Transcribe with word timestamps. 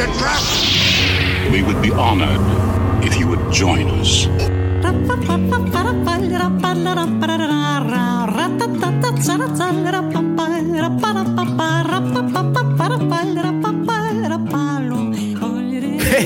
It's 0.00 0.06
a 0.06 0.18
trap! 0.20 1.52
We 1.52 1.64
would 1.64 1.82
be 1.82 1.90
honored 1.90 2.38
if 3.04 3.18
you 3.18 3.26
would 3.26 3.52
join 3.52 3.88
us. 3.98 4.28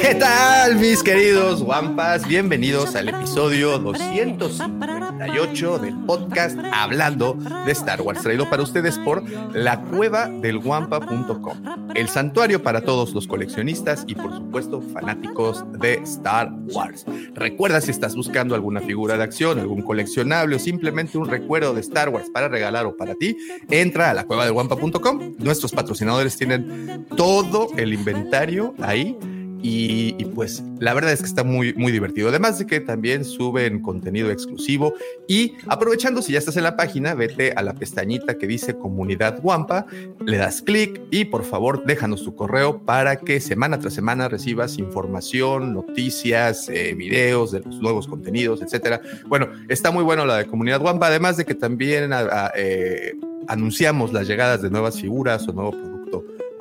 ¿Qué 0.00 0.14
tal, 0.14 0.76
mis 0.76 1.02
queridos 1.02 1.60
Wampas? 1.60 2.26
Bienvenidos 2.26 2.96
al 2.96 3.10
episodio 3.10 3.78
258 3.78 5.78
del 5.80 5.94
podcast 6.06 6.58
Hablando 6.72 7.36
de 7.66 7.72
Star 7.72 8.00
Wars, 8.00 8.22
traído 8.22 8.48
para 8.48 8.62
ustedes 8.62 8.96
por 8.98 9.22
la 9.54 9.82
cueva 9.82 10.28
del 10.28 10.56
Wampa.com, 10.56 11.92
el 11.94 12.08
santuario 12.08 12.62
para 12.62 12.80
todos 12.80 13.12
los 13.12 13.26
coleccionistas 13.26 14.04
y, 14.06 14.14
por 14.14 14.34
supuesto, 14.34 14.80
fanáticos 14.80 15.62
de 15.78 15.96
Star 16.04 16.50
Wars. 16.72 17.04
Recuerda 17.34 17.82
si 17.82 17.90
estás 17.90 18.16
buscando 18.16 18.54
alguna 18.54 18.80
figura 18.80 19.18
de 19.18 19.24
acción, 19.24 19.58
algún 19.58 19.82
coleccionable 19.82 20.56
o 20.56 20.58
simplemente 20.58 21.18
un 21.18 21.28
recuerdo 21.28 21.74
de 21.74 21.82
Star 21.82 22.08
Wars 22.08 22.30
para 22.30 22.48
regalar 22.48 22.86
o 22.86 22.96
para 22.96 23.14
ti, 23.14 23.36
entra 23.68 24.08
a 24.08 24.14
la 24.14 24.24
cueva 24.24 24.46
del 24.46 24.54
Wampa.com. 24.54 25.34
Nuestros 25.38 25.72
patrocinadores 25.72 26.38
tienen 26.38 27.06
todo 27.14 27.68
el 27.76 27.92
inventario 27.92 28.74
ahí 28.80 29.18
y, 29.62 30.24
pues 30.34 30.62
la 30.78 30.92
verdad 30.92 31.12
es 31.12 31.20
que 31.20 31.26
está 31.26 31.44
muy, 31.44 31.72
muy 31.74 31.92
divertido. 31.92 32.28
Además 32.28 32.58
de 32.58 32.66
que 32.66 32.80
también 32.80 33.24
suben 33.24 33.80
contenido 33.80 34.30
exclusivo 34.30 34.94
y 35.28 35.54
aprovechando 35.68 36.20
si 36.20 36.32
ya 36.32 36.38
estás 36.38 36.56
en 36.56 36.64
la 36.64 36.76
página, 36.76 37.14
vete 37.14 37.52
a 37.52 37.62
la 37.62 37.74
pestañita 37.74 38.38
que 38.38 38.46
dice 38.46 38.74
comunidad 38.74 39.38
Wampa, 39.42 39.86
le 40.24 40.36
das 40.36 40.62
clic 40.62 41.00
y 41.10 41.26
por 41.26 41.44
favor 41.44 41.84
déjanos 41.84 42.24
tu 42.24 42.34
correo 42.34 42.82
para 42.84 43.16
que 43.16 43.40
semana 43.40 43.78
tras 43.78 43.94
semana 43.94 44.28
recibas 44.28 44.78
información, 44.78 45.74
noticias, 45.74 46.68
eh, 46.68 46.94
videos 46.94 47.52
de 47.52 47.60
los 47.60 47.80
nuevos 47.80 48.08
contenidos, 48.08 48.62
etcétera. 48.62 49.00
Bueno, 49.26 49.48
está 49.68 49.90
muy 49.90 50.02
bueno 50.02 50.26
la 50.26 50.38
de 50.38 50.46
comunidad 50.46 50.80
Wampa, 50.82 51.06
además 51.06 51.36
de 51.36 51.44
que 51.44 51.54
también 51.54 52.10
eh, 52.56 53.12
anunciamos 53.46 54.12
las 54.12 54.26
llegadas 54.26 54.62
de 54.62 54.70
nuevas 54.70 55.00
figuras 55.00 55.46
o 55.46 55.52
nuevo 55.52 55.70
producto 55.70 55.91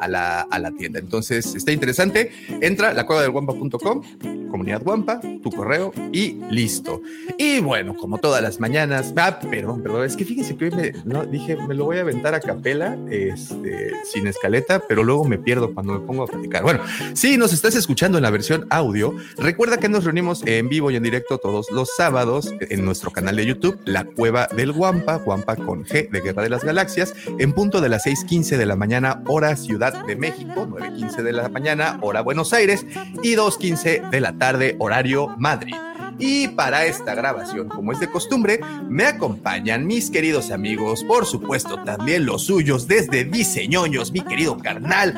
a 0.02 0.08
la, 0.60 0.72
tienda. 0.78 1.00
Entonces, 1.00 1.56
está 1.56 1.72
interesante. 1.72 2.32
Entra 2.62 2.94
la 2.94 3.06
cueva 3.06 3.22
del 3.22 3.32
guampa.com, 3.32 4.02
comunidad 4.50 4.82
guampa, 4.84 5.22
tu 5.44 5.52
correo 5.52 5.94
y 6.12 6.40
listo. 6.50 7.02
Y 7.38 7.60
bueno, 7.60 7.96
como 7.96 8.18
todas 8.18 8.42
las 8.42 8.60
mañanas, 8.60 9.14
ah, 9.16 9.40
perdón, 9.40 9.82
perdón, 9.84 10.06
es 10.06 10.16
que 10.16 10.26
fíjense 10.26 10.56
que 10.56 10.66
hoy 10.66 10.72
me, 10.72 10.94
no, 11.06 11.26
dije, 11.26 11.56
me 11.68 11.76
lo 11.76 11.86
voy 11.86 11.98
a 11.98 12.02
aventar 12.02 12.34
a 12.34 12.40
capela, 12.40 12.98
este, 13.10 13.92
sin 14.12 14.28
escaleta, 14.28 14.82
pero 14.88 15.04
luego 15.04 15.26
me 15.26 15.38
pierdo 15.38 15.74
cuando 15.74 15.94
me 15.94 16.00
pongo 16.00 16.24
a 16.24 16.28
platicar. 16.28 16.64
Bueno, 16.64 16.82
si 17.14 17.38
nos 17.38 17.54
estás 17.54 17.76
escuchando 17.76 18.18
en 18.18 18.24
la 18.24 18.32
versión 18.32 18.66
audio, 18.70 19.16
recuerda 19.38 19.78
que 19.78 19.90
nos 19.90 20.04
reunimos 20.04 20.44
en 20.46 20.70
vivo 20.70 20.92
y 20.92 20.96
en 20.96 21.04
directo 21.04 21.38
todos 21.38 21.70
los 21.72 21.90
sábados 21.96 22.54
en 22.60 22.84
nuestro 22.84 23.12
canal 23.12 23.36
de 23.36 23.46
YouTube, 23.46 23.80
La 23.86 24.06
Cueva 24.06 24.48
del 24.56 24.72
Guampa, 24.72 25.18
Guampa 25.18 25.56
con 25.56 25.86
G 25.86 26.10
de 26.10 26.22
Guerra 26.22 26.44
de 26.44 26.50
las 26.50 26.64
Galaxias, 26.64 27.14
en 27.38 27.54
punto 27.54 27.82
de 27.82 27.90
las 27.90 28.06
6:15 28.06 28.58
de 28.58 28.66
la 28.66 28.76
mañana, 28.76 29.24
hora 29.28 29.56
Ciudad 29.56 29.91
de 30.08 30.16
México, 30.16 30.68
9.15 30.68 31.24
de 31.24 31.34
la 31.34 31.50
mañana, 31.50 32.00
hora 32.02 32.22
Buenos 32.22 32.54
Aires, 32.54 32.86
y 33.24 33.36
2.15 33.36 34.10
de 34.10 34.22
la 34.22 34.34
tarde, 34.34 34.76
horario 34.80 35.36
Madrid. 35.38 35.76
Y 36.20 36.50
para 36.50 36.86
esta 36.86 37.16
grabación, 37.16 37.68
como 37.70 37.92
es 37.92 38.00
de 38.00 38.10
costumbre, 38.10 38.60
me 38.88 39.06
acompañan 39.06 39.88
mis 39.88 40.12
queridos 40.12 40.52
amigos, 40.52 41.04
por 41.04 41.26
supuesto 41.26 41.84
también 41.84 42.26
los 42.26 42.44
suyos 42.44 42.88
desde 42.88 43.24
Diseñoños, 43.24 44.12
mi 44.12 44.22
querido 44.22 44.58
carnal 44.58 45.16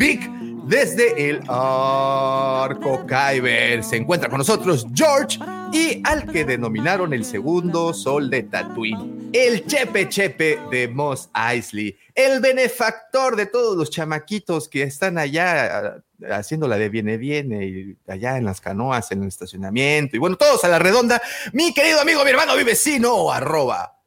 Vic, 0.00 0.30
desde 0.64 1.30
el 1.30 1.40
Arco 1.48 3.06
Kyber. 3.06 3.82
Se 3.84 3.96
encuentra 3.96 4.28
con 4.28 4.38
nosotros 4.38 4.86
George 4.94 5.38
y 5.72 6.02
al 6.04 6.30
que 6.30 6.44
denominaron 6.44 7.12
el 7.12 7.24
segundo 7.24 7.94
sol 7.94 8.30
de 8.30 8.44
Tatooine, 8.44 9.30
el 9.32 9.66
Chepe 9.66 10.08
Chepe 10.08 10.58
de 10.70 10.88
Moss 10.88 11.30
Eisley, 11.34 11.96
el 12.14 12.40
benefactor 12.40 13.36
de 13.36 13.46
todos 13.46 13.76
los 13.76 13.90
chamaquitos 13.90 14.68
que 14.68 14.82
están 14.82 15.18
allá 15.18 16.02
haciendo 16.30 16.68
la 16.68 16.76
de 16.76 16.88
viene 16.88 17.16
viene 17.16 17.66
y 17.66 17.96
allá 18.08 18.36
en 18.36 18.44
las 18.44 18.60
canoas, 18.60 19.10
en 19.12 19.22
el 19.22 19.28
estacionamiento 19.28 20.16
y 20.16 20.18
bueno, 20.18 20.36
todos 20.36 20.64
a 20.64 20.68
la 20.68 20.78
redonda, 20.78 21.20
mi 21.52 21.72
querido 21.72 22.00
amigo, 22.00 22.24
mi 22.24 22.30
hermano, 22.30 22.56
mi 22.56 22.64
vecino, 22.64 23.30
arroba. 23.30 23.99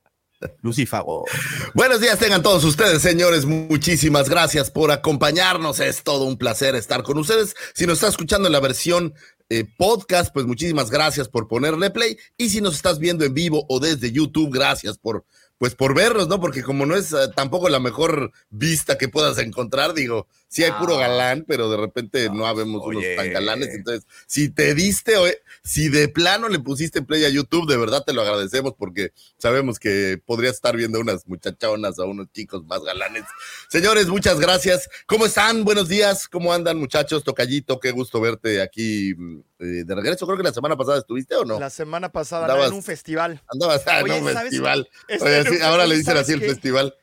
Lucífago. 0.61 1.25
Buenos 1.73 1.99
días 2.01 2.19
tengan 2.19 2.43
todos 2.43 2.63
ustedes, 2.63 3.01
señores. 3.01 3.45
Muchísimas 3.45 4.29
gracias 4.29 4.71
por 4.71 4.91
acompañarnos. 4.91 5.79
Es 5.79 6.03
todo 6.03 6.25
un 6.25 6.37
placer 6.37 6.75
estar 6.75 7.03
con 7.03 7.17
ustedes. 7.17 7.55
Si 7.73 7.85
nos 7.85 7.95
está 7.95 8.07
escuchando 8.07 8.47
en 8.47 8.53
la 8.53 8.59
versión 8.59 9.13
eh, 9.49 9.65
podcast, 9.77 10.33
pues 10.33 10.45
muchísimas 10.45 10.89
gracias 10.89 11.27
por 11.27 11.47
ponerle 11.47 11.89
play. 11.91 12.17
Y 12.37 12.49
si 12.49 12.61
nos 12.61 12.75
estás 12.75 12.99
viendo 12.99 13.25
en 13.25 13.33
vivo 13.33 13.65
o 13.69 13.79
desde 13.79 14.11
YouTube, 14.11 14.51
gracias 14.51 14.97
por 14.97 15.25
pues 15.57 15.75
por 15.75 15.95
vernos, 15.95 16.27
¿no? 16.27 16.41
Porque 16.41 16.61
como 16.61 16.85
no 16.85 16.95
es 16.95 17.13
uh, 17.13 17.31
tampoco 17.33 17.69
la 17.69 17.79
mejor 17.79 18.33
vista 18.49 18.97
que 18.97 19.07
puedas 19.07 19.37
encontrar, 19.37 19.93
digo, 19.93 20.27
sí 20.53 20.63
hay 20.63 20.69
ah. 20.71 20.77
puro 20.77 20.97
galán, 20.97 21.45
pero 21.47 21.67
de 21.67 21.77
repente 21.77 22.29
no, 22.29 22.35
no 22.35 22.47
habemos 22.47 22.83
oye. 22.85 22.97
unos 22.97 23.15
tan 23.15 23.33
galanes. 23.33 23.69
Entonces, 23.69 24.05
si 24.27 24.49
te 24.49 24.75
diste, 24.75 25.17
o 25.17 25.25
si 25.63 25.89
de 25.89 26.09
plano 26.09 26.47
le 26.47 26.59
pusiste 26.59 27.01
play 27.01 27.25
a 27.25 27.29
YouTube, 27.29 27.67
de 27.67 27.75
verdad 27.75 28.03
te 28.05 28.13
lo 28.13 28.21
agradecemos 28.21 28.73
porque 28.77 29.13
sabemos 29.39 29.79
que 29.79 30.21
podrías 30.23 30.53
estar 30.53 30.77
viendo 30.77 30.99
unas 30.99 31.27
muchachonas 31.27 31.97
o 31.97 32.05
unos 32.05 32.31
chicos 32.31 32.63
más 32.65 32.83
galanes. 32.83 33.23
Señores, 33.67 34.07
muchas 34.07 34.39
gracias. 34.39 34.87
¿Cómo 35.07 35.25
están? 35.25 35.63
Buenos 35.63 35.89
días. 35.89 36.27
¿Cómo 36.27 36.53
andan, 36.53 36.77
muchachos? 36.77 37.23
Tocallito, 37.23 37.79
qué 37.79 37.89
gusto 37.89 38.21
verte 38.21 38.61
aquí 38.61 39.15
eh, 39.57 39.83
de 39.85 39.95
regreso. 39.95 40.27
Creo 40.27 40.37
que 40.37 40.43
la 40.43 40.53
semana 40.53 40.77
pasada 40.77 40.99
estuviste 40.99 41.35
o 41.35 41.45
no? 41.45 41.59
La 41.59 41.71
semana 41.71 42.11
pasada 42.11 42.43
andabas, 42.43 42.67
en 42.67 42.75
un 42.75 42.83
festival. 42.83 43.41
Andabas 43.51 43.81
ah, 43.87 44.01
en 44.01 44.11
un 44.11 44.29
festival. 44.29 44.87
Oye, 45.19 45.43
sí, 45.49 45.61
ahora 45.63 45.87
le 45.87 45.95
dicen 45.95 46.15
así 46.15 46.33
el 46.33 46.41
festival. 46.41 46.93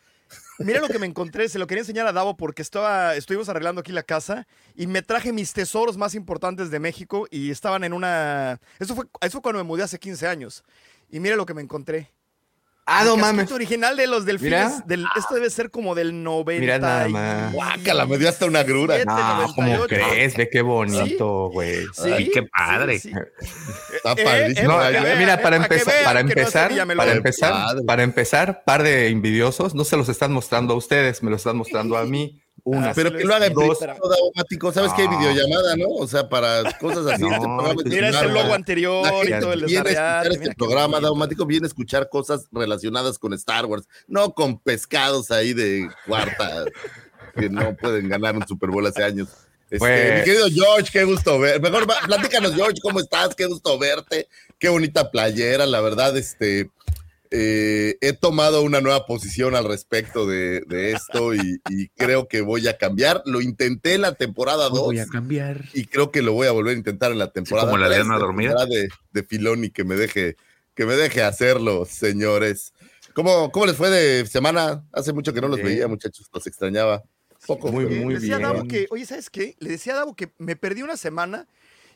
Mira 0.60 0.80
lo 0.80 0.88
que 0.88 0.98
me 0.98 1.06
encontré, 1.06 1.48
se 1.48 1.58
lo 1.58 1.66
quería 1.66 1.80
enseñar 1.80 2.06
a 2.06 2.12
Davo 2.12 2.36
porque 2.36 2.60
estaba, 2.60 3.16
estuvimos 3.16 3.48
arreglando 3.48 3.80
aquí 3.80 3.92
la 3.92 4.02
casa 4.02 4.46
y 4.74 4.86
me 4.86 5.00
traje 5.00 5.32
mis 5.32 5.54
tesoros 5.54 5.96
más 5.96 6.14
importantes 6.14 6.70
de 6.70 6.78
México 6.78 7.26
y 7.30 7.50
estaban 7.50 7.82
en 7.82 7.94
una... 7.94 8.60
Eso 8.78 8.94
fue, 8.94 9.06
eso 9.22 9.32
fue 9.32 9.42
cuando 9.42 9.64
me 9.64 9.66
mudé 9.66 9.84
hace 9.84 9.98
15 9.98 10.26
años. 10.26 10.62
Y 11.08 11.18
mira 11.18 11.36
lo 11.36 11.46
que 11.46 11.54
me 11.54 11.62
encontré. 11.62 12.12
Ah, 12.92 13.04
no 13.04 13.16
mames. 13.16 13.52
original 13.52 13.96
de 13.96 14.08
los 14.08 14.24
delfines. 14.24 14.84
Del, 14.86 15.06
esto 15.16 15.34
debe 15.34 15.48
ser 15.48 15.70
como 15.70 15.94
del 15.94 16.24
90. 16.24 16.60
Mira 16.60 16.78
nada 16.78 17.08
más. 17.08 17.52
Guácala, 17.52 18.04
me 18.04 18.18
dio 18.18 18.28
hasta 18.28 18.46
una 18.46 18.64
grura. 18.64 18.96
7, 18.96 19.08
no, 19.08 19.52
¿cómo 19.54 19.86
crees? 19.86 20.36
Ve 20.36 20.48
qué 20.50 20.60
bonito, 20.60 21.50
güey. 21.50 21.84
¿Sí? 21.92 22.10
Ay, 22.12 22.30
qué 22.30 22.42
padre. 22.42 22.98
Sí, 22.98 23.12
sí. 23.12 23.18
Está 23.94 24.12
eh, 24.20 24.24
padrísimo. 24.24 24.82
Eh, 24.82 25.12
eh, 25.12 25.16
mira, 25.18 25.40
para 25.40 25.56
empezar, 25.56 25.94
para 26.04 26.20
empezar, 26.20 26.72
no 26.72 26.96
para 26.96 27.12
empezar, 27.12 27.76
para 27.86 28.02
empezar, 28.02 28.62
par 28.64 28.82
de 28.82 29.08
envidiosos, 29.08 29.74
no 29.74 29.84
se 29.84 29.96
los 29.96 30.08
están 30.08 30.32
mostrando 30.32 30.74
a 30.74 30.76
ustedes, 30.76 31.22
me 31.22 31.30
lo 31.30 31.36
están 31.36 31.56
mostrando 31.56 31.96
a 31.96 32.04
mí. 32.06 32.42
Una, 32.64 32.90
ah, 32.90 32.92
pero 32.94 33.12
que 33.12 33.24
lo 33.24 33.34
haga 33.34 33.46
en 33.46 33.54
dos. 33.54 33.78
automático. 33.82 34.72
¿Sabes 34.72 34.92
que 34.92 35.02
hay 35.02 35.08
videollamada, 35.08 35.76
no? 35.76 35.88
O 35.88 36.06
sea, 36.06 36.28
para 36.28 36.62
cosas 36.78 37.06
así. 37.06 37.22
no, 37.22 37.32
este 37.32 37.46
programa 37.46 37.74
mira 37.84 38.08
ese 38.10 38.28
logo 38.28 38.54
anterior 38.54 39.28
y 39.28 39.40
todo 39.40 39.52
el 39.52 39.64
Viene 39.64 39.90
a 39.90 40.22
escuchar 40.22 40.32
este 40.32 40.54
programa 40.54 40.98
automático, 40.98 41.46
viene 41.46 41.66
a 41.66 41.68
escuchar 41.68 42.08
cosas 42.08 42.46
relacionadas 42.52 43.18
con 43.18 43.32
Star 43.34 43.66
Wars, 43.66 43.86
no 44.06 44.32
con 44.34 44.58
pescados 44.58 45.30
ahí 45.30 45.52
de 45.52 45.88
cuarta 46.06 46.64
que 47.36 47.48
no 47.48 47.74
pueden 47.76 48.08
ganar 48.08 48.36
un 48.36 48.46
Super 48.46 48.70
Bowl 48.70 48.86
hace 48.86 49.02
años. 49.02 49.28
Este, 49.70 49.78
pues... 49.78 50.18
Mi 50.18 50.24
querido 50.24 50.48
George, 50.50 50.90
qué 50.92 51.04
gusto 51.04 51.38
ver. 51.38 51.60
Mejor 51.60 51.86
platícanos, 51.86 52.54
George, 52.54 52.80
¿cómo 52.82 53.00
estás? 53.00 53.34
Qué 53.34 53.46
gusto 53.46 53.78
verte. 53.78 54.28
Qué 54.58 54.68
bonita 54.68 55.10
playera, 55.10 55.64
la 55.64 55.80
verdad, 55.80 56.16
este 56.16 56.70
eh, 57.30 57.96
he 58.00 58.12
tomado 58.12 58.62
una 58.62 58.80
nueva 58.80 59.06
posición 59.06 59.54
al 59.54 59.64
respecto 59.64 60.26
de, 60.26 60.62
de 60.66 60.92
esto 60.92 61.32
y, 61.34 61.60
y, 61.70 61.88
creo 61.90 62.26
que 62.26 62.40
voy 62.40 62.66
a 62.66 62.76
cambiar. 62.76 63.22
Lo 63.24 63.40
intenté 63.40 63.94
en 63.94 64.00
la 64.00 64.14
temporada 64.14 64.68
2. 64.68 64.80
Voy 64.80 64.98
a 64.98 65.06
cambiar. 65.06 65.64
Y 65.72 65.86
creo 65.86 66.10
que 66.10 66.22
lo 66.22 66.32
voy 66.32 66.48
a 66.48 66.52
volver 66.52 66.74
a 66.74 66.78
intentar 66.78 67.12
en 67.12 67.18
la 67.18 67.30
temporada 67.30 67.68
sí, 67.68 67.72
como 67.72 67.78
la 67.82 67.88
leona 67.88 68.18
dormida. 68.18 68.66
De, 68.66 68.88
de 69.12 69.22
Filoni, 69.22 69.70
que 69.70 69.84
me 69.84 69.94
deje, 69.94 70.36
que 70.74 70.86
me 70.86 70.94
deje 70.94 71.22
hacerlo, 71.22 71.84
señores. 71.84 72.72
¿Cómo, 73.14 73.52
¿Cómo 73.52 73.66
les 73.66 73.76
fue 73.76 73.90
de 73.90 74.26
semana? 74.26 74.84
Hace 74.92 75.12
mucho 75.12 75.32
que 75.32 75.40
no 75.40 75.48
los 75.48 75.62
veía, 75.62 75.86
muchachos, 75.86 76.28
los 76.32 76.46
extrañaba. 76.46 77.02
Poco 77.46 77.72
Muy, 77.72 77.86
muy 77.86 78.14
le 78.14 78.20
decía 78.20 78.36
a 78.36 78.40
Davo 78.40 78.64
bien. 78.64 78.68
que, 78.68 78.86
oye, 78.90 79.06
¿sabes 79.06 79.30
qué? 79.30 79.56
Le 79.60 79.70
decía 79.70 79.94
a 79.94 79.96
Davo 79.96 80.14
que 80.14 80.30
me 80.38 80.56
perdí 80.56 80.82
una 80.82 80.96
semana 80.96 81.46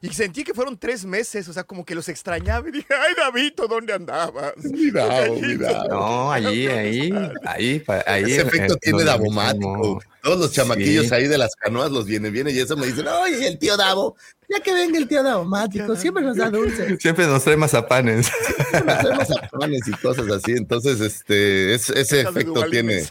y 0.05 0.13
sentí 0.13 0.45
que 0.45 0.53
fueron 0.55 0.77
tres 0.79 1.05
meses, 1.05 1.49
o 1.49 1.53
sea, 1.53 1.65
como 1.65 1.85
que 1.85 1.95
los 1.95 2.09
extrañaba 2.09 2.69
y 2.69 2.73
dije, 2.73 2.89
ay, 2.95 3.15
Davito, 3.17 3.67
¿dónde 3.67 3.93
andabas? 3.93 4.53
Tocallito. 4.55 5.35
mira. 5.41 5.85
No, 5.89 6.31
allí, 6.33 6.67
ahí, 6.67 7.13
ahí, 7.45 7.85
ahí. 8.07 8.23
Ese 8.25 8.43
efecto 8.43 8.75
en 8.75 8.79
tiene 8.81 9.05
Davomático. 9.05 10.01
Todos 10.23 10.39
los 10.39 10.53
chamaquillos 10.53 11.07
Sí. 11.09 11.15
ahí 11.15 11.27
de 11.29 11.39
las 11.39 11.55
canoas 11.57 11.91
los 11.91 12.07
viene, 12.07 12.31
viene 12.31 12.51
y 12.51 12.59
eso 12.59 12.77
me 12.77 12.87
dicen, 12.87 13.07
oye, 13.09 13.47
el 13.49 13.59
tío 13.59 13.77
Davo, 13.77 14.17
ya 14.57 14.63
que 14.63 14.73
venga 14.73 14.99
el 14.99 15.09
tío 15.09 15.23
Davomático, 15.23 15.97
siempre 15.97 16.23
nos 16.23 16.37
da 16.37 16.51
dulces, 16.51 16.99
Siempre 17.01 17.27
nos 17.27 17.43
trae 17.45 17.57
mazapanes. 17.57 18.27
siempre 18.71 18.95
nos 18.95 18.99
trae 19.03 19.17
mazapanes 19.17 19.81
y 19.89 19.93
cosas 19.93 20.31
así. 20.31 20.53
Entonces, 20.53 21.01
este, 21.01 21.75
es- 21.75 21.91
ese 21.91 22.21
efecto 22.23 22.65
tiene, 22.71 23.07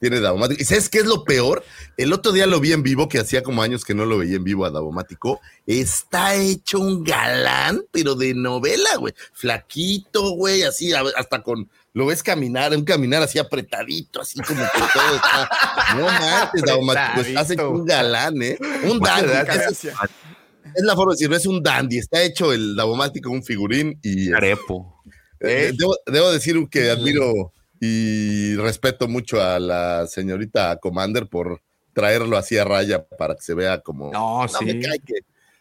tiene 0.00 0.20
Davomático. 0.20 0.60
¿Y 0.60 0.64
sabes 0.64 0.88
qué 0.88 0.98
es 0.98 1.06
lo 1.06 1.24
peor? 1.24 1.64
El 1.96 2.12
otro 2.12 2.32
día 2.32 2.46
lo 2.46 2.60
vi 2.60 2.72
en 2.72 2.82
vivo, 2.82 3.08
que 3.08 3.18
hacía 3.18 3.42
como 3.42 3.62
años 3.62 3.84
que 3.84 3.94
no 3.94 4.06
lo 4.06 4.18
veía 4.18 4.36
en 4.36 4.44
vivo 4.44 4.64
a 4.64 4.70
Davomático. 4.70 5.40
Está 5.66 6.34
hecho 6.34 6.78
un 6.80 7.04
galán, 7.04 7.82
pero 7.90 8.14
de 8.14 8.34
novela, 8.34 8.96
güey. 8.98 9.14
Flaquito, 9.32 10.30
güey, 10.30 10.62
así, 10.62 10.92
hasta 10.94 11.42
con 11.42 11.68
lo 11.94 12.06
ves 12.06 12.22
caminar, 12.22 12.72
un 12.76 12.84
caminar 12.84 13.22
así 13.22 13.40
apretadito, 13.40 14.20
así 14.20 14.38
como 14.40 14.60
que 14.62 14.78
todo 14.94 15.16
está. 15.16 15.50
No 15.96 16.04
mames, 16.04 16.62
Davomático, 16.64 17.20
estás 17.26 17.50
hecho 17.50 17.70
un 17.70 17.84
galán, 17.84 18.40
¿eh? 18.42 18.56
Un 18.84 18.98
gracias. 19.00 19.96
Es, 20.74 20.82
la 20.84 20.94
forma 20.94 21.12
de 21.12 21.16
decirlo, 21.16 21.36
es 21.36 21.46
un 21.46 21.62
dandy. 21.62 21.98
Está 21.98 22.22
hecho 22.22 22.52
el 22.52 22.76
Davomático, 22.76 23.30
un 23.30 23.42
figurín 23.42 23.98
y. 24.02 24.32
Arepo. 24.32 25.02
Eh, 25.40 25.72
debo, 25.76 25.96
debo 26.06 26.32
decir 26.32 26.56
que 26.70 26.90
admiro 26.90 27.52
y 27.80 28.56
respeto 28.56 29.06
mucho 29.06 29.40
a 29.40 29.58
la 29.60 30.06
señorita 30.08 30.78
Commander 30.80 31.28
por 31.28 31.62
traerlo 31.92 32.36
así 32.36 32.58
a 32.58 32.64
raya 32.64 33.04
para 33.06 33.34
que 33.36 33.42
se 33.42 33.54
vea 33.54 33.80
como. 33.80 34.10
No, 34.12 34.42
me 34.64 34.72
sí. 34.72 34.80
cae 34.80 34.98
que- 35.00 35.20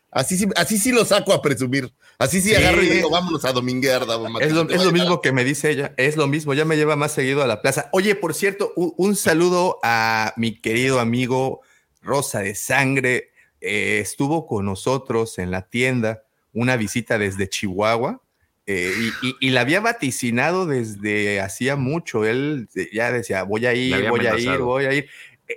Así 0.09 0.37
sí, 0.37 0.47
así 0.55 0.77
sí 0.79 0.91
lo 0.93 1.03
saco 1.05 1.33
a 1.33 1.41
presumir. 1.41 1.93
Así 2.17 2.41
sí, 2.41 2.49
Sí. 2.49 2.55
agarro 2.55 2.81
y 2.81 2.87
digo, 2.89 3.09
vámonos 3.09 3.43
a 3.45 3.51
dominguear. 3.51 4.05
Davomático. 4.07 4.47
Es 4.49 4.51
lo, 4.53 4.67
es 4.69 4.83
lo 4.83 4.91
mismo 4.91 5.21
que 5.21 5.31
me 5.33 5.43
dice 5.43 5.69
ella, 5.69 5.93
es 5.97 6.15
lo 6.15 6.27
mismo, 6.27 6.53
ya 6.53 6.63
me 6.65 6.77
lleva 6.77 6.95
más 6.95 7.11
seguido 7.11 7.43
a 7.43 7.47
la 7.47 7.61
plaza. 7.61 7.89
Oye, 7.91 8.15
por 8.15 8.33
cierto, 8.33 8.71
un, 8.77 8.93
un 8.97 9.15
saludo 9.15 9.77
a 9.83 10.33
mi 10.37 10.55
querido 10.59 10.99
amigo 11.01 11.61
Rosa 12.01 12.39
de 12.39 12.55
Sangre, 12.55 13.31
eh, 13.67 13.99
estuvo 13.99 14.45
con 14.47 14.65
nosotros 14.65 15.37
en 15.39 15.51
la 15.51 15.63
tienda, 15.63 16.23
una 16.53 16.77
visita 16.77 17.17
desde 17.17 17.47
Chihuahua, 17.49 18.21
eh, 18.65 18.91
y, 19.21 19.27
y- 19.27 19.35
y 19.39 19.49
la 19.51 19.61
había 19.61 19.79
vaticinado 19.79 20.65
desde 20.65 21.39
hacía 21.39 21.75
mucho, 21.75 22.25
él 22.25 22.67
ya 22.91 23.11
decía, 23.11 23.43
voy 23.43 23.65
a 23.65 23.73
ir, 23.73 23.91
voy 24.09 24.19
a 24.27 24.31
ir, 24.39 24.59
voy 24.65 24.85
a 24.85 24.93
ir. 24.93 25.07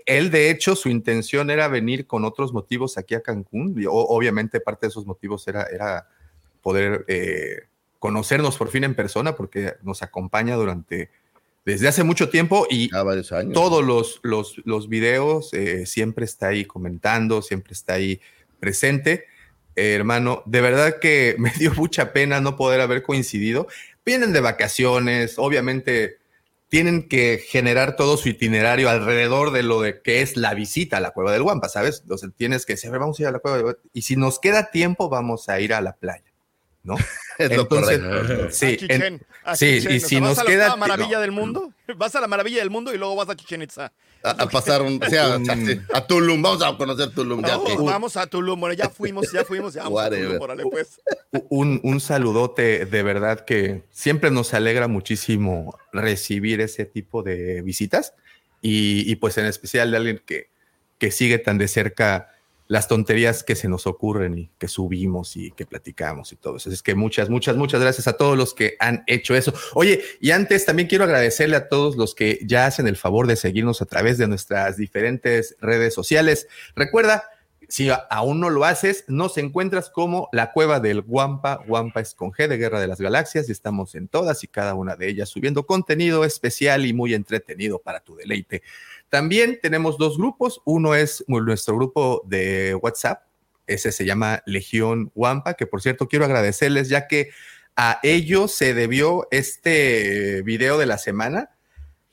Él, 0.07 0.31
de 0.31 0.51
hecho, 0.51 0.77
su 0.77 0.89
intención 0.89 1.51
era 1.51 1.67
venir 1.67 2.07
con 2.07 2.25
otros 2.25 2.53
motivos 2.53 2.97
aquí 2.99 3.15
a 3.17 3.23
Cancún. 3.23 3.75
y 3.77 3.87
o- 3.87 3.93
obviamente, 3.93 4.61
parte 4.61 4.87
de 4.87 4.91
esos 4.91 5.07
motivos 5.07 5.49
era, 5.49 5.65
era 5.65 6.07
poder 6.63 7.05
eh, 7.09 7.63
conocernos 7.99 8.57
por 8.57 8.69
fin 8.69 8.85
en 8.85 8.95
persona, 8.95 9.35
porque 9.35 9.75
nos 9.83 10.03
acompaña 10.03 10.55
durante 10.55 11.11
desde 11.65 11.89
hace 11.89 12.05
mucho 12.05 12.29
tiempo 12.29 12.67
y 12.71 12.91
Ya 12.91 13.03
varios 13.03 13.33
años. 13.33 13.53
todos 13.53 13.85
los, 13.85 14.21
los, 14.23 14.57
los 14.65 14.89
videos 14.89 15.53
eh, 15.53 15.87
siempre 15.87 16.25
está 16.25 16.49
ahí 16.49 16.65
comentando, 16.65 17.43
siempre 17.43 17.73
está 17.73 17.95
ahí 17.95 18.21
presente. 18.59 19.27
Eh, 19.77 19.95
hermano, 19.95 20.43
de 20.47 20.61
verdad 20.61 20.99
que 21.01 21.35
me 21.39 21.51
dio 21.59 21.73
mucha 21.75 22.13
pena 22.13 22.41
no 22.41 22.57
poder 22.57 22.81
haber 22.81 23.03
coincidido. 23.03 23.67
Vienen 24.05 24.33
de 24.33 24.41
vacaciones, 24.41 25.35
obviamente 25.39 26.19
tienen 26.69 27.09
que 27.09 27.39
generar 27.45 27.97
todo 27.97 28.17
su 28.17 28.29
itinerario 28.29 28.89
alrededor 28.89 29.51
de 29.51 29.65
lo 29.65 29.81
de 29.81 30.03
que 30.03 30.23
es 30.23 30.37
la 30.37 30.55
visita 30.55 30.99
a 30.99 31.01
la 31.01 31.11
cueva 31.11 31.33
del 31.33 31.43
Guampa, 31.43 31.69
¿sabes? 31.69 31.99
Entonces 32.03 32.31
tienes 32.37 32.65
que 32.65 32.75
decir, 32.75 32.91
vamos 32.93 33.19
a 33.19 33.23
ir 33.23 33.29
a 33.29 33.33
la 33.33 33.41
cueva 33.41 33.57
del 33.57 33.65
Guampa. 33.65 33.83
Y 33.93 34.03
si 34.03 34.15
nos 34.15 34.39
queda 34.39 34.71
tiempo, 34.71 35.09
vamos 35.09 35.49
a 35.49 35.59
ir 35.61 35.75
a 35.75 35.81
la 35.81 35.97
playa, 35.97 36.30
¿no? 36.83 36.97
Es 37.39 37.49
lo 37.57 37.63
Entonces, 37.63 37.99
correcto. 38.01 38.45
A 38.49 38.51
Sí, 38.53 38.67
en- 38.67 38.77
Chichén, 38.77 39.23
a 39.45 39.57
sí, 39.57 39.67
y 39.67 39.79
O 39.79 39.81
sea, 39.83 40.01
si 40.01 40.21
vas 40.21 40.29
nos 40.31 40.39
a 40.41 40.45
la 40.45 40.51
queda- 40.51 40.77
maravilla 40.77 41.15
no. 41.17 41.21
del 41.23 41.33
mundo, 41.33 41.73
vas 41.97 42.15
a 42.15 42.21
la 42.21 42.27
maravilla 42.27 42.59
del 42.59 42.69
mundo 42.69 42.93
y 42.93 42.99
luego 42.99 43.17
vas 43.17 43.31
a 43.31 43.37
Chichen 43.37 43.63
Itza. 43.63 43.93
A, 44.23 44.31
a 44.33 44.47
pasar 44.51 44.83
un, 44.83 45.03
o 45.03 45.09
sea, 45.09 45.39
a 45.95 46.07
Tulum. 46.07 46.43
Vamos 46.43 46.63
a 46.63 46.77
conocer 46.77 47.09
Tulum. 47.15 47.43
Ya 47.43 47.55
No, 47.57 47.65
que- 47.65 47.77
vamos 47.77 48.19
a 48.19 48.27
Tulum. 48.27 48.61
Bueno, 48.61 48.75
ya 48.75 48.91
fuimos, 48.91 49.33
ya 49.33 49.43
fuimos, 49.47 49.73
ya 49.73 49.85
vamos 49.85 50.03
a. 50.03 50.11
Tulum, 50.11 50.39
órale, 50.39 50.65
pues. 50.71 51.01
un, 51.49 51.81
un 51.83 52.01
saludote 52.01 52.85
de 52.85 53.03
verdad 53.03 53.47
que 53.47 53.85
siempre 53.91 54.31
nos 54.31 54.53
alegra 54.53 54.87
muchísimo 54.87 55.79
recibir 55.95 56.61
ese 56.61 56.85
tipo 56.85 57.23
de 57.23 57.63
visitas 57.63 58.13
y, 58.61 59.11
y 59.11 59.17
pues 59.17 59.39
en 59.39 59.47
especial 59.47 59.91
de 59.93 59.97
alguien 59.97 60.23
que, 60.27 60.51
que 60.99 61.11
sigue 61.11 61.39
tan 61.39 61.57
de 61.57 61.69
cerca 61.69 62.29
las 62.71 62.87
tonterías 62.87 63.43
que 63.43 63.57
se 63.57 63.67
nos 63.67 63.89
ocurren 63.89 64.39
y 64.39 64.51
que 64.57 64.69
subimos 64.69 65.37
y 65.37 65.51
que 65.51 65.67
platicamos 65.67 66.31
y 66.31 66.37
todo 66.37 66.57
eso. 66.57 66.71
Es 66.71 66.85
que 66.85 66.95
muchas, 66.95 67.29
muchas, 67.29 67.57
muchas 67.57 67.81
gracias 67.81 68.07
a 68.07 68.13
todos 68.13 68.39
los 68.39 68.55
que 68.55 68.77
han 68.79 69.03
hecho 69.09 69.35
eso. 69.35 69.53
Oye, 69.75 70.01
y 70.21 70.31
antes 70.31 70.67
también 70.67 70.87
quiero 70.87 71.03
agradecerle 71.03 71.57
a 71.57 71.69
todos 71.69 71.97
los 71.97 72.15
que 72.15 72.39
ya 72.47 72.67
hacen 72.67 72.87
el 72.87 72.97
favor 72.97 73.27
de 73.27 73.35
seguirnos 73.35 73.83
a 73.83 73.87
través 73.87 74.19
de 74.19 74.29
nuestras 74.29 74.77
diferentes 74.77 75.57
redes 75.61 75.93
sociales. 75.95 76.47
Recuerda, 76.77 77.25
si 77.71 77.89
aún 78.09 78.39
no 78.39 78.51
lo 78.51 78.65
haces, 78.65 79.05
nos 79.09 79.37
encuentras 79.39 79.91
como 79.91 80.29
la 80.31 80.53
cueva 80.53 80.79
del 80.79 81.03
Guampa. 81.03 81.65
Guampa 81.67 82.01
es 82.01 82.17
de 82.37 82.57
Guerra 82.57 82.81
de 82.81 82.87
las 82.87 83.01
Galaxias 83.01 83.49
y 83.49 83.53
estamos 83.53 83.97
en 83.97 84.07
todas 84.07 84.45
y 84.45 84.47
cada 84.47 84.75
una 84.75 84.95
de 84.95 85.09
ellas 85.09 85.29
subiendo 85.29 85.67
contenido 85.67 86.25
especial 86.25 86.87
y 86.87 86.93
muy 86.93 87.15
entretenido 87.15 87.81
para 87.81 87.99
tu 87.99 88.15
deleite. 88.15 88.63
También 89.11 89.59
tenemos 89.61 89.99
dos 89.99 90.17
grupos. 90.17 90.63
Uno 90.65 90.95
es 90.95 91.25
nuestro 91.27 91.77
grupo 91.77 92.23
de 92.27 92.77
WhatsApp. 92.81 93.25
Ese 93.67 93.93
se 93.93 94.05
llama 94.05 94.43
Legión 94.47 95.13
Guampa, 95.15 95.55
que 95.55 95.67
por 95.67 95.83
cierto 95.83 96.09
quiero 96.09 96.25
agradecerles 96.25 96.89
ya 96.89 97.07
que 97.07 97.31
a 97.77 97.99
ellos 98.03 98.53
se 98.53 98.73
debió 98.73 99.29
este 99.31 100.43
video 100.43 100.79
de 100.79 100.87
la 100.87 100.97
semana. 100.97 101.51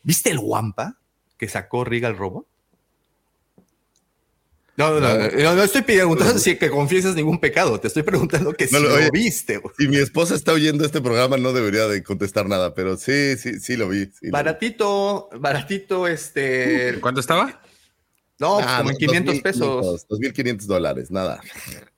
¿Viste 0.03 0.31
el 0.31 0.39
Guampa 0.39 0.97
que 1.37 1.47
sacó 1.47 1.83
Regal 1.83 2.17
Robo? 2.17 2.47
No, 4.77 4.91
no, 4.91 4.99
no, 4.99 5.27
no, 5.29 5.55
no 5.55 5.63
estoy 5.63 5.81
preguntando 5.81 6.37
si 6.37 6.55
que 6.55 6.69
confiesas 6.69 7.15
ningún 7.15 7.39
pecado, 7.39 7.79
te 7.79 7.87
estoy 7.87 8.03
preguntando 8.03 8.53
que 8.53 8.67
No, 8.71 8.77
si 8.77 8.83
lo- 8.83 9.11
viste. 9.11 9.57
güey. 9.57 9.73
Si 9.77 9.87
mi 9.87 9.97
esposa 9.97 10.35
está 10.35 10.53
oyendo 10.53 10.85
este 10.85 11.01
programa, 11.01 11.35
no 11.37 11.51
debería 11.51 11.87
de 11.87 12.03
contestar 12.03 12.47
nada, 12.47 12.75
pero 12.75 12.95
sí, 12.95 13.37
sí, 13.37 13.59
sí 13.59 13.75
lo 13.75 13.89
vi. 13.89 14.05
sí 14.05 14.11
lo 14.21 14.27
vi. 14.27 14.29
Baratito, 14.31 15.29
baratito, 15.39 16.07
este. 16.07 16.99
¿Cuánto 17.01 17.19
estaba? 17.21 17.59
No, 18.39 18.59
Ah, 18.59 18.77
como 18.77 18.91
en 18.91 18.93
dos- 18.93 18.99
500 18.99 19.35
2,500, 19.35 19.41
pesos. 19.41 20.07
2.500 20.09 20.67
dólares, 20.67 21.09
nada. 21.09 21.41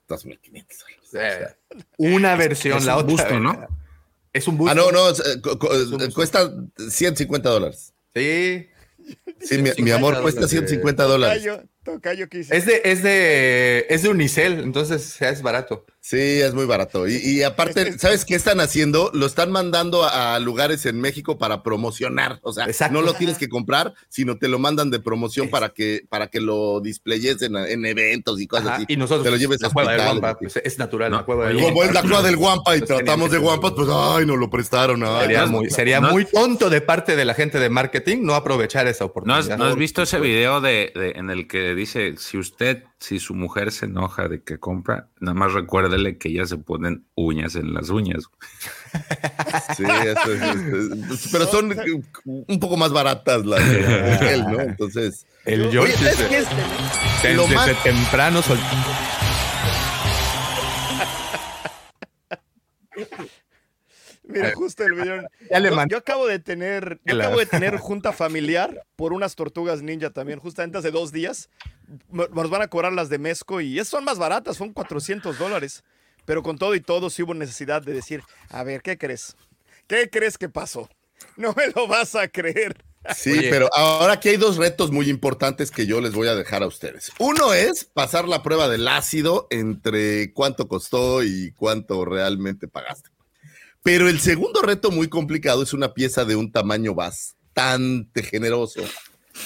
2.500 0.08 0.78
dólares. 1.12 1.56
Eh, 1.72 1.82
una 1.98 2.34
versión, 2.36 2.78
es 2.78 2.84
la 2.86 2.96
un 2.96 3.02
otra. 3.02 3.12
busto, 3.12 3.40
¿no? 3.40 3.68
Es 4.32 4.48
un 4.48 4.56
busto. 4.56 4.70
Ah, 4.72 4.74
no, 4.74 4.90
no, 4.90 5.10
eh, 5.10 5.14
Es 5.16 5.86
un 5.88 5.98
busto. 5.98 6.14
cuesta 6.14 6.50
150 6.88 7.50
dólares. 7.50 7.92
Sí. 8.14 8.68
Sí, 9.40 9.58
mi, 9.58 9.70
mi 9.82 9.90
amor, 9.90 10.14
150 10.14 10.22
cuesta 10.22 10.40
dólares. 10.40 10.50
150 10.50 11.02
dólares. 11.04 11.42
Es 12.54 12.66
de, 12.66 12.82
es 12.84 13.02
de, 13.02 13.86
es 13.88 14.02
de 14.02 14.08
Unicel, 14.10 14.60
entonces 14.60 15.20
es 15.22 15.40
barato. 15.42 15.86
Sí, 16.02 16.16
es 16.18 16.54
muy 16.54 16.64
barato. 16.64 17.06
Y, 17.08 17.16
y 17.16 17.42
aparte, 17.42 17.98
¿sabes 17.98 18.24
qué 18.24 18.34
están 18.34 18.60
haciendo? 18.60 19.10
Lo 19.14 19.26
están 19.26 19.50
mandando 19.50 20.02
a, 20.04 20.34
a 20.34 20.40
lugares 20.40 20.84
en 20.86 20.98
México 21.00 21.38
para 21.38 21.62
promocionar. 21.62 22.38
O 22.42 22.52
sea, 22.52 22.64
Exacto. 22.66 22.94
no 22.94 23.02
lo 23.02 23.14
tienes 23.14 23.36
que 23.38 23.48
comprar, 23.50 23.92
sino 24.08 24.38
te 24.38 24.48
lo 24.48 24.58
mandan 24.58 24.90
de 24.90 25.00
promoción 25.00 25.48
para 25.48 25.70
que, 25.70 26.02
para 26.08 26.28
que 26.28 26.40
lo 26.40 26.80
displayes 26.80 27.42
en, 27.42 27.56
en 27.56 27.84
eventos 27.86 28.40
y 28.40 28.46
cosas 28.46 28.66
Ajá, 28.66 28.76
así. 28.76 28.84
y 28.88 28.96
nosotros, 28.96 29.24
te 29.24 29.30
lo 29.30 29.36
lleves 29.36 29.60
la 29.60 29.68
a 29.68 29.70
cueva 29.70 29.92
del 29.92 30.36
pues, 30.38 30.56
es 30.62 30.78
natural, 30.78 31.10
No, 31.10 31.18
la 31.18 31.24
cueva 31.24 31.48
del 31.48 31.56
oye, 31.58 31.64
Como 31.66 31.84
es 31.84 31.92
la 31.94 32.02
cueva 32.02 32.22
del 32.22 32.36
Guampa 32.36 32.76
y 32.76 32.80
tratamos 32.80 33.30
de 33.30 33.38
Guampas, 33.38 33.72
pues 33.76 33.88
ay, 33.90 34.26
no 34.26 34.36
lo 34.36 34.48
prestaron. 34.50 35.02
ay, 35.04 35.22
Sería 35.22 35.42
no. 35.46 35.48
muy, 35.52 35.70
sería 35.70 36.00
no- 36.00 36.10
muy 36.12 36.24
tonto 36.24 36.68
de 36.70 36.80
parte 36.80 37.14
de 37.16 37.24
la 37.26 37.34
gente 37.34 37.58
de 37.58 37.68
marketing 37.70 38.18
no 38.22 38.34
aprovechar 38.34 38.86
esa 38.86 39.04
¿No 39.04 39.10
oportunidad. 39.10 39.52
has, 39.52 39.58
no 39.58 39.64
has 39.66 39.76
visto 39.76 40.02
ese 40.02 40.18
video 40.18 40.60
de, 40.62 40.92
de- 40.94 41.12
en 41.16 41.28
el 41.30 41.46
que 41.46 41.69
dice, 41.74 42.14
si 42.18 42.38
usted, 42.38 42.84
si 42.98 43.18
su 43.18 43.34
mujer 43.34 43.72
se 43.72 43.86
enoja 43.86 44.28
de 44.28 44.42
que 44.42 44.58
compra, 44.58 45.08
nada 45.20 45.34
más 45.34 45.52
recuérdele 45.52 46.18
que 46.18 46.28
ellas 46.28 46.48
se 46.48 46.58
ponen 46.58 47.04
uñas 47.14 47.56
en 47.56 47.74
las 47.74 47.90
uñas. 47.90 48.24
Sí, 49.76 49.84
eso 49.84 50.32
es, 50.32 50.42
es- 50.42 51.10
es- 51.10 51.28
pero 51.32 51.46
son 51.46 51.74
un 52.24 52.60
poco 52.60 52.76
más 52.76 52.92
baratas 52.92 53.44
las 53.46 53.66
de 53.68 54.34
él, 54.34 54.44
¿no? 54.50 54.60
Entonces, 54.60 55.26
El 55.44 55.72
¿sabes 55.72 56.00
desde, 56.00 56.28
qué 56.28 56.38
es? 56.38 56.46
desde 57.22 57.36
Lo 57.36 57.46
más- 57.48 57.82
temprano 57.82 58.42
sol- 58.42 58.58
Mira, 64.30 64.52
justo 64.54 64.84
el 64.84 64.94
video. 64.94 65.22
Ya 65.50 65.60
le 65.60 65.70
Yo, 65.70 65.74
mandé. 65.76 65.92
yo 65.92 65.98
acabo 65.98 66.26
de 66.26 66.38
tener, 66.38 67.00
yo 67.04 67.16
acabo 67.16 67.38
de 67.38 67.46
tener 67.46 67.76
junta 67.78 68.12
familiar 68.12 68.84
por 68.96 69.12
unas 69.12 69.34
tortugas 69.34 69.82
ninja 69.82 70.10
también, 70.10 70.38
justamente 70.38 70.78
hace 70.78 70.90
dos 70.90 71.12
días. 71.12 71.48
Nos 72.10 72.50
van 72.50 72.62
a 72.62 72.68
cobrar 72.68 72.92
las 72.92 73.08
de 73.08 73.18
Mezco 73.18 73.60
y 73.60 73.78
esas 73.78 73.88
son 73.88 74.04
más 74.04 74.18
baratas, 74.18 74.56
son 74.56 74.72
400 74.72 75.38
dólares. 75.38 75.82
Pero 76.24 76.42
con 76.42 76.58
todo 76.58 76.74
y 76.74 76.80
todo 76.80 77.10
sí 77.10 77.22
hubo 77.22 77.34
necesidad 77.34 77.82
de 77.82 77.92
decir, 77.92 78.22
a 78.50 78.62
ver, 78.62 78.82
¿qué 78.82 78.96
crees? 78.96 79.34
¿Qué 79.86 80.08
crees 80.10 80.38
que 80.38 80.48
pasó? 80.48 80.88
No 81.36 81.52
me 81.54 81.66
lo 81.74 81.88
vas 81.88 82.14
a 82.14 82.28
creer. 82.28 82.76
Sí, 83.16 83.30
Oye. 83.32 83.48
pero 83.50 83.70
ahora 83.74 84.12
aquí 84.14 84.28
hay 84.28 84.36
dos 84.36 84.58
retos 84.58 84.90
muy 84.92 85.08
importantes 85.08 85.70
que 85.70 85.86
yo 85.86 86.02
les 86.02 86.12
voy 86.12 86.28
a 86.28 86.34
dejar 86.34 86.62
a 86.62 86.66
ustedes. 86.66 87.10
Uno 87.18 87.54
es 87.54 87.86
pasar 87.86 88.28
la 88.28 88.42
prueba 88.42 88.68
del 88.68 88.86
ácido 88.86 89.46
entre 89.50 90.32
cuánto 90.34 90.68
costó 90.68 91.22
y 91.24 91.52
cuánto 91.52 92.04
realmente 92.04 92.68
pagaste. 92.68 93.08
Pero 93.82 94.08
el 94.08 94.20
segundo 94.20 94.62
reto 94.62 94.90
muy 94.90 95.08
complicado 95.08 95.62
es 95.62 95.72
una 95.72 95.94
pieza 95.94 96.24
de 96.24 96.36
un 96.36 96.52
tamaño 96.52 96.94
bastante 96.94 98.22
generoso. 98.22 98.82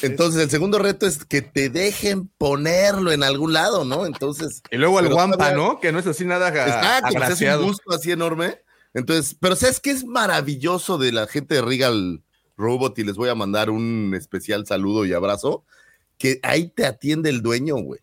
Entonces, 0.03 0.43
el 0.43 0.51
segundo 0.51 0.79
reto 0.79 1.07
es 1.07 1.25
que 1.25 1.43
te 1.43 1.69
dejen 1.69 2.29
ponerlo 2.39 3.13
en 3.13 3.23
algún 3.23 3.53
lado, 3.53 3.85
¿no? 3.85 4.07
Entonces, 4.07 4.63
Y 4.71 4.77
luego 4.77 4.99
el 4.99 5.07
Pero 5.07 5.17
guampa, 5.17 5.53
¿no? 5.53 5.79
Que 5.79 5.93
no 5.93 5.99
es 5.99 6.07
así 6.07 6.25
nada 6.25 6.49
Exacto, 6.49 7.15
pues 7.15 7.41
es 7.41 7.57
un 7.57 7.67
gusto 7.67 7.95
así 7.95 8.11
enorme. 8.11 8.61
Entonces, 8.93 9.37
pero 9.41 9.57
¿sabes 9.57 9.81
qué 9.81 9.91
es 9.91 10.05
maravilloso 10.05 10.99
de 10.99 11.13
la 11.13 11.27
gente 11.27 11.57
de 11.57 11.63
Regal 11.63 12.23
Robot? 12.57 12.99
Y 12.99 13.05
les 13.05 13.17
voy 13.17 13.29
a 13.29 13.35
mandar 13.35 13.71
un 13.71 14.15
especial 14.17 14.67
saludo 14.67 15.05
y 15.05 15.13
abrazo. 15.13 15.65
Que 16.19 16.39
ahí 16.43 16.69
te 16.69 16.87
atiende 16.87 17.29
el 17.31 17.43
dueño, 17.43 17.77
güey. 17.77 18.01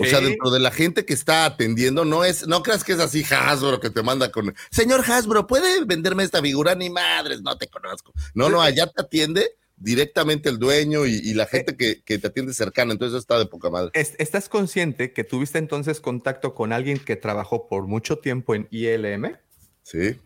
O 0.00 0.04
sea, 0.04 0.20
dentro 0.20 0.50
de 0.50 0.60
la 0.60 0.70
gente 0.70 1.04
que 1.04 1.14
está 1.14 1.44
atendiendo, 1.44 2.04
no 2.04 2.24
es, 2.24 2.46
no 2.46 2.62
creas 2.62 2.84
que 2.84 2.92
es 2.92 3.00
así 3.00 3.24
Hasbro 3.28 3.80
que 3.80 3.90
te 3.90 4.02
manda 4.02 4.30
con, 4.30 4.54
señor 4.70 5.02
Hasbro, 5.08 5.46
¿puede 5.46 5.84
venderme 5.84 6.22
esta 6.24 6.40
figura? 6.40 6.74
Ni 6.74 6.88
madres, 6.90 7.42
no 7.42 7.56
te 7.58 7.66
conozco. 7.68 8.12
No, 8.34 8.48
no, 8.48 8.62
allá 8.62 8.86
te 8.86 9.02
atiende 9.02 9.50
directamente 9.76 10.48
el 10.48 10.58
dueño 10.58 11.06
y, 11.06 11.14
y 11.16 11.34
la 11.34 11.46
gente 11.46 11.76
que, 11.76 12.02
que 12.02 12.18
te 12.18 12.26
atiende 12.26 12.52
cercana. 12.52 12.92
Entonces 12.92 13.12
eso 13.14 13.20
está 13.20 13.38
de 13.38 13.46
poca 13.46 13.70
madre. 13.70 13.90
Es- 13.94 14.14
¿Estás 14.18 14.48
consciente 14.48 15.12
que 15.12 15.24
tuviste 15.24 15.58
entonces 15.58 16.00
contacto 16.00 16.54
con 16.54 16.72
alguien 16.72 16.98
que 16.98 17.16
trabajó 17.16 17.68
por 17.68 17.86
mucho 17.86 18.18
tiempo 18.18 18.54
en 18.54 18.66
ILM? 18.70 19.36
Sí. 19.82 20.18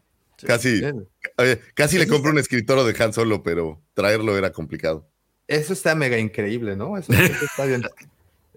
Casi, 0.46 0.82
eh, 1.38 1.60
casi 1.74 1.98
le 1.98 2.08
compré 2.08 2.32
un 2.32 2.38
escritorio 2.38 2.84
de 2.84 3.00
Han 3.04 3.12
Solo, 3.12 3.42
pero 3.44 3.80
traerlo 3.94 4.36
era 4.36 4.50
complicado. 4.52 5.08
Eso 5.46 5.72
está 5.72 5.94
mega 5.94 6.18
increíble, 6.18 6.74
¿no? 6.74 6.98
Eso, 6.98 7.12
eso 7.12 7.44
está 7.44 7.64
bien, 7.66 7.82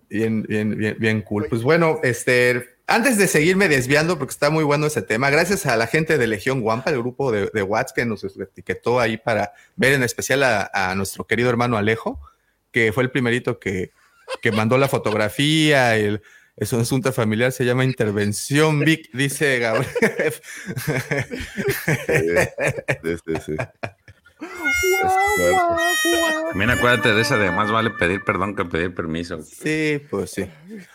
bien, 0.09 0.43
bien, 0.43 0.77
bien, 0.77 0.95
bien 0.99 1.21
cool. 1.21 1.47
Pues 1.49 1.63
bueno, 1.63 1.99
este, 2.03 2.77
antes 2.87 3.17
de 3.17 3.27
seguirme 3.27 3.67
desviando, 3.67 4.17
porque 4.17 4.31
está 4.31 4.49
muy 4.49 4.63
bueno 4.63 4.87
ese 4.87 5.01
tema, 5.01 5.29
gracias 5.29 5.65
a 5.65 5.75
la 5.75 5.87
gente 5.87 6.17
de 6.17 6.27
Legión 6.27 6.61
Guampa, 6.61 6.91
el 6.91 6.99
grupo 6.99 7.31
de, 7.31 7.49
de 7.53 7.61
Watts 7.63 7.93
que 7.93 8.05
nos 8.05 8.23
etiquetó 8.23 8.99
ahí 8.99 9.17
para 9.17 9.53
ver 9.75 9.93
en 9.93 10.03
especial 10.03 10.43
a, 10.43 10.69
a 10.73 10.95
nuestro 10.95 11.25
querido 11.25 11.49
hermano 11.49 11.77
Alejo, 11.77 12.19
que 12.71 12.91
fue 12.93 13.03
el 13.03 13.11
primerito 13.11 13.59
que, 13.59 13.91
que 14.41 14.51
mandó 14.51 14.77
la 14.77 14.87
fotografía, 14.87 15.95
el, 15.95 16.21
es 16.57 16.71
un 16.71 16.81
asunto 16.81 17.11
familiar, 17.11 17.51
se 17.51 17.65
llama 17.65 17.83
Intervención 17.83 18.79
Vic, 18.79 19.09
dice 19.11 19.59
Gabriel. 19.59 19.91
Sí, 23.03 23.15
sí, 23.25 23.33
sí. 23.45 23.55
También 26.49 26.69
acuérdate 26.69 27.13
de 27.13 27.21
esa 27.21 27.37
de 27.37 27.51
más 27.51 27.71
vale 27.71 27.89
pedir 27.91 28.23
perdón 28.23 28.55
que 28.55 28.65
pedir 28.65 28.93
permiso. 28.93 29.41
Sí, 29.41 30.01
pues 30.09 30.31
sí. 30.31 30.45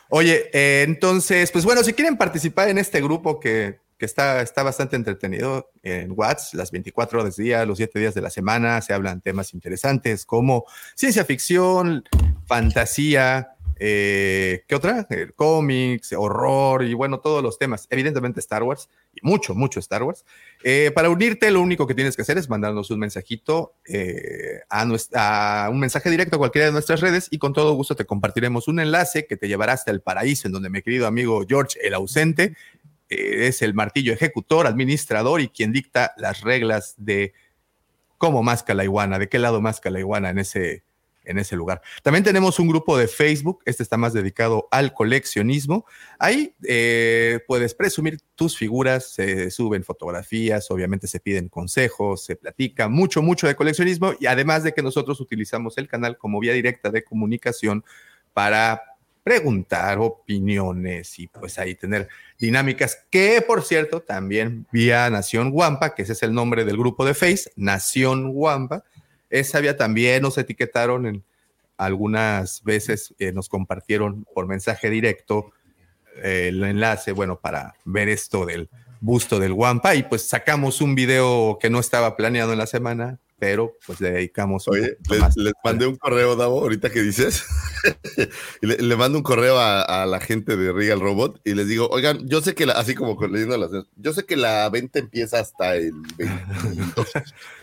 Oye, 0.09 0.50
eh, 0.52 0.85
entonces, 0.87 1.50
pues 1.52 1.64
bueno, 1.64 1.83
si 1.83 1.92
quieren 1.92 2.16
participar 2.16 2.69
en 2.69 2.78
este 2.78 3.00
grupo 3.00 3.38
que, 3.38 3.78
que 4.00 4.07
está, 4.07 4.40
está 4.40 4.62
bastante 4.62 4.97
entretenido 4.97 5.71
en 5.83 6.12
Watts, 6.12 6.54
las 6.54 6.71
24 6.71 7.21
horas 7.21 7.37
del 7.37 7.45
día, 7.45 7.66
los 7.66 7.76
7 7.76 7.99
días 7.99 8.14
de 8.14 8.23
la 8.23 8.30
semana, 8.30 8.80
se 8.80 8.95
hablan 8.95 9.21
temas 9.21 9.52
interesantes 9.52 10.25
como 10.25 10.64
ciencia 10.95 11.25
ficción, 11.26 12.04
fantasía, 12.47 13.50
eh, 13.83 14.65
¿qué 14.69 14.75
otra? 14.75 15.07
Eh, 15.09 15.31
cómics, 15.35 16.13
horror 16.13 16.85
y 16.85 16.93
bueno, 16.93 17.21
todos 17.21 17.43
los 17.43 17.59
temas. 17.59 17.87
Evidentemente 17.89 18.39
Star 18.39 18.63
Wars, 18.63 18.91
y 19.15 19.21
mucho, 19.23 19.55
mucho 19.55 19.81
Star 19.81 20.03
Wars. 20.03 20.27
Eh, 20.63 20.93
para 20.95 21.09
unirte, 21.09 21.51
lo 21.51 21.63
único 21.63 21.87
que 21.87 21.95
tienes 21.95 22.15
que 22.15 22.21
hacer 22.21 22.37
es 22.37 22.51
mandarnos 22.51 22.91
un 22.91 22.99
mensajito 22.99 23.73
a, 24.69 25.69
un 25.73 25.81
mensaje 25.81 26.11
directo 26.11 26.37
a 26.37 26.39
cualquiera 26.39 26.67
de 26.67 26.73
nuestras 26.73 27.01
redes 27.01 27.29
y 27.31 27.39
con 27.39 27.55
todo 27.55 27.73
gusto 27.73 27.97
te 27.97 28.05
compartiremos 28.05 28.69
un 28.69 28.81
enlace 28.81 29.27
que 29.27 29.39
te 29.39 29.49
llevará 29.49 29.73
hasta 29.73 29.91
el 29.91 30.03
paraíso, 30.03 30.47
en 30.47 30.53
donde 30.53 30.69
mi 30.69 30.83
querido 30.83 31.07
amigo 31.07 31.43
George, 31.49 31.79
el 31.83 31.95
ausente, 31.95 32.57
es 33.09 33.63
el 33.63 33.73
martillo 33.73 34.13
ejecutor, 34.13 34.67
administrador 34.67 35.41
y 35.41 35.49
quien 35.49 35.73
dicta 35.73 36.13
las 36.19 36.43
reglas 36.43 36.95
de 36.99 37.33
cómo 38.19 38.43
masca 38.43 38.75
la 38.75 38.85
iguana, 38.85 39.19
de 39.19 39.31
qué 39.31 39.39
lado 39.39 39.63
masca 39.63 39.89
la 39.89 40.01
iguana 40.01 40.29
en 40.29 40.39
ese, 40.39 40.85
en 41.25 41.39
ese 41.39 41.57
lugar. 41.57 41.83
También 42.03 42.25
tenemos 42.25 42.59
un 42.59 42.69
grupo 42.69 42.97
de 42.97 43.09
Facebook, 43.09 43.62
este 43.65 43.83
está 43.83 43.97
más 43.97 44.12
dedicado 44.12 44.69
al 44.71 44.95
coleccionismo. 44.95 45.87
Ahí 46.19 46.55
eh, 46.67 47.41
puedes 47.47 47.75
presumir 47.75 48.19
tus 48.35 48.57
figuras, 48.57 49.12
se 49.12 49.50
suben 49.50 49.85
fotografías, 49.85 50.71
obviamente 50.71 51.07
se 51.07 51.21
piden 51.21 51.49
consejos, 51.49 52.25
se 52.25 52.37
platica 52.37 52.89
mucho, 52.89 53.23
mucho 53.23 53.47
de 53.47 53.57
coleccionismo 53.57 54.15
y 54.19 54.27
además 54.27 54.65
de 54.65 54.73
que 54.73 54.83
nosotros 54.83 55.21
utilizamos 55.21 55.79
el 55.79 55.89
canal 55.89 56.19
como 56.19 56.41
vía 56.41 56.53
directa 56.53 56.91
de 56.91 57.05
comunicación 57.05 57.85
para 58.33 58.83
preguntar 59.23 59.99
opiniones 59.99 61.19
y 61.19 61.27
pues 61.27 61.59
ahí 61.59 61.75
tener 61.75 62.09
dinámicas 62.39 63.07
que 63.11 63.43
por 63.47 63.62
cierto 63.62 64.00
también 64.00 64.67
vía 64.73 65.11
Nación 65.11 65.50
Guampa, 65.50 65.95
que 65.95 66.03
ese 66.03 66.15
es 66.15 66.23
el 66.23 66.33
nombre 66.33 66.65
del 66.65 66.79
grupo 66.79 67.05
de 67.05 67.15
Face, 67.15 67.50
Nación 67.57 68.33
Guampa, 68.33 68.85
esa 69.31 69.61
vía 69.61 69.77
también 69.77 70.23
nos 70.23 70.37
etiquetaron 70.39 71.07
en 71.07 71.25
algunas 71.77 72.63
veces, 72.63 73.15
eh, 73.19 73.33
nos 73.33 73.49
compartieron 73.49 74.27
por 74.35 74.47
mensaje 74.47 74.91
directo 74.91 75.53
eh, 76.23 76.49
el 76.49 76.63
enlace, 76.63 77.13
bueno, 77.13 77.41
para 77.41 77.75
ver 77.85 78.09
esto 78.09 78.45
del 78.45 78.69
busto 79.01 79.39
del 79.39 79.55
Guampa 79.55 79.95
y 79.95 80.03
pues 80.03 80.29
sacamos 80.29 80.83
un 80.83 80.95
video 80.95 81.59
que 81.59 81.71
no 81.71 81.81
estaba 81.81 82.17
planeado 82.17 82.53
en 82.53 82.59
la 82.59 82.67
semana, 82.67 83.19
pero 83.39 83.79
pues 83.87 83.99
le 84.03 84.11
dedicamos 84.11 84.69
Oye, 84.69 84.99
les, 85.09 85.53
mandé 85.65 85.87
un 85.87 85.97
correo, 85.97 86.37
Davo, 86.37 86.61
ahorita 86.61 86.91
que 86.91 87.01
dices. 87.01 87.45
Le, 88.61 88.77
le 88.77 88.97
mando 88.97 89.17
un 89.17 89.25
correo 89.25 89.59
a, 89.59 89.81
a 89.81 90.05
la 90.05 90.21
gente 90.21 90.55
de 90.55 90.71
Regal 90.71 91.01
Robot 91.01 91.41
y 91.45 91.55
les 91.55 91.67
digo, 91.67 91.89
oigan, 91.89 92.29
yo 92.29 92.43
sé 92.43 92.55
que 92.55 92.67
la, 92.67 92.75
así 92.75 92.95
como 92.95 93.19
leyendo 93.27 93.57
las, 93.57 93.71
yo 93.97 94.13
sé 94.13 94.27
que 94.27 94.37
la 94.37 94.69
venta 94.69 94.99
empieza 94.99 95.39
hasta 95.39 95.77
el 95.77 95.95
22, 96.19 97.07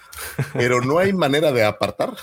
pero 0.53 0.81
no 0.81 0.99
hay 0.99 1.13
manera 1.13 1.51
de 1.51 1.63
apartar. 1.63 2.13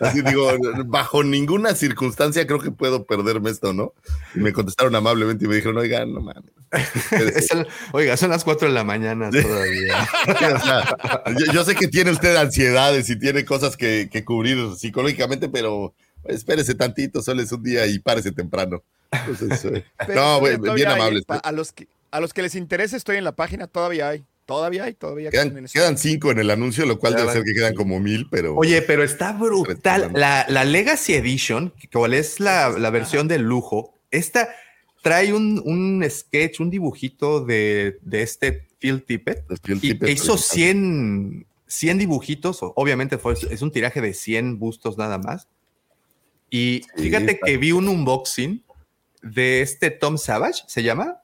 Así 0.00 0.22
digo, 0.22 0.50
bajo 0.86 1.22
ninguna 1.24 1.74
circunstancia 1.74 2.46
creo 2.46 2.60
que 2.60 2.70
puedo 2.70 3.04
perderme 3.04 3.50
esto, 3.50 3.72
¿no? 3.72 3.92
Y 4.34 4.38
me 4.40 4.52
contestaron 4.52 4.94
amablemente 4.94 5.44
y 5.44 5.48
me 5.48 5.56
dijeron, 5.56 5.78
oigan, 5.78 6.12
no 6.12 6.20
mames. 6.20 6.44
Es 7.36 7.50
el- 7.52 7.66
oiga, 7.92 8.16
son 8.16 8.30
las 8.30 8.42
4 8.44 8.68
de 8.68 8.74
la 8.74 8.84
mañana 8.84 9.30
todavía. 9.30 10.06
Sí, 10.26 10.44
o 10.54 10.58
sea, 10.60 10.96
yo, 11.38 11.52
yo 11.52 11.64
sé 11.64 11.74
que 11.74 11.88
tiene 11.88 12.10
usted 12.10 12.34
ansiedades 12.36 13.08
y 13.10 13.18
tiene 13.18 13.44
cosas 13.44 13.76
que, 13.76 14.08
que 14.10 14.24
cubrir 14.24 14.58
psicológicamente, 14.76 15.48
pero 15.48 15.94
espérese 16.24 16.74
tantito, 16.74 17.22
solo 17.22 17.42
es 17.42 17.52
un 17.52 17.62
día 17.62 17.86
y 17.86 17.98
párese 18.00 18.32
temprano. 18.32 18.82
Entonces, 19.12 19.64
eh, 19.66 19.84
Pero 20.06 20.40
no, 20.40 20.74
bien 20.74 20.88
hay, 20.88 20.94
amables. 20.94 21.24
pa- 21.24 21.36
A 21.36 21.52
los, 21.52 21.72
que, 21.72 21.86
a 22.10 22.18
los 22.20 22.32
que 22.32 22.42
les 22.42 22.54
interese, 22.56 22.96
estoy 22.96 23.16
en 23.18 23.24
la 23.24 23.32
página, 23.36 23.66
todavía 23.68 24.08
hay. 24.08 24.24
Todavía 24.46 24.84
hay, 24.84 24.94
todavía 24.94 25.30
Quedan, 25.30 25.66
quedan 25.72 25.96
cinco 25.96 26.30
en 26.30 26.38
el 26.38 26.50
anuncio, 26.50 26.84
lo 26.84 26.98
cual 26.98 27.14
Ya 27.14 27.20
debe 27.20 27.32
ser 27.32 27.42
que 27.44 27.54
quedan 27.54 27.74
como 27.74 27.98
mil, 28.00 28.28
pero. 28.30 28.54
Oye, 28.56 28.82
pero 28.82 29.02
está 29.02 29.32
brutal. 29.32 30.10
La, 30.14 30.44
la 30.48 30.64
Legacy 30.64 31.14
Edition, 31.14 31.70
que 31.70 31.88
cuál 31.88 32.12
es 32.14 32.40
la, 32.40 32.68
la 32.70 32.90
versión 32.90 33.26
de 33.28 33.38
lujo, 33.38 33.94
esta 34.10 34.48
trae 35.02 35.32
un, 35.32 35.62
un 35.64 36.04
sketch, 36.08 36.60
un 36.60 36.70
dibujito 36.70 37.40
de, 37.44 37.98
de 38.02 38.22
este 38.22 38.66
Phil 38.78 39.02
Tippett 39.02 39.44
Phil 39.62 39.76
y 39.78 39.80
Tippett, 39.80 40.10
hizo 40.10 40.32
pues, 40.32 40.44
100, 40.46 41.46
100 41.66 41.98
dibujitos. 41.98 42.62
o- 42.62 42.72
Obviamente 42.76 43.16
fue, 43.18 43.32
es 43.50 43.62
un 43.62 43.70
tiraje 43.70 44.00
de 44.00 44.12
100 44.14 44.58
bustos 44.58 44.98
nada 44.98 45.18
más. 45.18 45.48
Y 46.50 46.82
fíjate 46.96 47.40
que 47.44 47.56
vi 47.56 47.72
un 47.72 47.88
unboxing 47.88 48.62
de 49.22 49.62
este 49.62 49.90
Tom 49.90 50.18
Savage, 50.18 50.62
¿se 50.68 50.82
llama? 50.82 51.22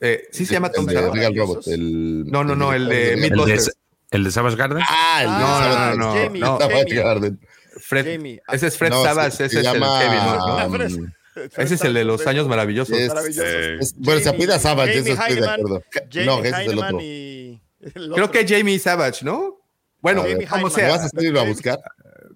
Eh, 0.00 0.24
sí, 0.32 0.44
se 0.46 0.54
llama 0.54 0.68
El 0.68 0.72
Tom 0.74 0.86
de 0.86 0.94
Savage. 0.94 1.14
Regal 1.14 1.36
Robot. 1.36 1.66
El, 1.68 2.24
No, 2.26 2.44
no, 2.44 2.54
no, 2.56 2.72
el 2.72 2.88
de 2.88 3.16
Meat 3.16 3.32
¿El 3.32 3.44
de, 3.46 3.72
el 4.10 4.24
de 4.24 4.30
Savage 4.30 4.56
Garden? 4.56 4.78
Ah, 4.88 5.20
el 5.22 5.28
de 5.28 5.34
Ah, 5.36 5.58
Savage 5.62 5.96
no, 5.98 6.04
no, 6.06 6.14
Jamie, 6.14 6.40
no. 6.40 6.58
Jamie. 6.58 6.94
Garden. 6.94 7.40
Fred, 7.80 8.12
Jamie. 8.16 8.42
ese 8.52 8.66
es 8.66 8.76
Fred 8.78 8.90
No, 8.90 9.02
Savage, 9.02 9.30
se- 9.36 9.44
ese 9.46 9.54
se 9.54 9.60
es 9.60 9.66
el 9.66 9.72
llama, 9.80 10.00
Kevin, 10.00 10.18
¿no? 10.18 10.66
um, 11.06 11.12
Ese 11.56 11.74
es 11.74 11.84
el 11.84 11.94
de 11.94 12.04
los 12.04 12.26
años 12.26 12.46
maravillosos. 12.46 12.96
es- 12.96 13.08
Maravillosos. 13.08 13.46
es- 13.80 13.94
bueno, 13.96 14.20
se 14.20 14.28
apida 14.28 14.58
Savage, 14.58 14.94
Jamie 14.98 15.12
eso 15.12 15.20
estoy 15.22 15.34
de 15.34 15.40
Heineman, 15.40 15.60
acuerdo. 15.60 15.84
Jamie 16.10 16.26
no, 16.26 16.38
ese 16.40 16.48
es 16.50 16.68
el 16.72 16.78
otro. 16.78 17.00
y 17.00 17.60
el 17.80 17.92
Creo 17.92 18.12
otro. 18.12 18.30
que 18.30 18.46
Jamie 18.46 18.78
Savage, 18.78 19.24
¿no? 19.24 19.56
Bueno, 20.00 20.22
ver, 20.24 20.32
Jamie 20.32 20.46
como 20.46 20.66
Heineman. 20.68 20.72
¿Me 20.72 20.80
sea, 20.82 20.96
vas 21.04 21.14
a 21.14 21.22
irlo 21.22 21.40
a 21.40 21.44
buscar? 21.44 21.78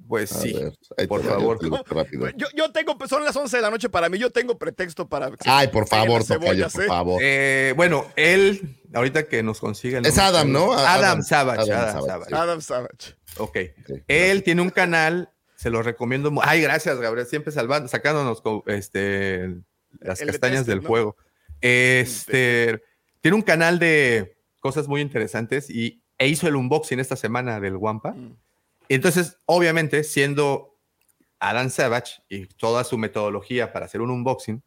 Pues 0.06 0.32
A 0.32 0.40
sí. 0.40 0.52
ver, 0.52 1.08
por 1.08 1.22
favor. 1.24 1.58
rápido. 1.90 2.28
Yo, 2.36 2.46
yo 2.54 2.70
tengo, 2.72 2.96
son 3.08 3.24
las 3.24 3.34
11 3.36 3.56
de 3.56 3.62
la 3.62 3.70
noche 3.70 3.88
para 3.88 4.08
mí, 4.08 4.18
yo 4.18 4.30
tengo 4.30 4.58
pretexto 4.58 5.08
para... 5.08 5.30
Ay, 5.44 5.68
por 5.68 5.86
favor, 5.88 6.22
Cebolla, 6.24 6.66
Tocayo, 6.66 6.70
por 6.72 6.82
¿eh? 6.84 6.86
favor. 6.86 7.20
Eh, 7.22 7.74
bueno, 7.76 8.06
él, 8.16 8.76
ahorita 8.94 9.26
que 9.28 9.42
nos 9.42 9.60
consiga 9.60 9.98
el 9.98 10.06
Es 10.06 10.18
Adam, 10.18 10.50
¿no? 10.52 10.72
Adam, 10.72 10.86
Adam- 10.86 11.22
Savage, 11.22 11.70
Adam 11.72 11.88
Adam, 11.88 12.06
Savage. 12.06 12.34
Adam 12.34 12.60
Savage. 12.60 13.14
Ok. 13.38 13.56
Ok, 13.80 14.02
Él 14.08 14.42
tiene 14.42 14.62
un 14.62 14.70
canal, 14.70 15.30
se 15.56 15.70
lo 15.70 15.82
recomiendo. 15.82 16.32
Ay, 16.42 16.60
gracias, 16.62 16.98
Gabriel, 16.98 17.26
siempre 17.26 17.52
salvando, 17.52 17.88
sacándonos 17.88 18.42
este, 18.66 19.56
las 20.00 20.20
El 20.20 20.26
de 20.28 20.32
castañas 20.32 20.66
del 20.66 20.82
¿no? 20.82 20.88
fuego. 20.88 21.16
Este, 21.60 22.82
tiene 23.20 23.34
un 23.36 23.42
canal 23.42 23.78
de 23.78 24.36
cosas 24.60 24.88
muy 24.88 25.00
interesantes 25.00 25.68
y 25.70 26.02
e 26.18 26.28
hizo 26.28 26.48
el 26.48 26.56
unboxing 26.56 26.98
esta 27.00 27.16
semana 27.16 27.60
del 27.60 27.76
Wampa. 27.76 28.12
Mm. 28.12 28.36
Entonces, 28.88 29.38
obviamente, 29.46 30.04
siendo 30.04 30.78
Adam 31.38 31.70
Savage 31.70 32.22
y 32.28 32.46
toda 32.46 32.84
su 32.84 32.98
metodología 32.98 33.72
para 33.72 33.86
hacer 33.86 34.00
un 34.00 34.10
unboxing, 34.10 34.62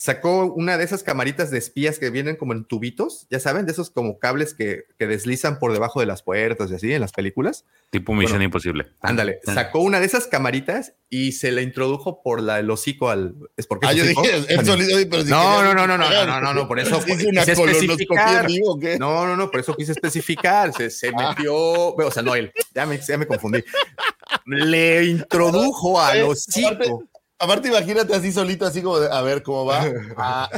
sacó 0.00 0.44
una 0.46 0.78
de 0.78 0.84
esas 0.84 1.02
camaritas 1.02 1.50
de 1.50 1.58
espías 1.58 1.98
que 1.98 2.10
vienen 2.10 2.36
como 2.36 2.52
en 2.52 2.64
tubitos, 2.64 3.26
ya 3.30 3.40
saben, 3.40 3.66
de 3.66 3.72
esos 3.72 3.90
como 3.90 4.20
cables 4.20 4.54
que, 4.54 4.84
que 4.96 5.08
deslizan 5.08 5.58
por 5.58 5.72
debajo 5.72 5.98
de 5.98 6.06
las 6.06 6.22
puertas 6.22 6.70
y 6.70 6.74
así 6.76 6.92
en 6.94 7.00
las 7.00 7.10
películas. 7.10 7.64
Tipo 7.90 8.12
Misión 8.14 8.34
Bueno, 8.34 8.44
Imposible. 8.44 8.86
Ándale, 9.00 9.40
sacó 9.44 9.80
una 9.80 9.98
de 9.98 10.06
esas 10.06 10.28
camaritas 10.28 10.92
y 11.10 11.32
se 11.32 11.50
la 11.50 11.62
introdujo 11.62 12.22
por 12.22 12.40
la, 12.40 12.60
el 12.60 12.70
hocico 12.70 13.10
al... 13.10 13.34
¿Es 13.56 13.66
porque 13.66 13.88
Ah, 13.88 13.90
es 13.90 13.96
yo 13.96 14.04
hocico? 14.04 14.22
dije, 14.22 14.64
solito, 14.64 14.94
oye, 14.96 15.06
pero 15.06 15.22
si 15.24 15.30
No, 15.30 15.40
quería- 15.58 15.74
no, 15.74 15.74
no, 15.74 15.86
no, 15.88 15.98
no, 15.98 16.10
no, 16.10 16.26
no, 16.26 16.40
no, 16.40 16.54
no, 16.54 16.68
por 16.68 16.78
eso 16.78 17.00
Hice 17.08 17.26
una 17.26 17.40
quise 17.44 17.52
especificar. 17.52 18.46
vivo, 18.46 18.72
¿o 18.74 18.78
¿qué? 18.78 18.98
No, 19.00 19.26
no, 19.26 19.36
no, 19.36 19.50
por 19.50 19.58
eso 19.58 19.74
quise 19.74 19.90
especificar. 19.92 20.72
Se, 20.74 20.90
se 20.90 21.08
Ah. 21.08 21.34
metió, 21.34 21.56
o 21.56 22.10
sea, 22.12 22.22
no 22.22 22.36
él, 22.36 22.52
ya 22.72 22.86
me, 22.86 22.98
ya 23.00 23.18
me 23.18 23.26
confundí. 23.26 23.64
Le 24.46 25.04
introdujo 25.06 26.00
al 26.00 26.18
Aparte- 26.20 26.22
hocico. 26.22 27.04
Aparte, 27.40 27.68
imagínate 27.68 28.14
así 28.16 28.32
solito, 28.32 28.66
así 28.66 28.82
como 28.82 28.98
de, 28.98 29.12
a 29.12 29.20
ver 29.22 29.42
cómo 29.42 29.64
va. 29.64 29.84
Ah, 30.16 30.48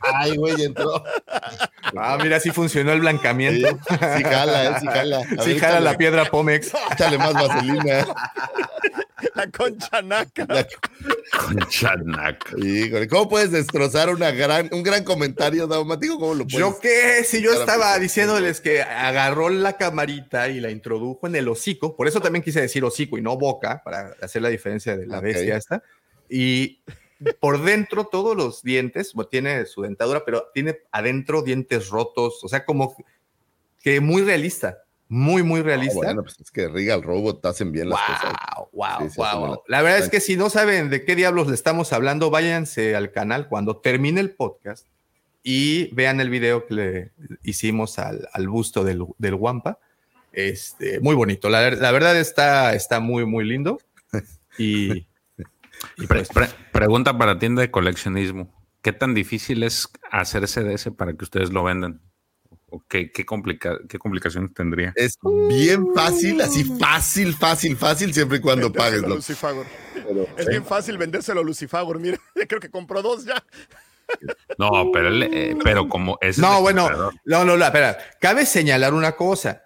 ay, 0.00 0.36
güey, 0.36 0.62
entró. 0.62 1.02
Ah, 1.96 2.16
mira, 2.22 2.38
sí 2.38 2.50
funcionó 2.50 2.92
el 2.92 2.98
Sí, 2.98 3.00
blancamiento. 3.00 3.68
sí 3.88 4.22
jala, 4.24 4.64
eh, 4.64 4.74
sí 4.80 4.86
jala. 4.86 5.18
A 5.18 5.42
Sí, 5.42 5.52
ver, 5.52 5.58
jala 5.60 5.78
échale- 5.78 5.80
la 5.84 5.96
piedra 5.98 6.24
Pomex. 6.26 6.72
Échale 6.92 7.18
más 7.18 7.32
vaselina. 7.34 8.06
La 9.34 9.46
concha 9.50 10.02
naca. 10.02 10.46
La- 10.48 10.66
Conchanac. 11.32 12.54
Híjole, 12.58 13.08
¿cómo 13.08 13.28
puedes 13.28 13.50
destrozar 13.50 14.08
una 14.10 14.30
gran, 14.30 14.68
un 14.72 14.82
gran 14.82 15.04
comentario 15.04 15.66
daumático? 15.66 16.18
¿Cómo 16.18 16.34
lo 16.34 16.44
puedes? 16.44 16.58
Yo 16.58 16.78
qué, 16.80 17.24
si 17.24 17.42
yo 17.42 17.52
estaba 17.52 17.98
diciéndoles 17.98 18.60
que 18.60 18.82
agarró 18.82 19.48
la 19.48 19.74
camarita 19.76 20.48
y 20.48 20.60
la 20.60 20.70
introdujo 20.70 21.26
en 21.26 21.36
el 21.36 21.48
hocico, 21.48 21.96
por 21.96 22.08
eso 22.08 22.20
también 22.20 22.42
quise 22.42 22.60
decir 22.60 22.84
hocico 22.84 23.18
y 23.18 23.22
no 23.22 23.36
boca, 23.36 23.82
para 23.84 24.14
hacer 24.22 24.42
la 24.42 24.48
diferencia 24.48 24.96
de 24.96 25.06
la 25.06 25.18
Ok. 25.18 25.24
bestia 25.24 25.56
esta. 25.56 25.82
Y 26.30 26.82
por 27.40 27.62
dentro 27.62 28.04
todos 28.06 28.36
los 28.36 28.62
dientes, 28.62 29.12
bueno, 29.14 29.28
tiene 29.28 29.66
su 29.66 29.82
dentadura, 29.82 30.24
pero 30.24 30.46
tiene 30.54 30.78
adentro 30.92 31.42
dientes 31.42 31.88
rotos, 31.88 32.42
o 32.42 32.48
sea, 32.48 32.64
como 32.64 32.96
que 33.82 34.00
muy 34.00 34.22
realista, 34.22 34.78
muy, 35.08 35.42
muy 35.42 35.60
Ah, 35.60 35.64
realista. 35.64 35.96
bueno, 35.96 36.22
pues 36.22 36.38
es 36.40 36.50
que 36.50 36.68
Regal 36.68 37.02
Robot 37.02 37.44
hacen 37.46 37.72
bien 37.72 37.88
las 37.90 37.98
cosas. 38.00 38.34
Wow, 38.56 38.68
wow, 39.00 39.10
Sí, 39.10 39.16
wow, 39.16 39.46
wow. 39.46 39.62
La 39.66 39.82
verdad 39.82 39.98
es 39.98 40.08
que 40.08 40.20
si 40.20 40.36
no 40.36 40.50
saben 40.50 40.88
de 40.88 41.04
qué 41.04 41.16
diablos 41.16 41.48
le 41.48 41.54
estamos 41.54 41.92
hablando, 41.92 42.30
váyanse 42.30 42.94
al 42.94 43.10
canal 43.10 43.48
cuando 43.48 43.78
termine 43.78 44.20
el 44.20 44.30
podcast 44.30 44.86
y 45.42 45.92
vean 45.94 46.20
el 46.20 46.30
video 46.30 46.66
que 46.66 46.74
le 46.74 47.12
hicimos 47.42 47.98
al, 47.98 48.28
al 48.32 48.48
busto 48.48 48.84
del, 48.84 49.04
del 49.18 49.34
Wampa. 49.34 49.78
Este, 50.32 51.00
muy 51.00 51.16
bonito. 51.16 51.48
La, 51.48 51.70
la 51.70 51.90
verdad 51.90 52.16
está, 52.16 52.74
está 52.74 53.00
muy, 53.00 53.26
muy 53.26 53.44
lindo. 53.44 53.80
Y, 54.58 55.06
y 55.96 56.06
Pre- 56.06 56.24
pues, 56.24 56.28
pre- 56.30 56.48
pregunta 56.72 57.16
para 57.16 57.38
tienda 57.38 57.62
de 57.62 57.70
coleccionismo. 57.70 58.52
¿Qué 58.82 58.92
tan 58.92 59.14
difícil 59.14 59.62
es 59.62 59.88
hacerse 60.10 60.62
de 60.62 60.74
ese 60.74 60.90
para 60.90 61.12
que 61.14 61.24
ustedes 61.24 61.50
lo 61.50 61.64
vendan? 61.64 62.00
¿O 62.72 62.82
qué, 62.88 63.10
qué, 63.10 63.26
complica- 63.26 63.78
qué 63.88 63.98
complicaciones 63.98 64.54
tendría? 64.54 64.92
Es 64.96 65.18
bien 65.48 65.92
fácil, 65.94 66.40
así 66.40 66.64
fácil, 66.78 67.34
fácil, 67.34 67.76
fácil, 67.76 68.14
siempre 68.14 68.38
y 68.38 68.40
cuando 68.40 68.72
pagues. 68.72 69.02
Lucifagor. 69.02 69.66
pero- 69.94 70.26
Es 70.36 70.46
bien 70.46 70.64
fácil 70.64 70.96
vendérselo 70.96 71.40
a 71.40 71.44
Lucifagor. 71.44 71.98
Mira, 71.98 72.18
creo 72.48 72.60
que 72.60 72.70
compró 72.70 73.02
dos 73.02 73.24
ya. 73.24 73.42
No, 74.58 74.90
pero, 74.92 75.08
él, 75.08 75.22
eh, 75.22 75.56
pero 75.62 75.88
como 75.88 76.18
es. 76.20 76.38
No, 76.38 76.60
bueno, 76.62 76.88
no, 77.24 77.44
no, 77.44 77.56
no, 77.56 77.64
espera. 77.64 77.96
Cabe 78.20 78.44
señalar 78.46 78.92
una 78.94 79.12
cosa. 79.12 79.62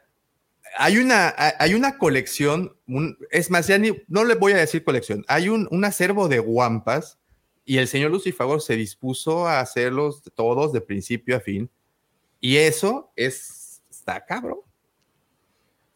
Hay 0.76 0.98
una, 0.98 1.28
ha- 1.28 1.54
hay 1.58 1.74
una 1.74 1.98
colección, 1.98 2.76
un- 2.86 3.16
es 3.30 3.50
más, 3.50 3.66
ya 3.66 3.78
ni, 3.78 4.02
no 4.08 4.24
le 4.24 4.34
voy 4.34 4.52
a 4.52 4.56
decir 4.56 4.82
colección, 4.84 5.24
hay 5.28 5.48
un, 5.48 5.68
un 5.70 5.84
acervo 5.84 6.28
de 6.28 6.38
guampas 6.40 7.18
y 7.64 7.78
el 7.78 7.88
señor 7.88 8.10
Lucifagor 8.10 8.60
se 8.60 8.76
dispuso 8.76 9.46
a 9.46 9.60
hacerlos 9.60 10.22
todos 10.34 10.72
de 10.72 10.80
principio 10.80 11.36
a 11.36 11.40
fin. 11.40 11.70
Y 12.40 12.56
eso 12.58 13.10
es, 13.16 13.82
está 13.90 14.24
cabrón. 14.24 14.58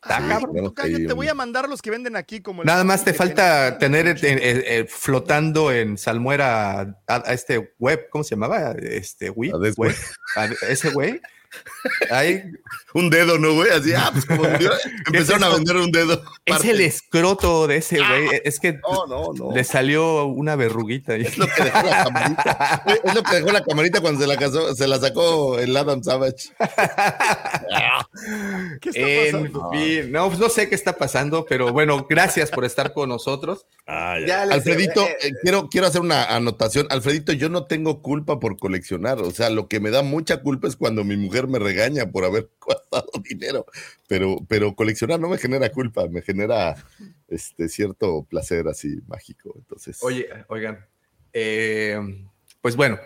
Está 0.02 0.18
Ay, 0.18 0.28
cabrón. 0.28 0.50
tenemos 0.52 0.70
tocayo, 0.74 0.96
ahí 0.96 1.06
te 1.06 1.12
voy 1.12 1.28
a 1.28 1.34
mandar 1.34 1.68
los 1.68 1.82
que 1.82 1.90
venden 1.90 2.14
aquí 2.16 2.40
como 2.40 2.62
el- 2.62 2.66
Nada 2.66 2.84
más 2.84 3.04
te 3.04 3.12
falta 3.12 3.76
tener 3.78 4.16
flotando 4.88 5.72
en 5.72 5.98
salmuera 5.98 6.80
a, 6.80 6.94
a 7.06 7.32
este 7.34 7.74
web, 7.78 8.08
¿cómo 8.10 8.24
se 8.24 8.30
llamaba? 8.36 8.72
Este 8.80 9.28
web, 9.30 9.54
A 9.54 9.58
des- 9.58 9.76
web, 9.76 9.94
a 10.36 10.44
ese 10.68 10.90
güey. 10.90 11.20
Ahí 12.10 12.42
Un 12.94 13.10
dedo, 13.10 13.38
¿no, 13.38 13.54
güey? 13.54 13.70
Así, 13.70 13.92
ah, 13.94 14.10
pues 14.12 14.24
como 14.26 14.44
empezaron 15.06 15.44
a 15.44 15.48
vender 15.50 15.76
un 15.76 15.90
dedo. 15.92 16.22
Es 16.44 16.54
Parte. 16.56 16.70
el 16.70 16.80
escroto 16.80 17.66
de 17.66 17.76
ese 17.76 17.98
güey. 17.98 18.40
Es 18.44 18.58
que 18.60 18.74
No, 18.74 19.06
no, 19.06 19.32
no. 19.32 19.54
le 19.54 19.64
salió 19.64 20.26
una 20.26 20.56
verruguita. 20.56 21.14
ahí. 21.14 21.22
Es 21.22 21.38
lo 21.38 21.46
que 21.46 21.64
dejó 21.64 21.82
la 21.82 22.04
camarita. 22.04 22.82
Es 23.04 23.14
lo 23.14 23.22
que 23.22 23.36
dejó 23.36 23.52
la 23.52 23.62
camarita 23.64 24.00
cuando 24.00 24.20
se 24.20 24.26
la 24.26 24.36
casó, 24.36 24.74
se 24.74 24.88
la 24.88 24.98
sacó 24.98 25.58
el 25.58 25.76
Adam 25.76 26.02
Savage. 26.02 26.50
¿Qué 28.80 28.90
está 28.90 29.00
En 29.00 29.32
pasando? 29.52 29.70
fin, 29.72 30.12
no, 30.12 30.26
pues 30.28 30.38
no 30.38 30.48
sé 30.48 30.68
qué 30.68 30.74
está 30.74 30.96
pasando, 30.96 31.44
pero 31.48 31.72
bueno, 31.72 32.06
gracias 32.08 32.50
por 32.50 32.64
estar 32.64 32.92
con 32.92 33.08
nosotros. 33.08 33.66
Ya 33.86 34.44
les- 34.44 34.54
Alfredito, 34.54 35.02
eh, 35.06 35.32
quiero, 35.42 35.68
quiero 35.68 35.86
hacer 35.86 36.00
una 36.00 36.24
anotación. 36.24 36.86
Alfredito, 36.90 37.32
yo 37.32 37.48
no 37.48 37.64
tengo 37.66 38.02
culpa 38.02 38.38
por 38.40 38.58
coleccionar. 38.58 39.18
O 39.20 39.30
sea, 39.30 39.50
lo 39.50 39.68
que 39.68 39.80
me 39.80 39.90
da 39.90 40.02
mucha 40.02 40.42
culpa 40.42 40.68
es 40.68 40.76
cuando 40.76 41.04
mi 41.04 41.16
mujer 41.16 41.37
me 41.46 41.58
regaña 41.58 42.10
por 42.10 42.24
haber 42.24 42.50
gastado 42.66 43.10
dinero. 43.22 43.66
Pero, 44.08 44.38
pero 44.48 44.74
coleccionar 44.74 45.20
no 45.20 45.28
me 45.28 45.38
genera 45.38 45.70
culpa, 45.70 46.08
me 46.08 46.22
genera 46.22 46.74
este 47.28 47.68
cierto 47.68 48.24
placer 48.28 48.66
así 48.68 49.00
mágico. 49.06 49.54
Entonces, 49.56 49.98
Oye, 50.02 50.28
oigan, 50.48 50.84
eh, 51.32 52.00
pues 52.60 52.74
bueno, 52.74 52.98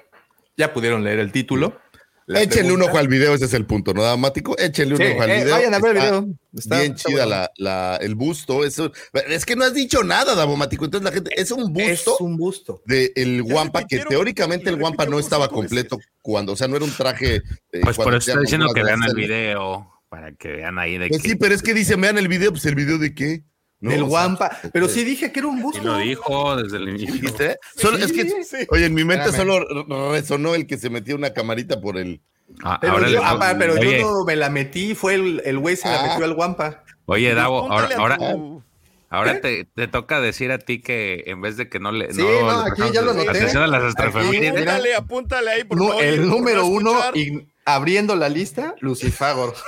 ya 0.57 0.73
pudieron 0.73 1.05
leer 1.05 1.19
el 1.19 1.33
título. 1.33 1.82
La 2.27 2.43
échenle 2.43 2.73
un 2.73 2.83
ojo 2.83 2.99
al 2.99 3.09
video, 3.09 3.35
ese 3.35 3.47
es 3.47 3.55
el 3.55 3.67
punto, 3.67 3.93
¿no, 3.95 4.03
Dramático? 4.03 4.57
Échenle 4.59 4.95
un 4.95 5.01
Sí, 5.01 5.07
ojo 5.13 5.23
al 5.23 5.31
eh, 5.31 5.37
video. 5.43 5.55
vayan 5.55 5.75
a 5.75 5.79
ver 5.81 5.91
el 5.91 5.97
Está 5.97 6.11
video. 6.21 6.35
Está- 6.55 6.79
bien 6.81 6.93
está 6.93 7.09
chida 7.09 7.27
bueno. 7.27 7.31
la, 7.31 7.51
la- 7.57 7.97
el 8.01 8.15
busto. 8.15 8.65
Eso, 8.65 8.93
es 9.29 9.45
que 9.47 9.57
no 9.57 9.65
has 9.65 9.75
dicho 9.75 10.03
nada, 10.05 10.35
Davomático. 10.35 10.85
Entonces 10.85 11.05
la 11.05 11.13
gente, 11.13 11.31
es 11.41 11.51
un 11.51 11.63
Es 11.81 12.05
busto 12.05 12.17
un 12.21 12.37
busto. 12.37 12.83
del 12.87 13.45
Ya 13.47 13.55
Wampa, 13.55 13.85
que 13.87 13.99
teóricamente 14.01 14.71
el 14.71 14.77
ya 14.77 14.83
Wampa 14.83 15.07
no 15.07 15.19
estaba 15.19 15.47
veces. 15.47 15.55
completo 15.55 15.99
cuando, 16.21 16.53
o 16.53 16.57
sea, 16.57 16.69
no 16.69 16.77
era 16.77 16.85
un 16.85 16.93
traje. 16.93 17.37
eh, 17.37 17.81
Pues 17.83 17.97
por 17.97 18.09
eso 18.15 18.19
está 18.19 18.33
hacían 18.33 18.43
diciendo 18.43 18.67
que 18.73 18.81
de 18.81 18.87
vean 18.87 19.03
el 19.03 19.15
video. 19.15 19.89
Para 20.09 20.33
que 20.35 20.49
vean 20.53 20.79
ahí 20.79 20.99
de 20.99 21.09
Pues 21.09 21.23
que. 21.23 21.31
sí, 21.31 21.37
pero 21.37 21.55
es 21.55 21.63
que 21.63 21.73
dicen, 21.73 21.99
vean 22.01 22.19
el 22.19 22.29
video, 22.29 22.51
pues 22.53 22.67
el 22.67 22.75
video 22.75 22.99
de 22.99 23.15
qué. 23.15 23.45
No, 23.83 23.91
del 23.91 24.03
o 24.05 24.09
sea, 24.09 24.13
Wampa. 24.15 24.59
Pero 24.73 24.89
sí 24.89 25.05
dije 25.05 25.31
que 25.33 25.41
era 25.41 25.49
un 25.49 25.61
busto. 25.61 25.81
Sí 25.81 25.85
lo 25.85 25.99
dijo 25.99 26.57
desde 26.57 26.77
el 26.79 26.89
inicio. 26.91 27.31
Solo, 27.77 27.99
es 27.99 28.13
que, 28.13 28.25
Sí. 28.45 28.57
oye, 28.71 28.87
en 28.87 28.95
mi 28.95 29.05
mente 29.05 29.29
Espérame. 29.29 29.49
solo 29.49 30.13
resonó 30.13 30.55
el 30.55 30.67
que 30.67 30.79
se 30.79 30.89
metió 30.89 31.17
una 31.17 31.33
camarita 31.35 31.81
por 31.81 31.99
el. 31.99 32.21
Ah, 32.63 32.79
Pero, 32.81 32.95
ahora 32.95 33.09
yo, 33.09 33.21
ah, 33.25 33.55
pero 33.59 33.75
oye, 33.75 34.01
yo 34.01 34.11
no 34.13 34.25
me 34.25 34.37
la 34.37 34.51
metí, 34.51 34.95
fue 34.95 35.15
el, 35.15 35.43
el 35.45 35.59
güey 35.59 35.75
se 35.77 35.89
la 35.89 36.01
Ah. 36.01 36.07
metió 36.09 36.25
al 36.25 36.33
Wampa. 36.33 36.85
oye, 37.07 37.35
Davo, 37.35 37.71
ahora, 37.73 37.89
ahora, 37.97 38.19
tu- 38.19 38.63
ahora 39.11 39.41
te, 39.41 39.65
te 39.75 39.89
toca 39.89 40.21
decir 40.21 40.53
a 40.53 40.59
ti 40.59 40.81
que 40.81 41.25
en 41.27 41.41
vez 41.41 41.57
de 41.57 41.69
que 41.69 41.81
no 41.81 41.91
le. 41.93 42.13
Sí, 42.13 42.21
no, 42.23 42.51
aquí 42.51 42.83
ya 42.93 43.01
lo 43.01 43.15
la 43.15 43.23
anoté. 43.23 43.31
atención 43.39 43.63
a 43.63 43.67
las 43.67 43.95
Aquí. 43.97 44.47
Apúntale, 44.47 44.95
apúntale 44.95 45.51
ahí. 45.51 45.65
por 45.65 45.79
favor, 45.79 46.03
el 46.05 46.17
por 46.19 46.27
número 46.27 46.67
uno, 46.67 46.93
y 47.15 47.47
abriendo 47.65 48.17
la 48.17 48.29
lista, 48.29 48.75
Lucifagor. 48.81 49.55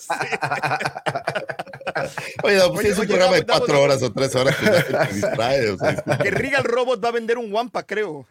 Sí. 0.00 0.14
Oye, 2.42 2.56
no, 2.56 2.68
pues 2.72 2.80
Oye, 2.80 2.88
es 2.90 2.94
un 2.94 3.00
oye, 3.00 3.08
programa 3.08 3.36
de 3.36 3.46
cuatro 3.46 3.82
horas 3.82 4.02
o 4.02 4.12
tres 4.12 4.34
horas, 4.34 4.56
gente 4.56 4.82
se 4.82 5.14
distrae. 5.14 5.70
O 5.70 5.78
sea, 5.78 5.90
disculpa. 5.90 6.18
Que 6.18 6.30
Regal 6.30 6.64
Robot 6.64 7.04
va 7.04 7.08
a 7.08 7.12
vender 7.12 7.38
un 7.38 7.52
Wampa, 7.52 7.82
creo. 7.82 8.26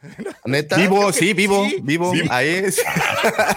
neta. 0.46 0.78
Vivo, 0.78 1.12
sí, 1.12 1.34
vivo, 1.34 1.66
sí. 1.66 1.78
vivo. 1.82 2.12
Vivo. 2.12 2.28
Ahí 2.30 2.50
es. 2.50 2.82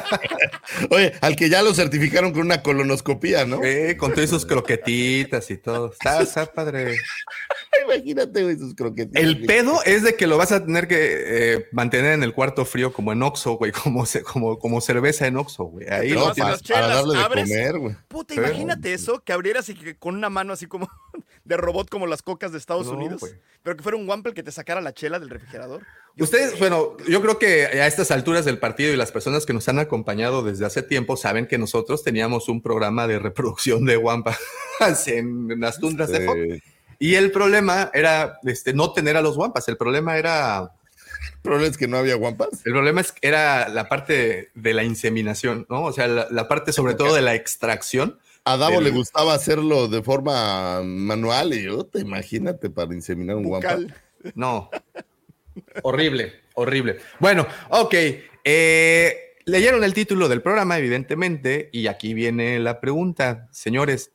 Oye, 0.90 1.12
al 1.20 1.36
que 1.36 1.48
ya 1.48 1.62
lo 1.62 1.74
certificaron 1.74 2.32
con 2.32 2.42
una 2.42 2.62
colonoscopía, 2.62 3.46
¿no? 3.46 3.62
Eh, 3.62 3.96
con 3.96 4.12
todas 4.12 4.30
sus 4.30 4.44
croquetitas 4.44 5.50
y 5.50 5.56
todo. 5.56 5.92
Está, 5.92 6.20
está 6.22 6.46
padre. 6.46 6.96
Imagínate, 7.84 8.42
güey, 8.42 8.58
sus 8.58 8.74
croquetas. 8.74 9.20
El 9.20 9.46
pedo 9.46 9.82
es 9.84 10.02
de 10.02 10.14
que 10.14 10.26
lo 10.26 10.36
vas 10.36 10.52
a 10.52 10.64
tener 10.64 10.88
que 10.88 10.96
eh, 10.98 11.68
mantener 11.72 12.12
en 12.12 12.22
el 12.22 12.32
cuarto 12.32 12.64
frío 12.64 12.92
como 12.92 13.12
en 13.12 13.22
Oxxo, 13.22 13.52
güey, 13.52 13.72
como, 13.72 14.04
como, 14.24 14.58
como 14.58 14.80
cerveza 14.80 15.26
en 15.26 15.31
Oxxo, 15.36 15.64
güey. 15.64 15.88
Ahí 15.88 16.12
No, 16.12 16.32
para, 16.34 16.50
las 16.50 16.62
para 16.62 16.80
chelas, 16.80 16.88
darle 16.96 17.14
de 17.18 17.24
abres. 17.24 17.48
comer, 17.48 17.78
güey. 17.78 17.96
Puta, 18.08 18.34
Sí. 18.34 18.40
imagínate 18.40 18.92
eso, 18.94 19.22
que 19.24 19.32
abrieras 19.32 19.68
y 19.68 19.74
que 19.74 19.96
con 19.96 20.14
una 20.16 20.30
mano 20.30 20.52
así 20.52 20.66
como 20.66 20.88
de 21.44 21.56
robot 21.56 21.88
como 21.90 22.06
las 22.06 22.22
cocas 22.22 22.52
de 22.52 22.58
Estados 22.58 22.86
No, 22.86 22.92
Unidos. 22.92 23.22
Pero 23.62 23.76
que 23.76 23.82
fuera 23.82 23.96
un 23.98 24.08
Wampa 24.08 24.28
el 24.30 24.34
que 24.34 24.42
te 24.42 24.50
sacara 24.52 24.80
la 24.80 24.92
chela 24.92 25.18
del 25.18 25.30
refrigerador. 25.30 25.82
Yo- 26.16 26.24
Ustedes, 26.24 26.58
bueno, 26.58 26.96
yo 27.08 27.22
creo 27.22 27.38
que 27.38 27.66
a 27.66 27.86
estas 27.86 28.10
alturas 28.10 28.44
del 28.44 28.58
partido 28.58 28.92
y 28.92 28.96
las 28.96 29.12
personas 29.12 29.46
que 29.46 29.52
nos 29.52 29.68
han 29.68 29.78
acompañado 29.78 30.42
desde 30.42 30.66
hace 30.66 30.82
tiempo 30.82 31.16
saben 31.16 31.46
que 31.46 31.58
nosotros 31.58 32.02
teníamos 32.04 32.48
un 32.48 32.60
programa 32.60 33.06
de 33.06 33.18
reproducción 33.18 33.84
de 33.86 33.96
Wampa 33.96 34.36
en, 35.06 35.50
en 35.50 35.60
las 35.60 35.78
tundras 35.78 36.10
de 36.10 36.26
Fox. 36.26 36.38
Y 36.98 37.14
el 37.16 37.32
problema 37.32 37.90
era 37.94 38.38
este, 38.44 38.72
no 38.74 38.92
tener 38.92 39.16
a 39.16 39.22
los 39.22 39.36
Wampas. 39.36 39.66
El 39.68 39.76
problema 39.76 40.16
era, 40.18 40.70
problema 41.42 41.66
es 41.66 41.76
que 41.76 41.88
no 41.88 41.96
había 41.98 42.14
guampas. 42.14 42.48
el 42.64 42.72
problema 42.72 43.00
es, 43.00 43.14
era 43.22 43.68
la 43.68 43.88
parte 43.88 44.50
de 44.54 44.74
la 44.74 44.84
inseminación, 44.84 45.66
¿no? 45.68 45.84
O 45.84 45.92
sea, 45.92 46.06
la, 46.08 46.26
la 46.30 46.48
parte 46.48 46.72
sobre 46.72 46.94
todo 46.94 47.14
de 47.14 47.22
la 47.22 47.34
extracción. 47.34 48.18
A 48.44 48.56
Davo 48.56 48.76
Del- 48.76 48.84
le 48.84 48.90
gustaba 48.90 49.34
hacerlo 49.34 49.88
de 49.88 50.02
forma 50.02 50.82
manual 50.82 51.54
y 51.54 51.62
yo, 51.64 51.84
te 51.84 52.00
imagínate 52.00 52.70
para 52.70 52.92
inseminar 52.94 53.36
un 53.36 53.44
guampa. 53.44 53.78
No. 54.34 54.70
horrible, 55.82 56.32
horrible. 56.54 56.98
Bueno, 57.20 57.46
ok. 57.70 57.94
eh, 58.44 59.16
leyeron 59.44 59.84
el 59.84 59.94
título 59.94 60.28
del 60.28 60.42
programa, 60.42 60.78
evidentemente, 60.78 61.68
y 61.72 61.86
aquí 61.86 62.14
viene 62.14 62.58
la 62.58 62.80
pregunta, 62.80 63.48
señores. 63.50 64.12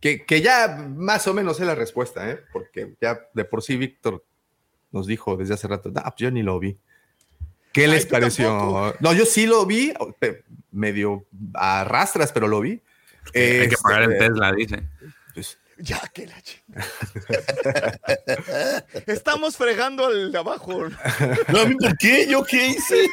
Que, 0.00 0.24
que 0.24 0.40
ya 0.40 0.86
más 0.96 1.26
o 1.28 1.34
menos 1.34 1.60
es 1.60 1.66
la 1.66 1.74
respuesta, 1.74 2.30
¿eh? 2.30 2.40
porque 2.54 2.94
ya 3.02 3.20
de 3.34 3.44
por 3.44 3.62
sí 3.62 3.76
Víctor 3.76 4.24
nos 4.92 5.06
dijo 5.06 5.36
desde 5.36 5.54
hace 5.54 5.68
rato, 5.68 5.90
"Ah, 5.96 6.10
pues 6.10 6.16
yo 6.18 6.30
ni 6.30 6.42
lo 6.42 6.58
vi. 6.58 6.76
¿Qué 7.72 7.86
les 7.86 8.06
pareció? 8.06 8.48
tampoco. 8.48 8.94
No, 9.00 9.12
yo 9.12 9.24
sí 9.24 9.46
lo 9.46 9.64
vi, 9.64 9.92
medio 10.72 11.24
a 11.54 11.84
rastras, 11.84 12.32
pero 12.32 12.48
lo 12.48 12.60
vi. 12.60 12.80
Hay 13.34 13.68
que 13.68 13.76
pagar 13.82 14.02
el 14.04 14.12
Este, 14.12 14.28
Tesla, 14.28 14.52
dice. 14.52 14.82
pues, 15.34 15.58
Ya 15.78 16.00
que 16.12 16.26
la. 16.26 16.36
Estamos 19.06 19.56
fregando 19.56 20.06
al 20.06 20.32
de 20.32 20.38
abajo. 20.38 20.88
No, 21.48 21.60
¿a 21.60 21.64
mí 21.66 21.74
por 21.76 21.96
qué? 21.98 22.26
¿Yo 22.28 22.44
qué 22.44 22.68
hice? 22.68 23.06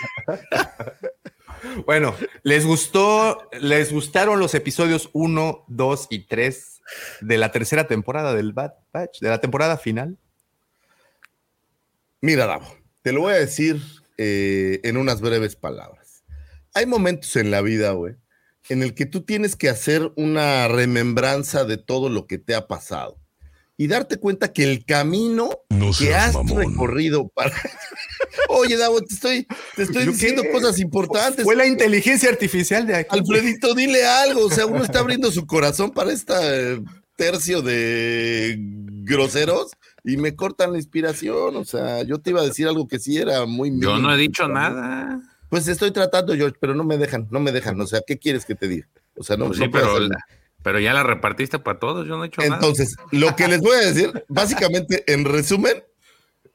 Bueno, 1.86 2.16
¿les 2.44 2.66
gustó, 2.66 3.50
les 3.60 3.92
gustaron 3.92 4.40
los 4.40 4.54
episodios 4.54 5.10
1, 5.14 5.66
2 5.68 6.08
y 6.10 6.20
3 6.26 6.82
de 7.22 7.38
la 7.38 7.52
tercera 7.52 7.88
temporada 7.88 8.34
del 8.34 8.54
Bad 8.54 8.74
Batch, 8.94 9.20
de 9.20 9.30
la 9.30 9.40
temporada 9.40 9.78
final? 9.78 10.18
Mira, 12.22 12.46
Davo, 12.46 12.66
te 13.04 13.12
lo 13.12 13.22
voy 13.22 13.34
a 13.34 13.38
decir 13.38 13.82
eh, 14.18 14.80
en 14.84 14.98
unas 14.98 15.22
breves 15.22 15.56
palabras. 15.56 16.24
Hay 16.74 16.86
momentos 16.86 17.36
en 17.36 17.52
la 17.52 17.62
vida, 17.62 17.92
güey, 17.92 18.16
en 18.70 18.84
el 18.84 18.94
que 18.94 19.06
tú 19.06 19.22
tienes 19.22 19.56
que 19.56 19.70
hacer 19.70 20.12
una 20.16 20.68
remembranza 20.68 21.64
de 21.64 21.78
todo 21.78 22.10
lo 22.10 22.28
que 22.28 22.38
te 22.38 22.56
ha 22.56 22.68
pasado 22.68 23.20
y 23.80 23.88
darte 23.88 24.18
cuenta 24.18 24.52
que 24.52 24.64
el 24.64 24.86
camino 24.86 25.50
No 25.70 25.92
que 25.98 26.16
has 26.16 26.34
mamón. 26.34 26.58
recorrido 26.72 27.28
para... 27.30 27.52
Oye, 28.50 28.76
Davo, 28.76 29.00
te 29.02 29.14
estoy, 29.14 29.48
te 29.76 29.84
estoy 29.84 30.06
¿Yo 30.06 30.12
diciendo 30.12 30.42
qué? 30.42 30.50
cosas 30.52 30.80
importantes. 30.80 31.44
Fue 31.44 31.56
la 31.56 31.68
inteligencia 31.68 32.30
artificial 32.30 32.88
de 32.88 32.96
aquí. 32.96 33.16
Alfredito, 33.18 33.76
dile 33.76 34.04
algo. 34.06 34.46
O 34.46 34.50
sea, 34.50 34.66
uno 34.66 34.84
está 34.84 35.00
abriendo 35.00 35.32
su 35.32 35.46
corazón 35.46 35.92
para 35.92 36.12
este 36.12 36.82
tercio 37.16 37.62
de 37.62 38.58
groseros 39.04 39.72
y 40.04 40.18
me 40.18 40.36
cortan 40.36 40.72
la 40.72 40.78
inspiración. 40.78 41.56
O 41.56 41.66
sea, 41.66 42.04
yo 42.04 42.20
te 42.20 42.30
iba 42.32 42.42
a 42.42 42.46
decir 42.46 42.68
algo 42.68 42.88
que 42.88 43.00
sí 43.00 43.18
era 43.18 43.46
muy 43.46 43.72
Yo 43.80 43.98
no 43.98 44.14
he 44.14 44.18
dicho 44.18 44.48
nada. 44.48 45.20
Pues 45.50 45.68
estoy 45.68 45.92
tratando, 45.92 46.36
George, 46.36 46.58
pero 46.60 46.76
no 46.76 46.84
me 46.84 46.98
dejan, 46.98 47.28
no 47.32 47.40
me 47.40 47.52
dejan. 47.52 47.80
O 47.80 47.88
sea, 47.88 48.02
¿qué 48.06 48.18
quieres 48.18 48.46
que 48.46 48.56
te 48.56 48.68
diga? 48.68 48.88
O 49.16 49.24
sea, 49.24 49.38
no, 49.38 49.48
Pues 49.48 49.60
sí, 49.60 49.68
pero, 49.72 49.98
pero 50.62 50.80
ya 50.80 50.94
la 50.94 51.04
repartiste 51.04 51.58
para 51.60 51.80
todos. 51.80 52.08
Yo 52.08 52.18
no 52.18 52.24
he 52.24 52.28
hecho 52.28 52.42
nada. 52.42 52.56
Entonces, 52.56 52.96
lo 53.12 53.36
que 53.36 53.48
les 53.48 53.62
voy 53.62 53.76
a 53.78 53.80
decir, 53.86 54.26
básicamente, 54.28 55.04
en 55.12 55.24
resumen, 55.26 55.84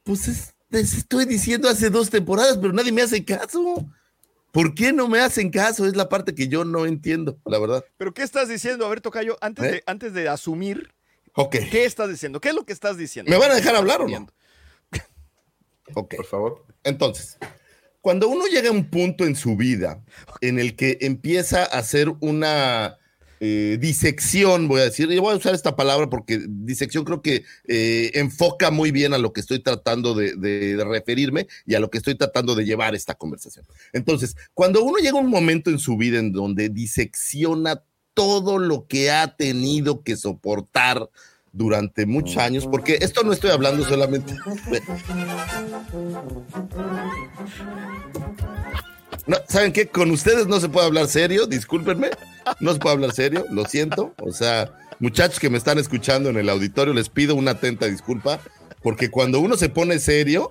pues 0.04 0.28
es- 0.28 0.54
les 0.70 0.94
estoy 0.94 1.24
diciendo 1.26 1.68
hace 1.68 1.90
dos 1.90 2.10
temporadas, 2.10 2.58
pero 2.58 2.72
nadie 2.72 2.92
me 2.92 3.02
hace 3.02 3.24
caso. 3.24 3.86
¿Por 4.52 4.74
qué 4.74 4.92
no 4.92 5.08
me 5.08 5.20
hacen 5.20 5.50
caso? 5.50 5.86
Es 5.86 5.96
la 5.96 6.08
parte 6.10 6.34
que 6.34 6.48
yo 6.48 6.64
no 6.64 6.84
entiendo, 6.84 7.38
la 7.46 7.58
verdad. 7.58 7.84
¿Pero 7.96 8.12
qué 8.12 8.22
estás 8.22 8.48
diciendo? 8.48 8.84
A 8.84 8.90
ver, 8.90 9.00
Tocayo, 9.00 9.38
antes, 9.40 9.64
¿Eh? 9.64 9.70
de, 9.72 9.82
antes 9.86 10.12
de 10.12 10.28
asumir, 10.28 10.92
Ok. 11.34 11.56
¿qué 11.70 11.84
estás 11.84 12.10
diciendo? 12.10 12.40
¿Qué 12.40 12.50
es 12.50 12.54
lo 12.54 12.64
que 12.66 12.72
estás 12.72 12.96
diciendo? 12.96 13.30
¿Me 13.30 13.38
van 13.38 13.50
a 13.50 13.54
dejar 13.54 13.74
hablar 13.76 14.02
o 14.02 14.08
no? 14.08 14.26
Ok. 15.94 16.14
Por 16.16 16.26
favor. 16.26 16.64
Entonces, 16.84 17.36
cuando 18.00 18.28
uno 18.28 18.46
llega 18.46 18.68
a 18.68 18.72
un 18.72 18.88
punto 18.90 19.24
en 19.24 19.36
su 19.36 19.56
vida 19.56 20.02
en 20.40 20.58
el 20.58 20.74
que 20.76 20.98
empieza 21.02 21.62
a 21.62 21.78
hacer 21.78 22.08
una 22.20 22.96
eh, 23.40 23.76
disección, 23.80 24.68
voy 24.68 24.80
a 24.80 24.84
decir, 24.84 25.10
y 25.10 25.18
voy 25.18 25.34
a 25.34 25.36
usar 25.36 25.54
esta 25.54 25.74
palabra 25.76 26.08
porque 26.08 26.40
disección 26.48 27.04
creo 27.04 27.20
que 27.22 27.44
eh, 27.66 28.10
enfoca 28.14 28.70
muy 28.70 28.90
bien 28.92 29.12
a 29.14 29.18
lo 29.18 29.32
que 29.32 29.40
estoy 29.40 29.58
tratando 29.60 30.14
de, 30.14 30.34
de- 30.36 30.76
de 30.76 30.84
referirme 30.84 31.46
y 31.66 31.74
a 31.74 31.80
lo 31.80 31.90
que 31.90 31.98
estoy 31.98 32.14
tratando 32.14 32.54
de 32.54 32.64
llevar 32.64 32.94
esta 32.94 33.14
conversación. 33.14 33.66
Entonces, 33.92 34.36
cuando 34.54 34.82
uno 34.82 34.98
llega 34.98 35.18
a 35.18 35.22
un 35.22 35.28
momento 35.30 35.70
en 35.70 35.78
su 35.78 35.96
vida 35.96 36.18
en 36.20 36.32
donde 36.32 36.68
disecciona 36.68 37.82
todo 38.14 38.58
lo 38.58 38.86
que 38.86 39.10
ha 39.10 39.36
tenido 39.36 40.02
que 40.02 40.16
soportar 40.16 41.08
durante 41.52 42.06
muchos 42.06 42.38
años, 42.38 42.66
porque 42.66 42.98
esto 43.00 43.22
no 43.22 43.32
estoy 43.32 43.50
hablando 43.50 43.84
solamente. 43.84 44.34
No, 49.26 49.36
¿Saben 49.48 49.72
qué? 49.72 49.86
Con 49.86 50.10
ustedes 50.10 50.46
no 50.46 50.58
se 50.60 50.68
puede 50.68 50.86
hablar 50.86 51.06
serio, 51.06 51.46
discúlpenme. 51.46 52.10
No 52.58 52.72
se 52.72 52.80
puede 52.80 52.94
hablar 52.94 53.12
serio, 53.12 53.46
lo 53.50 53.64
siento. 53.66 54.14
O 54.18 54.32
sea, 54.32 54.72
muchachos 54.98 55.38
que 55.38 55.50
me 55.50 55.58
están 55.58 55.78
escuchando 55.78 56.30
en 56.30 56.38
el 56.38 56.48
auditorio, 56.48 56.94
les 56.94 57.08
pido 57.08 57.34
una 57.34 57.52
atenta 57.52 57.86
disculpa, 57.86 58.40
porque 58.82 59.10
cuando 59.10 59.38
uno 59.38 59.56
se 59.56 59.68
pone 59.68 59.98
serio, 59.98 60.50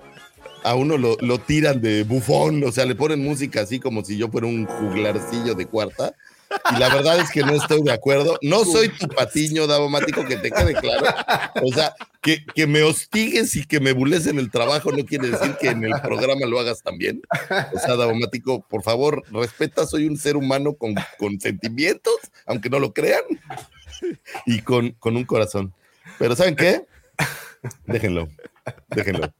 a 0.64 0.74
uno 0.74 0.96
lo, 0.96 1.16
lo 1.20 1.38
tiran 1.38 1.82
de 1.82 2.04
bufón, 2.04 2.62
o 2.64 2.72
sea, 2.72 2.86
le 2.86 2.94
ponen 2.94 3.22
música 3.22 3.60
así 3.60 3.80
como 3.80 4.04
si 4.04 4.16
yo 4.16 4.28
fuera 4.28 4.46
un 4.46 4.66
juglarcillo 4.66 5.54
de 5.54 5.66
cuarta. 5.66 6.14
Y 6.74 6.78
la 6.78 6.88
verdad 6.94 7.18
es 7.20 7.30
que 7.30 7.42
no 7.42 7.52
estoy 7.52 7.82
de 7.82 7.92
acuerdo. 7.92 8.38
No 8.42 8.64
soy 8.64 8.88
tu 8.88 9.08
patiño 9.08 9.66
davomático, 9.66 10.24
que 10.24 10.36
te 10.36 10.50
quede 10.50 10.74
claro. 10.74 11.06
O 11.62 11.72
sea, 11.72 11.94
que, 12.20 12.44
que 12.54 12.66
me 12.66 12.82
hostigues 12.82 13.56
y 13.56 13.66
que 13.66 13.80
me 13.80 13.92
bules 13.92 14.26
en 14.26 14.38
el 14.38 14.50
trabajo 14.50 14.92
no 14.92 15.04
quiere 15.04 15.28
decir 15.28 15.56
que 15.60 15.68
en 15.68 15.84
el 15.84 16.00
programa 16.00 16.46
lo 16.46 16.60
hagas 16.60 16.82
también. 16.82 17.22
O 17.74 17.78
sea, 17.78 17.96
davomático, 17.96 18.66
por 18.68 18.82
favor, 18.82 19.22
respeta, 19.30 19.86
soy 19.86 20.06
un 20.06 20.16
ser 20.16 20.36
humano 20.36 20.74
con, 20.74 20.94
con 21.18 21.40
sentimientos, 21.40 22.14
aunque 22.46 22.70
no 22.70 22.78
lo 22.78 22.92
crean, 22.92 23.22
y 24.46 24.60
con, 24.60 24.90
con 24.92 25.16
un 25.16 25.24
corazón. 25.24 25.74
Pero 26.18 26.36
¿saben 26.36 26.56
qué? 26.56 26.86
Déjenlo, 27.86 28.28
déjenlo. 28.88 29.32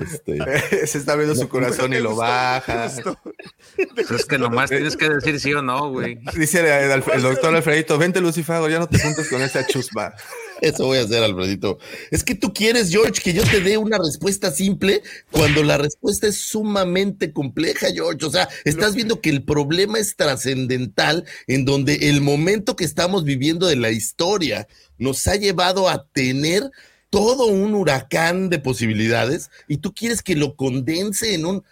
Este, 0.00 0.38
Se 0.86 0.98
está 0.98 1.16
viendo 1.16 1.34
su 1.34 1.48
corazón 1.48 1.92
y 1.92 2.00
lo 2.00 2.16
baja. 2.16 2.86
Es 2.86 4.26
que 4.26 4.38
nomás 4.38 4.70
tienes 4.70 4.96
que 4.96 5.08
decir 5.08 5.40
sí 5.40 5.52
o 5.54 5.62
no, 5.62 5.90
güey. 5.90 6.18
Dice 6.36 6.60
el 6.60 7.22
doctor 7.22 7.54
Alfredito, 7.54 7.98
vente 7.98 8.20
Lucifago, 8.20 8.68
ya 8.68 8.78
no 8.78 8.88
te 8.88 8.98
juntes 8.98 9.28
con 9.28 9.42
esa 9.42 9.66
chusma. 9.66 10.14
Eso 10.60 10.84
voy 10.84 10.98
a 10.98 11.02
hacer, 11.02 11.22
Alfredito. 11.22 11.78
Es 12.10 12.22
que 12.22 12.34
tú 12.34 12.52
quieres, 12.52 12.90
George, 12.90 13.22
que 13.22 13.32
yo 13.32 13.42
te 13.44 13.60
dé 13.60 13.78
una 13.78 13.98
respuesta 13.98 14.50
simple 14.50 15.02
cuando 15.30 15.62
la 15.62 15.78
respuesta 15.78 16.26
es 16.26 16.36
sumamente 16.36 17.32
compleja, 17.32 17.88
George. 17.92 18.26
O 18.26 18.30
sea, 18.30 18.48
estás 18.64 18.94
viendo 18.94 19.20
que 19.20 19.30
el 19.30 19.42
problema 19.42 19.98
es 19.98 20.16
trascendental 20.16 21.24
en 21.46 21.64
donde 21.64 22.10
el 22.10 22.20
momento 22.20 22.76
que 22.76 22.84
estamos 22.84 23.24
viviendo 23.24 23.66
de 23.66 23.76
la 23.76 23.90
historia 23.90 24.68
nos 24.98 25.26
ha 25.26 25.36
llevado 25.36 25.88
a 25.88 26.06
tener 26.12 26.70
todo 27.10 27.46
un 27.46 27.74
huracán 27.74 28.48
de 28.48 28.58
posibilidades 28.58 29.50
y 29.68 29.78
tú 29.78 29.92
quieres 29.92 30.22
que 30.22 30.36
lo 30.36 30.56
condense 30.56 31.34
en 31.34 31.44
un 31.44 31.64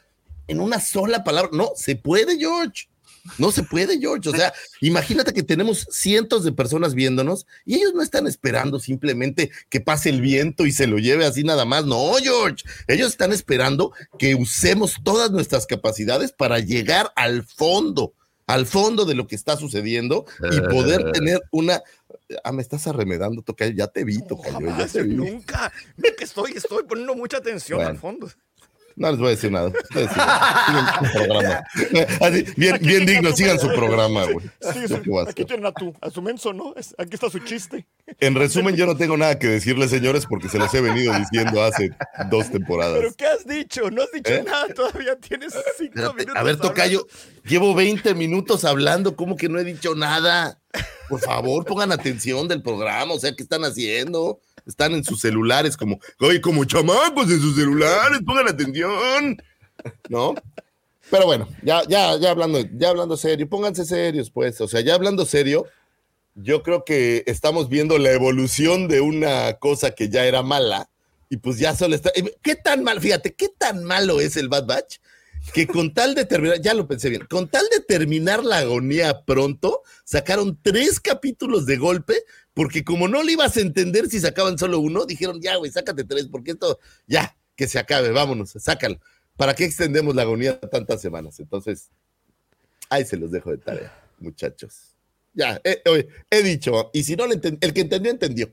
en 0.49 0.61
una 0.61 0.81
sola 0.81 1.23
palabra. 1.23 1.51
No, 1.53 1.71
se 1.77 1.95
puede, 1.95 2.39
George. 2.39 2.89
No 3.37 3.53
se 3.53 3.63
puede, 3.63 4.01
George. 4.01 4.29
O 4.31 4.33
sea, 4.33 4.53
imagínate 4.81 5.33
que 5.33 5.43
tenemos 5.43 5.87
cientos 5.91 6.45
de 6.45 6.53
personas 6.53 6.95
viéndonos 6.95 7.47
y 7.65 7.77
ellos 7.77 7.93
no 7.95 8.03
están 8.03 8.27
esperando 8.27 8.81
simplemente 8.81 9.51
que 9.69 9.81
pase 9.81 10.09
el 10.09 10.21
viento 10.21 10.67
y 10.67 10.73
se 10.73 10.87
lo 10.87 10.99
lleve 10.99 11.27
así 11.27 11.45
nada 11.45 11.65
más. 11.65 11.85
No, 11.85 12.15
George. 12.21 12.65
Ellos 12.89 13.11
están 13.11 13.33
esperando 13.33 13.93
que 14.19 14.35
usemos 14.35 14.97
todas 15.05 15.31
nuestras 15.31 15.67
capacidades 15.67 16.33
para 16.33 16.59
llegar 16.59 17.13
al 17.15 17.45
fondo, 17.45 18.15
al 18.47 18.67
fondo 18.67 19.05
de 19.05 19.15
lo 19.15 19.27
que 19.27 19.37
está 19.37 19.57
sucediendo 19.57 20.25
y 20.51 20.61
poder 20.61 21.13
tener 21.13 21.43
una. 21.53 21.83
Ah, 22.45 22.53
me 22.53 22.63
estás 22.63 22.87
arremedando, 22.87 23.43
Tocayo. 23.43 23.73
Ya 23.75 23.87
te 23.87 24.05
vi, 24.05 24.21
Tocayo. 24.27 24.61
Ya 24.61 24.71
Jamás, 24.73 24.93
te 24.93 25.03
vi. 25.03 25.15
nunca. 25.15 25.73
Ve 25.97 26.15
que 26.17 26.25
estoy, 26.25 26.53
estoy 26.53 26.85
poniendo 26.85 27.15
mucha 27.15 27.39
atención 27.39 27.79
Bueno. 27.79 27.91
al 27.91 27.99
fondo. 27.99 28.29
No 28.97 29.09
les 29.13 29.19
voy 29.21 29.29
a 29.29 29.31
decir 29.31 29.53
nada. 29.53 29.69
Ustedes 29.69 30.11
sigan, 30.11 30.29
sigan 30.67 30.95
su 30.97 31.13
programa. 31.13 31.65
Así, 32.21 32.45
bien, 32.57 32.79
bien 32.81 33.07
digno, 33.07 33.31
sigan 33.33 33.57
su 33.61 33.69
programa, 33.69 34.25
güey. 34.25 34.51
Sí, 34.61 34.93
aquí 35.29 35.45
tienen 35.45 35.67
a 35.67 35.73
tu, 35.73 35.95
a 36.01 36.11
su 36.11 36.21
menso, 36.21 36.53
¿no? 36.53 36.75
Es- 36.75 36.97
aquí 36.99 37.11
está 37.15 37.31
su 37.31 37.39
chiste. 37.39 37.87
En 38.19 38.35
resumen, 38.35 38.75
yo 38.75 38.87
no 38.87 38.97
tengo 38.97 39.17
nada 39.17 39.39
que 39.39 39.47
decirles, 39.47 39.91
señores, 39.91 40.27
porque 40.29 40.49
se 40.49 40.59
los 40.59 40.75
he 40.75 40.81
venido 40.81 41.15
diciendo 41.17 41.63
hace 41.63 41.91
dos 42.29 42.51
temporadas. 42.51 42.99
¿Pero 42.99 43.15
qué 43.15 43.27
has 43.27 43.47
dicho? 43.47 43.89
No 43.89 44.03
has 44.03 44.11
dicho 44.11 44.33
¿Eh? 44.33 44.43
nada, 44.45 44.67
todavía 44.75 45.15
tienes 45.17 45.53
cinco 45.79 45.93
Espérate, 45.95 46.15
minutos. 46.17 46.37
a 46.37 46.43
ver, 46.43 46.55
hablando. 46.55 46.63
Tocayo, 46.69 47.07
llevo 47.45 47.77
20 47.77 48.15
minutos 48.17 48.65
hablando, 48.65 49.15
¿cómo 49.15 49.37
que 49.37 49.49
no 49.49 49.61
he 49.61 49.65
dicho 49.65 49.95
nada? 49.95 50.59
Por 51.09 51.21
favor, 51.21 51.65
pongan 51.65 51.93
atención 51.93 52.49
del 52.49 52.63
programa, 52.63 53.15
o 53.15 53.19
sea, 53.19 53.35
¿qué 53.35 53.43
están 53.43 53.65
haciendo? 53.65 54.41
Están 54.67 54.93
en 54.93 55.05
sus 55.05 55.21
celulares 55.21 55.77
como, 55.77 55.99
oye, 56.21 56.41
como 56.41 56.65
chamacos 56.65 57.31
en 57.31 57.41
sus 57.41 57.57
celulares, 57.57 58.21
pongan 58.25 58.49
atención. 58.49 59.43
¿No? 60.09 60.35
Pero 61.11 61.25
bueno, 61.25 61.49
ya, 61.63 61.83
ya, 61.89 62.19
ya 62.19 62.31
hablando, 62.31 62.61
ya 62.75 62.91
hablando 62.91 63.17
serio, 63.17 63.49
pónganse 63.49 63.85
serios, 63.85 64.31
pues. 64.31 64.61
O 64.61 64.69
sea, 64.69 64.81
ya 64.81 64.95
hablando 64.95 65.25
serio, 65.25 65.67
yo 66.35 66.63
creo 66.63 66.85
que 66.85 67.25
estamos 67.27 67.69
viendo 67.69 67.99
la 67.99 68.13
evolución 68.13 68.89
de 68.89 69.01
una 69.01 69.55
cosa 69.55 69.93
que 69.93 70.09
ya 70.09 70.27
era 70.27 70.43
mala 70.43 70.91
y 71.31 71.39
pues 71.39 71.59
ya 71.59 71.75
solo 71.75 71.95
está. 71.95 72.13
¿Qué 72.43 72.55
tan 72.55 72.83
mal? 72.85 73.01
Fíjate, 73.01 73.35
¿qué 73.35 73.49
tan 73.49 73.85
malo 73.85 74.21
es 74.21 74.37
el 74.37 74.49
Bad 74.49 74.67
Batch? 74.67 74.99
Que 75.53 75.67
con 75.67 75.93
tal 75.95 76.15
de 76.15 76.25
terminar, 76.25 76.61
ya 76.61 76.75
lo 76.75 76.87
pensé 76.87 77.09
bien, 77.11 77.27
con 77.29 77.49
tal 77.49 77.65
de 77.71 77.81
terminar 77.81 78.45
la 78.45 78.59
agonía 78.59 79.25
pronto, 79.25 79.83
sacaron 80.05 80.59
tres 80.63 81.01
capítulos 81.01 81.67
de 81.67 81.77
golpe, 81.77 82.23
porque 82.55 82.85
como 82.85 83.09
no 83.09 83.23
le 83.23 83.33
ibas 83.33 83.57
a 83.57 83.61
entender 83.61 84.09
si 84.09 84.21
sacaban 84.21 84.59
solo 84.59 84.81
uno, 84.81 85.05
dijeron, 85.07 85.41
ya, 85.41 85.57
güey, 85.57 85.71
sácate 85.71 86.05
tres, 86.05 86.29
porque 86.29 86.53
esto, 86.53 86.79
ya, 87.07 87.37
que 87.57 87.69
se 87.69 87.79
acabe, 87.79 88.11
vámonos, 88.11 88.51
sácalo. 88.59 89.01
¿Para 89.37 89.55
qué 89.55 89.65
extendemos 89.65 90.15
la 90.15 90.23
agonía 90.23 90.59
tantas 90.59 91.01
semanas? 91.01 91.39
Entonces, 91.39 91.91
ahí 92.91 93.05
se 93.05 93.17
los 93.17 93.31
dejo 93.31 93.51
de 93.51 93.59
tarea, 93.59 93.93
muchachos. 94.19 94.95
Ya, 95.33 95.61
eh, 95.63 95.81
oye, 95.87 96.09
he 96.31 96.43
dicho, 96.43 96.91
y 96.93 97.05
si 97.05 97.15
no, 97.15 97.27
le 97.27 97.35
el 97.61 97.73
que 97.73 97.81
entendió, 97.81 98.11
entendió. 98.11 98.53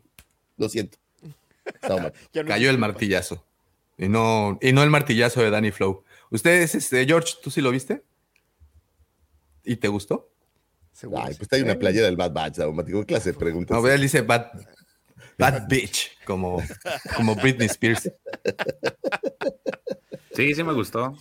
Lo 0.58 0.70
siento. 0.70 0.98
No 1.90 2.46
Cayó 2.46 2.70
el 2.70 2.76
culpa. 2.76 2.88
martillazo. 2.88 3.44
Y 3.98 4.08
no, 4.08 4.60
y 4.62 4.72
no 4.72 4.84
el 4.84 4.90
martillazo 4.92 5.42
de 5.42 5.50
Danny 5.50 5.72
Flow. 5.72 6.04
Ustedes, 6.32 6.76
este, 6.76 7.06
George, 7.06 7.36
¿tú 7.42 7.52
sí 7.52 7.62
lo 7.62 7.72
viste? 7.72 8.04
¿Y 9.64 9.78
te 9.78 9.88
gustó? 9.88 10.32
Seguro, 10.92 11.22
Ay, 11.22 11.30
pues 11.30 11.42
está 11.42 11.58
ahí 11.58 11.62
una 11.62 11.76
playera 11.76 12.06
del 12.06 12.16
Bad 12.16 12.32
Batch, 12.32 12.60
automático. 12.60 13.02
¿Qué 13.02 13.06
clase 13.08 13.34
de 13.34 13.38
preguntas? 13.38 13.76
No, 13.76 13.88
él 13.88 14.02
dice 14.02 14.22
bad, 14.22 14.48
bad 15.38 15.68
bitch, 15.68 16.18
como, 16.26 16.64
como 17.16 17.36
Britney 17.36 17.68
Spears. 17.68 18.12
Sí, 20.34 20.54
sí 20.54 20.64
me 20.64 20.74
gustó. 20.74 21.18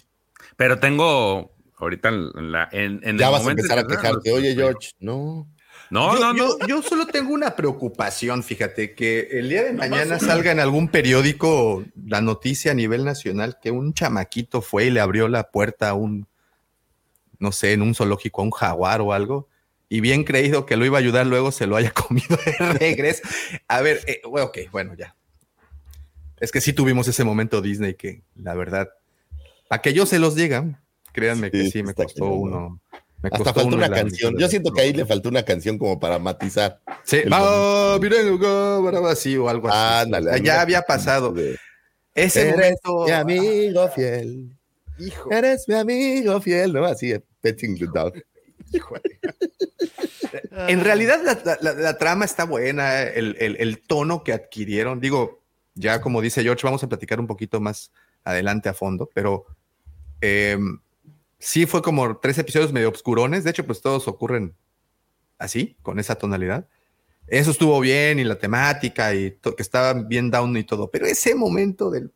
Pero 0.57 0.79
tengo 0.79 1.55
ahorita 1.77 2.09
en, 2.09 2.53
la, 2.53 2.69
en, 2.71 3.01
en 3.03 3.19
ya 3.19 3.27
el 3.27 3.33
vas 3.33 3.47
a 3.47 3.51
empezar 3.51 3.79
a 3.79 3.87
quejarte. 3.87 4.33
Oye, 4.33 4.55
George, 4.55 4.93
no. 5.01 5.49
No, 5.95 6.13
yo, 6.15 6.21
no, 6.21 6.33
no. 6.33 6.37
yo- 6.59 6.67
yo 6.67 6.83
solo 6.83 7.07
tengo 7.07 7.33
una 7.33 7.55
preocupación, 7.55 8.43
fíjate, 8.43 8.95
que 8.97 9.29
el 9.31 9.49
día 9.49 9.63
de 9.63 9.73
mañana 9.73 10.19
salga 10.19 10.51
en 10.51 10.59
algún 10.59 10.89
periódico 10.89 11.85
la 12.05 12.21
noticia 12.21 12.73
a 12.73 12.75
nivel 12.75 13.05
nacional 13.05 13.59
que 13.63 13.71
un 13.71 13.95
chamaquito 13.95 14.61
fue 14.61 14.87
y 14.87 14.91
le 14.91 14.99
abrió 14.99 15.29
la 15.29 15.51
puerta 15.53 15.91
a 15.91 15.95
un, 15.95 16.27
no 17.39 17.53
sé, 17.53 17.75
en 17.75 17.83
un 17.83 17.95
zoológico, 17.95 18.41
a 18.41 18.45
un 18.45 18.51
jaguar 18.51 19.01
o 19.03 19.13
algo, 19.13 19.49
y 19.89 20.01
bien 20.01 20.25
creído 20.25 20.67
que 20.67 20.77
lo 20.77 20.85
iba 20.85 20.99
a 20.99 21.01
ayudar, 21.01 21.27
luego 21.29 21.53
se 21.53 21.69
lo 21.69 21.77
haya 21.77 21.93
comido 22.09 22.37
de 22.45 22.73
regreso. 22.73 23.23
A 23.69 23.81
ver, 23.81 24.01
eh, 24.09 24.21
bueno, 24.29 24.49
ok, 24.49 24.59
bueno, 24.73 24.95
ya. 24.95 25.15
Es 26.41 26.51
que 26.51 26.61
sí 26.61 26.73
tuvimos 26.73 27.07
ese 27.07 27.23
momento 27.23 27.63
Disney 27.63 27.95
que, 27.95 28.23
la 28.35 28.55
verdad, 28.55 28.89
a 29.71 29.81
que 29.81 29.93
yo 29.93 30.07
se 30.07 30.19
los 30.19 30.35
diga, 30.35 30.83
créanme 31.13 31.53
que 31.53 31.71
Sí, 31.71 31.85
me 31.85 31.95
costó 31.95 32.25
uno. 32.27 32.81
Me 33.25 33.31
Hasta 33.33 33.55
faltó 33.55 33.75
una 33.77 33.89
canción. 33.89 34.35
Yo 34.39 34.49
siento 34.49 34.71
que 34.73 34.83
ahí 34.83 34.93
le 34.93 35.07
faltó 35.07 35.31
una 35.31 35.43
canción 35.45 35.79
como 35.79 35.99
para 35.99 36.19
matizar. 36.19 36.81
Sí, 37.05 37.23
va, 37.23 37.99
miren, 37.99 38.39
va, 38.43 38.81
va, 38.81 39.01
va, 39.01 39.15
sí, 39.17 39.35
o 39.37 39.49
algo 39.49 39.69
así. 39.69 39.79
Ándale. 40.05 40.31
Sea, 40.31 40.39
ya 40.43 40.61
había 40.61 40.83
pasado. 40.83 41.33
de- 41.33 41.59
Ese 42.15 42.51
Eres 42.51 42.77
momento. 42.85 43.05
mi 43.07 43.11
amigo 43.13 43.89
fiel. 43.89 44.51
Hijo, 44.99 45.31
Eres 45.33 45.67
mi 45.69 45.75
amigo 45.75 46.39
fiel, 46.43 46.75
¿no? 46.75 46.85
Así, 46.85 47.15
petting 47.41 47.79
the 47.79 47.87
dog. 47.87 48.13
En 50.69 50.83
realidad 50.85 51.21
la, 51.25 51.39
la- 51.45 51.59
la- 51.61 51.81
la 51.81 51.99
trama 51.99 52.25
está 52.25 52.45
buena, 52.45 53.03
el, 53.05 53.37
el- 53.41 53.57
el 53.59 53.81
tono 53.83 54.23
que 54.25 54.33
adquirieron. 54.33 55.01
Digo, 55.01 55.41
ya 55.75 56.01
como 56.01 56.21
dice 56.21 56.43
George, 56.43 56.67
vamos 56.67 56.83
a 56.83 56.89
platicar 56.89 57.21
un 57.21 57.27
poquito 57.27 57.61
más 57.61 57.91
adelante 58.25 58.69
a 58.69 58.75
fondo, 58.75 59.09
pero 59.15 59.47
eh, 60.21 60.59
sí 61.45 61.67
fue 61.67 61.83
como 61.83 62.17
tres 62.19 62.39
episodios 62.39 62.73
medio 62.73 62.89
obscurones. 62.89 63.45
De 63.45 63.51
hecho, 63.51 63.67
pues 63.67 63.81
todos 63.81 64.09
ocurren 64.09 64.55
así, 65.39 65.77
con 65.83 65.99
esa 65.99 66.15
tonalidad. 66.17 66.67
Eso 67.27 67.51
estuvo 67.51 67.79
bien 67.81 68.19
y 68.19 68.25
la 68.25 68.39
temática 68.39 69.15
y 69.15 69.39
que 69.41 69.63
estaba 69.63 69.95
bien 69.95 70.31
down 70.31 70.57
y 70.57 70.65
todo, 70.65 70.91
pero 70.91 71.07
ese 71.07 71.35
momento 71.35 71.91
del 71.91 72.13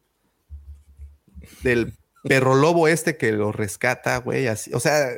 del 1.62 1.94
perro 2.24 2.54
lobo 2.54 2.88
este 2.88 3.16
que 3.16 3.32
lo 3.32 3.52
rescata, 3.52 4.18
güey, 4.18 4.48
así, 4.48 4.70
o 4.74 4.80
sea, 4.80 5.08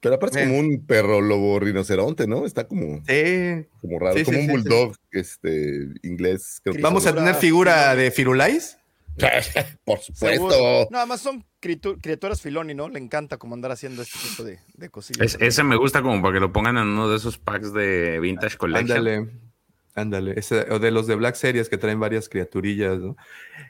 Pero 0.00 0.14
aparte 0.14 0.40
es 0.40 0.46
Eh. 0.46 0.48
como 0.48 0.60
un 0.60 0.86
perro 0.86 1.20
lobo 1.20 1.60
rinoceronte, 1.60 2.26
¿no? 2.26 2.46
Está 2.46 2.66
como, 2.66 3.02
sí, 3.06 3.66
como 3.82 3.98
raro, 3.98 4.16
Sí, 4.16 4.24
como 4.24 4.38
sí, 4.38 4.44
un 4.46 4.50
bulldog 4.52 4.96
este, 5.10 5.88
inglés. 6.02 6.60
creo 6.62 6.74
que 6.74 6.80
Vamos 6.80 7.06
a 7.06 7.14
tener 7.14 7.34
figura 7.34 7.94
de 7.94 8.10
Firulais. 8.10 8.78
Por 9.84 9.98
Seguro. 10.00 10.52
supuesto. 10.54 10.88
Nada 10.90 11.06
más 11.06 11.20
son 11.20 11.44
criatu- 11.60 12.00
criaturas 12.00 12.40
Filoni, 12.40 12.74
¿no? 12.74 12.88
Le 12.88 12.98
encanta 12.98 13.36
como 13.38 13.54
andar 13.54 13.70
haciendo 13.72 14.02
este 14.02 14.18
tipo 14.18 14.44
de, 14.44 14.58
de 14.74 14.88
cosillas. 14.90 15.34
Es- 15.34 15.40
ese 15.40 15.62
me 15.62 15.76
gusta 15.76 16.02
como 16.02 16.20
para 16.22 16.34
que 16.34 16.40
lo 16.40 16.52
pongan 16.52 16.76
en 16.78 16.84
uno 16.88 17.08
de 17.08 17.16
esos 17.16 17.38
packs 17.38 17.72
de 17.72 18.18
Vintage 18.20 18.56
Collection. 18.56 18.98
Ándale, 18.98 19.30
ándale. 19.94 20.34
Ese- 20.36 20.66
o 20.70 20.78
de 20.78 20.90
los 20.90 21.06
de 21.06 21.14
Black 21.14 21.34
Series 21.34 21.68
que 21.68 21.78
traen 21.78 22.00
varias 22.00 22.28
criaturillas, 22.28 22.98
¿no? 22.98 23.16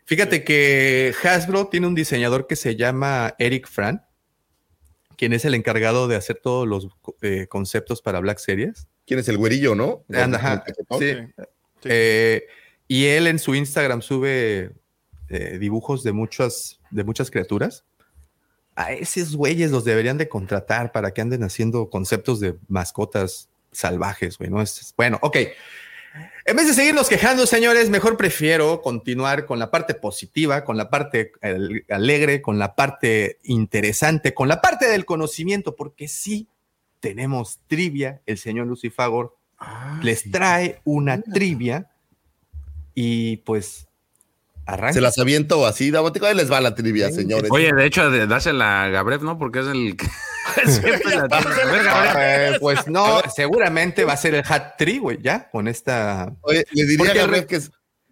Fíjate 0.04 0.44
que 0.44 1.14
Hasbro 1.22 1.66
tiene 1.68 1.86
un 1.86 1.94
diseñador 1.94 2.46
que 2.46 2.56
se 2.56 2.76
llama 2.76 3.34
Eric 3.38 3.68
Fran, 3.68 4.04
quien 5.16 5.32
es 5.32 5.44
el 5.44 5.54
encargado 5.54 6.08
de 6.08 6.16
hacer 6.16 6.40
todos 6.42 6.66
los 6.66 6.88
eh, 7.22 7.46
conceptos 7.48 8.00
para 8.02 8.20
Black 8.20 8.38
Series. 8.38 8.86
¿Quién 9.06 9.20
es 9.20 9.28
el 9.28 9.36
güerillo, 9.38 9.74
no? 9.74 10.04
Ajá. 10.14 10.64
Sí. 10.98 11.16
Eh, 11.84 12.46
y 12.86 13.06
él 13.06 13.26
en 13.26 13.38
su 13.38 13.54
Instagram 13.54 14.02
sube 14.02 14.70
eh, 15.30 15.58
dibujos 15.58 16.02
de 16.02 16.12
muchas, 16.12 16.80
de 16.90 17.04
muchas 17.04 17.30
criaturas. 17.30 17.84
A 18.74 18.92
esos 18.92 19.36
güeyes 19.36 19.70
los 19.70 19.84
deberían 19.84 20.18
de 20.18 20.28
contratar 20.28 20.92
para 20.92 21.12
que 21.12 21.20
anden 21.20 21.44
haciendo 21.44 21.88
conceptos 21.88 22.40
de 22.40 22.56
mascotas 22.68 23.48
salvajes, 23.72 24.38
güey. 24.38 24.50
¿no? 24.50 24.60
Es, 24.60 24.92
bueno, 24.96 25.18
ok. 25.22 25.36
En 26.44 26.56
vez 26.56 26.66
de 26.66 26.74
seguirnos 26.74 27.08
quejando, 27.08 27.46
señores, 27.46 27.88
mejor 27.90 28.16
prefiero 28.16 28.82
continuar 28.82 29.46
con 29.46 29.60
la 29.60 29.70
parte 29.70 29.94
positiva, 29.94 30.64
con 30.64 30.76
la 30.76 30.90
parte 30.90 31.32
alegre, 31.88 32.42
con 32.42 32.58
la 32.58 32.74
parte 32.74 33.38
interesante, 33.44 34.34
con 34.34 34.48
la 34.48 34.60
parte 34.60 34.88
del 34.88 35.04
conocimiento, 35.04 35.76
porque 35.76 36.08
sí 36.08 36.48
tenemos 36.98 37.60
trivia. 37.68 38.20
El 38.26 38.38
señor 38.38 38.66
Lucifagor 38.66 39.36
les 40.02 40.28
trae 40.30 40.80
una 40.84 41.22
trivia 41.22 41.88
y 42.94 43.38
pues 43.38 43.86
arranca. 44.72 44.92
Se 44.92 45.00
las 45.00 45.18
aviento 45.18 45.66
así, 45.66 45.90
Dabotico. 45.90 46.26
Ahí 46.26 46.34
les 46.34 46.50
va 46.50 46.60
la 46.60 46.74
trivia, 46.74 47.10
señores. 47.10 47.50
Oye, 47.50 47.72
de 47.72 47.84
hecho, 47.86 48.10
dásela 48.26 48.84
a 48.84 48.88
Gabriel, 48.88 49.22
¿no? 49.22 49.38
Porque 49.38 49.60
es 49.60 49.66
el 49.66 49.96
que 49.96 50.06
siempre 50.66 51.16
la 51.16 51.28
tiene. 51.28 51.44
A 51.54 51.64
ver, 51.72 51.84
Gabriel. 51.84 52.54
Eh, 52.54 52.58
pues 52.60 52.86
no, 52.88 53.20
seguramente 53.34 54.04
va 54.04 54.14
a 54.14 54.16
ser 54.16 54.34
el 54.34 54.42
hat 54.48 54.76
trick, 54.78 55.00
güey, 55.00 55.18
ya, 55.22 55.48
con 55.50 55.68
esta. 55.68 56.32
Oye, 56.42 56.64
le 56.72 56.82
diría 56.84 56.98
Porque 56.98 57.20
a 57.20 57.26
re- 57.26 57.46
que 57.46 57.56
es 57.56 57.70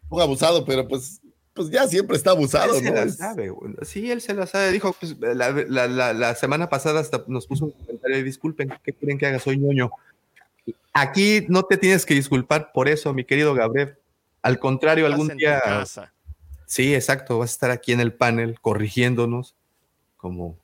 un 0.09 0.21
abusado, 0.21 0.65
pero 0.65 0.87
pues, 0.89 1.21
pues 1.55 1.71
ya 1.71 1.87
siempre 1.89 2.17
está 2.17 2.31
abusado, 2.31 2.75
Él 2.77 2.83
se 2.85 2.89
¿no? 2.91 2.95
la 2.97 3.03
Es- 3.03 3.17
sabe, 3.17 3.51
güey. 3.51 3.75
Sí, 3.83 4.11
él 4.11 4.21
se 4.21 4.35
la 4.35 4.47
sabe. 4.47 4.71
Dijo, 4.73 4.95
pues, 4.99 5.17
la, 5.21 5.51
la- 5.51 5.87
la- 5.89 6.13
la 6.13 6.35
semana 6.35 6.69
pasada 6.69 7.01
hasta 7.01 7.25
nos 7.27 7.47
puso 7.47 7.67
un 7.67 7.71
comentario 7.73 8.17
de 8.17 8.23
disculpen, 8.23 8.73
¿qué 8.85 8.93
quieren 8.93 9.19
que 9.19 9.27
haga? 9.27 9.39
Soy 9.39 9.59
ñoño. 9.59 9.91
Aquí 10.93 11.47
no 11.49 11.63
te 11.63 11.77
tienes 11.77 12.05
que 12.05 12.15
disculpar 12.15 12.73
por 12.73 12.89
eso, 12.89 13.13
mi 13.15 13.25
querido 13.25 13.55
Gabriel. 13.55 13.97
Al 14.43 14.59
contrario, 14.59 15.07
algún 15.07 15.29
día. 15.37 15.61
Sí, 16.69 16.95
exacto. 16.95 17.39
Vas 17.39 17.51
a 17.51 17.55
estar 17.55 17.71
aquí 17.71 17.93
en 17.93 18.01
el 18.01 18.13
panel 18.13 18.61
corrigiéndonos 18.61 19.57
como, 20.19 20.59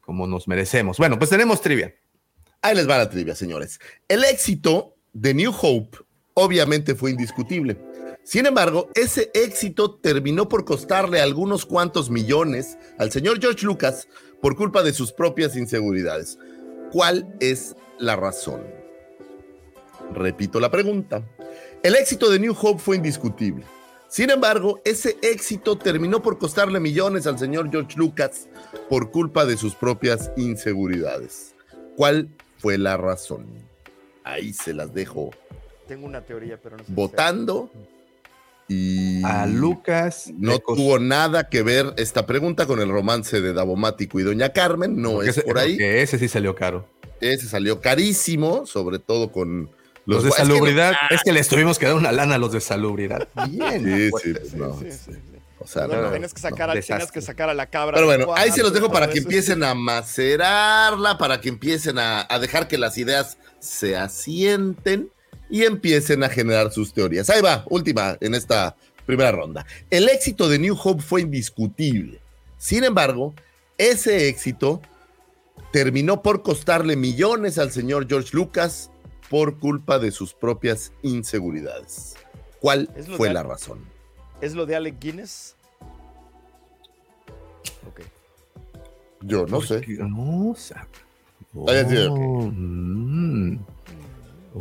como 0.00 0.26
nos 0.26 0.48
merecemos. 0.48 0.98
Bueno, 0.98 1.16
pues 1.16 1.30
tenemos 1.30 1.60
trivia. 1.60 1.94
Ahí 2.60 2.74
les 2.74 2.88
va 2.90 2.98
la 2.98 3.08
trivia, 3.08 3.36
señores. 3.36 3.78
El 4.08 4.24
éxito 4.24 4.96
de 5.12 5.32
New 5.32 5.54
Hope 5.62 5.98
obviamente 6.34 6.96
fue 6.96 7.12
indiscutible. 7.12 7.78
Sin 8.24 8.46
embargo, 8.46 8.90
ese 8.96 9.30
éxito 9.32 9.94
terminó 9.94 10.48
por 10.48 10.64
costarle 10.64 11.20
algunos 11.20 11.64
cuantos 11.64 12.10
millones 12.10 12.76
al 12.98 13.12
señor 13.12 13.40
George 13.40 13.64
Lucas 13.64 14.08
por 14.42 14.56
culpa 14.56 14.82
de 14.82 14.92
sus 14.92 15.12
propias 15.12 15.54
inseguridades. 15.54 16.36
¿Cuál 16.90 17.32
es 17.38 17.76
la 18.00 18.16
razón? 18.16 18.62
Repito 20.12 20.58
la 20.58 20.72
pregunta. 20.72 21.22
El 21.84 21.94
éxito 21.94 22.28
de 22.28 22.40
New 22.40 22.56
Hope 22.60 22.82
fue 22.82 22.96
indiscutible. 22.96 23.64
Sin 24.08 24.30
embargo, 24.30 24.80
ese 24.84 25.16
éxito 25.22 25.76
terminó 25.76 26.22
por 26.22 26.38
costarle 26.38 26.80
millones 26.80 27.26
al 27.26 27.38
señor 27.38 27.70
George 27.70 27.96
Lucas 27.98 28.48
por 28.88 29.10
culpa 29.10 29.44
de 29.44 29.56
sus 29.56 29.74
propias 29.74 30.30
inseguridades. 30.36 31.54
¿Cuál 31.96 32.28
fue 32.58 32.78
la 32.78 32.96
razón? 32.96 33.46
Ahí 34.24 34.52
se 34.52 34.72
las 34.74 34.92
dejo 34.94 35.30
Tengo 35.88 36.06
una 36.06 36.20
teoría, 36.22 36.58
pero 36.60 36.76
no 36.76 36.84
sé. 36.84 36.92
votando. 36.92 37.70
Y 38.68 39.22
A 39.24 39.46
Lucas. 39.46 40.32
no 40.36 40.58
tuvo 40.58 40.98
nada 40.98 41.48
que 41.48 41.62
ver 41.62 41.94
esta 41.96 42.26
pregunta 42.26 42.66
con 42.66 42.80
el 42.80 42.88
romance 42.88 43.40
de 43.40 43.52
Davomático 43.52 44.18
y 44.18 44.24
Doña 44.24 44.52
Carmen. 44.52 45.00
No 45.00 45.12
porque 45.14 45.30
es 45.30 45.38
ese- 45.38 45.46
por 45.46 45.58
ahí. 45.58 45.76
ese 45.80 46.18
sí 46.18 46.26
salió 46.28 46.54
caro. 46.56 46.88
Ese 47.20 47.46
salió 47.48 47.80
carísimo, 47.80 48.66
sobre 48.66 48.98
todo 48.98 49.30
con 49.30 49.70
Los, 50.06 50.22
de 50.22 50.28
es 50.30 50.34
que 50.36 50.42
no- 50.42 50.48
salubridad, 50.48 50.92
es 51.10 51.20
que 51.22 51.32
les 51.32 51.48
tuvimos 51.48 51.78
que 51.78 51.86
dar 51.86 51.94
una 51.96 52.12
lana 52.12 52.36
a 52.36 52.38
los 52.38 52.52
de 52.52 52.60
salubridad. 52.60 53.28
Bien. 53.50 53.84
Sí, 53.84 54.08
pues, 54.10 54.22
sí, 54.22 54.32
pues 54.34 54.54
no. 54.54 54.78
Sí. 54.80 55.12
O 55.58 55.66
sea, 55.66 55.86
Bueno, 55.86 56.02
no. 56.02 56.10
tenías 56.10 56.32
que 56.32 56.40
sacar, 56.40 56.70
a, 56.70 56.74
no, 56.74 56.76
desastre. 56.76 57.08
que 57.12 57.20
sacar 57.22 57.48
a 57.50 57.54
la 57.54 57.66
cabra. 57.66 57.94
Pero 57.96 58.06
bueno, 58.06 58.34
ahí 58.36 58.52
se 58.52 58.62
los 58.62 58.72
dejo 58.72 58.90
para 58.92 59.08
que 59.10 59.18
empiecen 59.18 59.64
a 59.64 59.74
macerarla, 59.74 61.18
para 61.18 61.40
que 61.40 61.48
empiecen 61.48 61.98
a, 61.98 62.26
a 62.28 62.38
dejar 62.38 62.68
que 62.68 62.78
las 62.78 62.96
ideas 62.98 63.38
se 63.58 63.96
asienten 63.96 65.10
y 65.50 65.64
empiecen 65.64 66.22
a 66.22 66.28
generar 66.28 66.72
sus 66.72 66.92
teorías. 66.92 67.30
Ahí 67.30 67.40
va, 67.42 67.64
última 67.68 68.16
en 68.20 68.34
esta 68.34 68.76
primera 69.06 69.32
ronda. 69.32 69.66
El 69.90 70.08
éxito 70.08 70.48
de 70.48 70.58
New 70.58 70.76
Hope 70.82 71.02
fue 71.02 71.22
indiscutible. 71.22 72.20
Sin 72.58 72.84
embargo, 72.84 73.34
ese 73.78 74.28
éxito 74.28 74.80
terminó 75.72 76.22
por 76.22 76.42
costarle 76.42 76.96
millones 76.96 77.58
al 77.58 77.72
señor 77.72 78.06
George 78.08 78.30
Lucas 78.32 78.90
por 79.28 79.58
culpa 79.58 79.98
de 79.98 80.10
sus 80.10 80.34
propias 80.34 80.92
inseguridades. 81.02 82.14
¿Cuál 82.60 82.88
fue 83.16 83.28
de- 83.28 83.34
la 83.34 83.42
razón? 83.42 83.80
¿Es 84.40 84.54
lo 84.54 84.66
de 84.66 84.76
Alec 84.76 84.98
Guinness? 85.00 85.56
Ok. 87.88 88.00
Yo 89.22 89.46
no 89.46 89.60
sé. 89.62 89.80
No, 92.08 92.50
mm. 92.52 93.58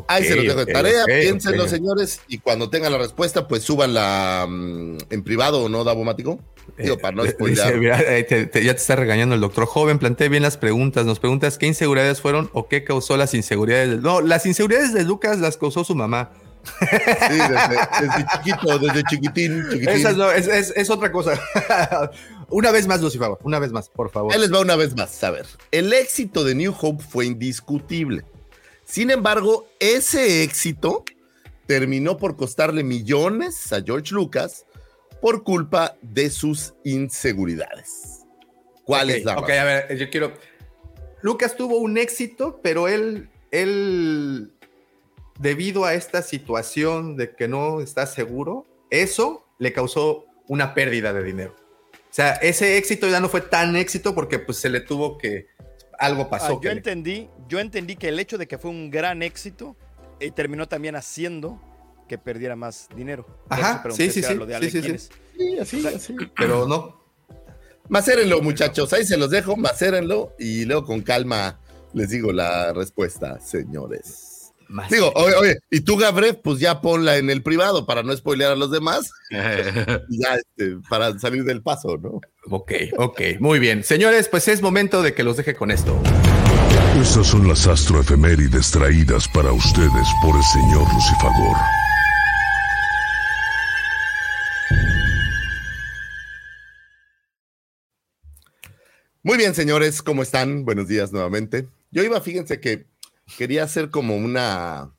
Ahí 0.07 0.23
se 0.25 0.35
los 0.35 0.45
dejo 0.45 0.65
de 0.65 0.73
tarea, 0.73 1.05
piénsenlo, 1.05 1.67
señores, 1.67 2.21
y 2.27 2.39
cuando 2.39 2.69
tengan 2.69 2.91
la 2.91 2.97
respuesta, 2.97 3.47
pues 3.47 3.63
súbanla 3.63 4.45
mm, 4.47 4.97
en 5.09 5.23
privado 5.23 5.63
o 5.63 5.69
no, 5.69 5.83
Davomático. 5.83 6.39
Digo, 6.77 6.95
Eh, 6.95 6.97
para 6.97 7.15
no 7.15 7.25
spoilear. 7.25 7.67
dice, 7.67 7.79
mira, 7.79 7.97
te- 7.97 8.45
te- 8.47 8.63
ya 8.63 8.73
te 8.73 8.79
está 8.81 8.95
regañando 8.95 9.35
el 9.35 9.41
doctor 9.41 9.65
joven. 9.65 9.97
Plantea 9.99 10.27
bien 10.29 10.43
las 10.43 10.57
preguntas. 10.57 11.05
Nos 11.05 11.19
preguntas 11.19 11.57
qué 11.57 11.67
inseguridades 11.67 12.19
fueron 12.21 12.49
o 12.53 12.67
qué 12.67 12.83
causó 12.83 13.15
las 13.17 13.33
inseguridades. 13.33 13.89
de- 13.89 13.97
No, 13.97 14.19
las 14.21 14.45
inseguridades 14.45 14.93
de 14.93 15.03
Lucas 15.03 15.39
las 15.39 15.57
causó 15.57 15.83
su 15.83 15.95
mamá. 15.95 16.31
Sí, 16.79 17.37
desde, 17.37 17.77
desde 18.01 18.25
chiquito, 18.31 18.79
desde 18.79 19.03
chiquitín, 19.03 19.63
chiquitín. 19.69 19.89
Esas 19.89 20.17
no, 20.17 20.31
es, 20.31 20.47
es- 20.47 20.73
es 20.75 20.89
otra 20.89 21.11
cosa. 21.11 21.39
una 22.49 22.71
vez 22.71 22.87
más, 22.87 23.01
Lucifer, 23.01 23.29
una 23.43 23.59
vez 23.59 23.71
más, 23.71 23.87
por 23.89 24.09
favor. 24.09 24.33
Ahí 24.33 24.39
les 24.39 24.51
va 24.51 24.59
una 24.61 24.75
vez 24.75 24.95
más. 24.95 25.23
A 25.23 25.31
ver, 25.31 25.45
el 25.71 25.93
éxito 25.93 26.43
de 26.43 26.55
New 26.55 26.73
Hope 26.81 27.03
fue 27.07 27.25
indiscutible. 27.27 28.23
Sin 28.83 29.11
embargo, 29.11 29.67
ese 29.79 30.43
éxito 30.43 31.03
terminó 31.67 32.17
por 32.17 32.35
costarle 32.35 32.83
millones 32.83 33.71
a 33.71 33.81
George 33.83 34.13
Lucas 34.13 34.65
por 35.25 35.43
culpa 35.43 35.97
de 36.03 36.29
sus 36.29 36.75
inseguridades. 36.83 38.19
¿Cuál 38.83 39.09
Ok, 39.09 39.15
es 39.15 39.25
la 39.25 39.33
ok, 39.39 39.47
razón? 39.49 39.57
a 39.57 39.63
ver, 39.63 39.97
yo 39.97 40.09
quiero. 40.11 40.33
Lucas 41.23 41.55
tuvo 41.57 41.79
un 41.79 41.97
éxito, 41.97 42.59
pero 42.61 42.87
él, 42.87 43.27
él, 43.49 44.53
debido 45.39 45.83
a 45.85 45.95
esta 45.95 46.21
situación 46.21 47.15
de 47.17 47.33
que 47.35 47.47
no 47.47 47.81
está 47.81 48.05
seguro, 48.05 48.67
eso 48.91 49.43
le 49.57 49.73
causó 49.73 50.25
una 50.47 50.75
pérdida 50.75 51.11
de 51.11 51.23
dinero. 51.23 51.55
O 51.91 51.97
sea, 52.13 52.33
ese 52.33 52.77
éxito 52.77 53.09
ya 53.09 53.19
no 53.19 53.27
fue 53.27 53.41
tan 53.41 53.75
éxito 53.75 54.13
porque 54.13 54.37
pues 54.37 54.59
se 54.59 54.69
le 54.69 54.79
tuvo 54.81 55.17
que 55.17 55.47
algo 55.97 56.21
Ah, 56.25 56.29
pasó. 56.29 56.53
yo 56.53 56.59
que 56.59 56.67
le- 56.67 56.73
entendí, 56.75 57.29
yo 57.47 57.59
entendí 57.59 57.95
que 57.95 58.09
el 58.09 58.19
hecho 58.19 58.37
de 58.37 58.47
que 58.47 58.59
fue 58.59 58.69
un 58.69 58.91
gran 58.91 59.23
éxito 59.23 59.75
eh, 60.19 60.29
terminó 60.29 60.67
también 60.67 60.95
haciendo 60.95 61.59
que 62.07 62.17
perdiera 62.17 62.55
más 62.55 62.87
dinero. 62.95 63.25
Ajá, 63.49 63.83
sí, 63.91 64.09
sí, 64.11 64.21
sí, 64.21 64.33
lo 64.35 64.45
de 64.45 64.59
sí, 64.59 64.69
sí, 64.69 64.81
sí. 64.81 65.09
Sí, 65.37 65.59
así, 65.59 65.87
así. 65.87 66.15
pero 66.37 66.67
no. 66.67 67.03
Macérenlo, 67.89 68.41
muchachos. 68.41 68.91
Ahí 68.93 69.05
se 69.05 69.17
los 69.17 69.29
dejo. 69.29 69.55
Macérenlo 69.55 70.35
y 70.39 70.65
luego 70.65 70.85
con 70.85 71.01
calma 71.01 71.59
les 71.93 72.09
digo 72.09 72.31
la 72.31 72.73
respuesta, 72.73 73.39
señores. 73.39 74.53
Más 74.67 74.89
Digo, 74.89 75.11
oye, 75.15 75.35
oye, 75.35 75.59
y 75.69 75.81
tú, 75.81 75.95
Gabriel, 75.95 76.39
pues 76.43 76.59
ya 76.59 76.81
ponla 76.81 77.17
en 77.17 77.29
el 77.29 77.43
privado 77.43 77.85
para 77.85 78.01
no 78.01 78.15
spoilear 78.17 78.53
a 78.53 78.55
los 78.55 78.71
demás 78.71 79.11
ya 79.29 80.35
este, 80.35 80.77
para 80.89 81.17
salir 81.19 81.43
del 81.43 81.61
paso, 81.61 81.97
¿no? 81.97 82.19
Ok, 82.49 82.71
ok, 82.97 83.21
muy 83.39 83.59
bien. 83.59 83.83
Señores, 83.83 84.27
pues 84.27 84.47
es 84.47 84.63
momento 84.63 85.03
de 85.03 85.13
que 85.13 85.23
los 85.23 85.37
deje 85.37 85.55
con 85.55 85.69
esto. 85.69 86.01
Estas 86.99 87.27
son 87.27 87.47
las 87.47 87.67
astroefemérides 87.67 88.71
traídas 88.71 89.27
para 89.27 89.51
ustedes 89.51 90.07
por 90.21 90.35
el 90.35 90.43
señor 90.43 90.93
Lucifagor. 90.93 91.84
Muy 99.25 99.37
bien, 99.39 99.55
señores, 99.55 100.03
¿cómo 100.03 100.21
están? 100.21 100.65
Buenos 100.65 100.87
días 100.87 101.11
nuevamente. 101.11 101.67
Yo 101.89 102.03
iba, 102.03 102.21
fíjense 102.21 102.59
que 102.59 102.85
quería 103.39 103.63
hacer 103.63 103.89
como 103.89 104.15
una 104.15 104.91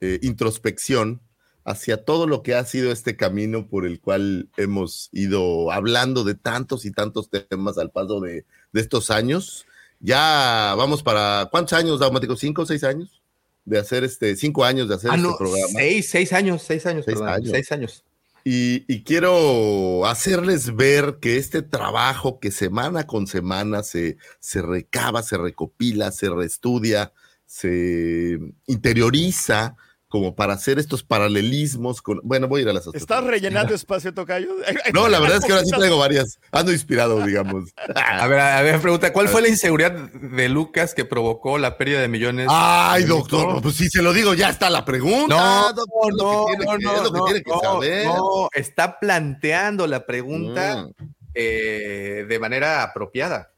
eh, 0.00 0.18
introspección 0.22 1.20
hacia 1.64 2.04
todo 2.04 2.26
lo 2.26 2.42
que 2.42 2.56
ha 2.56 2.64
sido 2.64 2.90
este 2.90 3.16
camino 3.16 3.68
por 3.68 3.86
el 3.86 4.00
cual 4.00 4.48
hemos 4.56 5.10
ido 5.12 5.70
hablando 5.70 6.24
de 6.24 6.34
tantos 6.34 6.84
y 6.84 6.90
tantos 6.90 7.30
temas 7.30 7.78
al 7.78 7.92
paso 7.92 8.18
de, 8.20 8.44
de 8.72 8.80
estos 8.80 9.12
años. 9.12 9.64
Ya 10.00 10.74
vamos 10.76 11.04
para, 11.04 11.46
¿cuántos 11.52 11.74
años, 11.78 12.00
Daumático? 12.00 12.34
¿Cinco 12.34 12.62
o 12.62 12.66
seis 12.66 12.82
años? 12.82 13.22
De 13.64 13.78
hacer 13.78 14.02
este, 14.02 14.34
cinco 14.34 14.64
años 14.64 14.88
de 14.88 14.96
hacer 14.96 15.12
Ah, 15.12 15.14
este 15.14 15.28
no, 15.28 15.36
programa. 15.38 15.68
seis, 15.72 16.10
seis 16.10 16.32
años, 16.32 16.62
seis 16.66 16.84
años, 16.84 17.04
Seis 17.04 17.16
perdón, 17.16 17.32
años. 17.32 17.50
seis 17.52 17.70
años. 17.70 18.04
Y, 18.44 19.04
quiero 19.04 20.04
hacerles 20.06 20.74
ver 20.74 21.18
que 21.20 21.36
este 21.36 21.62
trabajo 21.62 22.40
que 22.40 22.50
semana 22.50 23.06
con 23.06 23.26
semana 23.26 23.82
se, 23.82 24.16
se 24.40 24.62
recaba, 24.62 25.22
se 25.22 25.38
recopila, 25.38 26.10
se 26.10 26.28
reestudia, 26.28 27.12
se 27.46 28.38
interioriza 28.66 29.76
como 30.12 30.34
para 30.34 30.52
hacer 30.52 30.78
estos 30.78 31.02
paralelismos 31.02 32.02
con... 32.02 32.20
Bueno, 32.22 32.46
voy 32.46 32.60
a 32.60 32.62
ir 32.64 32.68
a 32.68 32.74
las 32.74 32.86
¿Estás 32.86 33.00
astronomías. 33.00 33.30
rellenando 33.32 33.74
espacio, 33.74 34.12
Tocayo? 34.12 34.50
No, 34.92 35.08
la 35.08 35.18
verdad 35.20 35.38
es 35.38 35.44
que 35.46 35.52
ahora 35.52 35.64
sí 35.64 35.70
traigo 35.74 35.96
varias. 35.96 36.38
Ando 36.50 36.70
inspirado, 36.70 37.24
digamos. 37.24 37.70
A 37.96 38.26
ver, 38.26 38.40
a 38.40 38.60
ver, 38.60 38.78
pregunta, 38.78 39.10
¿cuál 39.10 39.28
fue 39.28 39.40
la 39.40 39.48
inseguridad 39.48 39.92
de 39.92 40.48
Lucas 40.50 40.92
que 40.92 41.06
provocó 41.06 41.56
la 41.56 41.78
pérdida 41.78 42.02
de 42.02 42.08
millones? 42.08 42.46
Ay, 42.50 43.04
doctor, 43.04 43.62
pues 43.62 43.76
si 43.76 43.88
se 43.88 44.02
lo 44.02 44.12
digo, 44.12 44.34
ya 44.34 44.50
está 44.50 44.68
la 44.68 44.84
pregunta. 44.84 45.34
No, 45.34 45.72
doctor, 45.72 46.14
no, 46.14 46.44
tiene 46.48 46.64
no, 46.66 46.78
no, 46.78 46.94
es 46.96 47.02
lo 47.04 47.12
que 47.12 47.18
no, 47.18 47.24
tiene 47.24 47.42
que 47.42 47.50
no, 47.50 47.60
saber. 47.60 48.06
no, 48.06 48.48
está 48.52 49.00
planteando 49.00 49.86
la 49.86 50.04
pregunta 50.04 50.88
Mm. 50.88 51.04
eh, 51.32 52.26
de 52.28 52.38
manera 52.38 52.82
apropiada. 52.82 53.50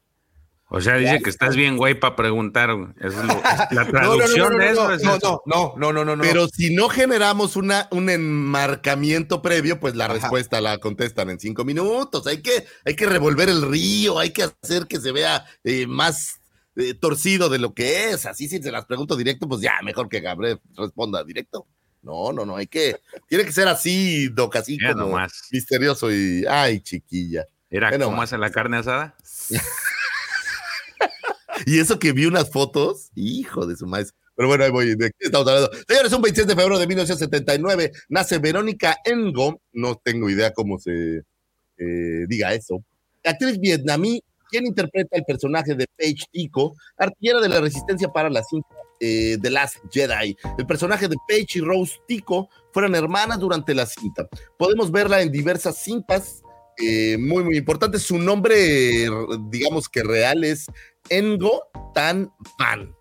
O 0.67 0.81
sea, 0.81 0.95
dice 0.97 1.21
que 1.21 1.29
estás 1.29 1.55
bien, 1.55 1.77
güey, 1.77 1.93
para 1.99 2.15
preguntar. 2.15 2.71
Eso 2.99 3.21
es 3.21 3.25
lo- 3.27 3.41
la 3.71 3.83
No, 3.83 3.83
no, 3.83 3.83
no, 3.83 3.91
traducción 3.91 4.53
no, 4.53 4.57
de 4.59 4.69
eso 4.71 4.87
no, 4.87 4.93
es 4.95 5.03
no, 5.03 5.15
eso. 5.15 5.43
no, 5.45 5.73
no, 5.77 5.93
no, 5.93 6.03
no, 6.05 6.15
no. 6.15 6.23
Pero 6.23 6.47
si 6.47 6.73
no 6.75 6.89
generamos 6.89 7.55
una, 7.55 7.87
un 7.91 8.09
enmarcamiento 8.09 9.41
previo, 9.41 9.79
pues 9.79 9.95
la 9.95 10.05
Ajá. 10.05 10.13
respuesta 10.15 10.61
la 10.61 10.79
contestan 10.79 11.29
en 11.29 11.39
cinco 11.39 11.63
minutos. 11.65 12.25
Hay 12.27 12.41
que, 12.41 12.65
hay 12.83 12.95
que 12.95 13.05
revolver 13.05 13.47
el 13.49 13.61
río, 13.69 14.17
hay 14.19 14.31
que 14.31 14.43
hacer 14.43 14.87
que 14.87 14.99
se 14.99 15.11
vea 15.11 15.45
eh, 15.63 15.85
más 15.87 16.39
eh, 16.75 16.93
torcido 16.95 17.47
de 17.49 17.59
lo 17.59 17.73
que 17.73 18.09
es. 18.09 18.25
Así 18.25 18.47
si 18.49 18.61
se 18.61 18.71
las 18.71 18.85
pregunto 18.85 19.15
directo, 19.15 19.47
pues 19.47 19.61
ya, 19.61 19.73
mejor 19.83 20.09
que 20.09 20.19
Gabriel 20.19 20.59
responda 20.75 21.23
directo. 21.23 21.67
No, 22.01 22.31
no, 22.33 22.45
no, 22.45 22.57
hay 22.57 22.67
que, 22.67 22.97
tiene 23.27 23.45
que 23.45 23.51
ser 23.51 23.67
así, 23.67 24.29
Doc, 24.29 24.55
así 24.57 24.77
Ya 24.79 24.93
como 24.93 25.05
nomás. 25.07 25.47
misterioso 25.51 26.11
y, 26.11 26.43
ay, 26.47 26.79
chiquilla. 26.81 27.45
Era, 27.69 27.97
¿cómo 27.99 28.21
hace 28.21 28.37
la 28.37 28.51
carne 28.51 28.77
asada? 28.77 29.15
Y 31.65 31.79
eso 31.79 31.99
que 31.99 32.11
vi 32.11 32.25
unas 32.25 32.51
fotos, 32.51 33.09
hijo 33.15 33.65
de 33.65 33.75
su 33.75 33.87
maíz. 33.87 34.13
Pero 34.35 34.49
bueno, 34.49 34.65
ahí 34.65 34.71
voy. 34.71 34.95
¿De 34.95 35.11
qué 35.17 35.25
estamos 35.27 35.47
hablando? 35.47 35.71
Señores, 35.87 36.11
un 36.11 36.21
26 36.21 36.47
de 36.47 36.55
febrero 36.55 36.79
de 36.79 36.87
1979 36.87 37.91
nace 38.09 38.37
Verónica 38.37 38.97
Engo. 39.05 39.61
No 39.71 39.95
tengo 39.95 40.29
idea 40.29 40.51
cómo 40.51 40.77
se 40.77 41.23
eh, 41.77 42.25
diga 42.27 42.53
eso. 42.53 42.83
Actriz 43.23 43.59
vietnamí, 43.59 44.21
quien 44.49 44.65
interpreta 44.65 45.17
el 45.17 45.23
personaje 45.23 45.73
de 45.73 45.87
Paige 45.97 46.25
Tico, 46.31 46.75
artillera 46.97 47.39
de 47.39 47.49
la 47.49 47.61
resistencia 47.61 48.09
para 48.09 48.29
la 48.29 48.43
cinta 48.43 48.67
eh, 48.99 49.37
The 49.41 49.49
Last 49.49 49.77
Jedi. 49.91 50.35
El 50.57 50.65
personaje 50.65 51.07
de 51.07 51.15
Paige 51.27 51.59
y 51.59 51.61
Rose 51.61 51.95
Tico 52.07 52.49
fueron 52.71 52.95
hermanas 52.95 53.39
durante 53.39 53.73
la 53.73 53.85
cinta. 53.85 54.27
Podemos 54.57 54.91
verla 54.91 55.21
en 55.21 55.31
diversas 55.31 55.77
cintas 55.81 56.43
eh, 56.77 57.17
muy, 57.17 57.43
muy 57.43 57.57
importantes. 57.57 58.01
Su 58.01 58.19
nombre, 58.19 59.07
digamos 59.49 59.87
que 59.87 60.03
real, 60.03 60.43
es 60.43 60.67
Engo 61.09 61.63
Tan 61.93 62.31
Pan 62.57 62.95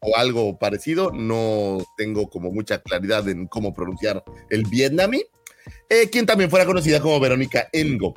o 0.00 0.16
algo 0.16 0.58
parecido. 0.58 1.10
No 1.12 1.78
tengo 1.96 2.28
como 2.28 2.50
mucha 2.50 2.82
claridad 2.82 3.28
en 3.28 3.46
cómo 3.46 3.74
pronunciar 3.74 4.22
el 4.50 4.64
vietnamí. 4.64 5.22
Eh, 5.88 6.10
quien 6.10 6.26
también 6.26 6.50
fuera 6.50 6.66
conocida 6.66 7.00
como 7.00 7.20
Verónica 7.20 7.68
Engo. 7.72 8.14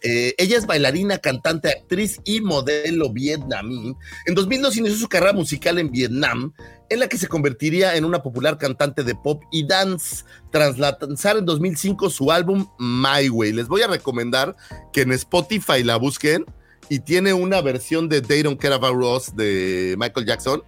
Eh, 0.00 0.34
ella 0.38 0.56
es 0.56 0.66
bailarina, 0.66 1.18
cantante, 1.18 1.70
actriz 1.70 2.20
y 2.24 2.40
modelo 2.40 3.12
vietnamí. 3.12 3.96
En 4.26 4.34
2002 4.34 4.76
inició 4.76 4.96
su 4.96 5.08
carrera 5.08 5.32
musical 5.32 5.78
en 5.78 5.90
Vietnam, 5.90 6.52
en 6.88 7.00
la 7.00 7.08
que 7.08 7.18
se 7.18 7.26
convertiría 7.26 7.96
en 7.96 8.04
una 8.04 8.22
popular 8.22 8.58
cantante 8.58 9.02
de 9.02 9.16
pop 9.16 9.42
y 9.50 9.66
dance, 9.66 10.24
tras 10.52 10.78
lanzar 10.78 11.36
en 11.36 11.46
2005 11.46 12.10
su 12.10 12.30
álbum 12.30 12.68
My 12.78 13.28
Way. 13.28 13.52
Les 13.52 13.66
voy 13.66 13.82
a 13.82 13.88
recomendar 13.88 14.54
que 14.92 15.02
en 15.02 15.12
Spotify 15.12 15.82
la 15.82 15.96
busquen 15.96 16.44
y 16.88 17.00
tiene 17.00 17.32
una 17.32 17.60
versión 17.60 18.08
de 18.08 18.22
They 18.22 18.42
Don't 18.42 18.60
Care 18.60 18.74
About 18.74 19.02
Us 19.02 19.36
de 19.36 19.94
Michael 19.98 20.26
Jackson, 20.26 20.62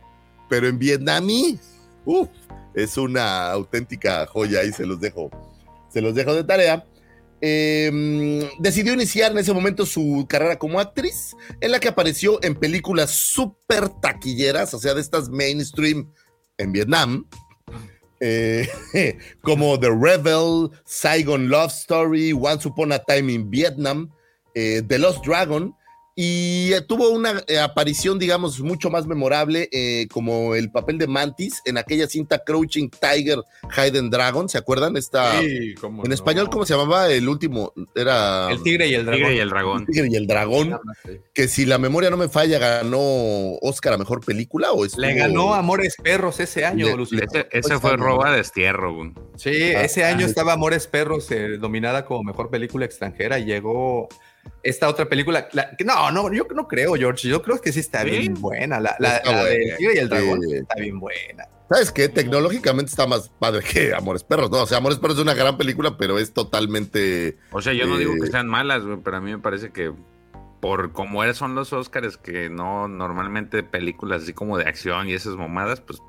pero 0.49 0.69
en 0.69 0.79
vietnamí. 0.79 1.59
Uf, 2.05 2.29
es 2.75 2.97
una 2.97 3.51
auténtica 3.51 4.27
joya, 4.27 4.61
ahí 4.61 4.73
se 4.73 4.87
los 4.87 5.01
dejo, 5.01 5.31
se 5.93 6.01
los 6.01 6.15
dejo 6.15 6.35
de 6.35 6.45
tarea. 6.45 6.87
Eh, 7.43 8.51
decidió 8.59 8.93
iniciar 8.93 9.33
en 9.33 9.39
ese 9.39 9.55
momento 9.55 9.87
su 9.87 10.27
carrera 10.29 10.59
como 10.59 10.79
actriz, 10.79 11.35
en 11.61 11.73
la 11.73 11.81
que 11.81 11.89
apareció 11.89 12.43
en 12.43 12.55
películas 12.55 13.11
súper 13.11 13.89
taquilleras, 13.89 14.75
o 14.75 14.79
sea, 14.79 14.95
de 14.95 15.01
estas 15.01 15.31
mainstream 15.31 16.13
en 16.59 16.73
Vietnam, 16.73 17.27
eh, 18.21 18.69
como 19.43 19.81
The 19.81 19.89
Rebel, 19.89 20.71
Saigon 20.85 21.49
Love 21.49 21.73
Story, 21.73 22.33
Once 22.33 22.69
Upon 22.69 22.93
a 22.93 22.99
Time 22.99 23.33
in 23.33 23.51
Vietnam, 23.51 24.11
eh, 24.55 24.83
The 24.87 24.99
Lost 24.99 25.25
Dragon, 25.25 25.75
y 26.23 26.73
eh, 26.75 26.83
tuvo 26.83 27.09
una 27.09 27.43
eh, 27.47 27.59
aparición, 27.59 28.19
digamos, 28.19 28.61
mucho 28.61 28.91
más 28.91 29.07
memorable 29.07 29.71
eh, 29.73 30.07
como 30.13 30.55
el 30.55 30.71
papel 30.71 30.99
de 30.99 31.07
Mantis 31.07 31.63
en 31.65 31.79
aquella 31.79 32.07
cinta 32.09 32.41
Crouching 32.45 32.91
Tiger, 32.91 33.39
Hidden 33.75 34.11
Dragon, 34.11 34.47
¿se 34.47 34.59
acuerdan? 34.59 34.99
Esta, 34.99 35.41
Sí, 35.41 35.75
cómo 35.81 36.03
en 36.05 36.11
no. 36.11 36.15
español, 36.15 36.51
¿cómo 36.51 36.67
se 36.67 36.75
llamaba? 36.77 37.11
El 37.11 37.27
último, 37.27 37.73
era... 37.95 38.51
El 38.51 38.63
tigre 38.63 38.89
y 38.89 38.95
el 38.95 39.07
dragón. 39.07 39.17
Tigre 39.23 39.35
y 39.37 39.39
el 39.41 39.49
dragón. 39.49 39.81
El 39.81 39.87
Tigre 39.87 40.09
y 40.11 40.17
el 40.17 40.27
Dragón, 40.27 40.79
que 41.33 41.49
si 41.49 41.65
la 41.65 41.79
memoria 41.79 42.11
no 42.11 42.19
me 42.19 42.29
falla, 42.29 42.59
ganó 42.59 42.99
Oscar 43.63 43.95
a 43.95 43.99
Mejor 43.99 44.23
Película 44.23 44.73
o 44.73 44.85
estuvo- 44.85 45.01
Le 45.07 45.15
ganó 45.15 45.55
Amores 45.55 45.97
Perros 46.03 46.39
ese 46.41 46.67
año, 46.67 46.95
Le-. 46.97 47.25
Ese, 47.25 47.49
ese 47.51 47.79
fue 47.79 47.97
roba 47.97 48.31
de 48.33 48.37
destierro. 48.37 48.95
güey. 48.95 49.13
Sí, 49.37 49.73
Ah, 49.75 49.85
ese 49.85 50.05
año 50.05 50.27
ah, 50.27 50.29
estaba 50.29 50.53
Amores 50.53 50.87
Perros 50.87 51.31
eh, 51.31 51.57
dominada 51.59 52.05
como 52.05 52.23
mejor 52.25 52.51
película 52.51 52.85
extranjera 52.85 53.39
y 53.39 53.47
llegó 53.47 54.09
esta 54.63 54.89
otra 54.89 55.07
película. 55.09 55.49
la- 55.53 55.77
que 55.77 55.85
no, 55.85 56.11
no, 56.11 56.33
yo 56.33 56.47
no 56.55 56.67
creo, 56.69 56.95
George. 56.95 57.29
Yo 57.29 57.43
creo 57.43 57.61
que 57.61 57.73
sí 57.73 57.81
está 57.81 58.03
¿Sí? 58.05 58.11
bien 58.11 58.35
buena. 58.35 58.79
La, 58.81 58.97
la, 58.99 59.17
Está 59.17 59.33
la 59.33 59.45
de 59.45 59.57
buena. 59.59 59.77
Tigre 59.77 59.95
y 59.95 59.99
el 59.99 60.09
Dragón 60.09 60.43
Sí. 60.43 60.55
está 60.57 60.75
bien 60.77 61.01
buena. 61.01 61.45
¿Sabes 61.71 61.93
qué? 61.93 62.09
Tecnológicamente 62.09 62.91
está 62.91 63.07
más 63.07 63.29
padre 63.29 63.63
que 63.63 63.95
Amores 63.95 64.25
Perros, 64.25 64.51
¿no? 64.51 64.63
O 64.63 64.67
sea, 64.67 64.79
Amores 64.79 64.99
Perros 64.99 65.17
es 65.19 65.23
una 65.23 65.35
gran 65.35 65.57
película, 65.57 65.97
pero 65.97 66.19
es 66.19 66.33
totalmente... 66.33 67.39
O 67.53 67.63
sea, 67.63 67.73
yo 67.73 67.87
no 67.87 67.97
digo 67.97 68.15
Eh, 68.15 68.19
que 68.21 68.27
sean 68.27 68.49
malas, 68.49 68.85
güey, 68.85 68.99
pero 69.05 69.19
a 69.19 69.21
mí 69.21 69.31
me 69.31 69.39
parece 69.39 69.71
que 69.71 69.93
por 70.61 70.93
como 70.93 71.23
eres- 71.23 71.37
son 71.37 71.55
los 71.55 71.73
Oscars, 71.73 72.17
que 72.17 72.51
no 72.51 72.89
normalmente 72.89 73.63
películas 73.63 74.25
así 74.25 74.33
como 74.33 74.59
de 74.59 74.65
acción 74.65 75.09
y 75.09 75.15
esas 75.15 75.37
mamadas, 75.37 75.81
pues 75.81 76.01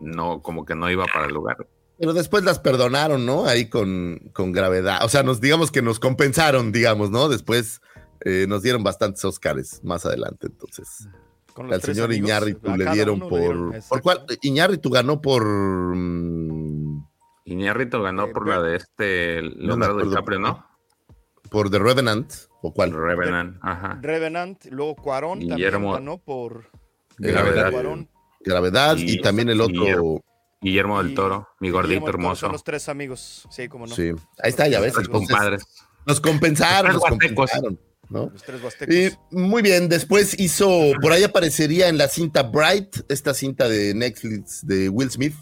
no, 0.00 0.40
como 0.40 0.64
que 0.64 0.74
no 0.74 0.90
iba 0.90 1.04
para 1.06 1.26
el 1.26 1.34
lugar. 1.34 1.66
Pero 2.00 2.14
después 2.14 2.42
las 2.44 2.58
perdonaron, 2.58 3.26
¿no? 3.26 3.44
Ahí 3.46 3.68
con, 3.68 4.30
con 4.32 4.52
gravedad. 4.52 5.04
O 5.04 5.08
sea, 5.10 5.22
nos 5.22 5.38
digamos 5.40 5.70
que 5.70 5.82
nos 5.82 6.00
compensaron, 6.00 6.72
digamos, 6.72 7.10
¿no? 7.10 7.28
Después 7.28 7.82
eh, 8.24 8.46
nos 8.48 8.62
dieron 8.62 8.82
bastantes 8.82 9.22
Oscars 9.24 9.84
más 9.84 10.06
adelante, 10.06 10.46
entonces. 10.46 11.06
Con 11.52 11.66
los 11.66 11.74
Al 11.74 11.82
señor 11.82 12.06
amigos, 12.06 12.26
Iñárritu 12.30 12.74
le 12.74 12.90
dieron 12.92 13.20
le 13.20 13.28
por... 13.28 13.38
dieron, 13.40 13.74
¿Por 13.88 14.00
cuál? 14.02 14.24
Iñárritu 14.40 14.88
ganó 14.88 15.20
por... 15.20 15.44
mm, 15.44 17.04
Iñárritu 17.44 18.00
ganó 18.00 18.24
Eh, 18.26 18.32
por 18.32 18.48
la 18.48 18.62
de 18.62 18.76
este 18.76 19.42
Leonardo 19.42 19.94
acuerdo. 19.94 20.10
DiCaprio, 20.10 20.38
¿no? 20.38 20.66
por 21.50 21.68
The 21.68 21.80
Revenant, 21.80 22.32
¿o 22.62 22.72
cuál? 22.72 22.92
Revenant, 22.92 23.58
ajá. 23.60 23.98
Revenant, 24.00 24.64
luego 24.70 24.94
Cuarón 24.94 25.40
Guillermo- 25.40 25.70
también 25.72 25.92
ganó 25.94 26.18
por 26.18 26.70
Gravedad. 27.18 27.72
Cuarón. 27.72 28.08
Gravedad 28.40 28.96
y, 28.96 29.14
Y- 29.16 29.20
también 29.20 29.48
el 29.50 29.60
otro... 29.60 29.74
Guillermo. 29.74 30.24
Guillermo 30.60 31.02
del 31.02 31.14
Toro, 31.14 31.48
mi 31.60 31.70
gordito 31.70 32.08
hermoso. 32.08 32.40
Son 32.42 32.52
los 32.52 32.64
tres 32.64 32.88
amigos, 32.88 33.46
sí, 33.50 33.68
como 33.68 33.86
no. 33.86 33.94
Sí, 33.94 34.10
ahí 34.42 34.50
está, 34.50 34.68
ya 34.68 34.80
ves. 34.80 34.94
Los 34.94 35.08
compadres. 35.08 35.62
nos 36.06 36.20
compensaron, 36.20 36.92
Los 36.92 37.02
nos 37.02 37.18
tres 37.18 37.32
huastecos. 37.36 37.50
compensaron, 37.50 37.80
¿no? 38.10 38.30
Los 38.32 38.42
tres 38.42 38.62
huastecos. 38.62 38.94
Y 38.94 39.36
muy 39.36 39.62
bien, 39.62 39.88
después 39.88 40.38
hizo, 40.38 40.68
por 41.00 41.12
ahí 41.12 41.22
aparecería 41.24 41.88
en 41.88 41.96
la 41.96 42.08
cinta 42.08 42.42
Bright, 42.42 42.96
esta 43.08 43.32
cinta 43.32 43.68
de 43.68 43.94
Netflix 43.94 44.66
de 44.66 44.88
Will 44.90 45.10
Smith, 45.10 45.34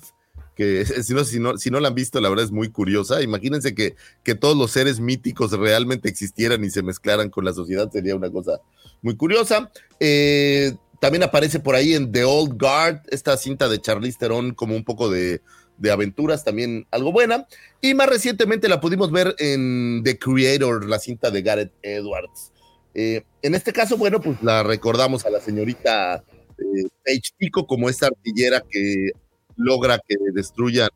que 0.55 0.81
es- 0.83 1.07
si 1.07 1.15
no, 1.15 1.25
si 1.25 1.41
no, 1.41 1.59
si 1.59 1.71
no 1.71 1.81
la 1.81 1.89
han 1.89 1.95
visto, 1.95 2.21
la 2.21 2.29
verdad 2.29 2.45
es 2.45 2.53
muy 2.53 2.71
curiosa. 2.71 3.21
Imagínense 3.21 3.75
que, 3.75 3.97
que 4.23 4.35
todos 4.37 4.57
los 4.57 4.71
seres 4.71 5.01
míticos 5.01 5.51
realmente 5.53 6.09
existieran 6.09 6.63
y 6.65 6.71
se 6.71 6.83
mezclaran 6.83 7.29
con 7.31 7.45
la 7.45 7.53
sociedad, 7.53 7.91
sería 7.91 8.15
una 8.15 8.31
cosa 8.31 8.61
muy 9.03 9.17
curiosa. 9.17 9.71
Eh, 9.99 10.75
también 11.01 11.23
aparece 11.23 11.61
por 11.61 11.75
ahí 11.75 11.95
en 11.95 12.13
The 12.13 12.25
Old 12.25 12.61
Guard, 12.61 13.03
esta 13.11 13.37
cinta 13.37 13.69
de 13.69 13.81
Charlize 13.81 14.19
Theron, 14.19 14.55
como 14.55 14.75
un 14.75 14.85
poco 14.85 15.11
de, 15.11 15.41
de 15.79 15.91
aventuras, 15.91 16.45
también 16.45 16.87
algo 16.91 17.13
buena. 17.13 17.47
Y 17.81 17.95
más 17.95 18.09
recientemente 18.09 18.69
la 18.69 18.81
pudimos 18.81 19.11
ver 19.11 19.35
en 19.39 20.03
The 20.05 20.19
Creator, 20.19 20.89
la 20.89 20.99
cinta 20.99 21.31
de 21.31 21.43
Gareth 21.43 21.73
Edwards. 21.83 22.53
Eh, 22.95 23.23
en 23.43 23.55
este 23.55 23.73
caso, 23.73 23.97
bueno, 23.97 24.21
pues 24.21 24.43
la 24.43 24.63
recordamos 24.63 25.25
a 25.25 25.31
la 25.31 25.41
señorita 25.41 26.25
eh, 26.59 26.89
Paige 27.05 27.31
Tico 27.39 27.67
como 27.67 27.89
esta 27.89 28.07
artillera 28.07 28.63
que 28.69 29.13
logra 29.57 30.01
que 30.07 30.17
destruyan 30.33 30.89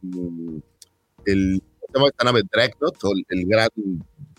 el, 1.27 1.63
¿cómo 1.81 1.87
se 1.87 1.95
llama 1.95 2.09
esta 2.09 2.25
nave 2.25 2.43
Dreadnought 2.51 3.05
o 3.05 3.13
el, 3.29 3.47
gran 3.47 3.69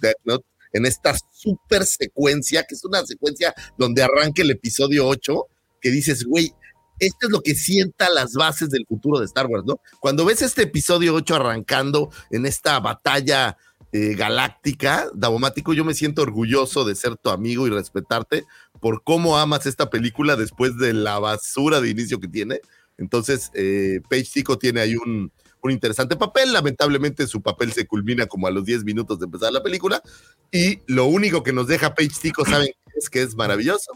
Dreadnought 0.01 0.43
en 0.73 0.85
esta 0.85 1.15
super 1.31 1.85
secuencia, 1.85 2.63
que 2.63 2.75
es 2.75 2.83
una 2.83 3.05
secuencia 3.05 3.53
donde 3.77 4.03
arranca 4.03 4.41
el 4.41 4.51
episodio 4.51 5.07
8, 5.07 5.47
que 5.83 5.91
dices, 5.91 6.23
güey, 6.23 6.53
esto 6.97 7.27
es 7.27 7.31
lo 7.31 7.41
que 7.41 7.55
sienta 7.55 8.09
las 8.09 8.33
bases 8.33 8.69
del 8.69 8.85
futuro 8.87 9.19
de 9.19 9.25
Star 9.25 9.47
Wars, 9.47 9.65
¿no? 9.67 9.81
Cuando 9.99 10.23
ves 10.23 10.41
este 10.41 10.63
episodio 10.63 11.13
8 11.13 11.35
arrancando 11.35 12.09
en 12.31 12.45
esta 12.45 12.79
batalla 12.79 13.57
eh, 13.91 14.15
galáctica, 14.15 15.09
Davomático, 15.13 15.73
yo 15.73 15.83
me 15.83 15.93
siento 15.93 16.21
orgulloso 16.21 16.85
de 16.85 16.95
ser 16.95 17.17
tu 17.17 17.29
amigo 17.29 17.67
y 17.67 17.71
respetarte 17.71 18.45
por 18.79 19.03
cómo 19.03 19.37
amas 19.37 19.65
esta 19.65 19.89
película 19.89 20.37
después 20.37 20.77
de 20.77 20.93
la 20.93 21.19
basura 21.19 21.81
de 21.81 21.89
inicio 21.89 22.19
que 22.19 22.29
tiene. 22.29 22.61
Entonces, 22.97 23.51
eh, 23.53 23.99
Paige 24.09 24.31
Tico 24.33 24.57
tiene 24.57 24.79
ahí 24.79 24.95
un, 24.95 25.31
un 25.61 25.71
interesante 25.71 26.15
papel. 26.15 26.53
Lamentablemente, 26.53 27.27
su 27.27 27.41
papel 27.41 27.73
se 27.73 27.85
culmina 27.85 28.25
como 28.27 28.47
a 28.47 28.51
los 28.51 28.63
10 28.63 28.85
minutos 28.85 29.19
de 29.19 29.25
empezar 29.25 29.51
la 29.51 29.63
película. 29.63 30.01
Y 30.51 30.79
lo 30.87 31.05
único 31.05 31.43
que 31.43 31.53
nos 31.53 31.67
deja 31.67 31.93
Paige 31.95 32.15
Tico, 32.21 32.45
¿saben 32.45 32.69
es? 32.95 33.09
Que 33.09 33.21
es 33.21 33.35
maravilloso. 33.35 33.91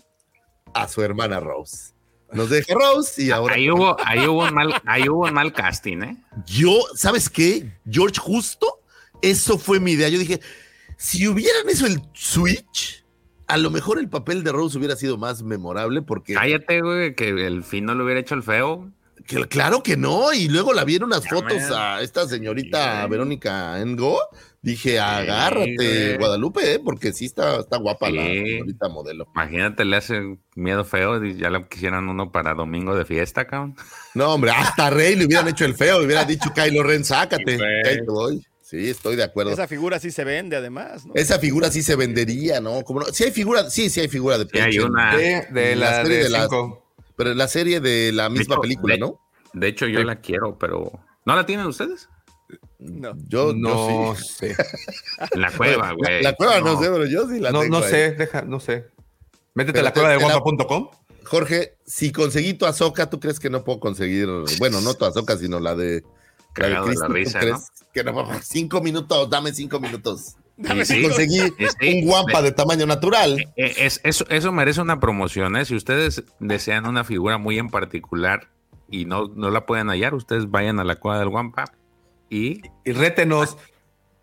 A 0.73 0.87
su 0.87 1.01
hermana 1.01 1.39
Rose. 1.39 1.93
Nos 2.33 2.49
deja 2.49 2.73
Rose 2.73 3.23
y 3.23 3.31
ahora. 3.31 3.55
Ahí 3.55 3.69
hubo, 3.71 3.95
ahí 4.05 4.27
hubo 4.27 4.43
un 4.43 4.53
mal, 4.53 4.81
ahí 4.85 5.07
hubo 5.07 5.25
un 5.25 5.33
mal 5.33 5.53
casting, 5.53 6.01
¿eh? 6.03 6.17
Yo, 6.45 6.71
¿sabes 6.95 7.29
qué? 7.29 7.71
George, 7.89 8.19
justo 8.19 8.67
eso 9.21 9.57
fue 9.57 9.79
mi 9.79 9.91
idea. 9.93 10.09
Yo 10.09 10.19
dije, 10.19 10.41
si 10.97 11.27
hubieran 11.27 11.69
eso 11.69 11.85
el 11.85 12.01
Switch, 12.13 13.05
a 13.47 13.57
lo 13.57 13.71
mejor 13.71 13.97
el 13.97 14.09
papel 14.09 14.43
de 14.43 14.51
Rose 14.51 14.77
hubiera 14.77 14.95
sido 14.97 15.17
más 15.17 15.41
memorable 15.41 16.01
porque 16.01 16.33
Cállate, 16.33 16.81
güey, 16.81 17.15
que 17.15 17.29
el 17.29 17.63
fin 17.63 17.85
no 17.85 17.95
lo 17.95 18.03
hubiera 18.03 18.19
hecho 18.19 18.35
el 18.35 18.43
feo. 18.43 18.91
que- 19.25 19.45
claro 19.47 19.81
que 19.83 19.95
no. 19.97 20.31
Y 20.33 20.47
luego 20.49 20.73
la 20.73 20.83
vieron 20.83 21.07
unas 21.09 21.27
fotos 21.27 21.63
a 21.71 22.01
esta 22.01 22.27
señorita 22.27 23.03
Sí. 23.03 23.09
Verónica 23.09 23.79
Engo. 23.79 24.19
Dije, 24.67 24.99
agárrate. 24.99 26.17
Guadalupe, 26.17 26.73
¿eh? 26.73 26.79
porque 26.83 27.13
sí 27.13 27.25
está, 27.25 27.59
está 27.61 27.77
guapa 27.77 28.09
la 28.09 28.21
Sí. 28.23 28.39
señorita 28.45 28.89
modelo. 28.89 29.27
Imagínate, 29.33 29.85
le 29.85 29.95
hace 29.95 30.37
miedo 30.55 30.83
feo 30.83 31.23
y 31.23 31.37
ya 31.37 31.49
lo 31.49 31.67
quisieran 31.69 32.09
uno 32.09 32.31
para 32.31 32.53
domingo 32.53 32.95
de 32.95 33.05
fiesta, 33.05 33.45
cabrón. 33.47 33.75
No, 34.13 34.33
hombre, 34.33 34.51
hasta 34.51 34.89
Rey 34.89 35.15
le 35.15 35.25
hubieran 35.25 35.47
hecho 35.47 35.65
el 35.65 35.75
feo, 35.75 35.99
le 35.99 36.05
hubiera 36.05 36.25
dicho 36.25 36.51
Kylo 36.53 36.83
Ren, 36.83 37.05
sácate. 37.05 37.51
Sí, 37.53 37.57
güey. 37.57 37.81
que 37.83 37.89
ahí 37.89 37.95
te 37.97 38.11
voy. 38.11 38.45
Sí, 38.61 38.89
estoy 38.89 39.15
de 39.15 39.23
acuerdo. 39.23 39.51
Esa 39.51 39.65
figura 39.67 39.97
sí 39.99 40.11
se 40.11 40.25
vende 40.25 40.57
además, 40.57 41.05
¿no? 41.05 41.13
Esa 41.15 41.39
figura 41.39 41.71
sí 41.71 41.81
se 41.81 41.95
vendería, 41.95 42.59
¿no? 42.59 42.81
Como 42.83 42.99
no? 42.99 43.05
Sí 43.05 43.23
hay 43.23 43.31
figura, 43.31 43.69
sí, 43.69 43.89
sí 43.89 44.01
hay 44.01 44.09
figura 44.09 44.37
de 44.37 44.43
Sí, 44.51 44.59
hay 44.59 44.79
una. 44.79 45.15
De, 45.15 45.47
de 45.51 45.75
La 45.77 45.91
la, 45.91 46.03
serie 46.03 46.17
de 46.17 46.29
cinco. 46.29 46.85
Pero 47.15 47.33
la 47.33 47.47
serie 47.47 47.79
de 47.79 48.11
la 48.11 48.29
misma 48.29 48.55
hecho, 48.55 48.61
película, 48.61 48.95
de- 48.95 48.99
¿no? 48.99 49.21
De 49.53 49.69
hecho, 49.69 49.87
yo 49.87 49.99
Sí. 50.01 50.05
la 50.05 50.17
quiero, 50.19 50.57
pero. 50.59 50.91
¿No 51.25 51.35
la 51.37 51.45
tienen 51.45 51.65
ustedes? 51.65 52.09
No. 52.79 53.13
Yo 53.27 53.53
no 53.53 54.13
yo 54.13 54.15
sí. 54.15 54.47
sé. 54.49 54.55
La 55.33 55.51
cueva, 55.51 55.87
La- 55.87 55.93
güey. 55.93 56.23
La, 56.23 56.33
cueva 56.33 56.59
no. 56.61 56.79
sé, 56.81 56.89
pero 56.89 57.05
yo 57.05 57.27
sí 57.27 57.39
la 57.39 57.51
No, 57.51 57.61
tengo 57.61 57.79
no 57.79 57.85
ahí. 57.85 57.91
sé, 57.91 58.11
deja, 58.11 58.41
no 58.43 58.59
sé. 58.59 58.85
Métete 59.53 59.73
Pero 59.73 59.81
a 59.81 59.89
la 59.89 59.93
cueva 59.93 60.09
de 60.09 60.17
guapa.com. 60.17 60.89
Jorge, 61.25 61.77
si 61.85 62.11
conseguí 62.11 62.53
tu 62.53 62.65
Azoka, 62.65 63.09
¿tú 63.09 63.19
crees 63.19 63.39
que 63.39 63.49
no 63.49 63.63
puedo 63.63 63.79
conseguir? 63.79 64.29
Bueno, 64.59 64.79
no 64.81 64.93
tu 64.93 65.03
Azoka, 65.05 65.35
sino 65.37 65.59
la 65.59 65.75
de. 65.75 66.03
La 66.55 66.67
de 66.67 66.73
la 66.73 66.83
Cristo, 66.83 67.07
¿tú 67.07 67.13
risa, 67.13 67.39
crees 67.39 67.53
¿no? 67.55 67.87
que 67.93 68.03
no? 68.03 68.39
Cinco 68.43 68.81
minutos, 68.81 69.29
dame 69.29 69.53
cinco 69.53 69.79
minutos. 69.79 70.35
Sí, 70.85 71.03
conseguí 71.03 71.37
sí, 71.79 72.01
un 72.01 72.07
guampa 72.07 72.41
de 72.41 72.51
tamaño 72.51 72.87
natural. 72.87 73.37
Eh, 73.57 73.73
es- 73.77 74.01
eso, 74.03 74.25
eso 74.29 74.51
merece 74.51 74.81
una 74.81 74.99
promoción, 74.99 75.55
¿eh? 75.55 75.65
Si 75.65 75.75
ustedes 75.75 76.23
desean 76.39 76.87
una 76.87 77.03
figura 77.03 77.37
muy 77.37 77.59
en 77.59 77.69
particular 77.69 78.49
y 78.89 79.05
no, 79.05 79.27
no 79.35 79.51
la 79.51 79.67
pueden 79.67 79.89
hallar, 79.89 80.15
ustedes 80.15 80.49
vayan 80.49 80.79
a 80.79 80.83
la 80.83 80.95
cueva 80.95 81.19
del 81.19 81.27
Wampa 81.27 81.65
y. 82.29 82.61
Y 82.85 82.91
rétenos. 82.93 83.57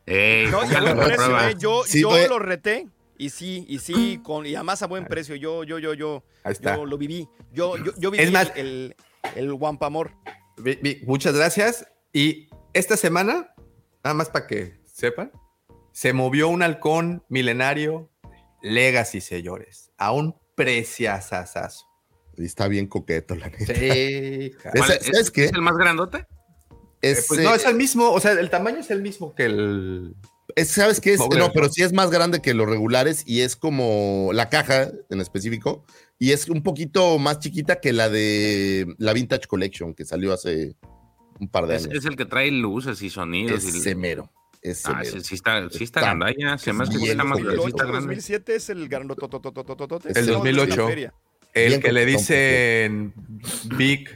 ¿eh? 0.06 0.48
Yo, 1.58 1.84
Sí, 1.84 2.00
yo 2.00 2.28
lo 2.28 2.38
reté. 2.38 2.88
Y 3.16 3.30
sí, 3.30 3.64
y 3.68 3.78
sí, 3.78 4.20
con, 4.24 4.44
y 4.44 4.54
además 4.56 4.82
a 4.82 4.86
buen 4.86 5.04
precio. 5.06 5.36
Yo, 5.36 5.62
yo, 5.64 5.78
yo, 5.78 5.94
yo, 5.94 6.24
Ahí 6.42 6.52
está. 6.52 6.76
yo 6.76 6.84
lo 6.84 6.98
viví. 6.98 7.28
Yo, 7.52 7.76
yo, 7.76 7.92
yo 7.96 8.10
viví 8.10 8.24
Es 8.24 8.32
más- 8.32 8.52
el, 8.56 8.96
el 9.36 9.48
vi- 10.82 11.00
Muchas 11.06 11.34
gracias. 11.34 11.86
Y 12.12 12.48
esta 12.72 12.96
semana, 12.96 13.54
nada 14.02 14.14
más 14.14 14.30
para 14.30 14.46
que 14.48 14.80
sepan, 14.84 15.30
se 15.92 16.12
movió 16.12 16.48
un 16.48 16.62
halcón 16.62 17.22
milenario 17.28 18.10
Legacy, 18.62 19.20
señores, 19.20 19.92
a 19.96 20.10
un 20.12 20.34
preciazazazo. 20.56 21.86
Y 22.36 22.46
está 22.46 22.66
bien 22.66 22.88
coqueto, 22.88 23.36
la 23.36 23.48
neta. 23.48 23.74
Sí, 23.74 23.88
Es- 23.88 24.56
¿Cuál 24.56 24.88
¿sabes 24.88 25.08
es, 25.08 25.30
qué? 25.30 25.44
¿Es 25.44 25.52
el 25.52 25.62
más 25.62 25.76
grandote? 25.76 26.26
Es, 27.10 27.26
pues 27.28 27.40
no, 27.40 27.52
eh, 27.52 27.56
es 27.56 27.64
el 27.66 27.74
mismo, 27.76 28.10
o 28.10 28.20
sea, 28.20 28.32
el 28.32 28.50
tamaño 28.50 28.78
es 28.78 28.90
el 28.90 29.02
mismo 29.02 29.34
que 29.34 29.44
el. 29.46 30.14
es- 30.56 30.68
¿Sabes 30.70 31.00
qué 31.00 31.14
es? 31.14 31.18
Pobre 31.18 31.38
No, 31.38 31.52
pero 31.52 31.68
sí 31.68 31.82
es 31.82 31.92
más 31.92 32.10
grande 32.10 32.40
que 32.40 32.54
los 32.54 32.68
regulares 32.68 33.22
y 33.26 33.40
es 33.40 33.56
como 33.56 34.30
la 34.32 34.48
caja 34.48 34.90
en 35.10 35.20
específico. 35.20 35.84
Y 36.18 36.30
es 36.32 36.48
un 36.48 36.62
poquito 36.62 37.18
más 37.18 37.40
chiquita 37.40 37.80
que 37.80 37.92
la 37.92 38.08
de 38.08 38.86
la 38.98 39.12
Vintage 39.12 39.46
Collection 39.48 39.94
que 39.94 40.04
salió 40.04 40.32
hace 40.32 40.76
un 41.40 41.48
par 41.48 41.66
de 41.66 41.76
Es, 41.76 41.84
años. 41.86 41.98
es 41.98 42.04
el 42.04 42.16
que 42.16 42.24
trae 42.24 42.50
luces 42.52 43.02
y 43.02 43.10
sonidos. 43.10 43.64
y- 43.64 43.68
Ese 43.78 43.94
mero. 43.94 44.30
Ese 44.62 44.88
Ah, 44.90 45.02
sí, 45.04 45.20
sí 45.20 45.34
está, 45.34 45.60
sí 45.70 45.84
está 45.84 46.00
Está 46.00 46.10
gandalla. 46.10 46.56
Se 46.56 46.72
me 46.72 46.84
hace 46.84 46.98
que 46.98 47.10
está 47.10 47.24
más 47.24 47.38
El 47.38 47.44
grande. 47.44 47.72
2007 47.92 48.54
es 48.56 48.70
el 48.70 48.88
grandototototototote. 48.88 50.08
El 50.10 50.16
Ese 50.16 50.30
no, 50.30 50.38
2008. 50.38 50.72
es 50.72 50.76
la 50.78 50.86
feria. 50.86 51.14
El 51.52 51.80
que 51.80 51.92
le 51.92 52.06
dicen 52.06 53.12
Big 53.76 54.08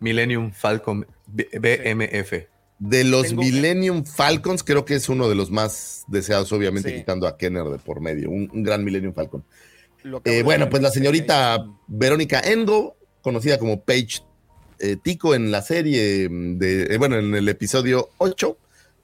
Millennium 0.00 0.52
Falcon 0.52 1.06
BMF. 1.32 2.48
De 2.78 3.04
los 3.04 3.28
Tengo- 3.28 3.42
Millennium 3.42 4.04
Falcons, 4.04 4.62
creo 4.64 4.84
que 4.84 4.94
es 4.96 5.08
uno 5.08 5.28
de 5.28 5.34
los 5.36 5.50
más 5.50 6.02
deseados, 6.08 6.52
obviamente, 6.52 6.90
Sí. 6.90 6.96
quitando 6.96 7.26
a 7.28 7.36
Kenner 7.38 7.64
de 7.64 7.78
por 7.78 8.00
medio. 8.00 8.28
Un, 8.30 8.50
un 8.52 8.62
gran 8.62 8.84
Millennium 8.84 9.14
Falcon. 9.14 9.44
Eh, 10.24 10.42
bueno, 10.42 10.68
pues 10.68 10.82
la 10.82 10.90
señorita 10.90 11.64
Verónica 11.86 12.40
Engo, 12.40 12.96
conocida 13.20 13.58
como 13.58 13.82
Paige 13.82 14.22
eh, 14.80 14.96
Tico 15.00 15.36
en 15.36 15.52
la 15.52 15.62
serie, 15.62 16.28
mm, 16.28 16.58
de, 16.58 16.82
eh, 16.94 16.98
bueno, 16.98 17.16
en 17.16 17.32
el 17.36 17.48
episodio 17.48 18.08
8. 18.18 18.58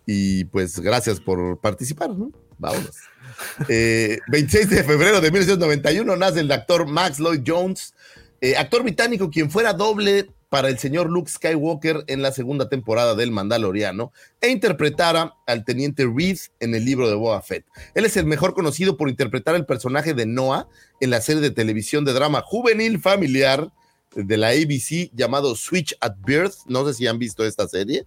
Y 0.07 0.45
pues 0.47 0.81
gracias 0.81 1.21
por 1.21 1.61
participar, 1.61 2.11
¿no? 2.11 2.33
Vámonos. 2.59 2.91
Eh, 3.69 4.19
26 4.27 4.69
de 4.71 4.83
febrero 4.83 5.21
de 5.21 5.31
1991 5.31 6.17
nace 6.17 6.41
el 6.41 6.51
actor 6.51 6.87
Max 6.89 7.21
Lloyd 7.21 7.43
Jones, 7.47 7.95
eh, 8.41 8.57
actor 8.57 8.83
británico 8.83 9.31
quien 9.31 9.49
fuera 9.49 9.73
doble 9.75 10.29
para 10.49 10.69
el 10.69 10.79
señor 10.79 11.11
Luke 11.11 11.31
Skywalker 11.31 12.05
en 12.07 12.23
la 12.23 12.33
segunda 12.33 12.69
temporada 12.69 13.15
del 13.15 13.31
Mandaloriano 13.31 14.13
e 14.41 14.49
interpretara 14.49 15.35
al 15.47 15.65
teniente 15.65 16.07
Reed 16.07 16.39
en 16.61 16.75
el 16.75 16.85
libro 16.85 17.09
de 17.09 17.15
Boba 17.17 17.43
Fett. 17.43 17.67
Él 17.95 18.07
es 18.07 18.17
el 18.17 18.25
mejor 18.27 18.55
conocido 18.55 18.97
por 18.97 19.09
interpretar 19.09 19.55
el 19.57 19.67
personaje 19.67 20.15
de 20.15 20.27
Noah 20.27 20.69
en 21.01 21.11
la 21.11 21.21
serie 21.21 21.43
de 21.43 21.51
televisión 21.51 22.05
de 22.05 22.13
drama 22.15 22.41
juvenil 22.41 22.99
familiar 23.01 23.71
de 24.15 24.37
la 24.39 24.49
ABC 24.49 25.11
llamado 25.15 25.55
Switch 25.55 25.95
at 26.01 26.15
Birth. 26.27 26.55
No 26.67 26.87
sé 26.87 26.95
si 26.95 27.07
han 27.07 27.19
visto 27.19 27.45
esta 27.45 27.69
serie. 27.69 28.07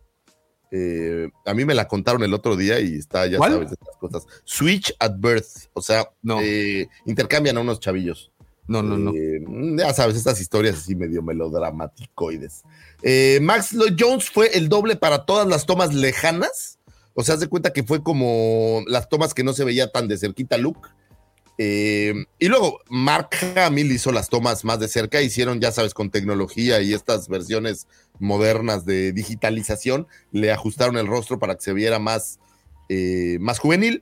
Eh, 0.71 1.29
a 1.45 1.53
mí 1.53 1.65
me 1.65 1.75
la 1.75 1.87
contaron 1.87 2.23
el 2.23 2.33
otro 2.33 2.55
día 2.55 2.79
y 2.79 2.95
está, 2.95 3.27
ya 3.27 3.37
¿Cuál? 3.37 3.51
sabes, 3.51 3.71
estas 3.73 3.97
cosas. 3.97 4.25
Switch 4.45 4.95
at 4.99 5.13
Birth. 5.17 5.67
O 5.73 5.81
sea, 5.81 6.09
No. 6.23 6.39
eh, 6.41 6.87
intercambian 7.05 7.57
a 7.57 7.61
unos 7.61 7.79
chavillos. 7.79 8.30
No, 8.71 8.81
no, 8.81 8.97
no. 8.97 9.11
Eh, 9.13 9.41
ya 9.77 9.93
sabes, 9.93 10.15
estas 10.15 10.39
historias 10.39 10.77
así 10.77 10.95
medio 10.95 11.21
melodramaticoides. 11.21 12.63
Eh, 13.01 13.39
Max 13.41 13.73
Lloyd 13.73 13.95
Jones 13.99 14.29
fue 14.29 14.57
el 14.57 14.69
doble 14.69 14.95
para 14.95 15.25
todas 15.25 15.45
las 15.45 15.65
tomas 15.65 15.93
lejanas. 15.93 16.79
O 17.13 17.21
sea, 17.21 17.35
haz 17.35 17.41
de 17.41 17.47
cuenta 17.47 17.73
que 17.73 17.83
fue 17.83 18.01
como 18.01 18.81
las 18.87 19.09
tomas 19.09 19.33
que 19.33 19.43
no 19.43 19.51
se 19.51 19.65
veía 19.65 19.91
tan 19.91 20.07
de 20.07 20.17
cerquita 20.17 20.57
Luke. 20.57 20.87
Eh, 21.57 22.13
y 22.39 22.47
luego 22.47 22.79
Mark 22.89 23.31
Hamill 23.57 23.91
hizo 23.91 24.13
las 24.13 24.29
tomas 24.29 24.63
más 24.63 24.79
de 24.79 24.87
cerca, 24.87 25.21
hicieron, 25.21 25.59
ya 25.59 25.73
sabes, 25.73 25.93
con 25.93 26.09
tecnología 26.09 26.79
y 26.81 26.93
estas 26.93 27.27
versiones 27.27 27.87
modernas 28.19 28.85
de 28.85 29.11
digitalización, 29.11 30.07
le 30.31 30.53
ajustaron 30.53 30.97
el 30.97 31.07
rostro 31.07 31.39
para 31.39 31.55
que 31.55 31.61
se 31.61 31.73
viera 31.73 31.99
más, 31.99 32.39
más 33.39 33.59
juvenil. 33.59 34.01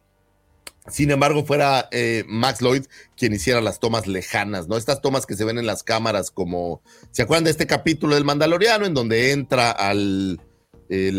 Sin 0.91 1.11
embargo, 1.11 1.45
fuera 1.45 1.87
eh, 1.91 2.23
Max 2.27 2.61
Lloyd 2.61 2.85
quien 3.17 3.33
hiciera 3.33 3.61
las 3.61 3.79
tomas 3.79 4.07
lejanas, 4.07 4.67
¿no? 4.67 4.77
Estas 4.77 5.01
tomas 5.01 5.25
que 5.25 5.35
se 5.35 5.45
ven 5.45 5.57
en 5.57 5.65
las 5.65 5.83
cámaras, 5.83 6.31
como. 6.31 6.81
¿Se 7.11 7.21
acuerdan 7.23 7.43
de 7.45 7.51
este 7.51 7.67
capítulo 7.67 8.15
del 8.15 8.25
Mandaloriano 8.25 8.85
en 8.85 8.93
donde 8.93 9.31
entra 9.31 9.71
al. 9.71 10.41
eh, 10.89 11.11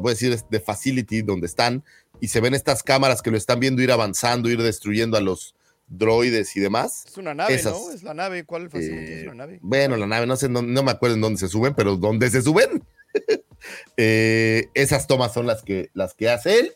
voy 0.00 0.10
a 0.10 0.14
decir, 0.14 0.38
de 0.50 0.60
Facility, 0.60 1.22
donde 1.22 1.46
están, 1.46 1.84
y 2.20 2.28
se 2.28 2.40
ven 2.40 2.54
estas 2.54 2.82
cámaras 2.82 3.20
que 3.22 3.30
lo 3.30 3.36
están 3.36 3.60
viendo 3.60 3.82
ir 3.82 3.92
avanzando, 3.92 4.48
ir 4.48 4.62
destruyendo 4.62 5.16
a 5.16 5.20
los 5.20 5.54
droides 5.88 6.56
y 6.56 6.60
demás? 6.60 7.04
Es 7.06 7.18
una 7.18 7.34
nave, 7.34 7.52
Esas. 7.54 7.72
¿no? 7.74 7.90
Es 7.92 8.02
la 8.02 8.14
nave. 8.14 8.44
¿Cuál 8.44 8.70
facility 8.70 9.12
es 9.12 9.22
Eh, 9.24 9.26
una 9.26 9.34
nave? 9.44 9.58
bueno, 9.60 9.96
la 9.98 10.06
nave, 10.06 10.26
no 10.26 10.36
sé, 10.36 10.48
no, 10.48 10.62
no 10.62 10.82
me 10.82 10.90
acuerdo 10.92 11.16
en 11.16 11.20
dónde 11.20 11.38
se 11.38 11.48
suben, 11.48 11.74
pero 11.74 11.96
dónde 11.96 12.30
se 12.30 12.40
suben. 12.42 12.82
Eh, 13.96 14.68
esas 14.74 15.06
tomas 15.06 15.32
son 15.32 15.46
las 15.46 15.62
que, 15.62 15.90
las 15.94 16.14
que 16.14 16.28
hace 16.30 16.58
él. 16.58 16.74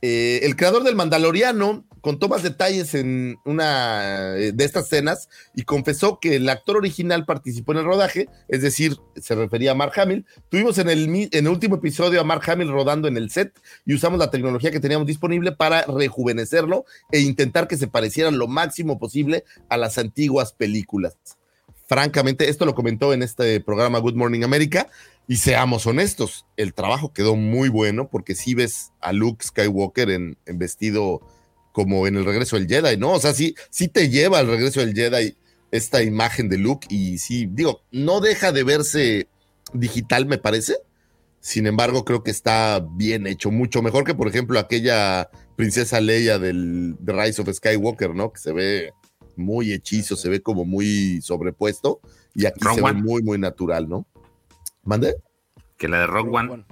Eh, 0.00 0.40
el 0.44 0.54
creador 0.54 0.84
del 0.84 0.94
Mandaloriano 0.94 1.84
contó 2.00 2.28
más 2.28 2.42
detalles 2.44 2.94
en 2.94 3.36
una 3.44 4.36
eh, 4.36 4.52
de 4.52 4.64
estas 4.64 4.84
escenas 4.84 5.28
y 5.54 5.62
confesó 5.62 6.20
que 6.20 6.36
el 6.36 6.48
actor 6.48 6.76
original 6.76 7.24
participó 7.24 7.72
en 7.72 7.78
el 7.78 7.84
rodaje, 7.84 8.28
es 8.46 8.62
decir, 8.62 8.96
se 9.16 9.34
refería 9.34 9.72
a 9.72 9.74
Mark 9.74 9.98
Hamill. 9.98 10.24
Tuvimos 10.48 10.78
en 10.78 10.88
el, 10.88 11.08
en 11.08 11.28
el 11.32 11.48
último 11.48 11.76
episodio 11.76 12.20
a 12.20 12.24
Mark 12.24 12.48
Hamill 12.48 12.70
rodando 12.70 13.08
en 13.08 13.16
el 13.16 13.30
set 13.30 13.58
y 13.84 13.94
usamos 13.94 14.20
la 14.20 14.30
tecnología 14.30 14.70
que 14.70 14.80
teníamos 14.80 15.06
disponible 15.06 15.52
para 15.52 15.82
rejuvenecerlo 15.82 16.84
e 17.10 17.20
intentar 17.20 17.66
que 17.66 17.76
se 17.76 17.88
parecieran 17.88 18.38
lo 18.38 18.46
máximo 18.46 18.98
posible 18.98 19.44
a 19.68 19.76
las 19.76 19.98
antiguas 19.98 20.52
películas. 20.52 21.16
Francamente, 21.88 22.50
esto 22.50 22.66
lo 22.66 22.74
comentó 22.74 23.14
en 23.14 23.22
este 23.22 23.60
programa 23.60 23.98
Good 23.98 24.14
Morning 24.14 24.42
America. 24.42 24.88
Y 25.30 25.36
seamos 25.36 25.86
honestos, 25.86 26.46
el 26.56 26.72
trabajo 26.72 27.12
quedó 27.12 27.36
muy 27.36 27.68
bueno 27.68 28.08
porque 28.08 28.34
si 28.34 28.54
ves 28.54 28.92
a 29.00 29.12
Luke 29.12 29.44
Skywalker 29.44 30.08
en, 30.08 30.38
en 30.46 30.58
vestido 30.58 31.20
como 31.72 32.06
en 32.06 32.16
el 32.16 32.24
regreso 32.24 32.56
del 32.56 32.66
Jedi, 32.66 32.96
¿no? 32.96 33.12
O 33.12 33.20
sea, 33.20 33.34
sí, 33.34 33.54
sí 33.68 33.88
te 33.88 34.08
lleva 34.08 34.38
al 34.38 34.48
regreso 34.48 34.80
del 34.80 34.94
Jedi 34.94 35.36
esta 35.70 36.02
imagen 36.02 36.48
de 36.48 36.56
Luke 36.56 36.88
y 36.90 37.18
sí, 37.18 37.46
digo, 37.52 37.82
no 37.92 38.20
deja 38.20 38.52
de 38.52 38.64
verse 38.64 39.28
digital, 39.74 40.24
me 40.24 40.38
parece. 40.38 40.76
Sin 41.40 41.66
embargo, 41.66 42.06
creo 42.06 42.22
que 42.22 42.30
está 42.30 42.84
bien 42.92 43.26
hecho, 43.26 43.50
mucho 43.50 43.82
mejor 43.82 44.04
que, 44.04 44.14
por 44.14 44.28
ejemplo, 44.28 44.58
aquella 44.58 45.28
princesa 45.56 46.00
Leia 46.00 46.38
del 46.38 46.96
The 47.04 47.12
Rise 47.12 47.42
of 47.42 47.52
Skywalker, 47.52 48.14
¿no? 48.14 48.32
Que 48.32 48.40
se 48.40 48.52
ve 48.52 48.92
muy 49.36 49.72
hechizo, 49.72 50.16
se 50.16 50.28
ve 50.28 50.40
como 50.40 50.64
muy 50.64 51.20
sobrepuesto 51.20 52.00
y 52.34 52.46
aquí 52.46 52.60
se 52.74 52.82
ve 52.82 52.92
muy, 52.94 53.22
muy 53.22 53.38
natural, 53.38 53.88
¿no? 53.88 54.06
¿Mande? 54.88 55.16
Que 55.76 55.86
la 55.86 56.00
de 56.00 56.06
Rogue 56.06 56.30
One. 56.34 56.64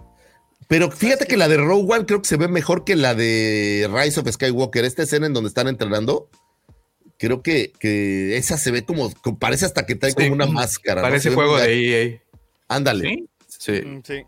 Pero 0.68 0.90
fíjate 0.90 1.26
que 1.26 1.36
la 1.36 1.48
de 1.48 1.58
Rogue 1.58 1.92
One 1.94 2.06
creo 2.06 2.22
que 2.22 2.28
se 2.28 2.38
ve 2.38 2.48
mejor 2.48 2.84
que 2.84 2.96
la 2.96 3.14
de 3.14 3.88
Rise 3.92 4.20
of 4.20 4.28
Skywalker. 4.32 4.86
Esta 4.86 5.02
escena 5.02 5.26
en 5.26 5.34
donde 5.34 5.48
están 5.48 5.68
entrenando, 5.68 6.30
creo 7.18 7.42
que, 7.42 7.72
que 7.78 8.38
esa 8.38 8.56
se 8.56 8.70
ve 8.70 8.84
como, 8.86 9.12
como- 9.22 9.38
parece 9.38 9.66
hasta 9.66 9.84
que 9.84 9.94
trae 9.96 10.12
Sí, 10.12 10.16
como 10.16 10.32
una 10.32 10.46
máscara. 10.46 11.02
Parece 11.02 11.30
juego 11.30 11.58
de 11.58 12.04
EA. 12.14 12.22
Ándale. 12.68 13.02
¿Sí? 13.04 13.28
Sí. 13.58 13.72
Mm, 13.86 14.02
Sí. 14.02 14.22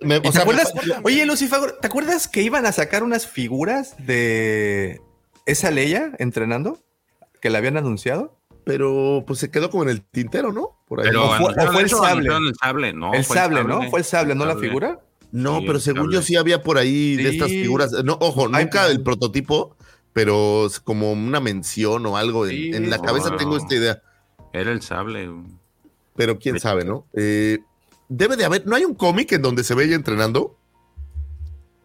Me- 0.00 0.16
¿Y 0.16 0.18
o 0.18 0.22
te 0.22 0.32
sea, 0.32 0.42
acuerdas? 0.42 0.72
me- 0.74 0.94
Oye, 1.04 1.24
Lucifer, 1.26 1.76
¿te 1.80 1.86
acuerdas 1.86 2.26
que 2.26 2.40
iban 2.42 2.64
a 2.66 2.72
sacar 2.72 3.02
unas 3.04 3.26
figuras 3.26 3.94
de 3.98 5.00
esa 5.46 5.70
Leia 5.70 6.12
entrenando? 6.18 6.82
Que 7.42 7.50
la 7.50 7.58
habían 7.58 7.76
anunciado. 7.76 8.36
Pero 8.64 9.24
pues 9.26 9.38
se 9.38 9.50
quedó 9.50 9.70
como 9.70 9.82
en 9.84 9.90
el 9.90 10.02
tintero, 10.02 10.52
¿no? 10.52 10.78
Por 10.88 11.00
ahí. 11.00 11.06
Pero 11.08 11.24
O 11.24 11.28
fue- 11.28 11.36
anunciaron 11.36 11.68
o 11.68 11.72
fue 11.72 11.82
el 11.82 11.90
sable. 11.90 12.28
el 12.48 12.54
sable, 12.54 12.92
no. 12.92 13.14
el 13.14 13.24
fue 13.24 13.36
sable, 13.36 13.64
¿no? 13.64 13.90
Fue 13.90 13.98
el 14.00 14.04
sable, 14.04 14.34
¿no? 14.34 14.44
La 14.46 14.52
Sable. 14.54 14.68
figura. 14.68 15.00
no, 15.32 15.58
sí, 15.60 15.64
pero 15.66 15.80
según 15.80 16.04
yo 16.06 16.12
sable. 16.18 16.26
sí 16.26 16.36
había 16.36 16.62
por 16.62 16.78
ahí 16.78 17.16
de 17.16 17.28
estas 17.30 17.48
figuras. 17.50 17.92
No, 18.04 18.16
ojo, 18.20 18.48
Ay, 18.52 18.64
nunca 18.64 18.82
no. 18.84 18.88
el 18.90 19.02
prototipo, 19.02 19.76
pero 20.12 20.66
es 20.66 20.78
como 20.80 21.12
una 21.12 21.40
mención 21.40 22.06
o 22.06 22.16
algo. 22.16 22.46
En, 22.46 22.50
Sí, 22.52 22.70
en 22.72 22.88
la 22.90 22.98
no. 22.98 23.02
cabeza 23.02 23.36
tengo 23.36 23.56
esta 23.56 23.74
idea. 23.74 24.02
Era 24.52 24.70
el 24.72 24.80
sable. 24.82 25.30
pero 26.16 26.38
quién 26.38 26.60
sabe, 26.60 26.84
¿no? 26.84 27.06
Eh, 27.14 27.58
debe 28.08 28.36
de 28.36 28.44
haber, 28.44 28.64
¿no 28.66 28.76
hay 28.76 28.84
un 28.84 28.94
cómic 28.94 29.32
en 29.32 29.42
donde 29.42 29.64
se 29.64 29.74
ve 29.74 29.84
ella 29.84 29.96
entrenando? 29.96 30.56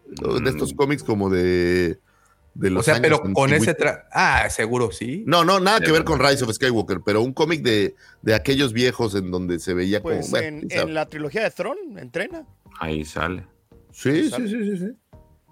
De 0.06 0.50
estos 0.50 0.74
Mm. 0.74 0.76
cómics 0.76 1.04
como 1.04 1.30
de, 1.30 2.00
de 2.60 2.70
los 2.70 2.82
O 2.82 2.84
sea, 2.84 2.96
años 2.96 3.04
pero 3.04 3.34
con 3.34 3.54
ese 3.54 3.74
tra... 3.74 4.08
Ah, 4.12 4.50
seguro 4.50 4.92
sí. 4.92 5.24
No, 5.26 5.46
no, 5.46 5.60
nada 5.60 5.80
que 5.80 5.92
ver 5.92 6.04
con. 6.04 6.20
Rise 6.20 6.44
of 6.44 6.52
Skywalker, 6.52 7.00
pero 7.06 7.22
un 7.22 7.34
cómic 7.34 7.62
de, 7.62 7.96
de 8.22 8.36
aquellos 8.36 8.74
viejos 8.74 9.16
en 9.16 9.32
donde 9.32 9.60
se 9.60 9.74
veía 9.74 10.02
Pues 10.02 10.26
como... 10.26 10.32
bueno, 10.32 10.60
en, 10.70 10.72
en 10.72 10.94
la 10.94 11.08
trilogía 11.08 11.44
de 11.44 11.52
Tron, 11.52 11.78
entrena. 11.98 12.46
Ahí 12.80 13.06
sale. 13.06 13.48
Sí, 13.94 14.30
sí, 14.30 14.48
sí, 14.48 14.64
sí, 14.64 14.78
sí. 14.78 14.88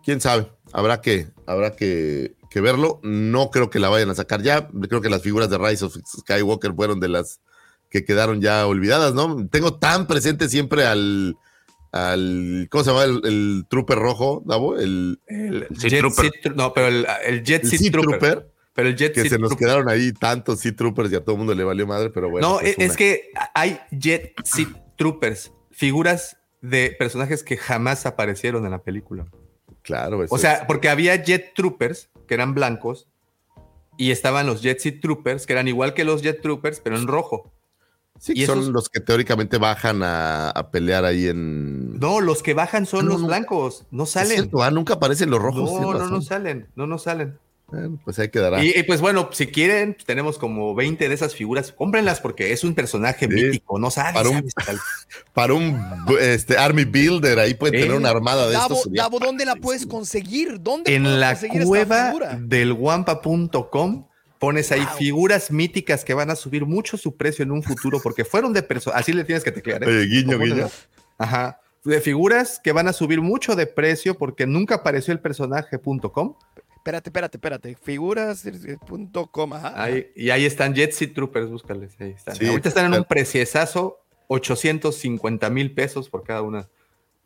Quién 0.04 0.20
sabe, 0.22 0.52
habrá 0.74 1.02
que, 1.02 1.28
habrá 1.46 1.76
que, 1.76 2.36
que 2.50 2.62
verlo. 2.62 3.00
No 3.04 3.52
creo 3.52 3.70
que 3.70 3.80
la 3.80 3.90
vayan 3.90 4.10
a 4.10 4.16
sacar 4.16 4.42
ya. 4.42 4.68
Creo 4.68 5.02
que 5.02 5.10
las 5.10 5.22
figuras 5.22 5.50
de 5.50 5.58
Rise 5.58 5.86
of 5.86 5.96
Skywalker 6.06 6.74
fueron 6.74 7.00
de 7.00 7.08
las 7.08 7.40
que 7.90 8.04
quedaron 8.04 8.42
ya 8.42 8.68
olvidadas, 8.68 9.14
¿no? 9.14 9.48
Tengo 9.48 9.80
tan 9.80 10.08
presente 10.08 10.50
siempre 10.50 10.86
al, 10.86 11.38
al 12.06 12.68
¿cómo 12.70 12.84
se 12.84 12.90
llama? 12.92 13.04
El, 13.04 13.22
el 13.26 13.66
trooper 13.70 13.98
rojo, 14.00 14.44
Davo, 14.46 14.78
el, 14.78 15.20
El 15.28 15.68
Jet 15.70 16.00
Trooper. 16.00 16.32
Sea 16.32 16.42
Tru- 16.44 16.56
no, 16.56 16.74
pero 16.74 16.88
el, 16.88 17.08
el 17.26 17.44
Jet 17.44 17.64
el 17.64 17.70
Sea 17.70 17.80
Sea 17.80 17.92
Trooper. 17.92 18.20
Trooper, 18.20 18.52
Pero 18.74 18.90
el 18.90 18.96
Jet 18.96 19.14
que 19.14 19.30
se 19.30 19.38
nos 19.40 19.50
Trooper. 19.50 19.58
quedaron 19.68 19.90
ahí 19.90 20.12
tantos 20.14 20.60
Sea 20.60 20.76
Troopers 20.76 21.12
y 21.12 21.16
a 21.16 21.22
todo 21.22 21.34
el 21.34 21.38
mundo 21.40 21.54
le 21.56 21.64
valió 21.64 21.88
madre, 21.88 22.10
pero 22.10 22.30
bueno. 22.30 22.48
no, 22.48 22.60
pues 22.60 22.72
es, 22.72 22.78
es 22.80 22.90
una. 22.90 22.96
que 22.98 23.30
hay 23.54 23.80
Jet 23.92 24.34
Sea 24.44 24.68
Troopers, 24.98 25.52
figuras 25.72 26.38
de 26.62 26.96
personajes 26.98 27.44
que 27.44 27.56
jamás 27.58 28.06
aparecieron 28.06 28.66
en 28.66 28.72
la 28.72 28.84
película. 28.84 29.26
Claro, 29.84 30.24
eso 30.24 30.34
O 30.36 30.38
sea, 30.38 30.66
porque 30.68 30.90
había 30.90 31.16
Jet 31.16 31.54
Troopers 31.56 32.10
que 32.28 32.34
eran 32.34 32.54
blancos 32.54 33.08
y 33.98 34.12
estaban 34.12 34.46
los 34.48 34.62
Jet 34.62 34.80
Sea 34.80 35.00
Troopers 35.00 35.46
que 35.46 35.54
eran 35.54 35.68
igual 35.68 35.94
que 35.94 36.04
los 36.04 36.22
Jet 36.22 36.42
Troopers, 36.42 36.82
pero 36.82 36.98
en 36.98 37.08
rojo. 37.08 37.54
Sí, 38.20 38.34
y 38.36 38.46
son 38.46 38.60
esos- 38.60 38.72
los 38.72 38.90
que 38.90 39.00
teóricamente 39.00 39.58
bajan 39.58 40.04
a, 40.04 40.50
a 40.50 40.70
pelear 40.72 41.06
ahí 41.06 41.28
en... 41.28 42.00
No, 42.00 42.20
los 42.22 42.44
que 42.44 42.54
bajan 42.54 42.86
son 42.86 43.06
No, 43.06 43.12
los 43.14 43.22
no. 43.22 43.28
blancos, 43.28 43.86
no 43.92 44.04
Es 44.04 44.12
salen. 44.12 44.32
cierto, 44.34 44.64
ah, 44.64 44.72
nunca 44.72 44.96
aparecen 44.96 45.30
los 45.30 45.42
rojos. 45.42 45.72
No, 45.82 45.94
no, 45.94 46.08
no 46.10 46.22
salen, 46.22 46.68
no, 46.76 46.88
no 46.88 46.98
salen. 46.98 47.38
Bueno, 47.70 48.00
pues 48.06 48.18
ahí 48.18 48.30
quedará. 48.30 48.64
Y, 48.64 48.70
y, 48.74 48.84
pues 48.84 49.02
bueno, 49.02 49.28
si 49.34 49.48
quieren, 49.48 49.94
pues 49.96 50.06
tenemos 50.06 50.38
como 50.38 50.74
20 50.74 51.10
de 51.10 51.14
esas 51.14 51.36
figuras, 51.36 51.74
cómprenlas 51.74 52.22
porque 52.22 52.54
es 52.54 52.64
un 52.64 52.74
personaje 52.74 53.28
Sí. 53.28 53.34
mítico, 53.34 53.78
no 53.78 53.92
sabes. 53.92 54.14
Para 54.14 54.30
un- 54.30 54.36
sabes, 54.36 54.54
tal- 54.56 54.80
Para 55.34 55.54
un 55.54 55.78
este, 56.22 56.58
Army 56.58 56.86
Builder, 56.86 57.40
ahí 57.40 57.56
pueden 57.56 57.76
Eh, 57.76 57.82
tener 57.82 57.98
una 57.98 58.10
armada 58.10 58.48
de 58.48 58.54
Davo, 58.54 58.76
estos. 58.76 58.94
Davo, 58.94 59.20
¿dónde 59.20 59.44
la 59.44 59.58
puedes 59.58 59.86
conseguir? 59.86 60.62
¿Dónde 60.62 60.96
En 60.96 61.20
la 61.20 61.32
conseguir 61.34 61.66
cueva 61.66 62.14
del 62.40 62.74
guampa.com 62.74 64.07
pones 64.40 64.72
ahí 64.72 64.86
figuras 64.98 65.52
míticas 65.52 66.04
que 66.04 66.14
van 66.14 66.30
a 66.30 66.36
subir 66.36 66.66
mucho 66.66 66.98
su 66.98 67.16
precio 67.16 67.44
en 67.44 67.52
un 67.52 67.64
futuro 67.64 68.00
porque 68.02 68.26
fueron 68.26 68.54
de 68.54 68.64
personas, 68.64 69.00
así 69.00 69.14
le 69.14 69.24
tienes 69.24 69.44
que 69.44 69.52
teclear. 69.52 69.84
¿eh? 69.84 69.88
Oye, 69.88 70.06
guiño, 70.06 70.40
guiño. 70.40 70.70
Ajá. 71.18 71.60
De 71.84 72.02
figuras 72.02 72.60
que 72.64 72.72
van 72.72 72.88
a 72.88 72.94
subir 72.94 73.22
mucho 73.22 73.56
de 73.56 73.66
precio 73.66 74.18
porque 74.18 74.46
nunca 74.46 74.76
apareció 74.76 75.14
el 75.14 75.20
personaje.com. 75.20 76.36
Espérate, 76.76 77.10
espérate, 77.10 77.38
espérate. 77.38 77.76
Figuras.com. 77.76 79.54
ajá. 79.54 79.82
Ahí, 79.82 80.08
y 80.16 80.30
ahí 80.30 80.46
están 80.46 80.74
Jet 80.74 80.92
Set 80.92 81.14
Troopers, 81.14 81.50
búscales. 81.50 81.96
Ahí 82.00 82.12
están. 82.12 82.36
Sí, 82.36 82.48
Ahorita 82.48 82.70
están 82.70 82.94
en 82.94 83.00
un 83.00 83.06
preciesazo, 83.06 84.00
850 84.28 85.50
mil 85.50 85.74
pesos 85.74 86.10
por 86.10 86.24
cada 86.24 86.42
una. 86.42 86.70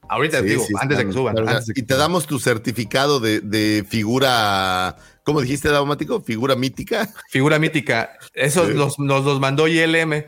Ahorita 0.09 0.39
Sí, 0.39 0.45
digo, 0.45 0.63
sí, 0.65 0.73
antes 0.79 0.97
de 0.97 1.05
que 1.05 1.13
suban. 1.13 1.35
largas. 1.35 1.53
antes 1.55 1.67
de 1.67 1.73
que 1.73 1.79
y 1.81 1.83
te 1.83 1.95
damos 1.95 2.27
tu 2.27 2.39
certificado 2.39 3.19
de, 3.19 3.39
de 3.39 3.85
figura, 3.87 4.97
¿cómo 5.23 5.39
dijiste, 5.41 5.69
Daumático? 5.69 6.21
Figura 6.21 6.55
mítica. 6.55 7.09
Figura 7.29 7.59
mítica. 7.59 8.11
Esos 8.33 8.67
Sí. 8.67 8.73
los, 8.73 8.99
nos 8.99 9.23
los 9.23 9.39
mandó 9.39 9.67
ILM 9.67 10.25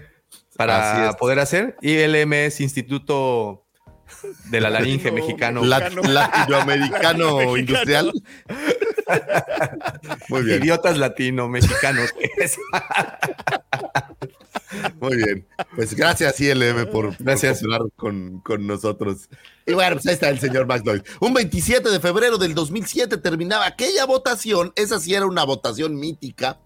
para 0.55 1.13
poder 1.19 1.39
hacer. 1.39 1.75
ILM 1.81 2.33
es 2.33 2.61
Instituto 2.61 3.65
de 4.51 4.61
la 4.61 4.69
Laringe 4.69 5.09
No, 5.09 5.15
Mexicano. 5.15 5.65
La- 5.65 5.79
Mexicano. 5.79 6.09
latinoamericano 6.13 7.57
industrial. 7.57 8.13
Muy 10.29 10.43
bien, 10.43 10.63
Idiotas 10.63 10.97
latino 10.97 11.49
mexicanos. 11.49 12.09
Muy 14.99 15.17
bien. 15.17 15.45
Pues 15.75 15.93
gracias, 15.93 16.39
ILM, 16.39 16.89
por, 16.91 17.15
Gracias. 17.17 17.61
por 17.61 17.91
con, 17.93 18.39
con 18.41 18.67
nosotros. 18.67 19.29
Y 19.65 19.73
bueno, 19.73 19.95
pues 19.95 20.07
ahí 20.07 20.13
está 20.13 20.29
el 20.29 20.39
señor 20.39 20.65
Max 20.65 20.83
Lloyd. 20.85 21.01
Un 21.19 21.33
27 21.33 21.89
de 21.89 21.99
febrero 21.99 22.37
del 22.37 22.53
2007 22.53 23.17
terminaba 23.17 23.65
aquella 23.65 24.05
votación, 24.05 24.73
esa 24.75 24.99
sí 24.99 25.13
era 25.13 25.25
una 25.25 25.43
votación 25.43 25.95
mítica, 25.95 26.59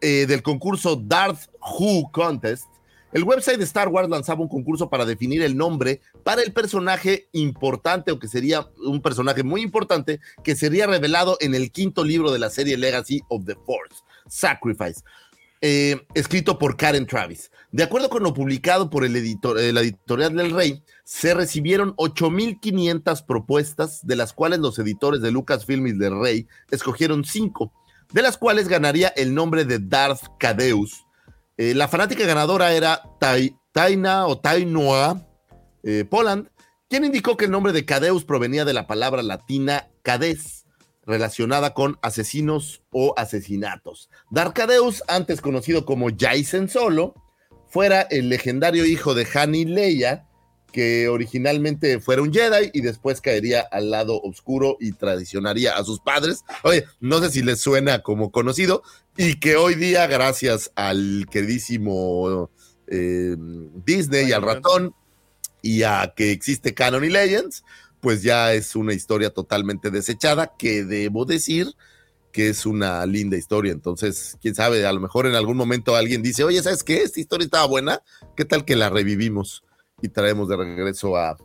eh, 0.00 0.26
del 0.26 0.42
concurso 0.42 0.96
Darth 0.96 1.48
Who 1.60 2.10
Contest. 2.12 2.66
El 3.12 3.24
website 3.24 3.56
de 3.56 3.64
Star 3.64 3.88
Wars 3.88 4.10
lanzaba 4.10 4.42
un 4.42 4.48
concurso 4.48 4.90
para 4.90 5.06
definir 5.06 5.40
el 5.42 5.56
nombre 5.56 6.02
para 6.22 6.42
el 6.42 6.52
personaje 6.52 7.28
importante 7.32 8.10
o 8.10 8.18
que 8.18 8.28
sería 8.28 8.68
un 8.76 9.00
personaje 9.00 9.42
muy 9.42 9.62
importante 9.62 10.20
que 10.44 10.54
sería 10.54 10.86
revelado 10.86 11.38
en 11.40 11.54
el 11.54 11.70
quinto 11.70 12.04
libro 12.04 12.30
de 12.30 12.38
la 12.38 12.50
serie 12.50 12.76
Legacy 12.76 13.22
of 13.28 13.46
the 13.46 13.54
Force, 13.64 14.02
Sacrifice, 14.28 15.02
eh, 15.60 16.06
escrito 16.14 16.58
por 16.58 16.76
Karen 16.76 17.06
Travis. 17.06 17.50
De 17.72 17.82
acuerdo 17.82 18.08
con 18.10 18.22
lo 18.22 18.32
publicado 18.34 18.90
por 18.90 19.04
el 19.04 19.16
editor, 19.16 19.58
eh, 19.58 19.72
la 19.72 19.80
editorial 19.80 20.34
del 20.36 20.50
Rey, 20.52 20.82
se 21.04 21.34
recibieron 21.34 21.94
8.500 21.96 23.24
propuestas, 23.26 24.06
de 24.06 24.16
las 24.16 24.32
cuales 24.32 24.58
los 24.60 24.78
editores 24.78 25.20
de 25.20 25.30
Lucasfilm 25.30 25.86
y 25.86 25.92
del 25.92 26.20
Rey 26.20 26.46
escogieron 26.70 27.24
cinco, 27.24 27.72
de 28.12 28.22
las 28.22 28.36
cuales 28.38 28.68
ganaría 28.68 29.08
el 29.08 29.34
nombre 29.34 29.64
de 29.64 29.78
Darth 29.78 30.22
Cadeus. 30.38 31.04
Eh, 31.56 31.74
la 31.74 31.88
fanática 31.88 32.24
ganadora 32.26 32.72
era 32.72 33.02
Tai- 33.20 33.56
Taina 33.72 34.26
o 34.26 34.38
Tainoa 34.38 35.22
Poland, 36.10 36.48
quien 36.88 37.04
indicó 37.04 37.36
que 37.36 37.44
el 37.44 37.50
nombre 37.50 37.72
de 37.72 37.84
Cadeus 37.84 38.24
provenía 38.24 38.64
de 38.64 38.72
la 38.72 38.86
palabra 38.86 39.22
latina 39.22 39.88
cades, 40.02 40.65
relacionada 41.06 41.72
con 41.72 41.98
asesinos 42.02 42.82
o 42.90 43.14
asesinatos. 43.16 44.10
Darth 44.30 44.54
Cadeus, 44.54 45.02
antes 45.08 45.40
conocido 45.40 45.86
como 45.86 46.08
Jason 46.16 46.68
Solo, 46.68 47.14
fuera 47.68 48.02
el 48.02 48.28
legendario 48.28 48.84
hijo 48.84 49.14
de 49.14 49.26
Han 49.34 49.54
y 49.54 49.64
Leia, 49.64 50.26
que 50.72 51.08
originalmente 51.08 52.00
fuera 52.00 52.22
un 52.22 52.32
Jedi 52.32 52.70
y 52.74 52.82
después 52.82 53.20
caería 53.20 53.60
al 53.60 53.90
lado 53.90 54.20
oscuro 54.20 54.76
y 54.78 54.92
traicionaría 54.92 55.76
a 55.76 55.84
sus 55.84 56.00
padres. 56.00 56.44
Oye, 56.64 56.84
no 57.00 57.20
sé 57.20 57.30
si 57.30 57.42
les 57.42 57.60
suena 57.60 58.02
como 58.02 58.30
conocido 58.30 58.82
y 59.16 59.40
que 59.40 59.56
hoy 59.56 59.74
día, 59.74 60.06
gracias 60.06 60.72
al 60.74 61.26
queridísimo 61.30 62.50
eh, 62.88 63.36
Disney 63.86 64.28
y 64.28 64.32
al 64.32 64.42
ratón 64.42 64.94
y 65.62 65.82
a 65.82 66.12
que 66.14 66.30
existe 66.30 66.74
Canon 66.74 67.04
y 67.04 67.08
Legends, 67.08 67.64
pues 68.00 68.22
ya 68.22 68.52
es 68.54 68.76
una 68.76 68.94
historia 68.94 69.30
totalmente 69.30 69.90
desechada 69.90 70.52
que 70.58 70.84
debo 70.84 71.24
decir 71.24 71.68
que 72.32 72.48
es 72.50 72.66
una 72.66 73.06
linda 73.06 73.36
historia. 73.36 73.72
Entonces, 73.72 74.36
quién 74.42 74.54
sabe, 74.54 74.84
a 74.84 74.92
lo 74.92 75.00
mejor 75.00 75.26
en 75.26 75.34
algún 75.34 75.56
momento 75.56 75.96
alguien 75.96 76.22
dice, 76.22 76.44
oye, 76.44 76.62
¿sabes 76.62 76.84
qué? 76.84 77.02
Esta 77.02 77.20
historia 77.20 77.46
estaba 77.46 77.66
buena. 77.66 78.02
¿Qué 78.36 78.44
tal 78.44 78.64
que 78.64 78.76
la 78.76 78.90
revivimos 78.90 79.64
y 80.02 80.08
traemos 80.08 80.48
de 80.48 80.56
regreso 80.56 81.16
a, 81.16 81.38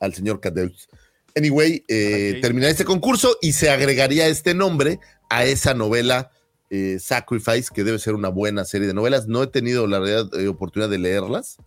al 0.00 0.14
señor 0.14 0.40
Cadeus? 0.40 0.88
Anyway, 1.36 1.84
eh, 1.86 2.38
termina 2.40 2.68
este 2.68 2.86
concurso 2.86 3.36
y 3.42 3.52
se 3.52 3.70
agregaría 3.70 4.26
este 4.26 4.54
nombre 4.54 5.00
a 5.28 5.44
esa 5.44 5.74
novela 5.74 6.30
eh, 6.70 6.98
Sacrifice, 6.98 7.70
que 7.72 7.84
debe 7.84 7.98
ser 7.98 8.14
una 8.14 8.28
buena 8.28 8.64
serie 8.64 8.86
de 8.86 8.94
novelas. 8.94 9.26
No 9.26 9.42
he 9.42 9.46
tenido 9.46 9.86
la 9.86 10.00
realidad, 10.00 10.40
eh, 10.40 10.48
oportunidad 10.48 10.90
de 10.90 10.98
leerlas. 10.98 11.58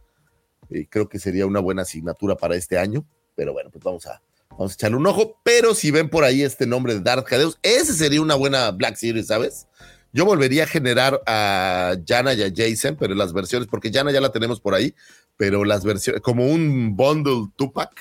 Eh, 0.70 0.88
creo 0.89 1.10
que 1.10 1.20
sería 1.20 1.46
una 1.46 1.60
buena 1.60 1.82
asignatura 1.82 2.36
para 2.36 2.56
este 2.56 2.78
año, 2.78 3.06
pero 3.36 3.54
bueno, 3.54 3.70
pues 3.72 3.84
vamos 3.84 4.06
a, 4.06 4.22
vamos 4.62 4.72
a 4.72 4.76
echarle 4.76 4.97
un 4.97 5.07
ojo. 5.07 5.39
Pero 5.43 5.76
si 5.76 5.91
ven 5.91 6.09
por 6.09 6.24
ahí 6.24 6.41
este 6.43 6.66
nombre 6.66 6.93
de 6.93 7.01
Darth 7.01 7.26
Cadeus, 7.28 7.57
ese 7.64 7.93
sería 7.93 8.22
una 8.22 8.36
buena 8.36 8.72
Black 8.72 8.95
Series, 8.95 9.28
¿sabes? 9.28 9.68
Yo 10.14 10.26
volvería 10.26 10.64
a 10.64 10.68
generar 10.68 11.22
a 11.26 11.95
Jana 12.05 12.34
y 12.34 12.43
a 12.43 12.51
Jason, 12.55 12.97
pero 12.99 13.16
las 13.16 13.32
versiones, 13.34 13.68
porque 13.70 13.91
Jana 13.91 14.12
ya 14.12 14.20
la 14.22 14.32
tenemos 14.32 14.59
por 14.59 14.74
ahí, 14.76 14.93
pero 15.38 15.64
las 15.64 15.84
versiones, 15.86 16.22
como 16.22 16.45
un 16.47 16.95
bundle 16.97 17.47
Tupac 17.55 17.91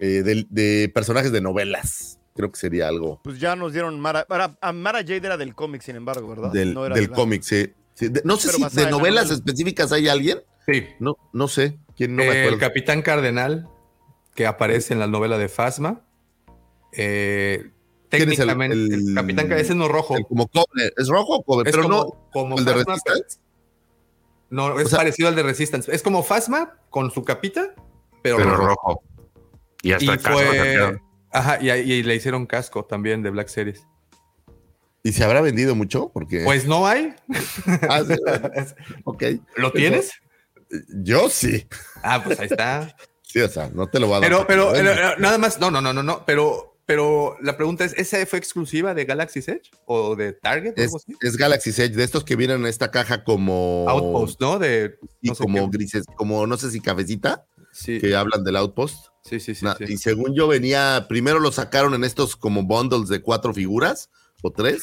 eh, 0.00 0.22
de, 0.22 0.46
de 0.48 0.88
personajes 0.94 1.32
de 1.32 1.40
novelas. 1.40 2.18
Creo 2.34 2.50
que 2.50 2.58
sería 2.58 2.88
algo 2.88 3.20
Pues 3.24 3.38
ya 3.38 3.54
nos 3.56 3.72
dieron 3.74 4.00
Mara. 4.00 4.24
Mara- 4.28 4.56
a 4.60 4.72
Mara 4.72 5.00
Jade 5.00 5.18
era 5.18 5.36
del 5.36 5.54
cómic, 5.54 5.82
sin 5.82 5.96
embargo, 5.96 6.28
¿verdad? 6.28 6.50
del, 6.50 6.72
No 6.72 6.86
era 6.86 6.94
del 6.94 7.10
cómic, 7.10 7.42
sí. 7.42 7.72
Sí, 7.94 8.08
de- 8.08 8.22
no 8.24 8.36
sé 8.38 8.48
Pero 8.56 8.70
si 8.70 8.76
de 8.76 8.90
novelas 8.90 9.24
novela. 9.26 9.34
específicas 9.34 9.92
hay 9.92 10.08
alguien. 10.08 10.38
Sí. 10.66 10.86
No, 10.98 11.16
no 11.34 11.46
sé. 11.48 11.76
¿Quién 11.96 12.16
no 12.16 12.22
me 12.22 12.28
Eh, 12.28 12.32
el 12.32 12.38
acuerdo? 12.54 12.58
Capitán 12.60 13.02
Cardenal, 13.02 13.68
que 14.34 14.46
aparece 14.46 14.92
en 14.94 15.00
la 15.00 15.06
novela 15.06 15.38
de 15.38 15.48
Fasma. 15.48 16.00
Eh, 16.92 17.70
¿Quién 18.10 18.22
es 18.32 18.38
el- 18.38 18.46
técnicamente, 18.46 18.74
el, 18.74 18.92
el- 19.08 19.14
Capitán 19.14 19.52
ese 19.52 19.74
no 19.74 19.86
es 19.86 19.90
rojo. 19.90 20.16
El 20.16 20.24
como 20.26 20.46
cobre. 20.48 20.92
¿Es 20.96 21.08
rojo 21.08 21.36
o 21.36 21.42
cobre? 21.42 21.70
Es 21.70 21.76
Pero 21.76 21.88
como, 21.88 22.02
no. 22.02 22.28
como 22.32 22.58
¿El 22.58 22.64
de 22.64 22.72
Resistance? 22.74 23.38
No, 24.50 24.78
es 24.78 24.86
O 24.86 24.88
sea- 24.90 24.98
parecido 24.98 25.28
al 25.28 25.34
de 25.36 25.42
Resistance. 25.42 25.94
Es 25.94 26.02
como 26.02 26.22
Fasma 26.22 26.78
con 26.90 27.10
su 27.10 27.24
capita, 27.24 27.74
pero, 28.22 28.36
Pero 28.36 28.56
rojo. 28.56 28.66
rojo. 28.66 29.02
Y 29.82 29.92
hasta 29.92 30.04
Y 30.04 30.08
el 30.08 30.20
casco 30.20 30.38
fue-. 30.38 31.00
Ajá, 31.34 31.58
y, 31.62 31.70
y 31.70 32.02
le 32.02 32.14
hicieron 32.14 32.44
casco 32.44 32.84
también 32.84 33.22
de 33.22 33.30
Black 33.30 33.48
Series. 33.48 33.86
¿Y 35.02 35.12
se 35.12 35.24
habrá 35.24 35.40
vendido 35.40 35.74
mucho? 35.74 36.10
Porque. 36.12 36.42
Pues 36.44 36.66
no 36.66 36.86
hay. 36.86 37.14
Ah, 37.88 38.02
sí, 38.06 38.14
ok. 39.04 39.22
¿Lo 39.56 39.72
tienes? 39.72 40.12
Yo 41.02 41.28
sí. 41.30 41.66
Ah, 42.02 42.22
pues 42.22 42.38
ahí 42.38 42.46
está. 42.50 42.94
Sí, 43.32 43.40
o 43.40 43.48
sea, 43.48 43.70
no 43.74 43.86
te 43.88 43.98
lo 44.00 44.06
voy 44.08 44.16
a 44.16 44.20
dar. 44.20 44.30
Pero, 44.46 44.46
pero, 44.46 44.76
eh, 44.76 45.14
nada 45.18 45.38
más, 45.38 45.58
no, 45.58 45.70
no, 45.70 45.80
no, 45.80 45.92
no, 45.92 46.02
no, 46.02 46.24
pero, 46.26 46.78
pero 46.86 47.36
la 47.40 47.56
pregunta 47.56 47.84
es, 47.84 47.94
¿esa 47.94 48.24
fue 48.26 48.38
exclusiva 48.38 48.92
de 48.94 49.04
Galaxy's 49.04 49.48
Edge 49.48 49.70
o 49.86 50.14
de 50.16 50.32
Target 50.34 50.72
o 50.72 50.80
es, 50.80 50.84
algo 50.86 50.96
así? 50.98 51.16
es 51.20 51.36
Galaxy 51.36 51.70
Edge, 51.70 51.94
de 51.96 52.04
estos 52.04 52.24
que 52.24 52.36
vienen 52.36 52.60
en 52.60 52.66
esta 52.66 52.90
caja 52.90 53.24
como. 53.24 53.86
Outpost, 53.88 54.40
¿no? 54.40 54.58
De, 54.58 54.98
Y 55.20 55.28
no 55.28 55.34
sé 55.34 55.42
como 55.44 55.70
qué. 55.70 55.78
grises, 55.78 56.04
como 56.16 56.46
no 56.46 56.56
sé 56.56 56.70
si 56.70 56.80
cafecita, 56.80 57.46
sí, 57.72 57.98
que 58.00 58.14
hablan 58.14 58.44
del 58.44 58.56
Outpost. 58.56 59.06
sí, 59.24 59.40
sí, 59.40 59.54
sí. 59.54 59.66
Y 59.88 59.96
según 59.96 60.34
yo 60.34 60.46
venía, 60.48 61.06
primero 61.08 61.40
lo 61.40 61.52
sacaron 61.52 61.94
en 61.94 62.04
estos 62.04 62.36
como 62.36 62.62
bundles 62.64 63.08
de 63.08 63.22
cuatro 63.22 63.54
figuras 63.54 64.10
o 64.42 64.50
tres, 64.50 64.82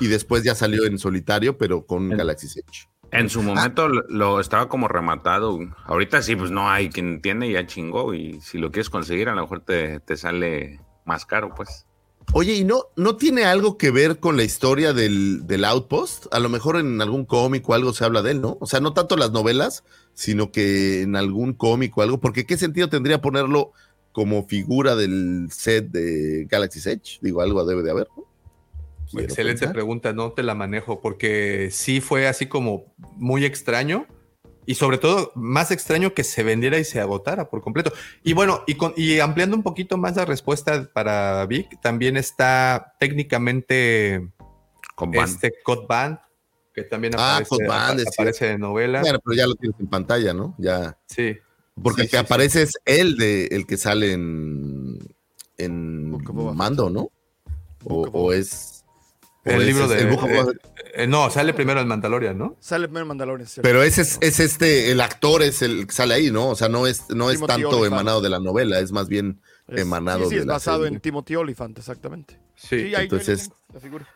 y 0.00 0.06
después 0.06 0.42
ya 0.44 0.54
salió 0.54 0.86
en 0.86 0.98
solitario, 0.98 1.58
pero 1.58 1.84
con 1.86 2.10
En- 2.12 2.16
Galaxy 2.18 2.46
Edge. 2.46 2.88
En 3.12 3.28
su 3.28 3.42
momento 3.42 3.88
lo, 3.88 4.02
lo 4.08 4.40
estaba 4.40 4.68
como 4.68 4.88
rematado. 4.88 5.58
Ahorita 5.84 6.22
sí, 6.22 6.34
pues 6.34 6.50
no 6.50 6.70
hay 6.70 6.88
quien 6.88 7.20
tiene, 7.20 7.52
ya 7.52 7.66
chingó. 7.66 8.14
Y 8.14 8.40
si 8.40 8.58
lo 8.58 8.70
quieres 8.72 8.88
conseguir, 8.88 9.28
a 9.28 9.34
lo 9.34 9.42
mejor 9.42 9.60
te, 9.60 10.00
te 10.00 10.16
sale 10.16 10.80
más 11.04 11.26
caro, 11.26 11.54
pues. 11.54 11.86
Oye, 12.32 12.54
¿y 12.54 12.64
no, 12.64 12.84
no 12.96 13.16
tiene 13.16 13.44
algo 13.44 13.76
que 13.76 13.90
ver 13.90 14.18
con 14.18 14.38
la 14.38 14.44
historia 14.44 14.94
del, 14.94 15.46
del 15.46 15.64
Outpost? 15.66 16.32
A 16.32 16.38
lo 16.38 16.48
mejor 16.48 16.78
en 16.78 17.02
algún 17.02 17.26
cómic 17.26 17.68
o 17.68 17.74
algo 17.74 17.92
se 17.92 18.04
habla 18.04 18.22
de 18.22 18.30
él, 18.30 18.40
¿no? 18.40 18.56
O 18.60 18.66
sea, 18.66 18.80
no 18.80 18.94
tanto 18.94 19.16
las 19.16 19.32
novelas, 19.32 19.84
sino 20.14 20.50
que 20.50 21.02
en 21.02 21.14
algún 21.14 21.52
cómic 21.52 21.96
o 21.98 22.02
algo, 22.02 22.20
porque 22.20 22.46
¿qué 22.46 22.56
sentido 22.56 22.88
tendría 22.88 23.20
ponerlo 23.20 23.72
como 24.12 24.46
figura 24.46 24.96
del 24.96 25.48
set 25.50 25.90
de 25.90 26.46
Galaxy 26.48 26.88
Edge? 26.88 27.18
Digo, 27.20 27.42
algo 27.42 27.66
debe 27.66 27.82
de 27.82 27.90
haber, 27.90 28.08
¿no? 28.16 28.31
Quiero 29.12 29.28
Excelente 29.28 29.60
pensar. 29.60 29.74
pregunta, 29.74 30.12
no 30.12 30.32
te 30.32 30.42
la 30.42 30.54
manejo 30.54 31.00
porque 31.00 31.68
sí 31.70 32.00
fue 32.00 32.26
así 32.26 32.46
como 32.46 32.94
muy 33.16 33.44
extraño 33.44 34.06
y 34.64 34.76
sobre 34.76 34.98
todo 34.98 35.32
más 35.34 35.70
extraño 35.70 36.14
que 36.14 36.24
se 36.24 36.42
vendiera 36.42 36.78
y 36.78 36.84
se 36.84 37.00
agotara 37.00 37.50
por 37.50 37.60
completo. 37.62 37.92
Y 38.22 38.32
bueno, 38.32 38.62
y, 38.66 38.74
con- 38.74 38.94
y 38.96 39.18
ampliando 39.20 39.56
un 39.56 39.62
poquito 39.62 39.96
más 39.98 40.16
la 40.16 40.24
respuesta 40.24 40.88
para 40.92 41.44
Vic, 41.46 41.80
también 41.80 42.16
está 42.16 42.94
técnicamente 43.00 44.28
Con 44.94 45.14
este 45.14 45.52
Cod 45.64 45.86
Band, 45.88 46.18
que 46.74 46.82
también 46.84 47.14
Ah, 47.16 47.32
aparece, 47.36 47.48
Cod 47.48 47.66
Band, 47.66 48.00
aparece 48.06 48.46
de 48.46 48.58
novela. 48.58 49.00
Bueno, 49.00 49.18
pero 49.24 49.36
ya 49.36 49.46
lo 49.46 49.54
tienes 49.56 49.78
en 49.80 49.86
pantalla, 49.88 50.32
¿no? 50.32 50.54
Ya. 50.58 50.96
Sí. 51.06 51.36
Porque 51.82 52.02
Sí, 52.02 52.06
el 52.06 52.10
que 52.10 52.16
sí, 52.18 52.20
sí. 52.20 52.24
aparece 52.26 52.62
es 52.62 52.72
el 52.84 53.16
de 53.16 53.46
el 53.46 53.66
que 53.66 53.76
sale 53.78 54.12
en, 54.12 54.98
en. 55.58 56.10
Mando, 56.54 56.88
¿no? 56.90 57.10
O, 57.84 58.02
o 58.12 58.32
es. 58.32 58.71
El 59.44 59.60
es- 59.62 59.66
libro 59.66 59.88
de. 59.88 59.98
el 59.98 60.06
Book 60.08 60.22
of 60.24 60.30
eh, 60.30 60.34
Boba 60.40 60.52
Fett. 60.52 60.62
eh, 60.94 61.06
no, 61.06 61.28
sale 61.30 61.52
primero 61.54 61.80
en 61.80 61.88
Mandalorian, 61.88 62.38
¿no? 62.38 62.56
Sale 62.60 62.86
primero 62.86 63.06
Mandalorian. 63.06 63.48
¿cierto? 63.48 63.66
Pero 63.66 63.82
ese 63.82 64.02
es, 64.02 64.18
es 64.20 64.38
este, 64.40 64.90
el 64.92 65.00
actor 65.00 65.42
es 65.42 65.62
el 65.62 65.86
que 65.86 65.92
sale 65.92 66.14
ahí, 66.14 66.30
¿no? 66.30 66.48
O 66.50 66.54
sea, 66.54 66.68
no 66.68 66.86
es, 66.86 67.10
no 67.10 67.30
es 67.30 67.36
Timothy 67.38 67.52
tanto 67.52 67.68
Olyphant. 67.70 67.86
emanado 67.92 68.20
de 68.20 68.28
la 68.30 68.38
novela, 68.40 68.78
es 68.78 68.92
más 68.92 69.08
bien 69.08 69.40
Es- 69.68 69.80
emanado 69.80 70.24
sí, 70.24 70.28
sí, 70.30 70.34
de 70.36 70.40
es 70.42 70.46
la 70.46 70.52
basado 70.54 70.82
serie. 70.84 70.94
en 70.96 71.00
Timothy 71.00 71.34
Olyphant, 71.36 71.78
exactamente. 71.78 72.38
Sí. 72.54 72.68
Sí, 72.78 72.94
ahí 72.94 73.04
entonces- 73.04 73.50
la 73.74 73.80
figura. 73.80 74.06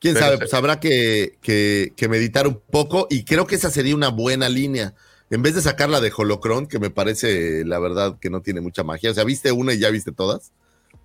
Quién 0.00 0.14
Pero 0.14 0.26
sabe, 0.26 0.38
pues 0.38 0.54
habrá 0.54 0.78
que, 0.78 1.38
que, 1.42 1.92
que 1.96 2.08
meditar 2.08 2.46
un 2.46 2.60
poco 2.70 3.08
y 3.10 3.24
creo 3.24 3.46
que 3.48 3.56
esa 3.56 3.68
sería 3.70 3.96
una 3.96 4.08
buena 4.10 4.48
línea. 4.48 4.94
En 5.30 5.42
vez 5.42 5.56
de 5.56 5.60
sacarla 5.60 6.00
de 6.00 6.12
Holocron, 6.16 6.66
que 6.68 6.78
me 6.78 6.88
parece, 6.90 7.64
la 7.64 7.78
verdad, 7.80 8.16
que 8.20 8.30
no 8.30 8.40
tiene 8.40 8.60
mucha 8.60 8.84
magia. 8.84 9.10
O 9.10 9.14
sea, 9.14 9.24
viste 9.24 9.50
una 9.50 9.74
y 9.74 9.78
ya 9.78 9.90
viste 9.90 10.12
todas. 10.12 10.52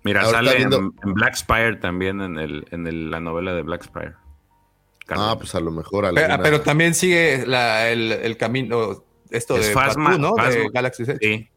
Mira, 0.04 0.24
sale 0.26 0.50
en, 0.52 0.56
viendo- 0.68 0.92
en 1.02 1.14
Black 1.14 1.34
Spire 1.34 1.76
también, 1.76 2.20
en, 2.20 2.38
el, 2.38 2.66
en 2.70 2.86
el- 2.86 3.10
la 3.10 3.20
novela 3.20 3.54
de 3.54 3.62
Black 3.62 3.84
Spire. 3.84 4.14
Ah, 5.08 5.34
pues 5.38 5.54
a 5.54 5.60
lo 5.60 5.70
mejor. 5.70 6.04
Pero, 6.14 6.26
alguna- 6.26 6.42
pero 6.42 6.60
también 6.60 6.94
sigue 6.94 7.46
la- 7.46 7.88
el, 7.90 8.12
el 8.12 8.36
camino, 8.36 9.04
esto 9.30 9.56
Es 9.56 9.68
de 9.68 9.72
Phasma, 9.74 10.16
¿no? 10.18 10.34
De 10.34 10.42
Phasma. 10.42 10.64
Galaxy 10.72 11.02
Edge. 11.04 11.18
Sí. 11.20 11.50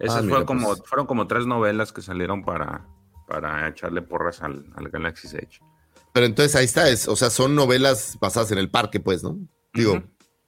Esas 0.00 0.16
Ah, 0.18 0.20
mira, 0.22 0.28
fueron, 0.30 0.44
como, 0.46 0.66
pues. 0.68 0.82
fueron 0.84 1.06
como 1.06 1.26
tres 1.26 1.46
novelas 1.46 1.92
que 1.92 2.02
salieron 2.02 2.44
para, 2.44 2.86
para 3.26 3.68
echarle 3.68 4.02
porras 4.02 4.42
al, 4.42 4.64
al 4.76 4.88
Galaxy's 4.90 5.34
Edge. 5.34 5.60
Pero 6.12 6.26
entonces 6.26 6.54
ahí 6.56 6.64
está, 6.64 6.88
es, 6.88 7.08
o 7.08 7.16
sea, 7.16 7.30
son 7.30 7.54
novelas 7.54 8.16
basadas 8.20 8.50
en 8.52 8.58
el 8.58 8.70
parque, 8.70 9.00
pues, 9.00 9.22
¿no? 9.24 9.38
Digo, 9.74 10.02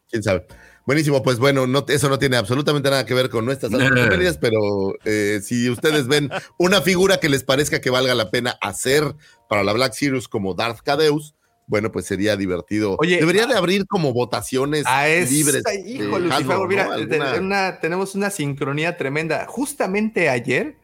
quién 0.09 0.22
sabe. 0.22 0.47
Buenísimo, 0.91 1.22
pues 1.22 1.38
bueno, 1.38 1.68
no, 1.68 1.84
eso 1.86 2.09
no 2.09 2.18
tiene 2.18 2.36
absolutamente 2.36 2.91
nada 2.91 3.07
que 3.07 3.14
ver 3.14 3.30
con 3.30 3.45
nuestras 3.45 3.70
familias, 3.70 4.38
pero 4.38 4.59
eh, 5.05 5.38
si 5.41 5.70
ustedes 5.70 6.09
ven 6.09 6.30
una 6.59 6.82
figura 6.82 7.20
que 7.20 7.28
les 7.28 7.45
parezca 7.45 7.80
que 7.80 7.91
valga 7.91 8.12
la 8.16 8.32
pena 8.32 8.59
hacer 8.61 9.14
para 9.49 9.62
la 9.62 9.72
Black 9.72 9.93
Series 9.93 10.26
como 10.26 10.55
Darth 10.55 10.80
Cadeus, 10.80 11.36
bueno, 11.68 11.93
pues 11.93 12.07
sería 12.07 12.36
divertido. 12.36 12.97
Oye, 12.99 13.18
Debería 13.20 13.47
de 13.47 13.55
abrir 13.55 13.86
como 13.86 14.12
votaciones 14.12 14.84
A 14.88 15.09
esa, 15.09 15.30
libres. 15.30 15.62
hijo, 15.86 16.03
de 16.18 16.20
Lucifer, 16.24 16.32
Hasbro, 16.32 16.66
mira, 16.66 16.84
¿no? 16.88 17.07
te- 17.07 17.20
Alguna- 17.22 17.38
una- 17.38 17.78
tenemos 17.80 18.16
una 18.16 18.28
sincronía 18.30 18.97
tremenda. 18.97 19.47
Justamente 19.47 20.28
ayer, 20.28 20.76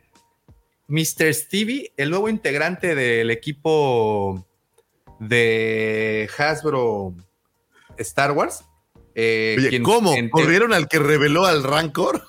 Mr. 0.86 1.34
Stevie, 1.34 1.92
el 1.96 2.10
nuevo 2.10 2.28
integrante 2.28 2.94
del 2.94 3.32
equipo 3.32 4.46
de 5.18 6.30
Hasbro 6.38 7.14
Star 7.98 8.30
Wars. 8.30 8.62
Eh, 9.18 9.56
Oye, 9.58 9.68
quien- 9.70 9.82
¿cómo? 9.82 10.12
en- 10.14 10.28
¿Corrieron 10.30 10.72
al 10.74 10.86
que 10.88 10.98
reveló 10.98 11.46
al 11.46 11.62
Rancor? 11.64 12.22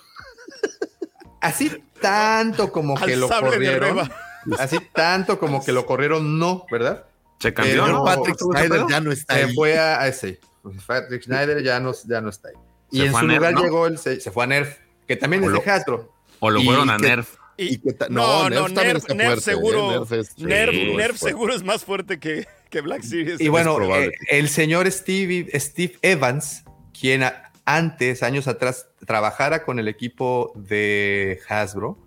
Así 1.41 1.71
tanto 2.01 2.71
como 2.71 2.95
que 2.99 3.15
lo 3.15 3.29
corrieron. 3.29 4.09
Así 4.57 4.77
tanto 4.93 5.39
como 5.39 5.63
que 5.63 5.71
lo 5.71 5.85
corrieron, 5.85 6.39
no, 6.39 6.65
¿verdad? 6.71 7.05
Se 7.39 7.49
El 7.49 7.53
cambió, 7.53 7.73
señor 7.85 7.89
¿no? 7.91 8.03
Patrick 8.05 8.37
¿Cómo 8.39 8.57
se 8.57 8.65
Snyder 8.67 8.85
ya 8.89 9.01
no 9.01 9.11
está 9.11 9.33
Se 9.35 9.43
ahí. 9.43 9.53
fue 9.53 9.77
a, 9.77 10.01
a 10.01 10.07
ese. 10.07 10.39
Patrick 10.85 11.23
Schneider 11.23 11.63
ya 11.63 11.79
no, 11.79 11.91
ya 12.07 12.21
no 12.21 12.29
está 12.29 12.49
ahí. 12.49 12.55
Y 12.91 12.99
Se 12.99 13.05
en 13.07 13.11
su 13.13 13.25
Nerf, 13.25 13.37
lugar 13.37 13.53
¿no? 13.53 13.63
llegó 13.63 13.87
el. 13.87 13.97
Se, 13.97 14.19
se 14.19 14.31
fue 14.31 14.45
a 14.45 14.47
Nerf, 14.47 14.77
que 15.07 15.15
también 15.17 15.43
O 15.43 15.47
es 15.47 15.51
lo- 15.53 15.59
de 15.59 15.69
Hasbro. 15.71 16.13
O 16.39 16.49
lo 16.49 16.59
Y 16.61 16.65
fueron 16.65 16.89
a 16.89 16.97
que- 16.97 17.07
Nerf. 17.07 17.35
No, 17.57 17.69
No, 18.09 18.49
no, 18.49 18.49
Nerf 18.49 18.73
también 18.73 18.87
Nerf, 18.87 18.97
está 18.97 19.13
Nerf 19.13 19.27
fuerte, 19.27 19.41
seguro. 19.43 19.91
¿eh? 19.91 19.99
Nerf 19.99 20.11
es- 20.13 20.37
Nerf, 20.37 20.71
seguro 20.71 20.89
es 20.91 20.97
Nerf 20.97 21.17
seguro 21.17 21.53
es 21.55 21.63
más 21.63 21.83
fuerte 21.85 22.19
que, 22.19 22.47
que 22.69 22.81
Black 22.81 23.01
Series. 23.03 23.39
Y 23.41 23.47
bueno, 23.49 23.77
eh, 23.95 24.11
el 24.29 24.49
señor 24.49 24.89
Steve, 24.91 25.47
Steve 25.59 25.97
Evans, 26.01 26.63
quien 26.99 27.23
antes, 27.65 28.23
años 28.23 28.47
atrás, 28.47 28.87
trabajara 29.05 29.63
con 29.63 29.79
el 29.79 29.87
equipo 29.87 30.53
de 30.55 31.39
Hasbro, 31.49 31.97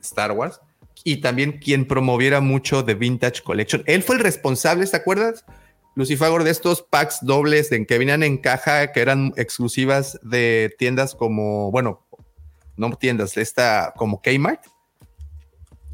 Star 0.00 0.32
Wars, 0.32 0.60
y 1.04 1.18
también 1.20 1.58
quien 1.58 1.86
promoviera 1.86 2.40
mucho 2.40 2.82
de 2.82 2.94
Vintage 2.94 3.42
Collection. 3.42 3.82
Él 3.86 4.02
fue 4.02 4.16
el 4.16 4.22
responsable, 4.22 4.86
¿te 4.86 4.96
acuerdas? 4.96 5.44
Lucifagor, 5.94 6.44
de 6.44 6.50
estos 6.50 6.82
packs 6.82 7.18
dobles 7.22 7.70
en 7.72 7.84
que 7.84 7.98
venían 7.98 8.22
en 8.22 8.38
caja, 8.38 8.92
que 8.92 9.00
eran 9.00 9.34
exclusivas 9.36 10.18
de 10.22 10.74
tiendas 10.78 11.14
como, 11.14 11.70
bueno, 11.70 12.06
no 12.76 12.90
tiendas, 12.96 13.36
esta 13.36 13.92
como 13.96 14.22
Kmart, 14.22 14.64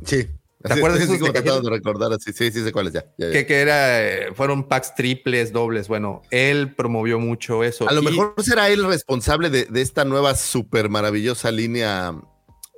Sí. 0.04 0.28
¿Te 0.62 0.72
acuerdas 0.72 0.98
Sí, 1.00 1.06
sí, 1.06 1.12
como 1.18 1.26
de 1.26 1.32
tratando 1.32 1.52
cajita? 1.54 1.70
de 1.70 1.76
recordar 1.76 2.12
así. 2.12 2.32
Sí, 2.32 2.50
sí 2.50 2.64
sé 2.64 2.72
cuáles 2.72 2.92
ya. 2.92 3.04
ya, 3.16 3.26
ya. 3.26 3.32
que, 3.32 3.46
que 3.46 3.60
era, 3.60 4.02
eh, 4.08 4.34
fueron 4.34 4.66
packs 4.66 4.94
triples, 4.94 5.52
dobles. 5.52 5.86
Bueno, 5.88 6.22
él 6.30 6.74
promovió 6.74 7.20
mucho 7.20 7.62
eso. 7.62 7.88
A 7.88 7.92
lo 7.92 8.02
Y- 8.02 8.06
mejor 8.06 8.34
será 8.38 8.68
él 8.68 8.84
responsable 8.84 9.50
de, 9.50 9.66
de 9.66 9.80
esta 9.82 10.04
nueva 10.04 10.34
súper 10.34 10.88
maravillosa 10.88 11.52
línea, 11.52 12.12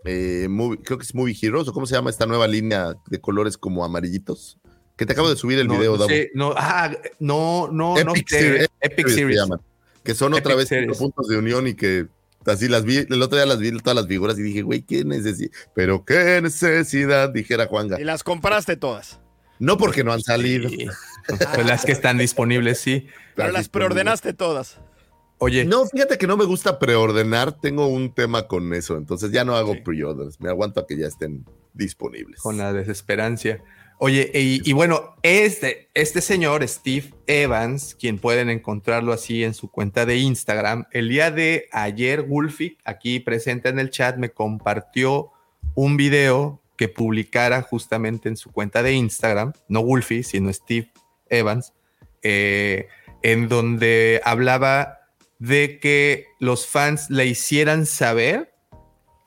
eh, 0.04 0.46
movie- 0.50 0.80
creo 0.84 0.98
que 0.98 1.04
es 1.04 1.14
Movie 1.14 1.36
Heroes, 1.40 1.68
o 1.68 1.72
cómo 1.72 1.86
se 1.86 1.94
llama 1.94 2.10
esta 2.10 2.26
nueva 2.26 2.46
línea 2.46 2.94
de 3.06 3.18
colores 3.20 3.56
como 3.56 3.82
amarillitos, 3.84 4.58
que 4.96 5.06
te 5.06 5.14
acabo 5.14 5.30
de 5.30 5.36
subir 5.36 5.58
el 5.58 5.66
no, 5.66 5.78
video, 5.78 5.96
no, 5.96 6.06
sé, 6.06 6.30
no, 6.34 6.52
ah, 6.58 6.90
no, 7.18 7.68
no, 7.72 7.94
no 8.04 8.10
Epic. 8.12 8.28
Series, 8.28 8.68
Epic 8.80 9.08
Series 9.08 9.36
se 9.38 9.42
llaman, 9.42 9.60
que 10.04 10.14
son 10.14 10.34
otra 10.34 10.54
vez 10.54 10.68
Series. 10.68 10.98
puntos 10.98 11.28
de 11.28 11.38
unión 11.38 11.66
y 11.66 11.72
que 11.74 12.08
así 12.46 12.68
las 12.68 12.84
vi, 12.84 12.98
el 13.08 13.22
otro 13.22 13.36
día 13.36 13.46
las 13.46 13.58
vi 13.58 13.70
todas 13.78 13.96
las 13.96 14.06
figuras 14.06 14.38
y 14.38 14.42
dije, 14.42 14.62
güey, 14.62 14.82
qué 14.82 15.04
necesidad, 15.04 15.50
pero 15.74 16.04
qué 16.04 16.40
necesidad, 16.42 17.30
dijera 17.30 17.66
Juanga. 17.66 18.00
Y 18.00 18.04
las 18.04 18.22
compraste 18.22 18.76
todas. 18.76 19.20
No 19.58 19.76
porque 19.76 20.04
no 20.04 20.12
han 20.12 20.22
salido. 20.22 20.68
Sí. 20.68 20.86
Pues 21.54 21.66
las 21.66 21.84
que 21.84 21.92
están 21.92 22.18
disponibles, 22.18 22.80
sí. 22.80 23.06
Pero 23.36 23.52
las 23.52 23.68
preordenaste 23.68 24.32
todas. 24.32 24.78
Oye, 25.38 25.64
No, 25.64 25.86
fíjate 25.86 26.18
que 26.18 26.26
no 26.26 26.36
me 26.36 26.44
gusta 26.44 26.78
preordenar, 26.78 27.60
tengo 27.60 27.86
un 27.86 28.12
tema 28.14 28.48
con 28.48 28.74
eso, 28.74 28.96
entonces 28.96 29.30
ya 29.30 29.44
no 29.44 29.54
hago 29.54 29.74
Sí. 29.74 29.80
preorders, 29.84 30.40
me 30.40 30.48
aguanto 30.48 30.80
a 30.80 30.86
que 30.86 30.96
ya 30.96 31.06
estén 31.06 31.44
disponibles. 31.72 32.40
con 32.40 32.56
la 32.58 32.72
desesperancia. 32.72 33.62
Oye, 34.02 34.30
y, 34.32 34.72
bueno, 34.72 35.14
este, 35.22 35.90
este 35.92 36.22
señor, 36.22 36.66
Steve 36.66 37.12
Evans, 37.26 37.94
quien 37.94 38.18
pueden 38.18 38.48
encontrarlo 38.48 39.12
así 39.12 39.44
en 39.44 39.52
su 39.52 39.70
cuenta 39.70 40.06
de 40.06 40.16
Instagram, 40.16 40.86
el 40.92 41.10
día 41.10 41.30
de 41.30 41.68
ayer, 41.70 42.22
Wolfie, 42.22 42.78
aquí 42.86 43.20
presente 43.20 43.68
en 43.68 43.78
el 43.78 43.90
chat, 43.90 44.16
me 44.16 44.30
compartió 44.30 45.32
un 45.74 45.98
video 45.98 46.62
que 46.78 46.88
publicara 46.88 47.60
justamente 47.60 48.30
en 48.30 48.38
su 48.38 48.50
cuenta 48.50 48.82
de 48.82 48.94
Instagram, 48.94 49.52
no 49.68 49.82
Wolfie, 49.82 50.22
sino 50.22 50.50
Steve 50.50 50.90
Evans, 51.28 51.74
eh, 52.22 52.88
en 53.22 53.50
donde 53.50 54.22
hablaba 54.24 55.00
de 55.38 55.78
que 55.78 56.24
los 56.38 56.66
fans 56.66 57.10
le 57.10 57.26
hicieran 57.26 57.84
saber 57.84 58.54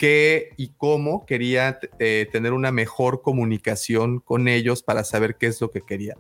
qué 0.04 0.49
y 0.58 0.74
cómo 0.76 1.26
quería 1.26 1.80
eh, 1.97 2.28
tener 2.30 2.51
una 2.51 2.74
mejor 2.74 3.22
comunicación 3.22 4.20
con 4.20 4.49
ellos 4.49 4.84
para 4.84 5.06
saber 5.06 5.38
qué 5.38 5.45
es 5.47 5.62
lo 5.62 5.72
que 5.72 5.80
querían. 5.80 6.18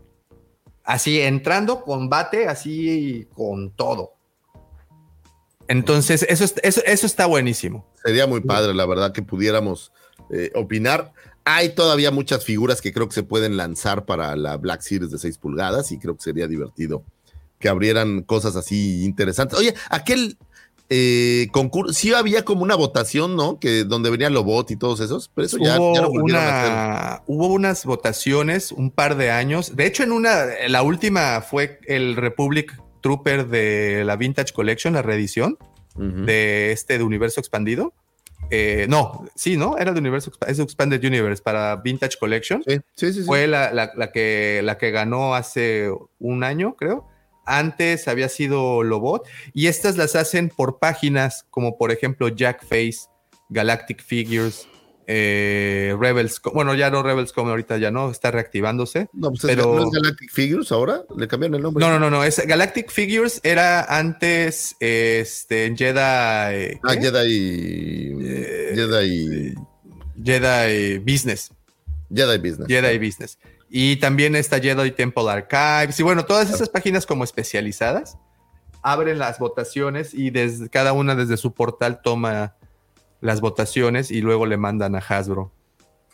Así, 0.85 1.19
entrando 1.19 1.81
combate, 1.83 2.47
así 2.47 3.27
con 3.33 3.71
todo. 3.71 4.13
Entonces, 5.67 6.25
eso, 6.29 6.45
es- 6.45 6.55
eso, 6.63 6.81
eso 6.85 7.05
está 7.05 7.25
buenísimo. 7.25 7.85
Sería 8.05 8.25
muy 8.25 8.39
padre, 8.39 8.73
la 8.73 8.85
verdad, 8.85 9.11
que 9.11 9.21
pudiéramos 9.21 9.91
eh, 10.29 10.49
opinar. 10.55 11.11
Hay 11.43 11.75
todavía 11.75 12.09
muchas 12.09 12.45
figuras 12.45 12.79
que 12.79 12.93
creo 12.93 13.09
que 13.09 13.15
se 13.15 13.23
pueden 13.23 13.57
lanzar 13.57 14.05
para 14.05 14.33
la 14.37 14.55
Black 14.55 14.79
Series 14.79 15.11
de 15.11 15.17
6 15.17 15.37
pulgadas 15.39 15.91
y 15.91 15.99
creo 15.99 16.15
que 16.15 16.23
sería 16.23 16.47
divertido 16.47 17.03
que 17.59 17.67
abrieran 17.67 18.21
cosas 18.21 18.55
así 18.55 19.03
interesantes. 19.03 19.59
Oye, 19.59 19.73
aquel 19.89 20.37
eh, 20.95 21.47
concurso, 21.51 21.91
sí 21.91 22.13
había 22.13 22.45
como 22.45 22.61
una 22.61 22.75
votación, 22.75 23.35
¿no? 23.35 23.59
Que 23.59 23.83
donde 23.83 24.11
venía 24.11 24.29
Lobot 24.29 24.69
y 24.69 24.75
todos 24.75 24.99
esos, 24.99 25.31
pero 25.33 25.47
eso 25.47 25.57
ya, 25.57 25.79
hubo, 25.79 25.95
ya 25.95 26.01
lo 26.03 26.09
volvieron 26.11 26.43
a 26.43 27.13
hacer. 27.13 27.21
hubo 27.25 27.47
unas 27.47 27.83
votaciones 27.85 28.71
un 28.71 28.91
par 28.91 29.15
de 29.17 29.31
años. 29.31 29.75
De 29.75 29.87
hecho, 29.87 30.03
en 30.03 30.11
una, 30.11 30.45
la 30.67 30.83
última 30.83 31.41
fue 31.41 31.79
el 31.87 32.15
Republic 32.15 32.79
Trooper 33.01 33.47
de 33.47 34.03
la 34.05 34.15
Vintage 34.17 34.53
Collection, 34.53 34.93
la 34.93 35.01
reedición 35.01 35.57
de 35.95 36.71
este 36.71 36.97
de 36.99 37.03
Universo 37.03 37.39
Expandido. 37.39 37.93
Eh, 38.51 38.85
no, 38.89 39.25
sí, 39.35 39.57
¿no? 39.57 39.77
Era 39.77 39.93
de 39.93 39.99
Universo 39.99 40.31
es 40.47 40.59
Expanded 40.59 41.03
Universe 41.03 41.41
para 41.41 41.77
Vintage 41.77 42.17
Collection. 42.19 42.61
Sí, 42.67 42.77
sí, 42.95 43.13
sí. 43.13 43.19
sí. 43.21 43.23
Fue 43.25 43.47
la, 43.47 43.71
la- 43.73 43.91
la 43.95 44.11
que, 44.11 44.61
la 44.63 44.77
que 44.77 44.91
ganó 44.91 45.33
hace 45.33 45.89
un 46.19 46.43
año, 46.43 46.75
creo. 46.75 47.07
Antes 47.45 48.07
había 48.07 48.29
sido 48.29 48.83
Lobot. 48.83 49.27
Y 49.53 49.67
estas 49.67 49.97
las 49.97 50.15
hacen 50.15 50.49
por 50.49 50.79
páginas, 50.79 51.45
como 51.49 51.77
por 51.77 51.91
ejemplo 51.91 52.29
Jack 52.29 52.65
Face, 52.65 53.09
Galactic 53.49 54.01
Figures, 54.03 54.67
eh, 55.07 55.95
Rebels. 55.99 56.41
Bueno, 56.53 56.73
ya 56.75 56.89
no 56.89 57.03
Rebels 57.03 57.33
como 57.33 57.49
ahorita 57.49 57.77
ya 57.77 57.91
no, 57.91 58.09
está 58.09 58.31
reactivándose. 58.31 59.09
No, 59.13 59.29
pues 59.29 59.41
pero- 59.43 59.75
¿no 59.75 59.83
es 59.83 59.91
Galactic 59.91 60.31
Figures 60.31 60.71
ahora? 60.71 61.03
¿Le 61.17 61.27
cambiaron 61.27 61.55
el 61.55 61.61
nombre? 61.61 61.83
No, 61.83 61.91
no, 61.91 61.99
no, 61.99 62.09
no. 62.09 62.23
Es, 62.23 62.45
Galactic 62.45 62.89
Figures 62.91 63.39
era 63.43 63.83
antes 63.83 64.75
este, 64.79 65.73
Jedi. 65.75 65.99
Ah, 65.99 66.79
¿qué? 66.93 67.01
Jedi. 67.01 68.17
Eh, 68.21 68.71
Jedi. 68.75 69.55
Jedi 70.23 70.99
Business. 70.99 71.51
Jedi 72.13 72.37
Business. 72.37 72.67
Jedi 72.67 72.97
Business. 72.97 73.37
Y 73.75 73.95
también 73.95 74.35
está 74.35 74.59
Jedi 74.59 74.91
Temple 74.91 75.31
Archives. 75.31 75.99
Y 75.99 76.03
bueno, 76.03 76.25
todas 76.25 76.53
esas 76.53 76.69
páginas 76.69 77.07
como 77.07 77.23
especializadas 77.23 78.19
abren 78.83 79.17
las 79.17 79.39
votaciones 79.39 80.13
y 80.13 80.29
desde, 80.29 80.69
cada 80.69 80.93
una 80.93 81.15
desde 81.15 81.37
su 81.37 81.55
portal 81.55 81.99
toma 82.03 82.55
las 83.19 83.41
votaciones 83.41 84.11
y 84.11 84.21
luego 84.21 84.45
le 84.45 84.57
mandan 84.57 84.93
a 84.93 84.99
Hasbro 84.99 85.51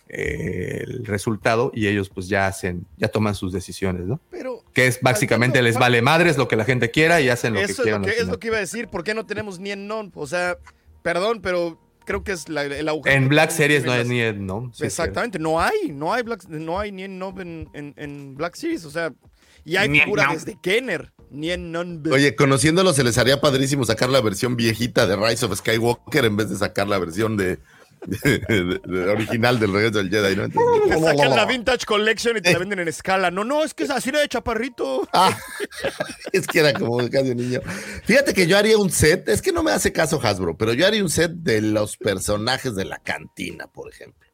eh, 0.07 0.85
el 0.87 1.05
resultado 1.05 1.69
y 1.75 1.87
ellos 1.87 2.09
pues 2.09 2.29
ya 2.29 2.47
hacen, 2.47 2.87
ya 2.95 3.09
toman 3.09 3.35
sus 3.35 3.51
decisiones, 3.51 4.05
¿no? 4.05 4.21
Pero 4.31 4.63
Que 4.71 4.87
es 4.87 5.01
básicamente 5.01 5.61
les 5.61 5.77
vale 5.77 6.01
madres 6.01 6.37
lo 6.37 6.47
que 6.47 6.55
la 6.55 6.63
gente 6.63 6.91
quiera 6.91 7.19
y 7.19 7.27
hacen 7.27 7.55
lo 7.55 7.59
que 7.59 7.65
eso 7.65 7.81
es 7.81 7.81
quieran. 7.81 8.03
lo 8.03 8.07
que, 8.07 8.13
es 8.13 8.27
lo 8.29 8.39
que 8.39 8.47
iba 8.47 8.55
a 8.55 8.61
decir. 8.61 8.87
¿Por 8.87 9.03
qué 9.03 9.13
no 9.13 9.25
tenemos 9.25 9.59
ni 9.59 9.71
en 9.71 9.85
non? 9.85 10.13
O 10.15 10.27
sea, 10.27 10.57
perdón, 11.03 11.41
pero 11.41 11.77
creo 12.09 12.23
que 12.23 12.31
es 12.31 12.49
la- 12.49 12.63
el 12.63 12.89
agujero. 12.89 13.15
En 13.15 13.29
Black 13.29 13.51
Series 13.51 13.85
no 13.85 13.91
hay 13.91 14.03
ni 14.03 14.19
en, 14.19 14.47
¿no? 14.47 14.71
Sí, 14.73 14.83
Exactamente, 14.83 15.37
no 15.37 15.61
hay, 15.61 15.91
no 15.93 16.11
hay 16.11 16.23
Black, 16.23 16.43
no 16.49 16.79
hay 16.79 16.91
ni 16.91 17.03
en 17.03 17.19
non 17.19 17.39
en, 17.39 17.69
en- 17.75 17.93
en 17.97 18.33
Black 18.35 18.55
Series, 18.55 18.83
o 18.85 18.89
sea, 18.89 19.13
y 19.63 19.75
hay 19.75 19.87
Ni 19.89 19.99
en 19.99 20.05
figura 20.05 20.23
non. 20.25 20.33
desde 20.33 20.57
Kenner, 20.59 21.13
ni 21.29 21.51
en 21.51 21.71
non. 21.71 22.01
Oye, 22.11 22.35
conociéndolo 22.35 22.93
se 22.93 23.03
les 23.03 23.19
haría 23.19 23.39
padrísimo 23.39 23.85
sacar 23.85 24.09
la 24.09 24.21
versión 24.21 24.55
viejita 24.55 25.05
de 25.05 25.15
Rise 25.17 25.45
of 25.45 25.55
Skywalker 25.55 26.25
en 26.25 26.35
vez 26.35 26.49
de 26.49 26.55
sacar 26.55 26.87
la 26.87 26.97
versión 26.97 27.37
de 27.37 27.59
original 29.11 29.59
del 29.59 29.73
regreso 29.73 29.97
del 29.99 30.09
Jedi, 30.09 30.35
¿no? 30.35 30.49
Te 30.49 30.99
sacan 30.99 31.35
la 31.35 31.45
Vintage 31.45 31.85
Collection 31.85 32.37
y 32.37 32.41
te 32.41 32.53
la 32.53 32.59
venden 32.59 32.79
en 32.79 32.87
escala. 32.87 33.31
No, 33.31 33.43
no, 33.43 33.63
es 33.63 33.73
que 33.73 33.83
es 33.83 33.89
así 33.89 34.09
era 34.09 34.19
de 34.19 34.27
chaparrito. 34.27 35.07
Ah, 35.13 35.37
es 36.31 36.47
que 36.47 36.59
era 36.59 36.73
como 36.73 36.97
casi 37.09 37.31
un 37.31 37.37
niño. 37.37 37.61
Fíjate 38.03 38.33
que 38.33 38.47
yo 38.47 38.57
haría 38.57 38.77
un 38.77 38.89
set, 38.89 39.27
es 39.29 39.41
que 39.41 39.51
no 39.51 39.63
me 39.63 39.71
hace 39.71 39.91
caso 39.91 40.19
Hasbro, 40.21 40.57
pero 40.57 40.73
yo 40.73 40.87
haría 40.87 41.03
un 41.03 41.09
set 41.09 41.31
de 41.31 41.61
los 41.61 41.97
personajes 41.97 42.75
de 42.75 42.85
la 42.85 42.99
cantina, 42.99 43.67
por 43.67 43.91
ejemplo. 43.91 44.28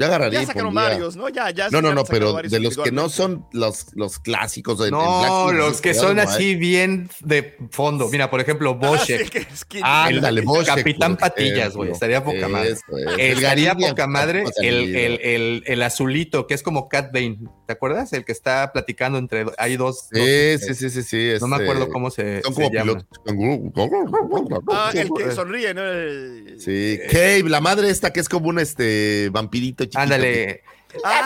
Yo 0.00 0.06
agarraría 0.06 0.40
Ya 0.40 0.46
sacaron 0.46 0.72
varios, 0.74 1.14
¿no? 1.14 1.28
Ya, 1.28 1.50
ya. 1.50 1.68
No, 1.70 1.82
no, 1.82 1.92
no, 1.94 2.04
pero 2.04 2.32
de 2.42 2.58
los 2.58 2.76
que 2.78 2.90
no 2.90 3.08
son 3.10 3.46
los, 3.52 3.86
los 3.94 4.18
clásicos. 4.18 4.80
en 4.80 4.90
Black 4.90 5.02
No, 5.02 5.46
Series, 5.48 5.64
los 5.64 5.80
que 5.80 5.94
son 5.94 6.18
así 6.18 6.54
bien 6.56 7.08
de 7.20 7.56
fondo. 7.70 8.08
Mira, 8.08 8.30
por 8.30 8.40
ejemplo, 8.40 8.70
Ah, 8.82 8.86
Boschek. 8.88 9.24
sí, 9.24 9.28
que 9.30 9.38
es 9.40 9.64
que- 9.64 9.80
Ah, 9.82 10.06
el 10.08 10.16
Ándale, 10.16 10.40
Boschek, 10.40 10.76
Capitán 10.76 11.16
Patillas, 11.16 11.74
güey. 11.74 11.90
Estaría 11.92 12.24
poca 12.24 12.48
madre. 12.48 12.70
Eso 12.70 12.82
es. 12.96 13.06
El 13.12 13.20
El 13.20 13.38
estaría 13.38 13.74
poca 13.74 14.06
madre 14.06 14.44
el, 14.62 14.96
el, 14.96 15.20
el, 15.22 15.62
el 15.66 15.82
azulito, 15.82 16.46
que 16.46 16.54
es 16.54 16.62
como 16.62 16.88
Cat 16.88 17.12
Bane. 17.12 17.38
¿Te 17.66 17.72
acuerdas? 17.74 18.12
El 18.14 18.24
que 18.24 18.32
está 18.32 18.72
platicando 18.72 19.18
entre. 19.18 19.44
Hay 19.58 19.76
dos. 19.76 20.08
Sí, 20.12 20.18
dos- 20.52 20.60
sí, 20.62 20.74
sí, 20.74 20.90
sí, 20.90 21.02
sí. 21.02 21.32
No 21.40 21.46
me 21.46 21.56
este, 21.56 21.64
acuerdo 21.68 21.88
cómo 21.90 22.10
se, 22.10 22.40
Son 22.42 22.54
se 22.54 22.62
como 22.62 22.72
llama. 22.74 23.04
pilotos. 23.04 24.64
Ah, 24.72 24.90
el 24.94 25.10
que 25.16 25.30
sonríe, 25.34 25.74
¿no? 25.74 25.82
El- 25.82 26.56
Sí, 26.60 26.98
Cave, 27.10 27.44
la 27.48 27.60
madre 27.60 27.90
esta 27.90 28.12
que 28.12 28.20
es 28.20 28.28
como 28.28 28.48
un 28.48 28.58
este 28.58 29.28
vampirito 29.30 29.84
chiquito. 29.90 30.00
Ándale. 30.00 30.62
¡Ah, 31.04 31.22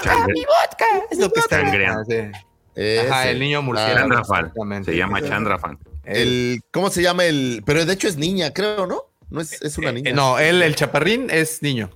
claro! 0.00 1.04
Es 1.10 1.18
lo 1.18 1.30
que 1.30 1.40
está. 1.40 1.60
Sangrean. 1.60 2.04
Ah. 2.08 3.02
Ajá, 3.08 3.28
el 3.30 3.38
niño 3.38 3.62
murciélago. 3.62 3.98
Chandrafal. 3.98 4.40
exactamente. 4.46 4.90
Se 4.92 4.96
llama 4.96 5.20
Chandrafan. 5.22 5.78
El, 6.04 6.62
¿Cómo 6.72 6.90
se 6.90 7.02
llama 7.02 7.24
el? 7.24 7.62
Pero 7.66 7.84
de 7.84 7.92
hecho 7.92 8.08
es 8.08 8.16
niña, 8.16 8.52
creo, 8.52 8.86
¿no? 8.86 9.02
No 9.30 9.40
es, 9.40 9.60
es 9.62 9.78
una 9.78 9.90
Eh, 9.90 9.92
niña. 9.94 10.10
eh, 10.10 10.14
no, 10.14 10.38
él, 10.38 10.62
el 10.62 10.74
chaparrín, 10.74 11.28
es 11.30 11.62
niño. 11.62 11.90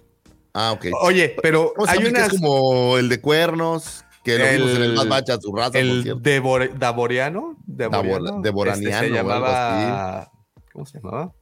Ah, 0.55 0.73
ok. 0.73 0.87
Oye, 1.03 1.37
pero 1.43 1.73
¿Cómo 1.75 1.87
se 1.87 1.93
hay 1.93 1.99
el 1.99 2.05
que 2.05 2.11
unas. 2.11 2.33
es 2.33 2.41
como 2.41 2.97
el 2.99 3.09
de 3.09 3.21
cuernos, 3.21 4.05
que 4.25 4.39
lo 4.39 4.45
vimos 4.51 4.71
en 4.71 4.77
el 4.77 4.83
El- 4.91 4.95
más 4.95 5.09
bacha, 5.09 5.39
su 5.41 5.55
raza, 5.55 5.73
por 5.73 5.81
El 5.81 6.03
cierto. 6.03 6.21
Devor- 6.23 6.73
Davoriano. 6.75 7.57
Devoriano, 7.67 8.27
Davor- 8.33 8.43
Devoraniano 8.43 8.95
este, 8.97 9.09
se 9.09 9.14
llamaba. 9.14 10.31
¿Cómo 10.73 10.87
se 10.87 10.99
llamaba? 10.99 11.33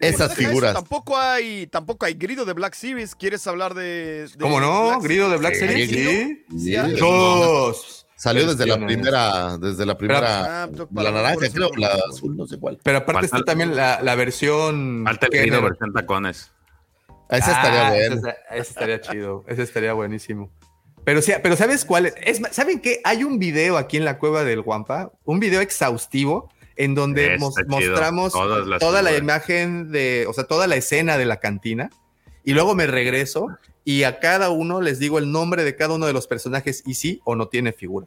Esas 0.00 0.32
eso, 0.32 0.40
figuras. 0.40 0.74
Tampoco 0.74 1.16
hay, 1.16 1.66
tampoco 1.66 2.06
hay 2.06 2.14
grido 2.14 2.44
de 2.44 2.52
Black 2.52 2.74
Series. 2.74 3.14
¿Quieres 3.14 3.46
hablar 3.46 3.74
de. 3.74 4.28
de 4.28 4.38
¿Cómo 4.40 4.60
no? 4.60 4.88
Black 4.90 5.02
Grido 5.02 5.28
de 5.30 5.36
Black 5.38 5.54
Sí, 5.54 5.60
Series. 5.60 5.90
Sí. 5.90 6.44
Sí, 6.50 6.58
Sí, 6.58 6.76
hay. 6.76 6.92
Dos. 6.92 8.06
Salió 8.16 8.46
desde 8.48 8.66
la 8.66 8.84
primera, 8.84 9.58
desde 9.58 9.86
la 9.86 9.96
primera, 9.96 10.64
Ah, 10.64 10.68
tú- 10.68 10.88
la 10.92 11.10
naranja, 11.12 11.48
creo, 11.52 11.70
la 11.76 11.88
azul, 12.10 12.36
no 12.36 12.46
sé 12.48 12.58
cuál. 12.58 12.78
Pero 12.82 12.98
aparte 12.98 13.28
Falta- 13.28 13.36
está 13.38 13.44
también 13.44 13.76
la, 13.76 14.00
la 14.02 14.14
versión. 14.16 15.02
Falta 15.04 15.26
el 15.30 15.40
grido 15.42 15.62
versión 15.62 15.92
tacones. 15.92 16.50
Esa 17.30 17.52
estaría 17.52 17.86
Ah, 17.86 17.90
buena. 17.90 18.14
Ese, 18.16 18.36
ese 18.50 18.70
estaría 18.70 19.00
chido. 19.00 19.44
Ese 19.46 19.62
estaría 19.62 19.92
buenísimo. 19.92 20.50
Pero, 21.04 21.22
sí, 21.22 21.32
pero 21.42 21.56
¿sabes 21.56 21.84
cuál 21.84 22.06
es? 22.06 22.40
¿Saben 22.50 22.80
qué? 22.80 23.00
Hay 23.04 23.22
un 23.24 23.38
video 23.38 23.76
aquí 23.78 23.96
en 23.96 24.04
la 24.04 24.18
cueva 24.18 24.42
del 24.44 24.62
Guampa, 24.62 25.12
un 25.24 25.38
video 25.40 25.60
exhaustivo 25.60 26.50
en 26.78 26.94
donde 26.94 27.36
mos- 27.38 27.54
mostramos 27.66 28.32
toda 28.78 29.02
la 29.02 29.14
imagen 29.16 29.92
de, 29.92 30.24
o 30.28 30.32
sea, 30.32 30.44
toda 30.44 30.66
la 30.66 30.76
escena 30.76 31.18
de 31.18 31.26
la 31.26 31.38
cantina. 31.40 31.90
Y 32.44 32.54
luego 32.54 32.74
me 32.74 32.86
regreso 32.86 33.48
y 33.84 34.04
a 34.04 34.20
cada 34.20 34.48
uno 34.48 34.80
les 34.80 34.98
digo 34.98 35.18
el 35.18 35.30
nombre 35.30 35.64
de 35.64 35.76
cada 35.76 35.94
uno 35.94 36.06
de 36.06 36.14
los 36.14 36.26
personajes 36.26 36.82
y 36.86 36.94
sí 36.94 37.20
o 37.24 37.34
no 37.34 37.48
tiene 37.48 37.72
figura. 37.74 38.06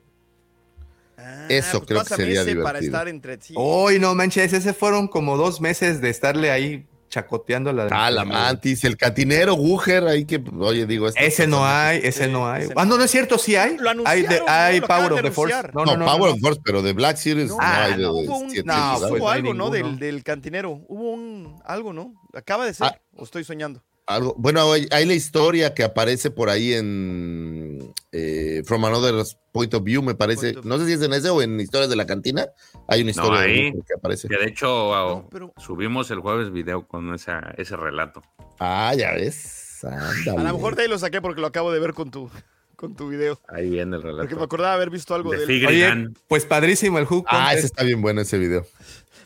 Ah, 1.17 1.45
Eso 1.49 1.85
creo 1.85 2.03
que 2.03 2.15
sería 2.15 2.41
ese 2.41 2.55
Para 2.55 2.79
divertido. 2.79 2.91
estar 2.97 3.07
entre 3.07 3.41
sí. 3.41 3.53
Hoy 3.55 3.99
no 3.99 4.15
manches, 4.15 4.53
ese 4.53 4.73
fueron 4.73 5.07
como 5.07 5.37
dos 5.37 5.61
meses 5.61 6.01
de 6.01 6.09
estarle 6.09 6.49
ahí 6.49 6.87
chacoteando 7.11 7.71
la. 7.71 7.87
Ah, 7.91 8.09
la 8.09 8.25
mantis, 8.25 8.83
el 8.85 8.97
catinero, 8.97 9.53
Wuger, 9.53 10.07
ahí 10.07 10.25
que, 10.25 10.43
oye, 10.59 10.87
digo. 10.87 11.07
estas 11.07 11.23
Ese 11.23 11.45
no 11.45 11.63
hay, 11.63 11.99
ese 12.03 12.25
Sí, 12.25 12.31
no 12.31 12.49
hay. 12.49 12.63
ese 12.63 12.73
Ah, 12.75 12.85
no. 12.85 12.97
no, 12.97 13.03
es 13.03 13.11
cierto, 13.11 13.37
sí 13.37 13.55
hay. 13.55 13.77
Lo 13.77 13.89
hay 13.89 14.23
anunciaron, 14.25 14.29
de- 14.47 14.51
hay 14.51 14.79
¿no? 14.79 14.87
Power 14.87 15.13
of 15.13 15.21
the 15.21 15.29
Force. 15.31 15.53
No, 15.73 15.85
No, 15.85 15.85
no, 15.85 15.97
no. 15.97 16.05
Power 16.05 16.29
no. 16.29 16.35
of 16.35 16.39
Force, 16.41 16.61
pero 16.65 16.81
de 16.81 16.93
Black 16.93 17.17
Series 17.17 17.49
No, 17.49 17.57
no, 17.57 17.61
hay 17.61 17.93
ah, 17.93 17.97
de 17.97 18.03
no, 18.03 18.11
hubo 18.13 18.37
un, 18.39 18.49
siete 18.49 18.65
no, 18.67 18.73
piezas. 18.73 19.09
pues, 19.09 19.21
hubo 19.21 19.29
hay 19.29 19.39
algo, 19.41 19.53
¿no? 19.53 19.69
Del, 19.69 19.99
del 19.99 20.23
cantinero. 20.23 20.71
Hubo 20.87 21.11
un 21.11 21.61
algo, 21.65 21.93
¿no? 21.93 22.13
Acaba 22.33 22.65
de 22.65 22.73
ser. 22.73 22.87
Ah. 22.87 22.99
¿O 23.15 23.23
estoy 23.25 23.43
soñando? 23.43 23.83
Algo- 24.15 24.35
bueno, 24.37 24.71
hay, 24.73 24.87
hay 24.91 25.05
la 25.05 25.13
historia 25.13 25.73
que 25.73 25.83
aparece 25.83 26.31
por 26.31 26.49
ahí 26.49 26.73
en 26.73 27.93
eh, 28.11 28.61
From 28.65 28.83
Another 28.85 29.23
Point 29.51 29.73
of 29.73 29.83
View, 29.83 30.01
me 30.01 30.15
parece. 30.15 30.55
No 30.63 30.77
sé 30.77 30.85
si 30.87 30.93
es 30.93 31.01
en 31.01 31.13
ese 31.13 31.29
o 31.29 31.41
en 31.41 31.59
Historias 31.59 31.89
de 31.89 31.95
la 31.95 32.05
Cantina. 32.05 32.47
Hay 32.87 33.01
una 33.01 33.11
historia 33.11 33.41
de 33.41 33.45
ahí. 33.47 33.71
Que 33.87 33.93
aparece. 33.97 34.27
Que 34.27 34.37
de 34.37 34.45
hecho 34.47 34.67
No, 34.67 35.27
pero- 35.31 35.53
subimos 35.57 36.09
el 36.11 36.19
jueves 36.19 36.51
video 36.51 36.87
con 36.87 37.13
esa, 37.13 37.53
ese 37.57 37.75
relato. 37.75 38.21
Ah, 38.59 38.93
ya 38.97 39.11
ves. 39.13 39.83
Ándale. 39.83 40.39
A 40.39 40.43
lo 40.51 40.55
mejor 40.57 40.75
de 40.75 40.83
ahí 40.83 40.87
lo 40.87 40.99
saqué 40.99 41.21
porque 41.21 41.41
lo 41.41 41.47
acabo 41.47 41.71
de 41.71 41.79
ver 41.79 41.93
con 41.93 42.11
tu, 42.11 42.29
con 42.75 42.95
tu 42.95 43.09
video. 43.09 43.39
Ahí 43.47 43.69
viene 43.69 43.95
el 43.95 44.01
Porque 44.03 44.15
me 44.15 44.23
relato. 44.25 44.43
acordaba 44.43 44.73
haber 44.73 44.89
visto 44.91 45.15
algo 45.15 45.31
De 45.31 45.43
Oye, 45.45 45.89
Gun. 45.89 46.15
pues 46.27 46.45
padrísimo 46.45 46.99
el 46.99 47.05
Who 47.09 47.23
Ah, 47.27 47.53
ese 47.55 47.65
está 47.65 47.83
bien 47.83 48.01
bueno 48.01 48.21
ese 48.21 48.37
video. 48.37 48.65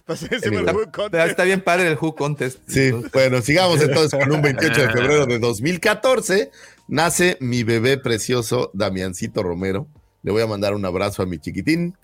Anyway. 0.07 0.65
Está, 0.65 0.91
conté. 0.91 1.25
está 1.25 1.43
bien 1.43 1.61
padre 1.61 1.87
el 1.87 1.97
Who 1.99 2.15
Contest. 2.15 2.59
Sí, 2.67 2.91
bueno, 3.11 3.41
sigamos 3.41 3.81
entonces 3.81 4.19
con 4.19 4.31
un 4.31 4.41
28 4.41 4.81
de 4.81 4.89
febrero 4.89 5.25
de 5.25 5.39
2014. 5.39 6.51
Nace 6.87 7.37
mi 7.39 7.63
bebé 7.63 7.97
precioso, 7.97 8.69
Damiancito 8.73 9.41
Romero. 9.41 9.87
Le 10.21 10.31
voy 10.31 10.43
a 10.43 10.47
mandar 10.47 10.75
un 10.75 10.85
abrazo 10.85 11.23
a 11.23 11.25
mi 11.25 11.39
chiquitín. 11.39 11.97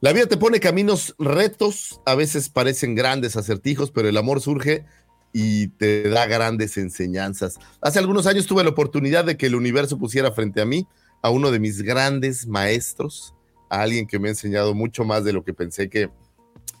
La 0.00 0.12
vida 0.12 0.26
te 0.26 0.36
pone 0.36 0.60
caminos 0.60 1.14
retos, 1.18 2.00
a 2.06 2.14
veces 2.14 2.48
parecen 2.48 2.94
grandes 2.94 3.36
acertijos, 3.36 3.90
pero 3.90 4.08
el 4.08 4.16
amor 4.16 4.40
surge 4.40 4.84
y 5.32 5.68
te 5.68 6.08
da 6.08 6.26
grandes 6.26 6.76
enseñanzas. 6.76 7.58
Hace 7.80 7.98
algunos 7.98 8.26
años 8.26 8.46
tuve 8.46 8.64
la 8.64 8.70
oportunidad 8.70 9.24
de 9.24 9.36
que 9.36 9.46
el 9.46 9.54
universo 9.54 9.98
pusiera 9.98 10.32
frente 10.32 10.60
a 10.60 10.64
mí 10.64 10.86
a 11.22 11.30
uno 11.30 11.50
de 11.50 11.60
mis 11.60 11.82
grandes 11.82 12.46
maestros, 12.46 13.34
a 13.70 13.82
alguien 13.82 14.06
que 14.06 14.18
me 14.18 14.28
ha 14.28 14.32
enseñado 14.32 14.74
mucho 14.74 15.04
más 15.04 15.24
de 15.24 15.32
lo 15.32 15.44
que 15.44 15.54
pensé 15.54 15.88
que 15.88 16.10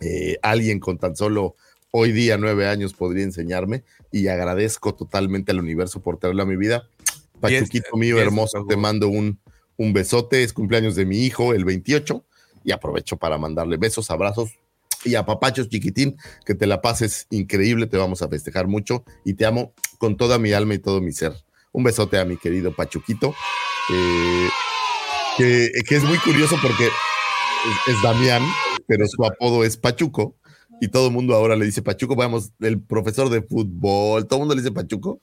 eh, 0.00 0.38
alguien 0.42 0.80
con 0.80 0.98
tan 0.98 1.16
solo 1.16 1.54
hoy 1.90 2.12
día 2.12 2.38
nueve 2.38 2.66
años 2.66 2.94
podría 2.94 3.24
enseñarme 3.24 3.84
y 4.10 4.28
agradezco 4.28 4.94
totalmente 4.94 5.52
al 5.52 5.60
universo 5.60 6.00
por 6.00 6.18
traerlo 6.18 6.42
a 6.42 6.46
mi 6.46 6.56
vida. 6.56 6.88
Pachuquito 7.40 7.96
mío 7.96 8.20
hermoso, 8.20 8.64
te 8.66 8.76
mando 8.76 9.08
un, 9.08 9.38
un 9.76 9.92
besote, 9.92 10.42
es 10.42 10.52
cumpleaños 10.52 10.94
de 10.94 11.04
mi 11.04 11.24
hijo 11.24 11.54
el 11.54 11.64
28 11.64 12.24
y 12.64 12.72
aprovecho 12.72 13.16
para 13.16 13.38
mandarle 13.38 13.76
besos, 13.76 14.10
abrazos 14.10 14.50
y 15.04 15.14
a 15.16 15.26
papachos 15.26 15.68
chiquitín, 15.68 16.16
que 16.44 16.54
te 16.54 16.66
la 16.66 16.80
pases 16.80 17.26
increíble, 17.30 17.86
te 17.86 17.96
vamos 17.96 18.22
a 18.22 18.28
festejar 18.28 18.68
mucho 18.68 19.04
y 19.24 19.34
te 19.34 19.46
amo 19.46 19.72
con 19.98 20.16
toda 20.16 20.38
mi 20.38 20.52
alma 20.52 20.74
y 20.74 20.78
todo 20.78 21.00
mi 21.00 21.12
ser. 21.12 21.32
Un 21.72 21.84
besote 21.84 22.18
a 22.18 22.24
mi 22.24 22.36
querido 22.36 22.72
Pachuquito, 22.72 23.34
eh, 23.92 24.48
que, 25.36 25.70
que 25.86 25.96
es 25.96 26.04
muy 26.04 26.18
curioso 26.18 26.56
porque 26.62 26.86
es, 26.86 27.94
es 27.94 28.02
Damián, 28.02 28.42
pero 28.86 29.06
su 29.06 29.24
apodo 29.24 29.64
es 29.64 29.76
Pachuco 29.76 30.36
y 30.80 30.88
todo 30.88 31.06
el 31.06 31.12
mundo 31.12 31.34
ahora 31.34 31.54
le 31.54 31.64
dice 31.64 31.80
Pachuco, 31.80 32.16
vamos, 32.16 32.52
el 32.60 32.80
profesor 32.80 33.28
de 33.30 33.42
fútbol, 33.42 34.26
todo 34.26 34.38
el 34.38 34.40
mundo 34.40 34.54
le 34.54 34.62
dice 34.62 34.72
Pachuco. 34.72 35.20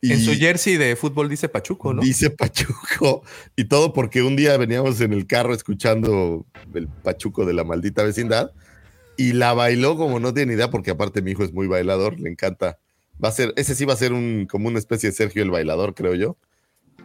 Y 0.00 0.12
En 0.12 0.20
su 0.20 0.32
jersey 0.32 0.76
de 0.76 0.96
fútbol 0.96 1.28
dice 1.28 1.48
Pachuco, 1.48 1.94
¿no? 1.94 2.02
Dice 2.02 2.30
Pachuco 2.30 3.22
y 3.56 3.64
todo 3.64 3.92
porque 3.92 4.22
un 4.22 4.36
día 4.36 4.56
veníamos 4.56 5.00
en 5.00 5.12
el 5.12 5.26
carro 5.26 5.54
escuchando 5.54 6.46
el 6.74 6.88
Pachuco 6.88 7.44
de 7.44 7.52
la 7.52 7.64
maldita 7.64 8.02
vecindad 8.02 8.52
y 9.16 9.32
la 9.32 9.54
bailó 9.54 9.96
como 9.96 10.20
no 10.20 10.34
tiene 10.34 10.54
idea 10.54 10.70
porque 10.70 10.90
aparte 10.90 11.22
mi 11.22 11.32
hijo 11.32 11.44
es 11.44 11.52
muy 11.52 11.66
bailador, 11.66 12.18
le 12.18 12.30
encanta. 12.30 12.78
Va 13.22 13.28
a 13.28 13.32
ser, 13.32 13.52
ese 13.56 13.74
sí 13.74 13.84
va 13.84 13.94
a 13.94 13.96
ser 13.96 14.12
un, 14.12 14.46
como 14.50 14.68
una 14.68 14.78
especie 14.78 15.10
de 15.10 15.16
Sergio 15.16 15.42
el 15.42 15.50
bailador, 15.50 15.94
creo 15.94 16.14
yo. 16.14 16.36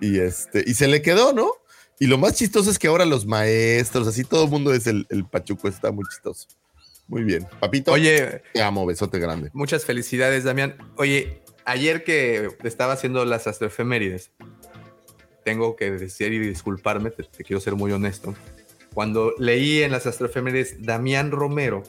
Y 0.02 0.20
este, 0.20 0.64
y 0.66 0.74
se 0.76 0.88
le 0.88 1.02
quedó, 1.02 1.34
¿no? 1.34 1.52
Y 2.00 2.08
lo 2.08 2.18
más 2.18 2.36
chistoso 2.36 2.70
es 2.70 2.78
que 2.78 2.88
ahora 2.88 3.06
los 3.06 3.26
maestros, 3.26 4.08
así 4.08 4.24
todo 4.24 4.44
el 4.46 4.50
mundo 4.52 4.74
es 4.74 4.86
el, 4.88 5.08
el 5.10 5.26
Pachuco, 5.26 5.68
está 5.68 5.92
muy 5.92 6.06
chistoso. 6.10 6.48
Muy 7.08 7.24
bien. 7.24 7.48
Papito, 7.60 7.92
Oye, 7.92 8.44
te 8.54 8.62
amo, 8.62 8.86
besote 8.86 9.18
grande. 9.20 9.50
muchas 9.54 9.86
felicidades, 9.86 10.44
Damián. 10.44 10.78
Oye, 10.98 11.42
ayer 11.66 12.04
que 12.04 12.50
estaba 12.64 12.94
haciendo 12.94 13.24
las 13.26 13.48
astroefemérides, 13.48 14.32
tengo 15.46 15.76
que 15.76 15.92
decir 15.92 16.34
y 16.34 16.40
disculparme, 16.40 17.10
te, 17.12 17.24
te 17.24 17.44
quiero 17.44 17.60
ser 17.62 17.76
muy 17.76 17.92
honesto. 17.94 18.36
Cuando 18.94 19.34
leí 19.40 19.84
en 19.84 19.92
las 19.92 20.06
astroefemérides 20.06 20.84
Damián 20.84 21.32
Romero, 21.32 21.84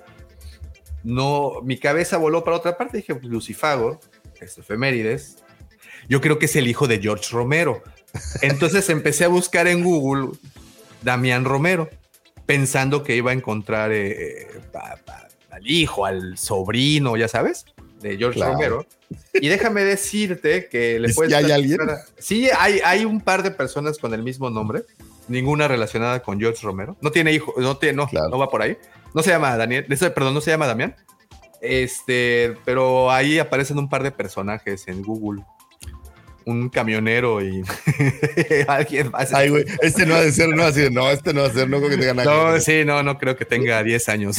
no, 1.05 1.61
mi 1.63 1.79
cabeza 1.79 2.17
voló 2.17 2.45
para 2.45 2.57
otra 2.57 2.77
parte. 2.77 2.99
Dije, 2.99 3.15
pues, 3.15 3.27
Lucifago, 3.27 4.01
astroefemérides. 4.41 5.39
Yo 6.09 6.21
creo 6.21 6.39
que 6.39 6.47
es 6.47 6.57
el 6.57 6.69
hijo 6.69 6.87
de 6.87 7.01
George 7.01 7.27
Romero. 7.33 7.83
Entonces 8.43 8.89
empecé 8.91 9.25
a 9.25 9.29
buscar 9.29 9.67
en 9.69 9.83
Google 9.85 10.39
Damián 11.03 11.45
Romero, 11.45 11.89
pensando 12.47 13.03
que 13.03 13.17
iba 13.17 13.31
a 13.31 13.35
encontrar 13.35 13.91
eh, 13.93 14.47
pa- 14.73 14.97
pa- 15.05 15.29
al 15.51 15.69
hijo, 15.71 16.07
al 16.07 16.37
sobrino, 16.39 17.17
ya 17.17 17.29
sabes, 17.29 17.67
de 18.01 18.17
George 18.17 18.39
Claro. 18.39 18.53
Romero. 18.55 18.87
Y 19.35 19.49
déjame 19.49 19.85
decirte 19.85 20.69
que 20.69 20.99
le 20.99 21.09
¿Es 21.09 21.15
puedes. 21.15 21.31
que 21.33 21.37
hay 21.37 21.51
alguien? 21.51 21.79
Sí, 22.19 22.49
hay, 22.59 22.81
hay 22.85 23.05
un 23.05 23.21
par 23.21 23.43
de 23.43 23.51
personas 23.51 23.99
con 23.99 24.13
el 24.15 24.23
mismo 24.23 24.51
nombre, 24.51 24.85
ninguna 25.29 25.67
relacionada 25.69 26.21
con 26.23 26.39
George 26.39 26.61
Romero. 26.63 26.97
No 27.01 27.11
tiene 27.11 27.33
hijo, 27.33 27.55
no, 27.59 27.77
tiene, 27.77 27.97
no, 27.97 28.07
Claro. 28.09 28.29
no 28.29 28.39
va 28.39 28.49
por 28.51 28.63
ahí. 28.63 28.77
No 29.15 29.23
se 29.23 29.31
llama 29.31 29.57
Daniel, 29.57 29.87
perdón, 30.15 30.35
no 30.35 30.41
se 30.41 30.51
llama 30.51 30.67
Damián. 30.67 30.95
Este, 31.61 32.57
pero 32.65 33.11
ahí 33.11 33.39
aparecen 33.39 33.79
un 33.79 33.89
par 33.89 34.03
de 34.03 34.11
personajes 34.13 34.87
en 34.89 35.03
Google. 35.03 35.43
Un 36.49 36.71
camionero 36.71 37.43
y 37.43 37.63
alguien 38.69 39.11
más. 39.11 39.35
Ay, 39.35 39.51
güey, 39.51 39.67
este 39.83 40.07
no 40.07 40.15
ha 40.15 40.23
de 40.23 40.33
ser, 40.33 40.49
no 40.49 40.63
así 40.63 40.81
de, 40.81 40.91
no, 40.91 41.11
este 41.11 41.35
no 41.35 41.43
va 41.43 41.49
a 41.49 41.53
ser, 41.53 41.69
no 41.69 41.79
creo 41.79 41.91
que 41.91 41.97
tenga 41.99 42.15
nada 42.15 42.53
No, 42.53 42.61
sí, 42.61 42.85
no, 42.87 43.03
no 43.03 43.19
creo 43.19 43.37
que 43.37 43.45
tenga 43.45 43.83
10 43.83 44.09
años. 44.09 44.39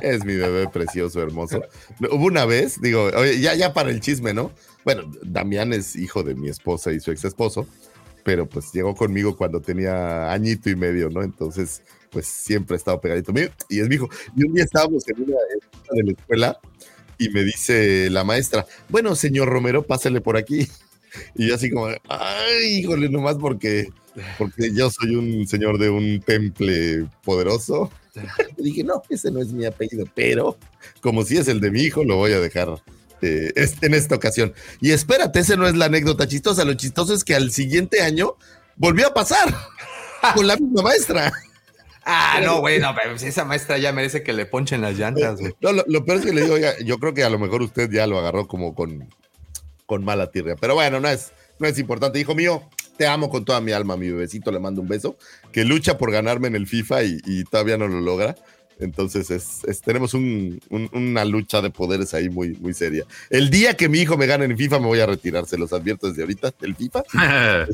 Es 0.00 0.24
mi 0.24 0.34
bebé 0.34 0.68
precioso, 0.68 1.22
hermoso. 1.22 1.62
Hubo 2.10 2.26
una 2.26 2.44
vez, 2.44 2.80
digo, 2.80 3.10
oye, 3.16 3.40
ya, 3.40 3.54
ya 3.54 3.72
para 3.72 3.90
el 3.90 4.00
chisme, 4.00 4.34
¿no? 4.34 4.52
Bueno, 4.84 5.10
Damián 5.22 5.72
es 5.72 5.96
hijo 5.96 6.22
de 6.22 6.34
mi 6.34 6.48
esposa 6.48 6.92
y 6.92 7.00
su 7.00 7.12
ex 7.12 7.24
esposo, 7.24 7.66
pero 8.24 8.48
pues 8.48 8.72
llegó 8.72 8.94
conmigo 8.94 9.36
cuando 9.36 9.60
tenía 9.60 10.32
añito 10.32 10.70
y 10.70 10.76
medio, 10.76 11.08
¿no? 11.08 11.22
Entonces, 11.22 11.82
pues 12.10 12.26
siempre 12.26 12.74
ha 12.74 12.78
estado 12.78 13.00
pegadito 13.00 13.32
mío 13.32 13.48
y 13.68 13.80
es 13.80 13.88
mi 13.88 13.94
hijo. 13.96 14.08
Y 14.36 14.44
un 14.44 14.54
día 14.54 14.64
estábamos 14.64 15.06
en 15.08 15.22
una 15.22 15.36
de 15.92 16.02
la 16.02 16.12
escuela 16.12 16.60
y 17.22 17.28
me 17.30 17.44
dice 17.44 18.10
la 18.10 18.24
maestra, 18.24 18.66
bueno, 18.88 19.14
señor 19.14 19.48
Romero, 19.48 19.82
pásale 19.82 20.20
por 20.20 20.36
aquí. 20.36 20.68
Y 21.34 21.48
yo 21.48 21.56
así 21.56 21.70
como, 21.70 21.88
ay, 22.08 22.78
híjole, 22.78 23.10
nomás 23.10 23.36
porque, 23.36 23.88
porque 24.38 24.72
yo 24.72 24.88
soy 24.90 25.14
un 25.14 25.46
señor 25.46 25.78
de 25.78 25.90
un 25.90 26.22
temple 26.22 27.06
poderoso. 27.22 27.90
Dije, 28.56 28.82
no, 28.82 29.02
ese 29.10 29.30
no 29.30 29.42
es 29.42 29.52
mi 29.52 29.66
apellido, 29.66 30.06
pero 30.14 30.56
como 31.02 31.22
si 31.22 31.36
es 31.36 31.48
el 31.48 31.60
de 31.60 31.70
mi 31.70 31.82
hijo, 31.82 32.02
lo 32.02 32.16
voy 32.16 32.32
a 32.32 32.40
dejar 32.40 32.82
eh, 33.20 33.52
en 33.82 33.92
esta 33.92 34.14
ocasión. 34.14 34.54
Y 34.80 34.92
espérate, 34.92 35.40
esa 35.40 35.54
no 35.56 35.66
es 35.66 35.76
la 35.76 35.84
anécdota 35.84 36.26
chistosa. 36.26 36.64
Lo 36.64 36.72
chistoso 36.74 37.12
es 37.12 37.24
que 37.24 37.34
al 37.34 37.52
siguiente 37.52 38.00
año 38.00 38.36
volvió 38.76 39.08
a 39.08 39.12
pasar 39.12 39.54
con 40.34 40.46
la 40.46 40.56
misma 40.56 40.80
maestra. 40.80 41.30
Ah, 42.04 42.40
no, 42.44 42.60
güey, 42.60 42.78
no, 42.80 42.94
pero 42.94 43.18
si 43.18 43.26
esa 43.26 43.44
maestra 43.44 43.78
ya 43.78 43.92
merece 43.92 44.22
que 44.22 44.32
le 44.32 44.46
ponchen 44.46 44.80
las 44.80 44.98
llantas, 44.98 45.40
güey. 45.40 45.54
No, 45.60 45.72
lo, 45.72 45.84
lo 45.86 46.04
peor 46.04 46.18
es 46.18 46.24
que 46.24 46.32
le 46.32 46.42
digo, 46.42 46.54
oiga, 46.54 46.74
yo 46.84 46.98
creo 46.98 47.14
que 47.14 47.24
a 47.24 47.30
lo 47.30 47.38
mejor 47.38 47.62
usted 47.62 47.90
ya 47.90 48.06
lo 48.06 48.18
agarró 48.18 48.46
como 48.48 48.74
con, 48.74 49.08
con 49.86 50.04
mala 50.04 50.30
tierra. 50.30 50.56
Pero 50.60 50.74
bueno, 50.74 51.00
no 51.00 51.08
es, 51.08 51.32
no 51.58 51.66
es 51.66 51.78
importante. 51.78 52.18
Hijo 52.18 52.34
mío, 52.34 52.68
te 52.96 53.06
amo 53.06 53.30
con 53.30 53.44
toda 53.44 53.60
mi 53.60 53.72
alma, 53.72 53.96
mi 53.96 54.10
bebecito, 54.10 54.50
le 54.50 54.60
mando 54.60 54.80
un 54.80 54.88
beso, 54.88 55.16
que 55.52 55.64
lucha 55.64 55.98
por 55.98 56.10
ganarme 56.12 56.48
en 56.48 56.56
el 56.56 56.66
FIFA 56.66 57.04
y, 57.04 57.18
y 57.24 57.44
todavía 57.44 57.76
no 57.76 57.88
lo 57.88 58.00
logra. 58.00 58.36
Entonces 58.80 59.30
es, 59.30 59.64
es- 59.64 59.80
tenemos 59.80 60.14
un- 60.14 60.60
un- 60.70 60.90
una 60.92 61.24
lucha 61.24 61.60
de 61.60 61.70
poderes 61.70 62.14
ahí 62.14 62.28
muy, 62.28 62.50
muy 62.60 62.74
seria. 62.74 63.04
El 63.30 63.50
día 63.50 63.74
que 63.74 63.88
mi 63.88 64.00
hijo 64.00 64.16
me 64.16 64.26
gane 64.26 64.44
en 64.46 64.56
FIFA 64.56 64.80
me 64.80 64.86
voy 64.86 65.00
a 65.00 65.06
retirar, 65.06 65.46
se 65.46 65.56
los 65.58 65.72
advierto 65.72 66.08
desde 66.08 66.22
ahorita, 66.22 66.52
del 66.60 66.74
FIFA. 66.76 67.02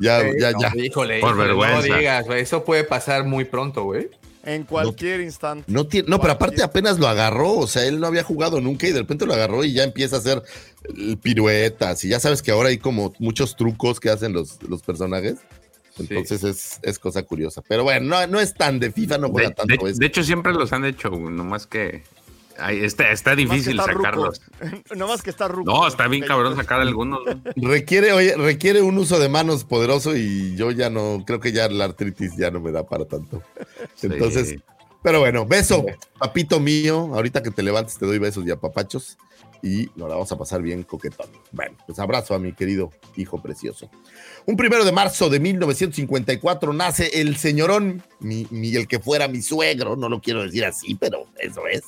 Ya, 0.00 0.22
Sí, 0.22 0.28
ya, 0.38 0.52
no, 0.52 0.60
ya. 0.60 0.72
Híjole, 0.76 1.20
Por 1.20 1.30
híjole, 1.30 1.44
vergüenza. 1.48 1.88
No 1.88 1.96
digas, 1.98 2.26
güey, 2.26 2.40
eso 2.42 2.64
puede 2.64 2.84
pasar 2.84 3.24
muy 3.24 3.44
pronto, 3.44 3.82
güey. 3.84 4.08
En 4.44 4.62
cualquier 4.64 5.20
instante. 5.20 5.64
No, 5.70 5.86
tiene, 5.86 6.08
no, 6.08 6.20
pero 6.20 6.32
aparte 6.34 6.62
apenas 6.62 6.98
lo 6.98 7.06
agarró, 7.08 7.52
o 7.54 7.66
sea, 7.66 7.84
él 7.84 8.00
no 8.00 8.06
había 8.06 8.22
jugado 8.22 8.60
nunca 8.60 8.86
y 8.86 8.92
de 8.92 9.00
repente 9.00 9.26
lo 9.26 9.34
agarró 9.34 9.62
y 9.64 9.72
ya 9.74 9.82
empieza 9.84 10.16
a 10.16 10.18
hacer 10.20 10.42
piruetas 11.22 12.04
y 12.04 12.08
ya 12.08 12.20
sabes 12.20 12.42
que 12.42 12.50
ahora 12.50 12.68
hay 12.70 12.78
como 12.78 13.12
muchos 13.18 13.56
trucos 13.56 14.00
que 14.00 14.10
hacen 14.10 14.32
los, 14.32 14.62
los 14.62 14.82
personajes. 14.82 15.36
Entonces 15.98 16.44
es, 16.44 16.78
es 16.82 16.98
cosa 16.98 17.22
curiosa. 17.22 17.62
Pero 17.68 17.84
bueno, 17.84 18.06
no, 18.06 18.26
no 18.26 18.40
es 18.40 18.54
tan 18.54 18.78
de 18.80 18.90
FIFA, 18.92 19.18
no 19.18 19.28
juega 19.30 19.48
De, 19.50 19.54
tanto 19.54 19.86
de- 19.86 20.06
hecho, 20.06 20.22
siempre 20.22 20.52
los 20.52 20.72
han 20.72 20.84
hecho, 20.84 21.10
nomás 21.10 21.66
que 21.66 22.02
ay, 22.58 22.84
está, 22.84 23.10
está 23.12 23.34
difícil 23.36 23.78
está 23.78 23.92
ruco. 23.92 24.02
sacarlos. 24.04 24.40
No 24.96 25.06
más 25.08 25.22
que 25.22 25.30
está 25.30 25.48
ruco. 25.48 25.70
No, 25.70 25.86
está 25.86 26.08
bien 26.08 26.24
cabrón 26.24 26.56
sacar 26.56 26.80
algunos. 26.80 27.20
Requiere, 27.56 28.12
oye, 28.12 28.36
requiere 28.36 28.82
un 28.82 28.98
uso 28.98 29.18
de 29.18 29.28
manos 29.28 29.64
poderoso 29.64 30.16
y 30.16 30.56
yo 30.56 30.70
ya 30.72 30.90
no, 30.90 31.22
creo 31.26 31.40
que 31.40 31.52
ya 31.52 31.68
la 31.68 31.84
artritis 31.84 32.36
ya 32.36 32.50
no 32.50 32.60
me 32.60 32.72
da 32.72 32.84
para 32.86 33.04
tanto. 33.04 33.42
Entonces, 34.02 34.48
Sí. 34.50 34.60
pero 35.02 35.20
bueno, 35.20 35.46
beso, 35.46 35.84
papito 36.18 36.58
mío. 36.60 37.10
Ahorita 37.14 37.42
que 37.42 37.50
te 37.50 37.62
levantes 37.62 37.96
te 37.98 38.06
doy 38.06 38.18
besos 38.18 38.44
y 38.46 38.50
apapachos 38.50 39.16
y 39.62 39.86
nos 39.96 40.08
la 40.08 40.14
vamos 40.14 40.30
a 40.32 40.38
pasar 40.38 40.62
bien 40.62 40.82
coquetón. 40.84 41.26
Bueno, 41.52 41.76
pues 41.86 41.98
abrazo 41.98 42.34
a 42.34 42.38
mi 42.38 42.52
querido 42.52 42.90
hijo 43.16 43.42
precioso. 43.42 43.90
Un 44.46 44.56
primero 44.56 44.84
de 44.84 44.92
marzo 44.92 45.28
de 45.28 45.40
1954 45.40 46.72
nace 46.72 47.20
el 47.20 47.36
señorón, 47.36 48.02
mi- 48.20 48.46
el 48.76 48.86
que 48.88 48.98
fuera 49.00 49.28
mi 49.28 49.42
suegro, 49.42 49.96
no 49.96 50.08
lo 50.08 50.20
quiero 50.20 50.42
decir 50.42 50.64
así, 50.64 50.94
pero 50.94 51.26
eso 51.38 51.66
es. 51.66 51.82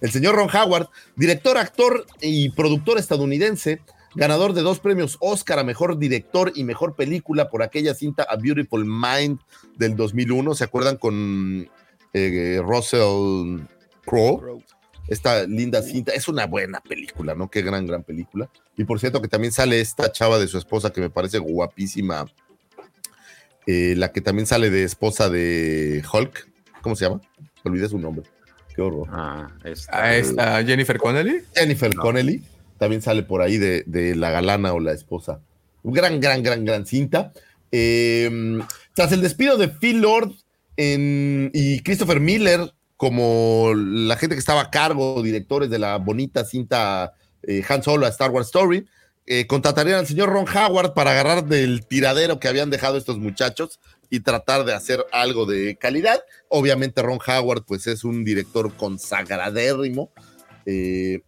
El 0.00 0.10
señor 0.12 0.34
Ron 0.34 0.48
Howard, 0.54 0.88
director, 1.16 1.56
actor 1.56 2.04
y 2.20 2.50
productor 2.50 2.98
estadounidense, 2.98 3.80
ganador 4.14 4.52
de 4.52 4.60
dos 4.62 4.78
premios 4.78 5.16
Oscar 5.20 5.58
a 5.58 5.64
mejor 5.64 5.98
director 5.98 6.52
y 6.54 6.62
mejor 6.64 6.94
película 6.94 7.48
por 7.48 7.62
aquella 7.62 7.94
cinta 7.94 8.24
A 8.28 8.36
Beautiful 8.36 8.84
Mind 8.84 9.40
del 9.76 9.96
2001. 9.96 10.54
¿Se 10.54 10.64
acuerdan 10.64 10.98
con 10.98 11.68
eh, 12.12 12.60
Russell 12.62 13.62
Crowe? 14.04 14.62
Esta 15.08 15.46
linda 15.46 15.82
cinta. 15.82 16.12
Es 16.12 16.28
una 16.28 16.46
buena 16.46 16.80
película, 16.80 17.34
¿no? 17.34 17.50
Qué 17.50 17.62
gran, 17.62 17.86
gran 17.86 18.02
película. 18.02 18.48
Y 18.76 18.84
por 18.84 18.98
cierto, 19.00 19.20
que 19.20 19.28
también 19.28 19.52
sale 19.52 19.80
esta 19.80 20.10
chava 20.12 20.38
de 20.38 20.48
su 20.48 20.56
esposa 20.58 20.90
que 20.92 21.00
me 21.00 21.10
parece 21.10 21.38
guapísima. 21.38 22.26
Eh, 23.66 23.94
la 23.96 24.12
que 24.12 24.20
también 24.20 24.46
sale 24.46 24.70
de 24.70 24.84
esposa 24.84 25.28
de 25.30 26.02
Hulk. 26.12 26.48
¿Cómo 26.82 26.96
se 26.96 27.04
llama? 27.06 27.20
Olvidé 27.64 27.88
su 27.88 27.98
nombre. 27.98 28.24
Qué 28.74 28.82
horror. 28.82 29.08
Ah, 29.10 29.48
está. 29.64 30.02
Ah, 30.04 30.16
está 30.16 30.64
Jennifer 30.64 30.98
Connelly. 30.98 31.42
Jennifer 31.54 31.94
No. 31.94 32.02
Connelly 32.02 32.42
también 32.78 33.00
sale 33.02 33.22
por 33.22 33.40
ahí 33.40 33.56
de, 33.56 33.84
de 33.86 34.14
la 34.16 34.30
galana 34.30 34.72
o 34.74 34.80
la 34.80 34.92
esposa. 34.92 35.40
Gran, 35.84 36.20
gran, 36.20 36.42
gran, 36.42 36.64
gran 36.64 36.86
cinta. 36.86 37.32
Eh, 37.70 38.58
tras 38.94 39.12
el 39.12 39.20
despido 39.22 39.56
de 39.56 39.68
Phil 39.68 40.00
Lord 40.00 40.32
en- 40.76 41.50
y 41.54 41.80
Christopher 41.82 42.20
Miller 42.20 42.72
como 42.96 43.72
la 43.74 44.16
gente 44.16 44.36
que 44.36 44.40
estaba 44.40 44.62
a 44.62 44.70
cargo, 44.70 45.22
directores 45.22 45.70
de 45.70 45.78
la 45.78 45.96
bonita 45.98 46.44
cinta 46.44 47.14
eh, 47.42 47.62
Han 47.68 47.82
Solo 47.82 48.06
a 48.06 48.10
Star 48.10 48.30
Wars 48.30 48.46
Story, 48.46 48.86
eh, 49.26 49.46
contratarían 49.46 50.00
al 50.00 50.06
señor 50.06 50.28
Ron 50.28 50.46
Howard 50.48 50.92
para 50.92 51.12
agarrar 51.12 51.46
del 51.46 51.86
tiradero 51.86 52.38
que 52.38 52.48
habían 52.48 52.70
dejado 52.70 52.98
estos 52.98 53.18
muchachos 53.18 53.80
y 54.10 54.20
tratar 54.20 54.64
de 54.64 54.74
hacer 54.74 55.04
algo 55.12 55.46
de 55.46 55.76
calidad. 55.76 56.22
Obviamente 56.48 57.02
Ron 57.02 57.18
Howard 57.26 57.64
pues 57.64 57.86
es 57.86 58.04
un 58.04 58.24
director 58.24 58.74
consagradérrimo. 58.74 60.12
eh, 60.66 61.20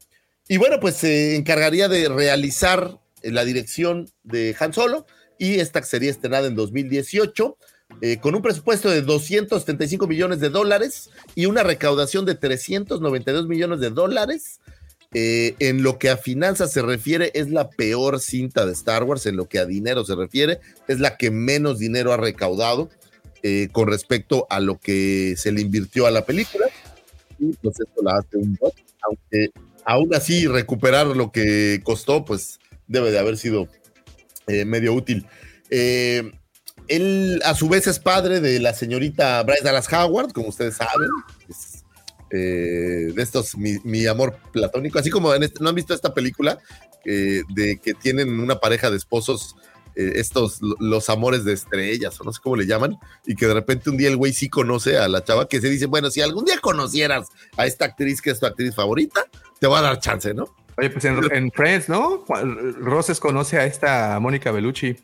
y 0.49 0.59
bueno, 0.59 0.79
pues 0.79 0.97
se 0.97 1.35
encargaría 1.35 1.89
de 1.89 2.09
realizar 2.09 3.01
la 3.23 3.45
dirección 3.45 4.09
de 4.23 4.55
Han 4.61 4.73
Solo 4.73 5.07
y 5.39 5.59
esta 5.59 5.83
sería 5.83 6.11
estrenada 6.11 6.47
en 6.47 6.55
2018 6.55 7.57
eh, 8.01 8.19
con 8.19 8.35
un 8.35 8.43
presupuesto 8.43 8.91
de 8.91 9.03
275 9.03 10.07
millones 10.07 10.41
de 10.41 10.51
dólares 10.51 11.11
y 11.35 11.47
una 11.47 11.63
recaudación 11.63 12.25
de 12.25 12.35
392 12.35 13.47
millones 13.47 13.81
de 13.81 13.91
dólares. 13.91 14.61
Eh, 15.15 15.55
en 15.61 15.83
lo 15.83 15.99
que 15.99 16.11
a 16.11 16.17
finanzas 16.17 16.73
se 16.73 16.83
refiere, 16.83 17.31
es 17.35 17.49
la 17.49 17.71
peor 17.71 18.21
cinta 18.21 18.67
de 18.67 18.73
Star 18.73 19.05
Wars. 19.05 19.25
En 19.27 19.37
lo 19.37 19.49
que 19.49 19.59
a 19.59 19.65
dinero 19.65 20.05
se 20.05 20.15
refiere, 20.15 20.61
es 20.89 21.01
la 21.01 21.17
que 21.17 21.31
menos 21.31 21.79
dinero 21.79 22.13
ha 22.13 22.17
recaudado 22.17 22.91
eh, 23.43 23.69
con 23.71 23.87
respecto 23.89 24.47
a 24.51 24.61
lo 24.61 24.79
que 24.79 25.35
se 25.37 25.53
le 25.53 25.61
invirtió 25.61 26.07
a 26.07 26.11
la 26.11 26.27
película. 26.27 26.67
Y 27.39 27.53
pues 27.55 27.79
esto 27.79 28.03
la 28.03 28.19
hace 28.19 28.37
un 28.37 28.57
bot, 28.61 28.75
aunque 29.03 29.51
aún 29.85 30.15
así 30.15 30.47
recuperar 30.49 31.07
lo 31.07 31.31
que 31.31 31.81
costó, 31.85 32.25
pues 32.25 32.59
debe 32.89 33.13
de 33.13 33.19
haber 33.19 33.37
sido 33.37 33.69
eh, 34.49 34.65
medio 34.65 34.95
útil. 34.95 35.27
Eh, 35.71 36.33
él 36.89 37.41
a 37.45 37.55
su 37.55 37.69
vez 37.69 37.87
es 37.87 37.99
padre 37.99 38.41
de 38.41 38.61
la 38.61 38.73
señorita 38.75 39.43
Bryce 39.43 39.65
Dallas 39.65 39.93
Howard, 39.93 40.33
como 40.33 40.49
ustedes 40.49 40.77
saben. 40.77 41.09
Es, 41.49 41.85
eh, 42.31 43.13
de 43.15 43.23
estos, 43.23 43.57
mi, 43.57 43.79
mi 43.85 44.07
amor 44.07 44.37
platónico. 44.53 44.99
Así 44.99 45.11
como 45.11 45.33
en 45.35 45.43
este- 45.45 45.61
no 45.63 45.69
han 45.69 45.75
visto 45.75 45.95
esta 45.95 46.13
película 46.15 46.59
eh, 47.05 47.43
de 47.55 47.77
que 47.79 47.95
tienen 47.95 48.41
una 48.41 48.59
pareja 48.59 48.91
de 48.91 48.97
esposos, 48.97 49.55
eh, 49.95 50.15
estos, 50.17 50.61
lo- 50.61 50.75
los 50.81 51.09
amores 51.09 51.45
de 51.45 51.53
estrellas, 51.53 52.21
o 52.21 52.25
no 52.25 52.33
sé 52.33 52.41
cómo 52.43 52.57
le 52.57 52.67
llaman, 52.67 52.99
y 53.25 53.37
que 53.37 53.47
de 53.47 53.55
repente 53.55 53.91
un 53.91 53.97
día 53.97 54.09
el 54.09 54.17
güey 54.17 54.33
sí 54.33 54.49
conoce 54.49 54.99
a 54.99 55.07
la 55.09 55.23
chava 55.23 55.47
que 55.49 55.61
se 55.61 55.69
dice, 55.69 55.87
bueno, 55.87 56.11
si 56.11 56.21
algún 56.21 56.45
día 56.47 56.59
conocieras 56.61 57.29
a 57.57 57.65
esta 57.67 57.85
actriz 57.85 58.21
que 58.21 58.31
es 58.31 58.41
tu 58.41 58.47
actriz 58.47 58.75
favorita, 58.75 59.25
te 59.61 59.69
voy 59.69 59.79
a 59.79 59.83
dar 59.83 60.01
chance, 60.01 60.35
¿no? 60.35 60.47
Oye, 60.79 60.91
pues 60.91 61.05
en, 61.05 61.21
en 61.33 61.53
Friends, 61.53 61.89
¿no? 61.89 62.25
Roses 62.81 63.21
conoce 63.21 63.57
a 63.57 63.65
esta 63.67 64.19
Mónica 64.21 64.51
Bellucci. 64.51 64.97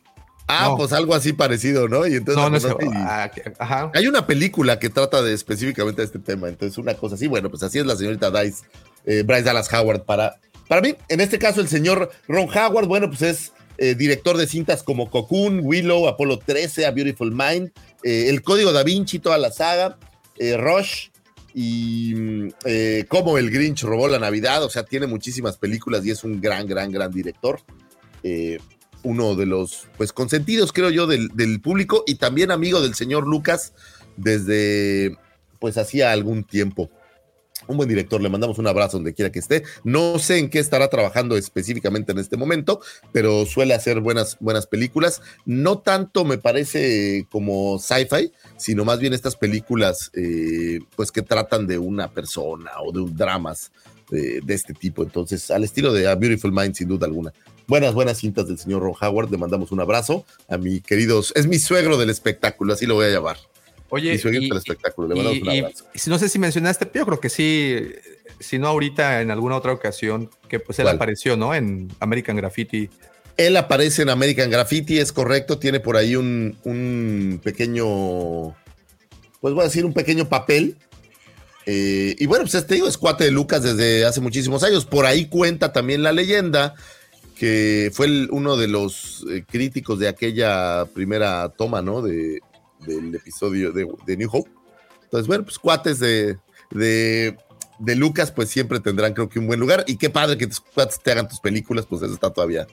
Ah, 0.47 0.67
No. 0.69 0.77
pues 0.77 0.91
algo 0.93 1.15
así 1.15 1.31
parecido, 1.33 1.87
¿no? 1.87 2.05
Y 2.05 2.15
entonces 2.15 2.35
No, 2.43 2.49
no 2.49 2.59
sé. 2.59 2.69
conoce 2.69 2.85
y- 2.87 2.91
ah, 2.95 3.31
Ajá. 3.59 3.91
Hay 3.93 4.07
una 4.07 4.27
película 4.27 4.77
que 4.77 4.89
trata 4.89 5.21
de 5.21 5.33
específicamente 5.33 6.01
de 6.01 6.05
este 6.05 6.19
tema, 6.19 6.49
entonces 6.49 6.77
una 6.77 6.93
cosa 6.95 7.15
así, 7.15 7.27
bueno, 7.27 7.49
pues 7.49 7.63
así 7.63 7.79
es 7.79 7.85
la 7.85 7.95
señorita 7.95 8.29
Dice, 8.41 8.65
eh, 9.05 9.23
Bryce 9.25 9.43
Dallas 9.43 9.71
Howard 9.73 10.03
para, 10.03 10.35
para 10.67 10.81
mí. 10.81 10.95
En 11.07 11.21
este 11.21 11.39
caso, 11.39 11.61
el 11.61 11.67
señor 11.69 12.11
Ron 12.27 12.49
Howard, 12.49 12.87
bueno, 12.87 13.07
pues 13.09 13.21
es 13.21 13.53
eh, 13.77 13.95
director 13.95 14.37
de 14.37 14.45
cintas 14.47 14.83
como 14.83 15.09
Cocoon, 15.09 15.61
Willow, 15.63 16.07
Apolo 16.07 16.37
13, 16.39 16.85
A 16.85 16.91
Beautiful 16.91 17.31
Mind, 17.31 17.71
eh, 18.03 18.27
El 18.29 18.43
Código 18.43 18.71
Da 18.71 18.83
Vinci, 18.83 19.19
toda 19.19 19.37
la 19.37 19.51
saga, 19.51 19.97
eh, 20.37 20.57
Rush 20.57 21.07
y 21.55 22.13
mm, 22.15 22.49
Cómo 23.07 23.37
el 23.37 23.49
Grinch 23.49 23.83
robó 23.83 24.07
la 24.07 24.19
Navidad, 24.19 24.63
o 24.63 24.69
sea, 24.69 24.83
tiene 24.83 25.07
muchísimas 25.07 25.57
películas 25.57 26.05
y 26.05 26.11
es 26.11 26.23
un 26.23 26.39
gran, 26.41 26.67
gran, 26.67 26.91
gran 26.91 27.11
director. 27.11 27.59
Eh, 28.23 28.59
uno 29.03 29.35
de 29.35 29.45
los 29.45 29.87
pues 29.97 30.13
consentidos, 30.13 30.73
creo 30.73 30.89
yo, 30.89 31.07
del, 31.07 31.29
del 31.29 31.61
público 31.61 32.03
y 32.07 32.15
también 32.15 32.51
amigo 32.51 32.81
del 32.81 32.95
señor 32.95 33.27
Lucas 33.27 33.73
desde 34.17 35.17
pues 35.59 35.77
hacía 35.77 36.11
algún 36.11 36.43
tiempo. 36.43 36.89
Un 37.67 37.77
buen 37.77 37.87
director, 37.87 38.21
le 38.21 38.29
mandamos 38.29 38.57
un 38.57 38.67
abrazo 38.67 38.97
donde 38.97 39.13
quiera 39.13 39.31
que 39.31 39.39
esté. 39.39 39.63
No 39.83 40.19
sé 40.19 40.37
en 40.37 40.49
qué 40.49 40.59
estará 40.59 40.89
trabajando 40.89 41.37
específicamente 41.37 42.11
en 42.11 42.19
este 42.19 42.35
momento, 42.35 42.81
pero 43.13 43.45
suele 43.45 43.73
hacer 43.73 44.01
buenas, 44.01 44.37
buenas 44.39 44.67
películas. 44.67 45.21
No 45.45 45.79
tanto 45.79 46.25
me 46.25 46.37
parece 46.37 47.25
como 47.31 47.79
sci-fi, 47.79 48.33
sino 48.57 48.83
más 48.83 48.99
bien 48.99 49.13
estas 49.13 49.37
películas 49.37 50.11
eh, 50.13 50.79
pues 50.95 51.11
que 51.11 51.21
tratan 51.21 51.65
de 51.65 51.77
una 51.77 52.11
persona 52.11 52.71
o 52.85 52.91
de 52.91 52.99
un 52.99 53.15
dramas 53.15 53.71
de, 54.09 54.41
de 54.43 54.53
este 54.53 54.73
tipo. 54.73 55.03
Entonces, 55.03 55.49
al 55.51 55.63
estilo 55.63 55.93
de 55.93 56.07
A 56.07 56.15
Beautiful 56.15 56.51
Mind, 56.51 56.75
sin 56.75 56.87
duda 56.87 57.05
alguna. 57.07 57.33
Buenas, 57.67 57.93
buenas 57.93 58.17
cintas 58.17 58.47
del 58.47 58.57
señor 58.57 58.81
Ron 58.81 58.93
Howard. 58.99 59.31
Le 59.31 59.37
mandamos 59.37 59.71
un 59.71 59.79
abrazo 59.79 60.25
a 60.49 60.57
mi 60.57 60.81
queridos. 60.81 61.31
Es 61.35 61.47
mi 61.47 61.59
suegro 61.59 61.97
del 61.97 62.09
espectáculo, 62.09 62.73
así 62.73 62.85
lo 62.85 62.95
voy 62.95 63.05
a 63.05 63.09
llamar. 63.09 63.37
Oye, 63.89 64.11
mi 64.11 64.17
suegro 64.17 64.41
y- 64.41 64.49
del 64.49 64.57
espectáculo. 64.57 65.07
Le 65.07 65.15
mandamos 65.15 65.37
y- 65.37 65.41
un 65.41 65.65
abrazo. 65.65 65.85
y 65.93 66.09
no 66.09 66.19
sé 66.19 66.27
si 66.29 66.39
mencionaste, 66.39 66.85
pero 66.87 67.03
yo 67.03 67.05
creo 67.05 67.19
que 67.21 67.29
sí, 67.29 67.91
si 68.39 68.57
no 68.59 68.67
ahorita, 68.67 69.21
en 69.21 69.31
alguna 69.31 69.55
otra 69.55 69.71
ocasión, 69.71 70.29
que 70.49 70.59
pues 70.59 70.79
él 70.79 70.83
¿Cuál? 70.85 70.95
apareció, 70.95 71.37
¿no? 71.37 71.53
En 71.55 71.89
American 71.99 72.35
Graffiti. 72.35 72.89
Él 73.37 73.55
aparece 73.57 74.01
en 74.03 74.09
American 74.09 74.49
Graffiti, 74.49 74.99
es 74.99 75.11
correcto. 75.11 75.57
Tiene 75.57 75.79
por 75.79 75.95
ahí 75.97 76.15
un, 76.15 76.57
un 76.65 77.39
pequeño. 77.43 78.49
Pues 79.41 79.53
voy 79.53 79.61
a 79.61 79.63
decir 79.65 79.85
un 79.85 79.93
pequeño 79.93 80.27
papel. 80.29 80.77
Eh, 81.65 82.15
y 82.19 82.25
bueno, 82.25 82.43
pues 82.43 82.55
este 82.55 82.75
digo, 82.75 82.87
es 82.87 82.97
cuate 82.97 83.23
de 83.25 83.31
Lucas 83.31 83.63
desde 83.63 84.05
hace 84.05 84.19
muchísimos 84.21 84.63
años. 84.63 84.85
Por 84.85 85.05
ahí 85.05 85.27
cuenta 85.27 85.71
también 85.71 86.03
la 86.03 86.11
leyenda 86.11 86.75
que 87.35 87.91
fue 87.93 88.05
el- 88.07 88.27
uno 88.31 88.55
de 88.57 88.67
los 88.67 89.25
eh, 89.31 89.43
críticos 89.47 89.99
de 89.99 90.07
aquella 90.07 90.85
primera 90.93 91.49
toma, 91.57 91.81
¿no? 91.81 92.01
De, 92.01 92.39
del 92.85 93.15
episodio 93.15 93.71
de, 93.71 93.87
de 94.05 94.17
New 94.17 94.29
Hope. 94.31 94.51
Entonces, 95.03 95.27
bueno, 95.27 95.43
pues 95.45 95.57
cuates 95.59 95.99
de, 95.99 96.37
de, 96.71 97.37
de 97.79 97.95
Lucas, 97.95 98.31
pues 98.31 98.49
siempre 98.49 98.79
tendrán, 98.79 99.13
creo 99.13 99.29
que, 99.29 99.39
un 99.39 99.47
buen 99.47 99.59
lugar. 99.59 99.83
Y 99.87 99.97
qué 99.97 100.09
padre 100.09 100.37
que 100.37 100.47
tus 100.47 100.59
cuates 100.59 100.99
te 101.01 101.11
hagan 101.11 101.27
tus 101.27 101.39
películas, 101.39 101.85
pues 101.85 102.01
eso 102.01 102.13
está 102.13 102.29
todavía, 102.29 102.67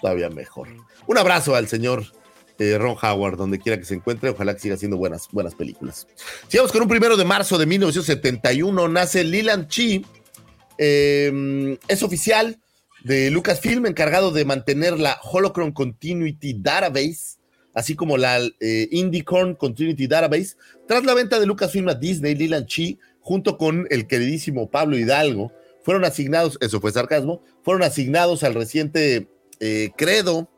todavía 0.00 0.28
mejor. 0.30 0.68
Un 1.06 1.18
abrazo 1.18 1.54
al 1.54 1.68
señor 1.68 2.04
eh, 2.58 2.78
Ron 2.78 2.96
Howard, 3.00 3.36
donde 3.36 3.58
quiera 3.58 3.78
que 3.78 3.84
se 3.84 3.94
encuentre. 3.94 4.30
Ojalá 4.30 4.54
que 4.54 4.60
siga 4.60 4.74
haciendo 4.74 4.96
buenas, 4.96 5.28
buenas 5.32 5.54
películas. 5.54 6.06
Sigamos 6.48 6.72
con 6.72 6.82
un 6.82 6.88
primero 6.88 7.16
de 7.16 7.24
marzo 7.24 7.58
de 7.58 7.66
1971. 7.66 8.88
Nace 8.88 9.24
Leland 9.24 9.68
Chi. 9.68 10.04
Eh, 10.78 11.78
es 11.88 12.02
oficial 12.02 12.60
de 13.06 13.30
Lucasfilm, 13.30 13.86
encargado 13.86 14.32
de 14.32 14.44
mantener 14.44 14.98
la 14.98 15.18
Holocron 15.22 15.70
Continuity 15.70 16.54
Database, 16.58 17.38
así 17.72 17.94
como 17.94 18.16
la 18.16 18.40
eh, 18.60 19.24
Continuity 19.24 20.08
Database. 20.08 20.56
Tras 20.88 21.04
la 21.04 21.14
venta 21.14 21.38
de 21.38 21.46
Lucasfilm 21.46 21.88
a 21.88 21.94
Disney, 21.94 22.34
Leland 22.34 22.66
Chi, 22.66 22.98
junto 23.20 23.58
con 23.58 23.86
el 23.90 24.06
queridísimo 24.06 24.70
Pablo 24.70 24.98
Hidalgo, 24.98 25.52
fueron 25.84 26.04
asignados, 26.04 26.58
eso 26.60 26.80
fue 26.80 26.90
sarcasmo, 26.90 27.42
fueron 27.62 27.84
asignados 27.84 28.42
al 28.42 28.54
reciente 28.54 29.28
eh, 29.60 29.90
credo 29.96 30.50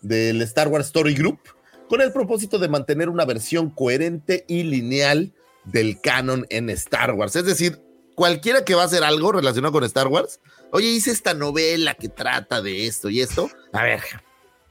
del 0.00 0.42
Star 0.42 0.68
Wars 0.68 0.86
Story 0.86 1.14
Group 1.14 1.40
con 1.88 2.00
el 2.00 2.12
propósito 2.12 2.58
de 2.58 2.68
mantener 2.68 3.08
una 3.08 3.24
versión 3.24 3.70
coherente 3.70 4.44
y 4.46 4.62
lineal 4.62 5.32
del 5.64 6.00
canon 6.00 6.46
en 6.50 6.70
Star 6.70 7.14
Wars. 7.14 7.36
Es 7.36 7.44
decir, 7.44 7.80
cualquiera 8.14 8.64
que 8.64 8.74
va 8.74 8.82
a 8.82 8.86
hacer 8.86 9.04
algo 9.04 9.32
relacionado 9.32 9.72
con 9.72 9.84
Star 9.84 10.08
Wars, 10.08 10.40
oye, 10.70 10.88
hice 10.88 11.10
esta 11.10 11.34
novela 11.34 11.94
que 11.94 12.08
trata 12.08 12.60
de 12.62 12.86
esto 12.86 13.08
y 13.08 13.20
esto, 13.20 13.50
a 13.72 13.82
ver, 13.84 14.02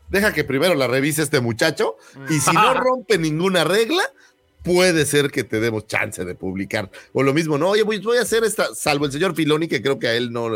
deja 0.09 0.33
que 0.33 0.43
primero 0.43 0.75
la 0.75 0.87
revise 0.87 1.23
este 1.23 1.39
muchacho 1.41 1.97
y 2.29 2.39
si 2.39 2.53
no 2.53 2.73
rompe 2.75 3.17
ninguna 3.17 3.63
regla, 3.63 4.03
puede 4.63 5.05
ser 5.05 5.31
que 5.31 5.43
te 5.43 5.59
demos 5.59 5.87
chance 5.87 6.23
de 6.23 6.35
publicar. 6.35 6.91
O 7.13 7.23
lo 7.23 7.33
mismo, 7.33 7.57
no, 7.57 7.69
oye, 7.69 7.83
voy, 7.83 7.99
voy 7.99 8.17
a 8.17 8.21
hacer 8.21 8.43
esta, 8.43 8.75
salvo 8.75 9.05
el 9.05 9.11
señor 9.11 9.35
Filoni, 9.35 9.67
que 9.67 9.81
creo 9.81 9.97
que 9.97 10.07
a 10.07 10.13
él 10.13 10.31
no, 10.31 10.49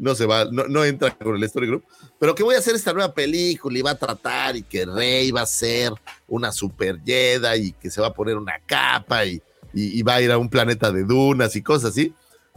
no 0.00 0.14
se 0.14 0.26
va, 0.26 0.46
no, 0.46 0.64
no 0.66 0.84
entra 0.84 1.10
con 1.16 1.36
el 1.36 1.44
Story 1.44 1.66
Group, 1.68 1.84
pero 2.18 2.34
que 2.34 2.42
voy 2.42 2.54
a 2.54 2.58
hacer 2.58 2.74
esta 2.74 2.92
nueva 2.92 3.12
película 3.14 3.78
y 3.78 3.82
va 3.82 3.90
a 3.92 3.98
tratar 3.98 4.56
y 4.56 4.62
que 4.62 4.86
Rey 4.86 5.30
va 5.30 5.42
a 5.42 5.46
ser 5.46 5.92
una 6.26 6.50
super 6.52 6.98
Jedi 7.04 7.68
y 7.68 7.72
que 7.72 7.90
se 7.90 8.00
va 8.00 8.08
a 8.08 8.14
poner 8.14 8.36
una 8.36 8.54
capa 8.66 9.24
y, 9.26 9.40
y- 9.74 10.02
va 10.02 10.14
a 10.14 10.20
ir 10.22 10.32
a 10.32 10.38
un 10.38 10.48
planeta 10.48 10.90
de 10.90 11.04
dunas 11.04 11.54
y 11.54 11.62
cosas 11.62 11.90
así. 11.90 12.14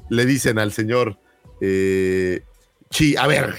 Le 0.10 0.26
dicen 0.26 0.58
al 0.58 0.72
señor 0.74 1.18
eh, 1.62 2.42
Chi, 2.90 3.16
a 3.18 3.28
ver, 3.28 3.56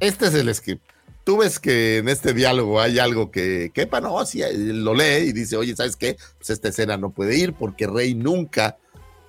este 0.00 0.26
es 0.26 0.34
el 0.34 0.54
script. 0.54 0.82
Tú 1.24 1.38
ves 1.38 1.60
que 1.60 1.98
en 1.98 2.08
este 2.08 2.32
diálogo 2.34 2.80
hay 2.80 2.98
algo 2.98 3.30
que 3.30 3.70
quepa, 3.72 4.00
no, 4.00 4.18
él 4.22 4.84
lo 4.84 4.94
lee 4.94 5.28
y 5.28 5.32
dice, 5.32 5.56
oye, 5.56 5.76
¿sabes 5.76 5.94
qué? 5.94 6.16
Pues 6.38 6.50
esta 6.50 6.68
escena 6.68 6.96
no 6.96 7.10
puede 7.10 7.36
ir 7.36 7.52
porque 7.52 7.86
Rey 7.86 8.14
nunca 8.14 8.76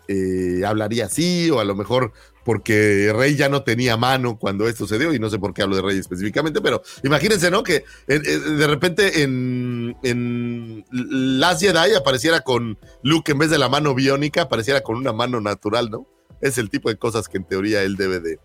eh, 0.08 0.62
hablaría 0.66 1.06
así, 1.06 1.50
o 1.50 1.60
a 1.60 1.66
lo 1.66 1.76
mejor 1.76 2.14
porque 2.44 3.12
Rey 3.16 3.36
ya 3.36 3.48
no 3.50 3.64
tenía 3.64 3.96
mano 3.96 4.38
cuando 4.38 4.68
esto 4.68 4.86
se 4.86 5.00
dio, 5.00 5.14
y 5.14 5.20
no 5.20 5.30
sé 5.30 5.40
por 5.40 5.54
qué 5.54 5.64
hablo 5.64 5.76
de 5.78 5.82
Rey 5.82 5.98
específicamente, 5.98 6.62
pero 6.62 6.82
imagínense, 7.04 7.50
¿no? 7.50 7.64
Que 7.64 7.76
eh, 7.76 7.84
eh, 8.08 8.20
de 8.20 8.68
repente 8.68 9.24
en, 9.24 9.96
en 10.04 10.86
Last 10.92 11.62
Jedi 11.62 11.96
apareciera 11.96 12.42
con 12.42 12.78
Luke 13.02 13.32
en 13.32 13.38
vez 13.38 13.50
de 13.50 13.58
la 13.58 13.70
mano 13.70 13.96
biónica, 13.96 14.44
apareciera 14.44 14.82
con 14.82 14.98
una 14.98 15.14
mano 15.14 15.40
natural, 15.40 15.90
¿no? 15.90 16.08
Es 16.42 16.58
el 16.58 16.70
tipo 16.70 16.90
de 16.90 16.98
cosas 16.98 17.30
que 17.30 17.38
en 17.38 17.46
teoría 17.46 17.84
él 17.84 17.96
debe 17.96 18.20
de, 18.20 18.40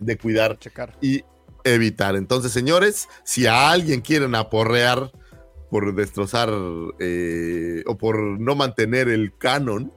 de 0.00 0.18
cuidar 0.18 0.58
Checar. 0.58 0.98
y 1.00 1.22
evitar. 1.64 2.16
Entonces, 2.16 2.52
señores, 2.52 3.08
si 3.24 3.46
a 3.46 3.70
alguien 3.70 4.00
quieren 4.00 4.34
aporrear 4.34 5.12
por 5.70 5.94
destrozar 5.94 6.50
eh, 6.98 7.82
o 7.86 7.96
por 7.96 8.18
no 8.18 8.54
mantener 8.54 9.08
el 9.08 9.36
canon, 9.38 9.92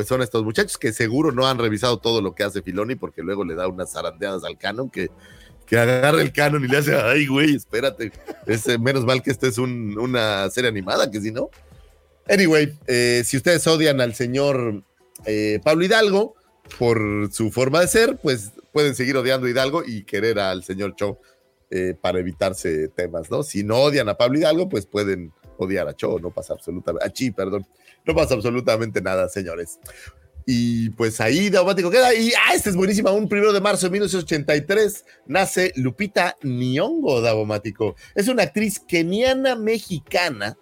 pues 0.00 0.08
son 0.08 0.22
estos 0.22 0.42
muchachos 0.44 0.78
que 0.78 0.94
seguro 0.94 1.30
no 1.30 1.46
han 1.46 1.58
revisado 1.58 1.98
todo 1.98 2.22
lo 2.22 2.34
que 2.34 2.42
hace 2.42 2.62
Filoni 2.62 2.94
porque 2.94 3.20
luego 3.20 3.44
le 3.44 3.54
da 3.54 3.68
unas 3.68 3.92
zarandeadas 3.92 4.44
al 4.44 4.56
canon 4.56 4.88
que, 4.88 5.10
que 5.66 5.76
agarra 5.76 6.22
el 6.22 6.32
canon 6.32 6.64
y 6.64 6.68
le 6.68 6.78
hace, 6.78 6.96
ay, 6.96 7.26
güey, 7.26 7.54
espérate. 7.54 8.10
Es, 8.46 8.66
eh, 8.66 8.78
menos 8.78 9.04
mal 9.04 9.22
que 9.22 9.30
esta 9.30 9.46
es 9.46 9.58
un- 9.58 9.98
una 9.98 10.48
serie 10.48 10.70
animada, 10.70 11.10
que 11.10 11.20
si 11.20 11.30
no. 11.32 11.50
Anyway, 12.30 12.78
eh, 12.86 13.20
si 13.26 13.36
ustedes 13.36 13.66
odian 13.66 14.00
al 14.00 14.14
señor 14.14 14.82
eh, 15.26 15.60
Pablo 15.62 15.84
Hidalgo 15.84 16.34
por 16.78 17.28
su 17.30 17.50
forma 17.50 17.82
de 17.82 17.88
ser, 17.88 18.16
pues 18.22 18.52
pueden 18.72 18.94
seguir 18.94 19.18
odiando 19.18 19.48
a 19.48 19.50
Hidalgo 19.50 19.82
y 19.86 20.04
querer 20.04 20.38
al 20.38 20.64
señor 20.64 20.96
Cho 20.96 21.18
para 22.00 22.20
evitarse 22.20 22.88
temas, 22.88 23.30
¿no? 23.30 23.42
Si 23.42 23.64
no 23.64 23.76
odian 23.82 24.08
a 24.08 24.16
Pablo 24.16 24.38
Hidalgo, 24.38 24.66
pues 24.70 24.86
pueden 24.86 25.30
odiar 25.58 25.86
a 25.88 25.94
Cho, 25.94 26.18
no 26.18 26.30
pasa 26.30 26.54
absolutamente, 26.54 27.06
a 27.06 27.10
Chi, 27.12 27.32
perdón, 27.32 27.66
no 28.10 28.16
pasa 28.16 28.34
absolutamente 28.34 29.00
nada, 29.00 29.28
señores. 29.28 29.78
Y 30.46 30.90
pues 30.90 31.20
ahí 31.20 31.48
Daumático 31.48 31.90
queda. 31.90 32.12
Y 32.14 32.32
ah, 32.32 32.54
este 32.54 32.70
es 32.70 32.76
buenísima. 32.76 33.12
Un 33.12 33.28
primero 33.28 33.52
de 33.52 33.60
marzo 33.60 33.86
de 33.86 33.92
1983 33.92 35.04
nace 35.26 35.72
Lupita 35.76 36.36
Nyong'o 36.42 37.20
Daumático. 37.20 37.94
Es 38.14 38.28
una 38.28 38.44
actriz 38.44 38.80
keniana 38.80 39.54
mexicana 39.54 40.56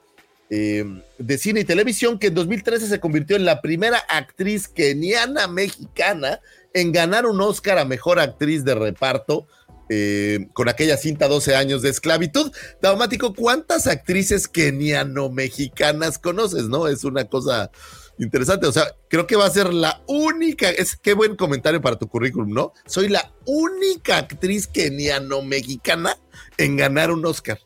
eh, 0.51 0.85
de 1.19 1.39
cine 1.39 1.61
y 1.61 1.65
televisión 1.65 2.19
que 2.19 2.29
en 2.29 2.35
2013 2.35 2.87
se 2.87 3.01
convirtió 3.01 3.37
en 3.37 3.45
la 3.45 3.61
primera 3.61 3.99
actriz 4.09 4.69
keniana 4.69 5.47
mexicana 5.47 6.41
en 6.75 6.93
ganar 6.93 7.27
un 7.27 7.41
Oscar 7.41 7.79
a 7.79 7.85
mejor 7.85 8.19
actriz 8.19 8.65
de 8.65 8.75
reparto. 8.75 9.47
Eh, 9.89 10.49
con 10.53 10.69
aquella 10.69 10.97
cinta 10.97 11.29
12 11.29 11.57
años 11.57 11.83
de 11.83 11.91
esclavitud. 11.91 12.53
Daumático, 12.81 13.35
¿cuántas 13.35 13.87
actrices 13.87 14.49
keniano-mexicanas 14.49 16.19
conoces? 16.19 16.65
¿No? 16.65 16.89
Es 16.89 17.05
una 17.05 17.25
cosa 17.25 17.71
interesante. 18.19 18.67
O 18.67 18.73
sea, 18.73 18.95
creo 19.09 19.27
que 19.27 19.37
va 19.37 19.47
a 19.47 19.51
ser 19.51 19.73
la 19.73 20.03
única. 20.07 20.71
Es 20.71 20.97
qué 20.97 21.15
buen 21.15 21.37
comentario 21.37 21.81
para 21.81 21.99
tu 21.99 22.09
currículum, 22.09 22.53
¿no? 22.53 22.73
Soy 22.87 23.09
la 23.09 23.33
única 23.47 24.19
actriz 24.19 24.67
keniano-mexicana 24.67 26.17
en 26.57 26.77
ganar 26.77 27.11
un 27.11 27.25
Oscar. 27.25 27.59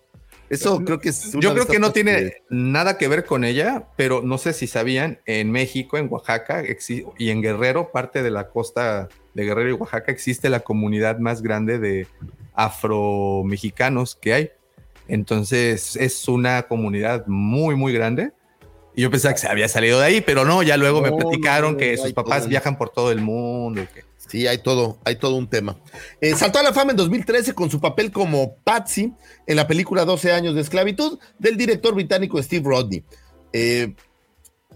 Eso 0.48 0.84
creo 0.84 1.00
que 1.00 1.08
es. 1.08 1.34
una 1.34 1.40
Yo 1.40 1.54
creo 1.54 1.66
que 1.66 1.78
no 1.78 1.92
tiene 1.92 2.42
nada 2.50 2.98
que 2.98 3.08
ver 3.08 3.24
con 3.24 3.42
ella, 3.42 3.88
pero 3.96 4.20
no 4.20 4.36
sé 4.36 4.52
si 4.52 4.66
sabían, 4.66 5.18
en 5.24 5.50
México, 5.50 5.96
en 5.96 6.08
Oaxaca 6.12 6.62
y 7.18 7.30
en 7.30 7.40
Guerrero, 7.40 7.90
parte 7.90 8.22
de 8.22 8.30
la 8.30 8.50
costa 8.50 9.08
de 9.34 9.44
Guerrero 9.44 9.70
y 9.70 9.72
Oaxaca, 9.72 10.12
existe 10.12 10.48
la 10.50 10.60
comunidad 10.60 11.18
más 11.18 11.42
grande 11.42 11.78
de 11.78 12.06
afromexicanos 12.54 14.14
que 14.14 14.34
hay. 14.34 14.50
Entonces 15.08 15.96
es 15.96 16.28
una 16.28 16.62
comunidad 16.62 17.26
muy, 17.26 17.74
muy 17.74 17.92
grande. 17.92 18.32
Y 18.94 19.02
yo 19.02 19.10
pensaba 19.10 19.34
que 19.34 19.40
se 19.40 19.48
había 19.48 19.68
salido 19.68 19.98
de 20.00 20.06
ahí, 20.06 20.20
pero 20.20 20.44
no, 20.44 20.62
ya 20.62 20.76
luego 20.76 21.00
me 21.00 21.10
platicaron 21.12 21.72
no, 21.72 21.78
que 21.78 21.96
sus 21.96 22.12
papás 22.12 22.40
todo. 22.40 22.48
viajan 22.50 22.76
por 22.76 22.90
todo 22.90 23.10
el 23.10 23.20
mundo. 23.20 23.82
y 23.82 23.86
que- 23.86 24.04
Sí, 24.28 24.46
hay 24.46 24.58
todo, 24.58 24.98
hay 25.04 25.16
todo 25.16 25.36
un 25.36 25.46
tema. 25.48 25.76
Eh, 26.20 26.34
saltó 26.34 26.58
a 26.58 26.62
la 26.62 26.72
fama 26.72 26.92
en 26.92 26.96
2013 26.96 27.52
con 27.54 27.70
su 27.70 27.80
papel 27.80 28.10
como 28.10 28.54
Patsy 28.64 29.12
en 29.46 29.56
la 29.56 29.66
película 29.66 30.04
12 30.06 30.32
años 30.32 30.54
de 30.54 30.62
esclavitud 30.62 31.18
del 31.38 31.56
director 31.58 31.94
británico 31.94 32.42
Steve 32.42 32.64
Rodney. 32.66 33.04
Eh, 33.52 33.94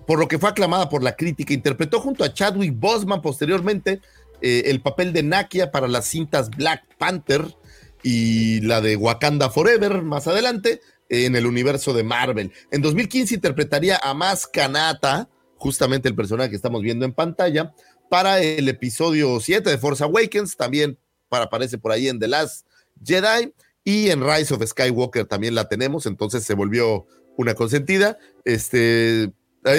por 0.06 0.18
lo 0.18 0.28
que 0.28 0.38
fue 0.38 0.50
aclamada 0.50 0.88
por 0.90 1.02
la 1.02 1.16
crítica, 1.16 1.54
interpretó 1.54 2.00
junto 2.00 2.22
a 2.22 2.32
Chadwick 2.32 2.74
Boseman 2.78 3.22
posteriormente 3.22 4.00
eh, 4.40 4.64
el 4.66 4.80
papel 4.80 5.12
de 5.12 5.22
Nakia 5.22 5.70
para 5.70 5.88
las 5.88 6.06
cintas 6.06 6.50
Black 6.50 6.84
Panther 6.98 7.56
y 8.02 8.60
la 8.60 8.80
de 8.80 8.96
Wakanda 8.96 9.50
Forever 9.50 10.02
más 10.02 10.26
adelante 10.26 10.80
en 11.08 11.36
el 11.36 11.46
universo 11.46 11.92
de 11.92 12.04
Marvel. 12.04 12.52
En 12.70 12.82
2015 12.82 13.34
interpretaría 13.34 13.98
a 14.02 14.14
Mas 14.14 14.46
Kanata, 14.46 15.28
justamente 15.56 16.08
el 16.08 16.14
personaje 16.14 16.50
que 16.50 16.56
estamos 16.56 16.82
viendo 16.82 17.04
en 17.04 17.12
pantalla, 17.12 17.74
para 18.08 18.40
el 18.40 18.68
episodio 18.68 19.40
7 19.40 19.68
de 19.68 19.78
Force 19.78 20.02
Awakens, 20.04 20.56
también 20.56 20.98
para, 21.28 21.44
aparece 21.44 21.78
por 21.78 21.92
ahí 21.92 22.08
en 22.08 22.18
The 22.18 22.28
Last 22.28 22.66
Jedi 23.04 23.52
y 23.84 24.10
en 24.10 24.22
Rise 24.22 24.54
of 24.54 24.64
Skywalker 24.64 25.26
también 25.26 25.54
la 25.54 25.68
tenemos, 25.68 26.06
entonces 26.06 26.44
se 26.44 26.54
volvió 26.54 27.06
una 27.36 27.54
consentida. 27.54 28.18
Este, 28.44 29.32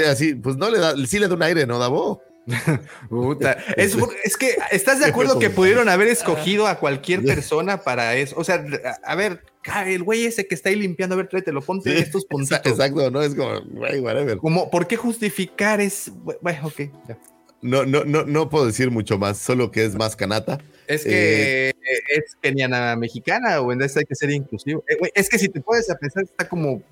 así, 0.09 0.35
pues 0.35 0.57
no 0.57 0.69
le 0.69 0.79
da, 0.79 0.95
sí 1.05 1.19
le 1.19 1.27
da 1.27 1.35
un 1.35 1.43
aire, 1.43 1.65
¿no, 1.65 1.79
Davo? 1.79 2.21
Puta, 3.09 3.57
Es, 3.77 3.95
es 4.23 4.37
que, 4.37 4.57
¿estás 4.71 4.99
de 4.99 5.05
acuerdo 5.05 5.39
que 5.39 5.49
pudieron 5.49 5.89
haber 5.89 6.07
escogido 6.07 6.67
a 6.67 6.79
cualquier 6.79 7.23
persona 7.23 7.81
para 7.81 8.15
eso? 8.15 8.35
O 8.37 8.43
sea, 8.43 8.63
a, 9.03 9.11
a 9.11 9.15
ver, 9.15 9.43
el 9.85 10.03
güey 10.03 10.25
ese 10.25 10.47
que 10.47 10.55
está 10.55 10.69
ahí 10.69 10.75
limpiando, 10.75 11.13
a 11.15 11.17
ver, 11.17 11.27
tráetelo, 11.27 11.61
ponte 11.61 11.91
Sí, 11.91 11.97
estos 11.97 12.25
puntitos. 12.29 12.65
Exacto, 12.65 13.11
¿no? 13.11 13.21
Es 13.21 13.35
como, 13.35 13.61
güey, 13.61 13.99
whatever. 13.99 14.37
Como, 14.37 14.69
¿Por 14.69 14.87
qué 14.87 14.95
justificar 14.95 15.81
es, 15.81 16.11
bueno, 16.41 16.67
ok, 16.67 16.79
ya. 17.07 17.17
No, 17.61 17.85
no, 17.85 18.03
no, 18.05 18.23
no 18.23 18.49
puedo 18.49 18.67
decir 18.67 18.91
mucho 18.91 19.17
más, 19.17 19.39
solo 19.39 19.71
que 19.71 19.83
es 19.83 19.95
más 19.95 20.15
canata. 20.15 20.59
Es 20.85 21.03
que 21.03 21.73
es 22.09 22.37
keniana 22.39 22.95
mexicana 22.95 23.59
o 23.61 23.73
en 23.73 23.81
esta 23.81 23.99
hay 23.99 24.05
que 24.05 24.15
ser 24.15 24.29
inclusivo. 24.29 24.83
Eh, 24.87 24.95
güey, 24.97 25.11
es 25.15 25.27
que 25.27 25.39
si 25.39 25.49
te 25.49 25.59
puedes 25.59 25.89
a 25.89 25.95
pensar, 25.95 26.23
está 26.23 26.47
como 26.47 26.83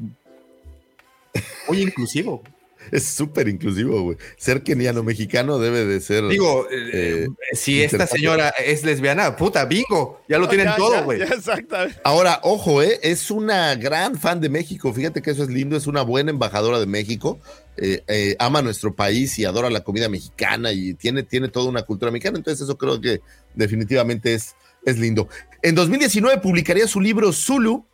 muy 1.67 1.81
inclusivo. 1.81 2.43
Es 2.91 3.03
súper 3.05 3.47
inclusivo, 3.47 4.01
güey. 4.01 4.17
Ser 4.37 4.63
keniano 4.63 5.03
mexicano 5.03 5.59
debe 5.59 5.85
de 5.85 5.99
ser. 6.01 6.27
Digo, 6.27 6.67
eh, 6.71 6.89
eh, 6.93 7.27
si 7.53 7.81
esta 7.81 8.07
señora 8.07 8.49
es 8.49 8.83
lesbiana, 8.83 9.35
puta, 9.35 9.65
bingo, 9.65 10.21
ya 10.29 10.37
lo 10.37 10.47
tienen 10.47 10.67
Ya, 10.67 10.75
todo, 10.75 11.03
güey. 11.03 11.21
exactamente. 11.21 11.99
Ahora, 12.03 12.39
ojo, 12.43 12.81
eh, 12.81 12.99
es 13.03 13.31
una 13.31 13.75
gran 13.75 14.17
fan 14.17 14.41
de 14.41 14.49
México. 14.49 14.93
Fíjate 14.93 15.21
que 15.21 15.31
eso 15.31 15.43
es 15.43 15.49
lindo, 15.49 15.75
es 15.77 15.87
una 15.87 16.01
buena 16.01 16.31
embajadora 16.31 16.79
de 16.79 16.85
México. 16.85 17.39
Eh, 17.77 18.03
eh, 18.07 18.35
ama 18.39 18.61
nuestro 18.61 18.95
país 18.95 19.37
y 19.37 19.43
adora 19.43 19.69
la 19.69 19.83
comida 19.83 20.07
mexicana 20.07 20.71
y 20.71 20.93
tiene, 20.93 21.23
tiene 21.23 21.49
toda 21.49 21.69
una 21.69 21.81
cultura 21.81 22.11
mexicana. 22.11 22.37
Entonces, 22.37 22.63
eso 22.63 22.77
creo 22.77 23.01
que 23.01 23.19
definitivamente 23.53 24.33
es, 24.33 24.55
es 24.85 24.97
lindo. 24.97 25.27
En 25.61 25.75
2019 25.75 26.39
publicaría 26.41 26.87
su 26.87 27.01
libro 27.01 27.33
Zulu, 27.33 27.85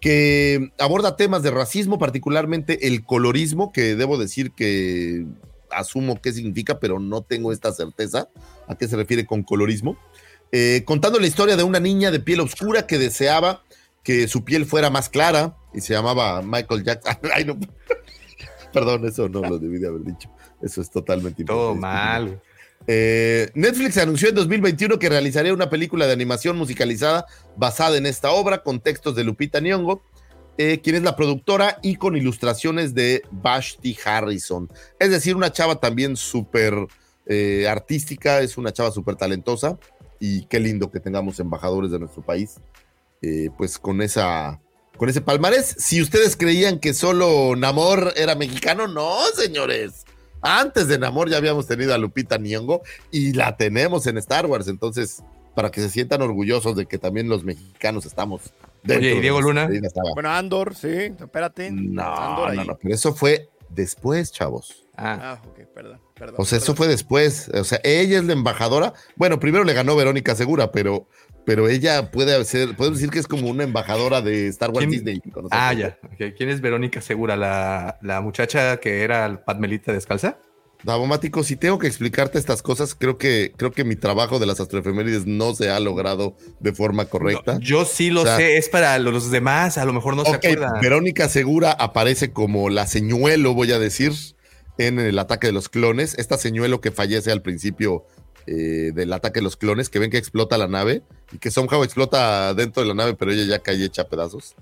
que 0.00 0.72
aborda 0.78 1.16
temas 1.16 1.42
de 1.42 1.50
racismo, 1.50 1.98
particularmente 1.98 2.86
el 2.86 3.04
colorismo, 3.04 3.72
que 3.72 3.94
debo 3.96 4.18
decir 4.18 4.52
que 4.52 5.26
asumo 5.70 6.20
qué 6.20 6.32
significa, 6.32 6.78
pero 6.78 6.98
no 6.98 7.22
tengo 7.22 7.52
esta 7.52 7.72
certeza 7.72 8.28
a 8.68 8.76
qué 8.76 8.88
se 8.88 8.96
refiere 8.96 9.26
con 9.26 9.42
colorismo. 9.42 9.96
Eh, 10.52 10.82
contando 10.84 11.18
la 11.18 11.26
historia 11.26 11.56
de 11.56 11.64
una 11.64 11.80
niña 11.80 12.10
de 12.10 12.20
piel 12.20 12.40
oscura 12.40 12.86
que 12.86 12.98
deseaba 12.98 13.62
que 14.02 14.28
su 14.28 14.44
piel 14.44 14.66
fuera 14.66 14.90
más 14.90 15.08
clara 15.08 15.56
y 15.74 15.80
se 15.80 15.92
llamaba 15.94 16.40
Michael 16.42 16.84
Jackson. 16.84 17.16
Ay, 17.34 17.44
no. 17.44 17.58
Perdón, 18.72 19.06
eso 19.06 19.28
no 19.28 19.40
lo 19.40 19.58
debí 19.58 19.78
de 19.78 19.88
haber 19.88 20.04
dicho. 20.04 20.30
Eso 20.62 20.80
es 20.80 20.90
totalmente 20.90 21.44
Todo 21.44 21.74
mal. 21.74 22.40
Eh, 22.88 23.50
Netflix 23.54 23.98
anunció 23.98 24.28
en 24.28 24.36
2021 24.36 24.98
que 24.98 25.08
realizaría 25.08 25.52
una 25.52 25.68
película 25.68 26.06
de 26.06 26.12
animación 26.12 26.56
musicalizada 26.56 27.26
basada 27.56 27.96
en 27.96 28.06
esta 28.06 28.30
obra 28.30 28.62
con 28.62 28.80
textos 28.80 29.16
de 29.16 29.24
Lupita 29.24 29.60
Nyong'o, 29.60 30.02
eh, 30.58 30.80
quien 30.80 30.96
es 30.96 31.02
la 31.02 31.16
productora 31.16 31.78
y 31.82 31.96
con 31.96 32.16
ilustraciones 32.16 32.94
de 32.94 33.22
Vashti 33.30 33.96
Harrison. 34.04 34.70
Es 34.98 35.10
decir, 35.10 35.34
una 35.34 35.52
chava 35.52 35.80
también 35.80 36.16
súper 36.16 36.74
eh, 37.26 37.66
artística, 37.68 38.40
es 38.40 38.56
una 38.56 38.72
chava 38.72 38.92
súper 38.92 39.16
talentosa 39.16 39.78
y 40.20 40.46
qué 40.46 40.60
lindo 40.60 40.90
que 40.90 41.00
tengamos 41.00 41.40
embajadores 41.40 41.90
de 41.90 41.98
nuestro 41.98 42.22
país, 42.24 42.56
pues 43.56 43.78
con 43.78 44.00
esa... 44.02 44.60
Con 44.96 45.10
ese 45.10 45.20
palmarés, 45.20 45.74
si 45.78 46.00
ustedes 46.00 46.36
creían 46.36 46.78
que 46.78 46.94
solo 46.94 47.54
Namor 47.54 48.14
era 48.16 48.34
mexicano, 48.34 48.88
no, 48.88 49.18
señores. 49.34 50.06
Antes 50.42 50.88
de 50.88 50.98
Namor 50.98 51.28
ya 51.28 51.38
habíamos 51.38 51.66
tenido 51.66 51.94
a 51.94 51.98
Lupita 51.98 52.38
Nyong'o 52.38 52.82
y 53.10 53.32
la 53.32 53.56
tenemos 53.56 54.06
en 54.06 54.18
Star 54.18 54.46
Wars. 54.46 54.68
Entonces, 54.68 55.22
para 55.54 55.70
que 55.70 55.80
se 55.80 55.88
sientan 55.88 56.22
orgullosos 56.22 56.76
de 56.76 56.86
que 56.86 56.98
también 56.98 57.28
los 57.28 57.42
mexicanos 57.44 58.04
estamos 58.04 58.52
dentro 58.82 58.98
Oye, 58.98 59.12
¿y 59.12 59.14
de 59.16 59.20
Diego 59.22 59.40
Luna? 59.40 59.68
Bueno, 60.14 60.30
Andor, 60.30 60.74
sí, 60.74 60.88
espérate. 61.18 61.70
No, 61.72 62.02
Andor 62.02 62.54
no, 62.54 62.64
no, 62.64 62.78
pero 62.80 62.94
eso 62.94 63.14
fue 63.14 63.48
después, 63.70 64.32
chavos. 64.32 64.86
Ah, 64.96 65.18
Ah, 65.38 65.42
ok, 65.46 65.66
perdón, 65.74 66.00
perdón. 66.14 66.36
O 66.38 66.44
sea, 66.44 66.58
eso 66.58 66.74
fue 66.74 66.88
después. 66.88 67.50
O 67.50 67.64
sea, 67.64 67.80
ella 67.84 68.18
es 68.18 68.24
la 68.24 68.32
embajadora. 68.32 68.94
Bueno, 69.16 69.40
primero 69.40 69.64
le 69.64 69.74
ganó 69.74 69.96
Verónica 69.96 70.34
Segura, 70.34 70.72
pero, 70.72 71.06
pero 71.46 71.68
ella 71.68 72.10
puede 72.10 72.44
ser, 72.44 72.76
podemos 72.76 72.98
decir 72.98 73.10
que 73.10 73.18
es 73.20 73.26
como 73.26 73.48
una 73.48 73.62
embajadora 73.64 74.20
de 74.20 74.48
Star 74.48 74.70
Wars 74.70 74.80
¿Quién? 74.86 74.90
Disney. 74.90 75.22
ah, 75.50 75.72
ya. 75.72 75.98
¿Quién 76.36 76.50
es 76.50 76.60
Verónica 76.60 77.00
Segura? 77.00 77.36
¿La, 77.36 77.98
la 78.02 78.20
muchacha 78.20 78.76
que 78.78 79.02
era 79.02 79.42
Padmelita 79.44 79.92
descalza? 79.92 80.38
Davomático, 80.82 81.42
si 81.42 81.56
tengo 81.56 81.78
que 81.78 81.86
explicarte 81.86 82.38
estas 82.38 82.62
cosas, 82.62 82.94
creo 82.94 83.16
que, 83.16 83.52
creo 83.56 83.72
que 83.72 83.82
mi 83.82 83.96
trabajo 83.96 84.38
de 84.38 84.46
las 84.46 84.60
astroefemérides 84.60 85.24
no 85.26 85.54
se 85.54 85.70
ha 85.70 85.80
logrado 85.80 86.36
de 86.60 86.72
forma 86.72 87.06
correcta. 87.06 87.54
No, 87.54 87.60
yo 87.60 87.84
sí 87.86 88.10
lo 88.10 88.20
O 88.22 88.24
sea- 88.24 88.36
sé, 88.36 88.56
es 88.58 88.68
para 88.68 88.98
los 88.98 89.30
demás, 89.30 89.78
a 89.78 89.84
lo 89.84 89.92
mejor 89.94 90.14
no 90.16 90.24
se 90.24 90.34
acuerdan. 90.34 90.80
Verónica 90.80 91.28
Segura 91.28 91.72
aparece 91.72 92.30
como 92.32 92.68
la 92.68 92.86
señuelo, 92.86 93.54
voy 93.54 93.72
a 93.72 93.78
decir, 93.78 94.12
en 94.78 95.00
el 95.00 95.18
ataque 95.18 95.46
de 95.46 95.54
los 95.54 95.68
clones. 95.70 96.14
Esta 96.18 96.36
señuelo 96.36 96.80
que 96.82 96.90
fallece 96.92 97.32
al 97.32 97.40
principio 97.40 98.04
eh, 98.46 98.92
del 98.94 99.12
ataque 99.12 99.40
de 99.40 99.44
los 99.44 99.56
clones, 99.56 99.88
que 99.88 99.98
ven 99.98 100.10
que 100.10 100.18
explota 100.18 100.58
la 100.58 100.68
nave 100.68 101.02
y 101.32 101.38
que 101.38 101.50
somehow 101.50 101.82
explota 101.82 102.54
dentro 102.54 102.82
de 102.82 102.88
la 102.88 102.94
nave, 102.94 103.14
pero 103.14 103.32
ella 103.32 103.44
ya 103.44 103.58
cae 103.60 103.84
hecha 103.84 104.02
a 104.02 104.08
pedazos. 104.08 104.54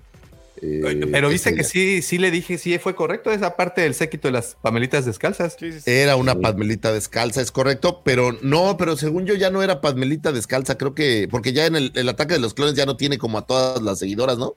Eh, 0.62 1.08
Pero 1.10 1.28
viste 1.28 1.52
que 1.54 1.60
ella. 1.60 1.68
sí, 1.68 2.00
sí 2.00 2.16
le 2.16 2.30
dije, 2.30 2.58
sí 2.58 2.78
fue 2.78 2.94
correcto 2.94 3.30
esa 3.30 3.56
parte 3.56 3.82
del 3.82 3.94
séquito 3.94 4.28
de 4.28 4.32
las 4.32 4.56
pamelitas 4.62 5.04
descalzas. 5.04 5.56
Sí, 5.58 5.72
sí, 5.72 5.80
sí. 5.80 5.90
Era 5.90 6.16
una 6.16 6.36
Padmelita 6.36 6.92
descalza, 6.92 7.42
es 7.42 7.50
correcto, 7.50 8.02
pero 8.04 8.38
no, 8.40 8.76
pero 8.76 8.96
según 8.96 9.26
yo 9.26 9.34
ya 9.34 9.50
no 9.50 9.62
era 9.62 9.80
Padmelita 9.80 10.32
descalza, 10.32 10.78
creo 10.78 10.94
que, 10.94 11.28
porque 11.30 11.52
ya 11.52 11.66
en 11.66 11.76
el, 11.76 11.92
el 11.94 12.08
ataque 12.08 12.34
de 12.34 12.40
los 12.40 12.54
clones 12.54 12.74
ya 12.74 12.86
no 12.86 12.96
tiene 12.96 13.18
como 13.18 13.38
a 13.38 13.46
todas 13.46 13.82
las 13.82 13.98
seguidoras, 13.98 14.38
¿no? 14.38 14.56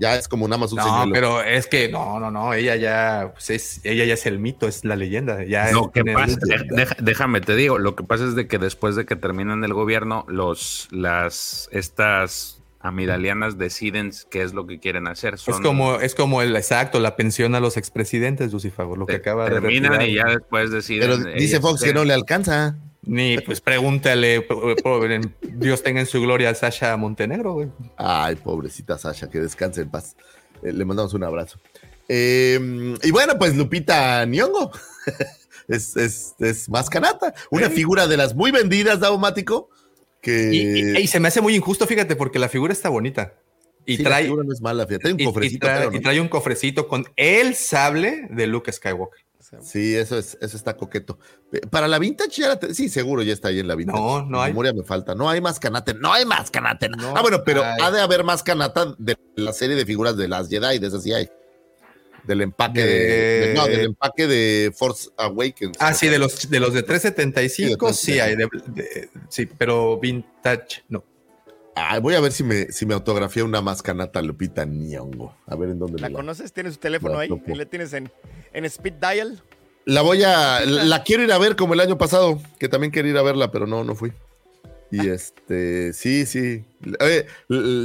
Ya 0.00 0.16
es 0.16 0.26
como 0.28 0.48
nada 0.48 0.58
más 0.58 0.72
un 0.72 0.78
No, 0.78 0.84
señuelo. 0.84 1.12
pero 1.12 1.42
es 1.42 1.66
que 1.66 1.88
no, 1.90 2.18
no, 2.18 2.30
no, 2.30 2.54
ella 2.54 2.74
ya, 2.76 3.30
pues 3.34 3.50
es, 3.50 3.80
ella 3.84 4.04
ya 4.06 4.14
es 4.14 4.24
el 4.26 4.38
mito, 4.38 4.66
es 4.66 4.84
la 4.84 4.96
leyenda. 4.96 5.44
Ya 5.44 5.70
Lo 5.72 5.90
que 5.92 6.02
pasa, 6.04 6.38
deja- 6.70 6.96
déjame 7.00 7.40
te 7.42 7.54
digo, 7.54 7.78
lo 7.78 7.94
que 7.94 8.02
pasa 8.02 8.24
es 8.24 8.34
de 8.34 8.48
que 8.48 8.58
después 8.58 8.96
de 8.96 9.04
que 9.06 9.14
terminan 9.14 9.62
el 9.62 9.74
gobierno, 9.74 10.24
los, 10.26 10.88
las, 10.90 11.68
estas 11.70 12.56
amidalianas 12.82 13.58
deciden 13.58 14.10
qué 14.30 14.40
es 14.42 14.54
lo 14.54 14.66
que 14.66 14.80
quieren 14.80 15.06
hacer. 15.06 15.34
es 15.34 15.44
como, 15.62 15.96
es 16.00 16.14
como 16.14 16.40
el 16.40 16.56
exacto, 16.56 16.98
la 16.98 17.14
pensión 17.14 17.54
a 17.54 17.60
los 17.60 17.76
expresidentes, 17.76 18.52
Lucifer, 18.54 18.86
lo 18.86 19.04
que 19.04 19.12
te- 19.14 19.18
acaba 19.18 19.44
de 19.44 19.50
terminan 19.60 19.92
retirar. 19.92 20.08
y 20.08 20.14
ya 20.14 20.24
después 20.38 20.70
deciden. 20.70 21.02
Pero 21.10 21.16
dice 21.34 21.56
ellas 21.56 21.60
Fox 21.60 21.80
que 21.82 21.88
qué. 21.88 21.94
no 21.94 22.04
le 22.04 22.14
alcanza. 22.14 22.78
Ni, 23.02 23.38
pues 23.40 23.60
pregúntale, 23.60 24.46
Dios 25.42 25.82
tenga 25.82 26.00
en 26.00 26.06
su 26.06 26.20
gloria 26.20 26.50
a 26.50 26.54
Sasha 26.54 26.96
Montenegro, 26.96 27.54
güey. 27.54 27.68
Ay, 27.96 28.36
pobrecita 28.36 28.98
Sasha, 28.98 29.30
que 29.30 29.40
descanse 29.40 29.80
en 29.82 29.90
paz. 29.90 30.16
Eh, 30.62 30.72
le 30.72 30.84
mandamos 30.84 31.14
un 31.14 31.24
abrazo. 31.24 31.58
Eh, 32.08 32.58
y 33.02 33.10
bueno, 33.10 33.38
pues 33.38 33.56
Lupita 33.56 34.24
Nyong'o 34.26 34.70
es, 35.68 35.96
es, 35.96 36.34
es 36.40 36.68
más 36.68 36.90
canata. 36.90 37.32
Una 37.50 37.70
figura 37.70 38.06
de 38.06 38.16
las 38.16 38.34
muy 38.34 38.50
vendidas, 38.50 39.00
Daumático. 39.00 39.70
Que 40.20 40.50
Y, 40.52 40.58
y- 40.98 40.98
y 41.02 41.06
se 41.06 41.18
me 41.20 41.28
hace 41.28 41.40
muy 41.40 41.54
injusto, 41.56 41.86
fíjate, 41.86 42.16
porque 42.16 42.38
la 42.38 42.48
figura 42.50 42.72
está 42.74 42.90
bonita. 42.90 43.32
Y 43.86 43.96
sí, 43.96 44.02
la 44.02 44.10
trae, 44.10 44.24
figura 44.24 44.44
no 44.44 44.52
es 44.52 44.60
mala, 44.60 44.86
fíjate. 44.86 45.02
Trae 45.04 45.12
un 45.14 45.20
y 45.20 45.24
cofrecito, 45.24 45.66
trae- 45.66 45.88
y 45.96 46.00
trae 46.00 46.20
un 46.20 46.28
cofrecito 46.28 46.86
con 46.88 47.06
el 47.16 47.54
sable 47.54 48.26
de 48.28 48.46
Luke 48.46 48.70
Skywalker. 48.70 49.20
Sí, 49.60 49.96
eso 49.96 50.16
es, 50.16 50.38
eso 50.40 50.56
está 50.56 50.76
coqueto. 50.76 51.18
Para 51.70 51.88
la 51.88 51.98
vintage 51.98 52.40
ya 52.42 52.48
la 52.48 52.58
te- 52.60 52.72
sí, 52.74 52.88
seguro 52.88 53.22
ya 53.22 53.32
está 53.32 53.48
ahí 53.48 53.58
en 53.58 53.66
la 53.66 53.74
vintage. 53.74 53.98
No, 53.98 54.24
no 54.24 54.40
hay. 54.42 54.52
memoria 54.52 54.72
me 54.72 54.84
falta. 54.84 55.14
No 55.16 55.28
hay 55.28 55.40
más 55.40 55.58
canate, 55.58 55.92
no 55.94 56.12
hay 56.12 56.24
más 56.24 56.50
canate. 56.50 56.88
No 56.88 57.14
ah, 57.16 57.20
bueno, 57.22 57.42
pero 57.44 57.64
hay. 57.64 57.78
ha 57.82 57.90
de 57.90 58.00
haber 58.00 58.22
más 58.22 58.42
canata 58.44 58.94
de 58.98 59.16
la 59.34 59.52
serie 59.52 59.74
de 59.74 59.84
figuras 59.84 60.16
de 60.16 60.28
las 60.28 60.48
Jedi, 60.48 60.78
de 60.78 60.86
esas 60.86 61.02
sí 61.02 61.12
hay. 61.12 61.28
Del 62.24 62.42
empaque 62.42 62.84
de, 62.84 63.54
no, 63.56 63.66
del 63.66 63.80
empaque 63.86 64.26
de 64.28 64.72
Force 64.76 65.08
Awakens. 65.16 65.76
Ah, 65.80 65.94
sí, 65.94 66.06
de 66.08 66.18
los, 66.18 66.48
de 66.48 66.60
los 66.60 66.72
de 66.74 66.82
375, 66.84 67.92
Sí, 67.92 68.12
de 68.12 68.14
sí 68.14 68.20
hay. 68.20 68.36
de- 68.36 69.10
sí, 69.28 69.46
pero 69.46 69.98
vintage, 69.98 70.84
no. 70.90 71.02
Ah, 71.76 71.98
voy 72.00 72.14
a 72.14 72.20
ver 72.20 72.32
si 72.32 72.42
me, 72.44 72.66
si 72.72 72.84
me 72.84 72.94
autografía 72.94 73.44
una 73.44 73.60
mascanata 73.60 74.20
Lupita 74.22 74.64
Nyong'o. 74.64 75.34
A 75.46 75.56
ver 75.56 75.70
en 75.70 75.78
dónde 75.78 76.00
¿La 76.00 76.08
me 76.08 76.12
la... 76.12 76.18
conoces? 76.18 76.52
¿Tienes 76.52 76.74
su 76.74 76.80
teléfono 76.80 77.14
la 77.14 77.20
ahí? 77.20 77.28
topo. 77.28 77.50
¿Y 77.50 77.54
¿Le 77.54 77.66
tienes 77.66 77.92
en, 77.92 78.10
en 78.52 78.64
speed 78.64 78.94
dial? 78.94 79.42
La 79.86 80.02
voy 80.02 80.22
a... 80.24 80.60
La, 80.60 80.84
la 80.84 81.02
quiero 81.04 81.22
ir 81.22 81.32
a 81.32 81.38
ver 81.38 81.56
como 81.56 81.74
el 81.74 81.80
año 81.80 81.96
pasado, 81.96 82.40
que 82.58 82.68
también 82.68 82.90
quería 82.92 83.12
ir 83.12 83.18
a 83.18 83.22
verla, 83.22 83.50
pero 83.50 83.66
no, 83.66 83.84
no 83.84 83.94
fui. 83.94 84.12
Y 84.92 85.08
este, 85.08 85.92
sí, 85.92 86.26
sí. 86.26 86.64
Oye, 86.98 87.26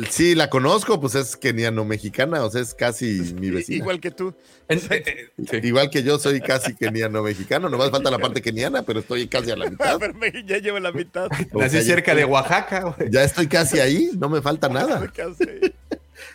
sí, 0.10 0.34
la 0.34 0.49
conozco, 0.49 0.99
pues 0.99 1.14
es 1.15 1.36
keniano-mexicana, 1.38 2.44
o 2.44 2.49
sea, 2.49 2.61
es 2.61 2.73
casi 2.73 3.36
mi 3.40 3.52
vecina. 3.52 3.77
Igual 3.77 3.99
que 3.99 4.10
tú. 4.10 4.34
Eh, 4.69 4.82
eh, 4.90 5.30
sí. 5.49 5.57
Igual 5.61 5.90
que 5.91 6.02
yo 6.02 6.18
soy 6.18 6.41
casi 6.41 6.73
keniano-mexicano, 6.73 7.69
nomás 7.69 7.91
falta 7.91 8.10
la 8.10 8.18
parte 8.18 8.41
keniana, 8.41 8.82
pero 8.84 9.02
estoy 9.02 9.27
casi 9.27 9.52
a 9.52 9.56
la 9.56 9.69
mitad. 9.69 9.99
Pero 9.99 10.14
me- 10.15 10.32
ya 10.48 10.57
llevo 10.57 10.80
la 10.80 10.91
mitad. 10.91 11.27
O 11.53 11.60
Nací 11.60 11.72
sea, 11.73 11.82
ya 11.82 11.86
cerca 11.86 12.15
de 12.15 12.26
Oaxaca, 12.26 12.95
güey. 12.98 13.11
Ya 13.11 13.23
estoy 13.23 13.48
casi 13.48 13.80
ahí, 13.80 14.10
no 14.18 14.30
me 14.30 14.41
falta 14.41 14.68
nada. 14.69 15.11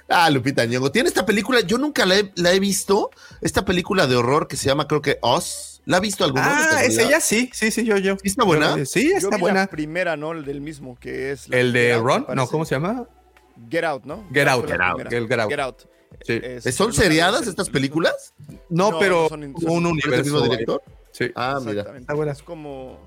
Ah, 0.08 0.28
Lupita 0.28 0.64
Nyong'o. 0.66 0.90
Tiene 0.90 1.08
esta 1.08 1.24
película, 1.24 1.60
yo 1.60 1.78
nunca 1.78 2.04
la 2.04 2.18
he, 2.18 2.32
la 2.36 2.52
he 2.52 2.60
visto, 2.60 3.10
esta 3.40 3.64
película 3.64 4.06
de 4.06 4.16
horror 4.16 4.46
que 4.48 4.56
se 4.56 4.66
llama, 4.66 4.86
creo 4.88 5.00
que 5.00 5.18
Oz. 5.22 5.69
¿La 5.86 5.96
ha 5.96 6.00
visto 6.00 6.24
alguno? 6.24 6.42
de 6.44 6.50
Ah, 6.50 6.84
ese 6.84 7.08
ya 7.08 7.20
sí, 7.20 7.50
sí, 7.52 7.70
sí, 7.70 7.84
yo, 7.84 7.96
yo. 7.98 8.14
¿Sí 8.22 8.28
está 8.28 8.44
buena? 8.44 8.76
Yo- 8.76 8.84
sí, 8.86 9.10
Yo 9.10 9.16
está 9.16 9.36
vi 9.36 9.40
buena. 9.40 9.60
la 9.60 9.66
primera, 9.66 10.16
¿no? 10.16 10.32
El 10.32 10.44
del 10.44 10.60
mismo, 10.60 10.96
que 10.98 11.32
es... 11.32 11.48
la 11.48 11.58
El 11.58 11.72
de 11.72 11.94
Out, 11.94 12.04
Ron, 12.04 12.26
no. 12.34 12.46
¿cómo 12.48 12.64
se 12.64 12.74
llama? 12.74 13.06
Get 13.70 13.84
Out, 13.84 14.04
¿no? 14.04 14.24
Get 14.32 14.46
Out, 14.48 14.66
Get 14.70 14.80
Out, 14.80 15.00
el 15.12 15.28
Get 15.28 15.38
Out. 15.40 15.50
Get 15.50 15.60
Out. 15.60 15.82
Sí. 16.26 16.40
Es- 16.42 16.66
¿Eh, 16.66 16.72
¿Son 16.72 16.92
seriadas 16.92 17.42
es 17.42 17.48
estas 17.48 17.70
películas? 17.70 18.34
No, 18.68 18.90
No, 18.92 18.98
pero 18.98 19.28
son- 19.28 19.54
son- 19.58 19.70
un 19.70 19.86
¿Es 19.98 20.04
universo. 20.06 20.22
mismo 20.24 20.40
director? 20.42 20.82
Sí. 21.12 21.30
Ah, 21.34 21.58
mira. 21.60 21.70
Exactamente. 21.72 22.00
Está 22.02 22.14
buena. 22.14 22.32
Es 22.32 22.42
como... 22.42 22.98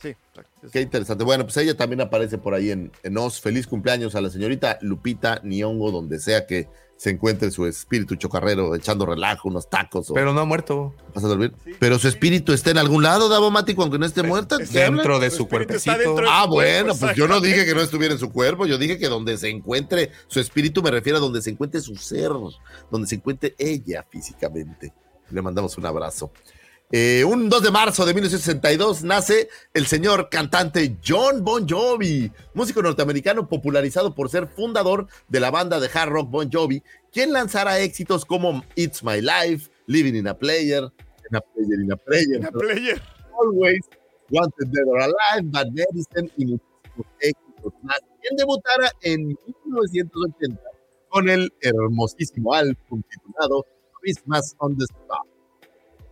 Sí, 0.00 0.08
exacto. 0.08 0.50
Es- 0.66 0.70
Qué 0.72 0.80
interesante. 0.80 1.24
Bueno, 1.24 1.44
pues 1.44 1.56
ella 1.58 1.76
también 1.76 2.00
aparece 2.00 2.38
por 2.38 2.54
ahí 2.54 2.70
en, 2.70 2.90
en 3.02 3.18
Oz. 3.18 3.40
Feliz 3.40 3.66
cumpleaños 3.66 4.14
a 4.14 4.20
la 4.20 4.30
señorita 4.30 4.78
Lupita 4.82 5.40
Nyong'o, 5.42 5.90
donde 5.90 6.18
sea 6.18 6.46
que 6.46 6.68
se 7.00 7.08
encuentre 7.08 7.50
su 7.50 7.64
espíritu 7.64 8.14
chocarrero, 8.16 8.74
echando 8.74 9.06
relajo, 9.06 9.48
unos 9.48 9.70
tacos 9.70 10.10
o 10.10 10.12
Pero 10.12 10.34
no 10.34 10.40
ha 10.40 10.44
muerto. 10.44 10.94
vas 11.14 11.24
a 11.24 11.28
dormir. 11.28 11.54
Sí, 11.64 11.72
Pero 11.78 11.94
su 11.94 12.02
sí. 12.02 12.08
espíritu 12.08 12.52
está 12.52 12.72
en 12.72 12.76
algún 12.76 13.02
lado, 13.02 13.30
Davomático, 13.30 13.80
aunque 13.80 13.98
no 13.98 14.04
esté 14.04 14.22
muerta. 14.22 14.56
es 14.60 14.68
¿qué 14.68 14.84
hablas? 14.84 14.98
Dentro 14.98 15.18
de 15.18 15.30
Su 15.30 15.48
cuerpecito. 15.48 15.96
de- 15.96 16.26
Ah, 16.28 16.44
bueno, 16.46 16.94
pues 16.94 17.16
yo 17.16 17.26
no 17.26 17.40
dije 17.40 17.64
que 17.64 17.74
no 17.74 17.80
estuviera 17.80 18.12
en 18.12 18.20
su 18.20 18.30
cuerpo, 18.30 18.66
yo 18.66 18.76
dije 18.76 18.98
que 18.98 19.08
donde 19.08 19.38
se 19.38 19.48
encuentre 19.48 20.10
su 20.26 20.40
espíritu 20.40 20.82
me 20.82 20.90
refiero 20.90 21.16
a 21.16 21.22
donde 21.22 21.40
se 21.40 21.48
encuentre 21.48 21.80
su 21.80 21.96
ser, 21.96 22.32
donde 22.90 23.08
se 23.08 23.14
encuentre 23.14 23.54
ella 23.56 24.04
físicamente. 24.10 24.92
Le 25.30 25.40
mandamos 25.40 25.78
un 25.78 25.86
abrazo. 25.86 26.30
Eh, 26.92 27.22
un 27.24 27.48
2 27.48 27.62
de 27.62 27.70
marzo 27.70 28.04
de 28.04 28.14
1962 28.14 29.04
nace 29.04 29.48
el 29.74 29.86
señor 29.86 30.28
cantante 30.28 30.96
John 31.06 31.44
Bon 31.44 31.64
Jovi, 31.68 32.32
músico 32.52 32.82
norteamericano 32.82 33.48
popularizado 33.48 34.12
por 34.12 34.28
ser 34.28 34.48
fundador 34.48 35.06
de 35.28 35.38
la 35.38 35.52
banda 35.52 35.78
de 35.78 35.88
hard 35.92 36.10
rock 36.10 36.30
Bon 36.30 36.50
Jovi, 36.52 36.82
quien 37.12 37.32
lanzará 37.32 37.78
éxitos 37.78 38.24
como 38.24 38.64
It's 38.74 39.04
My 39.04 39.20
Life, 39.20 39.70
Living 39.86 40.16
in 40.16 40.26
a 40.26 40.36
Player, 40.36 40.90
in 41.30 41.36
a 41.36 41.40
Player, 41.40 41.80
in 41.80 41.92
a 41.92 41.96
Player, 41.96 42.40
Una 42.40 42.50
player. 42.50 43.02
Always, 43.38 43.82
Wanted 44.30 44.68
Dead 44.72 44.88
or 44.88 45.00
Alive, 45.00 45.48
Bad 45.52 45.68
Medicine 45.68 46.28
y 46.38 46.46
muchísimos 46.46 47.06
éxitos 47.20 47.72
más. 47.82 48.00
Quien 48.20 48.36
debutara 48.36 48.90
en 49.02 49.28
1980 49.64 50.60
con 51.08 51.28
el 51.28 51.52
hermosísimo 51.60 52.52
álbum 52.52 53.00
titulado 53.08 53.64
Christmas 54.00 54.56
on 54.58 54.76
the 54.76 54.84
Star, 54.84 55.20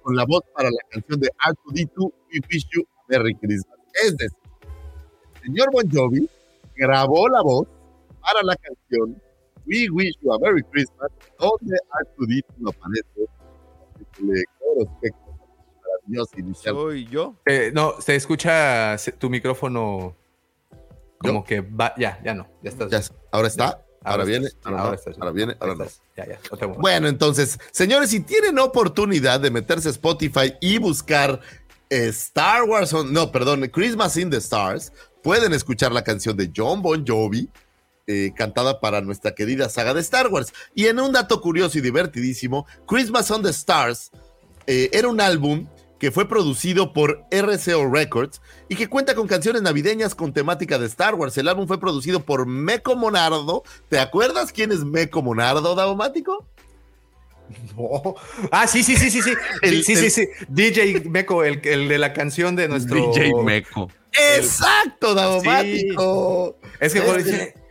con 0.09 0.17
la 0.17 0.25
voz 0.25 0.41
para 0.55 0.71
la 0.71 0.79
canción 0.89 1.21
de 1.21 1.29
R2D2 1.29 2.13
We 2.33 2.41
Wish 2.51 2.67
You 2.73 2.83
a 2.83 3.05
Merry 3.11 3.35
Christmas. 3.35 3.79
Es 4.03 4.17
decir, 4.17 4.39
el 5.35 5.43
señor 5.43 5.71
Bon 5.71 5.87
Jovi 5.87 6.31
grabó 6.77 7.29
la 7.29 7.43
voz 7.43 7.69
para 8.23 8.43
la 8.43 8.57
canción 8.57 9.21
We 9.67 9.91
Wish 9.91 10.15
You 10.23 10.33
a 10.33 10.39
Merry 10.39 10.63
Christmas, 10.63 11.11
donde 11.39 11.77
R2D2 12.17 12.45
no 12.57 12.71
aparece. 12.71 13.05
Le 14.21 14.45
maravilloso 15.85 16.41
inicial. 16.41 16.75
Soy 16.75 17.07
yo. 17.09 17.37
Eh, 17.45 17.71
no, 17.75 18.01
se 18.01 18.17
escucha 18.17 18.97
tu 19.19 19.29
micrófono 19.29 20.17
como 21.19 21.45
que 21.45 21.61
va. 21.61 21.93
Ya, 21.99 22.19
ya 22.25 22.33
no. 22.33 22.49
Ya 22.63 22.71
estás. 22.71 22.91
Ya, 22.91 23.03
ahora 23.31 23.49
está, 23.49 23.85
ahora, 24.09 24.23
Ahora 24.23 24.25
viene, 24.25 24.47
estás, 24.47 24.67
ahora, 24.67 24.79
ahora 24.81 24.91
no, 24.91 24.95
estás. 24.99 25.15
ahora 25.19 25.31
viene, 25.33 25.57
ahora 25.61 25.75
no. 25.75 25.85
Ya, 26.17 26.27
ya. 26.27 26.67
no. 26.67 26.75
Bueno, 26.75 27.09
entonces, 27.09 27.59
señores, 27.71 28.11
si 28.11 28.21
tienen 28.21 28.59
oportunidad 28.59 29.41
de 29.41 29.51
meterse 29.51 29.89
a 29.89 29.91
Spotify 29.93 30.55
y 30.61 30.79
buscar 30.79 31.41
eh, 31.91 32.09
Star 32.09 32.65
Wars, 32.65 32.93
on- 32.93 33.13
no, 33.13 33.31
perdón, 33.33 33.67
Christmas 33.73 34.17
in 34.17 34.31
the 34.31 34.37
Stars, 34.39 34.93
pueden 35.23 35.53
escuchar 35.53 35.93
la 35.93 36.03
canción 36.05 36.37
de 36.37 36.51
John 36.55 36.83
Bon 36.83 37.05
Jovi, 37.07 37.49
eh, 38.07 38.33
cantada 38.37 38.81
para 38.81 39.01
nuestra 39.03 39.35
querida 39.35 39.69
saga 39.69 39.93
de 39.95 40.01
Star 40.01 40.29
Wars. 40.29 40.53
Y 40.75 40.87
en 40.87 40.99
un 41.01 41.13
dato 41.13 41.41
curioso 41.41 41.77
y 41.79 41.81
divertidísimo, 41.83 42.67
Christmas 42.87 43.31
on 43.31 43.43
the 43.43 43.51
Stars 43.51 44.11
eh, 44.67 44.91
era 44.93 45.09
un 45.09 45.21
álbum 45.21 45.67
que 45.99 46.11
fue 46.13 46.29
producido 46.29 46.93
por 46.93 47.25
RCO 47.31 47.91
Records 47.93 48.41
y 48.69 48.77
que 48.77 48.89
cuenta 48.89 49.15
con 49.15 49.27
canciones 49.27 49.63
navideñas 49.63 50.15
con 50.15 50.33
temática 50.33 50.79
de 50.79 50.87
Star 50.87 51.15
Wars. 51.15 51.37
El 51.39 51.49
álbum 51.49 51.67
fue 51.67 51.81
producido 51.81 52.21
por 52.25 52.47
Meco 52.47 52.95
Monardo. 52.97 53.65
¿Te 53.89 53.99
acuerdas 53.99 54.53
quién 54.53 54.71
es 54.73 54.85
Meco 54.85 55.23
Monardo, 55.23 55.75
Daumático? 55.75 56.47
No. 57.77 58.15
Ah, 58.53 58.67
sí, 58.67 58.83
sí, 58.83 58.95
sí, 58.97 59.11
sí, 59.11 59.23
sí. 59.23 59.33
El- 59.63 59.83
sí, 59.85 59.93
el- 59.95 59.99
sí, 59.99 60.11
sí. 60.11 60.29
DJ 60.49 61.01
Meco, 61.09 61.45
el, 61.45 61.61
el 61.65 61.89
de 61.89 61.99
la 61.99 62.13
canción 62.13 62.55
de 62.57 62.69
nuestro. 62.69 63.11
DJ 63.13 63.33
Meco. 63.43 63.91
Exacto, 64.37 65.15
Daumático. 65.15 66.57
Es 66.81 66.93
que 66.93 66.99
Es 66.99 67.05
por- 67.05 67.21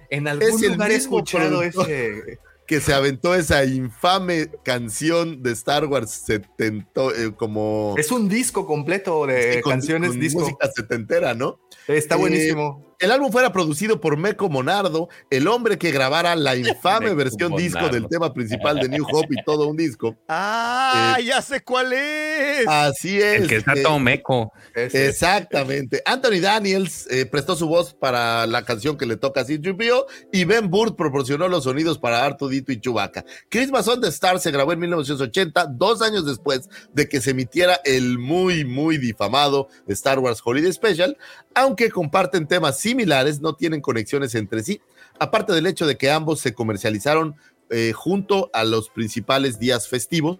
en 0.09 0.27
algún 0.27 0.47
es 0.47 0.61
lugar 0.61 0.91
he 0.91 0.95
escuchado 0.95 1.59
productor. 1.59 1.89
ese. 1.91 2.39
Que 2.67 2.81
se 2.81 2.93
aventó 2.93 3.33
esa 3.33 3.63
infame 3.63 4.49
canción 4.63 5.41
de 5.41 5.53
Star 5.53 5.85
Wars 5.85 6.11
setento, 6.11 7.15
eh, 7.15 7.33
como 7.35 7.95
Es 7.97 8.11
un 8.11 8.27
disco 8.27 8.67
completo 8.67 9.25
de 9.25 9.53
sí, 9.53 9.61
con- 9.61 9.71
canciones 9.71 10.09
con 10.11 10.19
disco. 10.19 10.41
música 10.41 10.69
setentera, 10.75 11.33
¿no? 11.33 11.59
Está 11.87 12.15
Eh, 12.15 12.19
buenísimo. 12.19 12.85
El 12.99 13.11
álbum 13.11 13.31
fuera 13.31 13.53
producido 13.53 14.01
por 14.01 14.17
Meco 14.17 14.49
Monardo, 14.49 15.07
el 15.29 15.47
hombre 15.47 15.77
que 15.77 15.91
grabara 15.91 16.35
la 16.35 16.55
infame 16.55 17.13
versión 17.13 17.55
disco 17.55 17.89
del 17.89 18.07
tema 18.07 18.33
principal 18.33 18.79
de 18.79 18.89
New 18.89 19.05
Hope 19.11 19.35
y 19.39 19.43
todo 19.43 19.67
un 19.67 19.77
disco. 19.77 20.15
Ah, 20.29 21.17
ya 21.23 21.41
sé 21.41 21.61
cuál 21.61 21.91
es. 21.93 22.67
Así 22.67 23.19
es. 23.19 23.41
El 23.41 23.47
que 23.47 23.57
está 23.57 23.73
eh, 23.73 23.81
todo 23.81 23.99
meco. 23.99 24.51
Exactamente. 24.73 26.01
Anthony 26.05 26.39
Daniels 26.41 27.07
eh, 27.09 27.25
prestó 27.25 27.55
su 27.55 27.67
voz 27.67 27.93
para 27.93 28.47
la 28.47 28.63
canción 28.63 28.97
que 28.97 29.05
le 29.05 29.17
toca 29.17 29.41
a 29.41 29.45
C-3PO 29.45 30.05
y 30.31 30.45
Ben 30.45 30.69
Burt 30.69 30.95
proporcionó 30.95 31.47
los 31.47 31.65
sonidos 31.65 31.97
para 31.97 32.23
Artudito 32.23 32.71
y 32.71 32.79
Chewbacca. 32.79 33.25
Christmas 33.49 33.87
on 33.87 34.01
the 34.01 34.07
Star 34.07 34.39
se 34.39 34.51
grabó 34.51 34.73
en 34.73 34.79
1980, 34.79 35.67
dos 35.71 36.01
años 36.01 36.25
después 36.25 36.69
de 36.93 37.09
que 37.09 37.21
se 37.21 37.31
emitiera 37.31 37.79
el 37.83 38.17
muy, 38.17 38.63
muy 38.63 38.97
difamado 38.97 39.67
Star 39.87 40.19
Wars 40.19 40.41
Holiday 40.43 40.71
Special, 40.71 41.17
aunque 41.53 41.89
comparten 41.89 42.47
temas 42.47 42.79
similares, 42.87 43.41
no 43.41 43.53
tienen 43.55 43.81
conexiones 43.81 44.33
entre 44.35 44.63
sí, 44.63 44.79
aparte 45.19 45.51
del 45.53 45.67
hecho 45.67 45.85
de 45.85 45.97
que 45.97 46.09
ambos 46.09 46.39
se 46.39 46.53
comercializaron 46.53 47.35
eh, 47.69 47.91
junto 47.93 48.49
a 48.53 48.63
los 48.63 48.89
principales 48.89 49.59
días 49.59 49.87
festivos. 49.89 50.39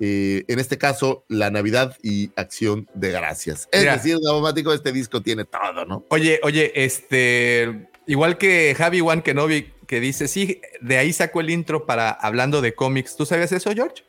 eh, 0.00 0.44
en 0.48 0.58
este 0.58 0.76
caso, 0.76 1.24
la 1.28 1.50
Navidad 1.50 1.96
y 2.02 2.30
Acción 2.36 2.86
de 2.94 3.10
Gracias. 3.12 3.68
Es 3.72 3.80
Mira. 3.80 3.96
decir, 3.96 4.18
Daumático, 4.22 4.72
este 4.72 4.92
disco 4.92 5.22
tiene 5.22 5.44
todo, 5.44 5.84
¿no? 5.86 6.04
Oye, 6.10 6.40
oye, 6.42 6.72
este. 6.74 7.88
Igual 8.06 8.36
que 8.36 8.74
Javi 8.76 9.00
One 9.00 9.22
Kenobi, 9.22 9.72
que 9.86 10.00
dice, 10.00 10.28
sí, 10.28 10.60
de 10.80 10.98
ahí 10.98 11.12
sacó 11.12 11.40
el 11.40 11.50
intro 11.50 11.86
para 11.86 12.10
hablando 12.10 12.60
de 12.60 12.74
cómics. 12.74 13.16
¿Tú 13.16 13.24
sabías 13.26 13.52
eso, 13.52 13.70
George? 13.72 14.04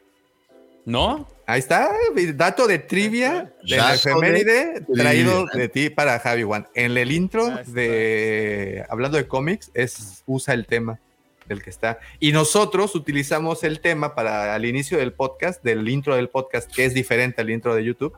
¿No? 0.88 1.28
Ahí 1.46 1.60
está, 1.60 1.92
dato 2.36 2.66
de 2.66 2.80
trivia 2.80 3.54
de 3.62 3.76
la 3.76 3.96
efeméride 3.96 4.80
de 4.80 4.96
traído 4.96 5.46
trivia. 5.46 5.62
de 5.62 5.68
ti 5.68 5.90
para 5.90 6.18
Javi 6.18 6.44
One. 6.44 6.66
En 6.76 6.98
el 6.98 7.12
intro 7.12 7.50
de 7.68 8.86
hablando 8.90 9.18
de 9.18 9.28
cómics 9.28 9.70
es 9.74 10.24
usa 10.26 10.54
el 10.54 10.66
tema 10.66 10.98
del 11.46 11.62
que 11.62 11.72
está 11.72 12.00
y 12.22 12.32
nosotros 12.32 12.96
utilizamos 12.96 13.66
el 13.66 13.82
tema 13.82 14.16
para 14.16 14.56
al 14.56 14.64
inicio 14.64 14.98
del 14.98 15.12
podcast, 15.12 15.62
del 15.62 15.90
intro 15.90 16.16
del 16.16 16.30
podcast 16.30 16.72
que 16.74 16.86
es 16.86 16.94
diferente 16.94 17.42
al 17.42 17.50
intro 17.50 17.76
de 17.76 17.84
YouTube. 17.84 18.14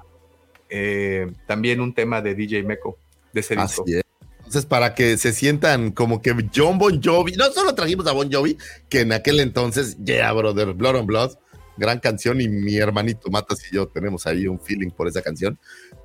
eh, 0.69 1.31
también 1.47 1.81
un 1.81 1.95
tema 1.95 2.21
de 2.21 2.35
DJ 2.35 2.61
Meco 2.61 2.99
de 3.33 3.39
ese 3.39 3.55
disco. 3.55 3.81
Así 3.83 3.95
es. 3.95 4.03
Entonces, 4.37 4.65
para 4.65 4.93
que 4.93 5.17
se 5.17 5.33
sientan 5.33 5.89
como 5.89 6.21
que 6.21 6.35
John 6.55 6.77
Bon 6.77 7.01
Jovi, 7.03 7.31
no 7.33 7.51
solo 7.51 7.73
trajimos 7.73 8.05
a 8.05 8.11
Bon 8.11 8.31
Jovi, 8.31 8.57
que 8.89 9.01
en 9.01 9.11
aquel 9.11 9.39
entonces, 9.39 9.97
Yeah, 10.03 10.31
brother, 10.33 10.73
Blood 10.73 10.95
on 10.95 11.07
Blood, 11.07 11.31
gran 11.79 11.99
canción, 11.99 12.41
y 12.41 12.47
mi 12.47 12.77
hermanito 12.77 13.31
Matas 13.31 13.65
y 13.71 13.75
yo 13.75 13.87
tenemos 13.87 14.27
ahí 14.27 14.47
un 14.47 14.59
feeling 14.59 14.91
por 14.91 15.07
esa 15.07 15.21
canción. 15.21 15.57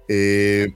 Eh, 0.09 0.72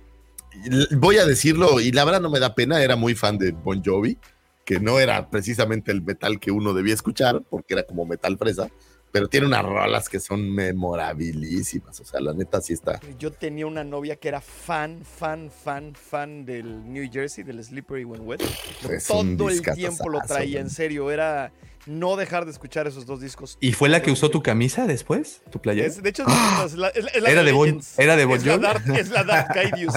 voy 0.97 1.19
a 1.19 1.25
decirlo, 1.27 1.81
y 1.81 1.93
la 1.93 2.05
verdad 2.05 2.21
no 2.21 2.31
me 2.31 2.41
da 2.41 2.55
pena, 2.55 2.83
era 2.83 2.97
muy 2.97 3.15
fan 3.15 3.39
de 3.39 3.53
Bon 3.53 3.83
Jovi, 3.83 4.19
que 4.65 4.81
no 4.81 4.99
era 4.99 5.31
precisamente 5.31 5.93
el 5.93 6.03
metal 6.03 6.39
que 6.39 6.51
uno 6.51 6.75
debía 6.75 6.93
escuchar, 6.93 7.43
porque 7.49 7.75
era 7.75 7.85
como 7.85 8.05
metal 8.05 8.37
fresa, 8.37 8.69
pero 9.11 9.29
tiene 9.29 9.47
unas 9.47 9.65
rolas 9.65 10.09
que 10.09 10.21
son 10.21 10.51
memorabilísimas. 10.51 11.99
O 12.01 12.05
sea, 12.05 12.21
la 12.21 12.35
neta 12.35 12.61
sí 12.61 12.75
está. 12.75 13.01
Yo 13.19 13.33
tenía 13.33 13.67
una 13.67 13.85
novia 13.85 14.17
que 14.17 14.29
era 14.29 14.41
fan, 14.41 15.03
fan, 15.03 15.51
fan, 15.51 15.95
fan 15.95 16.45
del 16.45 16.93
New 16.93 17.09
Jersey, 17.11 17.45
del 17.45 17.63
Slippery 17.65 18.05
When 18.05 18.27
Wet. 18.27 18.43
Es 18.91 19.07
Todo 19.07 19.49
el 19.49 19.63
tiempo 19.63 20.11
lo 20.11 20.21
traía, 20.21 20.61
en 20.61 20.69
serio. 20.69 21.11
Era 21.11 21.53
no 21.89 22.17
dejar 22.17 22.45
de 22.45 22.51
escuchar 22.53 22.87
esos 22.87 23.07
dos 23.07 23.21
discos. 23.21 23.59
¿Y 23.61 23.73
fue 23.73 23.89
la 23.89 24.03
que 24.03 24.11
usó 24.11 24.31
tu 24.31 24.43
camisa 24.43 24.87
después? 24.87 25.41
¿Tu 25.51 25.61
playera? 25.61 25.87
Es- 25.89 26.03
de 26.03 26.09
hecho, 26.11 26.25
es 26.65 26.75
la, 26.75 26.89
es 26.89 27.03
la- 27.05 27.09
es 27.11 27.23
la 27.23 27.31
Era 27.31 27.43
de 27.43 27.53
Bon- 27.53 27.81
era 27.97 28.17
de 28.17 28.25
Bon 28.25 28.37
es 28.39 28.45
la 28.47 28.53
Jovi. 28.53 28.63
Dark, 28.63 28.83
es 28.99 29.11
la 29.11 29.25
Dark 29.25 29.49
Kaidius. 29.55 29.95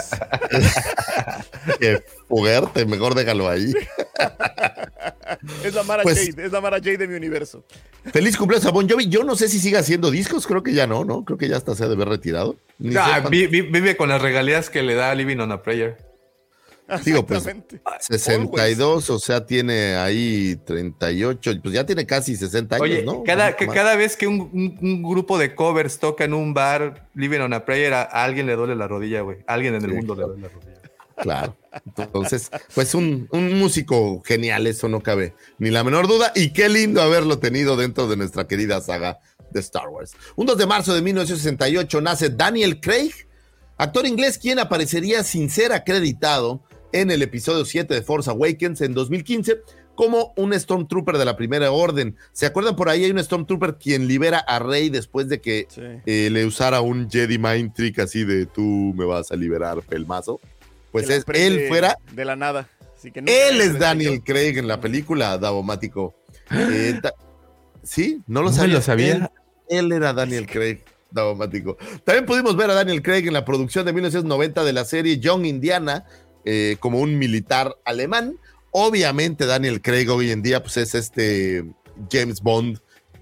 Qué 1.80 2.04
fuerte, 2.28 2.86
mejor 2.86 3.14
déjalo 3.16 3.50
ahí. 3.50 3.74
Es 5.64 5.74
la 5.74 5.84
Mara 5.84 6.04
Pues- 6.04 6.30
Jade, 6.30 6.46
es 6.46 6.52
la 6.52 6.62
Mara 6.62 6.78
Jade 6.78 6.98
de 6.98 7.08
mi 7.08 7.16
universo. 7.16 7.64
Feliz 8.12 8.36
cumpleaños 8.38 8.66
a 8.68 8.72
Bon 8.72 8.88
Jovi. 8.90 9.08
Yo 9.08 9.24
no 9.24 9.36
sé 9.36 9.48
si 9.48 9.60
sigue 9.60 9.78
haciendo 9.78 10.10
discos, 10.12 10.48
creo 10.48 10.64
que 10.64 10.74
ya 10.74 10.88
no, 10.88 11.06
¿no? 11.06 11.24
Creo 11.26 11.38
que 11.38 11.48
ya 11.48 11.58
hasta 11.58 11.76
se 11.76 11.84
ha 11.84 11.88
de 11.88 11.94
haber 11.94 12.10
retirado. 12.10 12.56
Ni 12.80 12.96
Ah, 12.96 13.24
vive 13.30 13.96
con 13.98 14.10
las 14.10 14.22
regalías 14.22 14.70
que 14.70 14.82
le 14.84 14.96
da 14.96 15.14
Living 15.16 15.38
on 15.38 15.52
a 15.52 15.62
Prayer. 15.62 15.98
Digo, 17.06 17.26
pues, 17.26 17.46
Exactamente. 17.46 17.82
62, 18.00 19.10
o 19.12 19.20
sea, 19.20 19.46
tiene 19.46 19.96
ahí 19.96 20.58
38, 20.66 21.52
pues 21.62 21.74
ya 21.74 21.86
tiene 21.86 22.06
casi 22.06 22.36
60 22.36 22.76
años, 22.76 22.84
Oye, 22.84 23.04
¿no? 23.04 23.24
cada, 23.24 23.56
que 23.56 23.68
cada 23.68 23.96
vez 23.96 24.18
que 24.18 24.28
un, 24.28 24.42
un- 24.54 24.78
un 24.82 25.04
grupo 25.04 25.38
de 25.38 25.56
covers 25.56 26.00
toca 26.00 26.26
en 26.26 26.34
un 26.34 26.54
bar 26.54 27.08
Living 27.16 27.40
on 27.40 27.54
a 27.54 27.64
Prayer, 27.64 27.94
a, 27.94 28.02
a 28.02 28.24
alguien 28.26 28.46
le 28.46 28.56
duele 28.56 28.76
la 28.76 28.88
rodilla, 28.88 29.22
güey. 29.22 29.38
Alguien 29.48 29.76
en 29.76 29.84
el 29.86 29.92
Sí, 29.92 29.96
mundo 29.98 30.16
claro. 30.16 30.34
le 30.36 30.42
duele 30.42 30.48
la 30.48 30.54
rodilla. 30.54 30.72
Claro. 31.16 31.58
Entonces, 31.98 32.50
pues 32.74 32.96
un, 32.96 33.28
un 33.32 33.58
músico 33.60 34.22
genial, 34.26 34.66
eso 34.68 34.90
no 34.90 35.02
cabe 35.02 35.34
ni 35.60 35.70
la 35.70 35.84
menor 35.84 36.08
duda. 36.08 36.32
Y 36.36 36.52
qué 36.52 36.68
lindo 36.68 37.02
haberlo 37.02 37.38
tenido 37.40 37.78
dentro 37.78 38.08
de 38.08 38.18
nuestra 38.18 38.48
querida 38.48 38.82
saga 38.82 39.20
de 39.52 39.60
Star 39.60 39.88
Wars. 39.90 40.14
Un 40.36 40.46
2 40.48 40.58
de 40.58 40.66
marzo 40.66 40.94
de 40.94 41.02
1968 41.02 42.02
nace 42.02 42.30
Daniel 42.32 42.80
Craig, 42.82 43.12
actor 43.78 44.06
inglés 44.08 44.38
quien 44.40 44.58
aparecería 44.60 45.24
sin 45.24 45.50
ser 45.50 45.72
acreditado 45.74 46.64
en 46.94 47.12
el 47.12 47.22
episodio 47.22 47.66
7 47.66 47.94
de 47.94 48.02
Force 48.02 48.30
Awakens 48.30 48.82
en 48.82 48.94
2015 48.94 49.62
como 49.96 50.34
un 50.38 50.54
Stormtrooper 50.58 51.18
de 51.18 51.26
la 51.26 51.36
Primera 51.36 51.72
Orden. 51.72 52.16
¿Se 52.32 52.46
acuerdan 52.46 52.76
por 52.76 52.90
ahí? 52.90 53.04
Hay 53.04 53.12
un 53.12 53.24
Stormtrooper 53.24 53.76
quien 53.76 54.08
libera 54.08 54.40
a 54.40 54.60
Rey 54.60 54.90
después 54.90 55.28
de 55.30 55.42
que 55.42 55.68
Sí. 55.70 55.82
eh, 56.06 56.30
le 56.32 56.46
usara 56.46 56.82
un 56.82 57.10
Jedi 57.10 57.38
Mind 57.38 57.74
Trick 57.74 58.00
así 58.00 58.24
de 58.24 58.46
tú 58.46 58.94
me 58.96 59.06
vas 59.06 59.32
a 59.32 59.36
liberar, 59.36 59.82
pelmazo. 59.82 60.40
Pues 60.92 61.10
es 61.10 61.24
él 61.34 61.66
fuera, 61.68 61.98
De 62.14 62.26
la 62.26 62.36
nada. 62.36 62.68
Así 62.98 63.12
que 63.12 63.22
nunca 63.22 63.34
él 63.34 63.62
es 63.62 63.78
Daniel. 63.80 64.22
Craig 64.24 64.58
en 64.58 64.68
la 64.68 64.80
película 64.82 65.38
Davomático. 65.38 66.16
Eh, 66.52 67.00
ta- 67.02 67.14
sí, 67.84 68.22
no 68.28 68.42
lo 68.42 68.50
No 68.50 68.56
sabía. 68.56 68.76
lo 68.76 68.82
sabía. 68.82 69.14
Él, 69.70 69.86
él 69.86 69.92
era 69.92 70.14
Daniel 70.14 70.48
Craig. 70.48 70.80
Davomático. 71.14 71.78
También 72.06 72.26
pudimos 72.26 72.56
ver 72.56 72.70
a 72.70 72.74
Daniel 72.74 73.02
Craig 73.02 73.28
en 73.28 73.34
la 73.34 73.44
producción 73.44 73.86
de 73.86 73.92
1990 73.92 74.64
de 74.64 74.72
la 74.72 74.86
serie 74.86 75.20
Young 75.20 75.46
Indiana 75.46 76.06
eh, 76.46 76.78
como 76.80 77.00
un 77.00 77.18
militar 77.20 77.76
alemán. 77.86 78.38
Obviamente 78.72 79.46
Daniel 79.46 79.82
Craig 79.82 80.08
hoy 80.10 80.32
en 80.32 80.42
día 80.42 80.62
pues 80.62 80.78
es 80.78 80.96
este 80.96 81.66
James 82.12 82.42
Bond, 82.42 82.80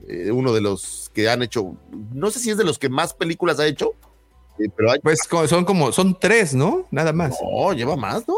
eh, 0.07 0.31
uno 0.31 0.53
de 0.53 0.61
los 0.61 1.09
que 1.13 1.29
han 1.29 1.41
hecho, 1.41 1.75
no 2.13 2.29
sé 2.31 2.39
si 2.39 2.49
es 2.51 2.57
de 2.57 2.63
los 2.63 2.77
que 2.79 2.89
más 2.89 3.13
películas 3.13 3.59
ha 3.59 3.65
hecho, 3.65 3.93
eh, 4.59 4.69
pero 4.75 4.91
hay, 4.91 4.99
Pues 4.99 5.19
son 5.47 5.65
como, 5.65 5.91
son 5.91 6.17
tres, 6.19 6.53
¿no? 6.53 6.87
Nada 6.91 7.13
más. 7.13 7.35
no, 7.41 7.73
lleva 7.73 7.95
más, 7.95 8.27
¿no? 8.27 8.35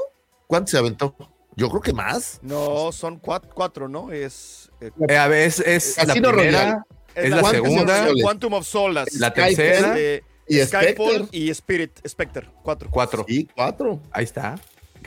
¿Cuánto 0.48 0.72
se 0.72 0.78
aventó? 0.78 1.16
Yo 1.56 1.68
creo 1.70 1.82
que 1.82 1.92
más. 1.94 2.40
No, 2.42 2.92
son 2.94 3.20
cuatro, 3.20 3.52
cuatro 3.54 3.88
¿no? 3.90 4.12
Es, 4.12 4.72
eh, 4.80 4.90
Eh, 5.10 5.18
a 5.18 5.28
ver, 5.28 5.48
es, 5.48 5.60
es 5.60 5.98
la 5.98 6.06
Casino 6.06 6.30
primera, 6.32 6.60
Royale. 6.62 6.82
es 7.16 7.30
la 7.30 7.42
¿Cuántos 7.42 7.62
segunda? 7.70 8.08
Quantum 8.22 8.54
of 8.54 8.66
Solace. 8.68 9.20
la 9.20 9.30
Skyfall. 9.32 9.56
tercera, 9.56 9.96
Eh, 10.00 10.24
Y 10.48 10.60
Skyfall 10.62 11.16
Spectre. 11.16 11.28
y 11.38 11.50
Spirit, 11.50 12.08
Spectre, 12.08 12.48
cuatro. 12.64 12.90
cuatro. 12.90 13.26
Sí, 13.28 13.48
cuatro. 13.56 14.02
Ahí 14.12 14.24
está. 14.24 14.60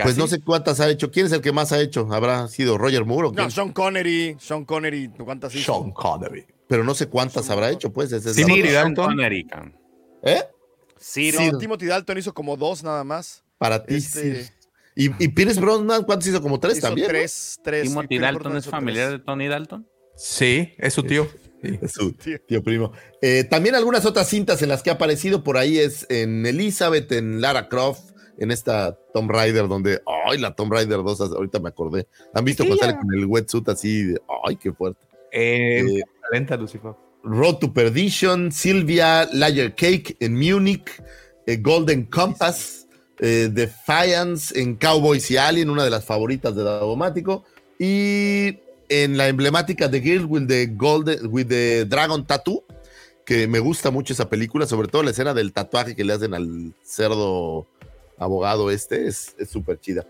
Pues 0.02 0.16
no 0.16 0.26
sé 0.26 0.40
cuántas 0.40 0.80
ha 0.80 0.88
hecho. 0.90 1.10
¿Quién 1.10 1.26
es 1.26 1.32
el 1.32 1.40
que 1.40 1.52
más 1.52 1.72
ha 1.72 1.80
hecho? 1.80 2.08
¿Habrá 2.12 2.48
sido 2.48 2.76
Roger 2.78 3.04
Moore 3.04 3.28
o 3.28 3.32
quién? 3.32 3.44
No, 3.44 3.50
Sean 3.50 3.72
Connery, 3.72 4.36
Sean 4.40 4.64
Connery, 4.64 5.08
¿cuántas 5.24 5.54
hizo? 5.54 5.74
Sean 5.80 5.92
Connery. 5.92 6.46
Pero 6.66 6.82
no 6.84 6.94
sé 6.94 7.06
cuántas 7.06 7.48
habrá 7.50 7.70
hecho, 7.70 7.92
pues. 7.92 8.08
Timothy 8.10 8.62
Sean 8.62 8.72
Dalton. 8.72 9.06
Connery. 9.06 9.46
¿Eh? 10.22 10.42
Ciro. 10.98 11.38
No, 11.52 11.58
Timothy 11.58 11.86
Dalton 11.86 12.18
hizo 12.18 12.32
como 12.34 12.56
dos 12.56 12.82
nada 12.82 13.04
más. 13.04 13.44
Para 13.58 13.84
ti, 13.84 13.96
Este- 13.96 14.44
sí. 14.44 14.50
Y, 14.96 15.24
y 15.24 15.28
Pierce 15.28 15.60
Brosnan, 15.60 16.04
¿cuántos 16.04 16.28
hizo? 16.28 16.40
Como 16.40 16.60
tres 16.60 16.78
hizo 16.78 16.86
también. 16.86 17.08
¿no? 17.08 17.12
tres, 17.12 17.58
tres. 17.64 17.82
Timothy 17.88 18.18
Dalton 18.18 18.56
es 18.56 18.66
familiar 18.66 19.08
tres. 19.08 19.18
de 19.20 19.24
Tony 19.24 19.48
Dalton. 19.48 19.88
Sí, 20.16 20.72
es 20.78 20.94
su 20.94 21.02
tío. 21.02 21.26
Sí. 21.60 21.78
Es 21.82 21.92
su 21.92 22.12
Tío. 22.12 22.38
tío 22.46 22.62
primo. 22.62 22.92
Eh, 23.22 23.42
también 23.44 23.74
algunas 23.74 24.04
otras 24.04 24.28
cintas 24.28 24.60
en 24.62 24.68
las 24.68 24.82
que 24.82 24.90
ha 24.90 24.94
aparecido 24.94 25.42
por 25.42 25.56
ahí 25.56 25.78
es 25.78 26.06
en 26.10 26.44
Elizabeth, 26.46 27.10
en 27.12 27.40
Lara 27.40 27.68
Croft, 27.68 28.10
en 28.38 28.50
esta 28.50 28.96
Tomb 29.12 29.30
Raider, 29.30 29.68
donde, 29.68 30.00
ay, 30.26 30.38
la 30.38 30.54
Tomb 30.54 30.72
Raider 30.72 31.02
2, 31.02 31.20
ahorita 31.20 31.60
me 31.60 31.68
acordé. 31.68 32.06
¿Han 32.32 32.44
visto 32.44 32.64
cuando 32.64 32.84
sale 32.84 32.96
con 32.96 33.12
el 33.14 33.26
wetsuit 33.26 33.68
así? 33.68 34.04
de, 34.04 34.20
ay, 34.46 34.56
qué 34.56 34.72
fuerte. 34.72 35.00
Eh, 35.32 35.80
Eh, 35.80 36.02
lenta, 36.32 36.56
Lucifer. 36.56 36.92
Road 37.22 37.56
to 37.56 37.72
Perdition, 37.72 38.52
Sylvia, 38.52 39.28
Layer 39.32 39.74
Cake 39.74 40.16
en 40.20 40.34
Múnich, 40.34 41.02
eh, 41.46 41.56
Golden 41.56 42.04
Compass, 42.04 42.86
eh, 43.18 43.48
Defiance 43.50 44.58
en 44.60 44.76
Cowboys 44.76 45.30
y 45.30 45.36
Alien, 45.36 45.70
una 45.70 45.84
de 45.84 45.90
las 45.90 46.04
favoritas 46.04 46.54
de 46.54 46.62
Davomático, 46.62 47.44
y 47.78 48.58
en 48.88 49.16
la 49.16 49.28
emblemática 49.28 49.90
The 49.90 50.00
Girl 50.00 50.26
with 50.26 50.46
the, 50.46 50.66
Golden, 50.66 51.26
with 51.28 51.46
the 51.46 51.86
Dragon 51.86 52.26
Tattoo, 52.26 52.64
que 53.24 53.48
me 53.48 53.58
gusta 53.58 53.90
mucho 53.90 54.12
esa 54.12 54.28
película, 54.28 54.66
sobre 54.66 54.88
todo 54.88 55.02
la 55.02 55.12
escena 55.12 55.32
del 55.32 55.52
tatuaje 55.52 55.96
que 55.96 56.04
le 56.04 56.12
hacen 56.12 56.34
al 56.34 56.74
cerdo 56.82 57.66
abogado 58.18 58.70
este, 58.70 59.06
es 59.06 59.34
súper 59.50 59.80
chida. 59.80 60.06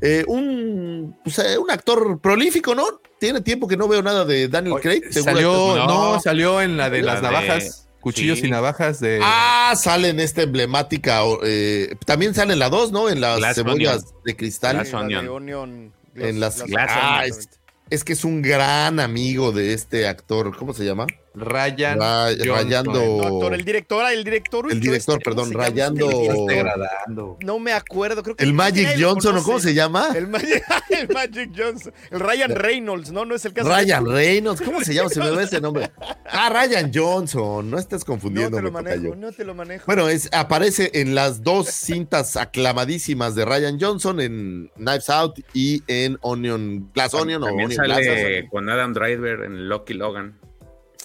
Eh, 0.00 0.24
un, 0.26 1.16
pues, 1.22 1.38
eh, 1.38 1.56
un 1.58 1.70
actor 1.70 2.20
prolífico, 2.20 2.74
¿no? 2.74 2.84
Tiene 3.20 3.40
tiempo 3.40 3.68
que 3.68 3.76
no 3.76 3.86
veo 3.86 4.02
nada 4.02 4.24
de 4.24 4.48
Daniel 4.48 4.80
Craig. 4.80 5.02
Salió, 5.12 5.76
no, 5.76 6.14
No. 6.14 6.20
salió 6.20 6.60
en 6.60 6.76
la 6.76 6.90
de 6.90 7.02
La 7.02 7.12
las 7.14 7.22
de- 7.22 7.28
navajas, 7.28 7.88
cuchillos 8.00 8.40
sí. 8.40 8.46
y 8.48 8.50
navajas 8.50 8.98
de. 8.98 9.20
Ah, 9.22 9.74
sale 9.76 10.08
en 10.08 10.18
esta 10.18 10.42
emblemática. 10.42 11.20
eh, 11.44 11.94
también 12.04 12.34
sale 12.34 12.54
en 12.54 12.58
la 12.58 12.68
2, 12.68 12.90
¿no? 12.90 13.08
En 13.08 13.20
las 13.20 13.38
Glass 13.38 13.54
cebollas 13.54 14.02
Onion. 14.02 14.14
de 14.24 14.36
cristal. 14.36 14.74
Glass 14.76 14.88
Sí, 14.88 14.92
la 14.94 15.22
de 15.22 15.28
Onion. 15.28 15.92
En 16.16 16.40
las- 16.40 16.64
Glass 16.64 16.90
Ah, 16.90 17.20
Onion. 17.22 17.38
es, 17.38 17.48
es 17.90 18.02
que 18.04 18.14
es 18.14 18.24
un 18.24 18.42
gran 18.42 18.98
amigo 18.98 19.52
de 19.52 19.72
este 19.72 20.08
actor. 20.08 20.56
¿Cómo 20.56 20.72
se 20.74 20.84
llama? 20.84 21.06
Ryan. 21.34 21.98
Ra- 21.98 22.26
Johnson. 22.28 22.48
rayando. 22.54 22.92
No, 22.92 23.22
actor, 23.22 23.54
el 23.54 23.64
director, 23.64 24.12
el 24.12 24.24
director. 24.24 24.70
El 24.70 24.80
director, 24.80 25.18
este, 25.18 25.30
¿cómo 25.30 25.44
perdón, 25.50 25.52
rayando- 25.54 26.46
degradando. 26.46 27.38
No 27.44 27.58
me 27.58 27.72
acuerdo, 27.72 28.22
creo 28.22 28.36
que 28.36 28.44
El 28.44 28.52
Magic 28.52 28.84
nadie 28.84 28.98
lo 28.98 29.08
Johnson, 29.10 29.36
¿o 29.38 29.42
cómo 29.42 29.60
se 29.60 29.74
llama? 29.74 30.08
El 30.14 30.26
Magic, 30.28 30.62
el 30.90 31.08
Magic 31.08 31.50
Johnson. 31.56 31.92
El 32.10 32.20
Ryan 32.20 32.54
Reynolds, 32.54 33.12
¿no? 33.12 33.24
No 33.24 33.34
es 33.34 33.44
el 33.44 33.52
caso. 33.52 33.68
Ryan 33.68 34.06
Reynolds. 34.06 34.60
¿Cómo 34.62 34.80
se 34.82 34.94
llama? 34.94 35.08
Se 35.08 35.20
me 35.20 35.30
ve 35.30 35.42
ese 35.44 35.60
nombre. 35.60 35.90
Ah, 36.30 36.50
Ryan 36.50 36.90
Johnson. 36.94 37.70
No 37.70 37.78
estés 37.78 38.00
No 38.00 38.06
confundiendo. 38.06 38.56
te 38.56 38.62
lo 38.62 38.70
manejo, 38.72 39.16
no 39.16 39.32
te 39.32 39.44
lo 39.44 39.54
manejo. 39.54 39.84
Bueno, 39.86 40.08
es, 40.08 40.28
aparece 40.32 40.90
en 40.94 41.14
las 41.14 41.42
dos 41.42 41.68
cintas 41.68 42.36
aclamadísimas 42.36 43.34
de 43.34 43.44
Ryan 43.44 43.78
Johnson, 43.80 44.20
en 44.20 44.70
Knives 44.76 45.08
Out 45.10 45.40
y 45.54 45.82
en 45.86 46.18
Onion, 46.20 46.90
Glass 46.94 47.14
Onion 47.14 47.42
o 47.42 47.46
También 47.46 47.66
Onion 47.70 47.84
Glass. 47.86 48.04
sale 48.04 48.48
con 48.50 48.68
Adam 48.68 48.92
Driver 48.92 49.42
en 49.44 49.68
Lucky 49.68 49.94
Logan. 49.94 50.38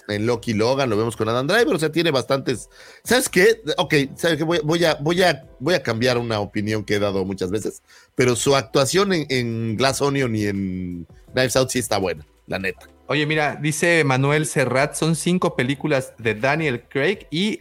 En 0.08 0.26
Loki 0.26 0.54
Logan, 0.54 0.88
lo 0.90 0.96
vemos 0.96 1.16
con 1.16 1.28
Adam 1.28 1.46
Driver, 1.46 1.74
o 1.74 1.78
sea, 1.78 1.92
tiene 1.92 2.10
bastantes. 2.10 2.68
¿Sabes 3.04 3.28
qué? 3.28 3.60
Ok, 3.76 3.94
¿sabes 4.16 4.38
qué? 4.38 4.44
Voy, 4.44 4.58
voy 4.64 4.84
a, 4.84 4.94
voy, 4.96 5.22
a, 5.22 5.46
voy 5.60 5.74
a 5.74 5.82
cambiar 5.82 6.18
una 6.18 6.40
opinión 6.40 6.82
que 6.84 6.94
he 6.94 6.98
dado 6.98 7.24
muchas 7.24 7.50
veces, 7.50 7.82
pero 8.14 8.34
su 8.34 8.56
actuación 8.56 9.12
en, 9.12 9.26
en 9.28 9.76
Glass 9.76 10.00
Onion 10.00 10.34
y 10.34 10.46
en 10.46 11.06
Knives 11.32 11.56
Out 11.56 11.70
sí 11.70 11.78
está 11.78 11.98
buena, 11.98 12.26
la 12.46 12.58
neta. 12.58 12.86
Oye, 13.06 13.24
mira, 13.26 13.56
dice 13.60 14.02
Manuel 14.04 14.46
Serrat, 14.46 14.94
son 14.94 15.14
cinco 15.16 15.54
películas 15.56 16.12
de 16.18 16.34
Daniel 16.34 16.82
Craig 16.88 17.26
y 17.30 17.60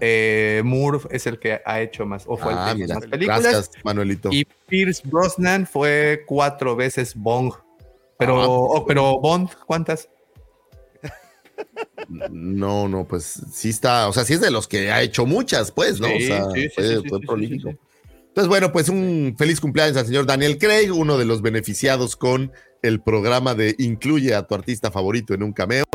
eh, 0.00 0.60
Moore 0.64 1.00
es 1.10 1.26
el 1.26 1.38
que 1.38 1.60
ha 1.64 1.80
hecho 1.80 2.04
más, 2.06 2.24
o 2.26 2.36
fue 2.36 2.52
el 2.52 2.58
Ah, 2.58 2.74
que 2.76 2.84
hizo 2.84 2.94
más 2.94 3.06
películas. 3.06 3.42
gracias, 3.42 3.70
Manuelito. 3.84 4.28
Y 4.32 4.44
Pierce 4.68 5.02
Brosnan 5.04 5.66
fue 5.66 6.24
cuatro 6.26 6.76
veces 6.76 7.14
Bond. 7.14 7.52
Pero, 8.18 8.40
Ah. 8.42 8.46
oh, 8.48 8.84
pero 8.86 9.18
Bond, 9.20 9.50
¿cuántas? 9.66 10.08
No, 12.30 12.88
no, 12.88 13.06
pues 13.06 13.42
sí 13.52 13.70
está, 13.70 14.08
o 14.08 14.12
sea, 14.12 14.24
sí 14.24 14.34
es 14.34 14.40
de 14.40 14.50
los 14.50 14.68
que 14.68 14.90
ha 14.90 15.02
hecho 15.02 15.26
muchas, 15.26 15.72
pues, 15.72 16.00
¿no? 16.00 16.08
Sí, 16.08 16.24
o 16.24 16.26
sea, 16.26 16.44
sí, 16.54 16.68
fue, 16.74 16.96
sí, 16.96 17.08
fue 17.08 17.20
prolífico. 17.20 17.70
Entonces, 18.36 18.48
bueno, 18.48 18.70
pues 18.70 18.90
un 18.90 19.34
feliz 19.38 19.60
cumpleaños 19.60 19.96
al 19.96 20.06
señor 20.06 20.26
Daniel 20.26 20.58
Craig, 20.58 20.90
uno 20.92 21.16
de 21.16 21.24
los 21.24 21.40
beneficiados 21.40 22.16
con 22.16 22.52
el 22.82 23.00
programa 23.00 23.54
de 23.54 23.74
Incluye 23.78 24.34
a 24.34 24.46
tu 24.46 24.54
artista 24.54 24.90
favorito 24.90 25.32
en 25.32 25.42
un 25.42 25.52
cameo. 25.52 25.86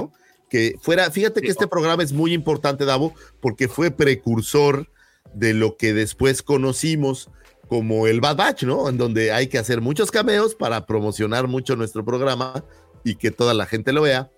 Que 0.49 0.75
fuera, 0.81 1.09
fíjate 1.11 1.41
que 1.41 1.49
este 1.49 1.67
programa 1.67 2.03
es 2.03 2.11
muy 2.11 2.33
importante, 2.33 2.83
Davo, 2.83 3.13
porque 3.39 3.67
fue 3.67 3.91
precursor 3.91 4.89
de 5.33 5.53
lo 5.53 5.77
que 5.77 5.93
después 5.93 6.41
conocimos 6.41 7.29
como 7.69 8.07
el 8.07 8.19
Bad 8.19 8.35
Batch, 8.35 8.63
¿no? 8.63 8.89
En 8.89 8.97
donde 8.97 9.31
hay 9.31 9.47
que 9.47 9.57
hacer 9.57 9.79
muchos 9.79 10.11
cameos 10.11 10.55
para 10.55 10.85
promocionar 10.85 11.47
mucho 11.47 11.75
nuestro 11.75 12.03
programa 12.03 12.65
y 13.03 13.15
que 13.15 13.31
toda 13.31 13.53
la 13.53 13.65
gente 13.65 13.93
lo 13.93 14.01
vea. 14.01 14.29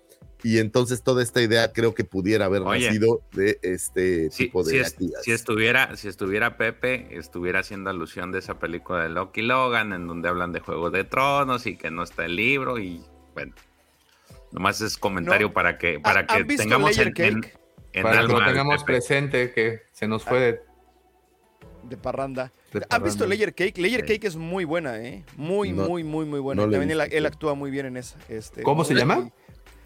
Y 0.44 0.58
entonces 0.58 1.02
toda 1.02 1.22
esta 1.22 1.42
idea 1.42 1.72
creo 1.72 1.94
que 1.94 2.04
pudiera 2.04 2.44
haber 2.44 2.62
Oye. 2.62 2.86
nacido 2.86 3.22
de 3.32 3.58
este 3.62 4.30
Si, 4.30 4.44
tipo 4.44 4.62
de 4.62 4.70
si 4.70 4.78
es- 4.78 4.96
si 5.22 5.32
estuviera, 5.32 5.96
si 5.96 6.06
estuviera 6.06 6.56
Pepe, 6.56 7.08
estuviera 7.18 7.60
haciendo 7.60 7.90
alusión 7.90 8.30
de 8.30 8.38
esa 8.38 8.58
película 8.60 9.02
de 9.02 9.08
Loki 9.08 9.42
Logan, 9.42 9.92
en 9.92 10.06
donde 10.06 10.28
hablan 10.28 10.52
de 10.52 10.60
Juego 10.60 10.90
de 10.90 11.02
Tronos 11.04 11.66
y 11.66 11.76
que 11.76 11.90
no 11.90 12.02
está 12.04 12.24
el 12.26 12.36
libro, 12.36 12.78
y 12.78 13.02
bueno. 13.34 13.52
Nomás 14.52 14.80
es 14.82 14.96
comentario 14.96 15.48
No. 15.48 15.52
para 15.52 15.78
que, 15.78 15.98
para 15.98 16.20
¿Han 16.28 16.46
que 16.46 16.56
tengamos 16.56 16.96
en, 16.98 17.08
en, 17.16 18.02
Para 18.04 18.20
que 18.20 18.28
lo 18.28 18.44
tengamos 18.44 18.82
Pepe. 18.84 18.92
presente, 18.92 19.50
que 19.52 19.80
se 19.92 20.06
nos 20.06 20.22
fue 20.24 20.38
de, 20.38 20.60
De 21.88 21.96
parranda. 21.96 22.52
de 22.72 22.86
¿Han 22.88 23.02
visto. 23.02 23.26
Layer 23.26 23.52
Cake? 23.54 23.76
Layer 23.78 24.02
Sí. 24.02 24.06
Cake 24.06 24.24
es 24.28 24.36
muy 24.36 24.64
buena, 24.64 24.98
¿eh? 25.00 25.24
Muy, 25.36 25.72
No, 25.72 25.88
muy, 25.88 26.04
muy, 26.04 26.24
muy 26.24 26.38
buena. 26.38 26.64
no 26.66 26.70
También 26.70 26.90
él, 26.90 27.00
él 27.10 27.26
actúa 27.26 27.54
muy 27.54 27.70
bien 27.72 27.86
en 27.86 27.96
esa. 27.96 28.16
Este, 28.28 28.62
¿Cómo 28.62 28.84
se 28.84 28.94
llama? 28.94 29.28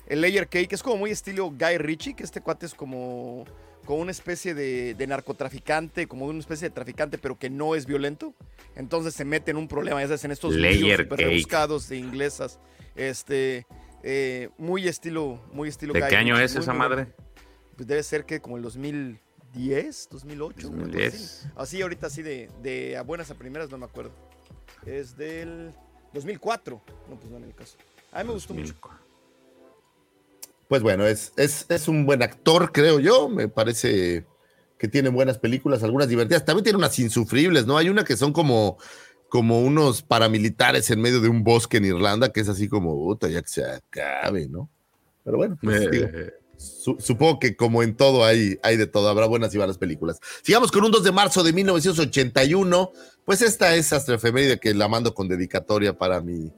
El 0.09 0.23
Layer 0.23 0.49
Cake 0.49 0.73
es 0.73 0.83
como 0.83 0.97
muy 0.97 1.11
estilo 1.11 1.51
Guy 1.51 1.77
Ritchie, 1.77 2.15
que 2.15 2.25
este 2.25 2.41
cuate 2.41 2.65
es 2.65 2.73
como, 2.75 3.45
como 3.85 4.01
una 4.01 4.11
especie 4.11 4.55
de, 4.55 4.95
de 4.95 5.07
narcotraficante, 5.07 6.09
como 6.09 6.25
una 6.25 6.39
especie 6.39 6.71
de 6.71 6.75
traficante, 6.75 7.19
pero 7.19 7.39
que 7.39 7.51
no 7.51 7.75
es 7.75 7.85
violento. 7.85 8.35
Entonces 8.75 9.13
se 9.13 9.27
mete 9.27 9.51
en 9.51 9.59
un 9.59 9.69
problema, 9.69 10.01
ya 10.01 10.07
sabes, 10.07 10.25
en 10.25 10.31
estos 10.31 10.55
Layer 10.55 11.07
Cake. 11.09 11.23
rebuscados 11.23 11.91
de 11.91 11.99
inglesas. 11.99 12.59
Este, 12.97 13.67
eh, 14.03 14.49
muy 14.57 14.89
estilo, 14.89 15.43
muy 15.53 15.69
estilo 15.69 15.93
¿De 15.93 16.01
Guy 16.01 16.09
qué 16.09 16.17
año 16.17 16.35
Ritchie, 16.37 16.45
es 16.47 16.57
esa 16.57 16.73
muy 16.73 16.79
madre? 16.79 17.07
Pues 17.77 17.87
debe 17.87 18.03
ser 18.03 18.25
que 18.25 18.41
como 18.41 18.57
el 18.57 18.63
2010, 18.63 20.09
2008. 20.11 20.69
una 20.71 20.85
cosa 20.87 20.97
así. 20.97 21.11
2010. 21.13 21.49
Así 21.55 21.83
ahorita 21.83 22.07
así 22.07 22.23
de, 22.23 22.49
de 22.63 22.97
a 22.97 23.03
buenas 23.03 23.31
a 23.31 23.35
primeras 23.35 23.71
no 23.71 23.77
me 23.77 23.85
acuerdo. 23.85 24.13
Es 24.87 25.19
del 25.19 25.75
2004. 26.15 26.81
No, 27.11 27.17
pues 27.17 27.31
no 27.31 27.37
en 27.37 27.45
el 27.45 27.55
caso. 27.55 27.77
A 28.11 28.23
mí 28.23 28.29
me 28.29 28.33
gustó 28.33 28.55
mucho. 28.55 28.75
Pues 30.69 30.83
bueno, 30.83 31.07
es, 31.07 31.33
es, 31.37 31.67
es 31.69 31.89
un 31.89 32.05
buen 32.07 32.23
actor, 32.23 32.73
creo 32.73 33.01
yo. 33.01 33.29
Me 33.29 33.49
parece 33.49 34.27
que 34.79 34.87
tiene 34.89 35.09
buenas 35.09 35.39
películas, 35.39 35.83
algunas 35.83 36.09
divertidas. 36.09 36.45
También 36.45 36.65
tiene 36.65 36.79
unas 36.79 36.99
insufribles, 36.99 37.67
¿no? 37.67 37.79
Hay 37.79 37.89
una 37.89 38.05
que 38.05 38.17
son 38.17 38.33
como, 38.33 38.77
como 39.29 39.61
unos 39.63 40.03
paramilitares 40.03 40.91
en 40.91 41.01
medio 41.01 41.21
de 41.21 41.29
un 41.29 41.43
bosque 41.43 41.79
en 41.79 41.87
Irlanda, 41.87 42.33
que 42.33 42.41
es 42.41 42.49
así 42.49 42.69
como, 42.69 42.95
puta, 42.95 43.29
ya 43.29 43.43
que 43.43 43.49
se 43.49 43.65
acabe, 43.65 44.47
¿no? 44.49 44.69
Pero 45.25 45.39
bueno, 45.39 45.59
pues, 45.63 45.91
digo, 45.91 46.07
Eh, 46.13 46.33
su- 46.59 46.97
supongo 47.01 47.39
que 47.39 47.57
como 47.57 47.83
en 47.83 47.97
todo 47.97 48.25
hay, 48.25 48.59
hay 48.63 48.77
de 48.77 48.87
todo, 48.87 49.09
habrá 49.09 49.27
buenas 49.27 49.55
y 49.55 49.59
malas 49.59 49.79
películas. 49.79 50.19
Sigamos 50.43 50.71
con 50.71 50.85
un 50.85 50.91
2 50.91 51.03
de 51.05 51.13
marzo 51.13 51.43
de 51.45 51.53
1981. 51.53 52.93
Pues 53.25 53.43
esta 53.43 53.75
es 53.75 53.93
Astrefeméride 53.93 54.59
que 54.59 54.75
la 54.75 54.89
mando 54.89 55.15
con 55.15 55.29
dedicatoria 55.29 55.97
para 55.97 56.21
mi, 56.21 56.53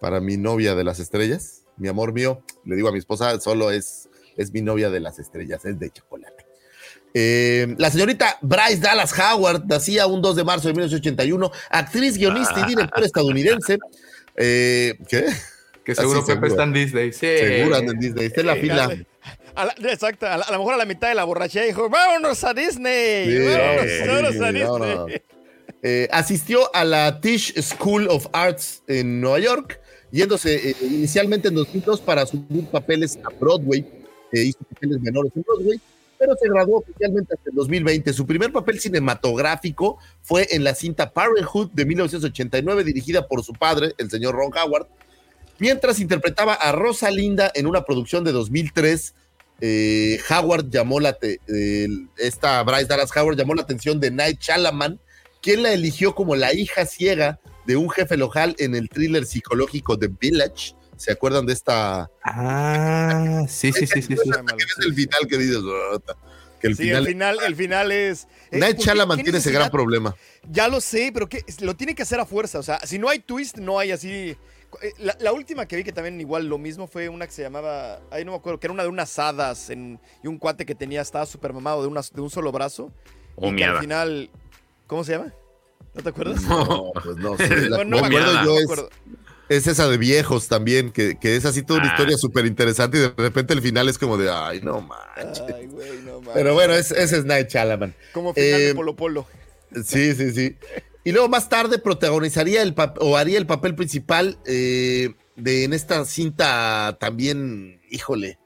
para 0.00 0.20
mi 0.20 0.36
novia 0.36 0.74
de 0.74 0.84
las 0.84 0.98
estrellas. 1.00 1.59
Mi 1.80 1.88
amor 1.88 2.12
mío, 2.12 2.42
le 2.64 2.76
digo 2.76 2.88
a 2.88 2.92
mi 2.92 2.98
esposa, 2.98 3.40
solo 3.40 3.70
es, 3.70 4.08
es 4.36 4.52
mi 4.52 4.62
novia 4.62 4.90
de 4.90 5.00
las 5.00 5.18
estrellas, 5.18 5.64
es 5.64 5.78
de 5.78 5.90
chocolate. 5.90 6.46
Eh, 7.12 7.74
la 7.78 7.90
señorita 7.90 8.38
Bryce 8.40 8.78
Dallas 8.78 9.12
Howard 9.18 9.64
nacía 9.66 10.06
un 10.06 10.22
2 10.22 10.36
de 10.36 10.44
marzo 10.44 10.68
de 10.68 10.74
1981, 10.74 11.50
actriz, 11.70 12.16
guionista 12.16 12.60
y 12.60 12.68
directora 12.68 13.04
estadounidense. 13.06 13.78
Eh, 14.36 14.96
¿Qué? 15.08 15.24
Que 15.82 15.94
seguro 15.94 16.20
Así, 16.20 16.32
Pepe 16.34 16.46
está 16.48 16.62
en 16.64 16.72
Disney. 16.72 17.12
Sí. 17.12 17.26
Seguro 17.38 17.76
anda 17.76 17.92
en 17.92 17.98
Disney. 17.98 18.26
Está 18.26 18.40
en 18.42 18.46
la 18.46 18.56
fila. 18.56 18.96
A 19.56 19.64
la- 19.64 19.74
exacto, 19.90 20.26
a, 20.26 20.36
la- 20.36 20.44
a 20.44 20.52
lo 20.52 20.58
mejor 20.58 20.74
a 20.74 20.76
la 20.76 20.84
mitad 20.84 21.08
de 21.08 21.14
la 21.16 21.24
borrachera 21.24 21.64
dijo, 21.66 21.88
vámonos 21.90 22.44
a 22.44 22.54
Disney, 22.54 23.26
Sí, 23.26 23.38
vámonos, 23.56 23.90
sí, 23.90 24.06
vámonos 24.06 24.30
a 24.40 24.52
Disney. 24.52 24.62
no, 24.62 24.78
no. 24.78 25.06
Eh, 25.82 26.08
asistió 26.12 26.74
a 26.76 26.84
la 26.84 27.20
Tisch 27.20 27.58
School 27.60 28.06
of 28.08 28.26
Arts 28.32 28.82
en 28.86 29.20
Nueva 29.20 29.38
York, 29.40 29.79
yéndose 30.10 30.70
eh, 30.70 30.76
inicialmente 30.82 31.48
en 31.48 31.54
2002 31.54 32.00
para 32.00 32.26
subir 32.26 32.66
papeles 32.66 33.18
a 33.24 33.30
Broadway. 33.38 33.84
eh, 34.32 34.44
hizo 34.44 34.58
papeles 34.58 35.00
menores 35.00 35.32
en 35.34 35.42
Broadway, 35.42 35.80
pero 36.18 36.34
se 36.40 36.48
graduó 36.48 36.78
oficialmente 36.78 37.34
hasta 37.34 37.50
el 37.50 37.56
2020. 37.56 38.12
Su 38.12 38.26
primer 38.26 38.52
papel 38.52 38.80
cinematográfico 38.80 39.98
fue 40.22 40.46
en 40.50 40.64
la 40.64 40.74
cinta 40.74 41.12
Parenthood 41.12 41.70
de 41.72 41.84
1989, 41.84 42.84
dirigida 42.84 43.26
por 43.26 43.42
su 43.42 43.52
padre, 43.52 43.94
el 43.98 44.10
señor 44.10 44.34
Ron 44.34 44.52
Howard, 44.56 44.86
mientras 45.58 46.00
interpretaba 46.00 46.54
a 46.54 46.72
Rosalinda 46.72 47.50
en 47.54 47.66
una 47.66 47.84
producción 47.84 48.24
de 48.24 48.32
2003. 48.32 49.14
eh, 49.62 50.18
Howard 50.30 50.70
llamó 50.70 51.00
la 51.00 51.16
esta 52.16 52.62
Bryce 52.62 52.86
Dallas 52.86 53.14
Howard 53.14 53.36
llamó 53.36 53.54
la 53.54 53.62
atención 53.62 54.00
de 54.00 54.10
Night 54.10 54.40
Shyamalan, 54.40 54.98
quien 55.42 55.62
la 55.62 55.72
eligió 55.72 56.14
como 56.14 56.36
la 56.36 56.54
hija 56.54 56.86
ciega 56.86 57.40
de 57.70 57.76
un 57.76 57.88
jefe 57.88 58.16
local 58.16 58.56
en 58.58 58.74
el 58.74 58.88
thriller 58.88 59.24
psicológico 59.24 59.96
The 59.96 60.08
Village. 60.08 60.74
¿Se 60.96 61.12
acuerdan 61.12 61.46
de 61.46 61.52
esta? 61.52 62.10
Ah, 62.24 63.42
sí, 63.48 63.72
sí, 63.72 63.86
sí, 63.86 64.02
sí. 64.02 64.16
sí. 64.16 64.30
Es 64.30 64.86
el 64.86 64.94
final 64.94 65.20
que 65.28 65.38
dices, 65.38 65.58
que 66.60 66.66
el 66.66 66.76
Sí, 66.76 66.82
final. 66.82 67.02
el 67.02 67.06
final, 67.08 67.38
el 67.46 67.56
final 67.56 67.92
es... 67.92 68.26
es- 68.50 68.60
Night 68.60 68.76
¿por 68.76 68.84
qué- 68.84 68.90
Shyamalan 68.90 69.16
qué 69.18 69.22
tiene 69.24 69.38
ese 69.38 69.52
gran 69.52 69.70
problema. 69.70 70.14
Ya 70.50 70.66
lo 70.68 70.80
sé, 70.80 71.10
pero 71.14 71.28
que 71.28 71.44
lo 71.60 71.74
tiene 71.76 71.94
que 71.94 72.02
hacer 72.02 72.18
a 72.20 72.26
fuerza. 72.26 72.58
O 72.58 72.62
sea, 72.62 72.80
si 72.84 72.98
no 72.98 73.08
hay 73.08 73.20
twist, 73.20 73.56
no 73.58 73.78
hay 73.78 73.92
así. 73.92 74.36
Eh, 74.82 74.92
La, 74.98 75.16
la 75.20 75.32
última 75.32 75.66
que 75.66 75.76
vi 75.76 75.84
que 75.84 75.92
también 75.92 76.20
igual 76.20 76.46
lo 76.46 76.58
mismo 76.58 76.86
fue 76.88 77.08
una 77.08 77.24
que 77.26 77.32
se 77.32 77.42
llamaba. 77.42 78.00
Ahí 78.10 78.24
no 78.24 78.32
me 78.32 78.38
acuerdo, 78.38 78.58
que 78.60 78.66
era 78.66 78.74
una 78.74 78.82
de 78.82 78.88
unas 78.90 79.16
hadas 79.18 79.70
en- 79.70 79.98
y 80.24 80.26
un 80.26 80.38
cuate 80.38 80.66
que 80.66 80.74
tenía, 80.74 81.00
estaba 81.00 81.24
súper 81.24 81.52
mamado 81.52 81.80
de, 81.82 81.88
unas- 81.88 82.12
de 82.12 82.20
un 82.20 82.30
solo 82.30 82.50
brazo. 82.52 82.92
Oh, 83.36 83.48
y 83.50 83.56
que 83.56 83.64
al 83.64 83.78
final. 83.78 84.28
¿Cómo 84.86 85.04
se 85.04 85.12
llama? 85.12 85.32
¿No 85.94 86.02
te 86.02 86.08
acuerdas? 86.08 86.42
No, 86.42 86.92
pues 87.02 87.16
no 87.16 87.36
sé. 87.36 87.68
La 87.68 87.76
Bueno, 87.78 87.96
que 87.96 88.02
no 88.02 88.08
me 88.08 88.16
acuerdo 88.16 88.44
yo 88.44 88.52
me 88.54 88.58
es, 88.58 88.64
acuerdo. 88.64 88.90
es 89.48 89.66
esa 89.66 89.88
de 89.88 89.98
viejos 89.98 90.48
también, 90.48 90.90
que, 90.92 91.18
que 91.18 91.36
es 91.36 91.44
así 91.44 91.62
toda 91.62 91.80
una 91.80 91.88
Ah. 91.90 91.92
historia 91.94 92.16
súper 92.18 92.46
interesante 92.46 92.98
y 92.98 93.00
de 93.00 93.12
repente 93.16 93.54
el 93.54 93.62
final 93.62 93.88
es 93.88 93.98
como 93.98 94.16
de, 94.16 94.30
ay, 94.30 94.60
no 94.62 94.80
manches. 94.80 95.42
Ay, 95.54 95.66
güey, 95.66 95.98
no 96.04 96.20
mames. 96.20 96.34
Pero 96.34 96.54
bueno, 96.54 96.74
es- 96.74 96.92
ese 96.92 97.18
es 97.18 97.24
Night 97.24 97.48
Shyamalan. 97.48 97.94
Como 98.12 98.32
final 98.34 98.60
eh, 98.60 98.64
de 98.66 98.74
Polo 98.74 98.96
Polo. 98.96 99.26
Sí, 99.84 100.14
sí, 100.14 100.32
sí. 100.32 100.56
Y 101.04 101.12
luego 101.12 101.28
más 101.28 101.48
tarde 101.48 101.78
protagonizaría 101.78 102.60
el 102.62 102.74
o 102.98 103.16
haría 103.16 103.38
el 103.38 103.46
papel 103.46 103.74
principal 103.74 104.38
eh, 104.44 105.14
de 105.36 105.64
en 105.64 105.72
esta 105.72 106.04
cinta 106.04 106.98
también, 107.00 107.80
híjole, 107.88 108.38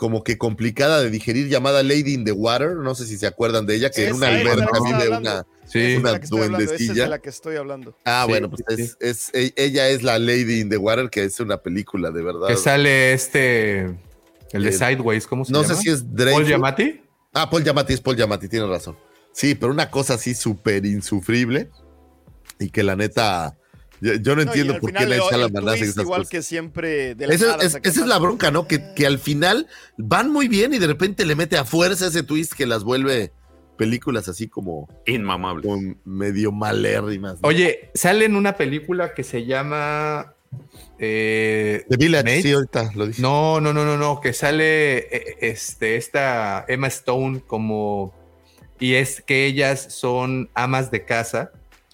como 0.00 0.24
que 0.24 0.38
complicada 0.38 1.02
de 1.02 1.10
digerir 1.10 1.48
llamada 1.50 1.82
Lady 1.82 2.14
in 2.14 2.24
the 2.24 2.32
Water. 2.32 2.70
No 2.76 2.94
sé 2.94 3.04
si 3.06 3.18
se 3.18 3.26
acuerdan 3.26 3.66
de 3.66 3.74
ella, 3.74 3.90
que 3.90 4.08
en 4.08 4.14
una 4.14 4.30
es 4.30 4.46
alberca 4.48 4.78
vive 4.82 5.08
una. 5.14 5.46
Sí. 5.66 5.78
Es 5.78 5.98
una 5.98 6.12
la 6.12 6.18
que 6.18 6.24
estoy 6.24 6.40
hablando, 6.40 6.64
esa 6.64 6.72
es 6.72 6.78
de 6.80 6.84
duendecilla. 6.86 7.08
la 7.08 7.18
que 7.18 7.28
estoy 7.28 7.56
hablando. 7.56 7.94
Ah, 8.06 8.22
Sí, 8.24 8.30
bueno, 8.30 8.48
pues 8.48 8.62
sí, 8.66 8.82
es, 8.82 8.96
es- 8.98 9.30
e- 9.34 9.52
ella 9.56 9.90
es 9.90 10.02
la 10.02 10.18
Lady 10.18 10.60
in 10.60 10.70
the 10.70 10.78
Water, 10.78 11.10
que 11.10 11.22
es 11.24 11.38
una 11.38 11.58
película 11.58 12.10
de 12.10 12.22
verdad. 12.22 12.48
Que 12.48 12.56
sale 12.56 13.12
este. 13.12 13.80
El 14.52 14.62
de 14.62 14.70
Eh, 14.70 14.72
Sideways, 14.72 15.26
¿cómo 15.26 15.44
se 15.44 15.52
no 15.52 15.60
llama? 15.62 15.74
sé 15.74 15.82
si 15.82 15.90
es 15.90 16.00
Paul 16.02 16.14
Dreyfus. 16.16 16.46
Giamatti. 16.46 17.02
Ah, 17.34 17.50
Paul 17.50 17.62
Giamatti, 17.62 17.92
es 17.92 18.00
Paul 18.00 18.16
Giamatti, 18.16 18.48
tiene 18.48 18.66
razón. 18.66 18.96
Sí, 19.32 19.54
pero 19.54 19.70
una 19.70 19.90
cosa 19.90 20.14
así 20.14 20.34
súper 20.34 20.86
insufrible 20.86 21.68
y 22.58 22.70
que 22.70 22.82
la 22.82 22.96
neta, 22.96 23.54
yo, 24.00 24.14
yo 24.14 24.36
no 24.36 24.42
entiendo 24.42 24.78
por 24.80 24.92
qué 24.92 25.06
Night 25.06 25.12
el 25.12 25.20
Shyamalan 25.38 25.68
hace 25.68 25.78
twist, 25.78 25.90
esas 25.92 26.02
igual 26.04 26.20
cosas. 26.20 26.30
que 26.30 26.42
siempre 26.42 27.14
de 27.14 27.26
la 27.26 27.34
Esa 27.34 27.56
es, 27.56 27.72
saca 27.72 27.88
esa 27.88 28.00
es 28.00 28.06
la 28.06 28.18
bronca, 28.18 28.50
¿no? 28.50 28.66
Que, 28.66 28.92
que 28.94 29.06
al 29.06 29.18
final 29.18 29.66
van 29.96 30.30
muy 30.30 30.48
bien 30.48 30.72
y 30.74 30.78
de 30.78 30.86
repente 30.86 31.24
le 31.24 31.34
mete 31.34 31.56
a 31.56 31.64
fuerza 31.64 32.06
ese 32.08 32.22
twist 32.22 32.52
que 32.54 32.66
las 32.66 32.84
vuelve 32.84 33.32
películas 33.76 34.28
así 34.28 34.46
como, 34.48 34.88
Inmamable. 35.06 35.62
como 35.66 35.94
medio 36.04 36.52
malérrimas. 36.52 37.40
¿no? 37.40 37.48
Oye, 37.48 37.90
sale 37.94 38.26
en 38.26 38.36
una 38.36 38.56
película 38.56 39.14
que 39.14 39.22
se 39.24 39.46
llama. 39.46 40.34
eh, 40.98 41.84
The 41.88 41.96
Village, 41.96 42.24
Mate. 42.24 42.42
sí, 42.42 42.52
ahorita 42.52 42.90
lo 42.94 43.06
dije. 43.06 43.22
No, 43.22 43.60
no, 43.60 43.72
no, 43.72 43.84
no, 43.86 43.96
no, 43.96 44.20
que 44.20 44.32
sale 44.34 44.98
eh, 44.98 45.36
este, 45.40 45.96
esta 45.96 46.64
Emma 46.68 46.88
Stone 46.88 47.40
como... 47.46 48.12
Y 48.78 48.94
es 48.94 49.20
que 49.20 49.44
ellas 49.46 49.86
son 49.90 50.48
amas 50.54 50.90
de 50.90 51.04
casa. 51.04 51.52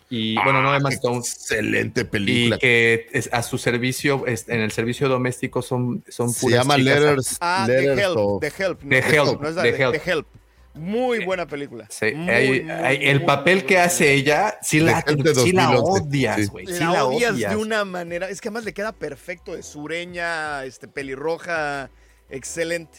Y 0.09 0.35
bueno, 0.37 0.63
no 0.63 0.75
Emma 0.75 0.91
Stone. 0.91 1.19
Excelente 1.19 2.03
Y 2.03 2.05
película. 2.05 2.59
que 2.59 3.09
es- 3.13 3.29
a 3.33 3.43
su 3.43 3.59
servicio, 3.59 4.25
es- 4.27 4.49
en 4.49 4.61
el 4.61 4.71
servicio 4.71 5.09
doméstico 5.09 5.63
son, 5.63 6.05
son 6.09 6.31
Se 6.31 6.41
puras 6.43 6.61
llama 6.61 6.77
chicas. 6.77 7.01
Letters, 7.01 7.37
Ah, 7.41 7.65
The 7.67 7.81
Letters 7.81 8.01
Help, 8.01 8.17
of- 8.19 8.41
The 8.41 8.47
Help. 8.63 8.83
no, 8.83 8.89
The 8.89 8.99
Help, 8.99 9.41
no 9.43 9.49
es 9.49 9.55
la 9.57 9.63
The 9.63 9.73
de- 9.73 9.83
Help. 9.83 9.93
The 10.03 10.11
Help. 10.11 10.27
Muy 10.75 11.25
buena 11.25 11.47
película. 11.47 11.87
Sí, 11.89 12.13
Muy, 12.15 12.31
hay- 12.31 12.49
muy, 12.49 12.71
hay- 12.71 12.99
muy, 12.99 13.07
el 13.09 13.17
muy 13.21 13.27
papel 13.27 13.65
que 13.65 13.79
hace 13.79 14.13
ella, 14.13 14.59
sí 14.61 14.79
la, 14.79 15.01
sí 15.01 15.17
la 15.17 15.33
2011, 15.33 16.03
odias, 16.03 16.37
sí. 16.37 16.47
güey. 16.49 16.67
sí 16.67 16.81
la, 16.81 17.05
odias, 17.07 17.33
odias. 17.33 17.51
de 17.51 17.57
una 17.57 17.85
manera. 17.87 18.29
Es 18.29 18.41
que 18.43 18.49
además 18.49 18.65
le 18.65 18.75
queda 18.75 18.93
perfecto 18.93 19.55
de 19.57 19.63
sureña, 19.63 20.65
este, 20.67 20.87
pelirroja. 20.87 21.91
Excelente. 22.29 22.99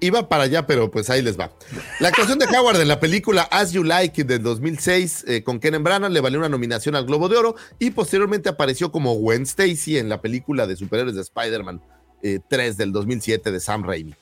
Iba, 0.00 0.28
para 0.28 0.44
allá, 0.44 0.66
pero 0.66 0.90
pues 0.90 1.10
ahí 1.10 1.22
les 1.22 1.38
va. 1.38 1.52
La 2.00 2.08
actuación 2.08 2.38
de 2.38 2.46
Howard 2.56 2.80
en 2.80 2.88
la 2.88 3.00
película 3.00 3.42
As 3.50 3.72
You 3.72 3.82
Like 3.84 4.20
It 4.22 4.26
del 4.28 4.42
2006 4.42 5.24
eh, 5.26 5.42
con 5.42 5.58
Kenneth 5.60 5.82
Branagh 5.82 6.10
le 6.12 6.20
valió 6.20 6.38
una 6.38 6.48
nominación 6.48 6.94
al 6.94 7.04
Globo 7.06 7.28
de 7.28 7.36
Oro 7.36 7.56
y 7.78 7.90
posteriormente 7.90 8.48
apareció 8.48 8.92
como 8.92 9.14
Gwen 9.14 9.42
Stacy 9.42 9.98
en 9.98 10.08
la 10.08 10.20
película 10.20 10.66
de 10.66 10.76
superhéroes 10.76 11.16
de 11.16 11.22
Spider-Man 11.22 11.80
eh, 12.22 12.40
3 12.48 12.76
del 12.76 12.92
2007 12.92 13.52
de 13.52 13.60
Sam 13.60 13.84
Raimi. 13.84 14.14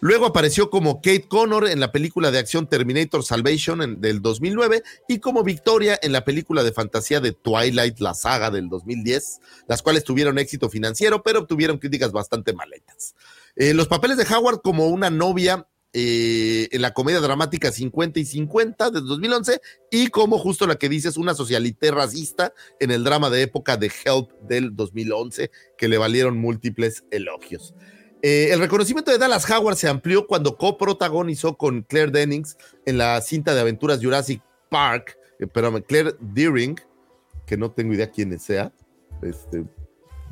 Luego 0.00 0.26
apareció 0.26 0.70
como 0.70 0.96
Kate 0.96 1.26
Connor 1.28 1.68
en 1.68 1.80
la 1.80 1.92
película 1.92 2.30
de 2.30 2.38
acción 2.38 2.66
Terminator 2.68 3.24
Salvation 3.24 3.80
en- 3.80 4.00
del 4.00 4.20
2009 4.20 4.82
y 5.08 5.18
como 5.20 5.42
Victoria 5.44 5.98
en 6.02 6.12
la 6.12 6.24
película 6.24 6.62
de 6.62 6.72
fantasía 6.72 7.20
de 7.20 7.32
Twilight, 7.32 8.00
la 8.00 8.12
saga 8.12 8.50
del 8.50 8.68
2010, 8.68 9.40
las 9.68 9.82
cuales 9.82 10.04
tuvieron 10.04 10.38
éxito 10.38 10.68
financiero, 10.68 11.22
pero 11.22 11.38
obtuvieron 11.40 11.78
críticas 11.78 12.12
bastante 12.12 12.52
maletas. 12.52 13.14
Eh, 13.56 13.74
los 13.74 13.88
papeles 13.88 14.16
de 14.16 14.26
Howard 14.34 14.60
como 14.62 14.88
una 14.88 15.10
novia 15.10 15.66
eh, 15.96 16.68
en 16.72 16.82
la 16.82 16.92
comedia 16.92 17.20
dramática 17.20 17.70
50 17.70 18.18
y 18.18 18.24
50 18.24 18.90
de 18.90 19.00
2011 19.00 19.60
y 19.92 20.08
como 20.08 20.38
justo 20.38 20.66
la 20.66 20.74
que 20.74 20.88
dices, 20.88 21.16
una 21.16 21.34
socialité 21.34 21.92
racista 21.92 22.52
en 22.80 22.90
el 22.90 23.04
drama 23.04 23.30
de 23.30 23.42
época 23.42 23.76
de 23.76 23.92
Help 24.04 24.32
del 24.40 24.74
2011 24.74 25.52
que 25.78 25.86
le 25.86 25.96
valieron 25.96 26.36
múltiples 26.36 27.04
elogios. 27.12 27.74
Eh, 28.22 28.48
el 28.50 28.58
reconocimiento 28.58 29.12
de 29.12 29.18
Dallas 29.18 29.48
Howard 29.48 29.76
se 29.76 29.86
amplió 29.86 30.26
cuando 30.26 30.56
coprotagonizó 30.56 31.56
con 31.56 31.82
Claire 31.82 32.10
Dennings 32.10 32.56
en 32.86 32.98
la 32.98 33.20
cinta 33.20 33.54
de 33.54 33.60
aventuras 33.60 34.00
Jurassic 34.02 34.42
Park, 34.70 35.16
eh, 35.38 35.46
pero 35.46 35.80
Claire 35.84 36.16
Deering, 36.18 36.80
que 37.46 37.56
no 37.56 37.70
tengo 37.70 37.94
idea 37.94 38.10
quién 38.10 38.36
sea, 38.40 38.72
este, 39.22 39.64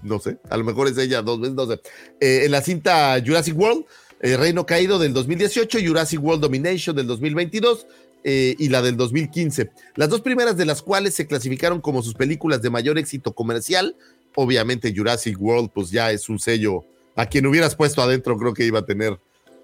no 0.03 0.19
sé, 0.19 0.39
a 0.51 0.57
lo 0.57 0.65
mejor 0.65 0.89
es 0.89 0.99
ella 0.99 1.23
dos 1.23 1.41
veces, 1.41 1.55
no 1.55 1.67
sé, 1.67 1.81
eh, 2.21 2.43
en 2.45 2.51
la 2.51 2.63
cinta 2.63 3.23
Jurassic 3.25 3.59
World, 3.59 3.85
eh, 4.21 4.37
Reino 4.37 4.67
Caído 4.67 4.99
del 4.99 5.13
2018, 5.13 5.79
Jurassic 5.85 6.23
World 6.23 6.43
Domination 6.43 6.95
del 6.95 7.07
2022 7.07 7.87
eh, 8.25 8.55
y 8.57 8.69
la 8.69 8.81
del 8.83 8.97
2015. 8.97 9.71
Las 9.97 10.09
dos 10.09 10.21
primeras 10.21 10.57
de 10.57 10.65
las 10.65 10.81
cuales 10.81 11.15
se 11.15 11.27
clasificaron 11.27 11.81
como 11.81 12.03
sus 12.03 12.15
películas 12.15 12.63
de 12.63 12.71
mayor 12.71 12.99
éxito 12.99 13.33
comercial. 13.33 13.97
Obviamente 14.37 14.95
Jurassic 14.97 15.41
World 15.41 15.71
pues 15.75 15.91
ya 15.91 16.13
es 16.13 16.29
un 16.29 16.39
sello, 16.39 16.85
a 17.17 17.27
quien 17.27 17.47
hubieras 17.47 17.75
puesto 17.75 18.01
adentro 18.01 18.39
creo 18.39 18.55
que 18.55 18.65
iba 18.65 18.79
a 18.79 18.87
tener 18.87 19.19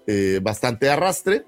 eh, 0.07 0.39
bastante 0.43 0.89
arrastre. 0.89 1.45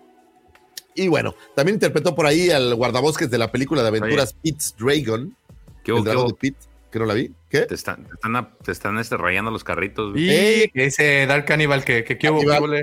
Y 0.95 1.09
bueno, 1.09 1.35
también 1.53 1.75
interpretó 1.75 2.15
por 2.15 2.25
ahí 2.25 2.49
al 2.49 2.75
guardabosques 2.75 3.29
de 3.29 3.37
la 3.37 3.51
película 3.51 3.81
de 3.81 3.89
aventuras 3.89 4.33
Pete's 4.33 4.73
Dragon. 4.79 5.35
¿Qué 5.83 5.91
el 5.91 5.97
qué 5.97 6.03
dragón 6.03 6.27
de 6.27 6.33
Pete, 6.35 6.57
que 6.91 6.99
no 6.99 7.05
la 7.05 7.13
vi. 7.13 7.31
¿Qué? 7.51 7.61
Te 7.61 7.75
están, 7.75 8.05
te 8.07 8.13
están, 8.13 8.35
a- 8.37 8.57
te 8.63 8.71
están 8.71 8.97
este, 8.97 9.17
rayando 9.17 9.51
los 9.51 9.63
carritos. 9.63 10.17
Y 10.17 10.29
Eh. 10.29 10.71
ese 10.73 11.25
Dark 11.27 11.45
Cannibal 11.45 11.83
que, 11.83 12.03
que, 12.05 12.17
que 12.17 12.27
Cannibal. 12.29 12.63
hubo, 12.63 12.75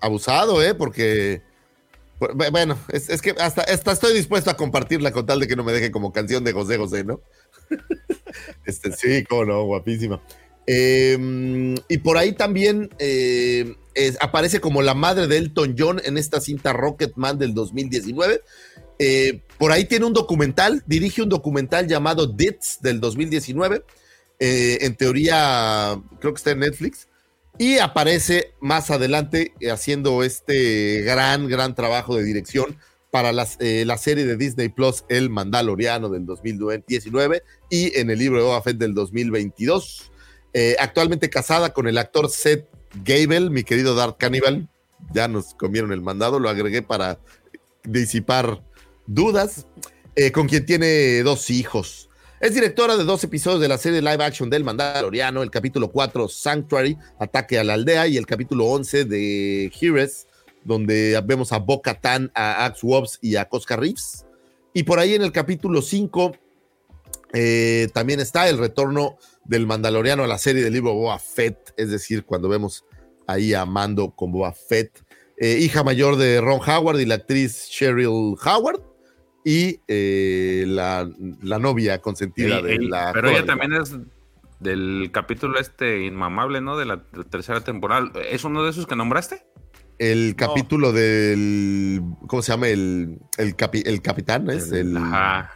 abusado, 0.00 0.62
¿eh? 0.62 0.74
Porque, 0.74 1.42
bu- 2.18 2.50
bueno, 2.50 2.76
es, 2.92 3.08
es 3.08 3.22
que 3.22 3.30
hasta, 3.38 3.62
hasta 3.62 3.92
estoy 3.92 4.12
dispuesto 4.14 4.50
a 4.50 4.56
compartirla 4.56 5.12
con 5.12 5.24
tal 5.26 5.38
de 5.40 5.46
que 5.46 5.54
no 5.56 5.62
me 5.64 5.72
deje 5.72 5.90
como 5.92 6.12
canción 6.12 6.42
de 6.44 6.52
José 6.52 6.76
José, 6.76 7.04
¿no? 7.04 7.20
este, 8.66 8.92
sí, 8.92 9.24
cómo 9.24 9.44
no, 9.44 9.62
guapísima. 9.64 10.20
Eh, 10.66 11.74
y 11.88 11.98
por 11.98 12.18
ahí 12.18 12.32
también 12.32 12.90
eh, 12.98 13.76
es- 13.94 14.18
aparece 14.20 14.60
como 14.60 14.82
la 14.82 14.94
madre 14.94 15.28
de 15.28 15.36
Elton 15.36 15.76
John 15.78 16.00
en 16.04 16.18
esta 16.18 16.40
cinta 16.40 16.72
Rocketman 16.72 17.38
del 17.38 17.54
2019. 17.54 18.42
Eh, 18.98 19.42
por 19.58 19.72
ahí 19.72 19.84
tiene 19.84 20.06
un 20.06 20.12
documental, 20.14 20.82
dirige 20.86 21.22
un 21.22 21.28
documental 21.28 21.86
llamado 21.86 22.26
Dits 22.26 22.78
del 22.80 22.98
2019. 23.00 23.82
Eh, 24.38 24.78
en 24.82 24.96
teoría, 24.96 26.00
creo 26.20 26.32
que 26.32 26.38
está 26.38 26.50
en 26.50 26.60
Netflix. 26.60 27.08
Y 27.58 27.78
aparece 27.78 28.52
más 28.60 28.90
adelante 28.90 29.54
eh, 29.60 29.70
haciendo 29.70 30.22
este 30.22 31.02
gran, 31.02 31.48
gran 31.48 31.74
trabajo 31.74 32.16
de 32.16 32.22
dirección 32.22 32.76
para 33.10 33.32
las, 33.32 33.56
eh, 33.60 33.84
la 33.86 33.96
serie 33.96 34.26
de 34.26 34.36
Disney 34.36 34.68
Plus, 34.68 35.04
El 35.08 35.30
Mandaloriano 35.30 36.10
del 36.10 36.26
2019 36.26 37.42
y 37.70 37.98
en 37.98 38.10
el 38.10 38.18
libro 38.18 38.38
de 38.38 38.44
Boba 38.44 38.62
Fett 38.62 38.76
del 38.76 38.92
2022. 38.94 40.12
Eh, 40.52 40.76
actualmente 40.78 41.30
casada 41.30 41.72
con 41.72 41.88
el 41.88 41.96
actor 41.96 42.30
Seth 42.30 42.66
Gable, 43.04 43.48
mi 43.48 43.62
querido 43.64 43.94
Dark 43.94 44.18
Cannibal. 44.18 44.68
Ya 45.14 45.28
nos 45.28 45.54
comieron 45.54 45.92
el 45.92 46.02
mandado, 46.02 46.38
lo 46.38 46.50
agregué 46.50 46.82
para 46.82 47.18
disipar 47.84 48.62
dudas. 49.06 49.66
con 50.32 50.48
quien 50.48 50.64
tiene 50.64 51.22
dos 51.22 51.50
hijos. 51.50 52.08
Es 52.38 52.54
directora 52.54 52.98
de 52.98 53.04
dos 53.04 53.24
episodios 53.24 53.62
de 53.62 53.68
la 53.68 53.78
serie 53.78 54.02
live 54.02 54.22
action 54.22 54.50
del 54.50 54.62
Mandaloriano, 54.62 55.42
el 55.42 55.50
capítulo 55.50 55.90
4, 55.90 56.28
Sanctuary, 56.28 56.98
Ataque 57.18 57.58
a 57.58 57.64
la 57.64 57.72
Aldea, 57.72 58.08
y 58.08 58.18
el 58.18 58.26
capítulo 58.26 58.66
11 58.66 59.06
de 59.06 59.72
Heroes, 59.80 60.26
donde 60.62 61.18
vemos 61.24 61.52
a 61.52 61.58
Bo 61.58 61.80
Katan, 61.80 62.30
a 62.34 62.66
Axe 62.66 62.86
Wobbs 62.86 63.18
y 63.22 63.36
a 63.36 63.48
Cosca 63.48 63.76
Reeves. 63.76 64.26
Y 64.74 64.82
por 64.82 64.98
ahí 64.98 65.14
en 65.14 65.22
el 65.22 65.32
capítulo 65.32 65.80
5 65.80 66.36
eh, 67.32 67.88
también 67.94 68.20
está 68.20 68.50
el 68.50 68.58
retorno 68.58 69.16
del 69.46 69.66
Mandaloriano 69.66 70.22
a 70.22 70.26
la 70.26 70.36
serie 70.36 70.62
del 70.62 70.74
libro 70.74 70.92
Boba 70.92 71.18
Fett, 71.18 71.72
es 71.78 71.90
decir, 71.90 72.26
cuando 72.26 72.50
vemos 72.50 72.84
ahí 73.26 73.54
a 73.54 73.64
Mando 73.64 74.10
con 74.10 74.30
Boba 74.30 74.52
Fett, 74.52 75.02
eh, 75.38 75.56
hija 75.58 75.82
mayor 75.82 76.16
de 76.16 76.42
Ron 76.42 76.60
Howard 76.60 77.00
y 77.00 77.06
la 77.06 77.14
actriz 77.14 77.70
Cheryl 77.70 78.36
Howard, 78.44 78.82
y 79.48 79.78
eh, 79.86 80.64
la, 80.66 81.08
la 81.40 81.58
novia 81.60 82.00
consentida 82.00 82.60
de 82.60 82.78
la. 82.80 83.12
pero 83.12 83.28
ella 83.30 83.46
también 83.46 83.74
es 83.74 83.94
del 84.58 85.10
capítulo 85.12 85.60
este 85.60 86.04
inmamable, 86.04 86.60
¿no? 86.60 86.76
De 86.76 86.84
la 86.84 87.00
tercera 87.30 87.60
temporada. 87.60 88.10
¿Es 88.28 88.42
uno 88.42 88.64
de 88.64 88.70
esos 88.70 88.88
que 88.88 88.96
nombraste? 88.96 89.46
El 90.00 90.34
capítulo 90.34 90.90
del. 90.92 92.02
¿Cómo 92.26 92.42
se 92.42 92.50
llama? 92.50 92.66
El, 92.66 93.20
el, 93.38 93.56
capi- 93.56 93.86
el 93.86 94.02
capitán, 94.02 94.50
¿es? 94.50 94.72
El, 94.72 94.96
Ajá. 94.96 95.52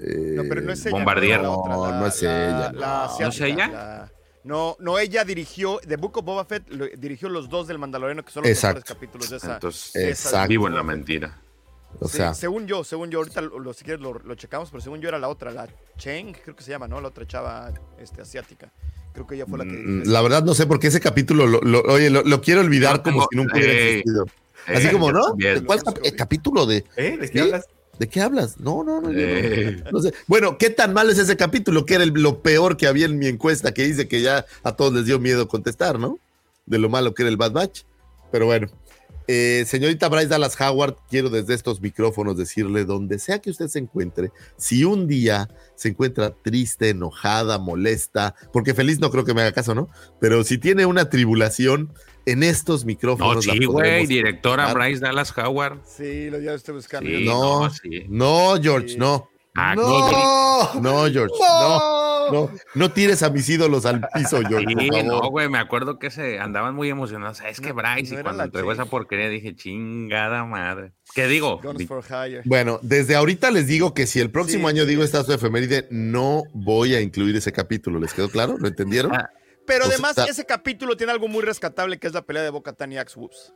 eh, 0.00 0.34
No, 0.36 0.44
pero 0.48 0.60
no 0.60 0.72
es 0.72 0.86
ella. 0.86 0.92
Bombardier. 0.92 1.42
No, 1.42 1.42
la 1.42 1.50
otra, 1.50 1.74
No, 1.74 1.90
la- 1.90 1.98
no 2.00 2.06
es 2.06 2.22
la- 2.22 2.46
ella, 2.46 2.72
la 2.72 2.86
no. 2.86 2.86
asiática, 3.02 3.24
¿No 3.24 3.28
es 3.28 3.40
ella? 3.40 3.68
la- 3.68 4.12
no, 4.44 4.76
no, 4.78 4.98
ella 5.00 5.24
dirigió, 5.24 5.80
The 5.84 5.96
Book 5.96 6.18
of 6.18 6.24
Boba 6.24 6.44
Fett, 6.44 6.70
lo- 6.70 6.86
dirigió 6.96 7.28
los 7.28 7.48
dos 7.48 7.66
del 7.66 7.80
Mandaloriano, 7.80 8.24
que 8.24 8.30
son 8.30 8.44
los 8.44 8.50
mejores 8.62 8.84
capítulos 8.84 9.30
de 9.30 9.38
esa. 9.38 9.54
Entonces, 9.54 9.92
de 9.94 10.10
esa- 10.10 10.28
Exacto. 10.28 10.48
vivo 10.48 10.68
en 10.68 10.74
la 10.76 10.84
mentira. 10.84 11.40
O 12.00 12.08
Sí, 12.08 12.16
sea, 12.18 12.34
según 12.34 12.66
yo, 12.66 12.84
según 12.84 13.10
yo, 13.10 13.18
ahorita 13.18 13.40
lo, 13.40 13.58
lo- 13.58 13.72
si 13.72 13.84
quieres 13.84 14.00
lo, 14.02 14.14
lo 14.18 14.34
checamos, 14.34 14.70
pero 14.70 14.80
según 14.80 15.00
yo 15.00 15.08
era 15.08 15.18
la 15.18 15.28
otra, 15.28 15.50
la 15.50 15.66
Cheng, 15.98 16.32
creo 16.42 16.54
que 16.56 16.62
se 16.62 16.70
llama, 16.70 16.88
¿no? 16.88 17.00
La 17.00 17.08
otra 17.08 17.26
chava 17.26 17.72
este, 17.98 18.22
asiática. 18.22 18.70
Creo 19.12 19.26
que 19.26 19.34
ella 19.36 19.46
fue 19.46 19.58
la 19.58 19.64
que 19.64 19.70
mm, 19.72 20.02
la 20.06 20.20
verdad 20.22 20.42
no 20.44 20.54
sé 20.54 20.66
por 20.66 20.78
qué 20.78 20.88
ese 20.88 21.00
capítulo, 21.00 21.46
lo, 21.46 21.60
lo- 21.62 21.80
oye, 21.82 22.10
lo, 22.10 22.22
lo 22.22 22.40
quiero 22.42 22.60
olvidar 22.60 23.02
como 23.02 23.26
si 23.30 23.36
nunca 23.36 23.56
hubiera 23.56 23.72
existido. 23.72 24.26
Así 24.66 24.86
Eh, 24.88 24.92
como, 24.92 25.06
yo 25.08 25.12
¿no? 25.12 25.26
también. 25.28 25.64
¿Cuál 25.64 25.82
cap- 25.82 25.98
eh, 26.02 26.12
capítulo 26.14 26.66
de.? 26.66 26.84
¿Eh? 26.96 27.16
¿De 27.18 27.30
qué 27.30 27.38
¿Sí? 27.38 27.38
hablas? 27.38 27.66
¿De 27.98 28.08
qué 28.08 28.20
hablas? 28.20 28.60
No, 28.60 28.84
no, 28.84 29.00
no. 29.00 29.10
Eh. 29.14 29.82
No 29.90 30.00
sé. 30.00 30.12
Bueno, 30.26 30.58
¿qué 30.58 30.68
tan 30.68 30.92
mal 30.92 31.08
es 31.08 31.16
ese 31.18 31.34
capítulo? 31.36 31.86
Que 31.86 31.94
era 31.94 32.04
el- 32.04 32.10
lo 32.10 32.40
peor 32.40 32.76
que 32.76 32.86
había 32.86 33.06
en 33.06 33.18
mi 33.18 33.26
encuesta, 33.26 33.72
que 33.72 33.84
dice 33.84 34.06
que 34.06 34.20
ya 34.20 34.44
a 34.64 34.72
todos 34.76 34.92
les 34.92 35.06
dio 35.06 35.18
miedo 35.18 35.48
contestar, 35.48 35.98
¿no? 35.98 36.18
De 36.66 36.78
lo 36.78 36.90
malo 36.90 37.14
que 37.14 37.22
era 37.22 37.30
el 37.30 37.38
Bad 37.38 37.52
Batch. 37.52 37.82
Pero 38.32 38.44
bueno. 38.46 38.68
Eh, 39.28 39.64
señorita 39.66 40.08
Bryce 40.08 40.28
Dallas 40.28 40.56
Howard, 40.60 40.96
quiero 41.10 41.30
desde 41.30 41.54
estos 41.54 41.80
micrófonos 41.80 42.36
decirle, 42.36 42.84
donde 42.84 43.18
sea 43.18 43.40
que 43.40 43.50
usted 43.50 43.66
se 43.68 43.80
encuentre, 43.80 44.30
si 44.56 44.84
un 44.84 45.08
día 45.08 45.48
se 45.74 45.88
encuentra 45.88 46.30
triste, 46.42 46.90
enojada, 46.90 47.58
molesta, 47.58 48.34
porque 48.52 48.72
feliz 48.74 49.00
no 49.00 49.10
creo 49.10 49.24
que 49.24 49.34
me 49.34 49.42
haga 49.42 49.52
caso, 49.52 49.74
¿no? 49.74 49.88
Pero 50.20 50.44
si 50.44 50.58
tiene 50.58 50.86
una 50.86 51.10
tribulación, 51.10 51.92
en 52.24 52.42
estos 52.42 52.82
No, 52.82 52.86
micrófonos. 52.88 53.46
la 53.46 53.52
sí, 53.52 53.64
güey. 53.66 54.04
Directora. 54.06 54.74
Bryce 54.74 55.00
Dallas 55.00 55.32
Howard. 55.38 55.78
Sí, 55.86 56.28
lo 56.28 56.40
ya 56.40 56.54
estoy 56.54 56.74
buscando. 56.74 57.08
Sí, 57.08 57.24
No, 57.24 57.64
no, 57.64 57.70
sí. 57.70 58.04
no, 58.08 58.54
George, 58.60 58.88
Sí. 58.90 58.96
no. 58.96 59.28
Ah, 59.56 59.74
No, 59.74 60.80
no, 60.80 61.10
George, 61.10 61.34
no, 61.38 62.30
no, 62.32 62.50
no 62.74 62.90
tires 62.92 63.22
a 63.22 63.30
mis 63.30 63.48
ídolos 63.48 63.86
al 63.86 64.00
piso, 64.14 64.40
George, 64.48 64.66
por 64.74 64.82
Sí, 64.82 64.88
favor. 64.90 65.04
no, 65.04 65.30
güey, 65.30 65.48
me 65.48 65.58
acuerdo 65.58 65.98
que 65.98 66.10
se 66.10 66.38
andaban 66.38 66.74
muy 66.74 66.88
emocionados. 66.90 67.40
Es 67.40 67.60
que 67.60 67.72
Bryce, 67.72 68.14
no 68.14 68.20
y 68.20 68.22
cuando 68.22 68.38
la 68.38 68.44
entregó 68.44 68.72
esa 68.72 68.84
porquería 68.86 69.28
dije, 69.28 69.54
chingada 69.54 70.44
madre. 70.44 70.92
¿Qué 71.14 71.26
digo? 71.26 71.60
Bueno, 72.44 72.78
desde 72.82 73.16
ahorita 73.16 73.50
les 73.50 73.66
digo 73.66 73.94
que 73.94 74.06
si 74.06 74.20
el 74.20 74.30
próximo 74.30 74.68
Sí, 74.68 74.74
año 74.76 74.82
sí. 74.84 74.88
digo 74.90 75.02
esta 75.02 75.22
su 75.24 75.32
efeméride, 75.32 75.86
no 75.90 76.42
voy 76.52 76.94
a 76.94 77.00
incluir 77.00 77.36
ese 77.36 77.52
capítulo. 77.52 77.98
¿Les 78.00 78.12
quedó 78.12 78.28
claro? 78.28 78.56
¿Lo 78.58 78.68
entendieron? 78.68 79.14
Ah, 79.14 79.30
Pero 79.66 79.84
O 79.84 79.88
sea, 79.88 79.94
además, 79.94 80.10
está- 80.18 80.30
ese 80.30 80.44
capítulo 80.44 80.96
tiene 80.96 81.12
algo 81.12 81.26
muy 81.28 81.42
rescatable 81.42 81.98
que 81.98 82.06
es 82.06 82.12
la 82.12 82.22
pelea 82.22 82.42
de 82.44 82.50
Boca 82.50 82.72
Tan 82.72 82.92
y 82.92 82.98
Axe 82.98 83.18
Woods. 83.18 83.52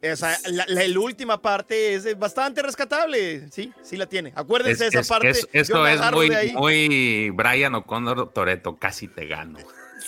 Esa, 0.00 0.36
la, 0.50 0.64
la- 0.68 0.86
la 0.86 1.00
última 1.00 1.42
parte 1.42 1.94
es 1.94 2.18
bastante 2.18 2.62
rescatable. 2.62 3.48
Sí, 3.50 3.72
sí 3.82 3.96
la 3.96 4.06
tiene. 4.06 4.32
Acuérdense 4.36 4.86
es- 4.86 4.92
de 4.92 4.98
esa 4.98 5.00
es- 5.00 5.08
parte. 5.08 5.30
es- 5.30 5.48
esto 5.52 5.86
es 5.86 6.00
muy, 6.12 6.30
muy 6.54 7.30
Brian 7.30 7.74
O'Connor 7.74 8.32
Toreto, 8.32 8.76
casi 8.76 9.08
te 9.08 9.26
gano. 9.26 9.58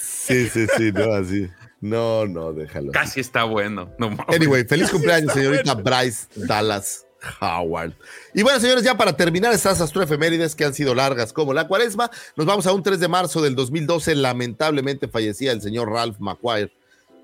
Sí, 0.01 0.49
sí, 0.49 0.67
sí, 0.77 0.93
no, 0.93 1.13
así. 1.15 1.49
No, 1.81 2.27
no, 2.27 2.53
déjalo. 2.53 2.93
Casi 2.93 3.21
está 3.21 3.45
bueno. 3.45 3.91
No 3.99 4.11
mames. 4.11 4.37
Anyway, 4.37 4.65
feliz 4.65 4.91
cumpleaños, 4.91 5.33
señorita 5.33 5.75
Bryce 5.75 6.29
Dallas 6.37 7.07
Howard. 7.41 7.95
Y 8.35 8.43
bueno, 8.43 8.61
señores, 8.61 8.85
ya 8.85 8.97
para 8.97 9.17
terminar 9.17 9.53
estas 9.53 9.81
astroefemérides 9.81 10.55
que 10.55 10.65
han 10.65 10.75
sido 10.75 10.95
largas 10.95 11.33
como 11.33 11.53
la 11.53 11.67
cuaresma, 11.67 12.11
nos 12.37 12.47
vamos 12.47 12.67
a 12.67 12.73
un 12.73 12.83
3 12.83 13.01
de 13.01 13.09
marzo 13.09 13.43
del 13.43 13.55
2012. 13.57 14.15
Lamentablemente 14.15 15.09
fallecía 15.09 15.53
el 15.53 15.61
señor 15.63 15.91
Ralph 15.91 16.17
McQuire, 16.21 16.71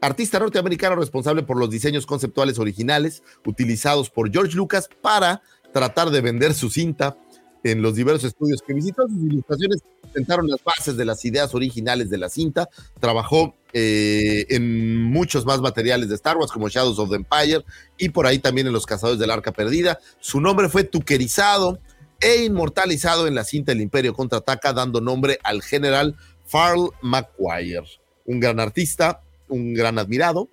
artista 0.01 0.39
norteamericano 0.39 0.97
responsable 0.97 1.43
por 1.43 1.59
los 1.59 1.71
diseños 1.71 2.07
conceptuales 2.07 2.59
originales 2.59 3.23
utilizados 3.45 4.11
por 4.11 4.31
George 4.31 4.57
Lucas 4.57 4.89
para 5.01 5.43
tratar 5.73 6.11
de 6.11 6.21
vender 6.21 6.55
su 6.55 6.71
cinta 6.71 7.17
en 7.63 7.83
los 7.83 7.95
diversos 7.95 8.25
estudios 8.25 8.63
que 8.63 8.75
visitó. 8.75 9.07
Sus 9.09 9.25
ilustraciones 9.25 9.83
sentaron 10.15 10.49
las 10.49 10.63
bases 10.63 10.97
de 10.97 11.05
las 11.05 11.25
ideas 11.25 11.55
originales 11.55 12.11
de 12.11 12.19
la 12.19 12.29
cinta. 12.29 12.69
Trabajó 13.01 13.57
eh, 13.73 14.47
en 14.51 15.03
muchos 15.03 15.45
más 15.45 15.61
materiales 15.61 16.09
de 16.09 16.15
Star 16.15 16.37
Wars, 16.37 16.53
como 16.53 16.69
Shadows 16.69 16.99
of 16.99 17.11
the 17.11 17.17
Empire, 17.17 17.65
y 17.99 18.11
por 18.11 18.27
ahí 18.27 18.39
también 18.39 18.67
en 18.67 18.73
Los 18.73 18.87
Cazadores 18.87 19.19
del 19.19 19.31
Arca 19.31 19.53
Perdida. 19.53 19.99
Su 20.21 20.41
nombre 20.41 20.69
fue 20.69 20.85
tuquerizado 20.85 21.81
e 22.21 22.45
inmortalizado 22.45 23.27
en 23.27 23.35
la 23.35 23.45
cinta 23.45 23.73
El 23.73 23.81
Imperio 23.81 24.15
Contraataca, 24.15 24.73
dando 24.73 25.01
nombre 25.01 25.39
al 25.43 25.63
general 25.63 26.17
Farl 26.47 26.91
McGuire, 27.03 27.85
un 28.25 28.41
gran 28.41 28.61
artista, 28.61 29.23
un 29.49 29.75
gran 29.75 29.99
admirado. 29.99 30.49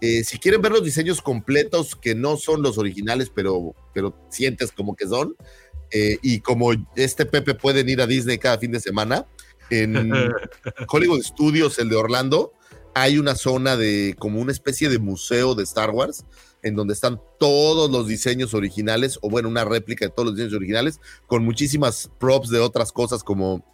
Eh, 0.00 0.22
si 0.24 0.38
quieren 0.38 0.62
ver 0.62 0.72
los 0.72 0.84
diseños 0.84 1.20
completos, 1.20 1.96
que 1.96 2.14
no 2.14 2.36
son 2.36 2.62
los 2.62 2.78
originales, 2.78 3.30
pero, 3.34 3.74
pero 3.92 4.14
sientes 4.30 4.70
como 4.70 4.94
que 4.94 5.06
son, 5.06 5.34
eh, 5.90 6.18
y 6.22 6.40
como 6.40 6.70
este 6.94 7.26
Pepe 7.26 7.54
pueden 7.54 7.88
ir 7.88 8.00
a 8.00 8.06
Disney 8.06 8.38
cada 8.38 8.58
fin 8.58 8.70
de 8.70 8.80
semana, 8.80 9.26
en 9.70 10.12
Hollywood 10.88 11.22
Studios, 11.22 11.78
el 11.78 11.88
de 11.88 11.96
Orlando, 11.96 12.52
hay 12.94 13.18
una 13.18 13.34
zona 13.34 13.76
de 13.76 14.14
como 14.18 14.40
una 14.40 14.52
especie 14.52 14.88
de 14.88 14.98
museo 14.98 15.54
de 15.54 15.64
Star 15.64 15.90
Wars, 15.90 16.24
en 16.62 16.74
donde 16.74 16.94
están 16.94 17.20
todos 17.38 17.90
los 17.90 18.06
diseños 18.08 18.54
originales, 18.54 19.18
o 19.22 19.30
bueno, 19.30 19.48
una 19.48 19.64
réplica 19.64 20.06
de 20.06 20.10
todos 20.10 20.26
los 20.26 20.36
diseños 20.36 20.56
originales, 20.56 21.00
con 21.26 21.44
muchísimas 21.44 22.10
props 22.18 22.50
de 22.50 22.58
otras 22.58 22.92
cosas 22.92 23.22
como 23.22 23.64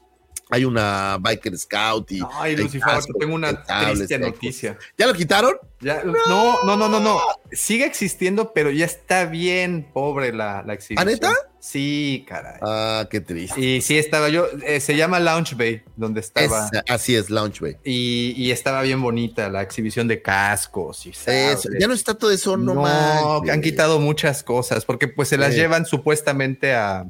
hay 0.50 0.64
una 0.64 1.16
Biker 1.20 1.56
Scout 1.58 2.12
y. 2.12 2.20
Ay, 2.34 2.56
Lucifer, 2.56 3.00
tengo 3.18 3.34
una 3.34 3.64
triste 3.64 4.18
noticia. 4.18 4.78
¿Ya 4.98 5.06
lo 5.06 5.14
quitaron? 5.14 5.54
Ya- 5.80 6.02
no, 6.04 6.62
no, 6.64 6.76
no, 6.76 6.88
no, 6.88 7.00
no. 7.00 7.20
Sigue 7.52 7.84
existiendo, 7.86 8.52
pero 8.52 8.70
ya 8.70 8.84
está 8.86 9.26
bien 9.26 9.88
pobre 9.92 10.32
la, 10.32 10.62
la 10.66 10.74
exhibición. 10.74 11.08
¿Ah, 11.08 11.10
neta? 11.10 11.32
Sí, 11.60 12.24
caray. 12.28 12.58
Ah, 12.62 13.08
qué 13.10 13.20
triste. 13.20 13.58
Y 13.60 13.80
sí 13.80 13.96
estaba 13.96 14.28
yo, 14.28 14.46
eh, 14.66 14.80
se 14.80 14.96
llama 14.96 15.18
Lounge 15.18 15.54
Bay, 15.54 15.82
donde 15.96 16.20
estaba. 16.20 16.68
Es- 16.72 16.82
así 16.90 17.16
es, 17.16 17.30
Launch 17.30 17.60
Bay. 17.60 17.76
Y, 17.84 18.34
y 18.36 18.50
estaba 18.50 18.82
bien 18.82 19.00
bonita 19.00 19.48
la 19.48 19.62
exhibición 19.62 20.06
de 20.08 20.20
cascos 20.20 21.06
y 21.06 21.10
Eso, 21.10 21.68
ya 21.78 21.86
no 21.88 21.94
está 21.94 22.14
todo 22.14 22.30
eso, 22.30 22.56
no, 22.58 22.74
No, 22.74 23.42
han 23.50 23.60
quitado 23.62 23.98
muchas 23.98 24.42
cosas, 24.42 24.84
porque 24.84 25.08
pues 25.08 25.28
se 25.28 25.38
las 25.38 25.52
Sí. 25.54 25.60
llevan 25.60 25.86
supuestamente 25.86 26.74
a, 26.74 27.06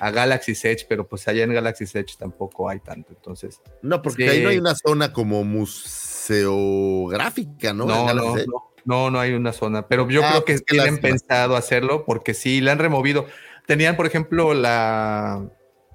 a 0.00 0.10
Galaxy 0.10 0.52
Edge, 0.52 0.86
pero 0.88 1.06
pues 1.08 1.26
allá 1.28 1.44
en 1.44 1.52
Galaxy 1.52 1.84
Edge 1.84 2.16
tampoco 2.18 2.68
hay 2.68 2.80
tanto, 2.80 3.12
entonces. 3.12 3.60
No, 3.82 4.02
porque 4.02 4.24
Sí. 4.24 4.30
ahí 4.30 4.42
no 4.42 4.48
hay 4.50 4.58
una 4.58 4.74
zona 4.74 5.12
como 5.12 5.44
museográfica, 5.44 7.72
¿no? 7.72 7.86
No, 7.86 8.12
no, 8.14 8.36
no, 8.36 8.44
no, 8.84 9.10
no 9.10 9.20
hay 9.20 9.32
una 9.32 9.52
zona, 9.52 9.86
pero 9.88 10.08
yo 10.08 10.22
Ah, 10.24 10.28
creo 10.30 10.44
que 10.44 10.52
pues, 10.54 10.62
qué 10.66 10.74
tienen 10.74 10.94
lástima. 10.94 11.08
pensado 11.10 11.56
hacerlo 11.56 12.04
porque 12.04 12.34
sí, 12.34 12.60
la 12.60 12.72
han 12.72 12.78
removido. 12.78 13.26
Tenían, 13.66 13.96
por 13.96 14.06
ejemplo, 14.06 14.54
la, 14.54 15.46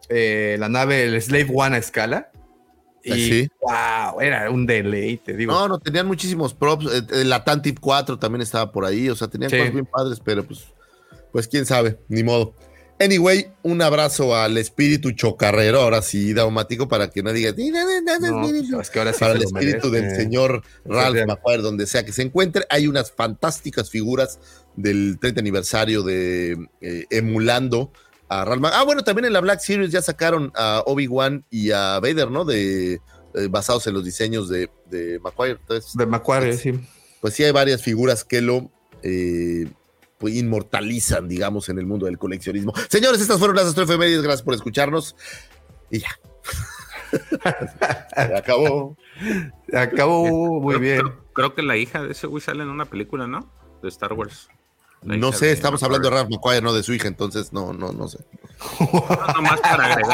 eh, 0.10 0.58
la 0.60 0.70
nave, 0.70 1.04
el 1.06 1.22
Slave 1.22 1.48
One 1.54 1.76
a 1.76 1.80
escala. 1.80 2.30
Y 3.06 3.12
Ah, 3.12 3.16
sí. 3.16 3.50
wow, 4.14 4.22
era 4.22 4.50
un 4.50 4.66
deleite, 4.66 5.36
digo. 5.36 5.52
No, 5.52 5.68
no, 5.68 5.80
tenían 5.80 6.08
muchísimos 6.08 6.54
props. 6.54 6.86
eh, 6.86 7.02
eh, 7.12 7.24
La 7.26 7.44
Tantive 7.44 7.78
4 7.82 8.18
también 8.18 8.42
estaba 8.42 8.72
por 8.72 8.86
ahí. 8.86 9.10
O 9.10 9.16
sea, 9.16 9.28
tenían 9.28 9.52
Sí. 9.52 9.58
cosas 9.58 9.74
bien 9.74 9.86
padres, 9.86 10.20
pero 10.24 10.44
pues, 10.44 10.68
pues 11.34 11.48
quién 11.48 11.66
sabe, 11.66 12.00
ni 12.08 12.24
modo. 12.24 12.54
Anyway, 13.00 13.48
un 13.64 13.82
abrazo 13.82 14.36
al 14.36 14.58
espíritu 14.58 15.12
chocarrero, 15.12 15.82
ahora 15.82 16.02
sí, 16.02 16.34
daumático, 16.34 16.88
para 16.88 17.10
que 17.10 17.24
no 17.24 17.34
diga. 17.34 17.54
Sí 17.56 17.72
para 17.72 19.34
el 19.34 19.44
espíritu 19.44 19.90
merece. 19.90 19.90
del 19.90 20.16
señor 20.16 20.64
Ralph. 20.86 21.26
McQuarrie, 21.28 21.64
donde 21.64 21.88
sea 21.88 22.06
que 22.06 22.12
se 22.12 22.22
encuentre. 22.22 22.66
Hay 22.70 22.88
unas 22.88 23.12
fantásticas 23.12 23.90
figuras 23.90 24.40
del 24.76 25.18
30 25.20 25.42
aniversario 25.42 26.04
de 26.04 26.58
eh, 26.82 27.06
emulando 27.10 27.92
a 28.30 28.46
Ralph 28.46 28.64
Ah, 28.72 28.84
bueno, 28.84 29.04
también 29.04 29.26
en 29.26 29.34
la 29.34 29.42
Black 29.42 29.60
Series 29.60 29.92
ya 29.92 30.02
sacaron 30.02 30.52
a 30.56 30.84
Obi-Wan 30.86 31.46
y 31.50 31.72
a 31.72 32.00
Vader, 32.00 32.32
¿no? 32.32 32.46
De, 32.46 32.94
eh, 32.94 33.48
basados 33.50 33.88
en 33.88 33.96
los 33.96 34.06
diseños 34.06 34.50
de, 34.50 34.70
de 34.90 35.20
McQuarrie. 35.20 35.58
Entonces, 35.60 35.94
De 35.96 36.06
Macquarie, 36.06 36.58
sí. 36.58 36.80
pues 37.20 37.34
sí 37.34 37.44
hay 37.44 37.52
varias 37.52 37.82
figuras 37.82 38.24
que 38.24 38.42
lo 38.42 38.72
eh, 39.02 39.68
pues, 40.24 40.36
inmortalizan, 40.36 41.28
digamos, 41.28 41.68
en 41.68 41.78
el 41.80 41.86
mundo 41.86 42.06
del 42.06 42.18
coleccionismo. 42.18 42.72
Señores, 42.90 43.20
estas 43.20 43.40
fueron 43.40 43.58
las 43.58 43.66
astroefemérides. 43.66 44.22
Gracias 44.22 44.42
por 44.42 44.54
escucharnos. 44.54 45.18
Y 45.92 46.00
ya. 46.00 46.08
Se 48.16 48.36
acabó. 48.36 48.96
Acabó 49.74 50.62
muy 50.62 50.76
Creo- 50.76 50.80
bien. 50.80 51.00
Creo, 51.02 51.26
creo 51.34 51.56
que 51.56 51.62
la 51.62 51.76
hija 51.76 52.02
de 52.02 52.14
ese 52.14 52.28
güey 52.28 52.42
sale 52.42 52.64
en 52.64 52.70
una 52.70 52.86
película, 52.86 53.28
¿no? 53.28 53.52
De 53.82 53.90
Star 53.90 54.14
Wars. 54.14 54.48
No 55.06 55.32
sé, 55.32 55.48
de 55.48 55.52
estamos 55.54 55.82
hablando 55.84 56.10
de. 56.10 56.16
Ralph 56.16 56.30
McQuarrie, 56.30 56.62
no 56.62 56.74
de 56.74 56.84
su 56.84 56.94
hija, 56.94 57.08
entonces 57.08 57.52
no, 57.54 57.74
no, 57.74 57.92
no 57.92 58.08
sé. 58.08 58.20
No, 58.80 59.34
nomás 59.36 59.60
para 59.60 59.96
pero- 59.96 60.08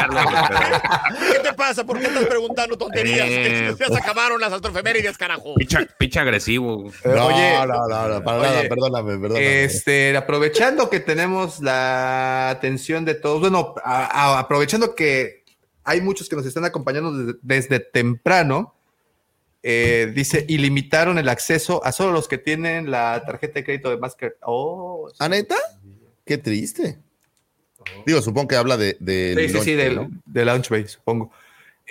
¿Qué 1.34 1.40
te 1.40 1.54
pasa? 1.54 1.84
¿Por 1.86 2.00
qué 2.00 2.08
estás 2.08 2.26
preguntando 2.26 2.78
tonterías? 2.78 3.28
Eh. 3.30 3.76
Ya 3.80 3.86
se 3.88 3.98
acabaron 3.98 4.42
las 4.42 4.52
astrofemérides, 4.54 5.18
carajo. 5.18 5.54
Picha, 5.56 5.86
picha 5.98 6.22
agresivo. 6.22 6.92
No, 7.06 7.26
oye, 7.28 7.54
no, 7.68 7.88
no, 7.88 8.08
no, 8.08 8.24
para 8.24 8.40
oye, 8.40 8.50
nada, 8.50 8.62
perdóname, 8.70 9.18
perdóname. 9.18 9.64
Este, 9.64 10.16
aprovechando 10.18 10.90
que 10.90 11.00
tenemos 11.00 11.60
la 11.62 12.50
atención 12.50 13.06
de 13.06 13.16
todos, 13.16 13.40
bueno, 13.42 13.76
a- 13.84 14.06
a- 14.36 14.40
aprovechando 14.40 14.96
que 14.96 15.44
hay 15.84 16.02
muchos 16.02 16.28
que 16.30 16.36
nos 16.36 16.46
están 16.46 16.66
acompañando 16.66 17.12
desde, 17.14 17.40
desde 17.42 17.80
temprano, 17.80 18.76
eh, 19.64 20.12
dice, 20.16 20.46
y 20.48 20.58
limitaron 20.58 21.18
el 21.18 21.30
acceso 21.30 21.84
a 21.86 21.92
solo 21.92 22.12
los 22.12 22.28
que 22.28 22.38
tienen 22.38 22.90
la 22.92 23.24
tarjeta 23.26 23.56
de 23.56 23.64
crédito 23.66 23.90
de 23.90 23.98
Mastercard. 23.98 24.40
Oh, 24.44 25.10
¿Ah, 25.20 25.30
neta? 25.30 25.56
Qué 26.26 26.38
triste. 26.38 27.00
Digo, 28.06 28.22
supongo 28.22 28.48
que 28.48 28.56
habla 28.56 28.78
de. 28.78 28.98
de 29.00 29.36
Sí, 29.38 29.50
sí, 29.58 29.64
sí, 29.64 29.74
del, 29.74 29.96
¿no? 29.96 30.10
de 30.26 30.88
supongo. 30.88 31.32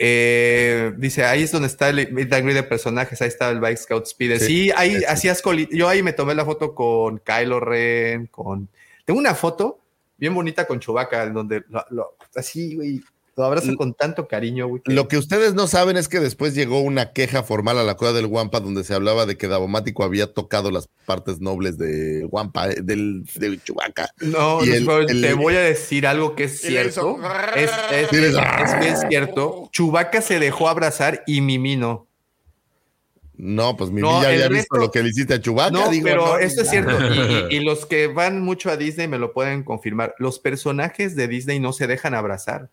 Eh, 0.00 0.92
dice, 0.96 1.24
ahí 1.24 1.42
es 1.42 1.50
donde 1.50 1.66
está 1.66 1.88
el 1.88 2.12
meet 2.12 2.32
and 2.32 2.44
greet 2.44 2.54
de 2.56 2.62
personajes, 2.62 3.20
ahí 3.20 3.28
está 3.28 3.50
el 3.50 3.58
Bike 3.58 3.78
Scout 3.78 4.06
Speed. 4.06 4.38
Sí, 4.38 4.46
Sí, 4.46 4.70
ahí 4.76 4.96
sí. 4.98 5.04
hacías 5.04 5.42
Yo 5.72 5.88
ahí 5.88 6.04
me 6.04 6.12
tomé 6.12 6.36
la 6.36 6.44
foto 6.44 6.72
con 6.74 7.18
Kylo 7.18 7.58
Ren, 7.58 8.26
con... 8.28 8.68
Tengo 9.04 9.18
una 9.18 9.34
foto 9.34 9.80
bien 10.16 10.34
bonita 10.34 10.66
con 10.66 10.78
Chewbacca, 10.78 11.24
en 11.24 11.34
donde 11.34 11.64
lo, 11.68 11.84
lo- 11.90 12.16
así, 12.36 12.76
güey, 12.76 13.02
lo 13.38 13.44
abrazo 13.44 13.74
con 13.76 13.94
tanto 13.94 14.26
cariño, 14.26 14.66
güey. 14.66 14.82
que- 14.84 14.92
Lo 14.92 15.06
que 15.08 15.16
ustedes 15.16 15.54
no 15.54 15.68
saben 15.68 15.96
es 15.96 16.08
que 16.08 16.18
después 16.20 16.54
llegó 16.54 16.80
una 16.80 17.12
queja 17.12 17.42
formal 17.44 17.78
a 17.78 17.84
la 17.84 17.94
cueva 17.94 18.12
del 18.12 18.26
Wampa 18.26 18.58
donde 18.60 18.82
se 18.84 18.92
hablaba 18.94 19.26
de 19.26 19.36
que 19.38 19.46
Davomático 19.48 20.02
había 20.02 20.32
tocado 20.34 20.70
las 20.72 20.88
partes 21.06 21.40
nobles 21.40 21.78
de 21.78 22.26
Wampa, 22.30 22.68
eh, 22.70 22.80
del, 22.82 23.24
de 23.36 23.58
Chewbacca. 23.62 24.10
No, 24.20 24.64
y 24.64 24.68
no, 24.68 24.74
el- 24.74 24.84
pero 24.86 24.98
el- 25.08 25.22
te 25.22 25.34
voy 25.34 25.54
a 25.54 25.60
decir 25.60 26.06
algo 26.06 26.34
que 26.34 26.44
es 26.44 26.60
cierto. 26.60 27.18
Es, 27.56 27.70
es, 27.92 28.10
bien 28.80 28.96
cierto. 29.08 29.70
Chewbacca 29.72 30.20
se 30.20 30.38
dejó 30.40 30.68
abrazar 30.68 31.22
y 31.26 31.40
Mimi 31.40 31.76
no. 31.76 32.06
No, 33.40 33.76
pues 33.76 33.90
mi 33.92 34.00
No, 34.00 34.20
ya 34.20 34.30
había 34.30 34.48
visto 34.48 34.76
lo 34.78 34.90
que 34.90 35.00
le 35.00 35.10
hiciste 35.10 35.34
a 35.34 35.40
Chewbacca. 35.40 35.70
No, 35.70 35.88
digo, 35.90 36.04
pero 36.04 36.26
no, 36.26 36.38
esto 36.38 36.62
es 36.62 36.70
cierto. 36.70 36.90
Y, 37.14 37.18
y- 37.54 37.56
y 37.58 37.60
los 37.60 37.86
que 37.86 38.08
van 38.08 38.40
mucho 38.42 38.68
a 38.68 38.76
Disney 38.76 39.06
me 39.06 39.16
lo 39.18 39.32
pueden 39.32 39.62
confirmar. 39.62 40.12
Los 40.18 40.40
personajes 40.40 41.14
de 41.14 41.28
Disney 41.28 41.60
no 41.60 41.72
se 41.72 41.86
dejan 41.86 42.14
abrazar. 42.14 42.68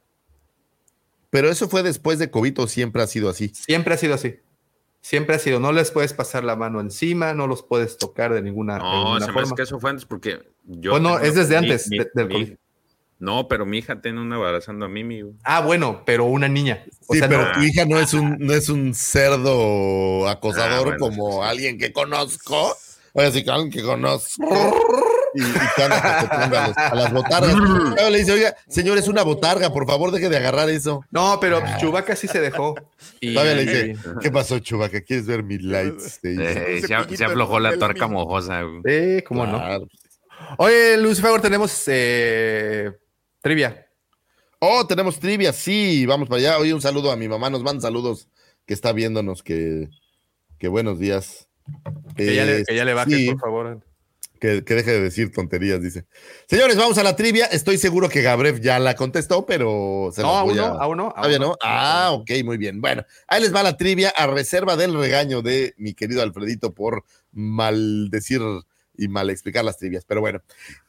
Pero 1.35 1.49
eso 1.49 1.67
fue 1.67 1.83
después 1.83 2.17
de 2.17 2.31
COVID 2.31 2.59
o 2.61 2.67
siempre 2.67 3.03
ha 3.03 3.07
sido 3.07 3.29
así. 3.29 3.49
Siempre 3.49 3.93
ha 3.93 3.97
sido 3.97 4.13
así. 4.15 4.35
Siempre 5.01 5.35
ha 5.35 5.39
sido. 5.39 5.59
No 5.59 5.71
les 5.73 5.91
puedes 5.91 6.13
pasar 6.13 6.43
la 6.45 6.55
mano 6.55 6.79
encima, 6.79 7.33
no 7.33 7.45
los 7.45 7.61
puedes 7.61 7.97
tocar 7.97 8.33
de 8.33 8.41
ninguna, 8.41 8.75
de 8.75 8.79
No, 8.79 8.93
ninguna 9.03 9.19
se 9.19 9.25
me 9.25 9.31
hace 9.31 9.41
forma. 9.41 9.55
que 9.55 9.61
eso 9.63 9.79
fue 9.79 9.89
antes 9.89 10.05
porque 10.05 10.39
yo. 10.63 10.91
Bueno, 10.91 11.19
es 11.19 11.35
desde 11.35 11.51
mi- 11.61 11.67
antes 11.67 11.89
mi- 11.89 11.97
de- 11.99 12.09
del 12.13 12.27
mi- 12.27 12.33
COVID. 12.33 12.53
No, 13.19 13.47
pero 13.47 13.65
mi 13.65 13.77
hija 13.77 14.01
tiene 14.01 14.19
una 14.21 14.35
abrazando 14.37 14.85
a 14.85 14.89
Mimi. 14.89 15.23
Ah, 15.43 15.61
bueno, 15.61 16.03
pero 16.05 16.25
una 16.25 16.47
niña. 16.47 16.83
O 17.07 17.13
Sí, 17.13 17.19
sea, 17.19 17.29
pero 17.29 17.45
no- 17.45 17.51
tu 17.53 17.61
hija 17.61 17.85
no 17.85 17.99
es 17.99 18.13
un, 18.13 18.37
no 18.39 18.53
es 18.53 18.67
un 18.69 18.93
cerdo 18.93 20.27
acosador 20.27 20.71
Ah, 20.79 20.81
bueno, 20.81 20.97
como 20.99 21.43
sí, 21.43 21.49
alguien 21.49 21.77
que 21.77 21.93
conozco. 21.93 22.75
Oye, 23.13 23.31
sí, 23.31 23.43
que 23.43 23.51
alguien 23.51 23.71
que 23.71 23.83
conozco. 23.83 24.43
Y, 25.35 25.41
y 25.43 25.53
te 25.75 25.83
anda 25.83 26.19
toqueteando 26.21 26.57
a, 26.57 26.67
los- 26.67 26.77
a 26.77 26.95
las 26.95 27.13
botargas. 27.13 27.55
Luego 27.95 28.09
le 28.09 28.17
dice, 28.19 28.31
oiga, 28.31 28.55
señor, 28.67 28.97
es 28.97 29.07
una 29.07 29.23
botarga, 29.23 29.71
por 29.73 29.85
favor, 29.85 30.11
deje 30.11 30.29
de 30.29 30.37
agarrar 30.37 30.69
eso. 30.69 31.03
No, 31.11 31.37
pero 31.39 31.61
Chewbacca 31.79 32.15
sí 32.15 32.27
se 32.27 32.39
dejó. 32.39 32.75
Y, 33.19 33.33
Todavía 33.33 33.55
le 33.55 33.65
dice, 33.65 33.95
¿qué 34.21 34.31
pasó, 34.31 34.59
Chubaca? 34.59 35.01
¿Quieres 35.01 35.25
ver 35.27 35.43
mi 35.43 35.57
lights? 35.57 36.19
Te 36.21 36.29
dice. 36.29 36.77
Eh, 36.77 36.81
se, 37.15 37.25
aflojó 37.25 37.59
la 37.59 37.71
mismo. 37.71 38.09
mojosa. 38.09 38.61
güey. 38.61 38.81
Eh, 38.85 39.23
¿cómo 39.27 39.45
no? 39.45 39.87
Oye, 40.57 40.97
Luis 40.97 41.21
Favor, 41.21 41.41
tenemos 41.41 41.83
eh, 41.87 42.91
trivia. 43.41 43.87
Oh, 44.59 44.85
tenemos 44.87 45.19
trivia, 45.19 45.51
sí, 45.53 46.05
vamos 46.05 46.27
para 46.29 46.39
allá. 46.39 46.57
Oye, 46.59 46.73
un 46.73 46.81
saludo 46.81 47.11
a 47.11 47.15
mi 47.15 47.27
mamá, 47.27 47.49
nos 47.49 47.61
manda 47.61 47.81
saludos 47.81 48.27
que 48.65 48.73
está 48.73 48.93
viéndonos, 48.93 49.43
que, 49.43 49.89
que 50.57 50.67
buenos 50.67 50.97
días. 50.97 51.47
Que, 52.15 52.35
ya, 52.35 52.45
le, 52.45 52.59
Eh, 52.59 52.63
que 52.67 52.75
ya 52.75 52.85
le 52.85 52.93
bajes, 52.93 53.15
sí, 53.15 53.31
por 53.31 53.39
favor. 53.39 53.79
Que, 54.45 54.63
que 54.63 54.73
deje 54.75 54.91
de 54.91 55.01
decir 55.01 55.31
tonterías, 55.31 55.81
dice. 55.81 56.05
Señores, 56.47 56.75
vamos 56.77 56.97
a 56.97 57.03
la 57.03 57.15
trivia. 57.15 57.45
Estoy 57.45 57.77
seguro 57.77 58.09
que 58.09 58.21
Gabref 58.21 58.59
ya 58.61 58.79
la 58.79 58.95
contestó, 58.95 59.45
pero 59.45 60.11
se 60.13 60.21
No, 60.21 60.29
aún 60.29 60.49
voy 60.49 60.57
no, 60.57 60.65
a- 60.65 60.83
aún 60.83 60.97
no. 60.97 61.03
aún 61.05 61.13
¿Todavía 61.15 61.39
no? 61.39 61.55
Ah, 61.61 62.09
ok, 62.13 62.29
muy 62.43 62.57
bien. 62.57 62.81
Bueno, 62.81 63.03
ahí 63.27 63.41
les 63.41 63.53
va 63.53 63.63
la 63.63 63.77
trivia 63.77 64.09
a 64.15 64.27
reserva 64.27 64.75
del 64.75 64.93
regaño 64.93 65.41
de 65.41 65.73
mi 65.77 65.93
querido 65.93 66.21
Alfredito 66.21 66.73
por 66.73 67.03
mal 67.31 68.09
decir 68.09 68.41
y 68.97 69.07
mal 69.07 69.29
explicar 69.29 69.65
las 69.65 69.77
trivias. 69.77 70.05
Pero 70.05 70.21
bueno, 70.21 70.41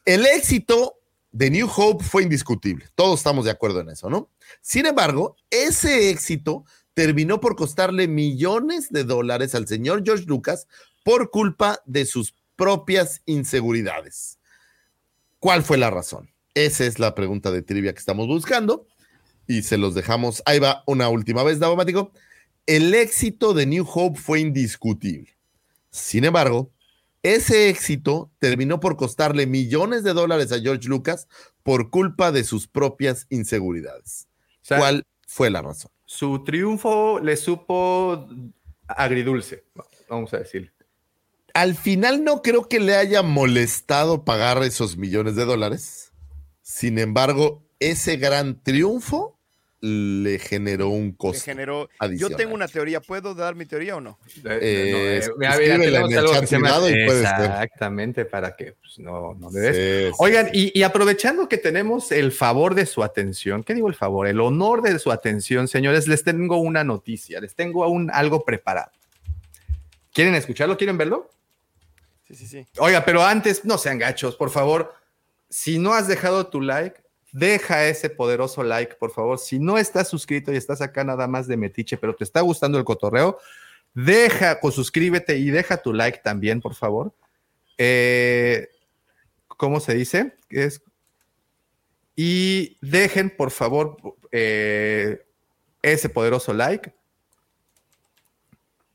el 0.05 0.25
éxito 0.25 0.99
de 1.31 1.49
New 1.51 1.69
Hope 1.75 2.03
fue 2.03 2.23
indiscutible. 2.23 2.85
Todos 2.95 3.19
estamos 3.19 3.45
de 3.45 3.51
acuerdo 3.51 3.81
en 3.81 3.89
eso, 3.89 4.09
¿no? 4.09 4.29
Sin 4.61 4.85
embargo, 4.85 5.35
ese 5.49 6.09
éxito 6.09 6.63
terminó 6.93 7.39
por 7.39 7.55
costarle 7.55 8.07
millones 8.07 8.89
de 8.91 9.03
dólares 9.03 9.53
al 9.53 9.67
señor 9.67 10.03
George 10.05 10.23
Lucas 10.25 10.67
por 11.03 11.29
culpa 11.29 11.79
de 11.85 12.05
sus 12.05 12.33
propias 12.57 13.21
inseguridades. 13.25 14.39
¿Cuál 15.39 15.63
fue 15.63 15.77
la 15.77 15.89
razón? 15.89 16.29
Esa 16.53 16.85
es 16.85 16.99
la 16.99 17.15
pregunta 17.15 17.51
de 17.51 17.61
trivia 17.61 17.93
que 17.93 17.99
estamos 17.99 18.27
buscando 18.27 18.87
y 19.47 19.61
se 19.61 19.77
los 19.77 19.95
dejamos. 19.95 20.43
Ahí 20.45 20.59
va 20.59 20.83
una 20.87 21.07
última 21.07 21.43
vez, 21.43 21.59
Davomático. 21.59 22.11
El 22.65 22.93
éxito 22.93 23.53
de 23.53 23.65
New 23.65 23.87
Hope 23.87 24.19
fue 24.19 24.41
indiscutible. 24.41 25.37
Sin 25.91 26.25
embargo, 26.25 26.71
Ese 27.23 27.69
éxito 27.69 28.31
terminó 28.39 28.79
por 28.79 28.95
costarle 28.95 29.47
millones 29.47 30.03
de 30.03 30.13
dólares 30.13 30.51
a 30.51 30.59
George 30.59 30.87
Lucas 30.87 31.27
por 31.63 31.89
culpa 31.89 32.31
de 32.31 32.43
sus 32.43 32.67
propias 32.67 33.25
inseguridades. 33.29 34.27
O 34.61 34.65
sea, 34.65 34.77
¿Cuál 34.77 35.03
fue 35.27 35.49
la 35.49 35.61
razón? 35.61 35.91
su 36.05 36.43
triunfo 36.45 37.19
le 37.19 37.35
supo 37.35 38.27
agridulce, 38.87 39.65
vamos 40.07 40.33
a 40.33 40.37
decir. 40.37 40.71
Al 41.57 41.73
final 41.73 42.23
no 42.23 42.43
creo 42.43 42.69
que 42.69 42.79
le 42.79 42.95
haya 42.95 43.23
molestado 43.23 44.23
pagar 44.23 44.61
esos 44.61 44.95
millones 44.95 45.35
de 45.35 45.43
dólares. 45.43 46.13
Sin 46.61 46.99
embargo, 46.99 47.63
ese 47.79 48.17
gran 48.17 48.61
triunfo 48.61 49.39
le 49.79 50.37
generó 50.37 50.89
un 50.89 51.13
costo. 51.13 51.43
generó. 51.43 51.87
Yo 51.87 51.95
adicional. 51.97 52.37
tengo 52.37 52.53
una 52.53 52.67
teoría. 52.67 53.01
¿Puedo 53.01 53.33
dar 53.33 53.55
mi 53.55 53.65
teoría 53.65 53.95
o 53.95 54.01
no? 54.01 54.19
Eh, 54.45 55.23
no, 55.27 55.35
mira, 55.37 55.55
en 55.55 55.81
el 55.81 56.09
chat 56.31 56.47
privado 56.47 56.91
y. 56.91 56.93
Exactamente, 56.93 58.25
para 58.25 58.55
que 58.55 58.73
pues, 58.73 58.99
no, 58.99 59.33
no 59.33 59.49
le 59.49 59.59
des. 59.59 59.75
Sí, 59.75 60.11
sí. 60.11 60.15
Oigan, 60.19 60.49
y, 60.53 60.79
y 60.79 60.83
aprovechando 60.83 61.49
que 61.49 61.57
tenemos 61.57 62.11
el 62.11 62.33
favor 62.33 62.75
de 62.75 62.85
su 62.85 63.01
atención, 63.01 63.63
¿qué 63.63 63.73
digo 63.73 63.87
el 63.87 63.95
favor? 63.95 64.27
El 64.27 64.41
honor 64.41 64.83
de 64.83 64.99
su 64.99 65.11
atención, 65.11 65.67
señores, 65.67 66.07
les 66.07 66.23
tengo 66.23 66.57
una 66.57 66.83
noticia, 66.83 67.41
les 67.41 67.55
tengo 67.55 67.87
un, 67.87 68.11
algo 68.11 68.45
preparado. 68.45 68.91
¿Quieren 70.13 70.35
escucharlo? 70.35 70.77
¿Quieren 70.77 70.99
verlo? 70.99 71.31
Oiga, 72.79 73.03
pero 73.05 73.23
antes, 73.23 73.65
no 73.65 73.77
sean 73.77 73.97
gachos, 73.97 74.35
por 74.35 74.49
favor. 74.49 74.93
Si 75.49 75.79
no 75.79 75.93
has 75.93 76.07
dejado 76.07 76.47
tu 76.47 76.61
like, 76.61 77.01
deja 77.31 77.87
ese 77.87 78.09
poderoso 78.09 78.63
like, 78.63 78.95
por 78.95 79.11
favor. 79.11 79.39
Si 79.39 79.59
no 79.59 79.77
estás 79.77 80.09
suscrito 80.09 80.51
y 80.51 80.57
estás 80.57 80.81
acá 80.81 81.03
nada 81.03 81.27
más 81.27 81.47
de 81.47 81.57
metiche, 81.57 81.97
pero 81.97 82.15
te 82.15 82.23
está 82.23 82.41
gustando 82.41 82.77
el 82.77 82.83
cotorreo, 82.83 83.39
deja, 83.93 84.59
pues 84.61 84.75
suscríbete 84.75 85.37
y 85.37 85.49
deja 85.49 85.77
tu 85.77 85.93
like 85.93 86.19
también, 86.23 86.61
por 86.61 86.75
favor. 86.75 87.13
Eh, 87.77 88.67
¿Cómo 89.47 89.79
se 89.79 89.93
dice? 89.93 90.35
Es, 90.49 90.81
y 92.19 92.79
dejen, 92.81 93.29
por 93.29 93.51
favor, 93.51 93.95
eh, 94.31 95.23
ese 95.83 96.09
poderoso 96.09 96.51
like. 96.51 96.91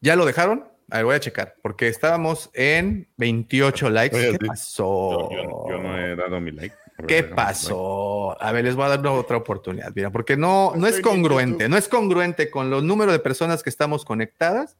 ¿Ya 0.00 0.16
lo 0.16 0.26
dejaron? 0.26 0.71
A 0.90 0.96
ver, 0.96 1.04
voy 1.06 1.14
a 1.14 1.20
checar, 1.20 1.56
porque 1.62 1.88
estábamos 1.88 2.50
en 2.52 3.08
28 3.16 3.88
likes. 3.90 4.16
Oye, 4.16 4.26
¿Qué 4.32 4.38
sí. 4.40 4.46
pasó? 4.46 5.30
Yo, 5.30 5.42
yo- 5.42 5.64
yo 5.70 5.78
no 5.82 5.98
he 5.98 6.14
dado 6.16 6.40
mi 6.40 6.50
like. 6.50 6.74
A 6.98 7.02
ver, 7.02 7.06
¿Qué 7.06 7.22
pasó? 7.24 8.40
A 8.42 8.52
ver, 8.52 8.64
les 8.64 8.74
voy 8.76 8.84
a 8.84 8.88
dar 8.90 9.00
una 9.00 9.12
otra 9.12 9.38
oportunidad, 9.38 9.90
mira, 9.94 10.10
porque 10.10 10.36
no, 10.36 10.74
no 10.76 10.86
es 10.86 11.00
congruente, 11.00 11.68
no 11.68 11.76
es 11.78 11.88
congruente 11.88 12.50
con 12.50 12.68
los 12.68 12.82
números 12.84 13.12
de 13.14 13.18
personas 13.20 13.62
que 13.62 13.70
estamos 13.70 14.04
conectadas. 14.04 14.76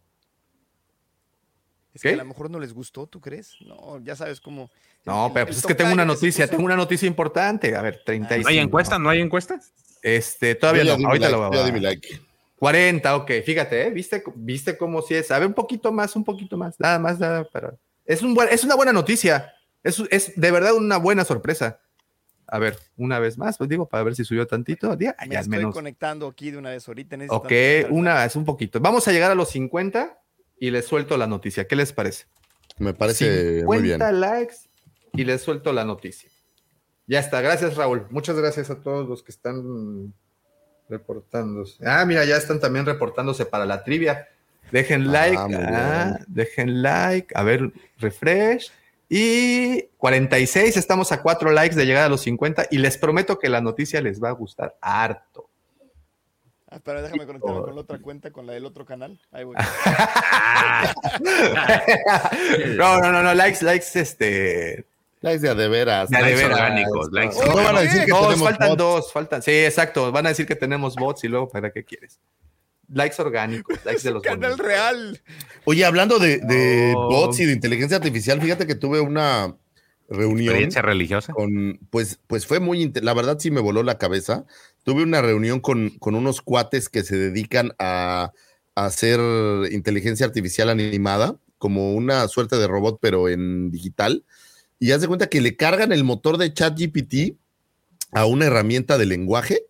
Es 1.95 2.01
¿Qué? 2.03 2.09
que 2.11 2.15
a 2.15 2.19
lo 2.19 2.25
mejor 2.27 2.51
no 2.51 2.59
les 2.59 2.73
gustó, 2.73 3.07
¿tú 3.07 3.21
crees? 3.21 3.55
No, 3.61 3.99
ya 4.03 4.17
sabes 4.17 4.41
cómo. 4.41 4.71
No, 5.05 5.27
el- 5.27 5.33
pero 5.33 5.47
pues 5.47 5.59
es 5.59 5.67
que 5.67 5.75
tengo 5.75 5.93
una 5.93 6.05
noticia, 6.05 6.45
puso- 6.47 6.51
tengo 6.57 6.65
una 6.65 6.77
noticia 6.77 7.07
importante. 7.07 7.75
A 7.77 7.83
ver, 7.83 8.03
35. 8.05 8.43
¿No 8.45 8.49
hay 8.51 8.59
encuesta? 8.59 8.99
¿No 8.99 9.09
hay 9.11 9.21
encuesta? 9.21 9.61
Este, 10.03 10.55
todavía 10.55 10.85
Yo 10.85 10.99
no, 10.99 11.09
ahorita 11.09 11.29
like, 11.31 11.57
lo 11.57 11.65
di 11.65 11.73
mi 11.73 11.81
like. 11.81 12.21
40, 12.63 13.17
ok, 13.17 13.31
fíjate, 13.45 13.89
¿eh? 13.89 13.91
¿Viste, 13.91 14.23
¿viste 14.37 14.79
cómo 14.79 15.03
sí 15.03 15.15
es? 15.15 15.33
A 15.33 15.39
ver, 15.41 15.49
un 15.49 15.53
poquito 15.53 15.91
más, 15.91 16.15
un 16.15 16.23
poquito 16.23 16.57
más, 16.57 16.79
nada 16.79 16.97
más, 17.01 17.19
nada 17.19 17.43
para... 17.43 17.75
Es, 18.05 18.23
un 18.23 18.35
buen, 18.35 18.49
es 18.51 18.63
una 18.63 18.77
buena 18.77 18.93
noticia, 18.93 19.53
es, 19.83 20.01
es 20.13 20.33
de 20.37 20.51
verdad 20.53 20.73
una 20.75 20.97
buena 20.97 21.25
sorpresa. 21.25 21.81
A 22.47 22.61
ver, 22.61 22.79
una 22.97 23.19
vez 23.19 23.37
más, 23.37 23.59
pues 23.59 23.69
digo, 23.69 23.89
para 23.89 24.05
ver 24.05 24.15
si 24.15 24.25
subió 24.25 24.47
tantito, 24.47 24.97
ya, 24.97 25.17
Me 25.23 25.35
ya 25.35 25.41
es 25.41 25.47
estoy 25.47 25.59
menos. 25.59 25.75
conectando 25.75 26.29
aquí 26.29 26.53
de 26.53 26.59
una 26.59 26.71
vez 26.71 26.87
ahorita. 26.87 27.17
Ok, 27.31 27.51
una 27.91 28.25
es 28.25 28.37
un 28.37 28.45
poquito. 28.45 28.79
Vamos 28.79 29.09
a 29.09 29.13
llegar 29.13 29.33
a 29.33 29.35
los 29.35 29.49
50 29.49 30.23
y 30.61 30.71
les 30.71 30.87
suelto 30.87 31.17
la 31.17 31.27
noticia. 31.27 31.67
¿Qué 31.67 31.75
les 31.75 31.93
parece? 31.93 32.27
Me 32.79 32.95
parece 32.95 33.65
muy 33.65 33.79
bien. 33.79 33.99
50 33.99 34.13
likes 34.13 34.55
y 35.15 35.25
les 35.25 35.43
suelto 35.43 35.73
la 35.73 35.85
noticia. 35.85 36.31
Ya 37.09 37.19
está, 37.19 37.41
gracias 37.41 37.75
Raúl. 37.75 38.07
Muchas 38.11 38.37
gracias 38.37 38.71
a 38.71 38.81
todos 38.81 39.09
los 39.09 39.25
que 39.25 39.33
están 39.33 40.15
reportándose. 40.93 41.85
Ah, 41.87 42.05
mira, 42.05 42.25
ya 42.25 42.37
están 42.37 42.61
también 42.61 42.87
reportándose 42.87 43.47
para 43.47 43.67
la 43.67 43.83
trivia. 43.83 44.29
Dejen 44.71 45.11
like, 45.11 45.37
muy 45.37 45.57
ah, 45.57 46.19
dejen 46.29 46.83
like, 46.83 47.33
a 47.35 47.43
ver, 47.43 47.73
refresh. 47.99 48.71
Y 49.09 49.83
46, 49.99 50.77
estamos 50.77 51.13
a 51.13 51.21
4 51.21 51.51
likes 51.51 51.77
de 51.77 51.85
llegar 51.85 52.05
a 52.05 52.09
los 52.09 52.23
50 52.23 52.69
y 52.71 52.79
les 52.79 52.97
prometo 52.97 53.39
que 53.39 53.49
la 53.49 53.61
noticia 53.61 54.01
les 54.01 54.23
va 54.23 54.31
a 54.31 54.33
gustar 54.33 54.77
harto. 54.81 55.49
Ah, 56.71 56.77
espera, 56.77 57.03
déjame 57.03 57.27
conectarme 57.27 57.61
con 57.61 57.75
la 57.75 57.81
otra 57.83 57.99
cuenta, 57.99 58.31
con 58.31 58.47
la 58.47 58.55
del 58.55 58.65
otro 58.65 58.87
canal. 58.87 59.21
Ahí 59.31 59.45
voy. 59.45 59.57
no, 62.77 63.01
no, 63.01 63.13
no, 63.13 63.23
no, 63.23 63.35
likes, 63.35 63.63
likes, 63.63 64.01
este, 64.01 64.87
Likes 65.23 65.41
de 65.41 65.49
a 65.51 65.55
de 65.55 65.69
veras. 65.69 66.11
De 66.11 66.17
a 66.17 66.21
de 66.21 66.27
Likes 66.27 66.43
veras. 66.43 66.59
orgánicos, 66.61 67.09
likes 67.13 67.37
No 67.47 67.55
van 67.57 67.77
a 67.77 67.81
decir 67.81 68.05
que 68.05 68.11
dos, 68.11 68.21
tenemos 68.29 68.49
faltan 68.49 68.69
bots. 68.69 68.79
dos, 68.79 69.13
faltan. 69.13 69.43
Sí, 69.43 69.51
exacto. 69.53 70.13
Van 70.13 70.27
a 70.27 70.29
decir 70.31 70.47
que 70.47 70.57
tenemos 70.57 70.95
bots 70.97 71.25
y 71.25 71.29
luego, 71.29 71.49
¿para 71.49 71.71
qué 71.73 71.85
quieres? 71.85 72.21
Likes 72.93 73.23
orgánicos, 73.23 73.79
likes 73.85 74.03
de 74.03 74.11
los 74.11 74.23
canal 74.23 74.51
bonitos. 74.51 74.67
real. 74.67 75.21
Oye, 75.65 75.85
hablando 75.85 76.19
de, 76.19 76.39
de 76.39 76.93
No. 76.95 77.09
bots 77.09 77.41
y 77.41 77.47
de 77.47 77.53
inteligencia 77.53 77.97
artificial, 77.97 78.41
fíjate 78.43 78.67
que 78.67 78.75
tuve 78.75 79.01
una 79.01 79.57
reunión 80.09 80.49
¿Experiencia 80.49 80.83
religiosa? 80.83 81.33
con, 81.33 81.79
pues, 81.89 82.19
pues 82.27 82.45
fue 82.47 82.61
muy, 82.61 82.93
la 83.01 83.15
verdad 83.15 83.39
sí 83.39 83.51
me 83.51 83.61
voló 83.61 83.83
la 83.83 83.97
cabeza. 83.97 84.45
Tuve 84.83 85.05
una 85.05 85.23
reunión 85.23 85.61
con, 85.61 85.91
con 86.01 86.15
unos 86.17 86.43
cuates 86.43 86.89
que 86.91 87.03
se 87.03 87.17
dedican 87.17 87.73
a, 87.79 88.33
a 88.75 88.85
hacer 88.85 89.21
inteligencia 89.73 90.27
artificial 90.27 90.69
animada, 90.69 91.37
como 91.57 91.95
una 91.95 92.27
suerte 92.29 92.57
de 92.57 92.67
robot, 92.67 92.99
pero 93.01 93.29
en 93.29 93.71
digital. 93.71 94.25
Y 94.83 94.91
haz 94.91 95.01
de 95.01 95.07
cuenta 95.07 95.29
que 95.29 95.41
le 95.41 95.55
cargan 95.55 95.93
el 95.93 96.03
motor 96.03 96.39
de 96.39 96.53
ChatGPT 96.53 97.37
a 98.11 98.27
una 98.27 98.47
herramienta 98.47 98.99
de 98.99 99.07
lenguaje 99.07 99.67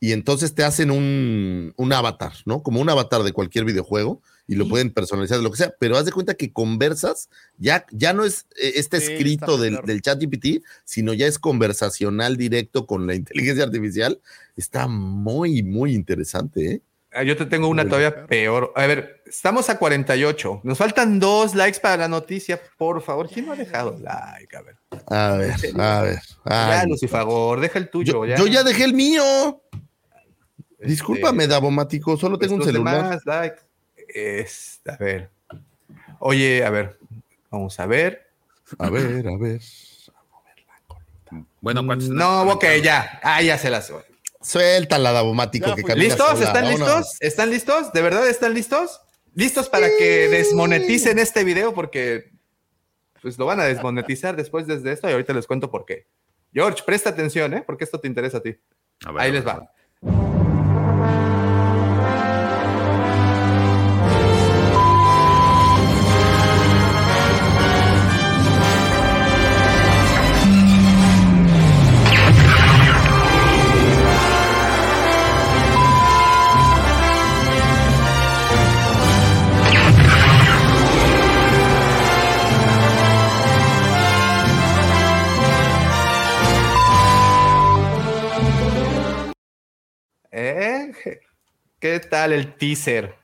y 0.00 0.12
entonces 0.12 0.54
te 0.54 0.64
hacen 0.64 0.90
un, 0.90 1.74
un 1.76 1.92
avatar, 1.92 2.32
¿no? 2.46 2.62
Como 2.62 2.80
un 2.80 2.88
avatar 2.88 3.24
de 3.24 3.34
cualquier 3.34 3.66
videojuego 3.66 4.22
y 4.48 4.54
lo 4.54 4.66
pueden 4.66 4.90
personalizar 4.90 5.36
de 5.36 5.42
lo 5.44 5.50
que 5.50 5.58
sea, 5.58 5.74
pero 5.78 5.98
haz 5.98 6.06
de 6.06 6.12
cuenta 6.12 6.32
que 6.32 6.50
conversas, 6.50 7.28
ya, 7.58 7.84
ya 7.90 8.14
no 8.14 8.24
es 8.24 8.46
eh, 8.56 8.72
este 8.76 9.00
Sí, 9.00 9.12
escrito 9.12 9.58
del, 9.58 9.80
del 9.84 10.00
chat 10.00 10.18
GPT, 10.18 10.64
sino 10.86 11.12
ya 11.12 11.26
es 11.26 11.38
conversacional 11.38 12.38
directo 12.38 12.86
con 12.86 13.06
la 13.06 13.14
inteligencia 13.16 13.64
artificial. 13.64 14.18
Está 14.56 14.88
muy, 14.88 15.62
muy 15.62 15.94
interesante, 15.94 16.72
¿eh? 16.72 16.82
Ah, 17.14 17.22
Yo 17.22 17.36
te 17.36 17.46
tengo 17.46 17.68
una 17.68 17.84
Muy 17.84 17.90
todavía 17.90 18.26
peor. 18.26 18.72
A 18.74 18.86
ver, 18.86 19.22
estamos 19.24 19.70
a 19.70 19.78
48. 19.78 20.60
Nos 20.64 20.78
faltan 20.78 21.20
dos 21.20 21.54
likes 21.54 21.78
para 21.78 21.96
la 21.96 22.08
noticia. 22.08 22.60
Por 22.76 23.00
favor, 23.02 23.28
¿quién 23.28 23.46
no 23.46 23.52
ha 23.52 23.56
dejado 23.56 23.96
like? 24.00 24.56
A 24.56 24.62
ver. 24.62 24.76
A 25.06 25.32
ver, 25.36 25.54
a 25.80 26.02
ver. 26.02 26.18
Ya. 26.44 26.84
Lucifagor, 26.86 27.60
deja 27.60 27.78
el 27.78 27.88
tuyo. 27.88 28.24
yo, 28.26 28.36
yo 28.36 28.46
ya 28.48 28.64
dejé 28.64 28.84
el 28.84 28.94
mío. 28.94 29.62
Este, 30.72 30.86
Discúlpame, 30.88 31.46
Davomático, 31.46 32.16
solo 32.16 32.36
tengo 32.36 32.56
un 32.56 32.64
celular. 32.64 32.96
demás 32.96 33.20
likes. 33.24 33.60
Es, 34.08 34.80
a 34.86 34.96
ver. 34.96 35.30
Oye, 36.18 36.64
a 36.64 36.70
ver. 36.70 36.98
Vamos 37.50 37.78
a 37.78 37.86
ver. 37.86 38.26
A 38.78 38.90
ver, 38.90 39.28
a 39.28 39.36
ver. 39.36 39.60
Bueno, 41.60 41.86
¿cuántos? 41.86 42.08
No, 42.08 42.42
ok, 42.42 42.64
ya. 42.82 43.20
Ah, 43.22 43.40
ya 43.40 43.56
se 43.56 43.70
las. 43.70 43.92
Suéltala, 44.44 45.10
Davomático, 45.12 45.68
Ya 45.68 45.74
que 45.74 45.82
camina 45.82 46.04
¿Listos? 46.06 46.28
sola. 46.28 46.44
¿Están 46.46 46.64
Vámonos. 46.64 46.88
listos? 46.88 47.16
¿Están 47.20 47.50
listos? 47.50 47.92
¿De 47.92 48.02
verdad 48.02 48.28
están 48.28 48.54
listos? 48.54 49.00
¿Listos 49.34 49.68
para 49.68 49.88
que 49.88 50.28
desmoneticen 50.28 51.18
este 51.18 51.42
video? 51.44 51.74
Porque 51.74 52.30
pues 53.22 53.38
lo 53.38 53.46
van 53.46 53.58
a 53.60 53.64
desmonetizar 53.64 54.36
después 54.36 54.66
desde 54.66 54.92
esto 54.92 55.08
y 55.08 55.12
ahorita 55.12 55.32
les 55.32 55.46
cuento 55.46 55.70
por 55.70 55.86
qué. 55.86 56.06
George, 56.52 56.82
presta 56.84 57.10
atención, 57.10 57.54
¿eh? 57.54 57.62
Porque 57.66 57.84
esto 57.84 57.98
te 57.98 58.06
interesa 58.06 58.38
a 58.38 58.42
ti. 58.42 58.54
A 59.06 59.12
ver, 59.12 59.22
Ahí 59.22 59.30
a 59.30 59.32
les 59.32 59.44
ver. 59.44 59.54
va. 59.56 60.33
¿Qué 91.84 92.00
tal 92.00 92.32
el 92.32 92.56
teaser? 92.56 93.14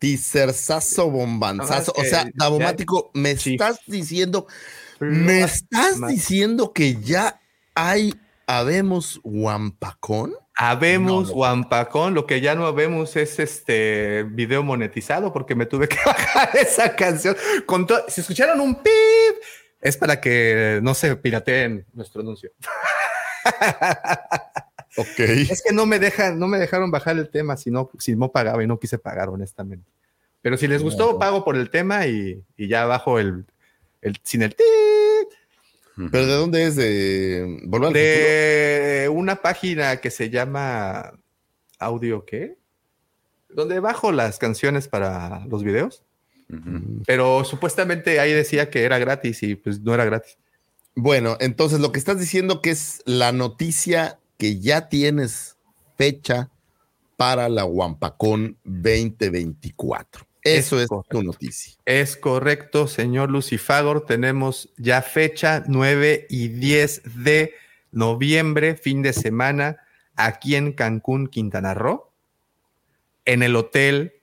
Teaserzazo 0.00 1.12
bombanzazo. 1.12 1.92
No, 1.96 2.02
O 2.02 2.04
sea, 2.04 2.24
que 2.24 2.32
Davomático, 2.34 3.12
me 3.14 3.36
Sí. 3.36 3.52
estás 3.52 3.78
diciendo, 3.86 4.48
me 4.98 5.42
estás 5.42 6.04
diciendo 6.08 6.72
que 6.72 6.96
ya 7.00 7.40
hay, 7.76 8.16
habemos 8.48 9.20
Wampacón. 9.22 10.34
Habemos 10.56 11.28
No, 11.28 11.34
no. 11.34 11.38
Wampacón, 11.40 12.14
lo 12.14 12.26
que 12.26 12.40
ya 12.40 12.56
no 12.56 12.66
habemos 12.66 13.14
es 13.14 13.38
este 13.38 14.24
video 14.24 14.64
monetizado 14.64 15.32
porque 15.32 15.54
me 15.54 15.64
tuve 15.66 15.86
que 15.86 15.98
bajar 16.04 16.50
esa 16.56 16.96
canción. 16.96 17.36
Con 17.64 17.86
si 18.08 18.22
escucharon 18.22 18.58
un 18.60 18.74
pip, 18.74 19.36
es 19.80 19.96
para 19.96 20.20
que 20.20 20.80
no 20.82 20.94
se 20.94 21.14
pirateen 21.14 21.86
nuestro 21.92 22.22
anuncio. 22.22 22.50
Ok. 24.96 25.18
Es 25.18 25.62
que 25.62 25.72
no 25.72 25.86
me 25.86 25.98
dejan, 25.98 26.38
no 26.38 26.48
me 26.48 26.58
dejaron 26.58 26.90
bajar 26.90 27.16
el 27.18 27.28
tema 27.28 27.56
si 27.56 27.70
no, 27.70 27.90
si 27.98 28.16
no 28.16 28.32
pagaba 28.32 28.62
y 28.62 28.66
no 28.66 28.78
quise 28.78 28.98
pagar, 28.98 29.28
honestamente. 29.28 29.90
Pero 30.40 30.56
si 30.56 30.68
les 30.68 30.82
gustó, 30.82 31.18
pago 31.18 31.44
por 31.44 31.56
el 31.56 31.70
tema 31.70 32.06
y, 32.06 32.42
y 32.56 32.68
ya 32.68 32.86
bajo 32.86 33.18
el, 33.18 33.44
el 34.00 34.16
sin 34.22 34.42
el 34.42 34.54
tit 34.54 34.66
¿Pero 36.12 36.26
de 36.26 36.34
dónde 36.34 36.64
es? 36.64 36.76
¿De 36.76 37.60
Volver 37.64 37.88
al 37.88 37.92
futuro? 37.92 37.98
de 37.98 39.10
una 39.12 39.42
página 39.42 39.96
que 39.96 40.10
se 40.10 40.30
llama 40.30 41.18
Audio 41.78 42.24
qué? 42.24 42.56
Donde 43.48 43.80
bajo 43.80 44.12
las 44.12 44.38
canciones 44.38 44.86
para 44.86 45.44
los 45.46 45.64
videos. 45.64 46.04
Pero 47.04 47.44
supuestamente 47.44 48.20
ahí 48.20 48.32
decía 48.32 48.70
que 48.70 48.84
era 48.84 48.98
gratis 48.98 49.42
y 49.42 49.54
pues 49.54 49.80
no 49.80 49.92
era 49.92 50.04
gratis. 50.04 50.38
Bueno, 50.94 51.36
entonces 51.40 51.80
lo 51.80 51.92
que 51.92 51.98
estás 51.98 52.18
diciendo 52.18 52.62
que 52.62 52.70
es 52.70 53.02
la 53.04 53.32
noticia 53.32 54.18
que 54.38 54.60
ya 54.60 54.88
tienes 54.88 55.56
fecha 55.96 56.50
para 57.16 57.48
la 57.48 57.64
Wampacón 57.64 58.56
2024. 58.64 60.24
Eso 60.42 60.80
Es 60.80 60.88
tu 61.10 61.22
noticia. 61.22 61.74
Es 61.84 62.16
correcto, 62.16 62.86
señor 62.86 63.30
Lucifagor. 63.30 64.06
Tenemos 64.06 64.70
ya 64.78 65.02
fecha 65.02 65.64
9 65.66 66.26
y 66.30 66.48
10 66.48 67.24
de 67.24 67.54
noviembre, 67.90 68.76
fin 68.76 69.02
de 69.02 69.12
semana, 69.12 69.78
aquí 70.14 70.54
en 70.54 70.72
Cancún, 70.72 71.26
Quintana 71.26 71.74
Roo, 71.74 72.12
en 73.24 73.42
el 73.42 73.56
Hotel 73.56 74.14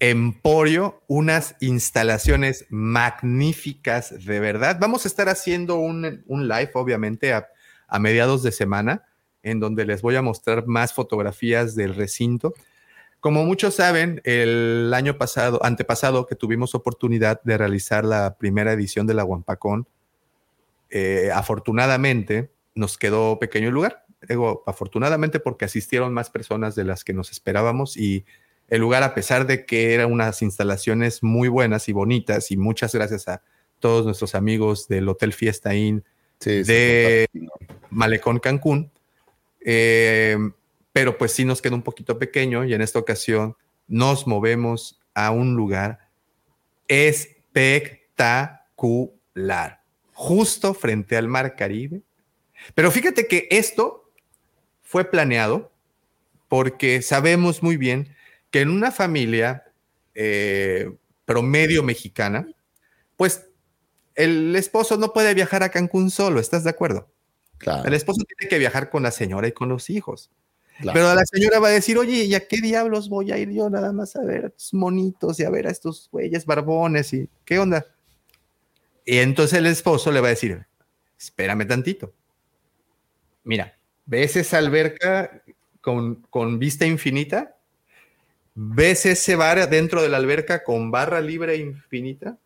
Emporio, 0.00 1.02
unas 1.06 1.56
instalaciones 1.60 2.66
magníficas, 2.68 4.24
de 4.24 4.40
verdad. 4.40 4.78
Vamos 4.80 5.04
a 5.04 5.08
estar 5.08 5.28
haciendo 5.28 5.76
un, 5.76 6.22
un 6.26 6.48
live, 6.48 6.70
obviamente, 6.74 7.32
a, 7.32 7.48
a 7.88 7.98
mediados 7.98 8.42
de 8.42 8.52
semana, 8.52 9.07
en 9.50 9.60
donde 9.60 9.84
les 9.84 10.02
voy 10.02 10.16
a 10.16 10.22
mostrar 10.22 10.66
más 10.66 10.92
fotografías 10.92 11.74
del 11.74 11.94
recinto. 11.94 12.54
Como 13.20 13.44
muchos 13.44 13.74
saben, 13.74 14.20
el 14.24 14.92
año 14.94 15.18
pasado, 15.18 15.64
antepasado, 15.64 16.26
que 16.26 16.36
tuvimos 16.36 16.74
oportunidad 16.74 17.42
de 17.42 17.58
realizar 17.58 18.04
la 18.04 18.36
primera 18.38 18.72
edición 18.72 19.06
de 19.06 19.14
la 19.14 19.24
Wampacón, 19.24 19.88
eh, 20.90 21.30
afortunadamente 21.34 22.50
nos 22.74 22.96
quedó 22.96 23.38
pequeño 23.38 23.68
el 23.68 23.74
lugar. 23.74 24.04
Digo, 24.28 24.62
afortunadamente 24.66 25.40
porque 25.40 25.64
asistieron 25.64 26.12
más 26.12 26.30
personas 26.30 26.74
de 26.74 26.84
las 26.84 27.04
que 27.04 27.12
nos 27.12 27.30
esperábamos 27.30 27.96
y 27.96 28.24
el 28.68 28.80
lugar, 28.80 29.02
a 29.02 29.14
pesar 29.14 29.46
de 29.46 29.64
que 29.64 29.94
eran 29.94 30.12
unas 30.12 30.42
instalaciones 30.42 31.22
muy 31.22 31.48
buenas 31.48 31.88
y 31.88 31.92
bonitas, 31.92 32.50
y 32.50 32.56
muchas 32.56 32.94
gracias 32.94 33.26
a 33.26 33.42
todos 33.80 34.04
nuestros 34.04 34.34
amigos 34.34 34.88
del 34.88 35.08
Hotel 35.08 35.32
Fiesta 35.32 35.74
Inn 35.74 36.04
sí, 36.38 36.62
de 36.64 37.28
Malecón 37.90 38.38
Cancún, 38.40 38.90
eh, 39.60 40.36
pero 40.92 41.18
pues 41.18 41.32
sí 41.32 41.44
nos 41.44 41.62
quedó 41.62 41.74
un 41.74 41.82
poquito 41.82 42.18
pequeño 42.18 42.64
y 42.64 42.74
en 42.74 42.82
esta 42.82 42.98
ocasión 42.98 43.56
nos 43.86 44.26
movemos 44.26 45.00
a 45.14 45.30
un 45.30 45.54
lugar 45.54 46.08
espectacular, 46.88 49.82
justo 50.12 50.74
frente 50.74 51.16
al 51.16 51.28
Mar 51.28 51.56
Caribe. 51.56 52.02
Pero 52.74 52.90
fíjate 52.90 53.26
que 53.26 53.48
esto 53.50 54.10
fue 54.82 55.10
planeado 55.10 55.72
porque 56.48 57.02
sabemos 57.02 57.62
muy 57.62 57.76
bien 57.76 58.16
que 58.50 58.62
en 58.62 58.70
una 58.70 58.90
familia 58.90 59.64
eh, 60.14 60.90
promedio 61.24 61.82
mexicana, 61.82 62.48
pues 63.16 63.46
el 64.14 64.56
esposo 64.56 64.96
no 64.96 65.12
puede 65.12 65.34
viajar 65.34 65.62
a 65.62 65.68
Cancún 65.68 66.10
solo, 66.10 66.40
¿estás 66.40 66.64
de 66.64 66.70
acuerdo? 66.70 67.08
Claro, 67.58 67.86
El 67.86 67.94
esposo 67.94 68.22
tiene 68.24 68.48
que 68.48 68.58
viajar 68.58 68.90
con 68.90 69.02
la 69.02 69.10
señora 69.10 69.48
y 69.48 69.52
con 69.52 69.68
los 69.68 69.90
hijos. 69.90 70.30
claro. 70.78 70.94
Pero 70.94 71.14
la 71.14 71.24
señora 71.24 71.58
va 71.58 71.68
a 71.68 71.72
decir, 71.72 71.98
oye, 71.98 72.24
¿y 72.24 72.34
a 72.34 72.46
qué 72.46 72.60
diablos 72.60 73.08
voy 73.08 73.32
a 73.32 73.38
ir 73.38 73.50
yo 73.50 73.68
nada 73.68 73.92
más 73.92 74.16
a 74.16 74.22
ver 74.22 74.44
a 74.44 74.48
estos 74.48 74.74
monitos 74.74 75.38
y 75.40 75.44
a 75.44 75.50
ver 75.50 75.66
a 75.66 75.70
estos 75.70 76.08
güeyes 76.10 76.46
barbones 76.46 77.12
y 77.12 77.28
qué 77.44 77.58
onda? 77.58 77.86
Y 79.04 79.18
entonces 79.18 79.58
el 79.58 79.66
esposo 79.66 80.12
le 80.12 80.20
va 80.20 80.28
a 80.28 80.30
decir, 80.30 80.66
espérame 81.18 81.66
tantito. 81.66 82.12
Mira, 83.44 83.78
¿ves 84.04 84.36
esa 84.36 84.58
alberca 84.58 85.42
con, 85.80 86.16
con 86.28 86.58
vista 86.58 86.84
infinita? 86.86 87.56
¿Ves 88.54 89.06
ese 89.06 89.36
bar 89.36 89.70
dentro 89.70 90.02
de 90.02 90.08
la 90.08 90.16
alberca 90.16 90.64
con 90.64 90.90
barra 90.90 91.20
libre 91.20 91.56
infinita? 91.56 92.36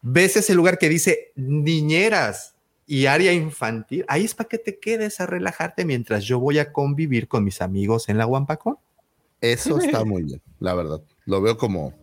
¿Ves 0.00 0.36
ese 0.36 0.54
lugar 0.54 0.78
que 0.78 0.88
dice 0.88 1.30
niñeras 1.36 2.51
y 2.86 3.06
área 3.06 3.32
infantil? 3.32 4.04
Ahí 4.08 4.24
es 4.24 4.34
para 4.34 4.48
que 4.48 4.58
te 4.58 4.78
quedes 4.78 5.20
a 5.20 5.26
relajarte 5.26 5.84
mientras 5.84 6.24
yo 6.24 6.38
voy 6.40 6.58
a 6.58 6.72
convivir 6.72 7.28
con 7.28 7.44
mis 7.44 7.60
amigos 7.62 8.08
en 8.08 8.18
la 8.18 8.26
Huampacón. 8.26 8.76
Eso 9.40 9.78
está 9.78 10.04
muy 10.04 10.22
bien, 10.22 10.40
la 10.60 10.74
verdad. 10.74 11.02
Lo 11.26 11.40
veo 11.40 11.56
como, 11.56 11.94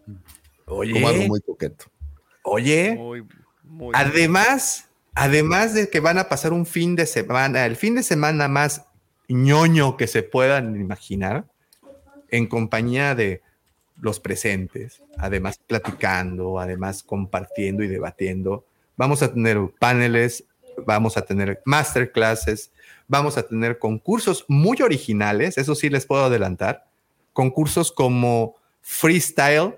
Oye, 0.65 0.93
como 0.93 1.07
algo 1.09 1.23
muy 1.27 1.41
coqueto. 1.41 1.85
oye, 2.43 2.95
Muy, 2.95 3.25
muy. 3.63 3.91
además, 3.95 4.89
además 5.15 5.73
de 5.73 5.89
que 5.89 5.99
van 5.99 6.17
a 6.17 6.29
pasar 6.29 6.53
un 6.53 6.65
fin 6.65 6.95
de 6.95 7.05
semana, 7.05 7.65
el 7.65 7.75
fin 7.75 7.95
de 7.95 8.03
semana 8.03 8.47
más 8.47 8.85
ñoño 9.27 9.95
que 9.97 10.07
se 10.07 10.23
puedan 10.23 10.75
imaginar, 10.75 11.45
en 12.29 12.47
compañía 12.47 13.15
de 13.15 13.41
los 14.01 14.19
presentes, 14.19 15.01
además 15.17 15.59
platicando, 15.67 16.59
además 16.59 17.03
compartiendo 17.03 17.83
y 17.83 17.87
debatiendo. 17.87 18.65
Vamos 18.97 19.21
a 19.23 19.33
tener 19.33 19.57
paneles, 19.79 20.45
vamos 20.85 21.17
a 21.17 21.21
tener 21.23 21.61
masterclasses, 21.65 22.71
vamos 23.07 23.37
a 23.37 23.43
tener 23.43 23.79
concursos 23.79 24.45
muy 24.47 24.81
originales, 24.81 25.57
eso 25.57 25.75
sí 25.75 25.89
les 25.89 26.05
puedo 26.05 26.23
adelantar, 26.25 26.85
concursos 27.33 27.91
como 27.91 28.55
freestyle. 28.81 29.75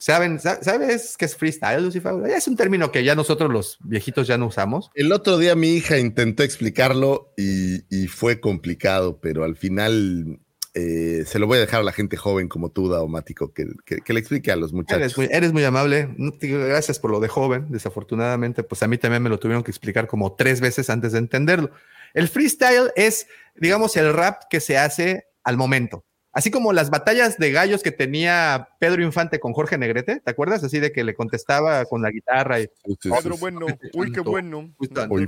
¿Saben, 0.00 0.38
sa- 0.38 0.62
¿Sabes 0.62 1.16
qué 1.18 1.24
es 1.24 1.34
freestyle, 1.36 1.82
Lucifer? 1.82 2.12
Es 2.28 2.46
un 2.46 2.56
término 2.56 2.92
que 2.92 3.02
ya 3.02 3.14
nosotros 3.16 3.50
los 3.50 3.78
viejitos 3.82 4.28
ya 4.28 4.38
no 4.38 4.46
usamos. 4.46 4.90
El 4.94 5.10
otro 5.12 5.38
día 5.38 5.56
mi 5.56 5.70
hija 5.74 5.98
intentó 5.98 6.42
explicarlo 6.44 7.32
y 7.36 8.06
fue 8.06 8.38
complicado, 8.40 9.18
pero 9.20 9.42
al 9.44 9.56
final 9.56 10.38
eh, 10.78 11.24
se 11.26 11.40
lo 11.40 11.48
voy 11.48 11.58
a 11.58 11.62
dejar 11.62 11.80
a 11.80 11.82
la 11.82 11.92
gente 11.92 12.16
joven 12.16 12.48
como 12.48 12.70
tú, 12.70 12.88
Daumático, 12.88 13.52
que, 13.52 13.66
que, 13.84 13.96
que 13.98 14.12
le 14.12 14.20
explique 14.20 14.52
a 14.52 14.56
los 14.56 14.72
muchachos. 14.72 15.00
Eres 15.00 15.16
muy, 15.16 15.28
eres 15.30 15.52
muy 15.52 15.64
amable. 15.64 16.14
Gracias 16.40 17.00
por 17.00 17.10
lo 17.10 17.18
de 17.18 17.26
joven. 17.26 17.66
Desafortunadamente, 17.68 18.62
pues 18.62 18.82
a 18.84 18.86
mí 18.86 18.96
también 18.96 19.22
me 19.22 19.28
lo 19.28 19.40
tuvieron 19.40 19.64
que 19.64 19.72
explicar 19.72 20.06
como 20.06 20.36
tres 20.36 20.60
veces 20.60 20.88
antes 20.88 21.12
de 21.12 21.18
entenderlo. 21.18 21.70
El 22.14 22.28
freestyle 22.28 22.92
es, 22.94 23.26
digamos, 23.56 23.96
el 23.96 24.12
rap 24.14 24.44
que 24.48 24.60
se 24.60 24.78
hace 24.78 25.26
al 25.42 25.56
momento. 25.56 26.04
Así 26.30 26.52
como 26.52 26.72
las 26.72 26.90
batallas 26.90 27.38
de 27.38 27.50
gallos 27.50 27.82
que 27.82 27.90
tenía 27.90 28.68
Pedro 28.78 29.02
Infante 29.02 29.40
con 29.40 29.54
Jorge 29.54 29.78
Negrete, 29.78 30.20
¿te 30.20 30.30
acuerdas? 30.30 30.62
Así 30.62 30.78
de 30.78 30.92
que 30.92 31.02
le 31.02 31.14
contestaba 31.14 31.84
con 31.86 32.02
la 32.02 32.10
guitarra 32.10 32.60
y 32.60 32.68
Pedro 33.02 33.36
bueno, 33.38 33.66
uy, 33.94 34.12
qué 34.12 34.20
bueno. 34.20 34.72
Hoy 34.78 35.26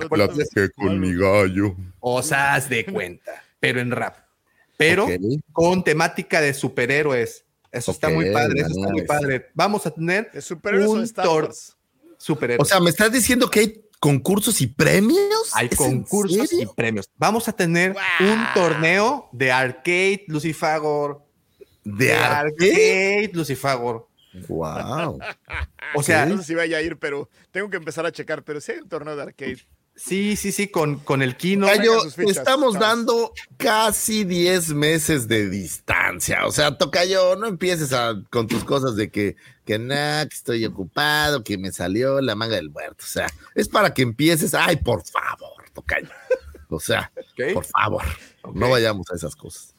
con 0.76 1.00
mi 1.00 1.12
gallo. 1.16 1.74
osas 1.98 2.68
de 2.68 2.84
cuenta, 2.84 3.42
pero 3.58 3.80
en 3.80 3.90
rap. 3.90 4.29
Pero 4.80 5.06
con 5.52 5.84
temática 5.84 6.40
de 6.40 6.54
superhéroes. 6.54 7.44
Eso 7.70 7.92
está 7.92 8.08
muy 8.08 8.30
padre, 8.32 8.62
eso 8.62 8.70
está 8.70 8.88
muy 8.90 9.02
padre. 9.02 9.46
Vamos 9.54 9.86
a 9.86 9.90
tener 9.92 10.30
¿De 10.32 10.40
superhéroes 10.42 10.88
un 10.88 11.04
de 11.04 11.12
tor- 11.12 11.54
superhéroes. 12.18 12.66
O 12.66 12.68
sea, 12.68 12.80
¿me 12.80 12.90
estás 12.90 13.12
diciendo 13.12 13.48
que 13.48 13.60
hay 13.60 13.84
concursos 14.00 14.60
y 14.60 14.66
premios? 14.66 15.50
Hay 15.52 15.66
¿Es 15.66 15.72
en 15.72 15.76
concursos 15.76 16.52
y 16.52 16.66
premios. 16.66 17.08
Vamos 17.16 17.46
a 17.48 17.52
tener 17.52 17.94
un 18.20 18.44
torneo 18.54 19.28
de 19.32 19.52
arcade, 19.52 20.24
Lucifagor. 20.26 21.22
¿De 21.84 22.12
arcade? 22.14 22.70
arcade, 22.72 23.30
Lucifagor. 23.34 24.08
Wow. 24.48 25.18
O 25.94 26.02
sea, 26.02 26.24
No 26.26 26.38
sé 26.38 26.44
si 26.44 26.54
vaya 26.54 26.78
a 26.78 26.82
ir, 26.82 26.96
pero 26.98 27.28
tengo 27.50 27.68
que 27.70 27.76
empezar 27.76 28.04
a 28.06 28.12
checar. 28.12 28.42
Pero 28.42 28.60
sí 28.60 28.72
hay 28.72 28.78
un 28.78 28.88
torneo 28.88 29.14
de 29.16 29.22
arcade. 29.22 29.58
Sí, 30.00 30.36
sí, 30.36 30.52
sí, 30.52 30.68
con, 30.68 30.98
con 31.00 31.22
el 31.22 31.36
Kino. 31.36 31.66
Fichas, 31.68 32.18
estamos 32.18 32.78
dando 32.78 33.32
casi 33.56 34.24
10 34.24 34.70
meses 34.74 35.28
de 35.28 35.48
distancia. 35.48 36.46
O 36.46 36.52
sea, 36.52 36.76
Tocayo, 36.78 37.36
no 37.36 37.46
empieces 37.46 37.92
a- 37.92 38.14
con 38.30 38.46
tus 38.48 38.64
cosas 38.64 38.96
de 38.96 39.10
que, 39.10 39.36
que 39.64 39.78
nah, 39.78 40.24
que 40.26 40.34
estoy 40.34 40.64
ocupado, 40.64 41.44
que 41.44 41.58
me 41.58 41.70
salió 41.72 42.20
la 42.20 42.34
manga 42.34 42.56
del 42.56 42.70
muerto. 42.70 43.04
O 43.04 43.08
sea, 43.08 43.26
es 43.54 43.68
para 43.68 43.92
que 43.94 44.02
empieces. 44.02 44.54
Ay, 44.54 44.76
por 44.76 45.04
favor, 45.04 45.64
Tocayo. 45.72 46.08
O 46.68 46.80
sea, 46.80 47.12
por 47.54 47.64
favor, 47.64 48.04
no 48.54 48.70
vayamos 48.70 49.10
a 49.10 49.16
esas 49.16 49.34
cosas. 49.36 49.74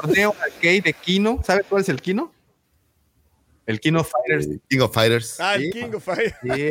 Torneo 0.00 0.34
arcade 0.42 0.80
de 0.82 0.92
Kino. 0.92 1.40
¿Sabes 1.44 1.66
cuál 1.68 1.82
es 1.82 1.88
el 1.88 2.00
Kino? 2.00 2.32
El 3.66 3.80
Kino 3.80 4.04
Fighters. 4.04 4.46
Eh, 4.46 4.60
King 4.68 4.80
of 4.80 4.94
Fighters. 4.94 5.40
Ah, 5.40 5.54
el 5.56 5.62
Sí. 5.64 5.70
King 5.72 5.90
of 5.94 6.04
Fire. 6.04 6.34
Sí, 6.42 6.70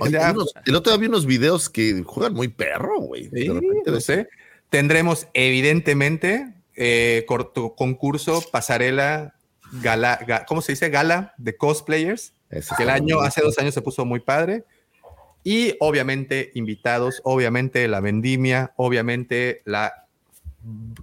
Oye, 0.00 0.12
ya, 0.12 0.32
unos- 0.32 0.52
el 0.66 0.74
otro 0.74 0.92
día 0.92 1.00
vi 1.00 1.06
unos 1.06 1.26
videos 1.26 1.68
que 1.68 2.02
juegan 2.04 2.34
muy 2.34 2.48
perro, 2.48 3.00
güey. 3.00 3.30
Sí, 3.32 3.48
ves- 3.86 4.04
sé. 4.04 4.28
Tendremos, 4.70 5.28
evidentemente, 5.34 6.52
eh, 6.76 7.24
corto 7.26 7.74
concurso, 7.74 8.42
pasarela, 8.52 9.34
gala, 9.82 10.18
ga- 10.20 10.44
¿cómo 10.46 10.60
se 10.60 10.72
dice? 10.72 10.90
Gala 10.90 11.34
de 11.38 11.56
cosplayers. 11.56 12.32
Que 12.76 12.82
el 12.82 12.90
año, 12.90 13.20
hace 13.20 13.40
dos 13.42 13.58
años 13.58 13.74
se 13.74 13.82
puso 13.82 14.04
muy 14.04 14.20
padre. 14.20 14.64
Y 15.44 15.74
obviamente 15.80 16.50
invitados, 16.54 17.20
obviamente 17.24 17.86
la 17.88 18.00
vendimia, 18.00 18.72
obviamente 18.76 19.62
la 19.64 20.06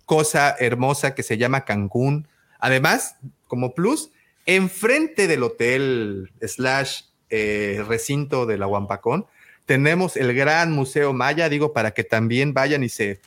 cosa 0.05 0.55
hermosa 0.59 1.15
que 1.15 1.23
se 1.23 1.37
llama 1.37 1.65
Cancún. 1.65 2.27
Además, 2.59 3.15
como 3.47 3.73
plus, 3.73 4.11
enfrente 4.45 5.27
del 5.27 5.41
hotel 5.43 6.31
slash 6.41 7.03
eh, 7.29 7.83
recinto 7.87 8.45
de 8.45 8.57
la 8.57 8.67
Huampacón, 8.67 9.25
tenemos 9.65 10.15
el 10.15 10.33
gran 10.35 10.71
Museo 10.71 11.13
Maya, 11.13 11.49
digo, 11.49 11.73
para 11.73 11.91
que 11.91 12.03
también 12.03 12.53
vayan 12.53 12.83
y 12.83 12.89
se 12.89 13.19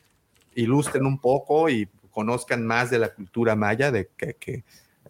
ilustren 0.54 1.06
un 1.06 1.18
poco 1.20 1.68
y 1.68 1.88
conozcan 2.10 2.66
más 2.66 2.90
de 2.90 2.98
la 2.98 3.14
cultura 3.14 3.54
maya, 3.54 3.92
de 3.92 4.08
que, 4.16 4.34
que, 4.34 4.64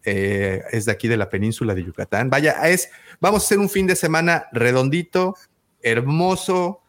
eh, 0.05 0.63
es 0.73 0.85
de 0.85 0.93
aquí 0.93 1.09
de 1.09 1.17
la 1.17 1.29
península 1.31 1.75
de 1.75 1.85
Yucatán. 1.85 2.31
Vaya, 2.31 2.53
es, 2.69 2.91
vamos 3.21 3.43
a 3.43 3.45
hacer 3.47 3.59
un 3.59 3.71
fin 3.71 3.87
de 3.87 3.97
semana 3.97 4.47
redondito, 4.53 5.35
hermoso, 5.83 6.83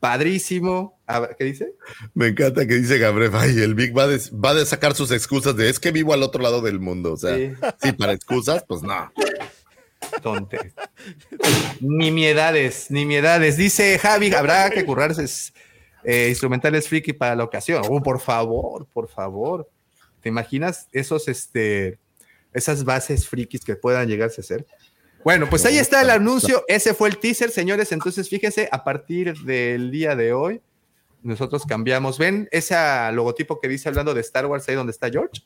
padrísimo. 0.00 0.96
A 1.06 1.20
ver, 1.20 1.36
¿Qué 1.36 1.44
dice? 1.44 1.72
Me 2.14 2.28
encanta 2.28 2.66
que 2.66 2.74
dice 2.74 2.98
Gabriel, 2.98 3.32
ay, 3.34 3.58
el 3.60 3.74
Big 3.74 3.96
va 3.96 4.06
de, 4.06 4.20
va 4.32 4.54
de 4.54 4.64
sacar 4.64 4.94
sus 4.94 5.10
excusas 5.10 5.56
de 5.56 5.68
es 5.68 5.80
que 5.80 5.90
vivo 5.90 6.12
al 6.14 6.22
otro 6.22 6.42
lado 6.42 6.60
del 6.62 6.78
mundo. 6.80 7.12
O 7.12 7.16
sea, 7.16 7.36
Sí. 7.36 7.52
sí, 7.82 7.92
para 7.92 8.12
excusas, 8.12 8.64
pues 8.66 8.82
no. 8.82 9.12
Tonte. 10.22 10.72
Nimiedades, 11.80 12.90
nimiedades. 12.90 13.56
Dice 13.56 13.98
Javi, 13.98 14.32
habrá 14.34 14.70
que 14.70 14.84
currarse 14.84 15.24
eh, 16.04 16.28
instrumentales 16.28 16.88
friki 16.88 17.12
para 17.12 17.34
la 17.34 17.44
ocasión. 17.44 17.82
Oh, 17.88 18.02
por 18.02 18.20
favor, 18.20 18.86
por 18.92 19.08
favor. 19.08 19.68
¿Te 20.20 20.28
imaginas 20.28 20.88
esos, 20.92 21.28
este, 21.28 21.98
esas 22.52 22.84
bases 22.84 23.28
frikis 23.28 23.64
que 23.64 23.76
puedan 23.76 24.08
llegarse 24.08 24.40
a 24.40 24.44
ser? 24.44 24.66
Bueno, 25.24 25.48
pues 25.48 25.64
ahí 25.64 25.78
está 25.78 26.02
el 26.02 26.10
anuncio. 26.10 26.64
Ese 26.68 26.92
fue 26.92 27.08
el 27.08 27.18
teaser, 27.18 27.50
señores. 27.50 27.92
Entonces, 27.92 28.28
fíjense, 28.28 28.68
a 28.70 28.84
partir 28.84 29.34
del 29.38 29.90
día 29.90 30.14
de 30.14 30.34
hoy, 30.34 30.60
nosotros 31.22 31.64
cambiamos. 31.64 32.18
¿Ven 32.18 32.48
ese 32.52 32.76
logotipo 33.12 33.58
que 33.58 33.68
dice 33.68 33.88
hablando 33.88 34.12
de 34.12 34.20
Star 34.20 34.44
Wars 34.44 34.68
ahí 34.68 34.74
donde 34.74 34.92
está 34.92 35.10
George? 35.10 35.42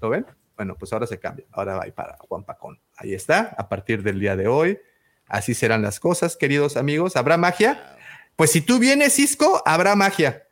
¿Lo 0.00 0.10
ven? 0.10 0.26
Bueno, 0.58 0.76
pues 0.76 0.92
ahora 0.92 1.06
se 1.06 1.20
cambia. 1.20 1.46
Ahora 1.52 1.76
va 1.76 1.86
para 1.94 2.16
Juan 2.18 2.42
Pacón. 2.42 2.80
Ahí 2.96 3.14
está, 3.14 3.54
a 3.56 3.68
partir 3.68 4.02
del 4.02 4.18
día 4.18 4.34
de 4.34 4.48
hoy. 4.48 4.80
Así 5.28 5.54
serán 5.54 5.82
las 5.82 6.00
cosas, 6.00 6.36
queridos 6.36 6.76
amigos. 6.76 7.14
¿Habrá 7.14 7.36
magia? 7.36 7.96
Pues 8.34 8.50
si 8.50 8.60
tú 8.60 8.80
vienes, 8.80 9.14
Cisco, 9.14 9.62
habrá 9.64 9.94
magia. 9.94 10.48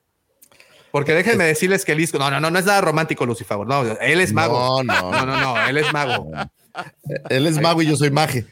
Porque 0.92 1.12
déjenme 1.12 1.42
decirles 1.42 1.84
que 1.84 1.90
el 1.90 1.98
disco, 1.98 2.18
no, 2.18 2.30
no, 2.30 2.38
no, 2.38 2.52
no 2.52 2.58
es 2.58 2.64
nada 2.64 2.80
romántico, 2.80 3.26
Lucifer. 3.26 3.58
No, 3.66 3.82
él 4.00 4.20
es 4.20 4.32
mago. 4.32 4.84
No, 4.84 4.94
no, 4.94 5.10
No, 5.10 5.26
no, 5.26 5.40
no, 5.40 5.66
él 5.66 5.76
es 5.78 5.92
mago. 5.92 6.30
Él 7.28 7.48
es 7.48 7.60
mago 7.60 7.82
y 7.82 7.86
yo 7.86 7.96
soy 7.96 8.12
maje. 8.12 8.46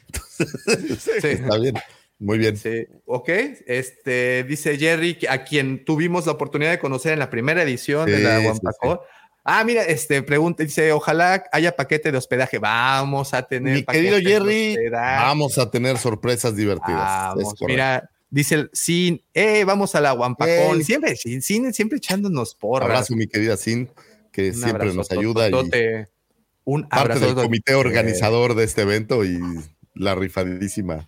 Sí. 0.99 1.27
Está 1.27 1.57
bien. 1.57 1.75
Muy 2.19 2.37
bien. 2.37 2.57
Sí, 2.57 2.85
ok. 3.05 3.29
Este, 3.65 4.43
dice 4.43 4.77
Jerry, 4.77 5.19
a 5.29 5.45
quien 5.45 5.85
tuvimos 5.85 6.25
la 6.25 6.33
oportunidad 6.33 6.71
de 6.71 6.79
conocer 6.79 7.13
en 7.13 7.19
la 7.19 7.29
primera 7.29 7.63
edición 7.63 8.07
de 8.07 8.19
la 8.19 8.39
Guampacó. 8.39 9.03
Ah, 9.47 9.63
mira, 9.63 9.83
este, 9.83 10.23
pregunta, 10.23 10.63
dice, 10.63 10.91
ojalá 10.91 11.43
haya 11.51 11.75
paquete 11.75 12.11
de 12.11 12.17
hospedaje. 12.17 12.57
Vamos 12.57 13.31
a 13.35 13.43
tener 13.43 13.75
Mi 13.75 13.83
paquete 13.83 14.09
querido 14.09 14.29
Jerry, 14.29 14.89
vamos 14.89 15.59
a 15.59 15.69
tener 15.69 15.99
sorpresas 15.99 16.55
divertidas. 16.55 17.35
Vamos, 17.35 17.53
mira, 17.61 18.09
dice 18.31 18.55
el 18.55 18.69
Sin, 18.73 19.21
eh, 19.35 19.63
vamos 19.63 19.93
a 19.93 20.01
la 20.01 20.13
Guampacón. 20.13 20.83
Siempre, 20.83 21.15
Sin, 21.15 21.43
Sin, 21.43 21.71
siempre 21.75 21.99
echándonos 21.99 22.55
porras. 22.55 22.89
abrazo, 22.89 23.15
mi 23.15 23.27
querida 23.27 23.55
Sin, 23.55 23.87
que 24.31 24.49
Un 24.49 24.55
siempre 24.55 24.93
nos 24.93 25.11
ayuda 25.11 25.47
y. 25.47 25.53
Un 26.67 26.89
parte 26.89 27.13
abrazo. 27.13 27.25
del 27.27 27.35
comité 27.35 27.75
organizador 27.75 28.55
de 28.55 28.63
este 28.63 28.81
evento 28.81 29.23
y 29.23 29.39
la 29.93 30.15
rifadísima. 30.15 31.07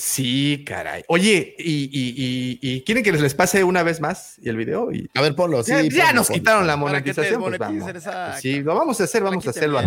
Sí, 0.00 0.64
caray. 0.66 1.02
Oye, 1.08 1.54
¿y, 1.58 1.90
y, 1.92 2.58
y, 2.62 2.76
y 2.76 2.80
quieren 2.82 3.04
que 3.04 3.12
les, 3.12 3.20
les 3.20 3.34
pase 3.34 3.62
una 3.64 3.82
vez 3.82 4.00
más 4.00 4.36
y 4.42 4.48
el 4.48 4.56
video? 4.56 4.90
Y, 4.92 5.10
A 5.14 5.20
ver, 5.20 5.34
ponlo. 5.34 5.62
Sí, 5.62 5.72
ya 5.90 6.12
nos 6.14 6.28
ponlo. 6.28 6.40
quitaron 6.40 6.66
la 6.66 6.76
monetización. 6.76 7.42
Pues. 7.42 7.60
Sí, 8.40 8.60
lo 8.62 8.74
vamos 8.76 9.00
a 9.00 9.04
hacer, 9.04 9.22
vamos 9.22 9.46
a 9.46 9.50
hacerlo. 9.50 9.80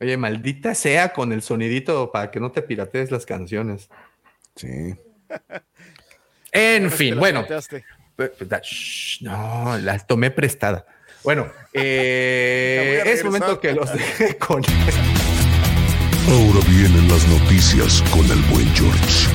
Oye, 0.00 0.16
maldita 0.16 0.74
sea 0.74 1.12
con 1.12 1.32
el 1.32 1.42
sonidito 1.42 2.12
para 2.12 2.30
que 2.30 2.38
no 2.38 2.52
te 2.52 2.62
piratees 2.62 3.10
las 3.10 3.26
canciones. 3.26 3.88
Sí. 4.54 4.94
En 6.52 6.90
fin, 6.90 7.18
bueno. 7.18 7.44
no, 9.20 9.78
las 9.78 10.06
tomé 10.06 10.30
prestada. 10.30 10.86
Bueno, 11.22 11.48
eh, 11.74 13.02
es 13.06 13.22
momento 13.24 13.60
que 13.60 13.74
los 13.74 13.92
deje 13.92 14.38
con. 14.38 14.62
Ahora 16.28 16.60
vienen 16.66 17.08
las 17.08 17.28
noticias 17.28 18.02
con 18.10 18.24
el 18.30 18.40
buen 18.44 18.74
George. 18.74 19.28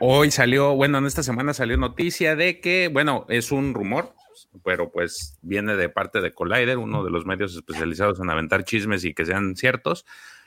Hoy 0.00 0.30
salió, 0.30 0.74
bueno, 0.74 0.98
en 0.98 1.06
esta 1.06 1.22
semana 1.22 1.54
salió 1.54 1.78
noticia 1.78 2.36
de 2.36 2.60
que, 2.60 2.90
bueno, 2.92 3.24
es 3.30 3.50
un 3.50 3.72
rumor, 3.72 4.14
pero 4.64 4.90
pues 4.90 5.38
viene 5.42 5.76
de 5.76 5.88
parte 5.88 6.20
de 6.20 6.32
Collider, 6.32 6.78
uno 6.78 7.04
de 7.04 7.10
los 7.10 7.26
medios 7.26 7.54
especializados 7.54 8.20
en 8.20 8.30
aventar 8.30 8.64
chismes 8.64 9.04
y 9.04 9.14
que 9.14 9.24
sean 9.24 9.56
ciertos. 9.56 10.04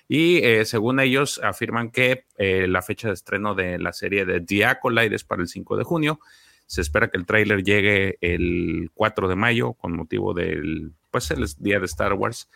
Y 0.07 0.43
eh, 0.43 0.65
según 0.65 0.99
ellos 0.99 1.39
afirman 1.43 1.89
que 1.89 2.25
eh, 2.37 2.67
la 2.67 2.81
fecha 2.81 3.07
de 3.07 3.13
estreno 3.13 3.55
de 3.55 3.79
la 3.79 3.93
serie 3.93 4.25
de 4.25 4.41
The 4.41 4.65
Acolyte 4.65 5.15
es 5.15 5.23
para 5.23 5.41
el 5.41 5.47
5 5.47 5.77
de 5.77 5.83
junio. 5.83 6.19
Se 6.65 6.81
espera 6.81 7.09
que 7.09 7.17
el 7.17 7.25
tráiler 7.25 7.63
llegue 7.63 8.17
el 8.21 8.91
4 8.93 9.27
de 9.27 9.35
mayo 9.35 9.73
con 9.73 9.95
motivo 9.95 10.33
del, 10.33 10.91
pues, 11.11 11.31
el 11.31 11.45
día 11.59 11.79
de 11.79 11.85
Star 11.85 12.13
Wars. 12.13 12.49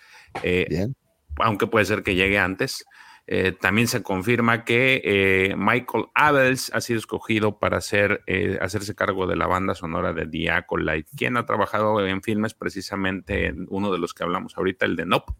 Eh, 0.44 0.66
Bien. 0.70 0.96
aunque 1.38 1.68
puede 1.68 1.86
ser 1.86 2.04
que 2.04 2.16
llegue 2.16 2.38
antes. 2.38 2.86
Eh, 3.30 3.52
también 3.52 3.90
se 3.90 4.04
confirma 4.04 4.64
que 4.64 5.02
eh, 5.04 5.54
Michael 5.58 6.06
Abels 6.16 6.72
ha 6.74 6.80
sido 6.80 6.98
escogido 6.98 7.60
para 7.60 7.78
hacer, 7.78 8.22
eh, 8.26 8.58
hacerse 8.62 8.96
cargo 8.96 9.28
de 9.28 9.36
la 9.36 9.48
banda 9.48 9.76
sonora 9.76 10.14
de 10.14 10.26
The 10.26 11.04
quien 11.18 11.36
ha 11.36 11.46
trabajado 11.46 12.06
en 12.08 12.24
filmes 12.24 12.54
precisamente 12.54 13.48
en 13.48 13.66
uno 13.70 13.92
de 13.92 13.98
los 14.00 14.14
que 14.14 14.24
hablamos 14.24 14.58
ahorita, 14.58 14.86
el 14.86 14.96
de 14.96 15.06
Nope. 15.06 15.34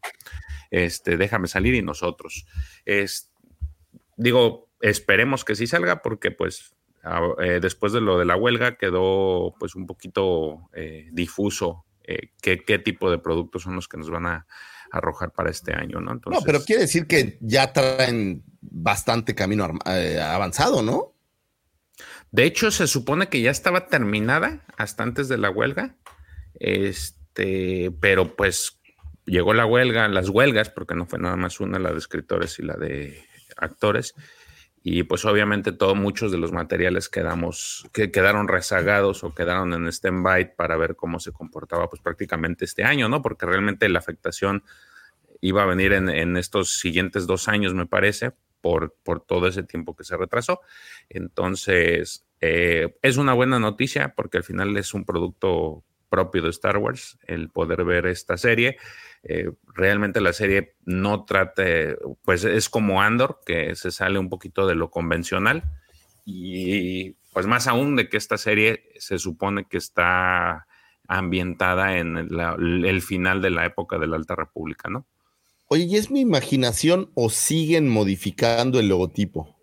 Este, 0.70 1.16
Déjame 1.16 1.48
salir 1.48 1.76
y 1.76 1.82
nosotros. 1.82 2.46
Es, 2.84 3.32
digo, 4.18 4.68
esperemos 4.82 5.46
que 5.46 5.56
sí 5.56 5.66
salga 5.66 6.02
porque 6.02 6.32
pues 6.32 6.76
a- 7.04 7.22
eh, 7.42 7.60
después 7.62 7.94
de 7.94 8.02
lo 8.02 8.20
de 8.20 8.26
la 8.26 8.36
huelga 8.36 8.76
quedó 8.76 9.56
pues 9.60 9.76
un 9.76 9.88
poquito 9.88 10.70
difuso 11.14 11.86
qué, 12.42 12.60
qué 12.66 12.80
tipo 12.80 13.10
de 13.10 13.18
productos 13.18 13.64
son 13.64 13.76
los 13.76 13.88
que 13.88 13.98
nos 13.98 14.10
van 14.10 14.26
a 14.26 14.48
arrojar 14.92 15.32
para 15.32 15.50
este 15.50 15.74
año, 15.74 16.00
¿no? 16.00 16.12
Entonces, 16.12 16.42
no, 16.42 16.46
pero 16.46 16.64
quiere 16.64 16.84
decir 16.84 17.08
que 17.08 17.38
ya 17.42 17.74
traen 17.74 18.44
bastante 18.62 19.36
camino 19.36 19.70
eh, 19.86 20.20
avanzado, 20.22 20.82
¿no? 20.82 21.14
De 22.32 22.44
hecho, 22.44 22.72
se 22.72 22.88
supone 22.88 23.30
que 23.30 23.42
ya 23.42 23.52
estaba 23.52 23.88
terminada 23.88 24.66
hasta 24.78 25.04
antes 25.04 25.30
de 25.30 25.38
la 25.38 25.50
huelga. 25.50 25.96
Este, 26.60 27.92
pero 28.00 28.36
pues 28.36 28.80
llegó 29.26 29.54
la 29.54 29.66
huelga, 29.66 30.08
las 30.08 30.30
huelgas, 30.30 30.70
porque 30.70 30.96
no 30.96 31.06
fue 31.06 31.20
nada 31.20 31.36
más 31.36 31.60
una, 31.60 31.80
la 31.80 31.92
de 31.92 31.98
escritores 31.98 32.60
y 32.60 32.64
la 32.64 32.76
de 32.76 33.24
actores. 33.58 34.14
Y 34.90 35.04
pues 35.04 35.26
obviamente 35.26 35.74
todos 35.74 35.98
muchos 35.98 36.32
de 36.32 36.38
los 36.38 36.54
materiales 36.54 37.10
quedamos, 37.10 37.86
que 37.92 38.10
quedaron 38.10 38.48
rezagados 38.48 39.22
o 39.26 39.36
quedaron 39.36 39.74
en 39.74 39.86
stand-by 39.88 40.56
para 40.56 40.78
ver 40.78 40.96
cómo 40.96 41.20
se 41.20 41.34
comportaba 41.34 41.90
pues 41.90 42.02
prácticamente 42.02 42.64
este 42.64 42.86
año, 42.86 43.10
¿no? 43.10 43.22
Porque 43.22 43.46
realmente 43.46 43.90
la 43.90 44.00
afectación 44.00 44.64
iba 45.42 45.64
a 45.64 45.66
venir 45.66 45.92
en, 45.92 46.08
en 46.08 46.38
estos 46.38 46.80
siguientes 46.80 47.28
dos 47.28 47.50
años, 47.50 47.74
me 47.74 47.86
parece, 47.86 48.32
por, 48.62 48.96
por 49.04 49.20
todo 49.20 49.50
ese 49.50 49.64
tiempo 49.64 49.94
que 49.94 50.06
se 50.06 50.16
retrasó. 50.16 50.62
Entonces, 51.10 52.26
eh, 52.40 52.96
es 53.02 53.18
una 53.18 53.34
buena 53.34 53.60
noticia 53.60 54.14
porque 54.16 54.38
al 54.38 54.46
final 54.46 54.78
es 54.78 54.94
un 54.94 55.04
producto 55.04 55.84
propio 56.10 56.44
de 56.44 56.50
Star 56.52 56.78
Wars 56.78 57.20
el 57.28 57.50
poder 57.50 57.84
ver 57.84 58.06
esta 58.06 58.38
serie. 58.38 58.78
Eh, 59.24 59.52
realmente 59.74 60.22
la 60.22 60.34
serie 60.34 60.76
no 60.86 61.26
trate, 61.26 61.98
pues 62.24 62.44
es 62.44 62.70
como 62.70 63.02
Andor, 63.02 63.40
que 63.46 63.76
se 63.76 63.92
sale 63.92 64.20
un 64.20 64.30
poquito 64.30 64.68
de 64.68 64.76
lo 64.76 64.90
convencional 64.90 65.64
y 66.26 67.12
pues 67.34 67.46
más 67.46 67.68
aún 67.68 67.96
de 67.96 68.10
que 68.10 68.18
esta 68.18 68.38
serie 68.38 68.84
se 69.00 69.20
supone 69.20 69.66
que 69.66 69.78
está 69.78 70.68
ambientada 71.08 71.98
en 71.98 72.28
la- 72.36 72.56
el 72.58 73.02
final 73.02 73.42
de 73.42 73.50
la 73.52 73.66
época 73.66 73.98
de 73.98 74.08
la 74.08 74.18
Alta 74.18 74.36
República, 74.36 74.90
¿no? 74.90 75.06
Oye, 75.68 75.84
¿y 75.84 75.96
es 75.98 76.10
mi 76.12 76.22
imaginación 76.22 77.12
o 77.14 77.30
siguen 77.30 77.88
modificando 77.90 78.80
el 78.80 78.88
logotipo? 78.90 79.56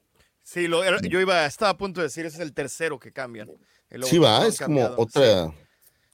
Sí, 0.42 0.68
lo, 0.68 0.84
era- 0.84 1.00
yo 1.00 1.20
iba, 1.20 1.46
estaba 1.46 1.70
a 1.70 1.76
punto 1.76 2.00
de 2.00 2.06
decir, 2.06 2.26
ese 2.26 2.36
es 2.36 2.42
el 2.42 2.52
tercero 2.52 2.98
que 2.98 3.12
cambian. 3.12 3.50
El 3.88 4.04
Sí, 4.04 4.18
va, 4.18 4.46
es 4.46 4.60
como 4.60 4.86
otra. 4.96 5.48
Sí, 5.48 5.52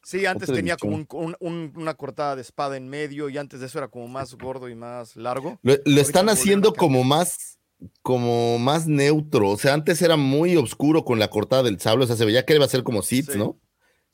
Sí, 0.03 0.25
antes 0.27 0.49
otra 0.49 0.57
tenía 0.57 0.77
como 0.77 0.97
un- 0.97 1.37
un- 1.41 1.73
una 1.77 1.95
cortada 1.95 2.35
de 2.37 2.43
espada 2.43 2.77
en 2.77 2.89
medio 2.89 3.29
y 3.29 3.37
antes 3.39 3.61
de 3.61 3.67
eso 3.67 3.79
era 3.79 3.89
como 3.89 4.09
más 4.09 4.35
gordo 4.35 4.69
y 4.69 4.75
más 4.75 5.17
largo. 5.17 5.59
Lo, 5.63 5.75
están 6.01 6.29
haciendo 6.29 6.73
como 6.73 7.05
más, 7.05 7.59
como 8.03 8.59
más 8.59 8.87
neutro. 8.87 9.51
O 9.51 9.59
sea, 9.59 9.75
antes 9.75 10.01
era 10.03 10.17
muy 10.17 10.57
oscuro 10.57 11.05
con 11.05 11.19
la 11.19 11.29
cortada 11.29 11.63
del 11.63 11.81
sable. 11.81 12.05
O 12.05 12.07
sea, 12.07 12.17
se 12.17 12.25
veía 12.25 12.45
que 12.45 12.55
iba 12.55 12.65
a 12.65 12.69
ser 12.69 12.83
como 12.83 13.03
Sith, 13.03 13.31
Sí. 13.33 13.39
¿no? 13.39 13.59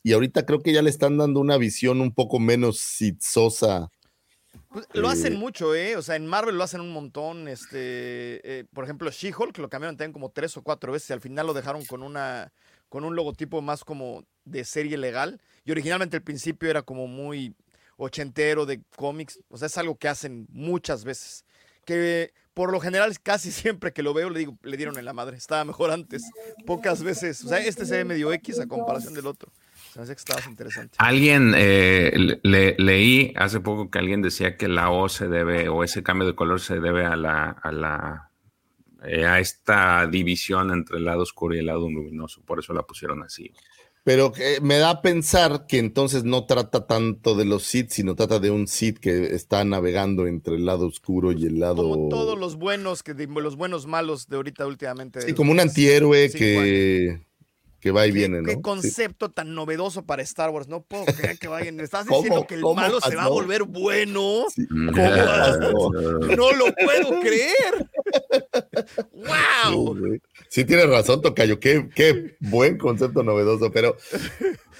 Y 0.02 0.12
ahorita 0.12 0.46
creo 0.46 0.60
que 0.62 0.72
ya 0.72 0.82
le 0.82 0.90
están 0.90 1.18
dando 1.18 1.40
una 1.40 1.56
visión 1.56 2.00
un 2.00 2.12
poco 2.14 2.38
menos 2.38 2.78
Sitzosa. 2.78 3.90
Pues, 4.68 4.86
lo 4.92 5.08
hacen 5.08 5.34
Eh, 5.34 5.36
mucho, 5.36 5.74
¿eh? 5.74 5.96
O 5.96 6.02
sea, 6.02 6.16
en 6.16 6.26
Marvel 6.26 6.56
lo 6.56 6.62
hacen 6.64 6.80
un 6.80 6.92
montón. 6.92 7.48
Este, 7.48 8.40
eh, 8.60 8.64
por 8.72 8.84
ejemplo, 8.84 9.10
She-Hulk 9.10 9.56
lo 9.58 9.68
cambiaron 9.68 9.96
también 9.96 10.12
como 10.12 10.30
tres 10.30 10.56
o 10.56 10.62
cuatro 10.62 10.92
veces 10.92 11.10
y 11.10 11.12
al 11.12 11.20
final 11.20 11.46
lo 11.46 11.54
dejaron 11.54 11.84
con 11.84 12.02
una 12.02 12.52
con 12.88 13.02
un 13.04 13.16
logotipo 13.16 13.60
más 13.62 13.82
como 13.84 14.22
de 14.44 14.64
serie 14.64 14.96
legal. 14.96 15.40
Y 15.66 15.72
originalmente 15.72 16.16
al 16.16 16.22
principio 16.22 16.70
era 16.70 16.80
como 16.80 17.06
muy 17.06 17.54
ochentero 17.98 18.64
de 18.64 18.80
cómics. 18.96 19.40
O 19.50 19.58
sea, 19.58 19.66
es 19.66 19.76
algo 19.76 19.96
que 19.98 20.08
hacen 20.08 20.46
muchas 20.50 21.04
veces. 21.04 21.44
Que 21.84 22.32
por 22.54 22.72
lo 22.72 22.80
general 22.80 23.12
casi 23.22 23.50
siempre 23.52 23.92
que 23.92 24.02
lo 24.02 24.14
veo 24.14 24.30
le 24.30 24.38
digo, 24.38 24.56
le 24.62 24.76
dieron 24.78 24.96
en 24.98 25.04
la 25.04 25.12
madre. 25.12 25.36
Estaba 25.36 25.64
mejor 25.64 25.90
antes. 25.90 26.22
Pocas 26.64 27.02
veces. 27.02 27.44
O 27.44 27.48
sea, 27.48 27.58
este 27.58 27.84
se 27.84 27.96
ve 27.98 28.04
medio 28.04 28.32
X 28.32 28.58
a 28.60 28.66
comparación 28.66 29.12
del 29.12 29.26
otro. 29.26 29.52
Me 29.96 30.02
que 30.04 30.10
interesante. 30.48 30.94
Alguien, 30.98 31.54
eh, 31.56 32.12
le- 32.16 32.40
le- 32.42 32.76
leí 32.78 33.32
hace 33.36 33.60
poco 33.60 33.90
que 33.90 33.98
alguien 33.98 34.20
decía 34.20 34.56
que 34.58 34.68
la 34.68 34.90
O 34.90 35.08
se 35.08 35.26
debe, 35.26 35.68
o 35.70 35.82
ese 35.84 36.02
cambio 36.02 36.26
de 36.26 36.34
color 36.34 36.60
se 36.60 36.80
debe 36.80 37.06
a 37.06 37.16
la, 37.16 37.48
a 37.50 37.72
eh, 39.04 39.24
a 39.24 39.38
esta 39.40 40.06
división 40.06 40.70
entre 40.70 40.98
el 40.98 41.04
lado 41.06 41.22
oscuro 41.22 41.54
y 41.54 41.60
el 41.60 41.66
lado 41.66 41.88
luminoso, 41.88 42.42
por 42.42 42.58
eso 42.58 42.74
la 42.74 42.82
pusieron 42.82 43.22
así. 43.22 43.52
Pero 44.06 44.30
que 44.30 44.60
me 44.60 44.78
da 44.78 44.90
a 44.90 45.02
pensar 45.02 45.66
que 45.66 45.78
entonces 45.78 46.22
no 46.22 46.46
trata 46.46 46.86
tanto 46.86 47.34
de 47.34 47.44
los 47.44 47.64
Sith, 47.64 47.90
sino 47.90 48.14
trata 48.14 48.38
de 48.38 48.52
un 48.52 48.68
Sith 48.68 48.98
que 49.00 49.34
está 49.34 49.64
navegando 49.64 50.28
entre 50.28 50.54
el 50.54 50.64
lado 50.64 50.86
oscuro 50.86 51.32
y 51.32 51.44
el 51.44 51.58
lado. 51.58 51.82
Como 51.90 52.08
todos 52.08 52.38
los 52.38 52.54
buenos, 52.54 53.02
que 53.02 53.14
los 53.14 53.56
buenos 53.56 53.88
malos 53.88 54.28
de 54.28 54.36
ahorita 54.36 54.64
últimamente. 54.64 55.22
Sí, 55.22 55.32
como 55.34 55.50
un 55.50 55.58
antihéroe 55.58 56.28
Sí, 56.28 56.38
que, 56.38 57.26
que 57.80 57.90
va 57.90 58.06
y 58.06 58.12
viene, 58.12 58.42
¿no? 58.42 58.46
qué 58.46 58.54
Sí. 58.54 58.62
concepto 58.62 59.32
tan 59.32 59.56
novedoso 59.56 60.06
para 60.06 60.22
Star 60.22 60.50
Wars. 60.50 60.68
No 60.68 60.82
puedo 60.82 61.04
creer 61.06 61.36
que 61.40 61.48
vayan. 61.48 61.80
¿Estás 61.80 62.06
diciendo 62.06 62.46
que 62.46 62.54
el 62.54 62.60
¿Cómo 62.60 62.76
malo 62.76 63.00
se 63.00 63.16
va 63.16 63.24
a 63.24 63.28
volver 63.28 63.64
bueno? 63.64 64.44
No 66.36 66.52
lo 66.52 66.66
puedo 66.76 67.20
creer. 67.22 67.90
¡Wow! 69.12 69.96
Sí, 70.48 70.64
tienes 70.64 70.88
razón, 70.88 71.20
Tocayo. 71.22 71.58
Qué, 71.60 71.88
qué 71.94 72.36
buen 72.40 72.78
concepto 72.78 73.22
novedoso. 73.22 73.70
Pero 73.72 73.96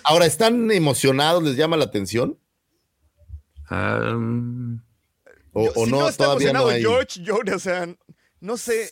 ahora, 0.05 0.26
¿están 0.26 0.70
emocionados? 0.70 1.43
¿Les 1.43 1.56
llama 1.56 1.76
la 1.76 1.84
atención? 1.84 2.38
Mm, 3.70 4.76
¿O, 5.52 5.64
Yo- 5.64 5.72
o 5.74 5.84
si 5.86 5.90
no, 5.90 6.01
no 6.01 6.09
está 6.09 6.24
todavía 6.24 6.52
no 6.52 6.60
emocionado 6.60 6.68
hay? 6.70 6.82
George, 6.82 7.22
George, 7.24 7.55
o 7.55 7.59
sea, 7.59 7.88
no 8.40 8.56
sé. 8.56 8.90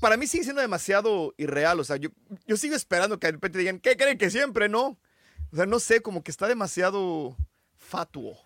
Para 0.00 0.16
mí 0.16 0.26
sigue 0.26 0.44
siendo 0.44 0.60
demasiado 0.62 1.34
irreal. 1.38 1.80
O 1.80 1.84
sea, 1.84 1.96
yo, 1.96 2.10
yo 2.46 2.56
sigo 2.56 2.74
esperando 2.74 3.18
que 3.18 3.26
de 3.26 3.32
repente 3.32 3.58
digan, 3.58 3.80
¿qué 3.80 3.96
creen 3.96 4.18
que 4.18 4.30
siempre 4.30 4.68
no? 4.68 4.98
O 5.50 5.56
sea, 5.56 5.66
no 5.66 5.78
sé, 5.80 6.02
como 6.02 6.22
que 6.22 6.30
está 6.30 6.46
demasiado 6.46 7.36
fatuo. 7.76 8.36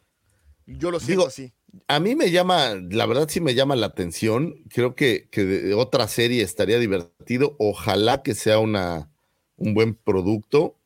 Yo 0.67 0.91
lo 0.93 1.01
siento 1.01 1.23
Digo, 1.23 1.27
así. 1.27 1.53
A 1.89 2.01
mí 2.01 2.15
me 2.15 2.31
llama, 2.31 2.75
la 2.91 3.07
verdad 3.07 3.29
sí 3.31 3.41
me 3.41 3.55
llama 3.55 3.77
la 3.77 3.87
atención. 3.87 4.57
Creo 4.69 4.95
que, 4.95 5.29
que 5.31 5.45
de 5.45 5.75
otra 5.75 6.07
serie 6.09 6.43
estaría 6.43 6.79
divertido. 6.79 7.57
Ojalá 7.59 8.23
que 8.23 8.35
sea 8.35 8.59
una, 8.59 9.11
un 9.57 9.75
buen 9.75 9.95
producto. 9.95 10.77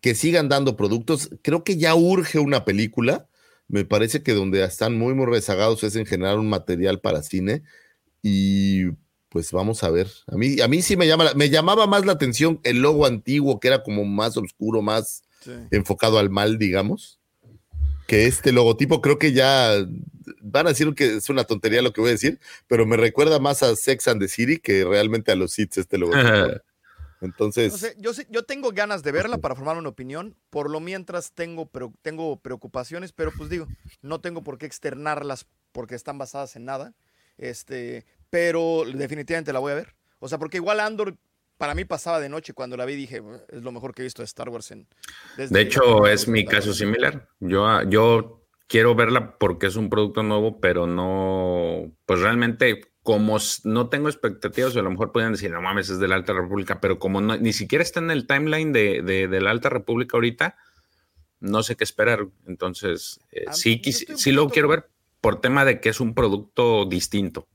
Que 0.00 0.14
sigan 0.14 0.50
dando 0.50 0.76
productos. 0.76 1.30
Creo 1.42 1.64
que 1.64 1.78
ya 1.78 1.94
urge 1.94 2.38
una 2.38 2.64
película. 2.66 3.26
Me 3.68 3.86
parece 3.86 4.22
que 4.22 4.34
donde 4.34 4.62
están 4.62 4.98
muy, 4.98 5.14
muy 5.14 5.24
rezagados 5.26 5.82
es 5.84 5.96
en 5.96 6.04
generar 6.04 6.38
un 6.38 6.50
material 6.50 7.00
para 7.00 7.22
cine. 7.22 7.62
Y 8.22 8.90
pues 9.30 9.50
vamos 9.52 9.82
a 9.82 9.90
ver. 9.90 10.08
A 10.26 10.36
mí, 10.36 10.60
a 10.60 10.68
mí 10.68 10.82
sí 10.82 10.96
me 10.96 11.06
llama, 11.06 11.24
la- 11.24 11.34
me 11.34 11.48
llamaba 11.50 11.86
más 11.86 12.04
la 12.04 12.12
atención 12.12 12.60
el 12.62 12.82
logo 12.82 13.06
antiguo, 13.06 13.58
que 13.58 13.68
era 13.68 13.82
como 13.82 14.04
más 14.04 14.36
oscuro, 14.36 14.82
más 14.82 15.22
Sí. 15.40 15.50
enfocado 15.72 16.18
al 16.18 16.30
mal, 16.30 16.58
digamos. 16.58 17.18
Que 18.06 18.26
este 18.26 18.52
logotipo 18.52 19.00
creo 19.00 19.18
que 19.18 19.32
ya 19.32 19.72
van 20.40 20.66
a 20.66 20.70
decir 20.70 20.92
que 20.94 21.16
es 21.16 21.28
una 21.30 21.44
tontería 21.44 21.82
lo 21.82 21.92
que 21.92 22.00
voy 22.00 22.10
a 22.10 22.12
decir, 22.12 22.38
pero 22.66 22.84
me 22.86 22.96
recuerda 22.96 23.38
más 23.38 23.62
a 23.62 23.74
Sex 23.76 24.08
and 24.08 24.20
the 24.20 24.28
City 24.28 24.58
que 24.58 24.84
realmente 24.84 25.32
a 25.32 25.36
los 25.36 25.52
Seeds 25.52 25.78
este 25.78 25.98
logotipo. 25.98 26.60
Entonces, 27.20 27.72
No 27.72 27.78
sé, 27.78 27.94
yo, 27.98 28.12
sí- 28.12 28.26
yo 28.28 28.42
tengo 28.42 28.70
ganas 28.72 29.02
de 29.02 29.10
verla 29.12 29.38
para 29.38 29.54
formar 29.54 29.78
una 29.78 29.88
opinión. 29.88 30.36
Por 30.50 30.68
lo 30.68 30.80
mientras 30.80 31.32
tengo, 31.32 31.66
pero, 31.66 31.92
tengo 32.02 32.36
preocupaciones, 32.38 33.12
pero 33.12 33.32
pues 33.36 33.48
digo, 33.48 33.66
no 34.02 34.20
tengo 34.20 34.44
por 34.44 34.58
qué 34.58 34.66
externarlas 34.66 35.46
porque 35.72 35.94
están 35.94 36.18
basadas 36.18 36.54
en 36.56 36.66
nada. 36.66 36.92
Este, 37.38 38.04
pero 38.28 38.82
definitivamente 38.92 39.52
la 39.54 39.58
voy 39.60 39.72
a 39.72 39.76
ver. 39.76 39.94
O 40.18 40.28
sea, 40.28 40.38
porque 40.38 40.58
igual 40.58 40.80
Andor 40.80 41.16
para 41.56 41.74
mí 41.74 41.84
pasaba 41.84 42.20
de 42.20 42.28
noche 42.28 42.52
cuando 42.52 42.76
la 42.76 42.84
vi 42.84 42.94
dije, 42.96 43.22
es 43.48 43.62
lo 43.62 43.72
mejor 43.72 43.94
que 43.94 44.02
he 44.02 44.04
visto 44.04 44.22
de 44.22 44.26
Star 44.26 44.48
Wars 44.48 44.70
en 44.70 44.86
desde 45.36 45.54
De 45.54 45.60
hecho, 45.62 46.06
es 46.06 46.26
mi 46.28 46.44
caso 46.44 46.72
similar. 46.74 47.28
Yo, 47.40 47.66
ah, 47.66 47.84
yo 47.88 48.42
quiero 48.66 48.94
verla 48.94 49.38
porque 49.38 49.66
es 49.66 49.76
un 49.76 49.88
producto 49.90 50.22
nuevo, 50.22 50.60
pero 50.60 50.86
no, 50.86 51.92
pues 52.06 52.20
realmente, 52.20 52.80
como 53.02 53.38
no 53.64 53.88
tengo 53.88 54.08
expectativas, 54.08 54.76
a 54.76 54.82
lo 54.82 54.90
mejor 54.90 55.12
podrían 55.12 55.32
decir, 55.32 55.50
no 55.50 55.60
mames, 55.60 55.90
es 55.90 55.98
de 56.00 56.08
la 56.08 56.16
Alta 56.16 56.32
República, 56.32 56.80
pero 56.80 56.98
como 56.98 57.20
no- 57.20 57.36
ni 57.36 57.52
siquiera 57.52 57.82
está 57.82 58.00
en 58.00 58.10
el 58.10 58.26
timeline 58.26 58.72
de, 58.72 59.02
de- 59.02 59.28
de 59.28 59.40
la 59.40 59.50
Alta 59.50 59.68
República 59.68 60.16
ahorita, 60.16 60.56
no 61.40 61.62
sé 61.62 61.76
qué 61.76 61.84
esperar. 61.84 62.26
Entonces, 62.46 63.20
eh, 63.30 63.44
sí, 63.52 63.80
un 63.84 64.16
sí 64.18 64.32
lo 64.32 64.48
quiero 64.48 64.68
ver 64.68 64.88
por 65.20 65.40
tema 65.40 65.64
de 65.64 65.80
que 65.80 65.90
es 65.90 66.00
un 66.00 66.14
producto 66.14 66.84
distinto. 66.86 67.46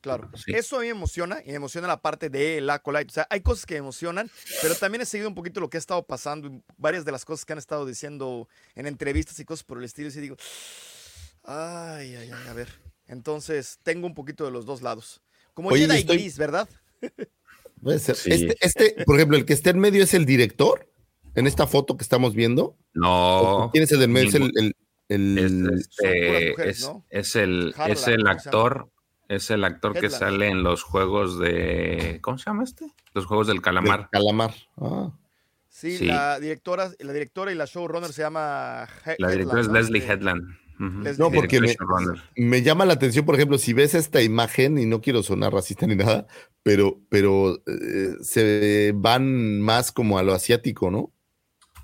Claro, 0.00 0.30
Sí. 0.34 0.52
eso 0.54 0.76
a 0.76 0.80
mí 0.80 0.86
me 0.86 0.92
emociona 0.92 1.42
y 1.44 1.48
me 1.50 1.56
emociona 1.56 1.86
la 1.86 2.00
parte 2.00 2.30
de 2.30 2.60
la 2.62 2.74
Acolyte. 2.74 3.10
O 3.10 3.12
sea, 3.14 3.26
hay 3.28 3.42
cosas 3.42 3.66
que 3.66 3.74
me 3.74 3.78
emocionan, 3.80 4.30
pero 4.62 4.74
también 4.74 5.02
he 5.02 5.06
seguido 5.06 5.28
un 5.28 5.34
poquito 5.34 5.60
lo 5.60 5.68
que 5.68 5.76
ha 5.76 5.80
estado 5.80 6.02
pasando, 6.06 6.48
y 6.48 6.62
varias 6.78 7.04
de 7.04 7.12
las 7.12 7.24
cosas 7.26 7.44
que 7.44 7.52
han 7.52 7.58
estado 7.58 7.84
diciendo 7.84 8.48
en 8.74 8.86
entrevistas 8.86 9.38
y 9.40 9.44
cosas 9.44 9.62
por 9.64 9.76
el 9.78 9.84
estilo. 9.84 10.08
Y 10.08 10.12
sí 10.12 10.20
digo, 10.20 10.36
ay, 11.44 12.14
ay, 12.16 12.30
ay, 12.32 12.48
a 12.48 12.52
ver. 12.52 12.68
Entonces, 13.06 13.78
tengo 13.82 14.06
un 14.06 14.14
poquito 14.14 14.44
de 14.44 14.50
los 14.52 14.64
dos 14.66 14.82
lados. 14.82 15.20
Como 15.54 15.68
Oye, 15.70 15.84
y 15.84 15.86
Jedi 15.86 15.98
estoy- 16.00 16.16
Gris, 16.18 16.38
¿verdad? 16.38 16.68
puede 17.82 17.98
ser. 17.98 18.16
Sí. 18.16 18.30
Este, 18.32 18.56
este, 18.60 19.04
por 19.04 19.16
ejemplo, 19.16 19.36
el 19.36 19.44
que 19.44 19.52
esté 19.52 19.70
en 19.70 19.80
medio 19.80 20.02
es 20.04 20.14
el 20.14 20.24
director 20.26 20.88
en 21.34 21.46
esta 21.46 21.66
foto 21.66 21.96
que 21.96 22.02
estamos 22.02 22.34
viendo. 22.34 22.76
No. 22.94 23.68
¿Quién 23.72 23.84
es 23.84 23.92
el 23.92 24.00
del 24.00 24.10
medio? 24.10 24.28
Es 24.28 24.34
el, 24.34 24.52
el- 24.56 24.74
el- 25.38 25.70
Es, 25.74 25.80
este, 25.90 26.50
mujeres, 26.50 26.78
es- 26.78 26.84
¿no? 26.84 27.06
es 27.10 27.36
el, 27.36 27.74
Harlan, 27.76 27.90
es 27.90 28.06
el 28.06 28.26
actor, 28.28 28.90
es 29.30 29.50
el 29.50 29.64
actor 29.64 29.92
que 29.98 30.10
sale 30.10 30.48
en 30.48 30.62
los 30.62 30.82
juegos 30.82 31.38
de, 31.38 32.18
¿cómo 32.20 32.36
se 32.36 32.46
llama 32.46 32.64
este? 32.64 32.86
Los 33.14 33.26
juegos 33.26 33.46
del 33.46 33.56
del 33.56 33.62
calamar. 33.62 34.08
calamar. 34.10 34.54
Ah. 34.76 35.10
Sí, 35.68 35.96
Sí. 35.98 36.06
La, 36.06 36.40
directora, 36.40 36.90
la 36.98 37.12
directora 37.12 37.52
y 37.52 37.54
la 37.54 37.64
showrunner 37.64 38.12
se 38.12 38.22
llama 38.22 38.88
He- 39.06 39.14
La 39.18 39.30
directora 39.30 39.60
es. 39.60 39.68
Leslie 39.68 40.02
Headland. 40.04 40.42
Ujú. 40.80 41.00
Leslie 41.02 41.24
No, 41.24 41.30
porque 41.30 41.60
me, 41.60 41.68
showrunner. 41.68 42.20
me 42.36 42.62
llama 42.62 42.84
la 42.86 42.94
atención, 42.94 43.24
por 43.24 43.36
ejemplo, 43.36 43.56
si 43.56 43.72
ves 43.72 43.94
esta 43.94 44.20
imagen, 44.20 44.78
y 44.78 44.86
no 44.86 45.00
quiero 45.00 45.22
sonar 45.22 45.52
racista 45.52 45.86
ni 45.86 45.94
nada, 45.94 46.26
pero, 46.64 46.98
pero 47.08 47.54
eh, 47.66 48.14
se 48.22 48.92
van 48.96 49.60
más 49.60 49.92
como 49.92 50.18
a 50.18 50.22
lo 50.24 50.32
asiático, 50.34 50.90
¿no? 50.90 51.12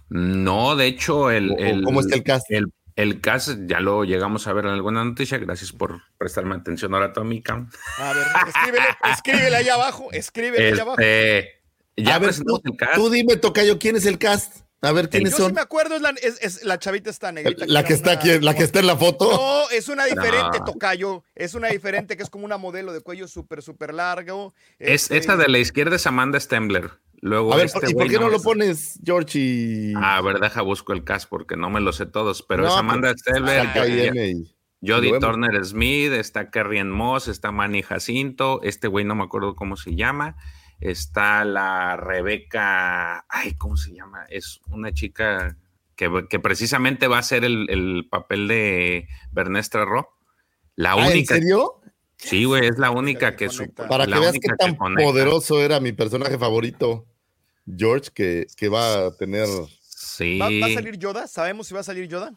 No, 0.09 0.74
de 0.77 0.86
hecho, 0.86 1.31
el, 1.31 1.52
el- 1.59 1.82
¿Cómo 1.85 2.01
está 2.01 2.16
el 2.16 2.23
cast? 2.24 2.51
el, 2.51 2.66
el 2.97 3.20
cast 3.20 3.51
ya 3.66 3.81
lo 3.81 4.05
llegamos 4.05 4.47
a 4.47 4.52
ver 4.52 4.64
en 4.66 4.73
alguna 4.73 5.05
noticia. 5.05 5.39
Gracias 5.39 5.73
por 5.73 6.02
prestarme 6.18 6.55
atención 6.55 6.93
ahora, 6.94 7.12
Tomica. 7.12 7.66
A 7.98 8.12
ver, 8.12 8.27
escríbele, 8.48 8.86
escríbele 9.12 9.56
allá 9.56 9.74
abajo, 9.74 10.09
escríbele 10.12 10.73
allá 10.73 10.82
abajo. 10.82 10.98
Este, 11.01 11.62
ya 11.97 12.14
a 12.16 12.18
ver, 12.18 12.35
tú, 12.35 12.60
el 12.64 12.77
cast. 12.77 12.94
tú 12.94 13.10
dime, 13.10 13.36
Tocayo, 13.36 13.78
¿quién 13.78 13.97
es 13.97 14.06
el 14.06 14.18
cast? 14.18 14.64
A 14.82 14.93
ver, 14.93 15.09
¿quiénes 15.09 15.32
Yo 15.32 15.39
son? 15.39 15.47
sí 15.48 15.55
me 15.55 15.62
acuerdo, 15.62 15.97
es 15.97 16.02
la, 16.02 16.10
es- 16.10 16.39
es 16.43 16.62
la 16.62 16.78
chavita 16.78 17.09
esta 17.09 17.32
negrita. 17.32 17.64
La 17.66 17.82
que 17.82 17.94
está 17.94 18.10
una- 18.12 18.20
aquí, 18.20 18.39
la 18.40 18.55
que 18.55 18.62
está 18.62 18.81
en 18.81 18.86
la 18.86 18.97
foto. 18.97 19.31
No, 19.32 19.70
es 19.70 19.89
una 19.89 20.05
diferente, 20.05 20.59
No. 20.59 20.64
Tocayo. 20.66 21.24
Es 21.35 21.55
una 21.55 21.68
diferente 21.68 22.16
que 22.16 22.23
es 22.23 22.28
como 22.31 22.44
una 22.44 22.59
modelo 22.59 22.93
de 22.93 23.01
cuello 23.01 23.27
súper, 23.27 23.62
súper 23.62 23.94
largo. 23.94 24.55
Es, 24.78 25.05
Este, 25.05 25.16
esa 25.16 25.36
de 25.36 25.48
la 25.48 25.59
izquierda 25.59 25.97
es 25.97 26.06
Amanda 26.06 26.39
Stembler. 26.39 26.90
Luego 27.26 27.52
A 27.52 27.56
ver, 27.56 27.66
este 27.66 27.90
¿y 27.90 27.94
por 27.94 28.08
qué 28.08 28.18
no 28.20 28.28
lo 28.28 28.36
es- 28.36 28.42
pones, 28.42 29.00
George? 29.04 29.38
Y... 29.38 29.92
A 29.96 30.20
ver, 30.20 30.38
deja 30.38 30.62
busco 30.62 30.92
el 30.92 31.02
cast 31.02 31.28
porque 31.28 31.56
no 31.56 31.70
me 31.70 31.80
lo 31.80 31.92
sé 31.92 32.06
todos, 32.06 32.42
pero 32.42 32.62
No, 32.62 32.68
es 32.68 32.74
Amanda 32.76 33.12
pues, 33.12 33.22
saca 33.44 33.82
ahí, 33.82 34.44
Jodie-. 34.82 35.18
Turner 35.20 35.64
Smith, 35.64 36.12
está 36.12 36.50
Carrie 36.50 36.78
Ann 36.80 36.90
Moss, 36.92 37.26
está 37.26 37.50
Manny 37.50 37.82
Jacinto, 37.82 38.60
este 38.62 38.86
güey 38.86 39.04
no 39.04 39.14
me 39.16 39.24
acuerdo 39.24 39.56
cómo 39.56 39.76
se 39.76 39.94
llama, 39.96 40.36
Está 40.78 41.44
la 41.46 41.96
Rebeca, 41.96 43.24
ay, 43.28 43.54
¿cómo 43.56 43.76
se 43.76 43.94
llama? 43.94 44.26
Es 44.28 44.60
una 44.68 44.92
chica 44.92 45.56
que, 45.96 46.26
que 46.28 46.38
precisamente 46.38 47.08
va 47.08 47.18
a 47.18 47.22
ser 47.22 47.44
el, 47.44 47.66
el 47.70 48.06
papel 48.10 48.46
de 48.46 49.08
Bernestra 49.32 49.84
Ro. 49.86 50.10
La 50.74 50.92
Ah, 50.92 50.96
única. 50.96 51.34
¿En 51.36 51.40
serio? 51.42 51.80
Sí, 52.18 52.44
güey, 52.44 52.66
es 52.66 52.78
la 52.78 52.90
única 52.90 53.34
que 53.36 53.48
su- 53.48 53.58
conecta. 53.60 53.88
Para 53.88 54.06
la 54.06 54.16
que 54.16 54.20
veas 54.20 54.32
qué 54.34 54.48
tan 54.58 54.76
poderoso 54.76 55.60
era 55.62 55.80
mi 55.80 55.92
personaje 55.92 56.36
favorito, 56.38 57.06
George, 57.66 58.10
que, 58.14 58.47
que 58.56 58.68
va 58.68 59.06
a 59.06 59.16
tener. 59.16 59.47
Sí, 59.80 60.38
¿Va, 60.38 60.47
va 60.60 60.66
a 60.66 60.74
salir 60.74 60.98
Yoda? 60.98 61.26
¿Sabemos 61.26 61.66
si 61.68 61.74
va 61.74 61.80
a 61.80 61.84
salir 61.84 62.09
Yoda? 62.09 62.32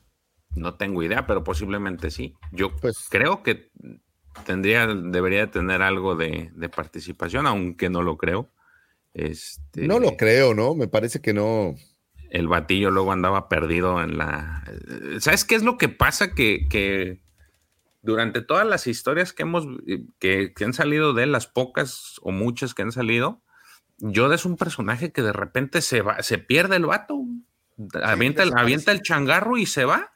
no 0.56 0.74
tengo 0.74 1.04
idea, 1.04 1.28
pero 1.28 1.44
posiblemente 1.44 2.10
sí. 2.10 2.34
Yo 2.52 2.76
Pues- 2.76 3.06
creo 3.10 3.44
que 3.44 3.70
tendría, 4.46 4.88
debería 4.88 5.42
de 5.42 5.48
tener 5.48 5.82
algo 5.84 6.16
de, 6.16 6.50
de 6.56 6.70
participación, 6.70 7.46
aunque 7.46 7.90
no 7.90 8.02
lo 8.02 8.18
creo. 8.18 8.50
Este, 9.14 9.86
No 9.88 10.00
lo 10.00 10.18
creo, 10.18 10.54
¿no? 10.56 10.74
Me 10.76 10.88
parece 10.88 11.22
que 11.22 11.34
no. 11.34 11.76
el 12.32 12.48
batillo 12.48 12.90
luego 12.90 13.12
andaba 13.12 13.48
perdido 13.48 14.02
en 14.02 14.18
la... 14.18 14.64
¿Sabes 15.20 15.46
qué 15.46 15.54
es 15.56 15.64
lo 15.64 15.78
que 15.78 15.88
pasa? 15.90 16.34
Que, 16.34 16.68
que 16.68 17.22
durante 18.02 18.42
todas 18.42 18.66
las 18.68 18.88
historias 18.88 19.32
que 19.34 19.44
hemos, 19.44 19.66
que, 20.20 20.54
que 20.54 20.64
han 20.66 20.74
salido 20.74 21.14
de 21.14 21.24
él, 21.24 21.32
las 21.32 21.46
pocas 21.48 22.16
o 22.24 22.32
muchas 22.32 22.74
que 22.74 22.82
han 22.82 22.92
salido, 22.92 23.42
Yoda 24.00 24.36
es 24.36 24.46
un 24.46 24.58
personaje 24.58 25.12
que 25.12 25.22
de 25.22 25.34
repente 25.34 25.82
se 25.82 26.02
va, 26.02 26.22
se 26.24 26.38
pierde 26.38 26.78
el 26.78 26.86
vato. 26.86 27.20
Avienta, 28.04 28.44
el, 28.44 28.50
desaparece. 28.50 28.60
avienta 28.60 28.92
el 28.92 29.02
changarro 29.02 29.58
y 29.58 29.66
se 29.66 29.86
va. 29.86 30.12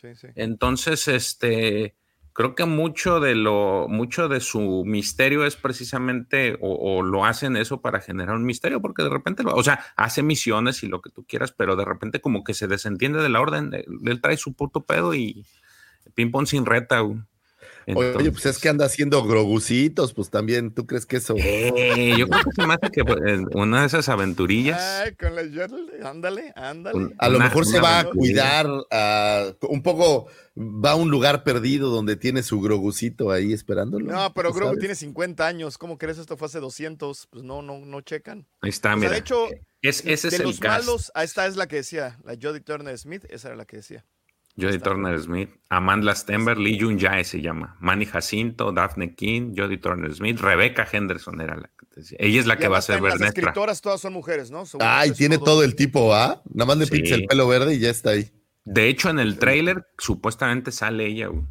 Sí, 0.00 0.14
sí. 0.14 0.28
Entonces, 0.36 1.08
este, 1.08 1.94
creo 2.32 2.54
que 2.54 2.64
mucho 2.66 3.20
de 3.20 3.34
lo, 3.34 3.86
mucho 3.88 4.28
de 4.28 4.40
su 4.40 4.84
misterio 4.84 5.46
es 5.46 5.56
precisamente, 5.56 6.56
o, 6.60 6.98
o 6.98 7.02
lo 7.02 7.24
hacen 7.24 7.56
eso 7.56 7.80
para 7.80 8.00
generar 8.00 8.36
un 8.36 8.44
misterio, 8.44 8.80
porque 8.82 9.02
de 9.02 9.10
repente, 9.10 9.42
lo, 9.42 9.54
o 9.54 9.62
sea, 9.62 9.84
hace 9.96 10.22
misiones 10.22 10.82
y 10.82 10.88
lo 10.88 11.00
que 11.00 11.10
tú 11.10 11.24
quieras, 11.24 11.52
pero 11.52 11.76
de 11.76 11.84
repente 11.84 12.20
como 12.20 12.44
que 12.44 12.54
se 12.54 12.68
desentiende 12.68 13.22
de 13.22 13.28
la 13.28 13.40
orden, 13.40 13.72
él, 13.72 13.86
él 14.04 14.20
trae 14.20 14.36
su 14.36 14.54
puto 14.54 14.84
pedo 14.84 15.14
y 15.14 15.46
ping 16.14 16.30
pong 16.30 16.46
sin 16.46 16.66
reta. 16.66 17.00
güey. 17.00 17.20
Oye, 17.94 18.30
pues 18.30 18.46
es 18.46 18.58
que 18.58 18.68
anda 18.68 18.86
haciendo 18.86 19.22
grogucitos, 19.24 20.14
pues 20.14 20.30
también, 20.30 20.72
¿tú 20.72 20.86
crees 20.86 21.06
que 21.06 21.16
eso? 21.16 21.34
eh, 21.36 22.14
yo 22.18 22.26
creo 22.28 22.42
que 22.44 22.50
se 22.52 22.66
me 22.66 22.74
hace 22.74 22.90
que 22.90 23.04
pues, 23.04 23.18
en 23.26 23.46
una 23.54 23.80
de 23.82 23.86
esas 23.86 24.08
aventurillas. 24.08 24.80
Ay, 24.80 25.14
con 25.16 25.34
la 25.34 25.42
ándale, 26.08 26.52
ándale. 26.56 26.96
Un- 26.96 27.14
A 27.18 27.28
lo 27.28 27.36
una- 27.36 27.46
mejor 27.46 27.66
se 27.66 27.80
va 27.80 28.00
a 28.00 28.04
cuidar, 28.10 28.66
a- 28.90 29.52
un 29.68 29.82
poco 29.82 30.26
va 30.56 30.92
a 30.92 30.94
un 30.94 31.10
lugar 31.10 31.42
perdido 31.44 31.90
donde 31.90 32.16
tiene 32.16 32.42
su 32.42 32.60
grogucito 32.60 33.30
ahí 33.30 33.52
esperándolo. 33.52 34.10
No, 34.12 34.32
pero 34.34 34.50
¿tú 34.50 34.54
Grogu 34.56 34.70
sabes? 34.70 34.80
tiene 34.80 34.94
50 34.94 35.46
años. 35.46 35.78
¿Cómo 35.78 35.98
crees 35.98 36.18
esto 36.18 36.36
fue 36.36 36.46
hace 36.46 36.60
200? 36.60 37.26
Pues 37.30 37.44
no, 37.44 37.60
no, 37.62 37.78
no 37.80 38.00
checan. 38.02 38.46
Ahí 38.60 38.70
está, 38.70 38.90
O 38.90 38.92
sea, 38.92 38.96
mira. 38.96 39.10
de 39.10 39.18
hecho, 39.18 39.48
es, 39.82 40.04
ese 40.06 40.30
de 40.30 40.36
es 40.36 40.40
el 40.40 40.46
los 40.46 40.60
cast. 40.60 40.86
malos, 40.86 41.12
a 41.14 41.24
esta 41.24 41.46
es 41.46 41.56
la 41.56 41.66
que 41.66 41.76
decía, 41.76 42.18
la 42.24 42.36
Jodie 42.40 42.60
Turner 42.60 42.96
Smith, 42.96 43.24
esa 43.30 43.48
era 43.48 43.56
la 43.56 43.64
que 43.64 43.78
decía. 43.78 44.04
Jodie 44.56 44.78
Turner 44.78 45.20
Smith, 45.20 45.50
Amanda 45.68 46.14
Stenberg, 46.14 46.58
Lee 46.58 46.78
Jun 46.80 46.98
Jae 46.98 47.24
se 47.24 47.40
llama, 47.40 47.76
Manny 47.80 48.06
Jacinto, 48.06 48.70
Daphne 48.72 49.14
King, 49.14 49.52
Jodie 49.56 49.78
Turner 49.78 50.14
Smith, 50.14 50.38
Rebecca 50.40 50.86
Henderson 50.90 51.40
era 51.40 51.56
la 51.56 51.68
que 51.76 51.86
decía. 51.96 52.16
Ella 52.20 52.40
es 52.40 52.46
la 52.46 52.56
que 52.56 52.68
va 52.68 52.78
a 52.78 52.82
ser 52.82 52.96
también 52.96 53.10
Las 53.10 53.18
Bernestra. 53.18 53.40
escritoras 53.50 53.80
todas 53.80 54.00
son 54.00 54.12
mujeres, 54.12 54.50
¿no? 54.52 54.64
Según 54.64 54.86
Ay, 54.88 55.10
tiene 55.12 55.38
todo 55.38 55.64
el 55.64 55.74
tipo, 55.74 56.14
¿ah? 56.14 56.40
Nada 56.52 56.66
más 56.66 56.78
le 56.78 56.86
Sí. 56.86 57.12
el 57.12 57.24
pelo 57.26 57.48
verde 57.48 57.74
y 57.74 57.80
ya 57.80 57.90
está 57.90 58.10
ahí. 58.10 58.30
De 58.64 58.88
hecho, 58.88 59.10
en 59.10 59.18
el 59.18 59.38
tráiler 59.38 59.86
supuestamente 59.98 60.70
sale 60.72 61.06
ella. 61.06 61.26
güey. 61.28 61.42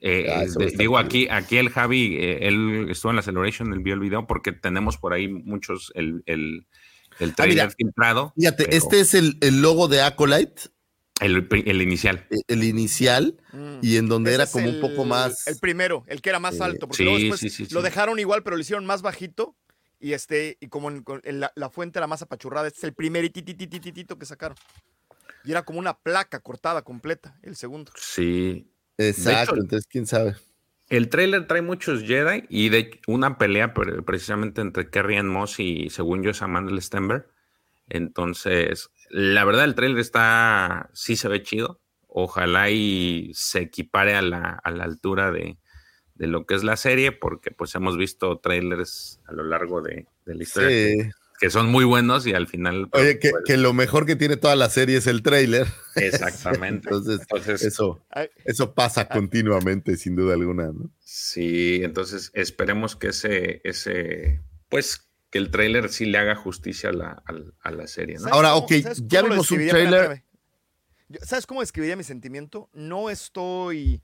Eh, 0.00 0.26
Ah, 0.30 0.44
eh, 0.44 0.48
de- 0.56 0.76
digo, 0.76 0.96
aquí, 0.96 1.28
aquí 1.28 1.58
el 1.58 1.70
Javi, 1.70 2.16
eh, 2.18 2.38
él 2.48 2.86
estuvo 2.88 3.10
en 3.10 3.16
la 3.16 3.22
Celebration, 3.22 3.72
él 3.72 3.80
vio 3.80 3.94
el 3.94 4.00
video 4.00 4.26
porque 4.26 4.52
tenemos 4.52 4.96
por 4.96 5.12
ahí 5.12 5.28
muchos, 5.28 5.92
el, 5.96 6.22
el, 6.26 6.66
el 7.18 7.34
trailer 7.34 7.60
Ah, 7.60 7.64
mira, 7.66 7.74
filtrado. 7.76 8.32
Fíjate, 8.36 8.64
pero 8.64 8.76
este 8.76 9.00
es 9.00 9.14
el, 9.14 9.36
el 9.40 9.60
logo 9.60 9.88
de 9.88 10.02
Acolyte, 10.02 10.62
el, 11.20 11.48
el 11.50 11.82
inicial. 11.82 12.26
eh, 12.30 12.36
el 12.48 12.64
inicial, 12.64 13.36
Mm. 13.52 13.78
y 13.82 13.96
en 13.96 14.08
donde 14.08 14.30
Ese 14.30 14.42
era 14.42 14.50
como 14.50 14.68
un 14.68 14.80
poco 14.80 15.04
más. 15.04 15.46
El 15.46 15.58
primero, 15.58 16.04
el 16.06 16.20
que 16.22 16.30
era 16.30 16.38
más 16.38 16.54
Eh, 16.56 16.62
alto, 16.64 16.86
porque 16.86 16.96
sí, 16.98 17.04
luego 17.04 17.18
después 17.18 17.40
sí, 17.40 17.50
sí, 17.50 17.66
lo 17.74 17.82
dejaron 17.82 18.18
igual, 18.18 18.42
pero 18.42 18.56
lo 18.56 18.62
hicieron 18.62 18.86
más 18.86 19.02
bajito. 19.02 19.56
Y 20.00 20.12
este, 20.12 20.56
y 20.60 20.68
como 20.68 20.90
en- 20.90 21.04
la, 21.40 21.50
la 21.56 21.70
fuente 21.70 21.98
era 21.98 22.06
más 22.06 22.22
apachurrada, 22.22 22.68
este 22.68 22.78
es 22.78 22.84
el 22.84 22.92
primer 22.94 23.24
itititititito 23.24 24.16
que 24.16 24.26
sacaron. 24.26 24.56
Y 25.44 25.50
era 25.50 25.64
como 25.64 25.80
una 25.80 25.94
placa 25.98 26.38
cortada 26.40 26.82
completa, 26.82 27.36
el 27.42 27.56
segundo. 27.56 27.90
Sí. 27.96 28.70
Exacto, 28.96 29.54
hecho- 29.54 29.62
entonces 29.62 29.86
quién 29.90 30.06
sabe. 30.06 30.36
El 30.88 31.08
trailer 31.08 31.46
trae 31.46 31.62
muchos 31.62 32.02
Jedi 32.04 32.44
y 32.48 32.68
de 32.70 33.00
una 33.08 33.38
pelea 33.38 33.74
pre- 33.74 34.02
precisamente 34.02 34.60
entre 34.60 34.88
Kerry 34.88 35.20
Moss 35.22 35.58
y 35.60 35.90
según 35.90 36.22
yo 36.22 36.30
es 36.30 36.42
Amanda 36.42 36.80
Stenberg. 36.80 37.26
Entonces, 37.88 38.90
la 39.10 39.44
verdad 39.44 39.64
el 39.64 39.74
trailer 39.74 39.98
está, 39.98 40.90
sí 40.92 41.16
se 41.16 41.28
ve 41.28 41.42
chido. 41.42 41.80
Ojalá 42.06 42.70
y 42.70 43.30
se 43.34 43.60
equipare 43.60 44.14
a 44.14 44.22
la, 44.22 44.60
a 44.64 44.70
la 44.70 44.84
altura 44.84 45.30
de, 45.30 45.58
de 46.14 46.26
lo 46.26 46.46
que 46.46 46.54
es 46.54 46.64
la 46.64 46.76
serie, 46.76 47.12
porque 47.12 47.50
pues 47.50 47.74
hemos 47.74 47.96
visto 47.98 48.38
trailers 48.38 49.20
a 49.26 49.32
lo 49.32 49.44
largo 49.44 49.82
de, 49.82 50.06
de 50.24 50.34
la 50.34 50.42
historia 50.42 50.68
que, 50.70 51.02
Sí. 51.04 51.10
que 51.38 51.50
son 51.50 51.66
muy 51.68 51.84
buenos 51.84 52.26
y 52.26 52.32
al 52.34 52.48
final... 52.48 52.88
pues, 52.90 53.02
Oye, 53.04 53.18
que, 53.18 53.30
pues, 53.30 53.44
que 53.46 53.56
lo 53.58 53.72
mejor 53.74 54.06
que 54.06 54.16
tiene 54.16 54.36
toda 54.36 54.56
la 54.56 54.70
serie 54.70 54.96
es 54.96 55.06
el 55.06 55.22
trailer. 55.22 55.66
Exactamente. 55.96 56.88
Entonces, 56.90 57.20
Entonces, 57.20 57.62
eso, 57.62 58.04
eso 58.44 58.74
pasa 58.74 59.06
continuamente, 59.08 59.96
sin 59.96 60.16
duda 60.16 60.34
alguna, 60.34 60.72
¿no? 60.72 60.90
Sí, 61.00 61.80
entonces 61.82 62.30
esperemos 62.34 62.96
que 62.96 63.08
ese, 63.08 63.60
ese, 63.64 64.40
pues 64.68 65.07
que 65.30 65.38
el 65.38 65.50
tráiler 65.50 65.88
sí 65.90 66.06
le 66.06 66.18
haga 66.18 66.34
justicia 66.34 66.90
a 66.90 66.92
la, 66.92 67.22
al- 67.26 67.54
a 67.60 67.70
la 67.70 67.86
serie, 67.86 68.14
¿no? 68.16 68.20
¿sabes 68.22 68.34
Ahora, 68.34 68.50
cómo- 68.52 68.64
ok, 68.64 68.72
ya 69.06 69.22
vimos 69.22 69.50
un 69.50 69.68
tráiler. 69.68 70.24
¿Sabes 71.22 71.46
cómo 71.46 71.60
describiría 71.60 71.96
mi 71.96 72.04
sentimiento? 72.04 72.68
No 72.72 73.08
estoy. 73.10 74.02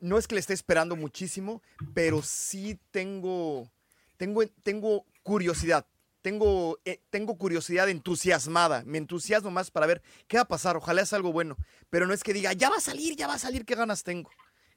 No 0.00 0.16
es 0.18 0.26
que 0.28 0.34
le 0.36 0.40
esté 0.40 0.54
esperando 0.54 0.96
muchísimo, 0.96 1.62
pero 1.94 2.22
sí 2.22 2.78
tengo. 2.90 3.70
Tengo, 4.16 4.42
tengo 4.62 5.04
curiosidad. 5.22 5.86
Tengo, 6.22 6.78
eh, 6.84 7.00
tengo 7.10 7.36
curiosidad 7.38 7.88
entusiasmada. 7.88 8.82
Me 8.86 8.98
entusiasmo 8.98 9.50
más 9.50 9.70
para 9.70 9.86
ver 9.86 10.02
qué 10.26 10.36
va 10.36 10.42
a 10.44 10.48
pasar. 10.48 10.76
Ojalá 10.76 11.02
es 11.02 11.12
algo 11.12 11.32
bueno. 11.32 11.56
Pero 11.90 12.06
no 12.06 12.14
es 12.14 12.22
que 12.22 12.32
diga, 12.32 12.52
ya 12.52 12.70
va 12.70 12.76
a 12.76 12.80
salir, 12.80 13.14
ya 13.16 13.26
va 13.26 13.34
a 13.34 13.38
salir, 13.38 13.64
qué 13.64 13.74
ganas 13.74 14.02
tengo. 14.02 14.30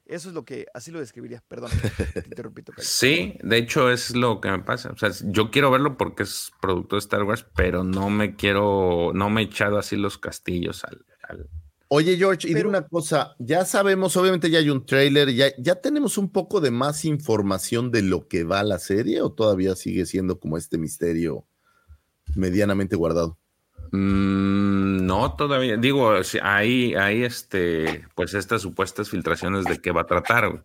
Eso 0.04 0.28
es 0.28 0.34
lo 0.34 0.44
que. 0.44 0.66
Así 0.74 0.90
lo 0.90 0.98
describiría. 1.00 1.42
Perdón. 1.48 1.70
Te 2.12 2.20
interrumpí, 2.26 2.62
Tocayo. 2.62 2.86
Sí, 2.86 3.38
de 3.42 3.56
hecho 3.58 3.90
es 3.90 4.14
lo 4.16 4.40
que 4.40 4.50
me 4.50 4.58
pasa. 4.60 4.90
O 4.90 4.98
sea, 4.98 5.10
yo 5.24 5.50
quiero 5.50 5.70
verlo 5.70 5.96
porque 5.96 6.24
es 6.24 6.50
producto 6.60 6.96
de 6.96 7.00
Star 7.00 7.22
Wars, 7.22 7.46
pero 7.54 7.84
no 7.84 8.10
me 8.10 8.34
quiero, 8.36 9.12
no 9.14 9.30
me 9.30 9.42
he 9.42 9.44
echado 9.44 9.78
así 9.78 9.96
los 9.96 10.18
castillos 10.18 10.84
al... 10.84 11.04
al- 11.28 11.48
Oye, 11.94 12.16
George, 12.16 12.46
y 12.46 12.50
dime 12.50 12.60
Pero- 12.60 12.68
una 12.70 12.88
cosa, 12.88 13.36
ya 13.38 13.66
sabemos, 13.66 14.16
obviamente 14.16 14.48
ya 14.48 14.60
hay 14.60 14.70
un 14.70 14.86
tráiler, 14.86 15.30
ya, 15.34 15.48
ya 15.58 15.74
tenemos 15.74 16.16
un 16.16 16.30
poco 16.32 16.62
de 16.62 16.70
más 16.70 17.04
información 17.04 17.90
de 17.90 18.00
lo 18.00 18.28
que 18.28 18.44
va 18.44 18.62
la 18.62 18.78
serie 18.78 19.20
o 19.20 19.30
todavía 19.32 19.76
sigue 19.76 20.06
siendo 20.06 20.40
como 20.40 20.56
este 20.56 20.78
misterio 20.78 21.46
medianamente 22.34 22.96
guardado. 22.96 23.38
Mm, 23.92 25.04
no, 25.06 25.34
todavía. 25.36 25.76
Digo, 25.76 26.14
hay, 26.42 26.94
hay 26.94 27.24
este, 27.24 28.06
pues 28.14 28.34
estas 28.34 28.62
supuestas 28.62 29.10
filtraciones 29.10 29.64
de 29.66 29.80
qué 29.80 29.90
va 29.92 30.02
a 30.02 30.06
tratar, 30.06 30.48
güey. 30.50 30.62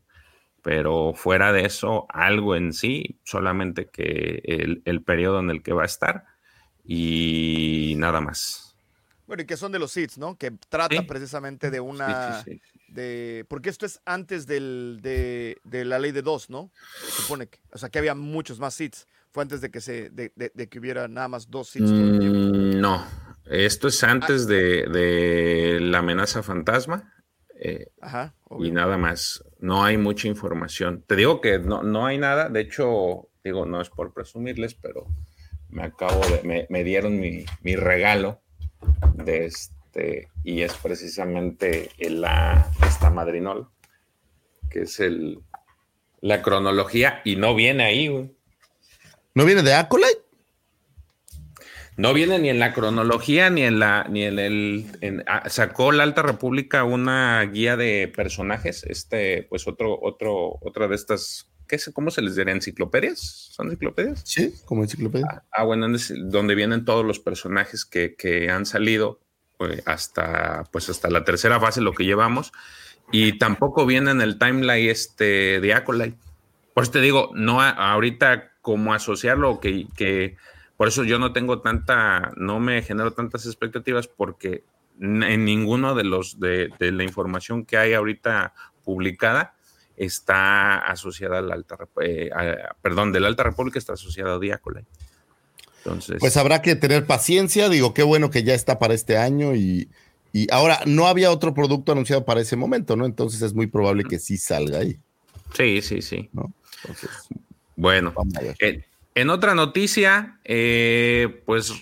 pero 0.64 1.14
fuera 1.14 1.52
de 1.54 1.66
eso, 1.66 2.08
algo 2.10 2.56
en 2.56 2.74
sí, 2.74 3.20
solamente 3.24 3.90
que 3.90 4.42
el, 4.46 4.82
el 4.86 5.02
periodo 5.04 5.40
en 5.40 5.50
el 5.50 5.62
que 5.64 5.74
va 5.74 5.84
a 5.84 5.86
estar 5.86 6.26
y 6.86 7.96
nada 7.98 8.22
más. 8.22 8.76
Bueno, 9.28 9.44
y 9.44 9.46
que 9.46 9.58
son 9.58 9.74
de 9.74 9.80
los 9.80 9.92
seeds, 9.92 10.18
¿no? 10.18 10.38
Que 10.38 10.52
trata 10.70 10.96
Sí. 10.96 11.02
precisamente 11.02 11.70
de 11.70 11.82
una. 11.82 12.42
sí, 12.44 12.52
sí. 12.54 12.62
de 12.88 13.46
porque 13.50 13.70
esto 13.70 13.86
es 13.86 14.00
antes 14.06 14.48
del, 14.48 15.00
de, 15.02 15.58
de 15.66 15.84
la 15.84 16.00
ley 16.00 16.14
de 16.14 16.22
dos, 16.22 16.50
¿no? 16.50 16.72
Se 17.06 17.24
supone 17.24 17.48
que, 17.48 17.60
o 17.74 17.78
sea, 17.78 17.90
que 17.90 18.00
había 18.00 18.16
muchos 18.16 18.60
más 18.60 18.74
seats. 18.74 19.06
Fue 19.32 19.44
antes 19.44 19.62
de 19.62 19.70
que 19.70 19.82
se 19.82 20.10
de, 20.10 20.32
de- 20.36 20.52
de 20.54 20.68
que 20.68 20.80
hubiera 20.80 21.08
nada 21.08 21.28
más 21.28 21.50
dos 21.50 21.70
tiempo. 22.20 22.58
Mm, 22.58 22.80
no, 22.80 23.06
esto 23.46 23.88
es 23.88 24.04
antes 24.04 24.48
de, 24.48 24.88
de 24.88 25.80
la 25.82 26.00
amenaza 26.00 26.42
fantasma. 26.44 27.14
eh, 27.60 27.88
Ajá. 28.02 28.36
y 28.60 28.72
nada 28.72 28.98
más. 28.98 29.44
No 29.60 29.84
hay 29.84 29.98
mucha 29.98 30.28
información. 30.28 31.04
Te 31.08 31.16
digo 31.16 31.42
que 31.42 31.58
no, 31.60 31.82
no 31.84 32.06
hay 32.06 32.18
nada. 32.20 32.50
De 32.50 32.62
hecho, 32.62 33.30
digo, 33.44 33.66
no 33.66 33.82
es 33.82 33.90
por 33.90 34.14
presumirles, 34.14 34.76
pero 34.76 35.08
me 35.70 35.84
acabo 35.84 36.22
de, 36.28 36.42
me, 36.44 36.68
me 36.70 36.84
dieron 36.84 37.20
mi, 37.20 37.46
mi 37.62 37.76
regalo 37.76 38.42
de 39.16 39.46
este, 39.48 40.30
y 40.44 40.62
es 40.62 40.74
precisamente 40.76 41.90
la, 42.00 42.72
esta 42.86 43.10
madrinol, 43.10 43.70
que 44.70 44.82
es 44.84 45.00
el, 45.00 45.40
la 46.22 46.42
cronología, 46.44 47.22
y 47.26 47.36
no 47.38 47.56
viene 47.56 47.84
ahí, 47.86 48.08
güey. 48.08 48.37
¿No 49.38 49.46
viene 49.46 49.62
de 49.62 49.76
Acolyte? 49.76 50.24
No 51.96 52.12
viene 52.12 52.40
ni 52.40 52.50
en 52.50 52.58
la 52.58 52.74
cronología 52.74 53.52
ni 53.52 53.62
en 53.62 53.78
la 53.78 54.08
ni 54.10 54.24
en 54.24 54.40
el 54.40 54.88
en- 55.02 55.24
ah, 55.28 55.48
sacó 55.48 55.92
la 55.92 56.02
Alta 56.02 56.24
República 56.24 56.84
una 56.84 57.44
guía 57.44 57.78
de 57.78 58.12
personajes, 58.16 58.84
este 58.86 59.46
pues 59.48 59.68
otro 59.68 59.96
otro 60.02 60.58
otra 60.62 60.88
de 60.88 60.96
estas 60.96 61.52
¿qué 61.68 61.76
es, 61.76 61.92
¿cómo 61.94 62.10
se 62.10 62.24
les 62.24 62.36
diría? 62.36 62.52
¿Enciclopedias? 62.52 63.20
¿Son 63.52 63.68
enciclopedias? 63.68 64.24
Sí, 64.26 64.56
como 64.66 64.82
enciclopedia. 64.82 65.44
Ah, 65.52 65.64
bueno, 65.66 65.86
es 65.96 66.12
donde 66.18 66.56
vienen 66.56 66.84
todos 66.84 67.06
los 67.06 67.20
personajes 67.20 67.86
que, 67.86 68.16
que 68.16 68.50
han 68.50 68.66
salido 68.66 69.20
pues, 69.60 69.84
hasta, 69.86 70.64
pues 70.72 70.90
hasta 70.90 71.12
la 71.12 71.26
tercera 71.26 71.60
fase, 71.60 71.82
lo 71.82 71.94
que 71.94 72.06
llevamos. 72.06 72.54
Y 73.12 73.38
tampoco 73.38 73.86
viene 73.86 74.10
en 74.10 74.22
el 74.22 74.40
timeline 74.40 74.90
este 74.90 75.60
de 75.60 75.74
Acolyte. 75.76 76.18
Por 76.74 76.84
eso 76.84 76.92
te 76.94 77.02
digo, 77.02 77.32
no 77.34 77.62
ahorita 77.62 78.54
como 78.68 78.94
asociarlo, 78.94 79.62
que, 79.62 79.88
que 79.96 80.36
por 80.76 80.90
eso 80.90 81.06
yo 81.06 81.20
no 81.20 81.32
tengo 81.32 81.62
tanta, 81.62 82.34
no 82.36 82.60
me 82.60 82.82
genero 82.82 83.14
tantas 83.14 83.46
expectativas, 83.46 84.10
porque 84.10 84.66
en 85.00 85.46
ninguno 85.46 85.96
de 85.96 86.04
los 86.04 86.38
de, 86.42 86.70
de 86.78 86.92
la 86.92 87.06
información 87.06 87.64
que 87.64 87.78
hay 87.78 87.94
ahorita 87.94 88.54
publicada 88.84 89.54
está 89.96 90.80
asociada 90.80 91.38
Alta, 91.38 91.78
eh, 92.02 92.30
a- 92.36 92.76
perdón, 92.82 93.14
de 93.14 93.22
la 93.22 93.30
Alta 93.30 93.44
República 93.44 93.80
está 93.80 93.94
asociada 93.94 94.36
a 94.36 94.40
Diacolite. 94.40 94.86
Entonces, 95.78 96.18
Pues 96.20 96.36
habrá 96.36 96.62
que 96.62 96.76
tener 96.76 97.06
paciencia. 97.06 97.70
Digo, 97.70 97.94
qué 97.94 98.04
bueno 98.04 98.30
que 98.30 98.44
ya 98.44 98.54
está 98.54 98.80
para 98.80 98.94
este 98.94 99.18
año 99.18 99.56
y, 99.56 99.88
y 100.34 100.52
ahora 100.52 100.82
no 100.86 101.08
había 101.08 101.32
otro 101.32 101.54
producto 101.54 101.94
anunciado 101.94 102.26
para 102.26 102.42
ese 102.42 102.58
momento, 102.58 102.98
¿no? 102.98 103.06
Entonces 103.06 103.42
es 103.42 103.54
muy 103.54 103.68
probable 103.68 104.04
que 104.04 104.20
sí 104.20 104.36
salga 104.38 104.80
ahí, 104.80 105.00
sí, 105.54 105.82
sí, 105.82 106.02
sí. 106.02 106.30
¿no? 106.34 106.52
Entonces, 106.82 107.30
Bueno, 107.78 108.14
ver. 108.42 108.56
en, 108.60 108.86
en 109.16 109.30
otra 109.30 109.56
noticia, 109.56 110.40
eh, 110.44 111.42
pues 111.46 111.74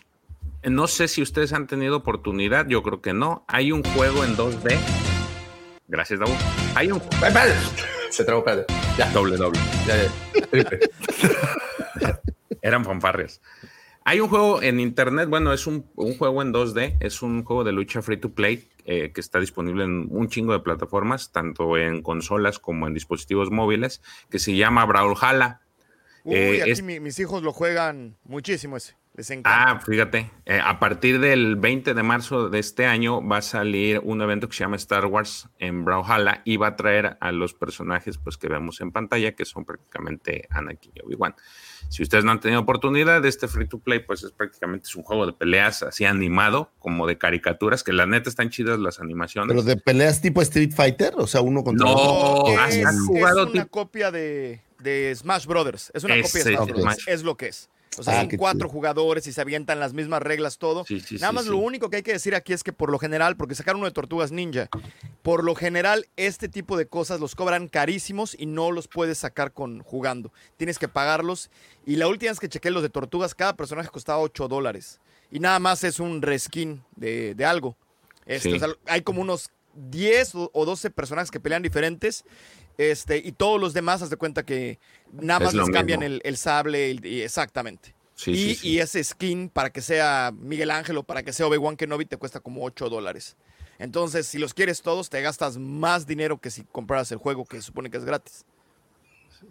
no 0.63 0.87
sé 0.87 1.07
si 1.07 1.21
ustedes 1.21 1.53
han 1.53 1.67
tenido 1.67 1.95
oportunidad, 1.95 2.67
yo 2.67 2.83
creo 2.83 3.01
que 3.01 3.13
no. 3.13 3.45
Hay 3.47 3.71
un 3.71 3.81
juego 3.83 4.23
en 4.23 4.35
2D. 4.35 4.77
Gracias, 5.87 6.19
Dabu. 6.19 6.33
Hay 6.75 6.91
un. 6.91 7.01
Se 8.09 8.23
trabó, 8.23 8.39
espérate. 8.39 8.73
Ya, 8.97 9.09
doble, 9.11 9.37
doble. 9.37 9.59
ya, 9.87 10.03
ya. 10.03 10.47
Triple. 10.47 10.79
Eran 12.61 12.83
fanfarrias. 12.83 13.41
Hay 14.03 14.19
un 14.19 14.27
juego 14.27 14.61
en 14.61 14.79
internet, 14.79 15.29
bueno, 15.29 15.51
es 15.51 15.65
un, 15.65 15.85
un 15.95 16.15
juego 16.15 16.41
en 16.43 16.53
2D, 16.53 16.97
es 16.99 17.23
un 17.23 17.43
juego 17.43 17.63
de 17.63 17.71
lucha 17.71 18.03
free 18.03 18.17
to 18.17 18.33
play 18.33 18.69
eh, 18.85 19.11
que 19.11 19.19
está 19.19 19.39
disponible 19.39 19.83
en 19.83 20.07
un 20.11 20.29
chingo 20.29 20.53
de 20.53 20.59
plataformas, 20.59 21.31
tanto 21.31 21.75
en 21.75 22.03
consolas 22.03 22.59
como 22.59 22.85
en 22.85 22.93
dispositivos 22.93 23.49
móviles, 23.49 24.03
que 24.29 24.37
se 24.37 24.55
llama 24.55 24.85
Brawlhalla. 24.85 25.61
Uy, 26.25 26.35
Eh, 26.35 26.61
aquí 26.63 26.71
es- 26.71 26.81
mi- 26.83 26.99
mis 26.99 27.17
hijos 27.19 27.41
lo 27.43 27.53
juegan 27.53 28.17
muchísimo 28.25 28.75
ese. 28.77 28.95
Les 29.17 29.29
encanta. 29.31 29.71
Ah, 29.71 29.79
fíjate, 29.79 30.29
eh, 30.45 30.59
a 30.61 30.77
partir 30.77 31.21
del 31.21 31.55
20 31.55 31.93
de 31.93 32.03
marzo 32.03 32.49
de 32.49 32.59
este 32.59 32.85
año 32.85 33.25
va 33.25 33.37
a 33.37 33.41
salir 33.41 34.01
un 34.03 34.21
evento 34.21 34.49
que 34.49 34.57
se 34.57 34.65
llama 34.65 34.75
Star 34.75 35.05
Wars 35.05 35.47
en 35.57 35.85
Brawlhalla 35.85 36.41
y 36.43 36.57
va 36.57 36.67
a 36.67 36.75
traer 36.75 37.15
a 37.21 37.31
los 37.31 37.53
personajes 37.53 38.17
pues, 38.17 38.35
que 38.35 38.49
vemos 38.49 38.81
en 38.81 38.91
pantalla, 38.91 39.33
que 39.33 39.45
son 39.45 39.63
prácticamente 39.63 40.47
Anakin 40.49 40.91
y 40.95 40.99
Obi-Wan. 40.99 41.33
Si 41.87 42.03
ustedes 42.03 42.25
no 42.25 42.31
han 42.31 42.41
tenido 42.41 42.59
oportunidad 42.59 43.21
de 43.21 43.29
este 43.29 43.47
free 43.47 43.67
to 43.69 43.79
play, 43.79 43.99
pues 43.99 44.21
es 44.23 44.31
prácticamente 44.33 44.87
es 44.89 44.95
un 44.97 45.03
juego 45.03 45.25
de 45.25 45.31
peleas 45.31 45.81
así 45.83 46.03
animado, 46.03 46.73
como 46.79 47.07
de 47.07 47.17
caricaturas, 47.17 47.83
que 47.83 47.93
la 47.93 48.07
neta 48.07 48.27
están 48.27 48.49
chidas 48.49 48.79
las 48.79 48.99
animaciones. 48.99 49.47
Pero 49.47 49.63
de 49.63 49.77
peleas 49.77 50.19
tipo 50.21 50.41
Street 50.41 50.73
Fighter, 50.75 51.13
o 51.15 51.27
sea, 51.27 51.39
uno 51.39 51.63
contra 51.63 51.85
No, 51.87 51.93
otro. 51.95 52.51
es, 52.53 52.59
¿has- 52.59 52.75
es 52.75 52.85
has 52.85 52.99
jugado 52.99 53.43
una 53.43 53.51
tipo- 53.63 53.67
copia 53.69 54.11
de, 54.11 54.59
de 54.79 55.13
Smash 55.15 55.45
Brothers. 55.45 55.91
Es 55.93 56.03
una 56.03 56.21
copia 56.21 56.43
de 56.43 56.51
Smash 56.55 56.61
es 56.61 56.67
Brothers. 56.67 56.81
Smash. 56.81 57.03
Es 57.07 57.23
lo 57.23 57.35
que 57.37 57.47
es. 57.47 57.69
O 57.97 58.03
sea, 58.03 58.19
Ah, 58.19 58.27
son 58.27 58.37
cuatro 58.37 58.67
jugadores 58.67 59.25
y 59.25 59.31
se 59.31 59.39
avientan 59.39 59.79
las 59.79 59.93
mismas 59.93 60.21
reglas, 60.21 60.57
todo. 60.57 60.83
Sí, 60.85 60.99
sí, 60.99 61.15
Nada 61.15 61.29
sí, 61.29 61.35
más 61.35 61.43
sí. 61.45 61.49
lo 61.51 61.57
único 61.59 61.89
que 61.89 61.95
hay 61.97 62.03
que 62.03 62.11
decir 62.11 62.35
aquí 62.35 62.51
es 62.51 62.61
que 62.61 62.73
por 62.73 62.91
lo 62.91 62.99
general, 62.99 63.37
porque 63.37 63.55
sacaron 63.55 63.79
uno 63.79 63.87
de 63.87 63.93
Tortugas 63.93 64.33
Ninja, 64.33 64.67
por 65.21 65.45
lo 65.45 65.55
general 65.55 66.05
este 66.17 66.49
tipo 66.49 66.75
de 66.75 66.87
cosas 66.87 67.21
los 67.21 67.35
cobran 67.35 67.69
carísimos 67.69 68.35
y 68.37 68.47
no 68.47 68.71
los 68.71 68.89
puedes 68.89 69.19
sacar 69.19 69.53
con 69.53 69.79
jugando. 69.81 70.33
Tienes 70.57 70.77
que 70.77 70.89
pagarlos. 70.89 71.49
Y 71.85 71.95
la 71.95 72.09
última 72.09 72.31
vez 72.31 72.39
que 72.41 72.49
chequé 72.49 72.69
los 72.69 72.83
de 72.83 72.89
Tortugas, 72.89 73.33
cada 73.33 73.55
personaje 73.55 73.87
costaba 73.87 74.19
8 74.19 74.49
dólares. 74.49 74.99
Y 75.31 75.39
nada 75.39 75.59
más 75.59 75.85
es 75.85 76.01
un 76.01 76.21
reskin 76.21 76.83
de, 76.97 77.33
de 77.33 77.45
algo. 77.45 77.77
Este, 78.25 78.49
Sí. 78.49 78.55
o 78.57 78.59
sea, 78.59 78.69
hay 78.87 79.03
como 79.03 79.21
unos 79.21 79.51
10 79.73 80.35
o 80.35 80.49
o 80.53 80.65
12 80.65 80.89
personajes 80.89 81.31
que 81.31 81.39
pelean 81.39 81.61
diferentes. 81.63 82.25
Este, 82.77 83.17
y 83.17 83.31
todos 83.31 83.59
los 83.59 83.73
demás, 83.73 84.01
haz 84.01 84.09
de 84.09 84.17
cuenta 84.17 84.43
que 84.43 84.79
nada 85.13 85.39
Es 85.47 85.53
más 85.55 85.67
les 85.67 85.69
cambian 85.75 86.03
el, 86.03 86.21
el 86.25 86.37
sable, 86.37 86.91
el- 86.91 87.05
y 87.05 87.21
exactamente. 87.21 87.95
Sí, 88.15 88.31
y, 88.31 88.35
sí, 88.35 88.55
sí. 88.55 88.67
y 88.69 88.79
ese 88.79 89.03
skin 89.03 89.49
para 89.49 89.69
que 89.71 89.81
sea 89.81 90.31
Miguel 90.37 90.71
Ángel 90.71 90.97
o 90.97 91.03
para 91.03 91.23
que 91.23 91.33
sea 91.33 91.47
Obi-Wan 91.47 91.75
Kenobi 91.77 92.05
te 92.05 92.17
cuesta 92.17 92.39
como 92.39 92.63
8 92.63 92.89
dólares. 92.89 93.35
Entonces, 93.77 94.25
si 94.27 94.37
los 94.37 94.53
quieres 94.53 94.81
todos, 94.81 95.09
te 95.09 95.21
gastas 95.21 95.57
más 95.57 96.07
dinero 96.07 96.37
que 96.37 96.49
si 96.49 96.63
compraras 96.63 97.11
el 97.11 97.17
juego 97.17 97.45
que 97.45 97.57
se 97.57 97.63
supone 97.63 97.89
que 97.89 97.97
es 97.97 98.05
gratis. 98.05 98.45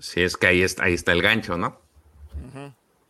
Sí, 0.01 0.23
es 0.23 0.37
que 0.37 0.47
ahí 0.47 0.63
está, 0.63 0.85
ahí 0.85 0.95
está 0.95 1.13
el 1.13 1.21
gancho, 1.21 1.59
¿no? 1.59 1.79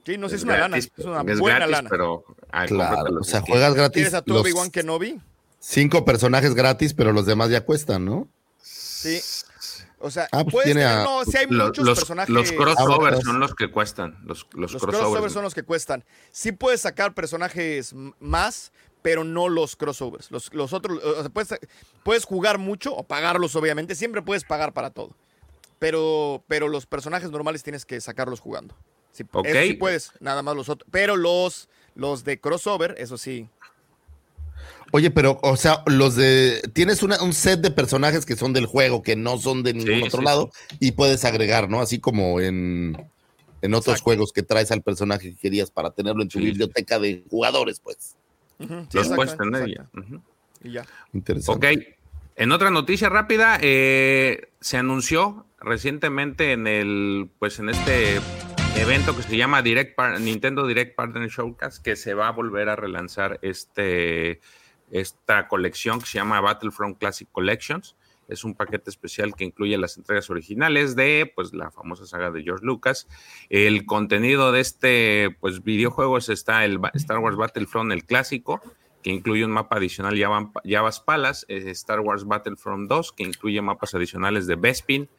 Sí, 0.05 0.19
no 0.19 0.29
sé, 0.29 0.37
es, 0.37 0.43
una 0.43 0.59
lana. 0.59 0.77
Es 0.77 0.91
una 0.99 1.23
es 1.33 1.39
buena 1.39 1.59
gratis, 1.59 1.73
lana. 1.73 1.89
pero 1.91 2.25
ah, 2.53 2.67
Claro, 2.67 3.21
o 3.21 3.25
sea, 3.25 3.41
juegas 3.41 3.75
gratis 3.75 3.95
¿Quieres 3.95 4.15
a 4.15 4.23
tu 4.23 4.33
los 4.35 4.43
Obi-Wan 4.43 4.71
Kenobi? 4.71 5.21
cinco 5.61 6.05
personajes 6.05 6.55
gratis, 6.55 6.93
pero 6.93 7.13
los 7.13 7.25
demás 7.27 7.49
ya 7.51 7.65
cuestan, 7.65 8.05
¿no? 8.05 8.29
Sí. 8.61 9.21
O 10.05 10.11
sea, 10.11 10.29
Ah, 10.33 10.43
pues 10.45 10.53
puedes 10.53 10.67
tiene 10.67 10.83
tener, 10.83 10.99
a- 10.99 11.05
no, 11.05 11.25
sí 11.25 11.37
hay 11.37 11.47
Lo- 11.49 11.67
muchos 11.67 11.85
los, 11.85 11.99
personajes. 11.99 12.33
los 12.35 12.53
crossovers 12.53 13.19
Ah, 13.19 13.23
son 13.23 13.41
los 13.41 13.55
que 13.55 13.71
cuestan. 13.71 14.19
Los, 14.25 14.47
los, 14.53 14.73
Los 14.73 14.83
crossovers. 14.83 14.99
crossovers 15.09 15.33
son 15.33 15.43
los 15.43 15.55
que 15.55 15.63
cuestan. 15.63 16.05
Sí 16.31 16.53
puedes 16.53 16.81
sacar 16.83 17.15
personajes 17.15 17.95
más, 18.21 18.73
pero 19.03 19.25
no 19.25 19.49
los 19.49 19.77
crossovers. 19.77 20.31
Los, 20.31 20.53
los 20.55 20.73
otros, 20.73 21.03
o 21.03 21.21
sea, 21.23 21.31
puedes, 21.31 21.55
puedes 22.03 22.25
jugar 22.25 22.59
mucho 22.59 22.95
o 22.95 23.03
pagarlos, 23.03 23.57
obviamente. 23.57 23.95
Siempre 23.95 24.23
puedes 24.23 24.45
pagar 24.45 24.73
para 24.73 24.91
todo. 24.91 25.11
Pero, 25.79 26.43
pero 26.49 26.69
los 26.69 26.87
personajes 26.87 27.31
normales 27.31 27.63
tienes 27.63 27.85
que 27.85 28.01
sacarlos 28.01 28.41
jugando. 28.41 28.75
Sí, 29.13 29.25
Ok. 29.33 29.47
eso 29.47 29.61
sí 29.63 29.75
puedes, 29.75 30.13
nada 30.21 30.43
más 30.43 30.57
los 30.57 30.69
otros. 30.69 30.89
Pero 30.91 31.17
los, 31.17 31.69
los 31.95 32.25
de 32.25 32.41
crossover, 32.41 32.95
eso 32.99 33.19
sí. 33.19 33.49
Oye, 34.93 35.11
pero, 35.11 35.41
o 35.43 35.57
sea, 35.57 35.83
los 35.87 36.15
de. 36.15 36.63
Tienes 36.73 37.03
una- 37.03 37.21
un 37.23 37.33
set 37.33 37.61
de 37.61 37.71
personajes 37.71 38.25
que 38.25 38.37
son 38.37 38.53
del 38.53 38.67
juego, 38.67 39.03
que 39.03 39.17
no 39.17 39.39
son 39.39 39.63
de 39.65 39.75
ningún 39.75 39.97
Sí, 39.97 40.03
otro 40.07 40.21
sí, 40.21 40.25
lado, 40.25 40.51
y 40.81 40.93
puedes 40.93 41.25
agregar, 41.25 41.69
¿no? 41.69 41.81
Así 41.81 41.99
como 41.99 42.41
en, 42.41 42.97
en 43.63 43.75
otros 43.75 43.95
Exacto. 43.95 44.05
juegos 44.05 44.33
que 44.33 44.43
traes 44.45 44.71
al 44.71 44.83
personaje 44.83 45.31
que 45.33 45.37
querías 45.37 45.71
para 45.71 45.91
tenerlo 45.91 46.23
en 46.23 46.29
tu 46.29 46.39
Sí. 46.39 46.45
biblioteca 46.45 46.99
de 47.01 47.25
jugadores, 47.29 47.81
pues. 47.81 48.15
Los 48.93 49.09
puedes 49.09 49.37
tener 49.37 49.69
ya. 49.69 49.87
Y 50.63 50.73
ya. 50.73 50.87
Interesante. 51.13 51.73
Ok. 51.75 51.83
En 52.37 52.53
otra 52.53 52.71
noticia 52.71 53.09
rápida, 53.09 53.59
eh, 53.61 54.49
se 54.61 54.77
anunció 54.77 55.47
recientemente 55.61 56.53
en 56.53 56.67
el, 56.69 57.29
pues 57.39 57.59
en 57.59 57.69
este 57.71 58.21
evento 58.77 59.17
que 59.17 59.23
se 59.23 59.37
llama 59.37 59.63
Direct 59.63 59.99
Nintendo 60.21 60.67
Direct 60.67 60.95
Partner 60.95 61.29
Showcase 61.29 61.81
que 61.83 61.97
se 61.97 62.15
va 62.15 62.29
a 62.29 62.33
volver 62.33 62.69
a 62.69 62.77
relanzar 62.77 63.39
este, 63.43 64.41
esta 64.91 65.49
colección 65.49 66.01
que 66.01 66.07
se 66.07 66.19
llama 66.19 66.41
Battlefront 66.41 66.99
Classic 66.99 67.29
Collections. 67.31 67.97
Es 68.29 68.43
un 68.45 68.55
paquete 68.55 68.89
especial 68.91 69.35
que 69.35 69.45
incluye 69.45 69.77
las 69.77 69.97
entregas 69.99 70.31
originales 70.31 70.97
de 70.97 71.31
pues, 71.35 71.53
la 71.53 71.71
famosa 71.71 72.07
saga 72.07 72.31
de 72.31 72.43
George 72.43 72.65
Lucas. 72.65 73.07
El 73.51 73.85
contenido 73.87 74.51
de 74.51 74.61
este 74.61 75.37
pues, 75.41 75.63
videojuegos 75.63 76.29
está 76.29 76.65
el 76.65 76.81
Star 76.95 77.19
Wars 77.19 77.37
Battlefront, 77.37 77.93
el 77.93 78.05
clásico, 78.05 78.61
que 79.03 79.11
incluye 79.11 79.45
un 79.45 79.51
mapa 79.51 79.77
adicional 79.77 80.19
Java- 80.19 80.51
Javas 80.65 81.01
Palace, 81.01 81.45
eh, 81.49 81.71
Star 81.71 82.01
Wars 82.01 82.25
Battlefront 82.25 82.89
2, 82.89 83.13
que 83.13 83.25
incluye 83.25 83.61
mapas 83.61 83.95
adicionales 83.95 84.47
de 84.47 84.57
Bespin, 84.57 85.11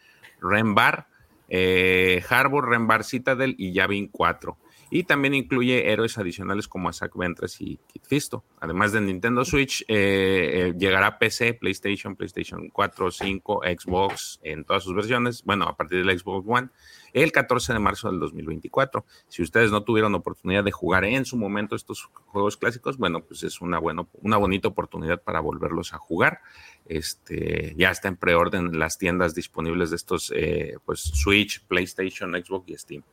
Renbar, 0.41 1.07
eh, 1.49 2.23
Harbor, 2.30 2.69
Renbar 2.69 3.03
Citadel 3.03 3.55
y 3.57 3.73
Yavin 3.73 4.07
4. 4.07 4.57
Y 4.91 5.03
también 5.03 5.34
incluye 5.34 5.91
héroes 5.91 6.17
adicionales 6.17 6.67
como 6.67 6.89
Asak 6.89 7.15
Ventress 7.15 7.59
y 7.59 7.80
Kit 7.88 8.05
Fisto. 8.05 8.43
Además 8.59 8.91
de 8.91 9.01
Nintendo 9.01 9.43
Switch, 9.43 9.81
eh, 9.88 9.88
eh, 9.89 10.73
llegará 10.77 11.17
PC, 11.17 11.55
PlayStation, 11.55 12.15
PlayStation 12.15 12.69
4, 12.69 13.11
5, 13.11 13.61
Xbox 13.63 14.39
en 14.43 14.63
todas 14.63 14.84
sus 14.84 14.95
versiones. 14.95 15.43
Bueno, 15.43 15.65
a 15.65 15.76
partir 15.76 16.05
del 16.05 16.17
Xbox 16.17 16.45
One, 16.47 16.69
el 17.13 17.31
14 17.31 17.73
de 17.73 17.80
marzo 17.80 18.09
del 18.09 18.19
2024. 18.19 19.05
Si 19.27 19.41
ustedes 19.41 19.72
no 19.72 19.84
tuvieron 19.84 20.13
oportunidad 20.15 20.63
de 20.63 20.72
jugar 20.72 21.03
en 21.05 21.26
su 21.26 21.38
momento 21.38 21.76
estos 21.76 22.03
juegos 22.27 22.57
clásicos, 22.57 22.97
bueno, 22.97 23.23
pues 23.23 23.43
es 23.43 23.61
una, 23.61 23.80
bueno, 23.80 24.09
una 24.22 24.38
bonita 24.38 24.67
oportunidad 24.67 25.22
para 25.23 25.39
volverlos 25.39 25.93
a 25.93 25.97
jugar. 25.97 26.41
Este, 26.87 27.73
ya 27.77 27.89
está 27.89 28.07
en 28.07 28.15
preorden 28.15 28.67
en 28.67 28.79
las 28.79 28.97
tiendas 28.97 29.33
disponibles 29.33 29.89
de 29.89 29.95
estos, 29.95 30.31
eh, 30.35 30.77
pues 30.85 30.99
Switch, 31.01 31.63
PlayStation, 31.65 32.31
Xbox 32.33 32.69
y 32.69 32.77
Steam. 32.77 33.03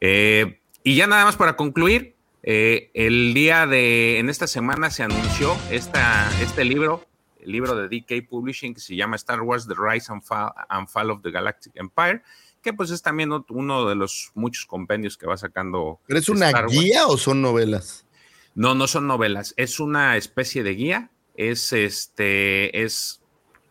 Eh, 0.00 0.58
y 0.82 0.96
ya 0.96 1.06
nada 1.06 1.24
más 1.24 1.36
para 1.36 1.56
concluir, 1.56 2.14
eh, 2.42 2.90
el 2.92 3.32
día 3.32 3.66
de, 3.66 4.18
en 4.18 4.28
esta 4.28 4.46
semana 4.46 4.90
se 4.90 5.02
anunció 5.02 5.56
esta, 5.70 6.30
este 6.42 6.64
libro, 6.64 7.06
el 7.40 7.52
libro 7.52 7.74
de 7.74 7.88
DK 7.88 8.28
Publishing 8.28 8.74
que 8.74 8.80
se 8.80 8.96
llama 8.96 9.16
Star 9.16 9.40
Wars, 9.40 9.66
The 9.66 9.74
Rise 9.78 10.12
and 10.12 10.22
Fall, 10.22 10.52
and 10.68 10.88
Fall 10.88 11.10
of 11.10 11.22
the 11.22 11.30
Galactic 11.30 11.72
Empire, 11.76 12.22
que 12.60 12.74
pues 12.74 12.90
es 12.90 13.00
también 13.00 13.30
uno 13.48 13.88
de 13.88 13.94
los 13.94 14.30
muchos 14.34 14.66
compendios 14.66 15.16
que 15.16 15.26
va 15.26 15.38
sacando. 15.38 16.00
¿Pero 16.06 16.18
es 16.18 16.28
una 16.28 16.48
Star 16.48 16.66
Wars. 16.66 16.78
guía 16.78 17.06
o 17.06 17.16
son 17.16 17.40
novelas? 17.40 18.06
No, 18.54 18.74
no 18.74 18.88
son 18.88 19.06
novelas, 19.06 19.54
es 19.56 19.80
una 19.80 20.16
especie 20.16 20.62
de 20.62 20.74
guía, 20.74 21.10
es 21.34 21.72
este, 21.72 22.82
es 22.82 23.20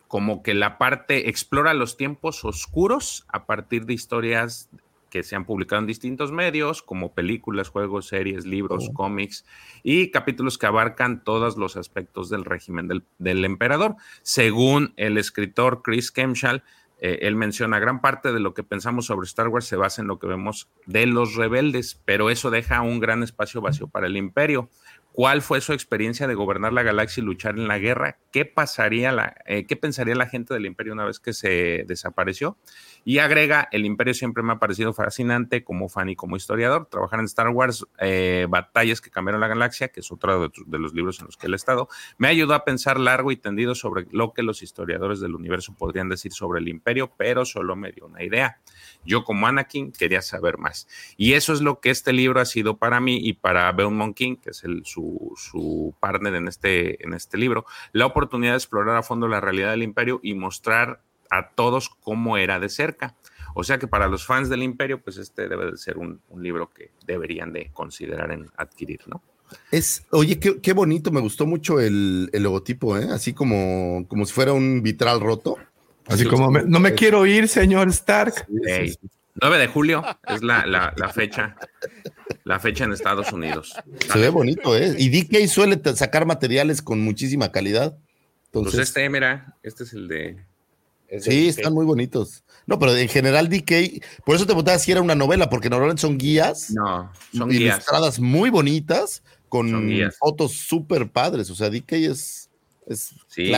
como 0.08 0.42
que 0.42 0.54
la 0.54 0.78
parte 0.78 1.28
explora 1.28 1.74
los 1.74 1.96
tiempos 1.96 2.44
oscuros 2.44 3.26
a 3.28 3.46
partir 3.46 3.86
de 3.86 3.94
historias 3.94 4.68
que 5.10 5.22
se 5.22 5.36
han 5.36 5.44
publicado 5.44 5.80
en 5.80 5.86
distintos 5.86 6.32
medios, 6.32 6.82
como 6.82 7.14
películas, 7.14 7.68
juegos, 7.68 8.08
series, 8.08 8.46
libros, 8.46 8.90
cómics, 8.94 9.44
y 9.84 10.10
capítulos 10.10 10.58
que 10.58 10.66
abarcan 10.66 11.22
todos 11.22 11.56
los 11.56 11.76
aspectos 11.76 12.30
del 12.30 12.44
régimen 12.44 12.88
del, 12.88 13.04
del 13.18 13.44
emperador. 13.44 13.94
Según 14.22 14.92
el 14.96 15.16
escritor 15.16 15.82
Chris 15.82 16.10
Kemshall, 16.10 16.64
eh, 16.98 17.26
él 17.26 17.36
menciona, 17.36 17.78
gran 17.78 18.00
parte 18.00 18.32
de 18.32 18.40
lo 18.40 18.54
que 18.54 18.62
pensamos 18.62 19.06
sobre 19.06 19.26
Star 19.26 19.48
Wars 19.48 19.66
se 19.66 19.76
basa 19.76 20.00
en 20.00 20.08
lo 20.08 20.18
que 20.18 20.26
vemos 20.26 20.68
de 20.86 21.06
los 21.06 21.34
rebeldes, 21.34 22.00
pero 22.04 22.30
eso 22.30 22.50
deja 22.50 22.80
un 22.80 22.98
gran 22.98 23.22
espacio 23.22 23.60
vacío 23.60 23.88
para 23.88 24.06
el 24.06 24.16
imperio. 24.16 24.70
¿Cuál 25.14 25.42
fue 25.42 25.60
su 25.60 25.72
experiencia 25.72 26.26
de 26.26 26.34
gobernar 26.34 26.72
la 26.72 26.82
galaxia 26.82 27.20
y 27.20 27.24
luchar 27.24 27.56
en 27.56 27.68
la 27.68 27.78
guerra? 27.78 28.18
¿Qué 28.32 28.44
pasaría, 28.44 29.12
la, 29.12 29.36
eh, 29.46 29.64
qué 29.64 29.76
pensaría 29.76 30.16
la 30.16 30.26
gente 30.26 30.52
del 30.52 30.66
imperio 30.66 30.92
una 30.92 31.04
vez 31.04 31.20
que 31.20 31.32
se 31.32 31.84
desapareció? 31.86 32.58
Y 33.04 33.18
agrega, 33.18 33.68
el 33.70 33.84
imperio 33.84 34.14
siempre 34.14 34.42
me 34.42 34.54
ha 34.54 34.58
parecido 34.58 34.92
fascinante 34.94 35.62
como 35.62 35.88
fan 35.88 36.08
y 36.08 36.16
como 36.16 36.36
historiador. 36.36 36.86
Trabajar 36.86 37.20
en 37.20 37.26
Star 37.26 37.48
Wars, 37.50 37.86
eh, 37.98 38.46
batallas 38.48 39.00
que 39.00 39.10
cambiaron 39.10 39.40
la 39.40 39.48
galaxia, 39.48 39.88
que 39.88 40.00
es 40.00 40.10
otro 40.10 40.48
de, 40.48 40.78
los 40.78 40.94
libros 40.94 41.20
en 41.20 41.26
los 41.26 41.36
que 41.36 41.46
él 41.46 41.52
ha 41.52 41.56
estado, 41.56 41.88
me 42.16 42.28
ayudó 42.28 42.54
a 42.54 42.64
pensar 42.64 42.98
largo 42.98 43.30
y 43.30 43.36
tendido 43.36 43.74
sobre 43.74 44.06
lo 44.10 44.32
que 44.32 44.42
los 44.42 44.62
historiadores 44.62 45.20
del 45.20 45.34
universo 45.34 45.74
podrían 45.76 46.08
decir 46.08 46.32
sobre 46.32 46.60
el 46.60 46.68
imperio, 46.68 47.12
pero 47.16 47.44
solo 47.44 47.76
me 47.76 47.92
dio 47.92 48.06
una 48.06 48.22
idea. 48.22 48.60
Yo 49.04 49.24
como 49.24 49.46
Anakin 49.46 49.92
quería 49.92 50.22
saber 50.22 50.58
más. 50.58 50.88
Y 51.16 51.34
eso 51.34 51.52
es 51.52 51.60
lo 51.60 51.80
que 51.80 51.90
este 51.90 52.12
libro 52.12 52.40
ha 52.40 52.46
sido 52.46 52.78
para 52.78 53.00
mí 53.00 53.18
y 53.22 53.34
para 53.34 53.70
Beaumont 53.72 54.16
King, 54.16 54.36
que 54.36 54.50
es 54.50 54.64
su, 54.84 55.32
su 55.36 55.94
partner 56.00 56.34
en 56.34 56.48
este, 56.48 57.04
en 57.04 57.12
este 57.12 57.36
libro, 57.36 57.66
la 57.92 58.06
oportunidad 58.06 58.52
de 58.52 58.58
explorar 58.58 58.96
a 58.96 59.02
fondo 59.02 59.28
la 59.28 59.40
realidad 59.40 59.70
del 59.72 59.82
imperio 59.82 60.20
y 60.22 60.34
mostrar 60.34 61.02
a 61.38 61.50
todos 61.50 61.88
cómo 61.88 62.36
era 62.36 62.60
de 62.60 62.68
cerca. 62.68 63.16
O 63.54 63.62
sea 63.62 63.78
que 63.78 63.86
para 63.86 64.08
los 64.08 64.26
fans 64.26 64.48
del 64.48 64.62
imperio, 64.62 65.00
pues 65.00 65.16
este 65.16 65.48
debe 65.48 65.70
de 65.70 65.76
ser 65.76 65.98
un, 65.98 66.20
un 66.28 66.42
libro 66.42 66.70
que 66.70 66.90
deberían 67.06 67.52
de 67.52 67.70
considerar 67.72 68.32
en 68.32 68.50
adquirir, 68.56 69.00
¿no? 69.06 69.22
Es, 69.70 70.04
oye, 70.10 70.38
qué, 70.40 70.60
qué 70.60 70.72
bonito, 70.72 71.12
me 71.12 71.20
gustó 71.20 71.46
mucho 71.46 71.78
el, 71.78 72.30
el, 72.32 72.42
logotipo, 72.42 72.96
¿eh? 72.96 73.08
Así 73.12 73.32
como, 73.32 74.06
como 74.08 74.24
si 74.26 74.32
fuera 74.32 74.52
un 74.52 74.82
vitral 74.82 75.20
roto. 75.20 75.56
Así 76.06 76.24
sí, 76.24 76.28
como, 76.28 76.50
me, 76.50 76.64
no 76.64 76.80
me 76.80 76.94
quiero 76.94 77.24
ir, 77.26 77.46
señor 77.46 77.88
Stark. 77.88 78.46
Sí, 78.48 78.88
sí, 78.88 78.98
9 79.40 79.58
de 79.58 79.66
julio 79.66 80.02
es 80.28 80.42
la, 80.42 80.64
la, 80.66 80.94
la, 80.96 81.08
fecha, 81.08 81.56
la 82.44 82.60
fecha 82.60 82.84
en 82.84 82.92
Estados 82.92 83.32
Unidos. 83.32 83.74
Se 84.12 84.18
ve 84.18 84.28
bonito, 84.28 84.76
¿eh? 84.76 84.94
Y 84.96 85.08
DK 85.10 85.48
suele 85.48 85.80
sacar 85.94 86.24
materiales 86.24 86.82
con 86.82 87.00
muchísima 87.00 87.50
calidad. 87.50 87.98
Entonces, 88.46 88.74
pues 88.74 88.88
este, 88.88 89.08
mira, 89.08 89.56
este 89.62 89.84
es 89.84 89.92
el 89.92 90.06
de 90.08 90.44
Sí, 91.20 91.48
están 91.48 91.74
muy 91.74 91.84
bonitos. 91.84 92.44
No, 92.66 92.78
pero 92.78 92.96
en 92.96 93.08
general 93.08 93.48
DK, 93.48 94.02
por 94.24 94.36
eso 94.36 94.44
te 94.44 94.48
preguntaba 94.48 94.78
si 94.78 94.90
era 94.90 95.02
una 95.02 95.14
novela, 95.14 95.50
porque 95.50 95.68
normalmente 95.68 96.00
son 96.00 96.18
guías. 96.18 96.70
No, 96.70 97.12
son 97.32 97.52
ilustradas 97.52 98.18
guías. 98.18 98.20
muy 98.20 98.50
bonitas, 98.50 99.22
con 99.48 99.90
fotos 100.18 100.52
súper 100.52 101.08
padres. 101.08 101.50
O 101.50 101.54
sea, 101.54 101.70
DK 101.70 101.92
es. 101.92 102.50
es 102.86 103.14
sí, 103.28 103.52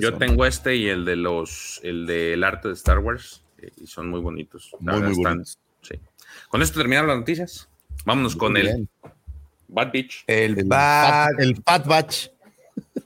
yo 0.00 0.08
eso, 0.08 0.18
tengo 0.18 0.42
¿no? 0.42 0.44
este 0.44 0.76
y 0.76 0.88
el 0.88 1.04
de 1.04 1.16
los, 1.16 1.80
el 1.82 2.06
del 2.06 2.42
arte 2.42 2.68
de 2.68 2.74
Star 2.74 2.98
Wars, 2.98 3.44
eh, 3.58 3.70
y 3.80 3.86
son 3.86 4.10
muy 4.10 4.20
bonitos. 4.20 4.70
Muy, 4.80 5.00
muy 5.00 5.12
están, 5.12 5.34
bonitos. 5.34 5.58
Sí. 5.82 5.94
Con 6.48 6.62
esto 6.62 6.78
terminaron 6.78 7.08
las 7.08 7.18
noticias. 7.18 7.68
Vámonos 8.04 8.34
muy 8.34 8.40
con 8.40 8.54
bien. 8.54 8.66
el 8.66 8.88
Bad 9.68 9.92
Beach. 9.92 10.24
El, 10.26 10.58
el 10.58 10.64
Bad, 10.64 11.40
el 11.40 11.54
Bad 11.64 11.86
Batch. 11.86 12.28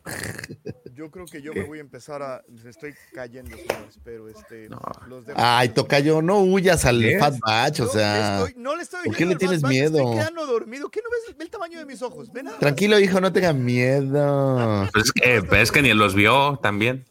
Yo 1.02 1.10
creo 1.10 1.26
que 1.26 1.42
yo 1.42 1.50
¿Qué? 1.52 1.62
me 1.62 1.66
voy 1.66 1.78
a 1.78 1.80
empezar 1.80 2.22
a. 2.22 2.44
Estoy 2.64 2.94
cayendo, 3.12 3.56
señores, 3.56 3.98
pero 4.04 4.28
este. 4.28 4.68
No. 4.68 4.80
Los 5.08 5.26
demás... 5.26 5.42
Ay, 5.44 5.70
Tocayo, 5.70 6.22
no 6.22 6.42
huyas 6.42 6.84
al 6.84 7.00
¿Qué? 7.00 7.18
Fat 7.18 7.40
Batch, 7.40 7.80
o 7.80 7.88
sea. 7.88 8.36
No, 8.38 8.46
estoy, 8.46 8.62
no 8.62 8.76
le 8.76 8.82
estoy 8.84 9.04
¿Por 9.06 9.16
qué 9.16 9.26
le 9.26 9.34
tienes 9.34 9.64
miedo? 9.64 9.98
Estoy 9.98 10.14
quedando 10.14 10.46
dormido. 10.46 10.88
¿Qué 10.90 11.00
no 11.02 11.10
ves? 11.10 11.36
Ve 11.36 11.42
el 11.42 11.50
tamaño 11.50 11.80
de 11.80 11.86
mis 11.86 12.02
ojos. 12.02 12.30
Tranquilo, 12.60 13.00
hijo, 13.00 13.20
no 13.20 13.32
tengas 13.32 13.56
miedo. 13.56 14.88
Pues 14.92 15.06
es, 15.06 15.12
que, 15.12 15.60
es 15.60 15.72
que 15.72 15.82
ni 15.82 15.92
los 15.92 16.14
vio 16.14 16.60
también. 16.62 17.04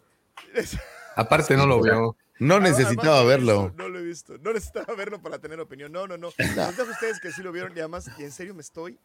Aparte, 1.18 1.58
no 1.58 1.66
lo 1.66 1.82
vio. 1.82 2.16
No 2.40 2.62
necesitaba 2.62 3.26
verlo. 3.26 3.74
No 3.76 3.90
lo 3.90 4.00
he 4.00 4.04
visto. 4.04 4.38
No 4.38 4.54
necesitaba 4.54 4.96
verlo 4.96 5.22
para 5.22 5.40
tener 5.40 5.60
opinión. 5.60 5.92
No, 5.92 6.08
no, 6.08 6.18
no. 6.18 6.30
Les 6.38 6.56
dejo 6.56 6.90
a 6.90 6.92
ustedes 6.94 7.20
que 7.20 7.34
sí 7.34 7.44
lo 7.44 7.52
vieron 7.52 7.76
y 7.76 7.80
además, 7.80 8.10
y 8.18 8.24
en 8.24 8.32
serio 8.32 8.56
me 8.56 8.62
estoy 8.62 8.98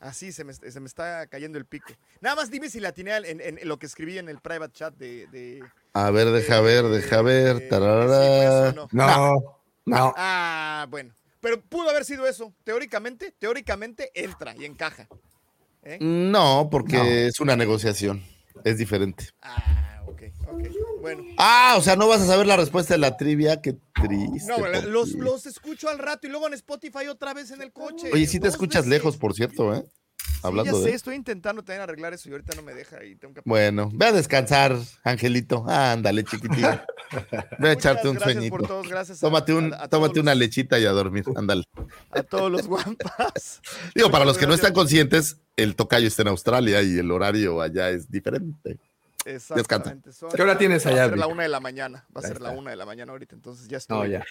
Así 0.00 0.32
se 0.32 0.44
me, 0.44 0.54
se 0.54 0.80
me, 0.80 0.86
está 0.86 1.26
cayendo 1.26 1.58
el 1.58 1.66
pico. 1.66 1.92
Nada 2.22 2.34
más 2.34 2.50
dime 2.50 2.70
si 2.70 2.80
la 2.80 2.88
atiné 2.88 3.14
en, 3.16 3.40
en, 3.40 3.58
en, 3.58 3.68
lo 3.68 3.78
que 3.78 3.84
escribí 3.84 4.16
en 4.16 4.30
el 4.30 4.40
private 4.40 4.72
chat 4.72 4.94
de. 4.96 5.26
de 5.26 5.62
a 5.92 6.10
ver, 6.10 6.30
deja 6.30 6.56
de, 6.56 6.62
ver, 6.62 6.84
deja 6.84 7.20
ver. 7.20 7.58
Sí, 7.68 8.76
no. 8.76 8.88
no. 8.92 9.60
no, 9.84 10.14
Ah, 10.16 10.86
bueno. 10.88 11.12
Pero 11.40 11.60
pudo 11.60 11.90
haber 11.90 12.06
sido 12.06 12.26
eso. 12.26 12.52
Teóricamente, 12.64 13.34
teóricamente 13.38 14.10
entra 14.14 14.54
y 14.56 14.64
encaja. 14.64 15.06
¿Eh? 15.82 15.98
No, 16.00 16.68
porque 16.70 16.96
no. 16.96 17.04
es 17.04 17.40
una 17.40 17.56
negociación. 17.56 18.22
Es 18.64 18.78
diferente. 18.78 19.28
Ah, 19.42 20.02
ok, 20.06 20.22
ok. 20.48 20.62
Bueno. 21.00 21.24
Ah, 21.38 21.76
o 21.78 21.82
sea, 21.82 21.96
no 21.96 22.08
vas 22.08 22.20
a 22.20 22.26
saber 22.26 22.46
la 22.46 22.56
respuesta 22.56 22.94
de 22.94 22.98
la 22.98 23.16
trivia. 23.16 23.60
Qué 23.62 23.76
triste. 23.94 24.52
No, 24.52 24.66
los, 24.88 25.12
los, 25.12 25.46
escucho 25.46 25.88
al 25.88 25.98
rato 25.98 26.26
y 26.26 26.30
luego 26.30 26.46
en 26.46 26.54
Spotify 26.54 27.06
otra 27.08 27.34
vez 27.34 27.50
en 27.50 27.62
el 27.62 27.72
coche. 27.72 28.10
Oye, 28.12 28.26
sí 28.26 28.40
te 28.40 28.48
escuchas 28.48 28.82
veces. 28.82 28.90
lejos, 28.90 29.16
por 29.16 29.34
cierto, 29.34 29.74
¿eh? 29.74 29.84
Hablando 30.42 30.72
sí, 30.72 30.78
ya 30.78 30.84
sé, 30.84 30.90
de... 30.90 30.96
estoy 30.96 31.16
intentando 31.16 31.62
también 31.62 31.82
arreglar 31.82 32.14
eso 32.14 32.28
y 32.28 32.32
ahorita 32.32 32.54
no 32.56 32.62
me 32.62 32.72
deja 32.72 33.04
y 33.04 33.14
tengo 33.16 33.34
que... 33.34 33.42
Bueno, 33.44 33.90
ve 33.92 34.06
a 34.06 34.12
descansar, 34.12 34.76
Angelito. 35.04 35.64
ándale, 35.68 36.24
chiquitito. 36.24 36.80
Ve 37.58 37.70
a 37.70 37.72
echarte 37.72 38.08
un 38.08 38.20
sueñito. 38.20 38.56
Por 38.56 38.68
todos, 38.68 38.88
gracias 38.88 39.18
tómate 39.18 39.52
un, 39.52 39.74
a, 39.74 39.82
a 39.82 39.88
tómate 39.88 40.16
los... 40.16 40.22
una 40.22 40.34
lechita 40.36 40.78
y 40.78 40.86
a 40.86 40.92
dormir, 40.92 41.24
ándale. 41.34 41.64
A 42.12 42.22
todos 42.22 42.52
los 42.52 42.68
guampas. 42.68 43.60
Digo, 43.96 44.12
para 44.12 44.24
los 44.24 44.38
que 44.38 44.46
no 44.46 44.54
están 44.54 44.72
conscientes, 44.72 45.38
el 45.56 45.74
tocayo 45.74 46.06
está 46.06 46.22
en 46.22 46.28
Australia 46.28 46.82
y 46.82 46.98
el 46.98 47.10
horario 47.10 47.60
allá 47.60 47.90
es 47.90 48.10
diferente. 48.10 48.78
Exactamente. 49.24 50.12
Son, 50.12 50.30
¿Qué 50.30 50.42
hora 50.42 50.56
tienes 50.56 50.86
allá? 50.86 51.02
Va 51.02 51.04
a 51.04 51.08
ser 51.08 51.18
la 51.18 51.26
una 51.26 51.42
de 51.42 51.48
la 51.48 51.60
mañana. 51.60 52.06
Va 52.16 52.20
a 52.20 52.26
ser 52.26 52.40
la 52.40 52.50
una 52.50 52.70
de 52.70 52.76
la 52.76 52.86
mañana 52.86 53.12
ahorita, 53.12 53.34
entonces 53.34 53.68
ya 53.68 53.78
estoy. 53.78 53.98
No, 53.98 54.06
ya. 54.06 54.24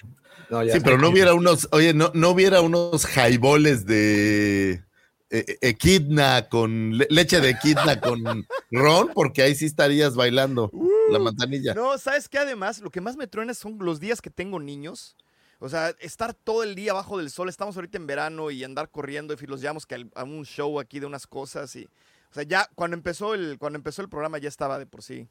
No, 0.49 0.63
ya 0.63 0.73
sí, 0.73 0.79
pero 0.83 0.97
no 0.97 1.09
hubiera 1.09 1.33
unos, 1.33 1.67
oye, 1.71 1.93
no, 1.93 2.11
no 2.13 2.29
hubiera 2.29 2.61
unos 2.61 3.05
jaiboles 3.05 3.85
de 3.85 4.83
eh, 5.31 5.57
equidna 5.61 6.49
con 6.49 6.97
le, 6.97 7.05
leche 7.09 7.39
de 7.39 7.51
equidna 7.51 7.99
con 8.01 8.23
ron, 8.71 9.11
porque 9.13 9.43
ahí 9.43 9.53
sí 9.53 9.65
estarías 9.65 10.15
bailando 10.15 10.69
uh, 10.73 11.11
la 11.11 11.19
manzanilla. 11.19 11.73
No, 11.75 11.97
¿sabes 11.97 12.27
qué? 12.27 12.39
Además, 12.39 12.79
lo 12.79 12.89
que 12.89 13.01
más 13.01 13.15
me 13.15 13.27
truena 13.27 13.53
son 13.53 13.77
los 13.79 13.99
días 13.99 14.21
que 14.21 14.31
tengo 14.31 14.59
niños. 14.59 15.15
O 15.59 15.69
sea, 15.69 15.93
estar 15.99 16.33
todo 16.33 16.63
el 16.63 16.73
día 16.73 16.93
bajo 16.93 17.17
del 17.17 17.29
sol. 17.29 17.49
Estamos 17.49 17.75
ahorita 17.75 17.97
en 17.97 18.07
verano 18.07 18.49
y 18.49 18.63
andar 18.63 18.89
corriendo 18.89 19.35
y 19.39 19.45
los 19.45 19.61
llevamos 19.61 19.85
que 19.85 20.07
a 20.15 20.23
un 20.23 20.45
show 20.45 20.79
aquí 20.79 20.99
de 20.99 21.05
unas 21.05 21.27
cosas 21.27 21.75
y 21.75 21.87
o 22.29 22.33
sea, 22.33 22.43
ya 22.43 22.69
cuando 22.75 22.95
empezó 22.95 23.33
el, 23.33 23.57
cuando 23.57 23.77
empezó 23.77 24.01
el 24.01 24.09
programa 24.09 24.37
ya 24.37 24.49
estaba 24.49 24.77
de 24.77 24.85
por 24.85 25.01
sí. 25.01 25.27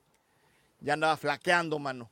Ya 0.80 0.94
andaba 0.94 1.16
flaqueando, 1.16 1.78
mano. 1.78 2.10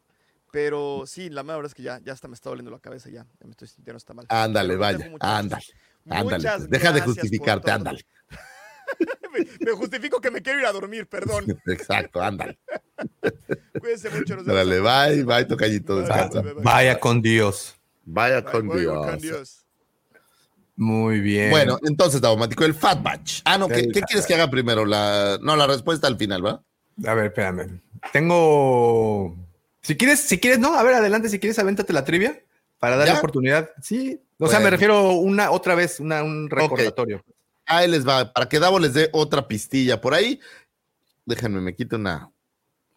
Pero 0.52 1.04
sí, 1.06 1.28
la 1.28 1.42
verdad 1.42 1.66
es 1.66 1.74
que 1.74 1.82
ya, 1.82 2.00
ya 2.02 2.12
hasta 2.12 2.28
me 2.28 2.34
está 2.34 2.48
doliendo 2.48 2.70
la 2.70 2.78
cabeza, 2.78 3.10
ya, 3.10 3.26
ya 3.40 3.46
me 3.46 3.50
estoy 3.50 3.68
sintiendo 3.68 3.98
está 3.98 4.14
mal. 4.14 4.26
Ándale, 4.28 4.76
vaya, 4.76 5.10
ándale, 5.20 5.64
ándale. 6.08 6.48
Deja 6.68 6.92
de 6.92 7.00
justificarte, 7.02 7.70
ándale. 7.70 8.06
me, 9.60 9.72
justifico 9.72 10.20
que 10.20 10.30
me 10.30 10.40
quiero 10.40 10.60
ir 10.60 10.66
a 10.66 10.72
dormir, 10.72 11.06
perdón. 11.08 11.44
Exacto, 11.66 12.22
ándale. 12.22 12.58
Cuídense 13.80 14.08
mucho. 14.10 14.36
Nos 14.36 14.46
Dale, 14.46 14.80
bye, 14.80 15.24
bye, 15.24 15.44
tocallito, 15.44 15.98
descansa. 15.98 16.42
Vaya 16.62 16.98
con 16.98 17.20
Dios. 17.20 17.76
Vaya 18.04 18.42
con 18.42 18.68
Dios. 18.68 19.06
Con 19.06 19.18
Dios. 19.18 19.65
Muy 20.76 21.20
bien. 21.20 21.50
Bueno, 21.50 21.78
entonces, 21.84 22.20
Daumático, 22.20 22.64
el 22.64 22.74
Fat 22.74 23.02
Batch. 23.02 23.40
Ah, 23.44 23.56
no, 23.56 23.66
¿qué, 23.66 23.88
¿qué 23.88 24.02
quieres 24.02 24.26
que 24.26 24.34
haga 24.34 24.50
primero? 24.50 24.84
La, 24.84 25.38
no, 25.40 25.56
la 25.56 25.66
respuesta 25.66 26.06
al 26.06 26.18
final, 26.18 26.44
¿va? 26.44 26.62
A 27.04 27.14
ver, 27.14 27.26
espérame. 27.26 27.80
Tengo. 28.12 29.36
Si 29.80 29.96
quieres, 29.96 30.20
si 30.20 30.38
quieres, 30.38 30.58
no, 30.58 30.74
a 30.74 30.82
ver, 30.82 30.94
adelante, 30.94 31.28
si 31.28 31.38
quieres, 31.38 31.58
avéntate 31.58 31.92
la 31.92 32.04
trivia 32.04 32.42
para 32.78 32.96
darle 32.96 33.14
¿Ya? 33.14 33.18
oportunidad. 33.18 33.70
Sí. 33.82 34.20
O 34.38 34.44
bueno. 34.44 34.50
sea, 34.50 34.60
me 34.60 34.70
refiero 34.70 35.12
una 35.12 35.50
otra 35.50 35.74
vez, 35.74 35.98
una, 35.98 36.22
un 36.22 36.50
recordatorio. 36.50 37.20
Okay. 37.20 37.34
Ahí 37.66 37.88
les 37.88 38.06
va, 38.06 38.32
para 38.32 38.48
que 38.48 38.60
Davo 38.60 38.78
les 38.78 38.94
dé 38.94 39.08
otra 39.12 39.48
pistilla 39.48 40.00
por 40.00 40.12
ahí. 40.12 40.40
Déjenme, 41.24 41.60
me 41.60 41.74
quito 41.74 41.96
una 41.96 42.30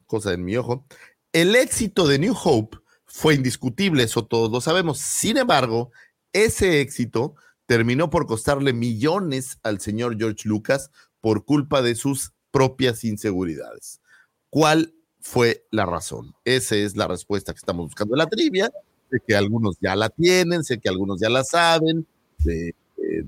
cosa 0.05 0.33
en 0.33 0.43
mi 0.43 0.57
ojo. 0.57 0.85
El 1.31 1.55
éxito 1.55 2.07
de 2.07 2.19
New 2.19 2.35
Hope 2.43 2.77
fue 3.05 3.35
indiscutible, 3.35 4.03
eso 4.03 4.25
todos 4.25 4.51
lo 4.51 4.61
sabemos. 4.61 4.99
Sin 4.99 5.37
embargo, 5.37 5.91
ese 6.33 6.81
éxito 6.81 7.35
terminó 7.69 8.09
por 8.09 8.25
costarle 8.25 8.73
millones 8.73 9.59
al 9.61 9.79
señor 9.79 10.17
George 10.17 10.49
Lucas 10.49 10.89
por 11.21 11.45
culpa 11.45 11.83
de 11.83 11.93
sus 11.93 12.31
propias 12.49 13.03
inseguridades. 13.03 14.01
¿Cuál 14.49 14.95
fue 15.19 15.67
la 15.69 15.85
razón? 15.85 16.33
Esa 16.45 16.77
es 16.77 16.97
la 16.97 17.07
respuesta 17.07 17.53
que 17.53 17.59
estamos 17.59 17.85
buscando 17.85 18.15
en 18.15 18.17
la 18.17 18.25
trivia. 18.25 18.71
Sé 19.11 19.19
que 19.19 19.35
algunos 19.35 19.77
ya 19.79 19.95
la 19.95 20.09
tienen, 20.09 20.63
sé 20.63 20.79
que 20.79 20.89
algunos 20.89 21.19
ya 21.19 21.29
la 21.29 21.43
saben, 21.43 22.07
eh, 22.47 22.71
eh, 22.97 23.23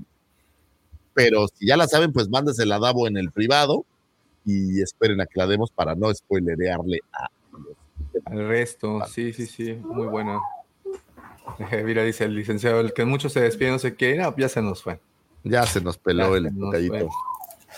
pero 1.14 1.46
si 1.46 1.68
ya 1.68 1.76
la 1.76 1.86
saben, 1.86 2.12
pues 2.12 2.28
mándasela 2.28 2.76
a 2.76 2.80
Davo 2.80 3.06
en 3.06 3.18
el 3.18 3.30
privado 3.30 3.86
y 4.44 4.82
esperen 4.82 5.20
a 5.20 5.26
que 5.26 5.38
la 5.38 5.46
demos 5.46 5.70
para 5.70 5.94
no 5.94 6.12
spoilerearle 6.12 6.98
a 7.12 7.28
Al 8.24 8.48
resto, 8.48 9.02
sí, 9.06 9.32
sí, 9.32 9.46
sí, 9.46 9.74
muy 9.74 10.08
bueno. 10.08 10.42
Mira, 11.84 12.02
dice 12.04 12.24
el 12.24 12.34
licenciado, 12.34 12.80
el 12.80 12.92
que 12.92 13.04
muchos 13.04 13.32
se 13.32 13.40
despide, 13.40 13.70
no 13.70 13.78
sé 13.78 13.94
qué, 13.94 14.16
no, 14.16 14.34
ya 14.36 14.48
se 14.48 14.62
nos 14.62 14.82
fue. 14.82 15.00
Ya 15.44 15.66
se 15.66 15.80
nos 15.80 15.98
peló 15.98 16.36
Ya 16.38 16.48
el 16.48 16.88
fue. 16.88 17.06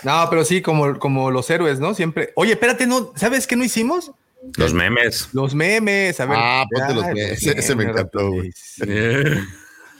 No, 0.03 0.27
pero 0.29 0.43
sí, 0.43 0.61
como, 0.61 0.99
como 0.99 1.31
los 1.31 1.49
héroes, 1.49 1.79
¿no? 1.79 1.93
Siempre. 1.93 2.31
Oye, 2.35 2.51
espérate, 2.53 2.85
¿no? 2.85 3.13
¿Sabes 3.15 3.47
qué 3.47 3.55
no 3.55 3.63
hicimos? 3.63 4.11
Los 4.57 4.73
memes. 4.73 5.29
Los 5.33 5.55
memes, 5.55 6.19
a 6.19 6.25
ver. 6.25 6.37
Ah, 6.39 6.65
ponte 6.69 6.93
los 6.93 7.05
memes. 7.05 7.31
Ese- 7.41 7.51
ese 7.59 7.75
me 7.75 7.85
encantó, 7.85 8.29
güey. 8.29 8.51
rapidísimo. 8.79 9.41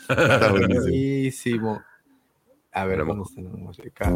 Está 0.10 0.52
buenísimo. 0.52 1.84
A 2.74 2.84
ver, 2.86 2.98
Pero- 2.98 3.06
¿dónde 3.08 3.24
está 3.30 3.42
la 3.42 3.50
música? 3.50 4.10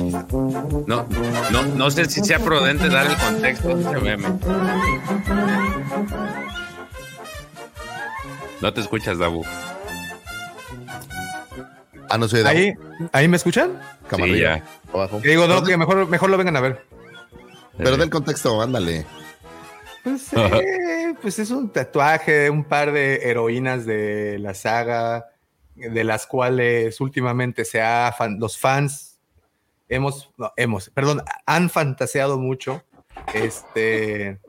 No, 0.86 1.08
no, 1.52 1.64
no 1.76 1.92
sé 1.92 2.06
si 2.06 2.20
sea 2.22 2.40
prudente 2.40 2.90
dar 2.90 3.08
el 3.08 3.16
contexto 3.18 3.76
de 3.76 3.82
ese 3.84 4.00
meme. 4.02 4.28
No 8.62 8.74
te 8.74 8.82
escuchas, 8.82 9.18
Dabu. 9.18 9.44
Ah, 12.10 12.18
no 12.18 12.28
soy 12.28 12.42
de 12.44 12.50
¿Ahí, 12.50 12.74
¿Ahí 13.12 13.28
me 13.28 13.38
escuchan? 13.38 13.80
Camarilla. 14.08 14.56
Sí, 14.58 14.64
ya. 14.88 14.94
abajo. 14.94 15.22
Que 15.22 15.30
digo, 15.30 15.48
no, 15.48 15.64
que 15.64 15.78
mejor, 15.78 16.08
mejor 16.08 16.30
lo 16.30 16.38
vengan 16.38 16.58
a 16.58 16.62
ver. 16.62 16.86
Pero 17.78 17.98
del 17.98 18.10
contexto, 18.10 18.62
ándale. 18.62 19.06
Pues, 20.04 20.34
eh, 20.34 21.14
pues 21.22 21.40
es 21.40 21.52
un 21.52 21.70
tatuaje 21.70 22.32
de 22.32 22.50
un 22.50 22.64
par 22.64 22.92
de 22.92 23.30
heroínas 23.30 23.86
de 23.86 24.38
la 24.40 24.54
saga, 24.54 25.28
de 25.76 26.04
las 26.04 26.26
cuales 26.26 27.00
últimamente 27.00 27.64
se 27.64 27.82
ha 27.82 28.14
fan- 28.18 28.40
los 28.40 28.58
fans 28.58 29.20
hemos, 29.88 30.30
no, 30.38 30.52
hemos, 30.58 30.90
perdón, 30.90 31.22
han 31.46 31.70
fantaseado 31.70 32.38
mucho, 32.38 32.84
este, 33.34 34.40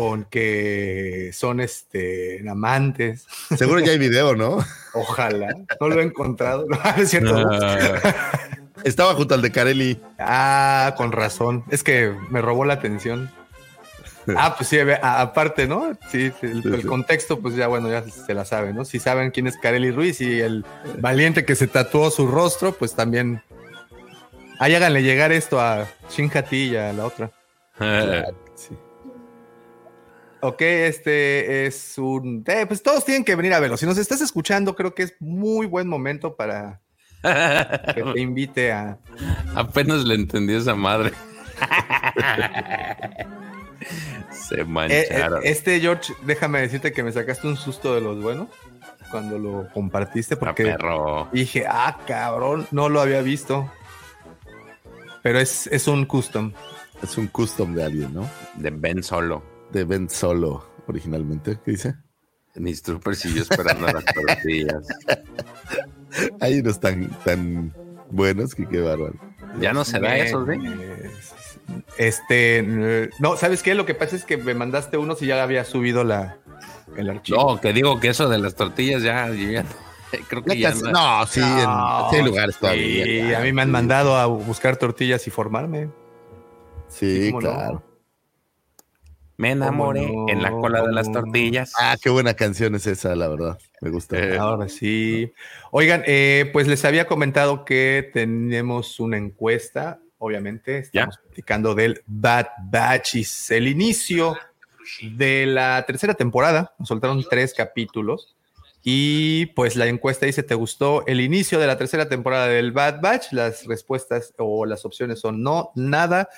con 0.00 0.24
que 0.24 1.30
son 1.34 1.60
este 1.60 2.42
amantes. 2.48 3.26
Seguro 3.54 3.80
ya 3.80 3.92
hay 3.92 3.98
video, 3.98 4.34
¿no? 4.34 4.64
Ojalá, 4.94 5.54
no 5.78 5.88
lo 5.90 6.00
he 6.00 6.04
encontrado, 6.04 6.64
no, 6.66 6.78
es 6.96 7.10
cierto. 7.10 7.36
Ah, 7.36 7.76
Estaba 8.82 9.12
junto 9.12 9.34
al 9.34 9.42
de 9.42 9.52
Carelli. 9.52 10.00
Ah, 10.18 10.94
con 10.96 11.12
razón. 11.12 11.64
Es 11.70 11.82
que 11.82 12.14
me 12.30 12.40
robó 12.40 12.64
la 12.64 12.72
atención. 12.72 13.30
Ah, 14.38 14.54
pues 14.56 14.70
sí, 14.70 14.78
aparte, 15.02 15.68
¿no? 15.68 15.92
Sí, 16.10 16.32
el, 16.40 16.86
contexto, 16.86 17.38
pues 17.38 17.54
ya, 17.54 17.66
bueno, 17.66 17.90
ya 17.90 18.02
se 18.02 18.32
la 18.32 18.46
sabe, 18.46 18.72
¿no? 18.72 18.86
Si 18.86 19.00
saben 19.00 19.32
quién 19.32 19.48
es 19.48 19.58
Kareli 19.58 19.90
Ruiz 19.90 20.22
y 20.22 20.40
el 20.40 20.64
valiente 20.98 21.44
que 21.44 21.56
se 21.56 21.66
tatuó 21.66 22.10
su 22.10 22.26
rostro, 22.26 22.72
pues 22.72 22.94
también. 22.94 23.42
Ahí 24.58 24.74
háganle 24.74 25.02
llegar 25.02 25.30
esto 25.30 25.60
a 25.60 25.86
Shinjati 26.08 26.70
y 26.70 26.76
a 26.76 26.94
la 26.94 27.04
otra. 27.04 27.32
Ok, 30.42 30.62
este 30.62 31.66
es 31.66 31.98
un. 31.98 32.42
eh, 32.46 32.64
pues 32.66 32.82
todos 32.82 33.04
tienen 33.04 33.24
que 33.24 33.34
venir 33.36 33.52
a 33.54 33.60
verlo. 33.60 33.76
Si 33.76 33.84
nos 33.86 33.98
estás 33.98 34.20
escuchando, 34.22 34.74
creo 34.74 34.94
que 34.94 35.02
es 35.04 35.14
muy 35.20 35.66
buen 35.66 35.86
momento 35.88 36.34
para 36.36 36.80
que 37.22 38.02
te 38.14 38.20
invite 38.20 38.72
a. 38.72 38.98
Apenas 39.54 40.04
le 40.04 40.14
entendí 40.14 40.54
esa 40.54 40.74
madre. 40.74 41.12
Se 44.30 44.54
Eh, 44.56 44.60
eh, 44.60 44.64
mancharon. 44.64 45.40
este 45.44 45.80
George, 45.80 46.12
déjame 46.24 46.60
decirte 46.60 46.92
que 46.92 47.02
me 47.02 47.12
sacaste 47.12 47.46
un 47.46 47.56
susto 47.56 47.94
de 47.94 48.00
los 48.00 48.20
buenos 48.22 48.48
cuando 49.10 49.38
lo 49.38 49.68
compartiste 49.72 50.36
porque 50.36 50.64
perro. 50.64 51.28
dije, 51.32 51.64
ah, 51.68 51.98
cabrón, 52.06 52.66
no 52.70 52.88
lo 52.88 53.00
había 53.00 53.22
visto. 53.22 53.70
Pero 55.22 55.38
es, 55.38 55.66
es 55.66 55.86
un 55.88 56.06
custom. 56.06 56.52
Es 57.02 57.16
un 57.18 57.26
custom 57.28 57.74
de 57.74 57.84
alguien, 57.84 58.14
¿no? 58.14 58.28
De 58.54 58.70
Ben 58.70 59.02
Solo. 59.02 59.42
De 59.72 59.84
Ben 59.84 60.08
Solo, 60.08 60.64
originalmente. 60.86 61.58
¿Qué 61.64 61.72
dice? 61.72 61.94
Mis 62.56 62.82
troopers 62.82 63.24
y 63.26 63.34
yo 63.34 63.42
esperando 63.42 63.86
las 63.86 64.04
tortillas. 64.14 64.88
Hay 66.40 66.60
unos 66.60 66.80
tan, 66.80 67.08
tan 67.24 67.72
buenos 68.10 68.54
que 68.54 68.66
qué 68.66 68.80
bárbaro. 68.80 69.14
Ya 69.60 69.72
no 69.72 69.84
se 69.84 70.00
da 70.00 70.16
eso, 70.16 70.44
¿sí? 70.46 70.58
Este, 71.98 73.10
no, 73.20 73.36
¿sabes 73.36 73.62
qué? 73.62 73.74
Lo 73.74 73.86
que 73.86 73.94
pasa 73.94 74.16
es 74.16 74.24
que 74.24 74.36
me 74.36 74.54
mandaste 74.54 74.96
unos 74.96 75.22
y 75.22 75.26
ya 75.26 75.42
había 75.42 75.64
subido 75.64 76.02
la, 76.02 76.38
el 76.96 77.10
archivo. 77.10 77.54
No, 77.54 77.60
que 77.60 77.72
digo 77.72 78.00
que 78.00 78.08
eso 78.08 78.28
de 78.28 78.38
las 78.38 78.54
tortillas 78.54 79.02
ya, 79.02 79.28
creo 80.28 80.42
que 80.42 80.58
Ya 80.58 80.74
no. 80.74 80.90
no, 80.90 81.26
sí, 81.26 81.40
en, 81.40 81.68
sí 82.10 82.22
lugares 82.24 82.56
todavía. 82.56 83.06
Y 83.06 83.20
claro. 83.20 83.38
a 83.38 83.40
mí 83.42 83.52
me 83.52 83.62
han 83.62 83.70
mandado 83.70 84.16
a 84.16 84.26
buscar 84.26 84.76
tortillas 84.76 85.26
y 85.26 85.30
formarme. 85.30 85.88
Sí, 86.88 87.30
¿cómo 87.30 87.42
no? 87.42 87.89
Me 89.40 89.52
enamoré 89.52 90.12
en 90.28 90.42
la 90.42 90.50
cola 90.50 90.82
de 90.82 90.92
las 90.92 91.10
tortillas. 91.10 91.72
Ah, 91.80 91.96
qué 91.98 92.10
buena 92.10 92.34
canción 92.34 92.74
es 92.74 92.86
esa, 92.86 93.16
la 93.16 93.26
verdad. 93.26 93.58
Me 93.80 93.88
gusta. 93.88 94.18
Eh, 94.18 94.36
Ahora 94.36 94.68
sí. 94.68 95.32
Oigan, 95.70 96.02
eh, 96.06 96.50
pues 96.52 96.68
les 96.68 96.84
había 96.84 97.06
comentado 97.06 97.64
que 97.64 98.10
tenemos 98.12 99.00
una 99.00 99.16
encuesta, 99.16 99.98
obviamente. 100.18 100.76
Estamos 100.80 101.16
platicando 101.16 101.74
del 101.74 102.02
Bad 102.06 102.48
Batch. 102.64 103.14
y 103.14 103.20
es 103.20 103.50
el 103.50 103.66
inicio 103.66 104.36
de 105.00 105.46
la 105.46 105.86
tercera 105.86 106.12
temporada. 106.12 106.74
Nos 106.78 106.88
soltaron 106.88 107.24
tres 107.26 107.54
capítulos. 107.54 108.36
Y 108.82 109.46
pues 109.56 109.74
la 109.74 109.86
encuesta 109.86 110.26
dice: 110.26 110.42
¿Te 110.42 110.54
gustó 110.54 111.06
el 111.06 111.18
inicio 111.22 111.58
de 111.58 111.66
la 111.66 111.78
tercera 111.78 112.10
temporada 112.10 112.46
del 112.46 112.72
Bad 112.72 113.00
Batch? 113.00 113.32
Las 113.32 113.64
respuestas 113.64 114.34
o 114.36 114.66
las 114.66 114.84
opciones 114.84 115.18
son 115.18 115.42
no, 115.42 115.72
nada, 115.76 116.28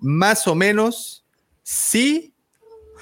más 0.00 0.46
o 0.46 0.54
menos, 0.54 1.24
sí 1.64 2.30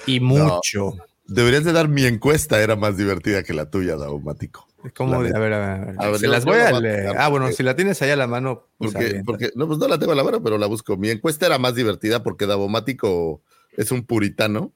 y 0.05 0.19
mucho. 0.19 0.93
Deberías 1.25 1.63
de 1.63 1.71
dar 1.71 1.87
mi 1.87 2.05
encuesta, 2.05 2.61
era 2.61 2.75
más 2.75 2.97
divertida 2.97 3.43
que 3.43 3.53
la 3.53 3.69
tuya, 3.69 3.95
Daumático. 3.95 4.67
¿Cómo? 4.95 5.21
La 5.23 5.37
A 5.37 5.39
ver, 5.39 5.53
a 5.53 5.75
ver. 5.85 5.95
A 5.97 6.09
ver, 6.09 6.19
se 6.19 6.27
las 6.27 6.43
voy 6.43 6.59
a 6.59 6.77
leer. 6.79 7.15
Ah, 7.17 7.29
bueno, 7.29 7.45
porque- 7.45 7.55
si 7.55 7.63
la 7.63 7.75
tienes 7.75 8.01
ahí 8.01 8.09
a 8.09 8.17
la 8.17 8.27
mano, 8.27 8.67
pues 8.77 8.93
Porque, 9.25 9.51
no, 9.55 9.65
pues 9.67 9.79
no 9.79 9.87
la 9.87 9.97
tengo 9.97 10.11
a 10.11 10.15
la 10.15 10.23
mano, 10.25 10.43
pero 10.43 10.57
la 10.57 10.67
busco. 10.67 10.97
Mi 10.97 11.09
encuesta 11.09 11.45
era 11.45 11.57
más 11.57 11.75
divertida 11.75 12.21
porque 12.21 12.45
Davomático 12.45 13.41
es 13.77 13.91
un 13.91 14.05
puritano. 14.05 14.71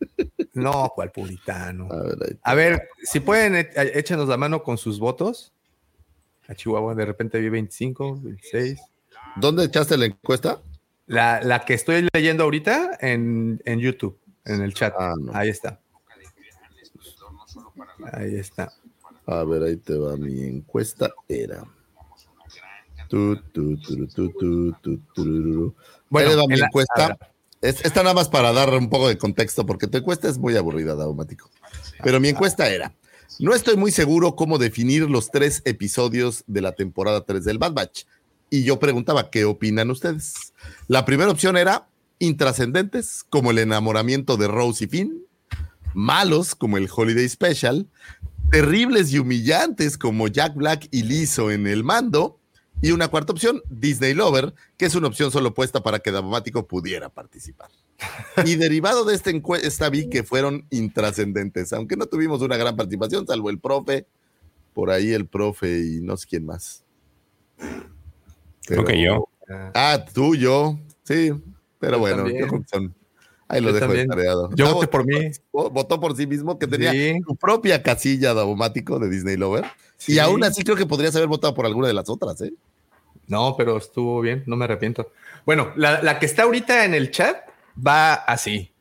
No, 0.52 0.90
cuál 0.94 1.10
puritano. 1.12 1.88
A 1.90 1.96
ver, 2.02 2.16
ahí. 2.26 2.38
A 2.42 2.54
ver, 2.54 2.88
si 3.02 3.20
pueden, 3.20 3.56
e- 3.56 3.68
échenos 3.94 4.26
la 4.28 4.36
mano 4.38 4.62
con 4.62 4.78
sus 4.78 4.98
votos. 4.98 5.52
A 6.48 6.54
Chihuahua 6.54 6.94
de 6.94 7.04
repente 7.04 7.38
vi 7.40 7.48
25, 7.50 8.20
26. 8.22 8.80
¿Dónde 9.36 9.64
echaste 9.64 9.98
la 9.98 10.06
encuesta? 10.06 10.60
La, 11.06 11.42
la 11.42 11.64
que 11.66 11.74
estoy 11.74 12.08
leyendo 12.14 12.44
ahorita 12.44 12.96
en, 13.00 13.60
en 13.66 13.80
YouTube, 13.80 14.18
en 14.46 14.62
el 14.62 14.72
chat. 14.74 14.94
Ah, 14.98 15.14
no. 15.20 15.34
Ahí 15.34 15.48
está. 15.48 15.80
Ahí 18.12 18.36
está. 18.36 18.72
A 19.26 19.44
ver, 19.44 19.62
ahí 19.62 19.76
te 19.76 19.96
va. 19.96 20.16
Mi 20.16 20.42
encuesta 20.44 21.12
era. 21.28 21.64
Tu, 23.08 23.36
tu, 23.52 23.76
tu, 23.78 24.06
tu, 24.08 24.30
tu, 24.32 24.72
tu, 24.82 24.98
turururu. 25.14 25.74
Bueno, 26.08 26.30
Ahí 26.30 26.36
va 26.36 26.46
mi 26.48 26.56
la- 26.56 26.66
encuesta. 26.66 27.18
Es, 27.60 27.84
esta 27.84 28.02
nada 28.02 28.14
más 28.14 28.28
para 28.28 28.52
dar 28.52 28.70
un 28.74 28.90
poco 28.90 29.08
de 29.08 29.16
contexto, 29.16 29.64
porque 29.64 29.86
tu 29.86 29.98
encuesta 29.98 30.28
es 30.28 30.38
muy 30.38 30.56
aburrida, 30.56 30.94
Daumático. 30.94 31.50
Pero 32.02 32.20
mi 32.20 32.28
encuesta 32.28 32.68
era: 32.68 32.94
No 33.38 33.54
estoy 33.54 33.76
muy 33.76 33.90
seguro 33.92 34.36
cómo 34.36 34.58
definir 34.58 35.08
los 35.08 35.30
tres 35.30 35.62
episodios 35.64 36.44
de 36.46 36.60
la 36.60 36.72
temporada 36.72 37.24
3 37.24 37.44
del 37.44 37.58
Bad 37.58 37.72
Batch. 37.72 38.04
Y 38.50 38.64
yo 38.64 38.78
preguntaba: 38.78 39.30
¿qué 39.30 39.44
opinan 39.44 39.90
ustedes? 39.90 40.52
La 40.88 41.04
primera 41.04 41.30
opción 41.30 41.56
era 41.56 41.88
intrascendentes, 42.18 43.24
como 43.28 43.50
el 43.50 43.58
enamoramiento 43.58 44.36
de 44.36 44.48
Rose 44.48 44.84
y 44.84 44.88
Finn, 44.88 45.22
malos, 45.94 46.54
como 46.54 46.76
el 46.76 46.88
Holiday 46.94 47.28
Special, 47.28 47.88
terribles 48.50 49.12
y 49.12 49.18
humillantes, 49.18 49.98
como 49.98 50.28
Jack 50.28 50.54
Black 50.54 50.88
y 50.90 51.02
Lizzo 51.02 51.50
en 51.50 51.66
el 51.66 51.84
mando. 51.84 52.38
Y 52.82 52.90
una 52.90 53.08
cuarta 53.08 53.32
opción, 53.32 53.62
Disney 53.70 54.12
Lover, 54.12 54.54
que 54.76 54.84
es 54.84 54.94
una 54.94 55.08
opción 55.08 55.30
solo 55.30 55.54
puesta 55.54 55.82
para 55.82 55.98
que 56.00 56.12
Davomático 56.12 56.66
pudiera 56.66 57.08
participar. 57.08 57.70
Y 58.44 58.56
derivado 58.56 59.06
de 59.06 59.14
esta 59.14 59.30
encuesta 59.30 59.88
vi 59.88 60.10
que 60.10 60.22
fueron 60.22 60.66
intrascendentes, 60.68 61.72
aunque 61.72 61.96
no 61.96 62.04
tuvimos 62.04 62.42
una 62.42 62.58
gran 62.58 62.76
participación, 62.76 63.26
salvo 63.26 63.48
el 63.48 63.58
profe, 63.58 64.06
por 64.74 64.90
ahí 64.90 65.12
el 65.12 65.26
profe 65.26 65.80
y 65.80 66.00
no 66.02 66.18
sé 66.18 66.26
quién 66.28 66.44
más. 66.44 66.84
Creo 68.66 68.84
que 68.84 69.02
yo. 69.02 69.26
Ah, 69.74 70.04
tú, 70.12 70.34
yo, 70.34 70.78
sí, 71.04 71.32
pero 71.78 71.98
bueno, 71.98 72.18
también. 72.18 72.40
yo 72.40 72.46
creo 72.48 72.62
que 72.62 72.68
son. 72.68 72.94
Ahí 73.48 73.60
lo 73.60 73.68
Yo 73.70 73.74
dejo 73.88 74.08
tareado. 74.08 74.50
Yo 74.56 74.74
voté 74.74 74.88
por 74.88 75.06
mí. 75.06 75.30
Votó 75.52 76.00
por 76.00 76.16
sí 76.16 76.26
mismo, 76.26 76.58
que 76.58 76.66
tenía 76.66 76.90
Sí. 76.90 77.20
su 77.24 77.36
propia 77.36 77.80
casilla 77.82 78.34
Davomático 78.34 78.98
de 78.98 79.08
Disney 79.08 79.36
Lover. 79.36 79.64
Y 80.08 80.18
aún 80.18 80.42
así 80.42 80.64
creo 80.64 80.76
que 80.76 80.84
podrías 80.86 81.14
haber 81.14 81.28
votado 81.28 81.54
por 81.54 81.64
alguna 81.64 81.86
de 81.86 81.94
las 81.94 82.08
otras, 82.08 82.40
¿eh? 82.40 82.52
No, 83.28 83.54
pero 83.56 83.76
estuvo 83.76 84.20
bien, 84.20 84.42
no 84.46 84.56
me 84.56 84.64
arrepiento. 84.64 85.10
Bueno, 85.44 85.72
la, 85.76 86.02
la 86.02 86.18
que 86.18 86.26
está 86.26 86.42
ahorita 86.42 86.84
en 86.84 86.94
el 86.94 87.10
chat 87.12 87.36
va 87.84 88.14
así, 88.14 88.72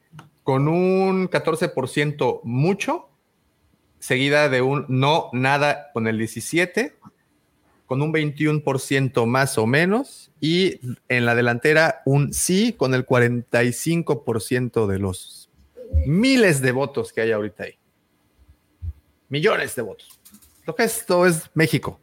con 0.44 0.68
un 0.68 1.30
14% 1.30 2.42
mucho, 2.44 3.08
seguida 4.00 4.50
de 4.50 4.62
un 4.62 4.86
no, 4.88 5.30
nada 5.32 5.92
con 5.94 6.08
el 6.08 6.18
17, 6.18 6.96
con 7.86 8.02
un 8.02 8.12
21% 8.14 9.26
más 9.28 9.58
o 9.58 9.66
menos, 9.68 10.32
y 10.46 10.80
en 11.10 11.26
la 11.26 11.34
delantera 11.34 12.04
un 12.06 12.32
sí 12.32 12.72
con 12.74 12.94
el 12.94 13.04
45% 13.04 14.86
de 14.86 15.00
los 15.00 15.50
miles 16.06 16.62
de 16.62 16.72
votos 16.72 17.12
que 17.12 17.22
hay 17.22 17.32
ahorita 17.32 17.64
ahí. 17.64 17.80
Millones 19.28 19.76
de 19.76 19.82
votos. 19.82 20.20
Lo 20.68 20.76
que 20.76 20.84
esto 20.84 21.26
es 21.26 21.50
México. 21.56 22.00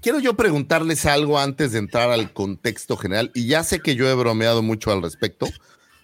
Quiero 0.00 0.20
yo 0.20 0.34
preguntarles 0.34 1.04
algo 1.04 1.36
antes 1.36 1.72
de 1.72 1.80
entrar 1.80 2.10
al 2.10 2.32
contexto 2.32 2.96
general, 2.96 3.32
y 3.34 3.48
ya 3.48 3.64
sé 3.64 3.80
que 3.80 3.96
yo 3.96 4.08
he 4.08 4.14
bromeado 4.14 4.62
mucho 4.62 4.92
al 4.92 5.02
respecto, 5.02 5.48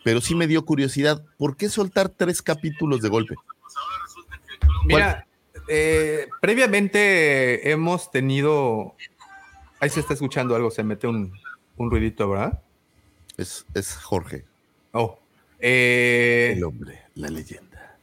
pero 0.02 0.20
sí 0.20 0.34
me 0.34 0.49
dio 0.49 0.65
curiosidad, 0.65 1.24
¿por 1.39 1.57
qué 1.57 1.68
soltar 1.68 2.08
tres 2.08 2.42
capítulos 2.42 3.00
de 3.00 3.10
golpe? 3.10 3.36
Mira, 4.86 5.24
eh, 5.68 6.26
previamente 6.40 7.70
hemos 7.70 8.10
tenido. 8.10 8.97
Ahí 9.78 9.89
se 9.89 10.00
está 10.00 10.15
escuchando 10.15 10.57
algo, 10.57 10.73
se 10.73 10.82
mete 10.82 11.07
un, 11.07 11.32
un 11.81 11.91
ruidito, 11.91 12.28
¿verdad? 12.28 12.60
Es, 13.39 13.65
es 13.75 13.94
Jorge, 13.97 14.44
Oh. 14.92 15.18
eh, 15.59 16.52
el 16.57 16.65
hombre, 16.65 17.00
la 17.15 17.28
leyenda. 17.28 17.97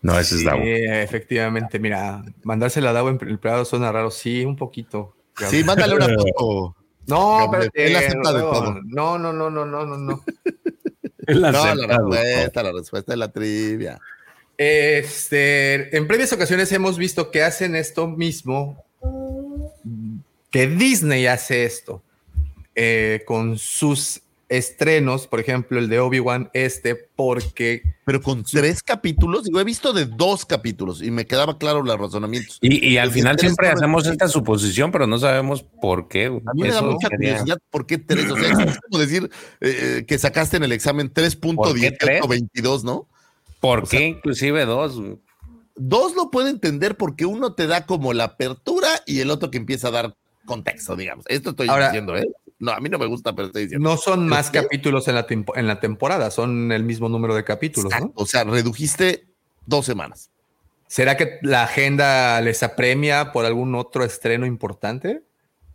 No, 0.00 0.18
ese 0.18 0.36
es 0.36 0.44
Davo. 0.44 0.62
efectivamente, 0.64 1.78
mira, 1.78 2.24
mandársela 2.42 2.90
a 2.90 2.92
Davo 2.94 3.10
en 3.10 3.18
el 3.20 3.38
privado 3.38 3.64
suena 3.64 3.92
raro, 3.92 4.10
sí, 4.10 4.44
un 4.44 4.56
poquito. 4.56 5.14
Sí, 5.48 5.62
mándale 5.62 5.94
una 5.94 6.08
foto. 6.08 6.74
No, 7.06 7.50
él 7.74 7.96
acepta 7.96 8.32
de 8.32 8.40
todo. 8.40 8.80
No, 8.84 9.18
no, 9.18 9.32
no, 9.32 9.50
no, 9.50 9.64
no, 9.66 9.86
no, 9.86 9.96
no. 9.96 10.24
No, 11.28 11.38
la 11.38 11.86
respuesta, 11.86 12.62
la 12.64 12.72
respuesta 12.72 13.12
de 13.12 13.16
la 13.16 13.30
trivia. 13.30 14.00
Este, 14.58 15.96
en 15.96 16.08
previas 16.08 16.32
ocasiones 16.32 16.72
hemos 16.72 16.98
visto 16.98 17.30
que 17.30 17.44
hacen 17.44 17.76
esto 17.76 18.08
mismo, 18.08 18.84
que 20.50 20.66
Disney 20.66 21.26
hace 21.26 21.64
esto 21.64 22.02
eh, 22.74 23.22
con 23.26 23.58
sus 23.58 24.22
estrenos, 24.48 25.26
por 25.28 25.40
ejemplo, 25.40 25.78
el 25.78 25.88
de 25.88 25.98
Obi-Wan 25.98 26.50
este, 26.52 26.94
porque 26.94 27.82
Pero 28.04 28.20
con 28.20 28.44
tres 28.44 28.82
capítulos, 28.82 29.44
digo, 29.44 29.58
he 29.60 29.64
visto 29.64 29.94
de 29.94 30.04
dos 30.04 30.44
capítulos 30.44 31.00
y 31.02 31.10
me 31.10 31.26
quedaba 31.26 31.56
claro 31.56 31.82
los 31.82 31.98
razonamientos. 31.98 32.58
Y, 32.60 32.86
y 32.86 32.98
al 32.98 33.10
final 33.12 33.38
siempre 33.38 33.68
hacemos 33.68 34.06
esta 34.06 34.28
suposición, 34.28 34.92
pero 34.92 35.06
no 35.06 35.18
sabemos 35.18 35.62
por 35.80 36.06
qué. 36.08 36.26
A 36.26 36.30
mí 36.52 36.62
me 36.62 36.68
da 36.70 36.82
mucha 36.82 37.08
sería- 37.08 37.30
curiosidad 37.32 37.58
por 37.70 37.86
qué 37.86 37.96
tres. 37.96 38.30
O 38.30 38.36
sea, 38.36 38.50
es 38.50 38.78
como 38.90 38.98
decir 38.98 39.30
eh, 39.62 40.04
que 40.06 40.18
sacaste 40.18 40.58
en 40.58 40.64
el 40.64 40.72
examen 40.72 41.08
¿Por 41.08 41.24
qué 41.24 41.90
3.18 41.92 41.96
tres? 41.98 42.20
o 42.22 42.28
22, 42.28 42.84
¿no? 42.84 43.08
¿Por 43.58 43.84
O 43.84 43.86
sea- 43.86 43.98
qué 44.00 44.06
inclusive 44.08 44.66
dos? 44.66 45.00
Dos 45.76 46.14
lo 46.14 46.30
puedo 46.30 46.48
entender 46.48 46.98
porque 46.98 47.24
uno 47.24 47.54
te 47.54 47.66
da 47.66 47.86
como 47.86 48.12
la 48.12 48.24
apertura 48.24 48.88
y 49.06 49.20
el 49.20 49.30
otro 49.30 49.50
que 49.50 49.56
empieza 49.56 49.88
a 49.88 49.92
dar 49.92 50.14
contexto, 50.44 50.94
digamos. 50.94 51.24
Esto 51.28 51.50
estoy 51.50 51.68
Ahora- 51.68 51.86
diciendo, 51.86 52.14
¿eh? 52.18 52.26
No, 52.62 52.70
a 52.72 52.78
mí 52.80 52.88
no 52.88 52.96
me 52.98 53.06
gusta, 53.06 53.34
pero 53.34 53.46
estoy 53.48 53.62
diciendo. 53.64 53.88
no 53.90 53.96
son 53.96 54.28
más 54.28 54.50
¿Qué? 54.50 54.62
capítulos 54.62 55.08
en 55.08 55.16
la, 55.16 55.26
tempo- 55.26 55.56
en 55.56 55.66
la 55.66 55.80
temporada, 55.80 56.30
son 56.30 56.70
el 56.70 56.84
mismo 56.84 57.08
número 57.08 57.34
de 57.34 57.42
capítulos, 57.42 57.92
O 58.14 58.24
sea, 58.24 58.44
redujiste 58.44 59.26
dos 59.66 59.84
semanas. 59.84 60.30
¿Será 60.86 61.16
que 61.16 61.38
la 61.42 61.64
agenda 61.64 62.40
les 62.40 62.62
apremia 62.62 63.32
por 63.32 63.46
algún 63.46 63.74
otro 63.74 64.04
estreno 64.04 64.46
importante? 64.46 65.24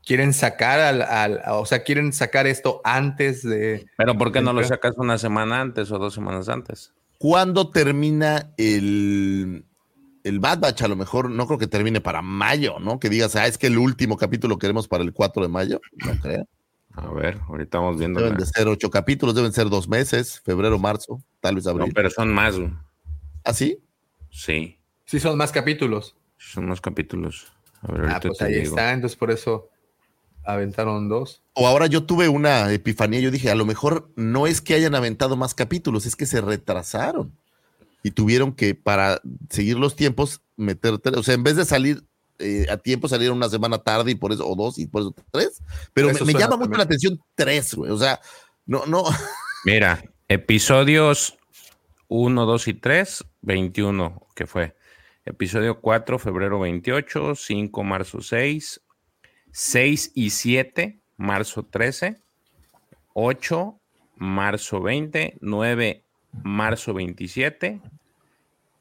¿Quieren 0.05 0.31
sacar 0.33 0.79
al, 0.79 1.01
al- 1.01 1.41
o 1.49 1.65
sea, 1.65 1.83
quieren 1.83 2.13
sacar 2.13 2.47
esto 2.47 2.79
antes 2.85 3.43
de 3.43 3.85
Pero 3.97 4.17
¿por 4.17 4.31
qué 4.31 4.39
no 4.41 4.53
lo 4.53 4.63
sacas 4.63 4.93
una 4.97 5.17
semana 5.17 5.59
antes 5.59 5.91
o 5.91 5.99
dos 5.99 6.13
semanas 6.13 6.47
antes? 6.47 6.93
¿Cuándo 7.17 7.69
termina 7.71 8.53
el, 8.57 9.65
el 10.23 10.39
Bad 10.39 10.59
Batch? 10.59 10.83
A 10.83 10.87
lo 10.87 10.95
mejor 10.95 11.29
no 11.31 11.47
creo 11.47 11.59
que 11.59 11.67
termine 11.67 11.99
para 11.99 12.21
mayo, 12.21 12.79
¿no? 12.79 12.99
Que 12.99 13.09
digas, 13.09 13.35
ah, 13.35 13.47
es 13.47 13.57
que 13.57 13.67
el 13.67 13.77
último 13.77 14.15
capítulo 14.15 14.57
queremos 14.57 14.87
para 14.87 15.03
el 15.03 15.11
4 15.11 15.41
de 15.41 15.49
mayo. 15.49 15.81
No 16.05 16.13
creo. 16.21 16.47
A 16.97 17.11
ver, 17.13 17.39
ahorita 17.47 17.77
vamos 17.79 17.99
viendo. 17.99 18.19
Deben 18.19 18.33
la- 18.33 18.39
de 18.39 18.45
ser 18.45 18.67
ocho 18.67 18.89
capítulos, 18.89 19.35
deben 19.35 19.53
ser 19.53 19.69
dos 19.69 19.87
meses, 19.87 20.41
febrero, 20.43 20.79
marzo, 20.79 21.21
tal 21.39 21.55
vez 21.55 21.65
No, 21.65 21.71
abril. 21.71 21.91
pero 21.93 22.09
son 22.09 22.33
más. 22.33 22.55
¿Ah, 23.43 23.53
sí? 23.53 23.79
Sí, 24.29 24.73
Sí, 25.05 25.19
son 25.21 25.37
más 25.37 25.51
capítulos. 25.51 26.15
son 26.37 26.67
más 26.67 26.81
capítulos. 26.81 27.47
A 27.81 27.91
ver, 27.91 28.01
Ah, 28.01 28.03
ahorita 28.13 28.19
pues 28.29 28.37
te 28.39 28.45
ahí 28.45 28.53
digo. 28.55 28.69
está, 28.69 28.91
entonces 28.91 29.15
por 29.15 29.31
eso 29.31 29.69
aventaron 30.43 31.07
dos. 31.07 31.43
O 31.53 31.67
ahora 31.67 31.87
yo 31.87 32.03
tuve 32.05 32.27
una 32.29 32.71
epifanía, 32.73 33.19
yo 33.19 33.31
dije, 33.31 33.49
a 33.51 33.55
lo 33.55 33.65
mejor 33.65 34.11
no 34.15 34.47
es 34.47 34.59
que 34.61 34.73
hayan 34.73 34.95
aventado 34.95 35.35
más 35.37 35.53
capítulos, 35.53 36.05
es 36.05 36.15
que 36.15 36.25
se 36.25 36.41
retrasaron 36.41 37.31
y 38.03 38.11
tuvieron 38.11 38.53
que, 38.53 38.75
para 38.75 39.21
seguir 39.49 39.77
los 39.77 39.95
tiempos, 39.95 40.41
meter 40.55 40.97
tres, 40.99 41.17
o 41.17 41.23
sea, 41.23 41.35
en 41.35 41.43
vez 41.43 41.55
de 41.55 41.65
salir 41.65 42.03
eh, 42.39 42.65
a 42.69 42.77
tiempo, 42.77 43.07
salieron 43.07 43.37
una 43.37 43.49
semana 43.49 43.77
tarde 43.79 44.11
y 44.11 44.15
por 44.15 44.31
eso, 44.31 44.47
o 44.47 44.55
dos 44.55 44.77
y 44.79 44.87
por 44.87 45.01
eso 45.01 45.15
tres, 45.31 45.61
pero 45.93 46.09
Eso 46.09 46.25
me, 46.25 46.33
me 46.33 46.39
llama 46.39 46.57
mucho 46.57 46.63
también. 46.63 46.77
la 46.77 46.83
atención 46.83 47.19
tres, 47.35 47.73
güey, 47.73 47.91
o 47.91 47.97
sea, 47.97 48.19
no, 48.65 48.85
no, 48.85 49.03
Mira, 49.65 50.03
episodios 50.27 51.37
1, 52.07 52.45
2 52.45 52.67
y 52.69 52.73
3, 52.73 53.25
21, 53.41 54.27
que 54.35 54.47
fue. 54.47 54.75
Episodio 55.25 55.81
4, 55.81 56.19
febrero 56.19 56.59
28, 56.59 57.35
5, 57.35 57.83
marzo 57.83 58.21
6, 58.21 58.81
6 59.51 60.11
y 60.15 60.29
7, 60.29 60.99
marzo 61.17 61.63
13, 61.63 62.17
8, 63.13 63.79
marzo 64.15 64.81
20, 64.81 65.37
9, 65.41 66.03
marzo 66.43 66.93
27, 66.93 67.81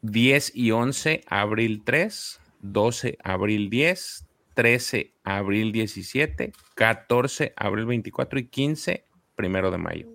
10 0.02 0.52
y 0.54 0.70
11, 0.70 1.24
abril 1.26 1.82
3, 1.84 2.40
12, 2.72 3.18
abril 3.22 3.70
10, 3.70 4.26
13, 4.54 5.12
abril 5.24 5.72
17, 5.72 6.52
14, 6.74 7.52
abril 7.56 7.86
24 7.86 8.38
y 8.38 8.46
15, 8.46 9.04
primero 9.34 9.70
de 9.70 9.78
mayo. 9.78 10.06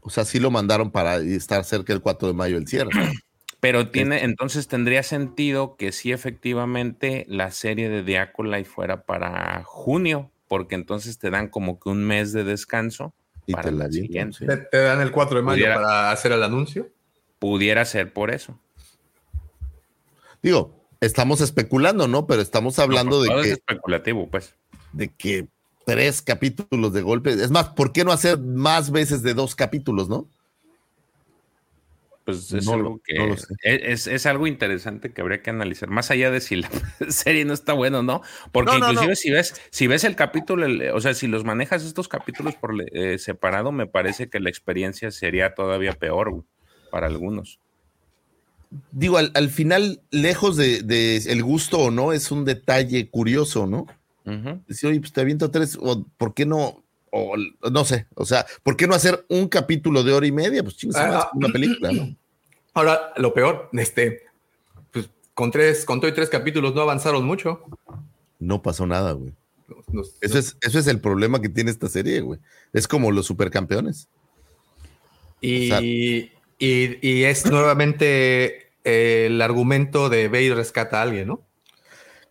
o 0.00 0.10
sea, 0.10 0.24
sí 0.24 0.38
lo 0.38 0.50
mandaron 0.50 0.90
para 0.90 1.16
estar 1.16 1.64
cerca 1.64 1.92
del 1.92 2.02
4 2.02 2.28
de 2.28 2.34
mayo 2.34 2.56
el 2.58 2.66
cierre. 2.66 2.90
Pero 3.60 3.88
tiene, 3.88 4.24
entonces 4.24 4.68
tendría 4.68 5.02
sentido 5.02 5.76
que 5.76 5.92
sí, 5.92 6.12
efectivamente, 6.12 7.24
la 7.28 7.50
serie 7.50 7.88
de 8.02 8.18
Acolyte 8.18 8.68
fuera 8.68 9.06
para 9.06 9.62
junio, 9.64 10.30
porque 10.48 10.74
entonces 10.74 11.18
te 11.18 11.30
dan 11.30 11.48
como 11.48 11.80
que 11.80 11.88
un 11.88 12.04
mes 12.04 12.34
de 12.34 12.44
descanso 12.44 13.14
Y 13.46 13.54
para 13.54 13.70
te 13.70 13.72
la 13.76 13.90
sí. 13.90 14.06
¿Te, 14.08 14.56
te 14.58 14.78
dan 14.78 15.00
el 15.00 15.10
4 15.10 15.38
de 15.38 15.42
mayo 15.42 15.56
Pudiera. 15.56 15.76
para 15.76 16.10
hacer 16.10 16.32
el 16.32 16.42
anuncio? 16.42 16.90
Pudiera 17.38 17.86
ser 17.86 18.12
por 18.12 18.30
eso. 18.30 18.58
Digo, 20.42 20.83
estamos 21.04 21.40
especulando, 21.40 22.08
¿no? 22.08 22.26
Pero 22.26 22.42
estamos 22.42 22.78
hablando 22.78 23.16
No, 23.16 23.22
de 23.22 23.42
que 23.42 23.50
es 23.52 23.58
especulativo, 23.58 24.28
pues. 24.30 24.54
de 24.92 25.08
que 25.08 25.48
tres 25.86 26.22
capítulos 26.22 26.92
de 26.92 27.02
golpe. 27.02 27.30
Es 27.30 27.50
más, 27.50 27.68
¿por 27.70 27.92
qué 27.92 28.04
no 28.04 28.12
hacer 28.12 28.38
más 28.38 28.90
veces 28.90 29.22
de 29.22 29.34
dos 29.34 29.54
capítulos, 29.54 30.08
no? 30.08 30.28
Pues 32.24 32.50
es, 32.52 32.64
No 32.64 32.72
algo 32.72 33.00
que 33.04 33.18
no 33.18 33.36
sé. 33.36 33.54
es, 33.62 34.06
es 34.06 34.24
algo 34.24 34.46
interesante 34.46 35.12
que 35.12 35.20
habría 35.20 35.42
que 35.42 35.50
analizar, 35.50 35.90
más 35.90 36.10
allá 36.10 36.30
de 36.30 36.40
si 36.40 36.56
la 36.56 36.70
serie 37.10 37.44
no 37.44 37.52
está 37.52 37.74
buena 37.74 37.98
o 37.98 38.02
no, 38.02 38.22
porque 38.50 38.78
No, 38.78 38.88
inclusive 38.88 39.14
si 39.14 39.30
ves, 39.30 39.60
si 39.70 39.86
ves 39.88 40.04
el 40.04 40.16
capítulo, 40.16 40.64
el- 40.64 40.90
o 40.92 41.00
sea, 41.02 41.12
si 41.12 41.26
los 41.26 41.44
manejas 41.44 41.84
estos 41.84 42.08
capítulos 42.08 42.54
por 42.56 42.72
eh, 42.92 43.18
separado, 43.18 43.72
me 43.72 43.86
parece 43.86 44.30
que 44.30 44.40
la 44.40 44.48
experiencia 44.48 45.10
sería 45.10 45.54
todavía 45.54 45.92
peor 45.92 46.30
güey, 46.30 46.44
para 46.90 47.08
algunos. 47.08 47.60
Digo, 48.92 49.18
al, 49.18 49.30
al 49.34 49.50
final, 49.50 50.00
lejos 50.10 50.56
de, 50.56 50.82
de 50.82 51.16
el 51.16 51.42
gusto 51.42 51.78
o 51.78 51.90
no, 51.90 52.12
es 52.12 52.30
un 52.30 52.44
detalle 52.44 53.08
curioso, 53.08 53.66
¿no? 53.66 53.86
Ujú. 54.26 54.60
Decir, 54.66 54.90
oye, 54.90 55.00
pues 55.00 55.12
te 55.12 55.20
aviento 55.20 55.50
tres, 55.50 55.78
o 55.80 56.04
¿por 56.16 56.34
qué 56.34 56.46
no? 56.46 56.82
O 57.10 57.34
no 57.70 57.84
sé, 57.84 58.06
o 58.14 58.24
sea, 58.24 58.44
¿por 58.64 58.76
qué 58.76 58.86
no 58.88 58.94
hacer 58.94 59.24
un 59.28 59.46
capítulo 59.48 60.02
de 60.02 60.12
hora 60.12 60.26
y 60.26 60.32
media? 60.32 60.62
Pues 60.64 60.76
chingas, 60.76 60.96
Ah, 61.00 61.30
una 61.34 61.48
película, 61.48 61.92
¿no? 61.92 62.14
Ahora, 62.74 63.12
lo 63.16 63.32
peor, 63.32 63.68
este, 63.74 64.22
pues 64.90 65.08
con 65.34 65.50
tres, 65.52 65.84
con 65.84 66.00
todo 66.00 66.10
y 66.10 66.14
tres 66.14 66.28
capítulos 66.28 66.74
no 66.74 66.80
avanzaron 66.80 67.24
mucho. 67.24 67.60
No 68.40 68.62
pasó 68.62 68.84
nada, 68.86 69.12
güey. 69.12 69.32
Eso 70.20 70.38
es, 70.38 70.56
eso 70.60 70.78
es 70.78 70.86
el 70.88 71.00
problema 71.00 71.40
que 71.40 71.48
tiene 71.48 71.70
esta 71.70 71.88
serie, 71.88 72.20
güey. 72.20 72.40
Es 72.72 72.88
como 72.88 73.12
los 73.12 73.26
supercampeones. 73.26 74.08
Y, 75.40 75.66
O 75.70 75.74
sea- 75.74 75.82
y, 75.82 76.30
y 76.58 77.24
es 77.24 77.46
nuevamente 77.46 78.63
el 78.84 79.40
argumento 79.42 80.08
de 80.08 80.28
ve 80.28 80.42
y 80.42 80.52
rescata 80.52 80.98
a 81.00 81.02
alguien, 81.02 81.28
¿no? 81.28 81.42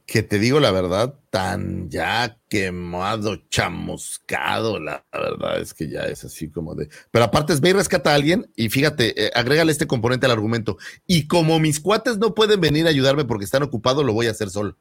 que 0.06 0.22
te 0.22 0.38
digo 0.38 0.60
la 0.60 0.72
verdad, 0.72 1.16
tan 1.30 1.90
ya 1.90 2.38
quemado, 2.50 3.38
chamuscado, 3.50 4.78
la 4.78 5.06
verdad 5.14 5.62
es 5.62 5.74
que 5.74 5.88
ya 5.88 6.02
es 6.02 6.26
así 6.26 6.50
como 6.50 6.76
de... 6.76 6.90
Pero 7.10 7.24
aparte 7.24 7.54
es 7.54 7.62
ve 7.62 7.70
y 7.70 7.74
rescata 7.74 8.12
a 8.12 8.16
alguien 8.16 8.52
y 8.58 8.68
fíjate, 8.68 9.28
eh, 9.28 9.32
agrégale 9.34 9.72
este 9.72 9.88
componente 9.88 10.26
al 10.26 10.34
argumento. 10.34 10.78
Y 11.08 11.28
como 11.28 11.58
mis 11.58 11.80
cuates 11.80 12.18
no 12.18 12.36
pueden 12.36 12.60
venir 12.60 12.86
a 12.86 12.90
ayudarme 12.90 13.24
porque 13.24 13.46
están 13.46 13.64
ocupados, 13.64 14.06
lo 14.06 14.12
voy 14.12 14.28
a 14.28 14.32
hacer 14.32 14.50
solo. 14.50 14.76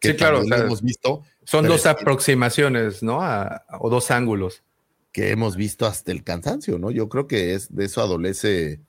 Que 0.00 0.12
Sí, 0.12 0.16
claro, 0.16 0.40
o 0.40 0.44
sea, 0.44 0.58
hemos 0.58 0.80
visto, 0.80 1.22
Son 1.44 1.66
dos 1.66 1.84
aproximaciones, 1.84 3.02
¿no? 3.02 3.20
A- 3.22 3.64
o 3.78 3.90
dos 3.90 4.10
ángulos. 4.10 4.62
que 5.12 5.30
hemos 5.30 5.56
visto 5.56 5.86
hasta 5.86 6.10
el 6.12 6.24
cansancio, 6.24 6.78
¿no? 6.78 6.90
Yo 6.90 7.08
creo 7.10 7.26
que 7.26 7.54
es 7.54 7.74
de 7.74 7.84
eso 7.84 8.00
adolece... 8.00 8.80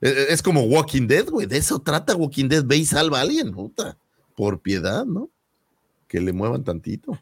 Es, 0.00 0.12
es 0.30 0.42
como 0.42 0.62
Walking 0.62 1.06
Dead, 1.06 1.28
güey, 1.28 1.46
de 1.46 1.56
eso 1.58 1.78
trata 1.80 2.16
Walking 2.16 2.48
Dead, 2.48 2.64
ve 2.64 2.76
y 2.76 2.86
salva 2.86 3.18
a 3.18 3.22
alguien, 3.22 3.52
puta, 3.52 3.98
por 4.36 4.60
piedad, 4.60 5.04
¿no? 5.04 5.30
Que 6.08 6.20
le 6.20 6.32
muevan 6.32 6.64
tantito. 6.64 7.20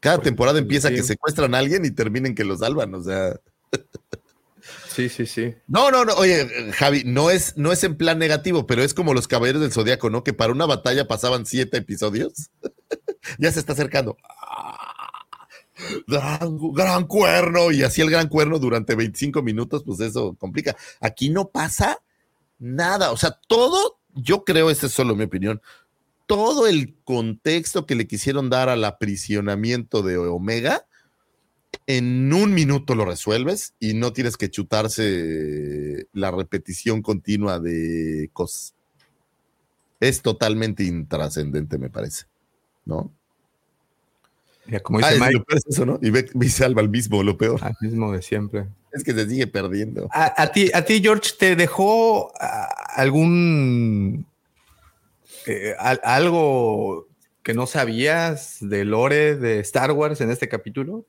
Cada 0.00 0.16
Pues, 0.16 0.24
temporada 0.24 0.58
empieza 0.58 0.88
sí. 0.88 0.96
que 0.96 1.02
secuestran 1.02 1.54
a 1.54 1.58
alguien 1.58 1.84
y 1.84 1.90
terminen 1.90 2.34
que 2.34 2.44
lo 2.44 2.56
salvan, 2.56 2.94
o 2.94 3.02
sea, 3.02 3.36
Sí, 4.88 5.08
sí, 5.08 5.26
sí. 5.26 5.54
No, 5.66 5.90
no, 5.90 6.04
no, 6.04 6.14
oye, 6.14 6.72
Javi, 6.72 7.02
no 7.04 7.30
es, 7.30 7.56
no 7.56 7.72
es 7.72 7.82
en 7.82 7.96
plan 7.96 8.18
negativo, 8.18 8.66
pero 8.66 8.82
es 8.82 8.94
como 8.94 9.14
los 9.14 9.26
caballeros 9.26 9.62
del 9.62 9.72
zodiaco, 9.72 10.10
¿no? 10.10 10.22
Que 10.22 10.34
para 10.34 10.52
una 10.52 10.66
batalla 10.66 11.08
pasaban 11.08 11.46
siete 11.46 11.78
episodios. 11.78 12.50
ya 13.38 13.50
se 13.50 13.58
está 13.58 13.72
acercando. 13.72 14.16
Gran, 16.06 17.06
cuerno, 17.06 17.70
y 17.70 17.82
así 17.82 18.00
el 18.00 18.10
gran 18.10 18.28
cuerno 18.28 18.58
durante 18.58 18.94
25 18.94 19.42
minutos, 19.42 19.82
pues 19.84 20.00
eso 20.00 20.34
complica. 20.38 20.76
Aquí 21.00 21.30
no 21.30 21.48
pasa 21.48 21.98
nada, 22.58 23.12
o 23.12 23.16
sea, 23.16 23.38
todo, 23.48 23.98
yo 24.14 24.44
creo, 24.44 24.70
esta 24.70 24.86
es 24.86 24.92
solo 24.92 25.16
mi 25.16 25.24
opinión, 25.24 25.60
todo 26.26 26.66
el 26.66 26.94
contexto 27.04 27.86
que 27.86 27.94
le 27.94 28.06
quisieron 28.06 28.50
dar 28.50 28.68
al 28.68 28.84
aprisionamiento 28.84 30.02
de 30.02 30.16
Omega, 30.16 30.86
en 31.86 32.32
un 32.32 32.54
minuto 32.54 32.94
lo 32.94 33.04
resuelves 33.04 33.74
y 33.80 33.94
no 33.94 34.12
tienes 34.12 34.36
que 34.36 34.50
chutarse 34.50 36.06
la 36.12 36.30
repetición 36.30 37.02
continua 37.02 37.58
de 37.58 38.30
cosas. 38.32 38.74
Es 40.00 40.22
totalmente 40.22 40.84
intrascendente, 40.84 41.78
me 41.78 41.90
parece, 41.90 42.26
¿no? 42.84 43.12
Ya, 44.66 44.80
como 44.80 44.98
dice 44.98 45.14
es 45.14 45.20
Mike, 45.20 45.32
lo 45.34 45.44
peor 45.44 45.58
es 45.58 45.66
eso, 45.66 45.84
¿no? 45.86 45.98
Y 46.02 46.10
ve, 46.10 46.28
ve 46.34 46.46
y 46.46 46.48
salva 46.48 46.80
al 46.82 46.88
mismo, 46.88 47.22
lo 47.22 47.36
peor. 47.36 47.58
al 47.62 47.74
mismo 47.80 48.12
de 48.12 48.22
siempre. 48.22 48.66
Es 48.92 49.02
que 49.02 49.12
se 49.12 49.28
sigue 49.28 49.46
perdiendo. 49.46 50.08
A, 50.12 50.42
a 50.42 50.52
ti, 50.52 50.70
a 50.72 50.84
ti, 50.84 51.00
George, 51.02 51.32
¿te 51.38 51.56
dejó 51.56 52.32
ah, 52.40 52.68
algún 52.94 54.26
eh, 55.46 55.74
al- 55.78 56.00
algo 56.04 57.08
que 57.42 57.54
no 57.54 57.66
sabías 57.66 58.58
de 58.60 58.84
lore 58.84 59.36
de 59.36 59.58
Star 59.60 59.90
Wars 59.92 60.20
en 60.20 60.30
este 60.30 60.48
capítulo? 60.48 61.04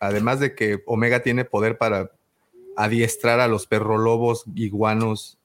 Además 0.00 0.40
de 0.40 0.54
que 0.54 0.82
Omega 0.86 1.22
tiene 1.22 1.44
poder 1.44 1.76
para 1.76 2.10
adiestrar 2.76 3.40
a 3.40 3.48
los 3.48 3.66
perrolobos 3.66 4.44
iguanos. 4.54 5.36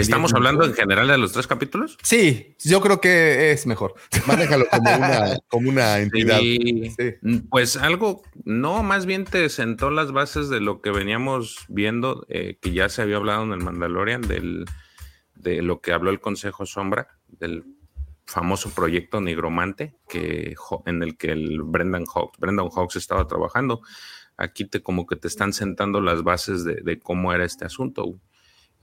¿Estamos 0.00 0.30
día- 0.32 0.36
hablando 0.38 0.64
en 0.64 0.74
general 0.74 1.08
de 1.08 1.18
los 1.18 1.32
tres 1.32 1.46
capítulos? 1.46 1.98
Sí, 2.02 2.56
yo 2.60 2.80
creo 2.80 3.00
que 3.00 3.50
es 3.52 3.66
mejor. 3.66 3.94
Manéjalo 4.26 4.66
como 4.70 4.94
una, 4.96 5.38
como 5.48 5.68
una 5.70 5.98
entidad. 5.98 6.38
Sí. 6.40 6.90
Sí. 6.98 7.14
Mm, 7.22 7.36
Pues 7.50 7.76
algo, 7.76 8.22
no, 8.44 8.82
más 8.82 9.06
bien 9.06 9.24
te 9.24 9.48
sentó 9.48 9.90
las 9.90 10.12
bases 10.12 10.48
de 10.48 10.60
lo 10.60 10.80
que 10.80 10.90
veníamos 10.90 11.58
viendo, 11.68 12.26
eh, 12.28 12.58
que 12.60 12.72
ya 12.72 12.88
se 12.88 13.02
había 13.02 13.16
hablado 13.16 13.44
en 13.44 13.52
el 13.52 13.60
Mandalorian, 13.60 14.22
del, 14.22 14.64
de 15.34 15.62
lo 15.62 15.80
que 15.80 15.92
habló 15.92 16.10
el 16.10 16.20
Consejo 16.20 16.66
Sombra, 16.66 17.08
del 17.28 17.64
famoso 18.26 18.70
proyecto 18.70 19.20
Nigromante, 19.20 19.94
que, 20.08 20.54
en 20.86 21.02
el 21.02 21.16
que 21.16 21.32
el 21.32 21.62
Brendan 21.62 22.04
Hawks, 22.06 22.38
Brendan 22.38 22.68
Hawks 22.70 22.96
estaba 22.96 23.26
trabajando. 23.26 23.82
Aquí 24.38 24.64
te 24.64 24.80
como 24.82 25.06
que 25.06 25.16
te 25.16 25.28
están 25.28 25.52
sentando 25.52 26.00
las 26.00 26.22
bases 26.22 26.64
de, 26.64 26.76
de 26.82 26.98
cómo 26.98 27.32
era 27.34 27.44
este 27.44 27.64
asunto. 27.66 28.18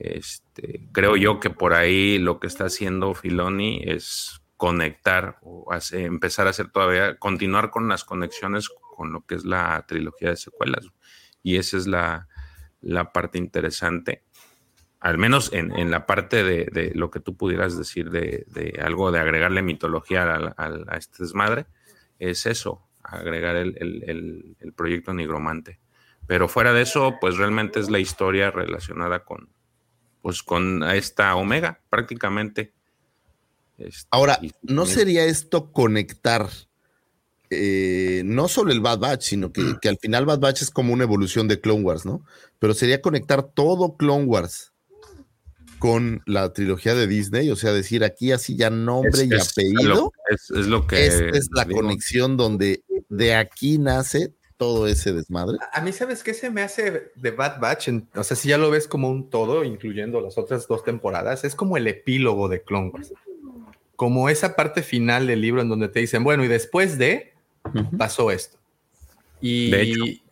Este, 0.02 0.88
creo 0.92 1.14
yo 1.16 1.40
que 1.40 1.50
por 1.50 1.74
ahí 1.74 2.18
lo 2.18 2.40
que 2.40 2.46
está 2.46 2.64
haciendo 2.64 3.12
Filoni 3.12 3.82
es 3.84 4.40
conectar 4.56 5.38
o 5.42 5.70
empezar 5.92 6.46
a 6.46 6.50
hacer 6.50 6.70
todavía, 6.70 7.18
continuar 7.18 7.70
con 7.70 7.86
las 7.86 8.04
conexiones 8.04 8.70
con 8.96 9.12
lo 9.12 9.26
que 9.26 9.34
es 9.34 9.44
la 9.44 9.84
trilogía 9.86 10.30
de 10.30 10.36
secuelas. 10.36 10.86
Y 11.42 11.56
esa 11.56 11.76
es 11.76 11.86
la, 11.86 12.28
parte 13.12 13.36
interesante, 13.36 14.24
al 15.00 15.18
menos 15.18 15.52
en, 15.52 15.90
la 15.90 16.06
parte 16.06 16.44
de, 16.44 16.92
lo 16.94 17.10
que 17.10 17.20
tú 17.20 17.36
pudieras 17.36 17.76
decir 17.76 18.10
de, 18.10 18.46
algo 18.82 19.12
de 19.12 19.20
agregarle 19.20 19.60
mitología 19.60 20.34
al- 20.34 20.54
al- 20.56 20.86
a 20.88 20.96
este 20.96 21.24
desmadre, 21.24 21.66
es 22.18 22.46
eso, 22.46 22.86
agregar 23.02 23.56
el, 23.56 23.76
el- 23.78 24.04
el- 24.08 24.56
el 24.60 24.72
proyecto 24.72 25.12
nigromante. 25.12 25.78
Pero 26.26 26.48
fuera 26.48 26.72
de 26.72 26.82
eso, 26.82 27.16
pues 27.20 27.36
realmente 27.36 27.80
es 27.80 27.90
la 27.90 27.98
historia 27.98 28.50
relacionada 28.50 29.24
con, 29.24 29.48
pues 30.22 30.42
con 30.42 30.82
esta 30.82 31.34
Omega, 31.36 31.80
prácticamente. 31.90 32.72
Este, 33.78 34.06
Ahora, 34.10 34.38
¿no 34.62 34.86
sería 34.86 35.24
esto 35.24 35.72
conectar 35.72 36.48
eh, 37.50 38.22
no 38.24 38.46
solo 38.48 38.70
el 38.72 38.80
Bad 38.80 38.98
Batch, 39.00 39.22
sino 39.22 39.52
que, 39.52 39.74
que 39.80 39.88
al 39.88 39.98
final 39.98 40.24
Bad 40.26 40.38
Batch 40.40 40.62
es 40.62 40.70
como 40.70 40.92
una 40.92 41.04
evolución 41.04 41.48
de 41.48 41.60
Clone 41.60 41.82
Wars, 41.82 42.04
¿no? 42.06 42.24
Pero 42.58 42.74
sería 42.74 43.00
conectar 43.02 43.42
todo 43.42 43.96
Clone 43.96 44.24
Wars 44.26 44.72
con 45.78 46.22
la 46.26 46.52
trilogía 46.52 46.94
de 46.94 47.06
Disney, 47.06 47.50
o 47.50 47.56
sea, 47.56 47.72
decir 47.72 48.04
aquí 48.04 48.32
así 48.32 48.54
ya 48.54 48.68
nombre 48.70 49.24
y 49.24 49.32
es 49.34 49.50
apellido. 49.50 49.82
lo- 49.82 50.12
es, 50.30 50.50
es 50.50 50.66
lo 50.66 50.86
que. 50.86 51.06
Esta 51.06 51.38
es 51.38 51.48
la 51.52 51.64
digo. 51.64 51.80
conexión 51.80 52.36
donde 52.36 52.84
de 53.08 53.34
aquí 53.34 53.78
nace 53.78 54.34
todo 54.60 54.86
ese 54.86 55.14
desmadre. 55.14 55.56
A 55.72 55.80
mí, 55.80 55.90
¿sabes 55.90 56.22
qué 56.22 56.34
se 56.34 56.50
me 56.50 56.60
hace 56.60 57.10
de 57.14 57.30
Bad 57.30 57.60
Batch? 57.60 57.88
En- 57.88 58.06
o 58.14 58.22
sea, 58.22 58.36
si 58.36 58.50
ya 58.50 58.58
lo 58.58 58.70
ves 58.70 58.86
como 58.86 59.08
un 59.08 59.30
todo, 59.30 59.64
incluyendo 59.64 60.20
las 60.20 60.36
otras 60.36 60.68
dos 60.68 60.84
temporadas, 60.84 61.44
es 61.44 61.54
como 61.54 61.78
el 61.78 61.86
epílogo 61.86 62.46
de 62.50 62.60
Clone 62.62 62.90
Wars. 62.90 63.14
Como 63.96 64.28
esa 64.28 64.54
parte 64.56 64.82
final 64.82 65.26
del 65.26 65.40
libro 65.40 65.62
en 65.62 65.70
donde 65.70 65.88
te 65.88 66.00
dicen, 66.00 66.22
bueno, 66.24 66.44
y 66.44 66.48
después 66.48 66.98
de, 66.98 67.32
pasó 67.96 68.30
esto. 68.30 68.58
Y, 69.40 69.70
De 69.70 69.80
hecho. 69.82 70.04
y, 70.04 70.22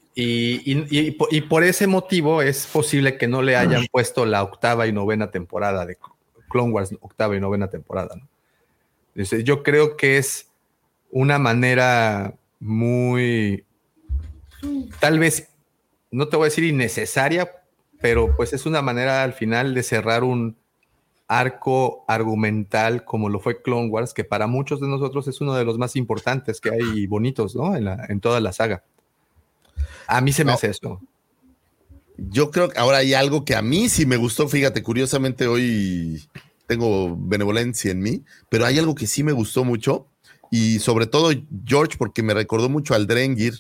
y- 0.75 0.87
y 0.91 1.11
po- 1.13 1.29
y 1.31 1.41
por 1.41 1.65
ese 1.65 1.87
motivo 1.87 2.43
es 2.43 2.67
posible 2.67 3.17
que 3.17 3.29
no 3.29 3.41
le 3.41 3.57
hayan 3.57 3.87
puesto 3.91 4.27
la 4.27 4.43
octava 4.43 4.87
y 4.87 4.93
novena 4.93 5.31
temporada 5.31 5.87
de 5.87 5.97
Clone 6.51 6.71
Wars, 6.73 6.95
octava 7.01 7.35
y 7.35 7.41
novena 7.41 7.71
temporada. 7.71 8.15
¿no? 8.15 8.29
Dice, 9.15 9.43
yo 9.43 9.63
creo 9.63 9.97
que 9.97 10.19
es 10.19 10.51
una 11.11 11.39
manera 11.39 12.35
muy, 12.61 13.65
tal 15.01 15.19
vez, 15.19 15.49
no 16.11 16.29
te 16.29 16.37
voy 16.37 16.45
a 16.45 16.51
decir 16.51 16.65
innecesaria, 16.65 17.51
pero 18.01 18.35
pues 18.37 18.53
es 18.53 18.67
una 18.67 18.83
manera 18.83 19.23
al 19.25 19.33
final 19.33 19.75
de 19.75 19.83
cerrar 19.83 20.25
un 20.25 20.57
arco 21.27 22.05
argumental 22.09 23.05
como 23.05 23.29
lo 23.29 23.39
fue 23.41 23.61
Clone 23.61 23.89
Wars, 23.89 24.15
que 24.15 24.25
para 24.25 24.47
muchos 24.47 24.81
de 24.81 24.89
nosotros 24.89 25.29
es 25.29 25.41
uno 25.41 25.55
de 25.55 25.65
los 25.65 25.77
más 25.79 25.95
importantes 25.97 26.61
que 26.61 26.71
hay 26.71 26.81
y 26.95 27.07
bonitos, 27.07 27.55
¿no? 27.55 27.77
En, 27.77 27.85
la- 27.85 28.07
en 28.09 28.21
toda 28.21 28.41
la 28.41 28.53
saga. 28.53 28.83
A 30.07 30.21
mí 30.23 30.33
se 30.33 30.45
me 30.45 30.53
No. 30.53 30.55
hace 30.55 30.69
eso. 30.71 31.01
Yo 32.17 32.51
creo 32.51 32.69
que 32.71 32.79
ahora 32.79 32.99
hay 32.99 33.15
algo 33.15 33.45
que 33.45 33.55
a 33.55 33.63
mí 33.63 33.89
sí 33.89 34.07
me 34.07 34.17
gustó, 34.17 34.49
fíjate, 34.49 34.83
curiosamente 34.83 35.47
hoy 35.47 36.27
tengo 36.67 37.15
benevolencia 37.17 37.91
en 37.91 38.01
mí, 38.01 38.25
pero 38.49 38.67
hay 38.67 38.79
algo 38.79 38.95
que 38.95 39.07
sí 39.07 39.23
me 39.23 39.33
gustó 39.33 39.65
mucho 39.65 40.07
y 40.51 40.79
sobre 40.81 41.07
todo 41.07 41.31
George 41.65 41.97
porque 41.99 42.23
me 42.23 42.35
recordó 42.35 42.69
mucho 42.69 42.95
al 42.95 43.07
Drengir 43.07 43.55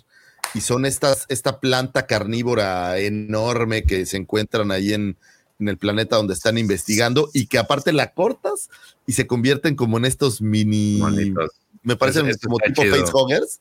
y 0.54 0.60
son 0.60 0.86
estas, 0.86 1.26
esta 1.28 1.60
planta 1.60 2.06
carnívora 2.06 2.98
enorme 2.98 3.82
que 3.84 4.06
se 4.06 4.16
encuentran 4.16 4.70
ahí 4.70 4.92
en, 4.94 5.16
en 5.60 5.68
el 5.68 5.76
planeta 5.78 6.16
donde 6.16 6.34
están 6.34 6.58
investigando 6.58 7.28
y 7.34 7.46
que 7.46 7.58
aparte 7.58 7.92
la 7.92 8.12
cortas 8.12 8.70
y 9.06 9.12
se 9.12 9.26
convierten 9.26 9.74
como 9.76 9.98
en 9.98 10.04
estos 10.04 10.40
mini, 10.40 11.00
Bonitos. 11.00 11.50
me 11.82 11.96
parecen 11.96 12.30
como 12.42 12.58
tipo 12.58 12.82
chido. 12.82 12.96
facehuggers, 12.96 13.60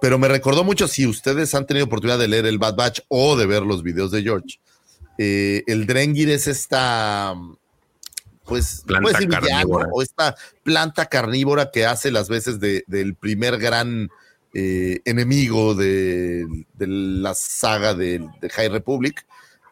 pero 0.00 0.18
me 0.18 0.28
recordó 0.28 0.64
mucho, 0.64 0.88
si 0.88 1.06
ustedes 1.06 1.54
han 1.54 1.66
tenido 1.66 1.86
oportunidad 1.86 2.18
de 2.18 2.28
leer 2.28 2.46
el 2.46 2.58
Bad 2.58 2.74
Batch 2.76 3.00
o 3.08 3.36
de 3.36 3.46
ver 3.46 3.62
los 3.62 3.82
videos 3.82 4.10
de 4.10 4.22
George, 4.22 4.58
eh, 5.18 5.62
el 5.66 5.86
Drengir 5.86 6.30
es 6.30 6.46
esta, 6.46 7.34
pues, 8.44 8.82
Planta 8.86 9.10
decir 9.10 9.28
villano, 9.28 9.46
carnívora. 9.46 9.88
o 9.92 10.02
esta 10.02 10.34
planta 10.62 11.06
carnívora 11.06 11.70
que 11.70 11.84
hace 11.86 12.10
las 12.10 12.28
veces 12.28 12.58
de- 12.60 12.84
del 12.86 13.14
primer 13.14 13.58
gran 13.58 14.10
eh, 14.52 15.00
enemigo 15.04 15.76
de, 15.76 16.44
de 16.74 16.86
la 16.88 17.34
saga 17.34 17.94
de, 17.94 18.28
High 18.50 18.68
Republic. 18.68 19.24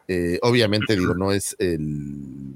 Eh, 0.07 0.39
obviamente, 0.41 0.95
digo, 0.95 1.13
no 1.15 1.33
es 1.33 1.55
el, 1.59 2.55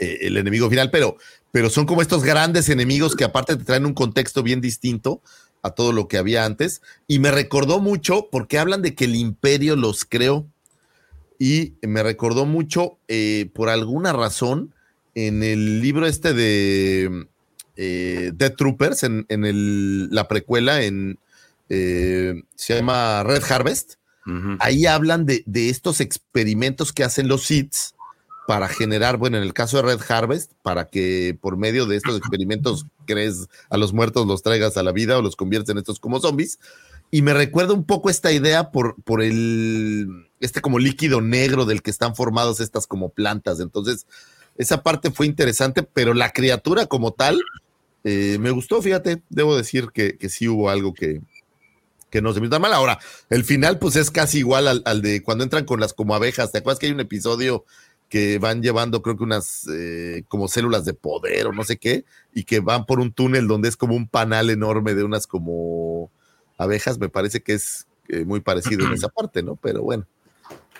eh, 0.00 0.18
el 0.22 0.36
enemigo 0.36 0.68
final, 0.68 0.90
pero, 0.90 1.16
pero 1.52 1.70
son 1.70 1.86
como 1.86 2.02
estos 2.02 2.24
grandes 2.24 2.68
enemigos 2.68 3.14
que 3.14 3.24
aparte 3.24 3.56
te 3.56 3.64
traen 3.64 3.86
un 3.86 3.94
contexto 3.94 4.42
bien 4.42 4.60
distinto 4.60 5.22
a 5.62 5.70
todo 5.70 5.92
lo 5.92 6.08
que 6.08 6.18
había 6.18 6.44
antes. 6.44 6.82
Y 7.06 7.20
me 7.20 7.30
recordó 7.30 7.78
mucho 7.78 8.28
porque 8.30 8.58
hablan 8.58 8.82
de 8.82 8.96
que 8.96 9.04
el 9.04 9.14
imperio 9.14 9.76
los 9.76 10.04
creó. 10.04 10.46
Y 11.38 11.74
me 11.82 12.02
recordó 12.02 12.46
mucho, 12.46 12.98
por 13.54 13.68
alguna 13.68 14.12
razón, 14.12 14.74
en 15.14 15.44
el 15.44 15.80
libro 15.80 16.06
este 16.08 16.34
de 16.34 17.28
eh, 17.78 18.32
Death 18.34 18.56
Troopers, 18.56 19.02
en, 19.04 19.24
en 19.30 19.44
el- 19.46 20.10
la 20.10 20.28
precuela, 20.28 20.82
en, 20.82 21.18
eh, 21.70 22.42
se 22.56 22.74
llama 22.74 23.22
Red 23.22 23.42
Harvest 23.48 23.94
Ujú. 24.26 24.56
ahí 24.60 24.84
hablan 24.84 25.24
de, 25.24 25.42
de 25.46 25.70
estos 25.70 26.00
experimentos 26.00 26.92
que 26.92 27.04
hacen 27.04 27.28
los 27.28 27.44
SIDS 27.46 27.94
para 28.46 28.68
generar, 28.68 29.16
bueno, 29.18 29.36
en 29.36 29.42
el 29.42 29.52
caso 29.52 29.76
de 29.76 29.82
Red 29.84 30.00
Harvest, 30.08 30.52
para 30.62 30.86
que 30.88 31.36
por 31.40 31.56
medio 31.56 31.86
de 31.86 31.96
estos 31.96 32.16
experimentos 32.16 32.86
crees 33.06 33.46
a 33.70 33.76
los 33.76 33.92
muertos 33.92 34.26
los 34.26 34.42
traigas 34.42 34.76
a 34.76 34.82
la 34.82 34.92
vida 34.92 35.16
o 35.18 35.22
los 35.22 35.36
conviertes 35.36 35.70
en 35.70 35.78
estos 35.78 36.00
como 36.00 36.18
zombies. 36.20 36.58
Y 37.10 37.22
me 37.22 37.32
recuerda 37.32 37.72
un 37.74 37.84
poco 37.84 38.10
esta 38.10 38.32
idea 38.32 38.70
por, 38.70 38.96
por 39.02 39.22
el, 39.22 40.28
este 40.40 40.60
como 40.60 40.78
líquido 40.78 41.20
negro 41.20 41.64
del 41.64 41.80
que 41.82 41.90
están 41.90 42.14
formados 42.14 42.60
estas 42.60 42.86
como 42.86 43.10
plantas. 43.10 43.60
Entonces, 43.60 44.06
esa 44.56 44.82
parte 44.82 45.10
fue 45.10 45.26
interesante, 45.26 45.82
pero 45.82 46.12
la 46.14 46.32
criatura 46.32 46.86
como 46.86 47.12
tal, 47.12 47.38
eh, 48.10 48.38
me 48.38 48.50
gustó, 48.50 48.80
fíjate, 48.80 49.22
debo 49.28 49.54
decir 49.54 49.88
que, 49.92 50.16
que 50.16 50.30
sí 50.30 50.48
hubo 50.48 50.70
algo 50.70 50.94
que, 50.94 51.20
que 52.08 52.22
no 52.22 52.32
se 52.32 52.40
me 52.40 52.48
tan 52.48 52.62
mal. 52.62 52.72
Ahora, 52.72 52.98
el 53.28 53.44
final, 53.44 53.78
pues 53.78 53.96
es 53.96 54.10
casi 54.10 54.38
igual 54.38 54.66
al, 54.66 54.82
al 54.86 55.02
de 55.02 55.22
cuando 55.22 55.44
entran 55.44 55.66
con 55.66 55.78
las 55.78 55.92
como 55.92 56.14
abejas. 56.14 56.50
¿Te 56.50 56.58
acuerdas 56.58 56.78
que 56.78 56.86
hay 56.86 56.92
un 56.92 57.00
episodio 57.00 57.66
que 58.08 58.38
van 58.38 58.62
llevando, 58.62 59.02
creo 59.02 59.18
que 59.18 59.24
unas 59.24 59.68
eh, 59.70 60.24
como 60.28 60.48
células 60.48 60.86
de 60.86 60.94
poder 60.94 61.48
o 61.48 61.52
no 61.52 61.64
sé 61.64 61.76
qué, 61.76 62.06
y 62.32 62.44
que 62.44 62.60
van 62.60 62.86
por 62.86 62.98
un 62.98 63.12
túnel 63.12 63.46
donde 63.46 63.68
es 63.68 63.76
como 63.76 63.94
un 63.94 64.08
panal 64.08 64.48
enorme 64.48 64.94
de 64.94 65.04
unas 65.04 65.26
como 65.26 66.10
abejas? 66.56 66.98
Me 66.98 67.10
parece 67.10 67.42
que 67.42 67.52
es 67.52 67.86
eh, 68.08 68.24
muy 68.24 68.40
parecido 68.40 68.86
en 68.86 68.94
esa 68.94 69.08
parte, 69.14 69.42
¿no? 69.42 69.56
Pero 69.56 69.82
bueno, 69.82 70.06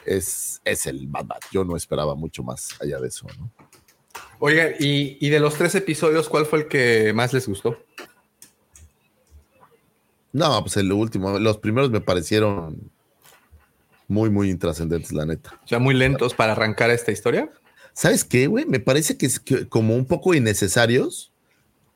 es, 0.06 0.62
es 0.64 0.86
el 0.86 1.06
Bad. 1.08 1.26
Yo 1.52 1.62
no 1.64 1.76
esperaba 1.76 2.14
mucho 2.14 2.42
más 2.42 2.70
allá 2.80 2.98
de 2.98 3.08
eso, 3.08 3.26
¿no? 3.38 3.52
Oigan, 4.38 4.74
y, 4.78 5.18
y 5.24 5.30
de 5.30 5.40
los 5.40 5.54
tres 5.54 5.74
episodios, 5.74 6.28
¿cuál 6.28 6.46
fue 6.46 6.60
el 6.60 6.68
que 6.68 7.12
más 7.12 7.32
les 7.32 7.48
gustó? 7.48 7.78
No, 10.32 10.62
pues 10.62 10.76
el 10.76 10.92
último, 10.92 11.38
los 11.38 11.58
primeros 11.58 11.90
me 11.90 12.00
parecieron 12.00 12.90
muy, 14.06 14.30
muy 14.30 14.50
intrascendentes, 14.50 15.12
la 15.12 15.26
neta. 15.26 15.60
O 15.64 15.68
sea, 15.68 15.78
muy 15.78 15.94
lentos 15.94 16.34
para 16.34 16.52
arrancar 16.52 16.90
esta 16.90 17.12
historia. 17.12 17.50
¿Sabes 17.92 18.24
qué, 18.24 18.46
güey? 18.46 18.64
Me 18.64 18.80
parece 18.80 19.16
que 19.16 19.26
es 19.26 19.40
que 19.40 19.68
como 19.68 19.94
un 19.94 20.06
poco 20.06 20.34
innecesarios. 20.34 21.32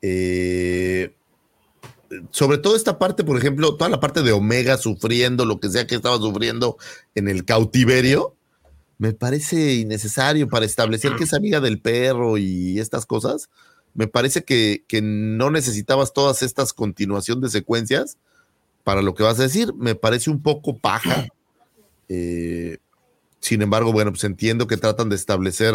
Eh, 0.03 1.15
sobre 2.31 2.59
todo 2.59 2.77
esta 2.77 2.99
parte, 2.99 3.25
por 3.25 3.39
ejemplo, 3.39 3.77
toda 3.77 3.89
la 3.89 4.01
parte 4.01 4.23
de 4.23 4.33
Omega 4.33 4.77
sufriendo 4.77 5.47
lo 5.47 5.61
que 5.61 5.71
sea 5.71 5.87
que 5.87 5.95
estaba 5.95 6.17
sufriendo 6.19 6.77
en 7.15 7.29
el 7.29 7.45
cautiverio, 7.45 8.35
me 8.99 9.13
parece 9.13 9.75
innecesario 9.75 10.49
para 10.49 10.65
establecer 10.65 11.17
que 11.17 11.25
es 11.25 11.35
amiga 11.35 11.61
del 11.61 11.81
perro 11.81 12.39
y 12.39 12.79
estas 12.79 13.07
cosas. 13.07 13.51
Me 13.95 14.07
parece 14.07 14.45
que, 14.45 14.85
que 14.89 15.03
no 15.03 15.51
necesitabas 15.51 16.13
todas 16.13 16.43
estas 16.43 16.73
continuación 16.73 17.41
de 17.41 17.51
secuencias 17.51 18.17
para 18.85 19.03
lo 19.03 19.15
que 19.15 19.23
vas 19.23 19.39
a 19.39 19.45
decir. 19.45 19.75
Me 19.75 19.95
parece 19.95 20.31
un 20.31 20.43
poco 20.43 20.79
paja. 20.79 21.27
Eh, 22.09 22.79
sin 23.41 23.63
embargo, 23.63 23.93
bueno, 23.93 24.13
pues 24.13 24.25
entiendo 24.25 24.67
que 24.67 24.77
tratan 24.77 25.09
de 25.09 25.17
establecer 25.17 25.75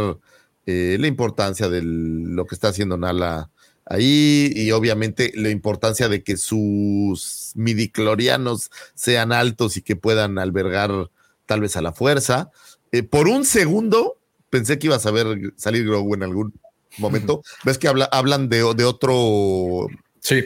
eh, 0.65 0.97
la 0.99 1.07
importancia 1.07 1.69
de 1.69 1.81
lo 1.83 2.45
que 2.45 2.55
está 2.55 2.69
haciendo 2.69 2.97
Nala 2.97 3.49
ahí 3.85 4.51
y 4.53 4.71
obviamente 4.71 5.31
la 5.35 5.49
importancia 5.49 6.09
de 6.09 6.23
que 6.23 6.37
sus 6.37 7.51
midiclorianos 7.55 8.69
sean 8.93 9.31
altos 9.31 9.77
y 9.77 9.81
que 9.81 9.95
puedan 9.95 10.39
albergar 10.39 11.09
tal 11.45 11.61
vez 11.61 11.77
a 11.77 11.81
la 11.81 11.93
fuerza. 11.93 12.51
Eh, 12.91 13.03
por 13.03 13.27
un 13.27 13.45
segundo 13.45 14.17
pensé 14.49 14.79
que 14.79 14.87
ibas 14.87 15.05
a 15.05 15.11
ver 15.11 15.53
salir 15.55 15.85
Grogu 15.85 16.15
en 16.15 16.23
algún 16.23 16.53
momento. 16.97 17.41
¿Ves 17.65 17.77
que 17.77 17.87
habla, 17.87 18.05
hablan 18.11 18.49
de, 18.49 18.57
de 18.75 18.85
otro 18.85 19.87
Sí. 20.19 20.45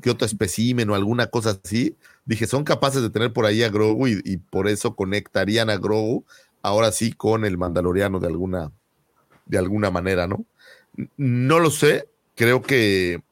que 0.00 0.10
otro 0.10 0.26
especímen 0.26 0.90
o 0.90 0.94
alguna 0.94 1.26
cosa 1.28 1.58
así? 1.62 1.96
Dije, 2.24 2.46
son 2.46 2.64
capaces 2.64 3.02
de 3.02 3.10
tener 3.10 3.32
por 3.32 3.46
ahí 3.46 3.62
a 3.62 3.68
Grogu 3.68 4.08
y, 4.08 4.20
y 4.24 4.36
por 4.36 4.68
eso 4.68 4.94
conectarían 4.94 5.70
a 5.70 5.76
Grogu 5.76 6.24
ahora 6.62 6.92
sí 6.92 7.12
con 7.12 7.44
el 7.44 7.58
Mandaloriano 7.58 8.20
de 8.20 8.28
alguna, 8.28 8.70
de 9.46 9.58
alguna 9.58 9.90
manera, 9.90 10.26
¿no? 10.26 10.44
No 11.16 11.58
lo 11.58 11.70
sé, 11.70 12.06
creo 12.36 12.62
que 12.62 13.22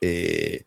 eh, 0.00 0.64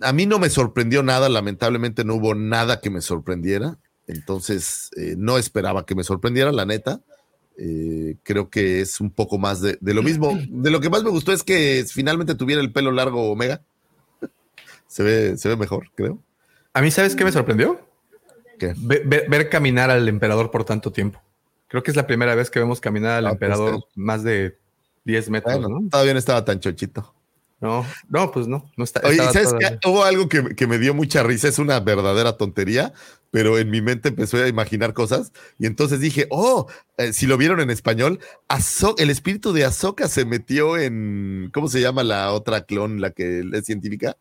a 0.00 0.12
mí 0.12 0.26
no 0.26 0.38
me 0.38 0.50
sorprendió 0.50 1.02
nada, 1.02 1.28
lamentablemente 1.28 2.04
no 2.04 2.16
hubo 2.16 2.34
nada 2.34 2.80
que 2.80 2.90
me 2.90 3.00
sorprendiera, 3.00 3.78
entonces 4.06 4.90
eh, 4.96 5.14
no 5.16 5.38
esperaba 5.38 5.84
que 5.86 5.94
me 5.94 6.04
sorprendiera, 6.04 6.52
la 6.52 6.64
neta. 6.66 7.00
Eh, 7.58 8.16
creo 8.22 8.50
que 8.50 8.80
es 8.82 9.00
un 9.00 9.10
poco 9.10 9.38
más 9.38 9.60
de, 9.62 9.78
de 9.80 9.94
lo 9.94 10.02
mismo. 10.02 10.38
De 10.48 10.70
lo 10.70 10.80
que 10.80 10.90
más 10.90 11.02
me 11.02 11.10
gustó 11.10 11.32
es 11.32 11.42
que 11.42 11.84
finalmente 11.88 12.34
tuviera 12.34 12.60
el 12.60 12.72
pelo 12.72 12.92
largo 12.92 13.30
Omega. 13.30 13.62
Se 14.88 15.02
ve, 15.02 15.36
se 15.36 15.48
ve 15.48 15.56
mejor, 15.56 15.88
creo. 15.94 16.18
A 16.72 16.80
mí, 16.80 16.90
¿sabes 16.90 17.16
qué 17.16 17.24
me 17.24 17.32
sorprendió? 17.32 17.80
Ver, 18.78 19.28
ver 19.28 19.48
caminar 19.50 19.90
al 19.90 20.08
emperador 20.08 20.50
por 20.50 20.64
tanto 20.64 20.90
tiempo. 20.92 21.20
Creo 21.68 21.82
que 21.82 21.90
es 21.90 21.96
la 21.96 22.06
primera 22.06 22.34
vez 22.34 22.48
que 22.50 22.58
vemos 22.60 22.80
caminar 22.80 23.18
al 23.18 23.26
Ah, 23.26 23.30
pues, 23.30 23.34
emperador 23.34 23.76
sí. 23.80 23.84
más 24.00 24.22
de 24.22 24.56
10 25.04 25.30
metros, 25.30 25.58
Bueno, 25.60 25.80
¿no? 25.80 25.88
todavía 25.90 26.12
no 26.12 26.18
estaba 26.18 26.44
tan 26.44 26.60
chochito. 26.60 27.12
No, 27.60 27.84
no, 28.08 28.30
pues 28.30 28.46
no. 28.46 28.70
no 28.76 28.84
está, 28.84 29.00
Oye, 29.04 29.16
¿sabes 29.16 29.44
todavía- 29.48 29.78
qué? 29.80 29.88
Hubo 29.88 30.04
algo 30.04 30.28
que, 30.28 30.54
que 30.54 30.66
me 30.66 30.78
dio 30.78 30.94
mucha 30.94 31.22
risa, 31.22 31.48
es 31.48 31.58
una 31.58 31.80
verdadera 31.80 32.36
tontería, 32.36 32.92
pero 33.30 33.58
en 33.58 33.70
mi 33.70 33.80
mente 33.82 34.08
empezó 34.08 34.36
a 34.38 34.48
imaginar 34.48 34.94
cosas 34.94 35.32
y 35.58 35.66
entonces 35.66 36.00
dije, 36.00 36.26
oh, 36.30 36.66
eh, 36.96 37.12
si 37.12 37.26
lo 37.26 37.36
vieron 37.36 37.60
en 37.60 37.70
español, 37.70 38.18
Azo- 38.48 38.94
el 38.98 39.10
espíritu 39.10 39.52
de 39.52 39.64
Ahsoka 39.64 40.08
se 40.08 40.24
metió 40.24 40.78
en, 40.78 41.50
¿cómo 41.52 41.68
se 41.68 41.80
llama 41.80 42.02
la 42.04 42.32
otra 42.32 42.62
clon, 42.64 43.00
la 43.00 43.10
que 43.10 43.42
es 43.52 43.64
científica? 43.66 44.16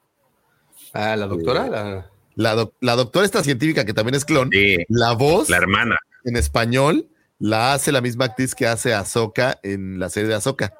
Ah, 0.93 1.16
la 1.16 1.27
doctora. 1.27 1.67
la- 1.69 2.11
La, 2.38 2.53
doc- 2.56 2.74
la 2.82 2.95
doctora 2.95 3.25
esta 3.25 3.43
científica 3.43 3.85
que 3.85 3.93
también 3.93 4.16
es 4.16 4.25
clon, 4.25 4.50
Sí, 4.51 4.77
la 4.90 5.14
voz 5.14 5.50
la 5.50 5.58
hermana. 5.58 5.98
en 6.25 6.35
español 6.35 7.08
la 7.40 7.74
hace 7.74 7.92
la 7.93 8.01
misma 8.01 8.25
actriz 8.25 8.53
que 8.56 8.67
hace 8.67 8.93
Ahsoka 8.93 9.58
en 9.64 10.00
la 10.00 10.09
serie 10.09 10.27
de 10.30 10.35
Ahsoka. 10.35 10.74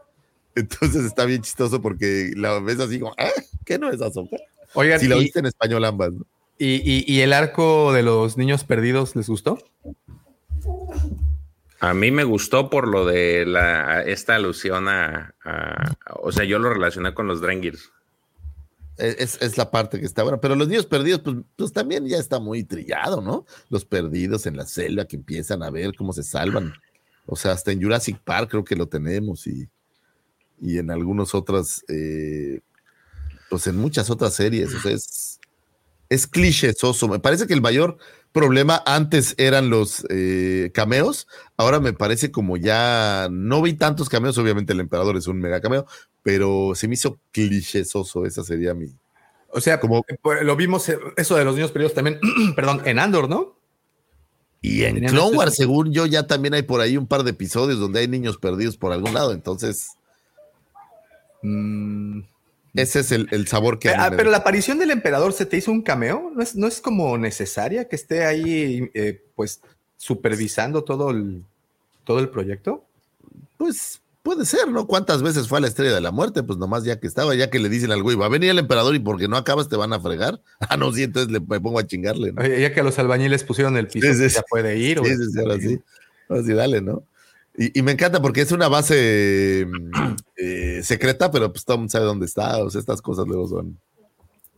Entonces 0.56 1.06
está 1.06 1.26
bien 1.26 1.42
chistoso 1.42 1.82
porque 1.82 2.32
la 2.36 2.60
ves 2.60 2.80
así 2.80 3.00
como, 3.00 3.14
¿ah? 3.18 3.30
¿Qué 3.66 3.78
no 3.80 3.90
es 3.90 4.02
Ahsoka? 4.02 4.38
Oigan, 4.74 5.00
Si 5.00 5.08
lo 5.08 5.18
y, 5.18 5.26
viste 5.26 5.40
en 5.40 5.46
español 5.46 5.84
ambas, 5.86 6.12
¿no? 6.14 6.26
Y- 6.58 6.76
y- 6.90 7.04
y 7.08 7.22
el 7.22 7.34
arco 7.34 7.92
de 7.94 8.04
los 8.04 8.38
niños 8.38 8.64
perdidos 8.64 9.16
les 9.16 9.28
gustó? 9.30 9.58
A 11.80 11.94
mí 11.94 12.10
me 12.12 12.24
gustó 12.24 12.70
por 12.70 12.88
lo 12.88 13.06
de 13.06 13.46
la, 13.46 14.02
esta 14.04 14.36
alusión 14.36 14.88
a, 14.88 15.36
a- 15.44 15.96
O 16.22 16.32
sea, 16.32 16.46
yo 16.46 16.58
lo 16.60 16.70
relacioné 16.74 17.14
con 17.14 17.28
los 17.28 17.42
Drengirs. 17.42 17.92
Es, 18.98 19.38
es 19.42 19.58
la 19.58 19.70
parte 19.72 20.00
que 20.00 20.06
está 20.06 20.24
buena. 20.24 20.40
Pero 20.40 20.56
los 20.56 20.70
niños 20.70 20.86
perdidos, 20.86 21.20
pues, 21.20 21.36
pues 21.58 21.74
también 21.74 22.08
ya 22.08 22.18
está 22.18 22.40
muy 22.40 22.64
trillado, 22.64 23.22
¿no? 23.22 23.46
Los 23.70 23.84
perdidos 23.84 24.46
en 24.46 24.56
la 24.56 24.66
selva 24.66 25.06
que 25.06 25.18
empiezan 25.18 25.62
a 25.64 25.70
ver 25.70 25.94
cómo 25.96 26.14
se 26.14 26.24
salvan. 26.24 26.74
O 27.26 27.36
sea, 27.36 27.52
hasta 27.52 27.72
en 27.74 27.82
Jurassic 27.82 28.18
Park 28.20 28.52
creo 28.52 28.64
que 28.64 28.76
lo 28.78 28.88
tenemos 28.88 29.46
y, 29.48 29.68
y 30.62 30.78
en 30.78 30.90
algunas 30.92 31.36
otras, 31.36 31.84
eh, 31.90 32.62
pues 33.50 33.68
en 33.68 33.76
muchas 33.78 34.10
otras 34.10 34.34
series. 34.34 34.74
O 34.74 34.80
sea, 34.80 34.92
es, 34.94 35.35
es 36.10 36.28
clichésoso. 36.28 37.08
Me 37.08 37.20
parece 37.20 37.48
que 37.48 37.54
el 37.54 37.62
mayor 37.62 37.98
problema 38.32 38.84
antes 38.86 39.34
eran 39.38 39.70
los 39.70 40.06
eh, 40.10 40.72
cameos. 40.74 41.28
Ahora 41.58 41.80
me 41.80 41.94
parece 41.94 42.32
como 42.32 42.58
ya 42.58 43.28
no 43.32 43.62
vi 43.62 43.74
tantos 43.74 44.10
cameos. 44.10 44.38
Obviamente 44.38 44.74
el 44.74 44.80
emperador 44.82 45.16
es 45.18 45.28
un 45.28 45.40
mega 45.40 45.62
cameo, 45.62 45.86
pero 46.24 46.74
se 46.76 46.88
me 46.88 46.96
hizo 46.96 47.18
clichésoso. 47.32 48.26
Esa 48.26 48.44
sería 48.44 48.74
mi. 48.74 48.88
O 49.50 49.62
sea, 49.62 49.80
Como- 49.80 50.06
eh, 50.10 50.44
lo 50.44 50.56
vimos, 50.56 50.90
eh, 50.90 51.00
eso 51.16 51.36
de 51.38 51.46
los 51.46 51.56
niños 51.56 51.72
perdidos 51.72 51.94
también, 51.94 52.20
perdón, 52.56 52.82
en 52.86 53.00
Andor, 53.00 53.30
¿no? 53.30 53.56
Y 54.62 54.84
en 54.84 54.96
Tenían 54.96 55.14
Clone 55.14 55.38
Wars, 55.38 55.56
según 55.56 55.94
yo, 55.94 56.06
ya 56.08 56.28
también 56.28 56.56
hay 56.56 56.64
por 56.64 56.82
ahí 56.82 56.98
un 56.98 57.08
par 57.08 57.24
de 57.24 57.30
episodios 57.32 57.80
donde 57.80 58.00
hay 58.00 58.08
niños 58.08 58.38
perdidos 58.38 58.78
por 58.78 58.92
algún 58.92 59.14
lado. 59.14 59.32
Entonces, 59.32 59.92
Mm, 61.42 62.22
ese 62.76 63.00
es 63.00 63.12
el, 63.12 63.28
el 63.32 63.48
sabor 63.48 63.80
que. 63.80 63.90
mí 63.90 63.96
ah, 63.98 64.10
pero 64.12 64.26
da. 64.26 64.32
la 64.32 64.38
aparición 64.38 64.80
del 64.80 64.92
emperador 64.92 65.34
se 65.34 65.46
te 65.46 65.58
hizo 65.58 65.72
un 65.72 65.82
cameo, 65.82 66.32
¿no 66.36 66.42
es, 66.42 66.56
no 66.56 66.68
es 66.68 66.82
como 66.82 67.18
necesaria 67.18 67.88
que 67.88 67.96
esté 67.96 68.26
ahí, 68.26 68.90
eh, 68.94 69.24
pues, 69.36 69.62
supervisando 69.98 70.84
todo 70.84 71.12
el, 71.12 71.44
todo 72.04 72.20
el 72.20 72.30
proyecto? 72.30 72.86
Pues 73.58 74.02
puede 74.24 74.46
ser, 74.46 74.70
¿no? 74.70 74.88
¿Cuántas 74.88 75.22
veces 75.22 75.48
fue 75.48 75.60
a 75.60 75.62
la 75.62 75.68
estrella 75.68 75.94
de 75.94 76.02
la 76.02 76.12
muerte? 76.12 76.42
Pues 76.44 76.58
nomás 76.58 76.84
ya 76.84 77.00
que 77.00 77.08
estaba, 77.08 77.36
ya 77.36 77.50
que 77.50 77.60
le 77.60 77.70
dicen 77.70 77.92
al 77.92 78.02
güey, 78.02 78.18
va 78.18 78.26
a 78.26 78.30
venir 78.30 78.50
el 78.50 78.60
emperador 78.60 78.96
y 78.96 79.00
porque 79.00 79.28
no 79.28 79.38
acabas 79.38 79.70
te 79.70 79.76
van 79.76 79.94
a 79.94 80.00
fregar. 80.00 80.42
Ah, 80.68 80.78
no, 80.78 80.92
sí, 80.92 81.04
entonces 81.04 81.32
le, 81.32 81.40
me 81.40 81.62
pongo 81.62 81.78
a 81.80 81.86
chingarle, 81.86 82.32
¿no? 82.32 82.42
Oye, 82.42 82.60
ya 82.60 82.74
que 82.74 82.80
a 82.80 82.84
los 82.84 82.98
albañiles 82.98 83.44
pusieron 83.44 83.78
el 83.78 83.88
piso, 83.88 84.08
Sí, 84.08 84.16
sí, 84.16 84.30
sí. 84.30 84.36
ya 84.36 84.42
puede 84.50 84.78
ir. 84.78 84.98
Sí, 84.98 85.02
güey. 85.02 85.16
sí, 85.16 85.32
sí, 85.32 85.40
ahora 85.40 85.60
sí. 85.60 85.80
Ahora 86.28 86.44
sí, 86.44 86.54
dale, 86.54 86.82
¿no? 86.82 87.04
Y, 87.58 87.80
y 87.80 87.82
me 87.84 87.94
encanta 87.94 88.22
porque 88.22 88.42
es 88.42 88.52
una 88.52 88.68
base 88.68 89.66
mm, 89.68 90.16
eh, 90.38 90.82
secreta, 90.84 91.32
pero 91.32 91.52
pues 91.52 91.64
todo 91.66 91.76
el 91.76 91.80
mundo 91.82 91.92
sabe 91.92 92.06
dónde 92.06 92.26
está. 92.26 92.58
O 92.64 92.70
sea, 92.70 92.80
estas 92.80 93.02
cosas 93.02 93.26
luego 93.28 93.48
son, 93.48 93.80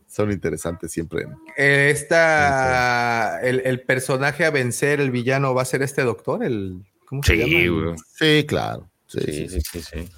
son 0.08 0.32
interesantes 0.32 0.90
siempre. 0.90 1.26
Eh, 1.56 1.90
Esta, 1.92 3.40
el, 3.42 3.62
el 3.64 3.82
personaje 3.82 4.44
a 4.44 4.50
vencer, 4.50 5.00
el 5.00 5.10
villano, 5.10 5.54
va 5.54 5.62
a 5.62 5.66
ser 5.66 5.82
este 5.82 6.02
doctor, 6.02 6.42
el. 6.44 6.82
¿Cómo 7.06 7.22
se 7.22 7.34
Sí, 7.36 7.66
llama? 7.66 7.96
Sí, 8.18 8.44
claro. 8.46 8.90
Sí, 9.06 9.20
sí, 9.20 9.32
Sí, 9.32 9.48
sí. 9.48 9.60
sí, 9.60 9.80
sí, 9.80 9.98
sí. 10.02 10.08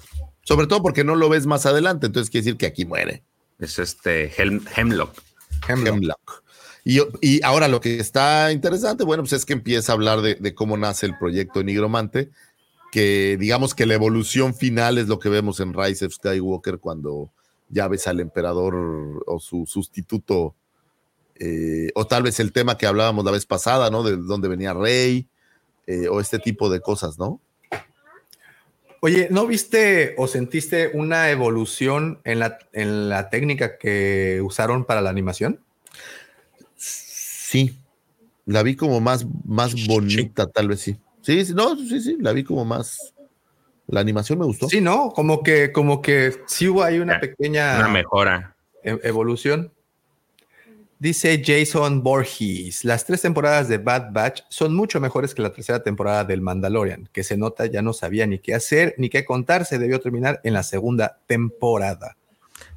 Sobre 0.43 0.67
todo 0.67 0.81
porque 0.81 1.03
no 1.03 1.15
lo 1.15 1.29
ves 1.29 1.45
más 1.45 1.65
adelante, 1.65 2.07
entonces 2.07 2.29
quiere 2.29 2.43
decir 2.45 2.57
que 2.57 2.65
aquí 2.65 2.85
muere. 2.85 3.23
Es 3.59 3.77
este 3.79 4.31
Hemlock. 4.41 5.13
Hemlock. 5.67 5.87
Hemlock. 5.95 6.43
Y, 6.83 6.99
y 7.21 7.43
ahora 7.43 7.67
lo 7.67 7.79
que 7.79 7.99
está 7.99 8.51
interesante, 8.51 9.03
bueno, 9.03 9.21
pues 9.21 9.33
es 9.33 9.45
que 9.45 9.53
empieza 9.53 9.91
a 9.91 9.95
hablar 9.95 10.21
de, 10.21 10.33
de 10.35 10.55
cómo 10.55 10.77
nace 10.77 11.05
el 11.05 11.15
proyecto 11.17 11.63
Nigromante, 11.63 12.31
que 12.91 13.37
digamos 13.39 13.73
que 13.73 13.85
la 13.85 13.95
evolución 13.95 14.53
final 14.53 14.97
es 14.97 15.07
lo 15.07 15.17
que 15.17 15.29
vemos 15.29 15.59
en 15.61 15.73
Rise 15.73 16.05
of 16.05 16.13
Skywalker 16.13 16.77
cuando 16.79 17.31
ya 17.69 17.87
ves 17.87 18.05
al 18.07 18.19
emperador 18.19 19.23
o 19.25 19.39
su 19.39 19.65
sustituto, 19.65 20.53
eh, 21.39 21.89
o 21.95 22.05
tal 22.05 22.23
vez 22.23 22.39
el 22.41 22.51
tema 22.51 22.77
que 22.77 22.85
hablábamos 22.85 23.23
la 23.23 23.31
vez 23.31 23.45
pasada, 23.45 23.89
¿no? 23.89 24.03
De 24.03 24.17
dónde 24.17 24.49
venía 24.49 24.73
Rey, 24.73 25.25
eh, 25.87 26.09
o 26.09 26.19
este 26.19 26.37
tipo 26.37 26.69
de 26.69 26.81
cosas, 26.81 27.17
¿no? 27.17 27.39
Oye, 28.99 29.29
¿no 29.31 29.47
viste 29.47 30.13
o 30.17 30.27
sentiste 30.27 30.91
una 30.93 31.31
evolución 31.31 32.19
en 32.23 32.39
la, 32.39 32.59
en 32.73 33.09
la 33.09 33.29
técnica 33.29 33.77
que 33.77 34.41
usaron 34.43 34.85
para 34.85 35.01
la 35.01 35.09
animación? 35.09 35.59
Sí, 36.75 37.75
la 38.45 38.61
vi 38.61 38.75
como 38.75 38.99
más, 38.99 39.25
más 39.45 39.87
bonita, 39.87 40.47
tal 40.47 40.67
vez 40.67 40.81
sí. 40.81 40.97
Sí, 41.21 41.45
sí, 41.45 41.53
no, 41.53 41.75
sí, 41.75 42.01
sí, 42.01 42.17
la 42.19 42.33
vi 42.33 42.43
como 42.43 42.65
más. 42.65 43.13
La 43.87 43.99
animación 43.99 44.39
me 44.39 44.45
gustó. 44.45 44.69
Sí, 44.69 44.81
¿no? 44.81 45.11
Como 45.11 45.43
que, 45.43 45.71
como 45.71 46.01
que 46.01 46.33
sí 46.47 46.67
hubo 46.67 46.83
ahí 46.83 46.99
una 46.99 47.19
pequeña 47.19 47.77
Una 47.77 47.87
mejora. 47.89 48.55
e- 48.83 48.99
evolución. 49.03 49.71
Dice 50.97 51.41
Jason 51.43 52.03
Borges, 52.03 52.85
las 52.85 53.05
tres 53.05 53.21
temporadas 53.23 53.67
de 53.67 53.79
Bad 53.79 54.11
Batch 54.13 54.43
son 54.49 54.75
mucho 54.75 54.99
mejores 55.01 55.33
que 55.33 55.41
la 55.41 55.51
tercera 55.51 55.81
temporada 55.81 56.23
del 56.23 56.41
Mandalorian, 56.41 57.09
que 57.11 57.23
se 57.23 57.37
nota 57.37 57.65
ya 57.65 57.81
no 57.81 57.91
sabía 57.91 58.27
ni 58.27 58.37
qué 58.37 58.53
hacer 58.53 58.93
ni 58.99 59.09
qué 59.09 59.25
contar, 59.25 59.65
se 59.65 59.79
debió 59.79 59.99
terminar 59.99 60.39
en 60.43 60.53
la 60.53 60.61
segunda 60.61 61.19
temporada. 61.25 62.17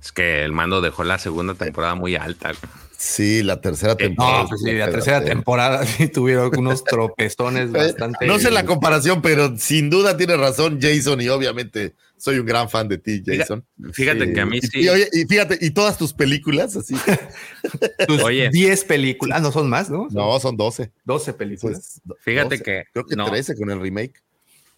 Es 0.05 0.13
que 0.13 0.45
el 0.45 0.53
mando 0.53 0.83
dejó 0.83 1.03
la 1.03 1.19
segunda 1.19 1.55
temporada 1.55 1.95
muy 1.95 2.15
alta. 2.15 2.53
Sí, 2.99 3.43
la 3.43 3.63
tercera 3.63 3.97
temporada. 3.97 4.43
No, 4.43 4.49
pues 4.51 4.61
sí, 4.63 4.73
la 4.73 4.91
tercera 4.91 5.25
temporada 5.25 5.85
sí 5.87 6.09
tuvieron 6.09 6.51
unos 6.59 6.85
tropezones 6.85 7.73
bastante. 7.73 8.25
Eh, 8.25 8.29
No 8.29 8.39
sé 8.39 8.51
la 8.51 8.67
comparación, 8.67 9.23
pero 9.23 9.57
sin 9.57 9.89
duda 9.89 10.17
tiene 10.19 10.37
razón 10.37 10.79
Jason 10.81 11.23
y 11.23 11.29
obviamente 11.29 11.95
soy 12.19 12.39
un 12.39 12.45
gran 12.47 12.69
fan 12.69 12.87
de 12.89 12.99
ti, 12.99 13.23
Jason. 13.25 13.65
Fíjate 13.93 14.27
Sí. 14.27 14.33
que 14.35 14.41
a 14.41 14.47
mí 14.47 14.61
sí. 14.61 14.81
y 14.83 14.89
oye, 14.89 15.09
y 15.13 15.25
fíjate, 15.25 15.59
y 15.61 15.71
todas 15.71 15.97
tus 15.97 16.13
películas 16.13 16.77
así. 16.77 16.95
Tus 18.07 18.23
Oye. 18.23 18.51
10 18.51 18.85
películas. 18.85 19.39
Ah, 19.39 19.41
no 19.43 19.53
son 19.53 19.69
más, 19.71 19.89
¿no? 19.91 20.07
No, 20.11 20.39
son 20.39 20.57
12. 20.59 20.93
12 21.05 21.33
películas. 21.33 22.01
Pues, 22.07 22.19
Fíjate 22.21 22.59
12. 22.59 22.63
que 22.63 22.85
Creo 22.93 23.07
que 23.07 23.17
no. 23.17 23.25
13 23.31 23.57
con 23.57 23.71
el 23.71 23.81
remake. 23.81 24.23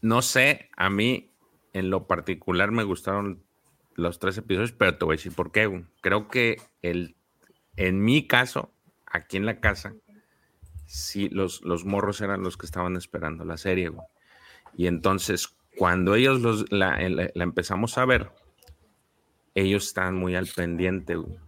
No 0.00 0.22
sé, 0.22 0.68
a 0.76 0.88
mí 0.88 1.32
en 1.72 1.90
lo 1.90 2.06
particular 2.06 2.70
me 2.70 2.84
gustaron 2.84 3.42
los 3.96 4.18
tres 4.18 4.38
episodios, 4.38 4.72
pero 4.72 4.96
te 4.96 5.04
voy 5.04 5.14
a 5.14 5.16
decir 5.16 5.32
por 5.32 5.52
qué. 5.52 5.84
Creo 6.00 6.28
que 6.28 6.60
el, 6.82 7.16
en 7.76 8.04
mi 8.04 8.26
caso, 8.26 8.72
aquí 9.06 9.36
en 9.36 9.46
la 9.46 9.60
casa, 9.60 9.94
sí, 10.86 11.28
los, 11.28 11.62
los 11.62 11.84
morros 11.84 12.20
eran 12.20 12.42
los 12.42 12.56
que 12.56 12.66
estaban 12.66 12.96
esperando 12.96 13.44
la 13.44 13.56
serie. 13.56 13.88
güey. 13.88 14.06
Y 14.76 14.86
entonces, 14.86 15.56
cuando 15.76 16.14
ellos 16.14 16.40
los, 16.40 16.70
la, 16.70 16.98
la 17.08 17.44
empezamos 17.44 17.98
a 17.98 18.04
ver, 18.04 18.30
ellos 19.54 19.86
estaban 19.86 20.14
muy 20.14 20.36
al 20.36 20.46
pendiente. 20.46 21.16
güey. 21.16 21.38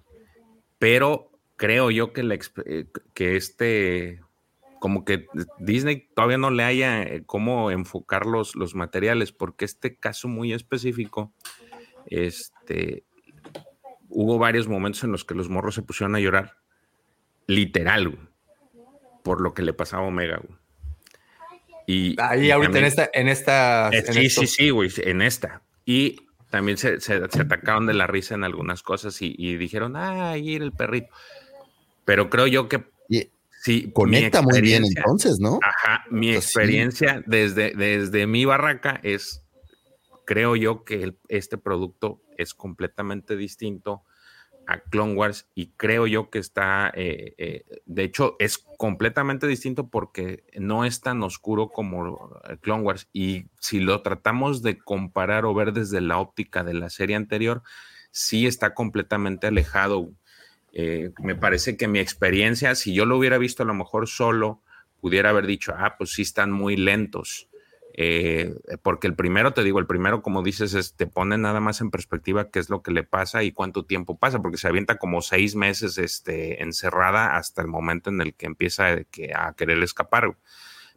Pero 0.79 1.31
creo 1.57 1.91
yo 1.91 2.13
que, 2.13 2.23
la 2.23 2.39
eh, 2.65 2.87
que 3.15 3.37
este 3.37 4.23
como 4.79 5.05
que 5.05 5.27
Disney 5.59 6.09
todavía 6.15 6.39
no 6.39 6.51
le 6.51 6.63
haya 6.63 7.03
eh, 7.03 7.25
cómo 7.27 7.71
enfocar 7.73 8.27
los, 8.27 8.55
los 8.55 8.75
materiales, 8.77 9.33
porque 9.33 9.65
este 9.65 9.97
caso 9.97 10.29
muy 10.29 10.53
específico, 10.53 11.33
este, 12.11 13.05
hubo 14.09 14.39
varios 14.39 14.69
momentos 14.69 15.05
en 15.05 15.13
los 15.13 15.25
que 15.25 15.35
los 15.35 15.49
morros 15.49 15.75
se 15.75 15.83
pusieron 15.83 16.15
a 16.17 16.21
llorar, 16.21 16.57
literal, 17.47 18.09
güey, 18.09 18.29
por 19.23 19.41
lo 19.41 19.55
que 19.55 19.63
le 19.63 19.73
pasaba 19.73 20.05
a 20.05 20.07
Omega. 20.07 20.39
güey. 20.39 20.59
Y, 21.87 22.17
Ahí 22.21 22.47
y 22.47 22.51
ahorita 22.51 22.79
en 22.79 22.85
esta, 22.85 23.11
en 23.15 23.29
esta. 23.29 23.89
eh, 23.93 24.05
en 24.07 24.13
sí, 24.15 24.29
sí, 24.31 24.47
sí, 24.47 24.71
güey, 24.71 24.91
en 24.99 25.23
esta. 25.23 25.63
Y 25.87 26.21
también 26.51 26.77
se, 26.77 27.01
se- 27.01 27.29
se 27.31 27.41
atacaron 27.41 27.87
de 27.87 27.95
la 27.95 28.07
risa 28.07 28.35
en 28.35 28.45
algunas 28.45 28.83
cosas 28.83 29.21
y, 29.23 29.35
y 29.39 29.57
dijeron, 29.57 29.97
ah, 29.97 30.33
ahí 30.33 30.55
el 30.57 30.73
perrito. 30.73 31.09
Pero 32.05 32.29
creo 32.29 32.47
yo 32.47 32.69
que 32.69 32.85
sí. 33.63 33.91
conecta 33.93 34.43
muy 34.43 34.61
bien 34.61 34.85
entonces, 34.85 35.39
¿no? 35.41 35.59
Ajá, 35.63 36.05
mi 36.11 36.29
sí. 36.31 36.37
experiencia 36.37 37.23
desde, 37.27 37.73
desde 37.75 38.27
mi 38.27 38.45
barraca 38.45 39.01
es, 39.03 39.43
creo 40.29 40.57
yo 40.57 40.85
que 40.85 41.15
este 41.29 41.57
producto 41.57 42.21
es 42.37 42.53
completamente 42.53 43.35
distinto 43.35 44.05
a 44.67 44.81
Clone 44.81 45.15
Wars 45.15 45.49
y 45.55 45.71
creo 45.79 46.07
yo 46.07 46.29
que 46.29 46.39
está, 46.39 46.93
eh, 46.95 47.35
eh, 47.39 47.65
de 47.87 48.05
hecho, 48.05 48.37
es 48.39 48.59
completamente 48.59 49.47
distinto 49.47 49.89
porque 49.89 50.45
no 50.53 50.85
es 50.85 51.01
tan 51.01 51.23
oscuro 51.23 51.71
como 51.71 52.39
eh, 52.47 52.59
Clone 52.61 52.83
Wars 52.83 53.09
y 53.11 53.47
si 53.59 53.81
lo 53.81 54.03
tratamos 54.03 54.61
de 54.61 54.77
comparar 54.77 55.47
o 55.47 55.55
ver 55.55 55.73
desde 55.73 56.03
la 56.03 56.19
óptica 56.19 56.63
de 56.63 56.75
la 56.75 56.91
serie 56.91 57.17
anterior, 57.17 57.63
sí 58.11 58.47
está 58.47 58.75
completamente 58.75 59.47
alejado. 59.47 60.13
Me 61.23 61.37
parece 61.37 61.79
que 61.79 61.89
mi 61.89 62.01
experiencia, 62.01 62.75
si 62.75 62.93
yo 62.93 63.07
lo 63.07 63.17
hubiera 63.17 63.39
visto 63.39 63.63
a 63.63 63.67
lo 63.67 63.73
mejor 63.73 64.07
solo, 64.07 64.63
pudiera 65.01 65.31
haber 65.31 65.47
dicho, 65.47 65.73
ah, 65.75 65.97
pues 65.97 66.13
sí 66.13 66.21
están 66.21 66.53
muy 66.53 66.77
lentos. 66.77 67.48
Eh, 68.01 68.55
porque 68.83 69.09
el 69.09 69.17
primero, 69.17 69.55
te 69.55 69.65
digo, 69.65 69.81
el 69.81 69.89
primero, 69.89 70.23
como 70.23 70.45
dices, 70.45 70.73
es, 70.75 70.95
te 70.95 71.09
pone 71.09 71.37
nada 71.37 71.59
más 71.59 71.81
en 71.81 71.91
perspectiva 71.91 72.49
qué 72.49 72.61
es 72.61 72.71
lo 72.71 72.81
que 72.81 72.93
le 72.93 73.03
pasa 73.03 73.43
y 73.43 73.51
cuánto 73.51 73.87
tiempo 73.87 74.17
pasa, 74.17 74.41
porque 74.41 74.57
se 74.57 74.69
avienta 74.69 74.99
como 74.99 75.21
seis 75.21 75.57
meses 75.57 75.99
este, 75.99 76.63
encerrada 76.63 77.37
hasta 77.37 77.61
el 77.61 77.67
momento 77.67 78.11
en 78.11 78.21
el 78.21 78.35
que 78.35 78.47
empieza 78.47 79.03
que, 79.11 79.33
a 79.35 79.53
querer 79.55 79.83
escapar. 79.83 80.37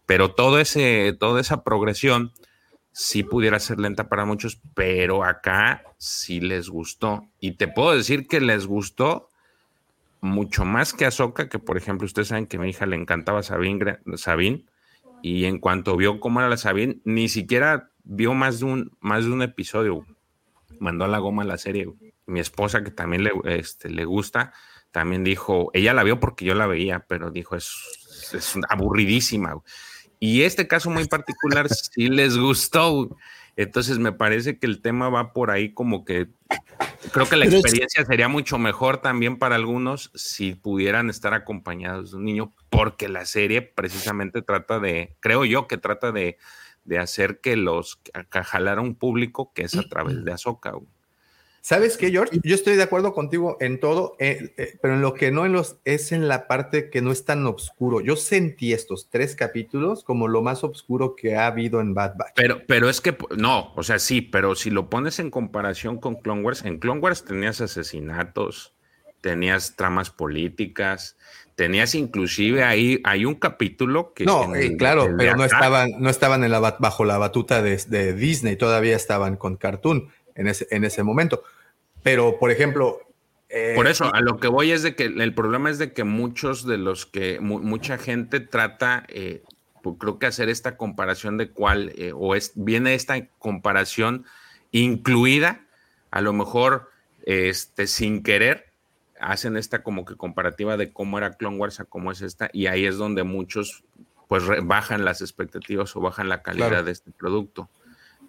Pero 0.06 0.36
todo 0.36 0.60
ese, 0.60 1.18
toda 1.20 1.42
esa 1.42 1.64
progresión 1.64 2.34
sí 2.92 3.24
pudiera 3.24 3.60
ser 3.60 3.80
lenta 3.80 4.08
para 4.08 4.26
muchos, 4.26 4.62
pero 4.76 5.24
acá 5.24 5.82
sí 5.98 6.40
les 6.40 6.70
gustó. 6.70 7.28
Y 7.40 7.54
te 7.54 7.68
puedo 7.68 7.98
decir 7.98 8.28
que 8.28 8.42
les 8.42 8.68
gustó 8.68 9.32
mucho 10.20 10.66
más 10.66 10.94
que 10.94 11.08
a 11.08 11.10
Soca, 11.10 11.50
que 11.50 11.58
por 11.58 11.78
ejemplo, 11.78 12.06
ustedes 12.06 12.28
saben 12.28 12.46
que 12.46 12.58
a 12.58 12.60
mi 12.60 12.70
hija 12.70 12.86
le 12.86 12.96
encantaba 12.96 13.42
Sabine 13.42 14.66
y 15.22 15.46
en 15.46 15.60
cuanto 15.60 15.96
vio 15.98 16.20
cómo 16.20 16.40
era 16.40 16.50
la 16.50 16.58
Sabine, 16.58 17.00
ni 17.04 17.30
siquiera 17.30 17.92
vio 18.04 18.34
más 18.34 18.60
de 18.60 18.66
un, 18.66 18.98
más 19.00 19.26
de 19.26 19.32
un 19.32 19.42
episodio. 19.42 20.06
Mandó 20.80 21.06
a 21.06 21.08
la 21.08 21.20
goma 21.20 21.44
la 21.44 21.58
serie. 21.58 21.88
Mi 22.26 22.40
esposa, 22.40 22.84
que 22.84 22.92
también 22.92 23.24
le, 23.24 23.32
este, 23.46 23.90
le 23.90 24.06
gusta, 24.06 24.54
también 24.92 25.24
dijo, 25.24 25.70
ella 25.74 25.94
la 25.94 26.04
vio 26.04 26.20
porque 26.20 26.46
yo 26.46 26.56
la 26.56 26.68
veía, 26.68 27.06
pero 27.08 27.32
dijo, 27.32 27.56
es, 27.56 27.72
es 28.34 28.56
aburridísima. 28.70 29.62
Y 30.20 30.44
este 30.44 30.68
caso 30.68 30.90
muy 30.90 31.08
particular 31.08 31.68
sí 31.70 32.08
les 32.08 32.38
gustó. 32.38 33.18
Entonces 33.56 34.00
me 34.00 34.12
parece 34.12 34.60
que 34.60 34.68
el 34.68 34.82
tema 34.82 35.10
va 35.10 35.34
por 35.34 35.52
ahí 35.52 35.74
como 35.74 36.06
que 36.06 36.28
creo 37.12 37.28
que 37.28 37.36
la 37.36 37.46
Pero 37.46 37.58
es- 37.58 37.64
experiencia 37.66 38.06
sería 38.06 38.28
mucho 38.28 38.58
mejor 38.58 38.98
también 39.00 39.38
para 39.38 39.56
algunos 39.56 40.12
si 40.16 40.54
pudieran 40.56 41.10
estar 41.10 41.34
acompañados 41.34 42.12
de 42.12 42.18
un 42.18 42.26
niño, 42.26 42.54
porque 42.70 43.10
la 43.10 43.26
serie 43.26 43.62
precisamente 43.62 44.42
trata 44.42 44.80
de, 44.80 45.16
creo 45.20 45.46
yo 45.46 45.68
que 45.68 45.78
trata 45.78 46.12
de, 46.12 46.38
de 46.84 46.98
hacer 47.00 47.40
que 47.42 47.56
los, 47.56 48.00
a 48.32 48.44
jalar 48.44 48.78
a 48.78 48.82
un 48.82 48.96
público 48.96 49.52
que 49.54 49.64
es 49.64 49.76
a 49.78 49.84
través 49.84 50.24
de 50.24 50.32
Azoka. 50.32 50.74
¿Sabes 51.64 51.96
qué, 51.96 52.10
George? 52.10 52.40
Yo 52.44 52.56
estoy 52.56 52.76
de 52.76 52.82
acuerdo 52.82 53.14
contigo 53.14 53.56
en 53.60 53.80
todo, 53.80 54.16
eh, 54.18 54.52
eh, 54.58 54.78
pero 54.82 54.96
en 54.96 55.02
lo 55.02 55.14
que 55.14 55.30
no 55.32 55.46
en 55.46 55.54
los, 55.54 55.78
es 55.86 56.12
en 56.12 56.28
la 56.28 56.48
parte 56.48 56.90
que 56.90 57.02
no 57.02 57.12
es 57.12 57.24
tan 57.24 57.46
oscuro. 57.46 58.02
Yo 58.02 58.16
sentí 58.16 58.74
estos 58.74 59.10
tres 59.12 59.36
capítulos 59.36 60.04
como 60.04 60.28
lo 60.28 60.42
más 60.42 60.64
oscuro 60.64 61.16
que 61.16 61.36
ha 61.36 61.46
habido 61.46 61.80
en 61.80 61.94
Bad 61.94 62.16
Batch. 62.18 62.34
Pero, 62.36 62.62
pero 62.68 62.90
es 62.90 63.00
que, 63.00 63.16
no, 63.38 63.74
o 63.76 63.84
sea, 63.84 64.00
sí, 64.00 64.22
pero 64.22 64.56
si 64.56 64.72
lo 64.72 64.90
pones 64.90 65.20
en 65.20 65.30
comparación 65.30 66.00
con 66.00 66.16
Clone 66.16 66.42
Wars, 66.42 66.66
en 66.66 66.80
Clone 66.80 67.00
Wars 67.00 67.24
tenías 67.26 67.62
asesinatos, 67.62 68.74
tenías 69.22 69.76
tramas 69.76 70.10
políticas, 70.10 71.16
tenías 71.56 71.94
inclusive 71.94 72.64
ahí, 72.64 73.00
hay 73.04 73.26
un 73.26 73.36
capítulo 73.36 74.14
que... 74.16 74.26
No, 74.26 74.56
eh, 74.56 74.66
el- 74.66 74.78
claro, 74.78 75.14
pero 75.16 75.36
no 75.36 75.46
estaban, 75.46 75.92
no 76.00 76.10
estaban 76.10 76.44
en 76.44 76.50
la, 76.50 76.60
bat- 76.60 76.78
bajo 76.80 77.06
la 77.06 77.20
batuta 77.20 77.62
de, 77.62 77.78
de 77.88 78.14
Disney, 78.14 78.56
todavía 78.56 78.96
estaban 78.96 79.38
con 79.38 79.58
Cartoon 79.58 80.10
en 80.36 80.48
ese, 80.48 80.68
en 80.72 80.84
ese 80.84 81.04
momento. 81.04 81.44
Pero, 82.04 82.38
por 82.40 82.52
ejemplo... 82.52 83.00
eh, 83.50 83.74
Por 83.76 83.88
eso, 83.88 84.14
a 84.14 84.22
lo 84.22 84.38
que 84.40 84.48
voy 84.48 84.72
es 84.72 84.82
de 84.84 84.96
que 84.96 85.06
el 85.06 85.34
problema 85.34 85.70
es 85.70 85.78
de 85.78 85.94
que 85.94 86.04
muchos 86.04 86.66
de 86.66 86.78
los 86.78 87.06
que 87.06 87.40
mu- 87.40 87.60
mucha 87.60 87.98
gente 87.98 88.40
trata, 88.40 89.06
eh, 89.10 89.44
pues, 89.84 89.98
creo 90.00 90.18
que 90.20 90.26
hacer 90.28 90.50
esta 90.50 90.78
comparación 90.78 91.38
de 91.38 91.50
cuál, 91.50 91.94
eh, 91.98 92.12
o 92.16 92.36
es, 92.36 92.54
viene 92.56 92.94
esta 92.94 93.28
comparación 93.40 94.26
incluida, 94.72 95.66
a 96.12 96.22
lo 96.22 96.34
mejor 96.34 96.90
este, 97.26 97.88
sin 97.88 98.24
querer, 98.24 98.72
hacen 99.20 99.58
esta 99.58 99.84
como 99.84 100.06
que 100.06 100.16
comparativa 100.16 100.78
de 100.78 100.92
cómo 100.92 101.18
era 101.18 101.34
Clone 101.34 101.58
Wars 101.58 101.80
a 101.80 101.86
cómo 101.86 102.12
es 102.12 102.22
esta, 102.22 102.50
y 102.54 102.66
ahí 102.68 102.86
es 102.86 102.98
donde 102.98 103.24
muchos 103.24 103.84
pues 104.28 104.44
bajan 104.64 105.04
las 105.04 105.22
expectativas 105.22 105.94
o 105.96 106.00
bajan 106.00 106.30
la 106.30 106.42
calidad 106.42 106.70
Claro. 106.70 106.84
de 106.86 106.92
este 106.94 107.12
producto. 107.12 107.70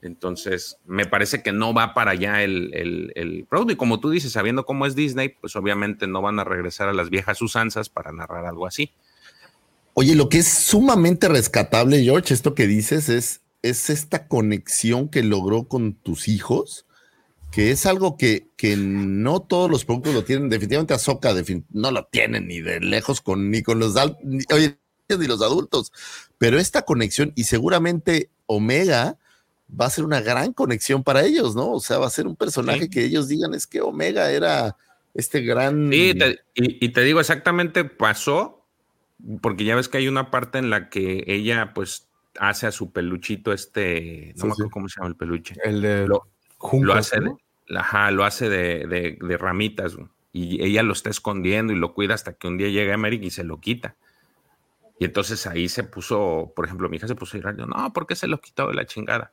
Entonces, 0.02 0.78
me 0.84 1.06
parece 1.06 1.42
que 1.42 1.52
no 1.52 1.72
va 1.72 1.94
para 1.94 2.10
allá 2.10 2.42
el, 2.42 2.74
el, 2.74 3.12
el 3.14 3.46
producto. 3.48 3.72
Y 3.72 3.76
como 3.76 4.00
tú 4.00 4.10
dices, 4.10 4.32
sabiendo 4.32 4.66
cómo 4.66 4.84
es 4.84 4.96
Disney, 4.96 5.28
pues 5.28 5.54
obviamente 5.54 6.08
no 6.08 6.20
van 6.20 6.40
a 6.40 6.44
regresar 6.44 6.88
a 6.88 6.92
las 6.92 7.08
viejas 7.08 7.40
usanzas 7.40 7.88
para 7.88 8.10
narrar 8.10 8.44
algo 8.44 8.66
así. 8.66 8.90
Oye, 9.94 10.16
lo 10.16 10.28
que 10.28 10.38
es 10.38 10.48
sumamente 10.48 11.28
rescatable, 11.28 12.02
George, 12.02 12.34
esto 12.34 12.54
que 12.54 12.66
dices 12.66 13.08
es, 13.08 13.42
es 13.62 13.90
esta 13.90 14.26
conexión 14.26 15.08
que 15.08 15.22
logró 15.22 15.64
con 15.68 15.94
tus 15.94 16.26
hijos, 16.26 16.86
que 17.52 17.70
es 17.70 17.86
algo 17.86 18.16
que, 18.16 18.48
que 18.56 18.76
no 18.76 19.40
todos 19.40 19.70
los 19.70 19.84
productos 19.84 20.14
lo 20.14 20.24
tienen. 20.24 20.48
Definitivamente 20.48 20.94
Azoka 20.94 21.32
no 21.70 21.90
lo 21.92 22.06
tienen 22.06 22.48
ni 22.48 22.60
de 22.60 22.80
lejos 22.80 23.20
con 23.20 23.50
ni 23.50 23.62
con 23.62 23.78
los 23.78 23.94
ni, 24.24 24.38
ni 25.18 25.26
los 25.26 25.42
adultos, 25.42 25.92
pero 26.38 26.58
esta 26.58 26.82
conexión 26.82 27.32
y 27.36 27.44
seguramente 27.44 28.30
Omega 28.46 29.18
va 29.78 29.86
a 29.86 29.90
ser 29.90 30.04
una 30.04 30.20
gran 30.20 30.52
conexión 30.52 31.02
para 31.02 31.22
ellos, 31.24 31.54
¿no? 31.56 31.70
O 31.72 31.80
sea, 31.80 31.98
va 31.98 32.06
a 32.06 32.10
ser 32.10 32.26
un 32.26 32.36
personaje 32.36 32.82
Sí. 32.82 32.90
que 32.90 33.04
ellos 33.04 33.28
digan 33.28 33.54
es 33.54 33.66
que 33.66 33.80
Omega 33.80 34.30
era 34.30 34.76
este 35.14 35.40
gran 35.40 35.90
Sí, 35.90 36.14
te- 36.18 36.40
y, 36.54 36.84
y 36.84 36.88
te 36.90 37.02
digo 37.02 37.20
exactamente, 37.20 37.84
pasó 37.84 38.64
porque 39.40 39.64
ya 39.64 39.76
ves 39.76 39.88
que 39.88 39.98
hay 39.98 40.08
una 40.08 40.30
parte 40.30 40.58
en 40.58 40.68
la 40.70 40.88
que 40.90 41.24
ella 41.26 41.72
pues 41.74 42.08
hace 42.38 42.66
a 42.66 42.72
su 42.72 42.90
peluchito 42.92 43.52
este, 43.52 44.32
no 44.36 44.40
Sí, 44.42 44.46
me 44.46 44.52
acuerdo 44.52 44.68
sí. 44.68 44.72
cómo 44.72 44.88
se 44.88 44.96
llama 45.00 45.08
el 45.08 45.16
peluche. 45.16 45.54
El 45.64 45.80
de 45.82 46.06
Lo, 46.06 46.24
hace 46.94 47.20
¿no? 47.20 47.38
de, 47.68 47.78
ajá, 47.78 48.10
lo 48.10 48.24
hace 48.24 48.48
de, 48.48 48.86
de- 48.86 49.18
de 49.20 49.36
ramitas 49.38 49.94
güey. 49.96 50.08
y 50.32 50.62
ella 50.64 50.82
lo 50.82 50.92
está 50.92 51.10
escondiendo 51.10 51.72
y 51.72 51.76
lo 51.76 51.94
cuida 51.94 52.14
hasta 52.14 52.32
que 52.34 52.48
un 52.48 52.56
día 52.58 52.68
llega 52.68 52.94
Emmerich 52.94 53.22
y 53.22 53.30
se 53.30 53.44
lo 53.44 53.60
quita. 53.60 53.94
Y 54.98 55.04
entonces 55.04 55.46
ahí 55.46 55.68
se 55.68 55.82
puso, 55.84 56.52
por 56.54 56.64
ejemplo, 56.66 56.88
mi 56.88 56.96
hija 56.96 57.08
se 57.08 57.14
puso 57.14 57.36
a 57.36 57.40
yo, 57.56 57.66
no, 57.66 57.92
¿por 57.92 58.06
qué 58.06 58.14
se 58.16 58.28
lo 58.28 58.40
quitó 58.40 58.68
de 58.68 58.74
la 58.74 58.86
chingada? 58.86 59.32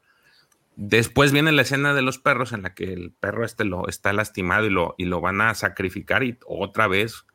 Después 0.82 1.34
viene 1.34 1.52
la 1.52 1.64
escena 1.64 1.94
de 1.94 2.02
los 2.02 2.20
perros 2.20 2.54
en 2.54 2.62
la 2.62 2.74
que 2.74 2.94
el 2.94 3.12
perro 3.12 3.44
este 3.44 3.66
lo 3.66 3.90
está 3.90 4.14
lastimado 4.14 4.66
y 4.66 4.70
lo, 4.70 4.96
y 4.98 5.04
lo 5.04 5.20
van 5.20 5.42
a 5.42 5.54
sacrificar 5.54 6.24
y 6.24 6.40
otra 6.48 6.88
vez. 6.88 7.26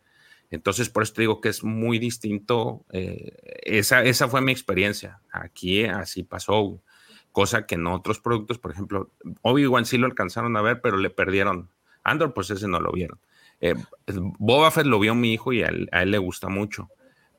Entonces, 0.50 0.88
por 0.88 1.02
eso 1.02 1.12
digo 1.18 1.42
que 1.42 1.50
es 1.50 1.62
muy 1.62 1.98
distinto. 1.98 2.86
eh, 2.90 3.36
esa, 3.64 4.02
esa 4.02 4.28
fue 4.28 4.40
mi 4.40 4.50
experiencia. 4.50 5.20
Aquí 5.30 5.84
así 5.84 6.22
pasó, 6.22 6.80
cosa 7.32 7.66
que 7.66 7.74
en 7.74 7.86
otros 7.86 8.18
productos, 8.18 8.56
por 8.56 8.70
ejemplo, 8.70 9.10
Obi-Wan 9.42 9.84
sí 9.84 9.98
lo 9.98 10.06
alcanzaron 10.06 10.56
a 10.56 10.62
ver, 10.62 10.80
pero 10.80 10.96
le 10.96 11.10
perdieron. 11.10 11.68
Andor, 12.02 12.32
pues 12.32 12.48
ese 12.48 12.66
no 12.66 12.80
lo 12.80 12.92
vieron. 12.92 13.20
Eh, 13.60 13.74
Boba 14.38 14.70
Fett 14.70 14.86
lo 14.86 14.98
vio 14.98 15.14
mi 15.14 15.34
hijo 15.34 15.52
y 15.52 15.62
a 15.62 15.68
él 15.68 16.10
le 16.10 16.16
gusta 16.16 16.48
mucho. 16.48 16.88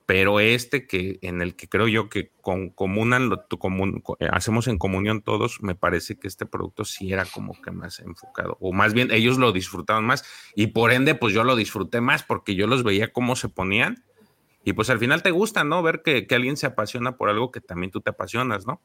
Pero 0.08 0.40
este 0.40 0.86
que 0.86 1.18
en 1.24 1.42
el 1.42 1.56
que 1.56 1.68
creo 1.68 1.88
yo 1.88 2.10
que 2.10 2.30
con, 2.42 2.70
comunan, 2.70 3.28
lo- 3.30 3.48
comun- 3.50 4.04
eh, 4.20 4.28
hacemos 4.32 4.68
en 4.68 4.78
comunión 4.78 5.22
todos, 5.24 5.64
me 5.64 5.74
parece 5.74 6.18
que 6.20 6.28
este 6.28 6.46
producto 6.46 6.86
sí 6.86 7.12
era 7.12 7.26
como 7.26 7.60
que 7.60 7.72
más 7.72 8.00
enfocado. 8.00 8.56
O 8.60 8.72
más 8.72 8.94
bien 8.94 9.10
ellos 9.12 9.40
lo 9.40 9.52
disfrutaban 9.52 10.06
más. 10.06 10.24
Y 10.56 10.68
por 10.68 10.92
ende, 10.92 11.16
pues 11.16 11.34
yo 11.34 11.44
lo 11.44 11.56
disfruté 11.56 12.02
más 12.02 12.22
porque 12.22 12.54
yo 12.56 12.68
los 12.68 12.84
veía 12.84 13.12
cómo 13.12 13.36
se 13.36 13.50
ponían. 13.50 14.04
Y 14.64 14.74
pues 14.74 14.90
al 14.92 15.00
final 15.00 15.24
te 15.24 15.32
gusta, 15.32 15.64
¿no? 15.64 15.82
Ver 15.82 16.02
que, 16.04 16.28
que 16.28 16.36
alguien 16.36 16.58
se 16.58 16.68
apasiona 16.68 17.18
por 17.18 17.30
algo 17.30 17.52
que 17.52 17.62
también 17.62 17.92
tú 17.92 18.02
te 18.02 18.12
apasionas, 18.12 18.68
¿no? 18.68 18.82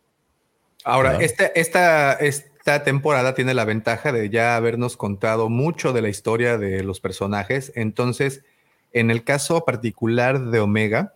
Ahora, 0.85 1.11
Claro. 1.11 1.25
esta, 1.25 1.47
esta, 1.49 2.13
esta 2.15 2.83
temporada 2.85 3.35
tiene 3.35 3.53
la 3.53 3.67
ventaja 3.67 4.13
de 4.13 4.31
ya 4.31 4.57
habernos 4.57 4.97
contado 4.97 5.51
mucho 5.51 5.93
de 5.93 6.01
la 6.01 6.09
historia 6.09 6.57
de 6.57 6.83
los 6.83 7.01
personajes. 7.01 7.73
Entonces, 7.75 8.43
en 8.93 9.11
el 9.11 9.25
caso 9.25 9.65
particular 9.65 10.41
de 10.51 10.61
Omega, 10.61 11.15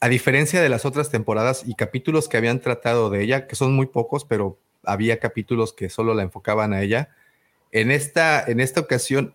a 0.00 0.08
diferencia 0.08 0.62
de 0.62 0.68
las 0.68 0.84
otras 0.84 1.10
temporadas 1.10 1.62
y 1.66 1.74
capítulos 1.74 2.28
que 2.28 2.36
habían 2.36 2.60
tratado 2.60 3.10
de 3.10 3.22
ella, 3.22 3.46
que 3.46 3.56
son 3.56 3.74
muy 3.74 3.86
pocos, 3.86 4.24
pero 4.24 4.58
había 4.84 5.18
capítulos 5.18 5.72
que 5.72 5.90
solo 5.90 6.14
la 6.14 6.22
enfocaban 6.22 6.72
a 6.72 6.82
ella, 6.82 7.10
en 7.72 7.90
esta, 7.90 8.42
en 8.42 8.60
esta 8.60 8.80
ocasión 8.80 9.34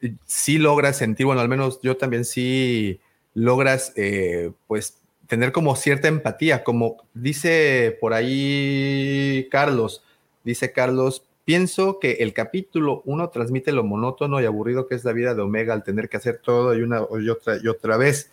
eh, 0.00 0.14
sí 0.26 0.58
logras 0.58 0.98
sentir, 0.98 1.26
bueno, 1.26 1.40
al 1.40 1.48
menos 1.48 1.80
yo 1.82 1.96
también 1.96 2.24
sí 2.24 3.00
logras, 3.34 3.92
eh, 3.96 4.52
pues, 4.66 4.98
tener 5.26 5.52
como 5.52 5.76
cierta 5.76 6.08
empatía, 6.08 6.64
como 6.64 6.98
dice 7.14 7.96
por 8.00 8.12
ahí 8.12 9.48
Carlos, 9.50 10.04
dice 10.44 10.72
Carlos, 10.72 11.24
pienso 11.46 11.98
que 12.00 12.14
el 12.20 12.34
capítulo 12.34 13.00
uno 13.06 13.30
transmite 13.30 13.72
lo 13.72 13.84
monótono 13.84 14.40
y 14.42 14.44
aburrido 14.44 14.86
que 14.88 14.96
es 14.96 15.04
la 15.04 15.12
vida 15.12 15.34
de 15.34 15.40
Omega 15.40 15.72
al 15.72 15.84
tener 15.84 16.10
que 16.10 16.18
hacer 16.18 16.40
todo 16.44 16.74
y 16.76 16.82
una 16.82 17.02
y 17.22 17.28
otra 17.30 17.56
y 17.62 17.68
otra 17.68 17.96
vez. 17.96 18.30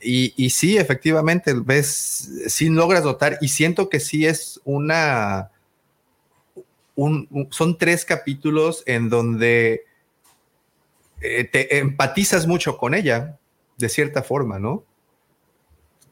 Y, 0.00 0.34
y 0.36 0.50
sí, 0.50 0.76
efectivamente, 0.76 1.54
ves, 1.54 2.30
sí 2.48 2.68
logras 2.68 3.04
notar 3.04 3.38
y 3.40 3.48
siento 3.48 3.88
que 3.88 4.00
sí 4.00 4.26
es 4.26 4.60
una, 4.64 5.50
un- 6.94 7.28
un- 7.30 7.48
son 7.50 7.78
tres 7.78 8.04
capítulos 8.04 8.82
en 8.86 9.08
donde 9.08 9.84
eh, 11.20 11.44
te 11.44 11.78
empatizas 11.78 12.46
mucho 12.46 12.76
con 12.76 12.94
ella, 12.94 13.38
de 13.76 13.88
cierta 13.88 14.22
forma, 14.22 14.58
¿no? 14.58 14.84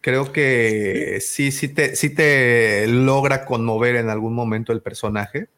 Creo 0.01 0.33
que 0.33 1.19
sí, 1.21 1.51
sí 1.51 1.69
te, 1.69 1.97
sí 1.97 2.11
te 2.15 2.87
logra 2.87 3.45
conmover 3.45 3.97
en 3.97 4.09
algún 4.09 4.35
momento 4.35 4.73
el 4.73 4.81
personaje 4.81 5.49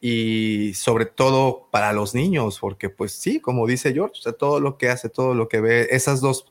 y 0.00 0.72
sobre 0.74 1.04
todo 1.04 1.68
para 1.70 1.92
los 1.92 2.14
niños, 2.14 2.58
porque 2.58 2.88
pues 2.88 3.12
sí, 3.12 3.38
como 3.38 3.66
dice 3.66 3.92
George, 3.92 4.20
todo 4.38 4.58
lo 4.58 4.78
que 4.78 4.88
hace, 4.88 5.08
todo 5.08 5.34
lo 5.34 5.48
que 5.48 5.60
ve, 5.60 5.88
esas 5.90 6.20
dos, 6.20 6.46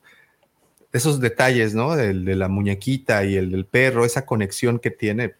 esos 0.92 1.20
detalles, 1.20 1.74
¿no? 1.74 1.94
El 1.98 2.24
de 2.24 2.36
la 2.36 2.48
muñequita 2.48 3.24
y 3.24 3.36
el 3.36 3.50
del 3.50 3.66
perro, 3.66 4.04
esa 4.04 4.24
conexión 4.24 4.78
que 4.78 4.90
tiene, 4.90 5.34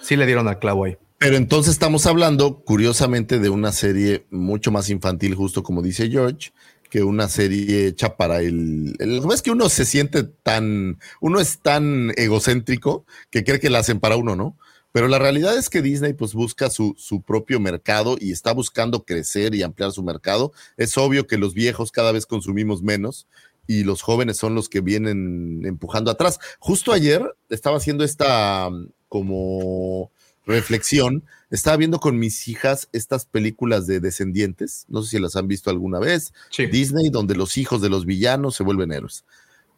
sí 0.00 0.16
le 0.16 0.26
dieron 0.26 0.46
al 0.46 0.58
clavo 0.58 0.84
ahí. 0.84 0.96
Pero 1.18 1.36
entonces 1.36 1.72
estamos 1.72 2.06
hablando, 2.06 2.60
curiosamente, 2.60 3.40
de 3.40 3.48
una 3.48 3.72
serie 3.72 4.24
mucho 4.30 4.70
más 4.70 4.88
infantil, 4.88 5.34
justo 5.34 5.64
como 5.64 5.82
dice 5.82 6.08
George, 6.08 6.52
que 6.88 7.02
una 7.02 7.28
serie 7.28 7.88
hecha 7.88 8.16
para 8.16 8.40
el... 8.40 8.94
el 9.00 9.20
es 9.32 9.42
que 9.42 9.50
uno 9.50 9.68
se 9.68 9.84
siente 9.84 10.22
tan... 10.22 11.00
Uno 11.20 11.40
es 11.40 11.58
tan 11.58 12.12
egocéntrico 12.16 13.04
que 13.30 13.42
cree 13.42 13.58
que 13.58 13.68
la 13.68 13.80
hacen 13.80 13.98
para 13.98 14.16
uno, 14.16 14.36
¿no? 14.36 14.56
Pero 14.92 15.08
la 15.08 15.18
realidad 15.18 15.56
es 15.56 15.68
que 15.68 15.82
Disney 15.82 16.14
pues 16.14 16.32
busca 16.32 16.70
su, 16.70 16.94
su 16.96 17.22
propio 17.22 17.60
mercado 17.60 18.16
y 18.18 18.32
está 18.32 18.52
buscando 18.52 19.04
crecer 19.04 19.54
y 19.54 19.62
ampliar 19.62 19.92
su 19.92 20.02
mercado. 20.02 20.52
Es 20.76 20.96
obvio 20.96 21.26
que 21.26 21.38
los 21.38 21.54
viejos 21.54 21.92
cada 21.92 22.12
vez 22.12 22.26
consumimos 22.26 22.82
menos 22.82 23.26
y 23.68 23.84
los 23.84 24.02
jóvenes 24.02 24.38
son 24.38 24.54
los 24.54 24.68
que 24.68 24.80
vienen 24.80 25.62
empujando 25.64 26.10
atrás. 26.10 26.40
Justo 26.58 26.90
ayer 26.90 27.22
estaba 27.50 27.76
haciendo 27.76 28.02
esta 28.02 28.68
mm, 28.70 28.88
como 29.08 30.10
reflexión. 30.46 31.22
Estaba 31.50 31.76
viendo 31.76 32.00
con 32.00 32.18
mis 32.18 32.48
hijas 32.48 32.88
estas 32.92 33.26
películas 33.26 33.86
de 33.86 34.00
descendientes. 34.00 34.86
No 34.88 35.02
sé 35.02 35.10
si 35.10 35.18
las 35.20 35.36
han 35.36 35.46
visto 35.46 35.70
alguna 35.70 36.00
vez. 36.00 36.32
Disney, 36.56 37.10
donde 37.10 37.36
los 37.36 37.58
hijos 37.58 37.82
de 37.82 37.90
los 37.90 38.06
villanos 38.06 38.56
se 38.56 38.64
vuelven 38.64 38.92
héroes. 38.92 39.24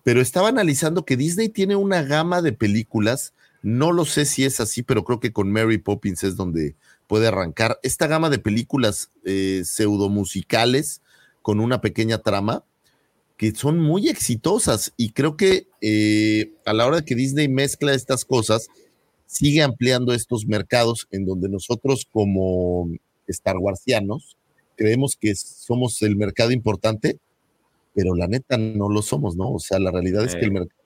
Pero 0.04 0.20
estaba 0.20 0.48
analizando 0.48 1.04
que 1.04 1.16
Disney 1.16 1.48
tiene 1.48 1.76
una 1.76 2.02
gama 2.02 2.40
de 2.40 2.52
películas. 2.52 3.34
No 3.62 3.92
lo 3.92 4.04
sé 4.04 4.24
si 4.24 4.44
es 4.44 4.60
así, 4.60 4.82
pero 4.82 5.04
creo 5.04 5.20
que 5.20 5.32
con 5.32 5.52
Mary 5.52 5.78
Poppins 5.78 6.24
es 6.24 6.36
donde 6.36 6.74
puede 7.06 7.28
arrancar. 7.28 7.78
Esta 7.82 8.06
gama 8.06 8.30
de 8.30 8.38
películas 8.38 9.10
eh, 9.24 9.62
pseudomusicales 9.64 11.02
con 11.42 11.60
una 11.60 11.80
pequeña 11.80 12.18
trama 12.18 12.64
que 13.36 13.54
son 13.54 13.78
muy 13.78 14.08
exitosas 14.08 14.92
y 14.98 15.12
creo 15.12 15.36
que 15.36 15.66
eh, 15.80 16.52
a 16.66 16.74
la 16.74 16.86
hora 16.86 16.98
de 16.98 17.04
que 17.04 17.14
Disney 17.14 17.48
mezcla 17.48 17.94
estas 17.94 18.26
cosas, 18.26 18.68
sigue 19.26 19.62
ampliando 19.62 20.12
estos 20.12 20.44
mercados 20.46 21.06
en 21.10 21.24
donde 21.24 21.48
nosotros 21.48 22.06
como 22.10 22.90
Star 23.28 23.56
Warsianos 23.56 24.36
creemos 24.76 25.16
que 25.16 25.34
somos 25.34 26.02
el 26.02 26.16
mercado 26.16 26.50
importante, 26.50 27.18
pero 27.94 28.14
la 28.14 28.26
neta 28.26 28.58
no 28.58 28.88
lo 28.88 29.02
somos, 29.02 29.36
¿no? 29.36 29.52
O 29.52 29.58
sea, 29.58 29.78
la 29.78 29.90
realidad 29.90 30.24
es 30.24 30.34
que 30.34 30.46
el 30.46 30.52
mercado 30.52 30.79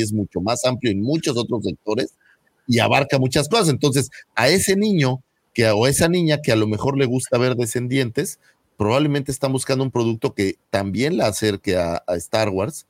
es 0.00 0.12
mucho 0.12 0.40
más 0.40 0.64
amplio 0.64 0.92
en 0.92 1.00
muchos 1.00 1.36
otros 1.36 1.64
sectores 1.64 2.14
y 2.66 2.78
abarca 2.78 3.18
muchas 3.18 3.48
cosas. 3.48 3.68
Entonces, 3.68 4.10
a 4.34 4.48
ese 4.48 4.76
niño 4.76 5.22
que 5.52 5.68
o 5.70 5.84
a 5.84 5.90
esa 5.90 6.08
niña 6.08 6.42
que 6.42 6.52
a 6.52 6.56
lo 6.56 6.66
mejor 6.66 6.98
le 6.98 7.06
gusta 7.06 7.38
ver 7.38 7.54
descendientes, 7.54 8.40
probablemente 8.76 9.30
están 9.30 9.52
buscando 9.52 9.84
un 9.84 9.90
producto 9.90 10.34
que 10.34 10.56
también 10.70 11.16
la 11.16 11.28
acerque 11.28 11.76
a, 11.76 12.02
a 12.06 12.16
Star 12.16 12.48
Wars, 12.48 12.86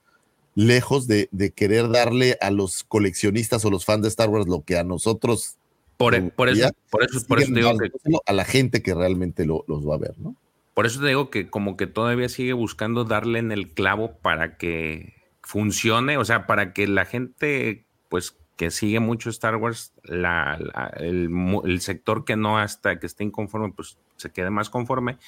lejos 0.54 1.06
de, 1.06 1.28
de, 1.30 1.50
querer 1.50 1.90
darle 1.90 2.38
a 2.40 2.50
los 2.50 2.84
coleccionistas 2.84 3.64
o 3.64 3.70
los 3.70 3.84
fans 3.84 4.02
de 4.02 4.08
Star 4.08 4.30
Wars 4.30 4.46
lo 4.46 4.62
que 4.62 4.78
a 4.78 4.84
nosotros. 4.84 5.56
Por, 5.96 6.32
por 6.32 6.48
eso, 6.48 6.70
por 6.90 7.04
eso, 7.04 7.26
por 7.26 7.40
eso 7.40 7.52
te 7.52 7.60
digo 7.60 7.76
que. 7.78 7.90
A 8.26 8.32
la 8.32 8.44
gente 8.44 8.82
que 8.82 8.94
realmente 8.94 9.44
lo, 9.44 9.64
los 9.68 9.86
va 9.88 9.94
a 9.94 9.98
ver, 9.98 10.18
¿no? 10.18 10.34
Por 10.74 10.86
eso 10.86 11.00
te 11.00 11.06
digo 11.06 11.30
que 11.30 11.50
como 11.50 11.76
que 11.76 11.86
todavía 11.86 12.28
sigue 12.28 12.52
buscando 12.52 13.04
darle 13.04 13.38
en 13.38 13.52
el 13.52 13.70
clavo 13.70 14.16
para 14.22 14.56
que 14.56 15.14
funcione, 15.44 16.16
o 16.16 16.24
sea, 16.24 16.46
para 16.46 16.72
que 16.72 16.86
la 16.86 17.04
gente, 17.04 17.84
pues, 18.08 18.36
que 18.56 18.70
sigue 18.70 19.00
mucho 19.00 19.30
Star 19.30 19.56
Wars, 19.56 19.92
la, 20.04 20.58
el, 20.96 21.80
sector 21.80 22.24
que 22.24 22.36
no 22.36 22.58
hasta 22.58 22.98
que 22.98 23.06
esté 23.06 23.24
inconforme, 23.24 23.72
pues 23.72 23.98
se 24.16 24.30
quede 24.30 24.50
más 24.50 24.70
conforme 24.70 25.18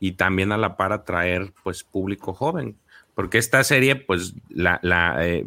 y 0.00 0.12
también 0.12 0.52
a 0.52 0.58
la 0.58 0.76
par 0.76 0.92
atraer, 0.92 1.52
pues, 1.62 1.84
público 1.84 2.34
joven. 2.34 2.76
Porque 3.14 3.38
esta 3.38 3.62
serie, 3.62 3.96
pues, 3.96 4.34
la, 4.48 4.80
la 4.82 5.26
eh, 5.26 5.44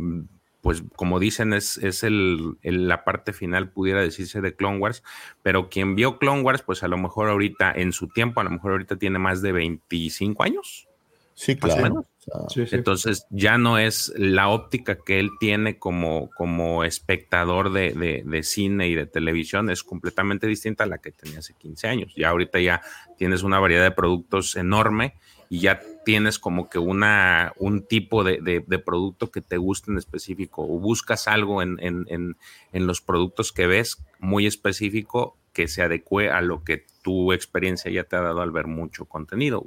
pues, 0.61 0.83
como 0.95 1.19
dicen, 1.19 1.53
es, 1.53 1.77
es 1.77 2.03
el, 2.03 2.57
el, 2.63 2.87
la 2.87 3.03
parte 3.03 3.33
final, 3.33 3.69
pudiera 3.69 4.01
decirse, 4.01 4.41
de 4.41 4.55
Clone 4.55 4.79
Wars. 4.79 5.03
Pero 5.43 5.69
quien 5.69 5.95
vio 5.95 6.17
Clone 6.17 6.41
Wars, 6.41 6.63
pues 6.63 6.81
a 6.83 6.87
lo 6.87 6.97
mejor 6.97 7.29
ahorita, 7.29 7.71
en 7.71 7.91
su 7.91 8.07
tiempo, 8.07 8.41
a 8.41 8.45
lo 8.45 8.49
mejor 8.49 8.71
ahorita 8.71 8.95
tiene 8.95 9.19
más 9.19 9.41
de 9.43 9.51
25 9.51 10.41
años. 10.41 10.87
Sí, 11.35 11.57
claro. 11.57 11.81
Más 11.81 11.83
o 11.83 11.89
menos. 11.89 12.05
Sí, 12.51 12.65
sí. 12.65 12.75
Entonces 12.75 13.27
ya 13.29 13.57
no 13.57 13.77
es 13.77 14.11
la 14.17 14.47
óptica 14.47 14.97
que 14.97 15.19
él 15.19 15.29
tiene 15.39 15.77
como, 15.77 16.31
como 16.35 16.83
espectador 16.83 17.71
de, 17.71 17.91
de, 17.93 18.23
de, 18.25 18.43
cine 18.43 18.87
y 18.87 18.95
de 18.95 19.05
televisión 19.05 19.69
es 19.69 19.83
completamente 19.83 20.47
distinta 20.47 20.85
a 20.85 20.87
la 20.87 20.97
que 20.97 21.11
tenía 21.11 21.39
hace 21.39 21.53
15 21.53 21.87
años. 21.87 22.13
Ya 22.15 22.29
ahorita 22.29 22.59
ya 22.59 22.81
tienes 23.17 23.43
una 23.43 23.59
variedad 23.59 23.83
de 23.83 23.91
productos 23.91 24.55
enorme 24.55 25.13
y 25.49 25.59
ya 25.59 25.81
tienes 26.03 26.39
como 26.39 26.69
que 26.69 26.79
una, 26.79 27.53
un 27.57 27.85
tipo 27.85 28.23
de, 28.23 28.39
de 28.65 28.79
producto 28.79 29.29
que 29.29 29.41
te 29.41 29.57
guste 29.57 29.91
en 29.91 29.97
específico 29.97 30.63
o 30.63 30.79
buscas 30.79 31.27
algo 31.27 31.61
en, 31.61 31.77
en, 31.79 32.05
en, 32.07 32.37
en 32.71 32.87
los 32.87 33.01
productos 33.01 33.51
que 33.51 33.67
ves 33.67 34.03
muy 34.19 34.47
específico 34.47 35.37
que 35.53 35.67
se 35.67 35.83
adecue 35.83 36.29
a 36.29 36.41
lo 36.41 36.63
que 36.63 36.85
tu 37.03 37.33
experiencia 37.33 37.91
ya 37.91 38.03
te 38.03 38.15
ha 38.15 38.21
dado 38.21 38.41
al 38.41 38.51
ver 38.51 38.67
mucho 38.67 39.05
contenido. 39.05 39.63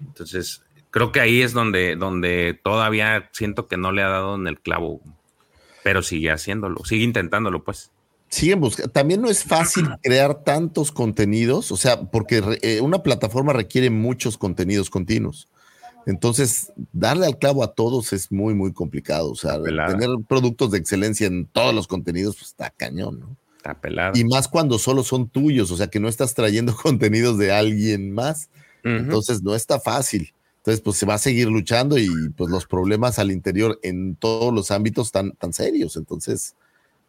Entonces, 0.00 0.62
creo 0.94 1.10
que 1.10 1.18
ahí 1.18 1.42
es 1.42 1.52
donde, 1.52 1.96
donde 1.96 2.56
todavía 2.62 3.28
siento 3.32 3.66
que 3.66 3.76
no 3.76 3.90
le 3.90 4.04
ha 4.04 4.08
dado 4.08 4.36
en 4.36 4.46
el 4.46 4.60
clavo, 4.60 5.00
pero 5.82 6.04
sigue 6.04 6.30
haciéndolo, 6.30 6.84
sigue 6.84 7.02
intentándolo, 7.02 7.64
pues. 7.64 7.90
Siguen 8.28 8.60
buscando. 8.60 8.92
También 8.92 9.20
no 9.20 9.28
es 9.28 9.42
fácil 9.42 9.88
crear 10.04 10.44
tantos 10.44 10.92
contenidos, 10.92 11.72
o 11.72 11.76
sea, 11.76 12.00
porque 12.00 12.60
eh, 12.62 12.80
una 12.80 13.02
plataforma 13.02 13.52
requiere 13.52 13.90
muchos 13.90 14.38
contenidos 14.38 14.88
continuos. 14.88 15.48
Entonces, 16.06 16.72
darle 16.92 17.26
al 17.26 17.40
clavo 17.40 17.64
a 17.64 17.74
todos 17.74 18.12
es 18.12 18.30
muy, 18.30 18.54
muy 18.54 18.72
complicado. 18.72 19.32
O 19.32 19.36
sea, 19.36 19.60
Pelada. 19.60 19.98
tener 19.98 20.10
productos 20.28 20.70
de 20.70 20.78
excelencia 20.78 21.26
en 21.26 21.46
todos 21.46 21.74
los 21.74 21.88
contenidos, 21.88 22.36
pues 22.36 22.50
está 22.50 22.70
cañón, 22.70 23.18
¿no? 23.18 23.36
Está 23.56 23.74
pelado. 23.74 24.16
Y 24.16 24.24
más 24.26 24.46
cuando 24.46 24.78
solo 24.78 25.02
son 25.02 25.28
tuyos, 25.28 25.72
o 25.72 25.76
sea, 25.76 25.88
que 25.88 25.98
no 25.98 26.06
estás 26.06 26.34
trayendo 26.34 26.76
contenidos 26.80 27.36
de 27.36 27.50
alguien 27.50 28.12
más. 28.12 28.48
Entonces, 28.84 29.42
no 29.42 29.56
está 29.56 29.80
fácil. 29.80 30.32
Entonces, 30.64 30.80
pues 30.80 30.96
se 30.96 31.04
va 31.04 31.12
a 31.12 31.18
seguir 31.18 31.48
luchando 31.48 31.98
y 31.98 32.08
pues 32.38 32.48
los 32.48 32.64
problemas 32.64 33.18
al 33.18 33.30
interior 33.30 33.78
en 33.82 34.16
todos 34.16 34.50
los 34.50 34.70
ámbitos 34.70 35.12
tan, 35.12 35.32
tan 35.32 35.52
serios. 35.52 35.98
Entonces, 35.98 36.56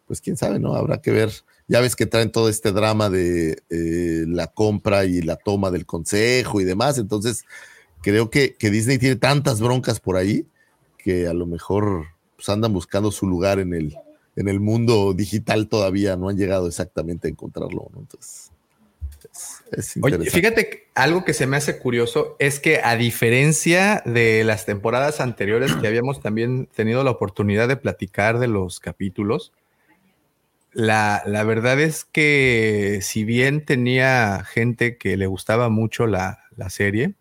pues 0.06 0.20
quién 0.20 0.36
sabe, 0.36 0.58
¿no? 0.58 0.74
Habrá 0.74 1.00
que 1.00 1.10
ver. 1.10 1.32
Ya 1.66 1.80
ves 1.80 1.96
que 1.96 2.04
traen 2.04 2.30
todo 2.30 2.50
este 2.50 2.70
drama 2.70 3.08
de 3.08 3.62
eh, 3.70 4.26
la 4.28 4.48
compra 4.48 5.06
y 5.06 5.22
la 5.22 5.36
toma 5.36 5.70
del 5.70 5.86
consejo 5.86 6.60
y 6.60 6.64
demás. 6.64 6.98
Entonces, 6.98 7.46
creo 8.02 8.28
que, 8.28 8.56
que 8.56 8.70
Disney 8.70 8.98
tiene 8.98 9.16
tantas 9.16 9.62
broncas 9.62 10.00
por 10.00 10.18
ahí 10.18 10.46
que 10.98 11.26
a 11.26 11.32
lo 11.32 11.46
mejor 11.46 12.08
pues, 12.36 12.50
andan 12.50 12.74
buscando 12.74 13.10
su 13.10 13.26
lugar 13.26 13.58
en 13.58 13.72
el, 13.72 13.96
en 14.36 14.48
el 14.48 14.60
mundo 14.60 15.14
digital 15.14 15.66
todavía. 15.68 16.14
No 16.18 16.28
han 16.28 16.36
llegado 16.36 16.66
exactamente 16.66 17.26
a 17.26 17.30
encontrarlo, 17.30 17.88
¿no? 17.94 18.00
Entonces, 18.00 18.20
es, 18.20 18.36
es 18.36 18.45
Oye, 20.02 20.30
fíjate, 20.30 20.88
algo 20.94 21.24
que 21.24 21.34
se 21.34 21.46
me 21.46 21.56
hace 21.56 21.78
curioso 21.78 22.36
es 22.38 22.60
que 22.60 22.80
a 22.82 22.96
diferencia 22.96 24.02
de 24.04 24.44
las 24.44 24.64
temporadas 24.64 25.20
anteriores 25.20 25.74
que 25.74 25.86
habíamos 25.86 26.20
también 26.20 26.66
tenido 26.66 27.02
la 27.02 27.10
oportunidad 27.10 27.66
de 27.68 27.76
platicar 27.76 28.38
de 28.38 28.46
los 28.46 28.78
capítulos, 28.80 29.52
la, 30.72 31.22
la 31.26 31.42
verdad 31.42 31.80
es 31.80 32.04
que 32.04 33.00
si 33.02 33.24
bien 33.24 33.64
tenía 33.64 34.44
gente 34.44 34.98
que 34.98 35.16
le 35.16 35.26
gustaba 35.26 35.68
mucho 35.68 36.06
la, 36.06 36.44
la 36.56 36.70
serie, 36.70 37.14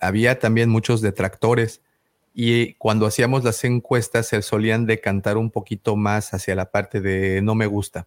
había 0.00 0.38
también 0.38 0.68
muchos 0.68 1.00
detractores 1.00 1.80
y 2.34 2.74
cuando 2.74 3.06
hacíamos 3.06 3.44
las 3.44 3.62
encuestas 3.64 4.26
se 4.28 4.42
solían 4.42 4.86
decantar 4.86 5.36
un 5.36 5.50
poquito 5.50 5.96
más 5.96 6.34
hacia 6.34 6.54
la 6.54 6.70
parte 6.70 7.00
de 7.00 7.42
no 7.42 7.54
me 7.54 7.66
gusta. 7.66 8.06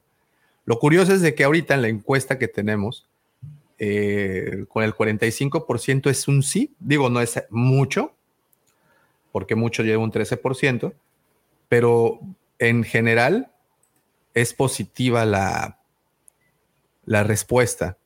Lo 0.65 0.79
curioso 0.79 1.13
es 1.13 1.21
de 1.21 1.35
que 1.35 1.43
ahorita 1.43 1.75
en 1.75 1.81
la 1.83 1.87
encuesta 1.89 2.39
que 2.39 2.47
tenemos, 2.47 3.07
eh, 3.77 4.65
con 4.69 4.83
el 4.83 4.93
45% 4.93 6.09
es 6.09 6.27
un 6.27 6.43
sí, 6.43 6.73
digo, 6.79 7.09
no 7.09 7.21
es 7.21 7.43
mucho, 7.49 8.13
porque 9.31 9.55
mucho 9.55 9.83
lleva 9.83 10.03
un 10.03 10.11
13%, 10.11 10.93
pero 11.67 12.19
en 12.59 12.83
general 12.83 13.51
es 14.33 14.53
positiva 14.53 15.25
la, 15.25 15.79
la 17.05 17.23
respuesta. 17.23 17.97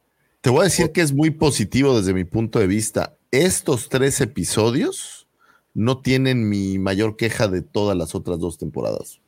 Te 0.41 0.49
voy 0.49 0.61
a 0.61 0.63
decir 0.65 0.91
que 0.91 1.01
es 1.01 1.13
muy 1.13 1.31
positivo 1.31 1.97
desde 1.97 2.13
mi 2.13 2.23
punto 2.23 2.59
de 2.59 2.67
vista. 2.67 3.17
Estos 3.31 3.89
tres 3.89 4.21
episodios 4.21 5.27
no 5.73 6.01
tienen 6.01 6.49
mi 6.49 6.79
mayor 6.79 7.15
queja 7.15 7.47
de 7.47 7.61
todas 7.61 7.97
las 7.97 8.15
otras 8.15 8.39
dos 8.39 8.57
temporadas. 8.57 9.21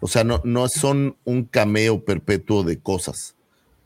O 0.00 0.08
sea, 0.08 0.24
no, 0.24 0.40
no 0.44 0.68
son 0.68 1.16
un 1.24 1.44
cameo 1.44 2.04
perpetuo 2.04 2.62
de 2.62 2.78
cosas. 2.78 3.35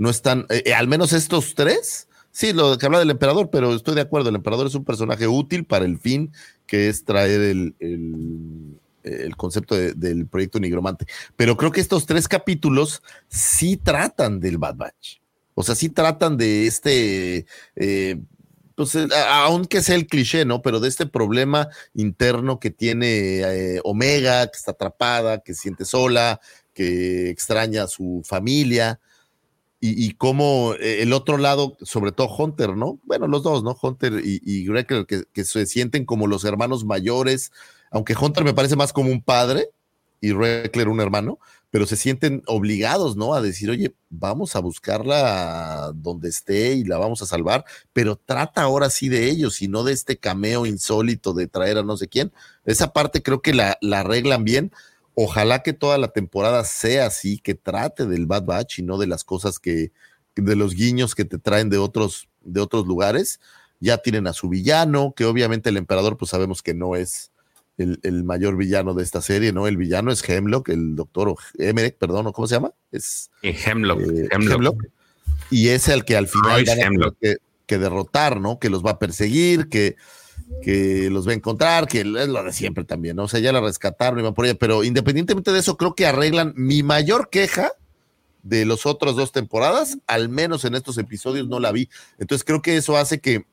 No 0.00 0.08
están, 0.08 0.46
eh, 0.48 0.62
eh, 0.64 0.72
al 0.72 0.88
menos 0.88 1.12
estos 1.12 1.54
tres, 1.54 2.08
sí, 2.32 2.54
lo 2.54 2.78
que 2.78 2.86
habla 2.86 2.98
del 3.00 3.10
emperador, 3.10 3.50
pero 3.50 3.74
estoy 3.74 3.94
de 3.94 4.00
acuerdo, 4.00 4.30
el 4.30 4.34
emperador 4.36 4.66
es 4.66 4.74
un 4.74 4.84
personaje 4.86 5.28
útil 5.28 5.64
para 5.66 5.84
el 5.84 5.98
fin 5.98 6.32
que 6.66 6.88
es 6.88 7.04
traer 7.04 7.42
el, 7.42 7.74
el- 7.78 8.80
el 9.02 9.36
concepto 9.36 9.74
de- 9.74 9.92
del 9.92 10.26
proyecto 10.26 10.58
nigromante. 10.58 11.04
Pero 11.36 11.56
creo 11.58 11.70
que 11.70 11.80
estos 11.82 12.06
tres 12.06 12.28
capítulos 12.28 13.02
sí 13.28 13.76
tratan 13.76 14.40
del 14.40 14.56
Bad 14.58 14.76
Batch. 14.76 15.18
O 15.54 15.62
sea, 15.62 15.74
sí 15.74 15.90
tratan 15.90 16.36
de 16.38 16.66
este, 16.66 17.44
eh, 17.76 18.16
pues, 18.74 18.94
eh, 18.94 19.06
aunque 19.28 19.82
sea 19.82 19.96
el 19.96 20.06
cliché, 20.06 20.46
¿no? 20.46 20.62
Pero 20.62 20.80
de 20.80 20.88
este 20.88 21.04
problema 21.06 21.68
interno 21.94 22.58
que 22.58 22.70
tiene 22.70 23.40
eh, 23.40 23.80
Omega, 23.84 24.46
que 24.46 24.56
está 24.56 24.70
atrapada, 24.70 25.40
que 25.40 25.52
siente 25.52 25.84
sola, 25.84 26.40
que 26.72 27.28
extraña 27.28 27.82
a 27.84 27.88
su 27.88 28.22
familia. 28.24 28.98
Y, 29.80 30.04
y 30.04 30.12
cómo 30.12 30.74
eh, 30.74 31.02
el 31.02 31.12
otro 31.14 31.38
lado, 31.38 31.76
sobre 31.80 32.12
todo 32.12 32.28
Hunter, 32.28 32.76
¿no? 32.76 32.98
Bueno, 33.04 33.26
los 33.26 33.42
dos, 33.42 33.64
¿no? 33.64 33.76
Hunter 33.80 34.20
y, 34.22 34.40
y 34.44 34.66
que 34.84 35.44
se 35.44 35.64
sienten 35.64 36.04
como 36.04 36.26
los 36.26 36.44
hermanos 36.44 36.84
mayores, 36.84 37.50
aunque 37.90 38.14
Hunter 38.14 38.44
me 38.44 38.54
parece 38.54 38.76
más 38.76 38.92
como 38.92 39.10
un 39.10 39.22
padre 39.22 39.70
y 40.20 40.32
Reckler 40.32 40.88
un 40.88 41.00
hermano, 41.00 41.38
pero 41.70 41.86
se 41.86 41.96
sienten 41.96 42.42
obligados, 42.46 43.16
¿no? 43.16 43.32
A 43.32 43.40
decir, 43.40 43.70
oye, 43.70 43.94
vamos 44.08 44.56
a 44.56 44.60
buscarla 44.60 45.92
donde 45.94 46.28
esté 46.28 46.74
y 46.74 46.84
la 46.84 46.98
vamos 46.98 47.22
a 47.22 47.26
salvar, 47.26 47.64
pero 47.92 48.16
trata 48.16 48.62
ahora 48.62 48.90
sí 48.90 49.08
de 49.08 49.30
ellos 49.30 49.62
y 49.62 49.68
no 49.68 49.84
de 49.84 49.92
este 49.92 50.18
cameo 50.18 50.66
insólito 50.66 51.32
de 51.32 51.46
traer 51.46 51.78
a 51.78 51.82
no 51.82 51.96
sé 51.96 52.08
quién. 52.08 52.32
Esa 52.64 52.92
parte 52.92 53.22
creo 53.22 53.40
que 53.40 53.54
la, 53.54 53.78
la 53.80 54.00
arreglan 54.00 54.44
bien. 54.44 54.72
Ojalá 55.14 55.62
que 55.62 55.72
toda 55.72 55.98
la 55.98 56.08
temporada 56.08 56.64
sea 56.64 57.06
así, 57.06 57.38
que 57.38 57.54
trate 57.54 58.06
del 58.06 58.26
Bad 58.26 58.44
Batch 58.44 58.78
y 58.78 58.82
no 58.82 58.98
de 58.98 59.06
las 59.06 59.24
cosas 59.24 59.58
que, 59.58 59.92
de 60.36 60.56
los 60.56 60.74
guiños 60.74 61.14
que 61.14 61.24
te 61.24 61.38
traen 61.38 61.68
de 61.68 61.78
otros, 61.78 62.28
de 62.42 62.60
otros 62.60 62.86
lugares. 62.86 63.40
Ya 63.80 63.98
tienen 63.98 64.26
a 64.26 64.32
su 64.32 64.48
villano, 64.48 65.14
que 65.16 65.24
obviamente 65.24 65.70
el 65.70 65.76
emperador, 65.76 66.16
pues 66.16 66.30
sabemos 66.30 66.62
que 66.62 66.74
no 66.74 66.96
es 66.96 67.32
el, 67.78 67.98
el 68.02 68.24
mayor 68.24 68.56
villano 68.56 68.94
de 68.94 69.02
esta 69.02 69.22
serie, 69.22 69.52
¿no? 69.52 69.66
El 69.66 69.76
villano 69.76 70.12
es 70.12 70.26
Hemlock, 70.28 70.68
el 70.68 70.96
doctor 70.96 71.30
o 71.30 71.36
Emmerich, 71.58 71.96
perdón, 71.96 72.26
¿o 72.26 72.32
¿cómo 72.32 72.46
se 72.46 72.56
llama? 72.56 72.72
Es 72.92 73.30
Hemlock, 73.42 74.00
eh, 74.00 74.28
Hemlock. 74.30 74.54
Hemlock. 74.54 74.84
Y 75.50 75.68
es 75.68 75.88
el 75.88 76.04
que 76.04 76.16
al 76.16 76.28
final 76.28 76.64
van 76.64 77.02
a 77.02 77.12
que 77.66 77.78
derrotar, 77.78 78.40
¿no? 78.40 78.58
Que 78.58 78.68
los 78.68 78.84
va 78.84 78.92
a 78.92 78.98
perseguir, 78.98 79.68
que, 79.68 79.96
que 80.62 81.08
los 81.10 81.26
va 81.26 81.32
a 81.32 81.34
encontrar, 81.34 81.86
que 81.86 82.00
es 82.00 82.06
lo 82.06 82.42
de 82.42 82.52
siempre 82.52 82.84
también, 82.84 83.16
¿no? 83.16 83.24
O 83.24 83.28
sea, 83.28 83.40
ya 83.40 83.52
la 83.52 83.60
rescataron 83.60 84.20
y 84.20 84.22
van 84.22 84.34
por 84.34 84.44
ella, 84.44 84.56
pero 84.58 84.84
independientemente 84.84 85.52
de 85.52 85.58
eso, 85.60 85.76
creo 85.76 85.94
que 85.94 86.06
arreglan 86.06 86.52
mi 86.56 86.82
mayor 86.82 87.30
queja 87.30 87.72
de 88.42 88.64
los 88.64 88.86
otros 88.86 89.16
dos 89.16 89.32
temporadas, 89.32 89.98
al 90.06 90.28
menos 90.28 90.64
en 90.64 90.74
estos 90.74 90.98
episodios 90.98 91.48
no 91.48 91.60
la 91.60 91.72
vi. 91.72 91.88
Entonces 92.18 92.44
creo 92.44 92.62
que 92.62 92.76
eso 92.76 92.96
hace 92.96 93.20
que, 93.20 93.44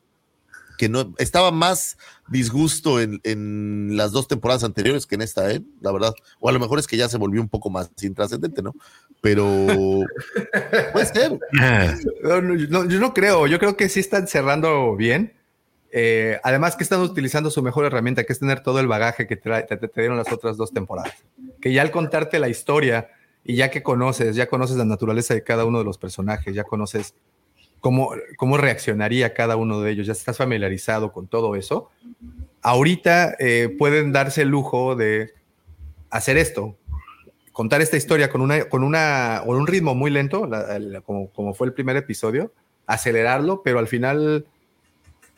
que 0.78 0.88
no 0.88 1.14
estaba 1.18 1.50
más 1.50 1.98
disgusto 2.28 3.00
en, 3.00 3.20
en 3.24 3.96
las 3.96 4.12
dos 4.12 4.28
temporadas 4.28 4.64
anteriores 4.64 5.06
que 5.06 5.16
en 5.16 5.22
esta, 5.22 5.50
¿eh? 5.50 5.62
La 5.80 5.92
verdad. 5.92 6.14
O 6.40 6.48
a 6.48 6.52
lo 6.52 6.60
mejor 6.60 6.78
es 6.78 6.86
que 6.86 6.96
ya 6.96 7.08
se 7.08 7.18
volvió 7.18 7.40
un 7.40 7.48
poco 7.48 7.70
más 7.70 7.90
intrascendente, 8.02 8.62
¿no? 8.62 8.74
Pero 9.20 9.44
puede 10.92 11.06
ser. 11.06 11.38
No, 12.22 12.84
yo 12.84 13.00
no 13.00 13.14
creo, 13.14 13.46
yo 13.46 13.58
creo 13.58 13.76
que 13.76 13.88
sí 13.88 14.00
están 14.00 14.26
cerrando 14.26 14.96
bien. 14.96 15.37
Eh, 15.90 16.38
además 16.42 16.76
que 16.76 16.82
están 16.84 17.00
utilizando 17.00 17.50
su 17.50 17.62
mejor 17.62 17.84
herramienta, 17.86 18.24
que 18.24 18.32
es 18.32 18.38
tener 18.38 18.60
todo 18.60 18.78
el 18.80 18.86
bagaje 18.86 19.26
que 19.26 19.36
te, 19.36 19.50
te- 19.62 19.76
te 19.76 20.00
dieron 20.00 20.16
las 20.18 20.30
otras 20.32 20.56
dos 20.56 20.72
temporadas. 20.72 21.14
Que 21.60 21.72
ya 21.72 21.82
al 21.82 21.90
contarte 21.90 22.38
la 22.38 22.48
historia 22.48 23.08
y 23.44 23.56
ya 23.56 23.70
que 23.70 23.82
conoces, 23.82 24.36
ya 24.36 24.48
conoces 24.48 24.76
la 24.76 24.84
naturaleza 24.84 25.32
de 25.34 25.42
cada 25.42 25.64
uno 25.64 25.78
de 25.78 25.84
los 25.84 25.96
personajes, 25.96 26.54
ya 26.54 26.64
conoces 26.64 27.14
cómo, 27.80 28.10
cómo 28.36 28.58
reaccionaría 28.58 29.32
cada 29.32 29.56
uno 29.56 29.80
de 29.80 29.90
ellos, 29.92 30.06
ya 30.06 30.12
estás 30.12 30.36
familiarizado 30.36 31.12
con 31.12 31.26
todo 31.28 31.56
eso, 31.56 31.88
ahorita 32.62 33.36
eh, 33.38 33.74
pueden 33.78 34.12
darse 34.12 34.42
el 34.42 34.48
lujo 34.48 34.96
de 34.96 35.32
hacer 36.10 36.36
esto, 36.36 36.76
contar 37.52 37.80
esta 37.80 37.96
historia 37.96 38.28
con, 38.30 38.40
una, 38.40 38.64
con, 38.68 38.82
una, 38.82 39.42
con 39.46 39.56
un 39.56 39.66
ritmo 39.66 39.94
muy 39.94 40.10
lento, 40.10 40.46
la- 40.46 40.78
la- 40.78 41.00
como, 41.00 41.30
como 41.30 41.54
fue 41.54 41.66
el 41.68 41.72
primer 41.72 41.96
episodio, 41.96 42.52
acelerarlo, 42.86 43.62
pero 43.62 43.78
al 43.78 43.86
final 43.88 44.46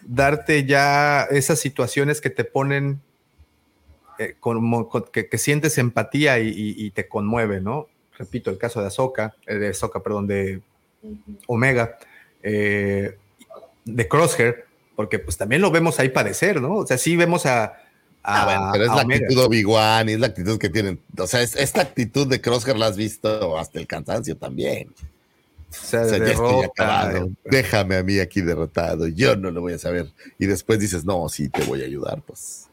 darte 0.03 0.65
ya 0.67 1.25
esas 1.31 1.59
situaciones 1.59 2.21
que 2.21 2.31
te 2.31 2.45
ponen, 2.45 3.01
eh, 4.19 4.35
como- 4.41 4.89
con- 4.89 5.05
que, 5.13 5.29
que 5.29 5.39
sientes 5.39 5.79
empatía 5.79 6.39
y, 6.41 6.49
y- 6.49 6.87
y 6.87 6.91
te 6.91 7.09
conmueve, 7.09 7.61
¿no? 7.61 7.87
Repito, 8.19 8.51
el 8.51 8.59
caso 8.59 8.81
de 8.81 8.89
Ahsoka, 8.89 9.35
eh, 9.47 9.55
de 9.57 9.69
Ahsoka, 9.69 10.03
perdón, 10.03 10.27
de 10.27 10.61
Omega, 11.47 11.99
eh, 12.43 13.17
de 13.85 14.09
Crosshair, 14.09 14.65
porque 14.95 15.19
pues 15.19 15.37
también 15.39 15.63
lo 15.63 15.71
vemos 15.71 15.99
ahí 16.01 16.11
padecer, 16.11 16.61
¿no? 16.61 16.75
O 16.77 16.87
sea, 16.87 16.99
sí 16.99 17.17
vemos 17.17 17.47
a... 17.47 17.65
a- 17.65 17.73
Ah, 18.23 18.45
bueno, 18.45 18.69
pero 18.73 18.85
es 18.85 18.91
a 18.91 18.97
la 18.97 19.03
Omega. 19.03 19.25
actitud 19.25 19.41
de 19.41 19.47
Obi-Wan 19.47 20.09
y 20.11 20.13
es 20.13 20.21
la 20.21 20.27
actitud 20.27 20.59
que 20.59 20.69
tienen. 20.69 21.01
O 21.19 21.27
sea, 21.27 21.41
es- 21.41 21.57
esta 21.57 21.81
actitud 21.81 22.27
de 22.27 22.41
Crosshair 22.43 22.77
la 22.77 22.87
has 22.89 22.97
visto 22.99 23.57
hasta 23.59 23.79
el 23.79 23.87
cansancio 23.87 24.37
también. 24.37 24.93
O 25.71 25.73
sea, 25.73 26.03
O 26.03 26.09
sea, 26.09 26.19
ya 26.19 26.25
estoy 26.33 26.65
acabado. 26.65 27.27
eh, 27.27 27.31
Déjame 27.45 27.97
a 27.97 28.03
mí 28.03 28.19
aquí 28.19 28.41
derrotado. 28.41 29.07
Yo 29.07 29.37
no 29.37 29.51
lo 29.51 29.61
voy 29.61 29.73
a 29.75 29.79
saber. 29.79 30.11
Y 30.39 30.47
después 30.47 30.79
dices, 30.81 31.05
no, 31.05 31.29
sí, 31.29 31.49
te 31.49 31.63
voy 31.65 31.83
a 31.83 31.85
ayudar. 31.85 32.23
Pues, 32.27 32.67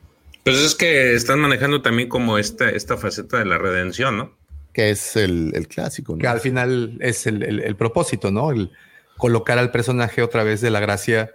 Pues 0.44 0.58
es 0.58 0.74
que 0.76 1.14
están 1.14 1.40
manejando 1.40 1.82
también 1.82 2.10
como 2.10 2.38
esta, 2.38 2.70
esta 2.70 2.98
faceta 2.98 3.38
de 3.38 3.46
la 3.46 3.58
redención, 3.58 4.18
¿no? 4.18 4.32
que 4.74 4.92
es 4.92 5.16
el, 5.16 5.54
el 5.56 5.68
clásico, 5.68 6.14
¿no? 6.14 6.20
que 6.20 6.28
al 6.28 6.40
final 6.40 6.98
es 7.00 7.26
el, 7.26 7.42
el- 7.42 7.62
el 7.62 7.76
propósito, 7.76 8.30
¿no? 8.30 8.52
El 8.52 8.72
colocar 9.18 9.58
al 9.58 9.72
personaje 9.72 10.22
otra 10.22 10.44
vez 10.44 10.62
de 10.62 10.70
la 10.70 10.80
gracia 10.80 11.32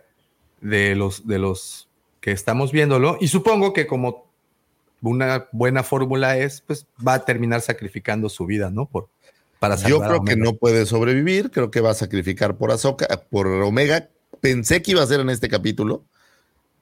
de 0.60 0.94
los, 0.94 1.26
de 1.26 1.40
los 1.40 1.88
que 2.20 2.30
estamos 2.30 2.70
viéndolo. 2.70 3.18
Y 3.20 3.26
supongo 3.26 3.72
que 3.72 3.88
como 3.88 4.30
una 5.00 5.48
buena 5.50 5.82
fórmula 5.82 6.38
es, 6.38 6.60
pues 6.60 6.86
va 7.04 7.14
a 7.14 7.24
terminar 7.24 7.60
sacrificando 7.62 8.28
su 8.28 8.46
vida, 8.46 8.70
¿no? 8.70 8.86
Por, 8.86 9.08
para 9.62 9.76
Yo 9.76 10.00
salvar 10.00 10.02
a 10.02 10.08
creo 10.08 10.24
que 10.24 10.34
no 10.36 10.56
puede 10.56 10.86
sobrevivir, 10.86 11.52
creo 11.52 11.70
que 11.70 11.80
va 11.80 11.92
a 11.92 11.94
sacrificar 11.94 12.56
por 12.58 12.72
Azoka, 12.72 13.06
por 13.30 13.46
Omega. 13.46 14.08
Pensé 14.40 14.82
que 14.82 14.90
iba 14.90 15.04
a 15.04 15.06
ser 15.06 15.20
en 15.20 15.30
este 15.30 15.48
capítulo, 15.48 16.04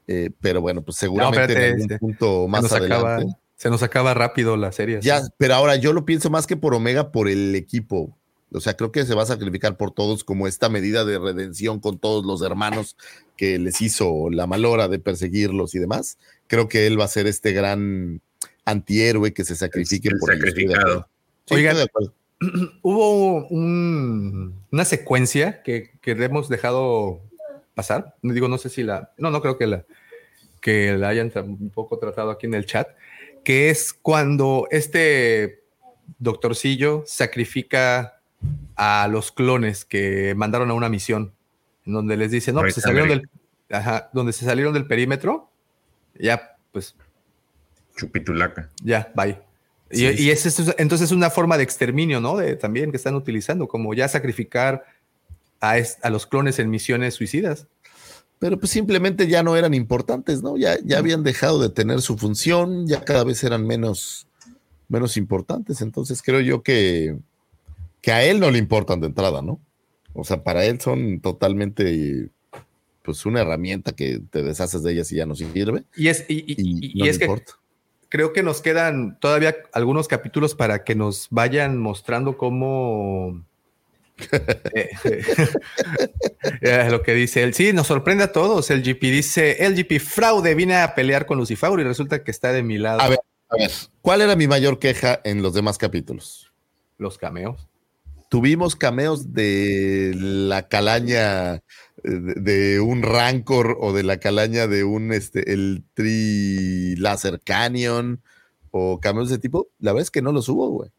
eh, 0.07 0.31
pero 0.41 0.63
bueno, 0.63 0.81
pues 0.81 0.97
seguramente 0.97 1.53
espérate, 1.53 1.67
en 1.67 1.73
algún 1.75 1.83
este, 1.83 1.99
punto 1.99 2.45
Se 2.45 2.49
más 2.49 2.63
nos, 2.63 2.73
adelante. 2.73 2.95
acaba, 2.97 3.25
se 3.55 3.69
nos 3.69 3.83
acaba 3.83 4.15
rápido 4.15 4.57
la 4.57 4.73
serie. 4.73 4.99
Ya, 5.03 5.21
sí. 5.21 5.29
pero 5.37 5.57
ahora 5.57 5.77
yo 5.77 5.93
lo 5.93 6.07
pienso 6.07 6.31
más 6.31 6.47
que 6.47 6.57
por 6.57 6.73
Omega, 6.75 7.13
por 7.13 7.29
el 7.29 7.55
equipo. 7.55 8.17
O 8.51 8.61
sea, 8.61 8.79
creo 8.79 8.91
que 8.93 9.05
se 9.05 9.15
va 9.15 9.25
a 9.25 9.27
sacrificar 9.27 9.77
por 9.77 9.91
todos 9.91 10.25
como 10.25 10.47
esta 10.47 10.71
medida 10.71 11.05
de 11.05 11.19
redención 11.19 11.81
con 11.81 11.99
todos 11.99 12.25
los 12.25 12.41
hermanos 12.41 12.97
que 13.37 13.59
les 13.59 13.83
hizo 13.83 14.31
la 14.31 14.47
malora 14.47 14.89
de 14.89 14.99
perseguirlos 14.99 15.75
y 15.75 15.81
demás. 15.81 16.17
Creo 16.47 16.67
que 16.67 16.87
él 16.87 16.99
va 16.99 17.05
a 17.05 17.09
ser 17.09 17.27
este 17.27 17.53
gran 17.53 18.23
antihéroe 18.65 19.35
que 19.35 19.45
se 19.45 19.55
sacrifique 19.55 20.09
El 20.09 20.17
por 20.19 20.31
de 20.31 20.37
sacrificado. 20.37 20.81
acuerdo. 20.81 21.09
Sí, 21.45 21.55
Oigan, 21.57 21.73
estoy 21.73 21.79
de 21.79 21.85
acuerdo. 21.85 22.20
Hubo 22.83 23.47
un- 23.49 24.55
una 24.71 24.85
secuencia 24.85 25.63
que, 25.63 25.91
que 26.01 26.13
hemos 26.13 26.49
dejado 26.49 27.21
pasar. 27.75 28.15
Digo, 28.23 28.49
no 28.49 28.59
sé 28.59 28.69
si 28.71 28.83
la. 28.83 29.13
No, 29.19 29.31
no 29.31 29.41
creo 29.43 29.59
que 29.59 29.67
la, 29.67 29.85
que 30.61 30.97
la 30.97 31.09
hayan 31.09 31.31
un 31.37 31.71
poco 31.71 31.99
tratado 31.99 32.31
aquí 32.31 32.47
en 32.47 32.55
el 32.55 32.67
chat. 32.67 32.89
Que 33.45 33.71
es 33.71 33.93
cuando 33.93 34.67
este 34.71 35.63
doctorcillo 36.19 37.05
sacrifica 37.07 38.21
a 38.77 39.07
los 39.11 39.33
clones 39.33 39.85
que 39.85 40.35
mandaron 40.35 40.71
a 40.71 40.75
una 40.75 40.89
misión. 40.89 41.33
En 41.87 41.93
donde 41.95 42.17
les 42.17 42.31
dice, 42.31 42.53
no, 42.53 42.61
pues 42.61 42.75
se 42.75 42.81
salieron 42.81 43.09
del. 43.09 43.29
Ajá, 43.71 44.11
donde 44.13 44.33
se 44.33 44.45
salieron 44.45 44.73
del 44.75 44.87
perímetro. 44.87 45.51
Ya, 46.19 46.57
pues 46.73 46.97
Chupitulaca. 47.97 48.69
ya, 48.83 49.13
bye. 49.15 49.39
Y, 49.91 49.97
Sí, 49.99 50.05
y 50.07 50.17
sí. 50.17 50.31
es, 50.31 50.47
es- 50.47 50.75
entonces 50.79 51.07
es 51.11 51.13
una 51.13 51.31
forma 51.31 51.57
de 51.57 51.65
exterminio, 51.65 52.21
¿no? 52.21 52.37
De, 52.37 52.57
también 52.57 52.91
que 52.91 52.97
están 52.97 53.15
utilizando, 53.17 53.67
como 53.69 53.93
ya 53.95 54.09
sacrificar 54.09 54.85
a, 55.61 55.79
es- 55.79 55.99
a 56.03 56.11
los 56.11 56.27
clones 56.27 56.59
en 56.59 56.71
misiones 56.71 57.15
suicidas. 57.15 57.67
Pero 58.39 58.59
pues 58.59 58.71
simplemente 58.73 59.27
ya 59.29 59.43
no 59.43 59.57
eran 59.57 59.75
importantes, 59.75 60.43
¿no? 60.43 60.57
Ya, 60.57 60.79
ya 60.83 60.99
habían 60.99 61.23
dejado 61.23 61.61
de 61.61 61.69
tener 61.69 62.01
su 62.01 62.17
función, 62.17 62.87
ya 62.87 63.05
cada 63.05 63.23
vez 63.25 63.45
eran 63.45 63.67
menos, 63.67 64.27
menos 64.89 65.17
importantes. 65.19 65.83
Entonces 65.83 66.23
creo 66.23 66.41
yo 66.41 66.63
que, 66.63 67.17
que 68.01 68.13
a 68.13 68.25
él 68.25 68.41
no 68.41 68.51
le 68.51 68.57
importan 68.59 69.01
de 69.01 69.09
entrada, 69.09 69.43
¿no? 69.43 69.61
O 70.15 70.25
sea, 70.25 70.43
para 70.43 70.65
él 70.65 70.81
son 70.81 71.21
totalmente 71.21 72.31
pues 73.03 73.27
una 73.27 73.41
herramienta 73.43 73.93
que 73.93 74.21
te 74.31 74.43
deshaces 74.43 74.83
de 74.83 74.93
ellas 74.93 75.11
y 75.13 75.17
ya 75.17 75.27
no 75.27 75.35
sirve. 75.35 75.85
Y 75.97 76.09
es, 76.09 76.25
y, 76.29 76.35
y- 76.39 76.55
Y, 76.57 76.87
y- 76.87 76.91
y 76.95 76.99
no 76.99 77.05
es 77.07 77.19
que. 77.19 77.27
Creo 78.11 78.35
que 78.35 78.43
nos 78.43 78.61
quedan 78.61 79.19
todavía 79.19 79.57
algunos 79.73 80.09
capítulos 80.09 80.55
para 80.55 80.85
que 80.85 80.95
nos 80.95 81.29
vayan 81.31 81.79
mostrando 81.79 82.37
cómo. 82.37 83.43
eh, 84.75 84.91
eh, 86.61 86.89
lo 86.91 87.03
que 87.03 87.15
dice 87.15 87.43
él. 87.43 87.55
Sí, 87.55 87.73
nos 87.73 87.87
sorprende 87.87 88.25
a 88.25 88.33
todos. 88.33 88.71
El 88.71 88.83
GP 88.83 89.01
dice: 89.05 89.65
El 89.65 89.75
GP 89.75 89.99
fraude, 90.01 90.55
vine 90.55 90.77
a 90.77 90.95
pelear 90.95 91.25
con 91.25 91.39
Lucifer 91.39 91.71
y 91.79 91.85
resulta 91.85 92.23
que 92.23 92.31
está 92.31 92.53
de 92.53 92.63
mi 92.63 92.77
lado. 92.77 93.01
A 93.01 93.09
ver, 93.09 93.21
a 93.49 93.57
ver, 93.57 93.71
¿cuál 94.03 94.21
era 94.21 94.37
mi 94.37 94.47
mayor 94.47 94.79
queja 94.79 95.21
en 95.25 95.41
los 95.41 95.55
demás 95.55 95.79
capítulos? 95.79 96.53
Los 96.99 97.17
cameos. 97.17 97.67
tuvimos 98.29 98.77
cameos 98.77 99.33
de 99.33 100.13
la 100.15 100.69
calaña 100.69 101.63
de, 102.03 102.81
un 102.81 103.03
Rancor 103.03 103.77
o 103.81 103.93
de 103.93 104.03
la 104.03 104.19
calaña 104.19 104.67
de 104.67 104.85
un 104.85 105.13
este 105.13 105.53
el 105.53 105.85
Tri 105.95 106.97
Laser 106.97 107.41
Canyon 107.41 108.21
o 108.71 109.01
cameos 109.01 109.29
de 109.29 109.35
ese 109.35 109.43
tipo. 109.43 109.69
La 109.79 109.93
verdad 109.93 110.03
es 110.03 110.11
que 110.11 110.23
no 110.23 110.33
los 110.33 110.49
hubo, 110.49 110.69
güey. 110.71 110.91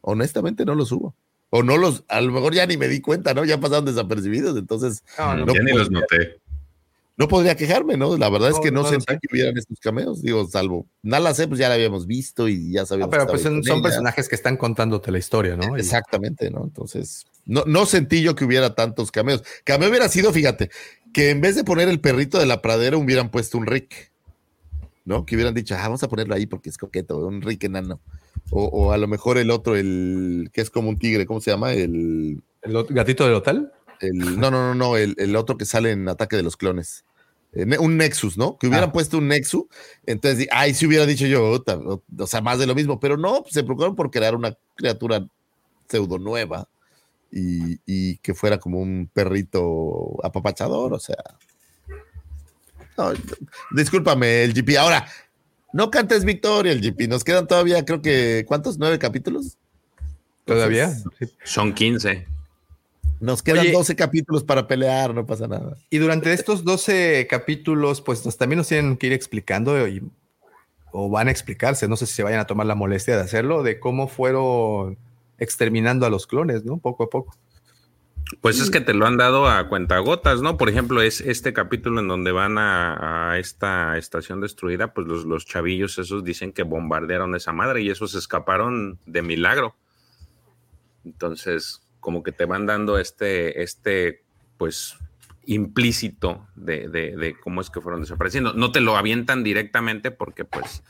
Honestamente 0.00 0.64
no 0.64 0.74
los 0.74 0.92
hubo. 0.92 1.14
O 1.50 1.62
no 1.62 1.76
los, 1.76 2.04
a 2.08 2.20
lo 2.20 2.32
mejor 2.32 2.54
ya 2.54 2.66
ni 2.66 2.76
me 2.76 2.88
di 2.88 3.00
cuenta, 3.00 3.32
¿no? 3.32 3.44
Ya 3.44 3.58
pasaron 3.58 3.86
desapercibidos, 3.86 4.56
entonces 4.58 5.02
No, 5.18 5.34
no, 5.34 5.46
No 5.46 5.54
ya 5.54 5.62
ni 5.62 5.72
los 5.72 5.90
noté. 5.90 6.40
No 7.18 7.26
podría 7.26 7.56
quejarme, 7.56 7.96
¿no? 7.96 8.16
La 8.16 8.30
verdad 8.30 8.50
es 8.50 8.60
que 8.60 8.70
no, 8.70 8.88
sentí 8.88 9.12
sé. 9.12 9.18
que 9.20 9.28
hubieran 9.34 9.58
estos 9.58 9.80
cameos, 9.80 10.22
digo, 10.22 10.46
salvo. 10.46 10.86
Nada 11.02 11.20
la 11.24 11.34
sé, 11.34 11.48
pues 11.48 11.58
ya 11.58 11.68
la 11.68 11.74
habíamos 11.74 12.06
visto 12.06 12.48
y 12.48 12.70
ya 12.72 12.82
Ah, 12.82 12.86
sabíamos. 12.86 13.10
pero 13.10 13.26
que 13.26 13.32
pues 13.32 13.42
son, 13.42 13.82
personajes 13.82 14.28
que 14.28 14.36
están 14.36 14.56
contándote 14.56 15.10
la 15.10 15.18
historia, 15.18 15.56
¿no? 15.56 15.76
Exactamente, 15.76 16.48
¿no? 16.48 16.62
Entonces, 16.62 17.26
no, 17.44 17.64
no 17.66 17.86
sentí 17.86 18.22
yo 18.22 18.36
que 18.36 18.44
hubiera 18.44 18.76
tantos 18.76 19.10
cameos. 19.10 19.42
Cameo 19.64 19.88
hubiera 19.90 20.08
sido, 20.08 20.32
fíjate, 20.32 20.70
que 21.12 21.30
en 21.30 21.40
vez 21.40 21.56
de 21.56 21.64
poner 21.64 21.88
el 21.88 21.98
perrito 22.00 22.38
de 22.38 22.46
la 22.46 22.62
pradera 22.62 22.96
hubieran 22.96 23.32
puesto 23.32 23.58
un 23.58 23.66
Rick, 23.66 24.12
¿no? 25.04 25.26
Que 25.26 25.34
hubieran 25.34 25.54
dicho, 25.54 25.74
ah, 25.74 25.82
vamos 25.82 26.04
a 26.04 26.08
ponerlo 26.08 26.36
ahí 26.36 26.46
porque 26.46 26.68
es 26.70 26.78
coqueto, 26.78 27.18
un 27.26 27.42
Rick 27.42 27.64
enano. 27.64 28.00
O, 28.50 28.62
o 28.66 28.92
a 28.92 28.96
lo 28.96 29.08
mejor 29.08 29.38
el 29.38 29.50
otro, 29.50 29.74
el 29.74 30.50
que 30.52 30.60
es 30.60 30.70
como 30.70 30.88
un 30.88 30.98
tigre, 31.00 31.26
¿cómo 31.26 31.40
se 31.40 31.50
llama? 31.50 31.72
El, 31.72 32.40
¿El 32.62 32.84
gatito 32.90 33.24
del 33.24 33.34
hotel? 33.34 33.72
el 34.00 34.38
no, 34.38 34.52
no, 34.52 34.68
no, 34.68 34.74
no, 34.76 34.96
el, 34.96 35.16
el 35.18 35.34
otro 35.34 35.58
que 35.58 35.64
sale 35.64 35.90
en 35.90 36.08
Ataque 36.08 36.36
de 36.36 36.44
los 36.44 36.56
Clones. 36.56 37.04
Un 37.52 37.96
Nexus, 37.96 38.36
¿no? 38.36 38.58
Que 38.58 38.66
hubieran 38.66 38.90
Ah. 38.90 38.92
puesto 38.92 39.18
un 39.18 39.28
Nexus. 39.28 39.64
Entonces, 40.06 40.46
ay, 40.52 40.74
si 40.74 40.86
hubiera 40.86 41.06
dicho 41.06 41.26
yo, 41.26 41.52
o, 41.52 42.26
sea, 42.26 42.40
más 42.40 42.58
de 42.58 42.66
lo 42.66 42.74
mismo, 42.74 43.00
pero 43.00 43.16
no, 43.16 43.44
se 43.48 43.64
preocuparon 43.64 43.96
por 43.96 44.10
crear 44.10 44.34
una 44.34 44.56
criatura 44.74 45.26
pseudo 45.88 46.18
nueva 46.18 46.68
y, 47.32 47.80
y 47.86 48.18
que 48.18 48.34
fuera 48.34 48.58
como 48.58 48.80
un 48.80 49.10
perrito 49.12 50.18
apapachador, 50.22 50.92
o 50.92 50.98
sea. 50.98 51.16
No, 52.96 53.12
discúlpame, 53.70 54.42
el 54.44 54.52
GP. 54.52 54.76
Ahora, 54.76 55.06
no 55.72 55.90
cantes 55.90 56.24
victoria, 56.24 56.72
el 56.72 56.80
GP. 56.80 57.08
Nos 57.08 57.24
quedan 57.24 57.46
todavía, 57.46 57.84
creo 57.84 58.02
que, 58.02 58.44
¿cuántos? 58.46 58.78
¿Nueve 58.78 58.98
capítulos? 58.98 59.56
¿Todavía? 60.44 60.90
Sí. 60.90 61.26
Son 61.44 61.72
15. 61.74 62.26
Nos 63.20 63.42
quedan 63.42 63.60
Oye. 63.60 63.72
12 63.72 63.96
capítulos 63.96 64.44
para 64.44 64.66
pelear, 64.66 65.14
no 65.14 65.26
pasa 65.26 65.48
nada. 65.48 65.76
Y 65.90 65.98
durante 65.98 66.32
estos 66.32 66.64
12 66.64 67.26
capítulos, 67.28 68.00
pues 68.00 68.24
nos, 68.24 68.36
también 68.36 68.58
nos 68.58 68.68
tienen 68.68 68.96
que 68.96 69.08
ir 69.08 69.12
explicando 69.12 69.88
y- 69.88 70.02
o 70.92 71.10
van 71.10 71.28
a 71.28 71.30
explicarse, 71.30 71.86
no 71.88 71.96
sé 71.96 72.06
si 72.06 72.14
se 72.14 72.22
vayan 72.22 72.40
a 72.40 72.46
tomar 72.46 72.66
la 72.66 72.74
molestia 72.74 73.16
de 73.16 73.22
hacerlo, 73.22 73.62
de 73.62 73.78
cómo 73.78 74.08
fueron 74.08 74.96
exterminando 75.38 76.06
a 76.06 76.10
los 76.10 76.26
clones, 76.26 76.64
¿no? 76.64 76.78
Poco 76.78 77.04
a 77.04 77.10
poco. 77.10 77.36
Pues 78.42 78.60
es 78.60 78.70
que 78.70 78.80
te 78.82 78.92
lo 78.92 79.06
han 79.06 79.16
dado 79.16 79.48
a 79.48 79.68
cuentagotas, 79.68 80.42
¿no? 80.42 80.58
Por 80.58 80.68
ejemplo, 80.68 81.00
es 81.00 81.20
este 81.22 81.54
capítulo 81.54 82.00
en 82.00 82.08
donde 82.08 82.30
van 82.30 82.58
a, 82.58 83.30
a 83.32 83.38
esta 83.38 83.96
estación 83.96 84.40
destruida, 84.40 84.92
pues 84.92 85.06
los, 85.06 85.24
los 85.24 85.46
chavillos 85.46 85.98
esos 85.98 86.24
dicen 86.24 86.52
que 86.52 86.62
bombardearon 86.62 87.34
esa 87.34 87.52
madre 87.52 87.80
y 87.82 87.90
esos 87.90 88.14
escaparon 88.14 88.98
de 89.06 89.22
milagro. 89.22 89.74
Entonces, 91.04 91.80
como 92.00 92.22
que 92.22 92.32
te 92.32 92.44
van 92.44 92.66
dando 92.66 92.98
este, 92.98 93.62
este, 93.62 94.22
pues, 94.56 94.94
implícito 95.46 96.46
de, 96.56 96.88
de- 96.88 97.16
de 97.16 97.34
cómo 97.40 97.60
es 97.60 97.70
que 97.70 97.80
fueron 97.80 98.02
desapareciendo. 98.02 98.52
No 98.52 98.70
te 98.72 98.80
lo 98.80 98.96
avientan 98.96 99.42
directamente 99.42 100.10
porque, 100.10 100.44
pues, 100.44 100.82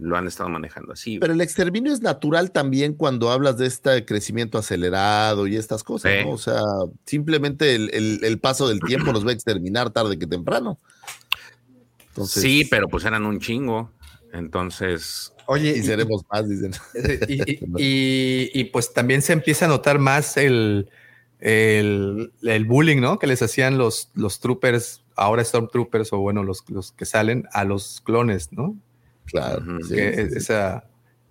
lo 0.00 0.16
han 0.16 0.26
estado 0.26 0.48
manejando 0.48 0.92
así. 0.94 1.18
Pero 1.18 1.34
el 1.34 1.40
exterminio 1.42 1.92
es 1.92 2.00
natural 2.00 2.50
también 2.50 2.94
cuando 2.94 3.30
hablas 3.30 3.58
de 3.58 3.66
este 3.66 4.04
crecimiento 4.06 4.56
acelerado 4.58 5.46
y 5.46 5.56
estas 5.56 5.84
cosas, 5.84 6.12
Sí. 6.18 6.24
¿no? 6.24 6.30
O 6.32 6.38
sea, 6.38 6.60
simplemente 7.04 7.74
el, 7.74 7.90
el- 7.92 8.24
el 8.24 8.38
paso 8.40 8.68
del 8.68 8.80
tiempo 8.80 9.12
los 9.12 9.24
va 9.26 9.30
a 9.30 9.34
exterminar 9.34 9.90
tarde 9.90 10.18
que 10.18 10.26
temprano. 10.26 10.78
Entonces, 12.08 12.42
sí, 12.42 12.66
pero 12.70 12.88
pues 12.88 13.04
eran 13.04 13.24
un 13.24 13.38
chingo. 13.40 13.90
Entonces, 14.32 15.32
Oye, 15.46 15.76
y 15.76 15.82
seremos 15.82 16.24
más, 16.30 16.48
dicen. 16.48 16.72
y, 17.28 17.34
y- 17.52 17.58
y- 17.76 18.50
y, 18.60 18.64
pues 18.64 18.92
también 18.92 19.22
se 19.22 19.32
empieza 19.32 19.66
a 19.66 19.68
notar 19.68 19.98
más 19.98 20.36
el, 20.36 20.88
el, 21.40 22.32
el 22.42 22.64
bullying, 22.64 23.00
¿no? 23.00 23.18
Que 23.18 23.26
les 23.26 23.42
hacían 23.42 23.78
los, 23.78 24.10
los 24.14 24.40
troopers, 24.40 25.04
ahora 25.16 25.44
Stormtroopers 25.44 26.12
o 26.12 26.18
bueno, 26.18 26.42
los, 26.44 26.64
los 26.70 26.92
que 26.92 27.04
salen 27.04 27.46
a 27.52 27.64
los 27.64 28.00
clones, 28.00 28.52
¿no? 28.52 28.76
Claro. 29.26 29.62
Ujú. 29.62 29.82
sí, 29.84 29.94
Que 29.94 30.14
sí, 30.14 30.30
sí. 30.30 30.38
esa, 30.38 30.84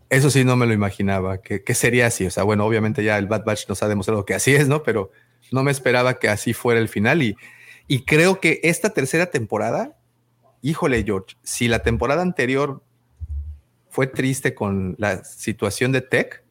eso 0.09 0.29
sí 0.29 0.43
no 0.43 0.55
me 0.55 0.65
lo 0.67 0.73
imaginaba, 0.73 1.39
que, 1.41 1.63
que 1.63 1.73
sería 1.73 2.07
así. 2.07 2.25
O 2.25 2.31
sea, 2.31 2.43
bueno, 2.43 2.65
obviamente 2.65 3.03
ya 3.03 3.17
el 3.17 3.27
Bad 3.27 3.45
Batch 3.45 3.67
nos 3.69 3.81
ha 3.81 3.87
demostrado 3.87 4.25
que 4.25 4.33
así 4.35 4.53
es, 4.53 4.67
¿no? 4.67 4.83
Pero 4.83 5.11
no 5.51 5.63
me 5.63 5.71
esperaba 5.71 6.19
que 6.19 6.29
así 6.29 6.53
fuera 6.53 6.79
el 6.79 6.89
final. 6.89 7.23
Y, 7.23 7.35
y 7.87 8.03
creo 8.03 8.39
que 8.39 8.59
esta 8.63 8.91
tercera 8.91 9.27
temporada, 9.27 9.97
híjole, 10.61 11.03
George, 11.03 11.35
si 11.43 11.67
la 11.67 11.79
temporada 11.79 12.21
anterior 12.21 12.83
fue 13.91 14.07
triste 14.07 14.55
con 14.55 14.95
la 14.97 15.23
situación 15.23 15.91
de 15.91 16.01
Tech, 16.01 16.43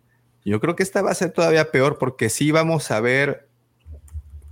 yo 0.44 0.60
creo 0.60 0.76
que 0.76 0.82
esta 0.82 1.02
va 1.02 1.10
a 1.10 1.14
ser 1.14 1.32
todavía 1.32 1.70
peor 1.72 1.98
porque 1.98 2.28
sí 2.28 2.50
vamos 2.52 2.90
a 2.90 3.00
ver, 3.00 3.48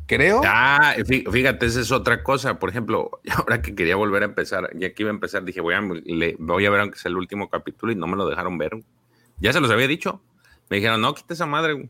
creo. 0.07 0.41
Ah, 0.45 0.95
fí- 0.99 1.31
fíjate, 1.31 1.67
esa 1.67 1.81
es 1.81 1.93
otra 1.93 2.23
cosa. 2.23 2.59
Por 2.59 2.71
ejemplo, 2.71 3.21
ahora 3.37 3.63
que 3.63 3.75
quería 3.75 3.97
volver 3.97 4.23
a 4.23 4.27
empezar, 4.27 4.71
ya 4.75 4.93
que 4.93 5.03
iba 5.03 5.11
a 5.11 5.15
empezar, 5.15 5.45
dije, 5.45 5.61
voy 5.61 5.75
a, 5.75 5.81
le- 5.81 6.37
voy 6.39 6.67
a 6.67 6.71
ver 6.71 6.81
aunque 6.81 6.99
sea 6.99 7.11
el 7.11 7.17
último 7.17 7.49
capítulo 7.49 7.93
y 7.93 7.97
no 7.97 8.07
me 8.07 8.17
lo 8.17 8.29
dejaron 8.29 8.59
ver. 8.59 8.79
Ya 9.41 9.53
se 9.53 9.61
los 9.61 9.71
había 9.71 9.87
dicho. 9.87 10.23
Me 10.69 10.77
dijeron, 10.79 11.01
no, 11.01 11.15
quita 11.15 11.35
esa 11.35 11.47
madre. 11.47 11.89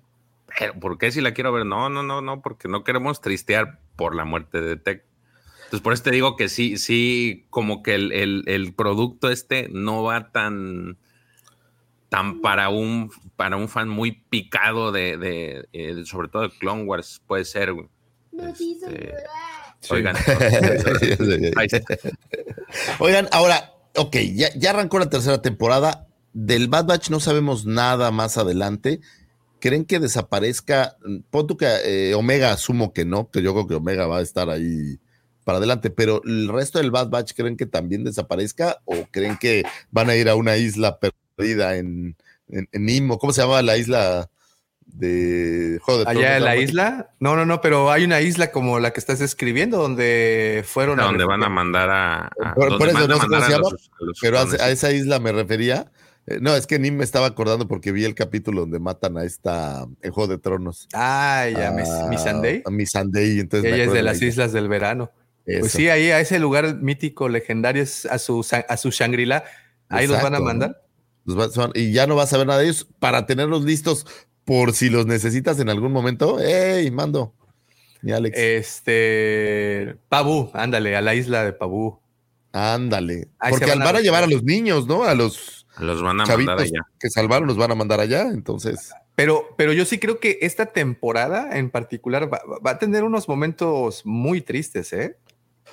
Pero, 0.58 0.74
¿por 0.74 0.98
qué 0.98 1.10
si 1.10 1.20
la 1.20 1.32
quiero 1.32 1.52
ver? 1.52 1.66
No, 1.66 1.88
no, 1.88 2.02
no, 2.02 2.20
no, 2.22 2.40
porque 2.40 2.68
no 2.68 2.84
queremos 2.84 3.20
tristear 3.20 3.80
por 3.96 4.14
la 4.14 4.24
muerte 4.24 4.60
de 4.60 4.76
Tech. 4.76 5.04
Entonces, 5.68 5.82
por 5.82 5.92
eso 5.92 6.02
te 6.02 6.10
digo 6.12 6.34
que 6.36 6.48
sí, 6.48 6.78
sí, 6.78 7.44
como 7.50 7.82
que 7.82 7.94
el, 7.94 8.12
el- 8.12 8.44
el 8.46 8.72
producto 8.72 9.30
este 9.30 9.68
no 9.70 10.02
va 10.02 10.30
tan, 10.32 10.96
tan 12.08 12.40
para 12.40 12.70
un, 12.70 13.10
para 13.36 13.56
un 13.56 13.68
fan 13.68 13.88
muy 13.88 14.12
picado 14.12 14.92
de, 14.92 15.18
de, 15.18 15.68
eh, 15.74 16.02
sobre 16.06 16.28
todo 16.28 16.42
de 16.42 16.50
Clone 16.58 16.84
Wars, 16.84 17.20
puede 17.26 17.44
ser. 17.44 17.74
güey. 17.74 17.86
Este, 18.50 19.14
Oigan, 19.90 20.16
ahí 21.56 21.66
está. 21.70 21.96
Oigan, 22.98 23.28
ahora, 23.32 23.74
ok, 23.96 24.16
ya, 24.34 24.48
ya 24.56 24.70
arrancó 24.70 24.98
la 24.98 25.10
tercera 25.10 25.42
temporada. 25.42 26.06
Del 26.32 26.68
Bad 26.68 26.86
Batch 26.86 27.10
no 27.10 27.20
sabemos 27.20 27.66
nada 27.66 28.10
más 28.10 28.38
adelante. 28.38 29.00
¿Creen 29.60 29.84
que 29.84 29.98
desaparezca? 29.98 30.96
Pon 31.30 31.46
tú 31.46 31.56
que 31.56 31.66
eh, 31.84 32.14
Omega 32.14 32.52
asumo 32.52 32.92
que 32.92 33.04
no, 33.04 33.30
que 33.30 33.42
yo 33.42 33.52
creo 33.54 33.66
que 33.66 33.74
Omega 33.74 34.06
va 34.06 34.18
a 34.18 34.22
estar 34.22 34.48
ahí 34.50 34.98
para 35.48 35.56
adelante, 35.56 35.88
pero 35.88 36.20
el 36.26 36.46
resto 36.48 36.78
del 36.78 36.90
Bad 36.90 37.08
Batch 37.08 37.32
creen 37.34 37.56
que 37.56 37.64
también 37.64 38.04
desaparezca 38.04 38.80
o 38.84 39.06
creen 39.10 39.38
que 39.38 39.62
van 39.90 40.10
a 40.10 40.14
ir 40.14 40.28
a 40.28 40.34
una 40.34 40.58
isla 40.58 40.98
perdida 41.00 41.76
en, 41.78 42.16
en, 42.50 42.68
en 42.70 42.84
Nimo? 42.84 43.18
¿Cómo 43.18 43.32
se 43.32 43.40
llama 43.40 43.62
la 43.62 43.78
isla 43.78 44.28
de 44.84 45.78
Juego 45.80 46.04
de 46.04 46.10
Allá 46.10 46.36
en 46.36 46.44
la 46.44 46.56
isla. 46.56 47.10
No, 47.18 47.34
no, 47.34 47.46
no, 47.46 47.62
pero 47.62 47.90
hay 47.90 48.04
una 48.04 48.20
isla 48.20 48.50
como 48.52 48.78
la 48.78 48.92
que 48.92 49.00
estás 49.00 49.22
escribiendo 49.22 49.78
donde 49.78 50.64
fueron 50.66 51.00
a 51.00 51.04
donde 51.04 51.24
van 51.24 51.42
a 51.42 51.48
mandar 51.48 51.88
a. 51.88 52.26
a- 52.26 52.54
Por- 52.54 52.68
eso 52.68 52.78
no 52.78 53.00
sé 53.00 53.06
cómo 53.06 53.18
mandar 53.20 53.40
se 53.40 53.46
a 53.46 53.56
llama, 53.56 53.70
los- 53.70 53.90
a 54.00 54.04
los 54.04 54.18
Pero 54.20 54.38
a, 54.40 54.68
esa 54.70 54.92
isla 54.92 55.18
me 55.18 55.32
refería. 55.32 55.90
Eh, 56.26 56.40
No, 56.42 56.54
es 56.54 56.66
que 56.66 56.78
ni 56.78 56.90
me 56.90 57.04
estaba 57.04 57.26
acordando 57.26 57.66
porque 57.68 57.90
vi 57.90 58.04
el 58.04 58.14
capítulo 58.14 58.60
donde 58.60 58.78
matan 58.80 59.16
a 59.16 59.24
esta 59.24 59.86
en 60.02 60.12
Juego 60.12 60.30
de 60.30 60.36
Tronos. 60.38 60.88
Ah, 60.92 61.46
ya, 61.50 61.70
Miss, 61.70 61.88
a- 61.88 62.06
Miss 62.08 62.20
Sunday. 62.20 62.62
A 62.66 62.70
Miss 62.70 62.90
Sunday, 62.90 63.40
entonces 63.40 63.70
me 63.70 63.76
Ella 63.76 63.84
es 63.84 63.90
de 63.92 63.96
de 63.96 64.02
la 64.02 64.10
las 64.12 64.16
isla. 64.18 64.28
islas 64.28 64.52
del 64.52 64.68
verano. 64.68 65.10
Pues 65.60 65.72
sí, 65.72 65.88
ahí 65.88 66.10
a 66.10 66.20
ese 66.20 66.38
lugar 66.38 66.76
mítico, 66.76 67.28
legendario, 67.28 67.82
es 67.82 68.04
a 68.06 68.18
su, 68.18 68.46
a 68.68 68.76
su 68.76 68.90
Shangri-La. 68.90 69.44
Ahí 69.88 70.06
los 70.06 70.20
van 70.22 70.34
a 70.34 70.40
mandar. 70.40 70.82
Los 71.24 71.38
va- 71.38 71.48
son- 71.50 71.72
y 71.74 71.92
ya 71.92 72.06
no 72.06 72.16
vas 72.16 72.32
a 72.32 72.38
ver 72.38 72.46
nada 72.46 72.58
de 72.60 72.66
ellos 72.66 72.86
para 72.98 73.24
tenerlos 73.26 73.64
listos 73.64 74.06
por 74.44 74.72
si 74.74 74.88
los 74.90 75.06
necesitas 75.06 75.58
en 75.60 75.68
algún 75.70 75.92
momento. 75.92 76.38
¡Ey, 76.40 76.90
mando! 76.90 77.34
Y 78.02 78.12
Alex, 78.12 78.36
Este. 78.38 79.96
Pabú, 80.08 80.50
ándale, 80.54 80.96
a 80.96 81.00
la 81.02 81.14
isla 81.14 81.44
de 81.44 81.52
Pabú. 81.52 81.98
ándale. 82.52 83.28
ahí 83.38 83.50
Porque 83.50 83.66
van 83.66 83.78
van 83.80 83.96
a, 83.96 84.00
llevar 84.00 84.24
a 84.24 84.26
los 84.26 84.42
niños, 84.42 84.86
¿no? 84.86 85.04
A 85.04 85.14
los 85.14 85.66
Los 85.78 86.02
van 86.02 86.20
a 86.20 86.24
chavitos 86.24 86.54
mandar 86.56 86.66
allá. 86.66 86.86
que 86.98 87.10
salvaron, 87.10 87.46
los 87.48 87.56
van 87.56 87.70
a 87.70 87.74
mandar 87.74 88.00
allá. 88.00 88.22
Entonces, 88.22 88.90
Pero, 89.14 89.48
pero 89.56 89.72
yo 89.72 89.84
sí 89.84 89.98
creo 89.98 90.20
que 90.20 90.38
esta 90.42 90.66
temporada 90.66 91.56
en 91.58 91.70
particular 91.70 92.32
va, 92.32 92.40
va 92.64 92.72
a 92.72 92.78
tener 92.78 93.02
unos 93.04 93.28
momentos 93.28 94.02
muy 94.04 94.40
tristes, 94.40 94.92
¿eh? 94.92 95.16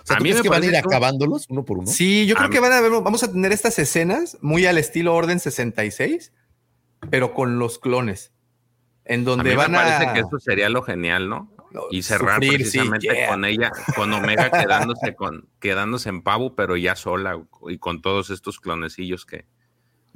O 0.06 0.08
sea, 0.08 0.16
A 0.17 0.19
¿tú 0.19 0.24
mí 0.24 0.34
me 0.34 0.42
que 0.42 0.50
van 0.50 0.61
a 0.61 0.66
ir 0.67 0.75
acabándolos 0.77 1.48
uno 1.50 1.66
por 1.66 1.80
uno? 1.80 1.88
Sí, 1.88 2.27
yo 2.27 2.35
A 2.35 2.38
creo 2.38 2.50
mí- 2.50 2.53
que 2.53 2.59
van 2.61 2.74
a 2.74 2.80
ver, 2.82 2.92
vamos 2.92 3.24
a 3.24 3.32
tener 3.32 3.51
estas 3.51 3.80
escenas 3.80 4.38
muy 4.42 4.66
al 4.67 4.77
estilo 4.77 5.16
Orden 5.16 5.40
66, 5.40 6.32
pero 7.09 7.34
con 7.34 7.58
los 7.58 7.80
clones. 7.80 8.32
En 9.03 9.22
A 9.22 9.24
donde 9.24 9.50
mí 9.51 9.56
me 9.58 9.69
parece 9.69 10.06
a 10.08 10.14
que 10.14 10.19
eso 10.19 10.40
sería 10.40 10.69
lo 10.69 10.82
genial, 10.84 11.27
¿no? 11.27 11.51
Y 11.92 12.03
cerrar 12.03 12.35
sufrir, 12.35 12.51
sí, 12.51 12.77
precisamente 12.80 13.08
yeah. 13.08 13.27
con 13.27 13.43
ella, 13.45 13.72
con 13.95 14.14
Omega 14.14 14.50
quedándose 14.95 15.14
con 15.16 15.50
quedándose 15.59 16.09
en 16.09 16.22
Pabu, 16.22 16.56
pero 16.56 16.77
ya 16.77 16.95
sola 16.95 17.38
y 17.67 17.77
con 17.80 18.01
todos 18.01 18.30
estos 18.30 18.59
clonecillos 18.59 19.25
que 19.25 19.45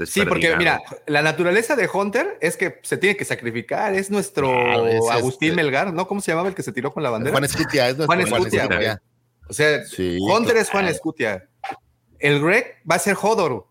Sí, 0.05 0.21
porque 0.25 0.55
mira, 0.55 0.79
la 1.07 1.21
naturaleza 1.21 1.75
de 1.75 1.89
Hunter 1.93 2.37
es 2.39 2.55
que 2.55 2.79
se 2.83 2.95
tiene 2.97 3.17
que 3.17 3.25
sacrificar. 3.25 3.93
Es 3.93 4.09
nuestro 4.09 4.87
es 4.87 5.01
Agustín 5.11 5.49
este- 5.49 5.61
Melgar, 5.61 5.91
¿no? 5.93 6.07
¿Cómo 6.07 6.21
se 6.21 6.31
llamaba 6.31 6.47
el 6.47 6.55
que 6.55 6.63
se 6.63 6.71
tiró 6.71 6.93
con 6.93 7.03
la 7.03 7.09
bandera? 7.09 7.33
Juan 7.33 7.43
Escutia, 7.43 7.89
es 7.89 7.97
nuestro 7.97 8.15
Juan 8.15 8.21
Escutia, 8.21 8.65
güey. 8.67 8.87
O 9.49 9.53
sea, 9.53 9.83
Sí, 9.85 10.17
Hunter 10.21 10.57
es 10.57 10.69
Juan. 10.69 10.87
Escutia. 10.87 11.47
El 12.19 12.41
Greg 12.41 12.75
va 12.89 12.95
a 12.95 12.99
ser 12.99 13.17
Hodor, 13.21 13.65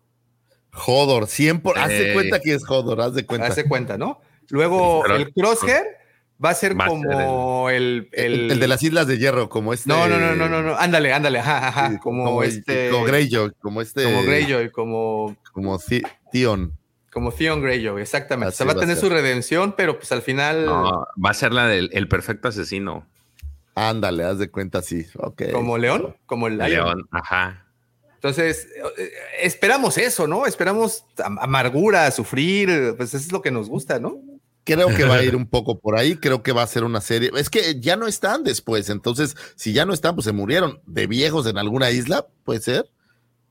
Jodor, 0.71 1.27
100 1.27 1.61
por, 1.61 1.77
haz 1.79 1.89
de 1.89 2.13
cuenta 2.13 2.39
que 2.39 2.53
es 2.53 2.65
Jodor, 2.65 3.01
haz 3.01 3.13
de 3.13 3.25
cuenta. 3.25 3.47
hace 3.47 3.63
cuenta, 3.67 3.97
¿no? 3.97 4.19
Luego 4.49 5.01
Pero- 5.03 5.15
el 5.15 5.33
Crosshair 5.33 5.83
va 6.43 6.49
a 6.51 6.53
ser 6.53 6.79
Va 6.79 6.85
a 6.85 6.87
como 6.87 7.69
el, 7.69 8.09
el, 8.13 8.51
el 8.51 8.59
de 8.59 8.67
las 8.67 8.81
Islas 8.83 9.07
de 9.07 9.17
Hierro, 9.17 9.49
como 9.49 9.73
este. 9.73 9.89
No, 9.89 10.07
no, 10.07 10.17
no, 10.19 10.35
no, 10.35 10.47
no, 10.49 10.61
no. 10.61 10.75
Ándale, 10.77 11.11
ándale, 11.13 11.39
ajá, 11.39 11.67
ajá. 11.67 11.91
sí, 11.91 11.97
como, 11.99 12.43
este. 12.43 12.89
Como 12.89 13.05
Greyjoy, 13.05 13.51
como 13.61 13.81
este. 13.81 14.03
Como 14.03 14.23
Greyjoy, 14.23 14.71
como, 14.71 15.35
Como 15.53 15.79
Theon. 16.31 16.73
como 17.11 17.31
Theon 17.31 17.61
Greyjoy, 17.61 18.01
exactamente. 18.01 18.49
Así 18.49 18.55
o 18.55 18.57
sea, 18.57 18.65
va 18.67 18.71
a 18.71 18.75
va 18.75 18.79
a 18.79 18.81
tener 18.81 18.95
ser. 18.95 19.05
su 19.07 19.13
redención, 19.13 19.73
pero 19.77 19.97
pues 19.97 20.11
al 20.11 20.21
final, 20.21 20.65
No, 20.65 21.05
va 21.23 21.29
a 21.29 21.33
ser 21.33 21.51
la 21.53 21.67
del 21.67 21.89
el 21.93 22.07
perfecto 22.07 22.47
asesino. 22.47 23.05
Ándale, 23.87 24.23
haz 24.25 24.39
de 24.39 24.49
cuenta, 24.51 24.81
sí. 24.81 25.05
Como 25.53 25.77
León, 25.77 26.15
como 26.25 26.47
el. 26.47 26.57
León, 26.57 27.07
ajá. 27.11 27.65
Entonces, 28.15 28.67
eh, 28.97 29.11
esperamos 29.41 29.97
eso, 29.97 30.27
¿no? 30.27 30.45
Esperamos 30.45 31.05
am- 31.23 31.39
amargura, 31.39 32.11
sufrir, 32.11 32.93
pues 32.97 33.13
eso 33.13 33.17
es 33.25 33.31
lo 33.31 33.41
que 33.41 33.51
nos 33.51 33.69
gusta, 33.69 33.99
¿no? 33.99 34.17
Creo 34.65 34.89
que 34.89 35.05
va 35.05 35.15
a 35.15 35.23
ir 35.23 35.35
un 35.37 35.47
poco 35.47 35.79
por 35.79 35.97
ahí, 35.97 36.15
creo 36.17 36.43
que 36.43 36.51
va 36.51 36.63
a 36.63 36.67
ser 36.67 36.83
una 36.83 36.99
serie. 36.99 37.31
Es 37.37 37.49
que 37.49 37.79
ya 37.79 37.95
no 37.95 38.07
están 38.07 38.43
después, 38.43 38.89
entonces, 38.89 39.37
si 39.55 39.71
ya 39.71 39.85
no 39.85 39.93
están, 39.93 40.15
pues 40.15 40.25
se 40.25 40.33
murieron 40.33 40.81
de 40.85 41.07
viejos 41.07 41.47
en 41.47 41.57
alguna 41.57 41.91
isla, 41.91 42.27
puede 42.43 42.59
ser. 42.59 42.85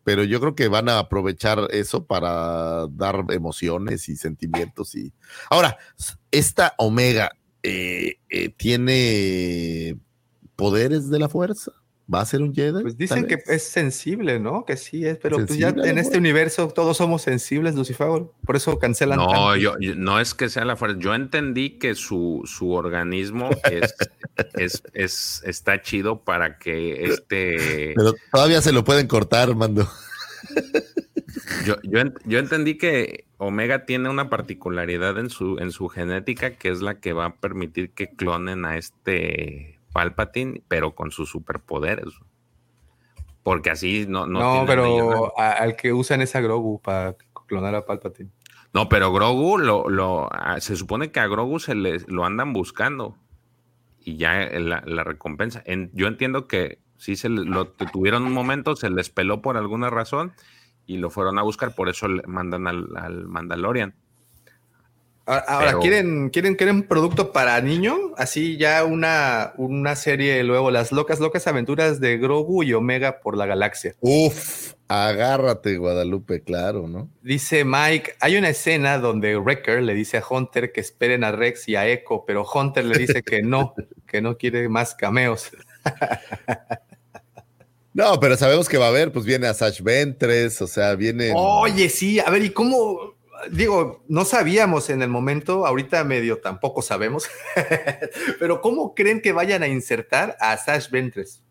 Pero 0.05 0.24
yo 0.24 0.40
creo 0.40 0.55
que 0.55 0.68
van 0.68 0.89
a 0.89 0.98
aprovechar 0.98 1.68
eso 1.70 2.07
para 2.07 2.86
dar 2.90 3.24
emociones 3.31 4.08
y 4.08 4.16
sentimientos. 4.16 4.94
Y 4.94 5.12
ahora, 5.50 5.78
esta 6.31 6.74
Omega 6.78 7.31
eh, 7.62 8.16
eh, 8.31 8.50
tiene 8.50 9.98
poderes 10.58 11.08
de 11.08 11.18
la 11.20 11.28
fuerza. 11.28 11.70
¿Va 12.12 12.22
a 12.22 12.26
ser 12.26 12.40
un 12.40 12.54
Jedi? 12.54 12.80
Pues 12.82 12.96
dicen 12.96 13.26
que 13.26 13.38
es 13.46 13.62
sensible, 13.64 14.40
¿no? 14.40 14.64
Que 14.64 14.78
sí 14.78 15.04
es, 15.06 15.18
pero 15.18 15.36
pues 15.36 15.58
ya 15.58 15.68
en 15.68 15.98
este 15.98 16.16
universo 16.16 16.66
todos 16.68 16.96
somos 16.96 17.20
sensibles, 17.20 17.74
Lucifer. 17.74 18.08
Por 18.46 18.56
eso 18.56 18.78
cancelan. 18.78 19.18
No, 19.18 19.54
yo, 19.56 19.74
yo- 19.78 19.94
no 19.94 20.18
es 20.18 20.32
que 20.34 20.48
sea 20.48 20.64
la 20.64 20.74
fuerza. 20.74 20.96
Yo 20.98 21.14
entendí 21.14 21.78
que 21.78 21.94
su, 21.94 22.42
su 22.46 22.72
organismo 22.72 23.50
es, 23.70 23.94
es, 24.54 24.82
es- 24.94 25.42
está 25.44 25.82
chido 25.82 26.24
para 26.24 26.58
que 26.58 27.04
este. 27.04 27.92
Pero 27.94 28.14
todavía 28.32 28.62
se 28.62 28.72
lo 28.72 28.84
pueden 28.84 29.06
cortar, 29.06 29.54
mando. 29.54 29.86
Yo, 31.66 31.76
yo, 31.82 31.98
ent- 32.00 32.18
yo 32.24 32.38
entendí 32.38 32.78
que 32.78 33.26
Omega 33.36 33.84
tiene 33.84 34.08
una 34.08 34.30
particularidad 34.30 35.18
en 35.18 35.28
su, 35.28 35.58
en 35.58 35.72
su 35.72 35.88
genética 35.88 36.52
que 36.56 36.70
es 36.70 36.80
la 36.80 37.00
que 37.00 37.12
va 37.12 37.26
a 37.26 37.36
permitir 37.36 37.90
que 37.90 38.08
clonen 38.08 38.64
a 38.64 38.78
este 38.78 39.77
Palpatine, 39.98 40.62
pero 40.68 40.94
con 40.94 41.10
sus 41.10 41.28
superpoderes. 41.28 42.06
Porque 43.42 43.70
así 43.70 44.06
no. 44.08 44.26
No, 44.26 44.60
No, 44.60 44.66
pero 44.66 45.38
a- 45.38 45.52
al 45.52 45.74
que 45.74 45.92
usan 45.92 46.20
esa 46.20 46.40
Grogu 46.40 46.80
para 46.80 47.16
clonar 47.46 47.74
a 47.74 47.84
Palpatine. 47.84 48.30
No, 48.74 48.88
pero 48.88 49.12
Grogu 49.12 49.58
lo, 49.58 49.88
lo 49.88 50.28
se 50.58 50.76
supone 50.76 51.10
que 51.10 51.18
a 51.20 51.26
Grogu 51.26 51.58
se 51.58 51.74
le 51.74 51.98
lo 52.06 52.24
andan 52.24 52.52
buscando 52.52 53.16
y 54.00 54.16
ya 54.16 54.48
la, 54.60 54.82
la 54.86 55.02
recompensa. 55.04 55.62
En- 55.64 55.90
yo 55.94 56.06
entiendo 56.06 56.46
que 56.46 56.78
sí 56.96 57.16
se 57.16 57.28
le- 57.28 57.44
lo 57.44 57.66
tuvieron 57.68 58.24
un 58.24 58.32
momento, 58.32 58.76
se 58.76 58.90
les 58.90 59.10
peló 59.10 59.40
por 59.42 59.56
alguna 59.56 59.90
razón 59.90 60.32
y 60.86 60.98
lo 60.98 61.10
fueron 61.10 61.38
a 61.38 61.42
buscar, 61.42 61.74
por 61.74 61.88
eso 61.88 62.06
le 62.08 62.22
mandan 62.26 62.66
al, 62.66 62.88
al 62.96 63.26
Mandalorian. 63.26 63.94
Ahora, 65.28 65.66
Pero- 65.66 65.81
¿quieren, 65.81 66.31
¿quieren, 66.31 66.55
¿quieren 66.55 66.82
producto 66.84 67.32
para 67.32 67.60
niño? 67.60 67.94
Así 68.16 68.57
ya 68.57 68.82
una, 68.84 69.52
una 69.58 69.94
serie 69.94 70.42
luego, 70.42 70.70
las 70.70 70.90
locas, 70.90 71.20
locas 71.20 71.47
aventuras 71.47 72.00
de 72.00 72.16
Grogu 72.16 72.62
y 72.62 72.73
Omega 72.73 73.20
por 73.20 73.36
la 73.36 73.44
galaxia. 73.44 73.94
Uf, 74.00 74.73
agárrate, 74.89 75.76
Guadalupe, 75.76 76.42
claro, 76.42 76.89
¿no? 76.89 77.10
Dice 77.20 77.66
Mike, 77.66 78.15
hay 78.20 78.36
una 78.39 78.48
escena 78.48 78.97
donde 78.97 79.36
Wrecker 79.36 79.82
le 79.82 79.92
dice 79.92 80.16
a 80.16 80.24
Hunter 80.26 80.73
que 80.73 80.81
esperen 80.81 81.24
a 81.24 81.32
Rex 81.32 81.68
y 81.68 81.76
a 81.76 81.86
Echo, 81.86 82.24
pero 82.26 82.47
Hunter 82.50 82.86
le 82.86 82.97
dice 82.97 83.23
que 83.23 83.42
no, 83.42 83.74
que 84.07 84.23
no 84.23 84.39
quiere 84.39 84.68
más 84.70 84.94
cameos. 84.94 85.50
No, 87.94 88.20
pero 88.20 88.36
sabemos 88.36 88.68
que 88.68 88.78
va 88.78 88.84
a 88.84 88.89
haber, 88.90 89.10
pues 89.10 89.24
viene 89.24 89.48
a 89.48 89.55
Sash 89.55 89.81
Ventres, 89.82 90.62
o 90.62 90.68
sea, 90.68 90.94
viene. 90.94 91.32
Oye, 91.34 91.89
sí, 91.89 92.20
a 92.20 92.31
ver, 92.31 92.44
¿y 92.44 92.50
cómo? 92.50 93.15
Digo, 93.50 94.05
no 94.08 94.25
sabíamos 94.25 94.91
en 94.91 95.02
el 95.02 95.08
momento, 95.08 95.67
ahorita 95.67 96.02
medio 96.05 96.39
tampoco 96.39 96.83
sabemos, 96.83 97.25
pero 98.39 98.60
¿cómo 98.60 98.94
creen 98.94 99.20
que 99.20 99.33
vayan 99.33 99.62
a 99.62 99.68
insertar 99.68 100.36
a 100.41 100.57
Sash 100.57 100.91
Ventres? 100.91 101.42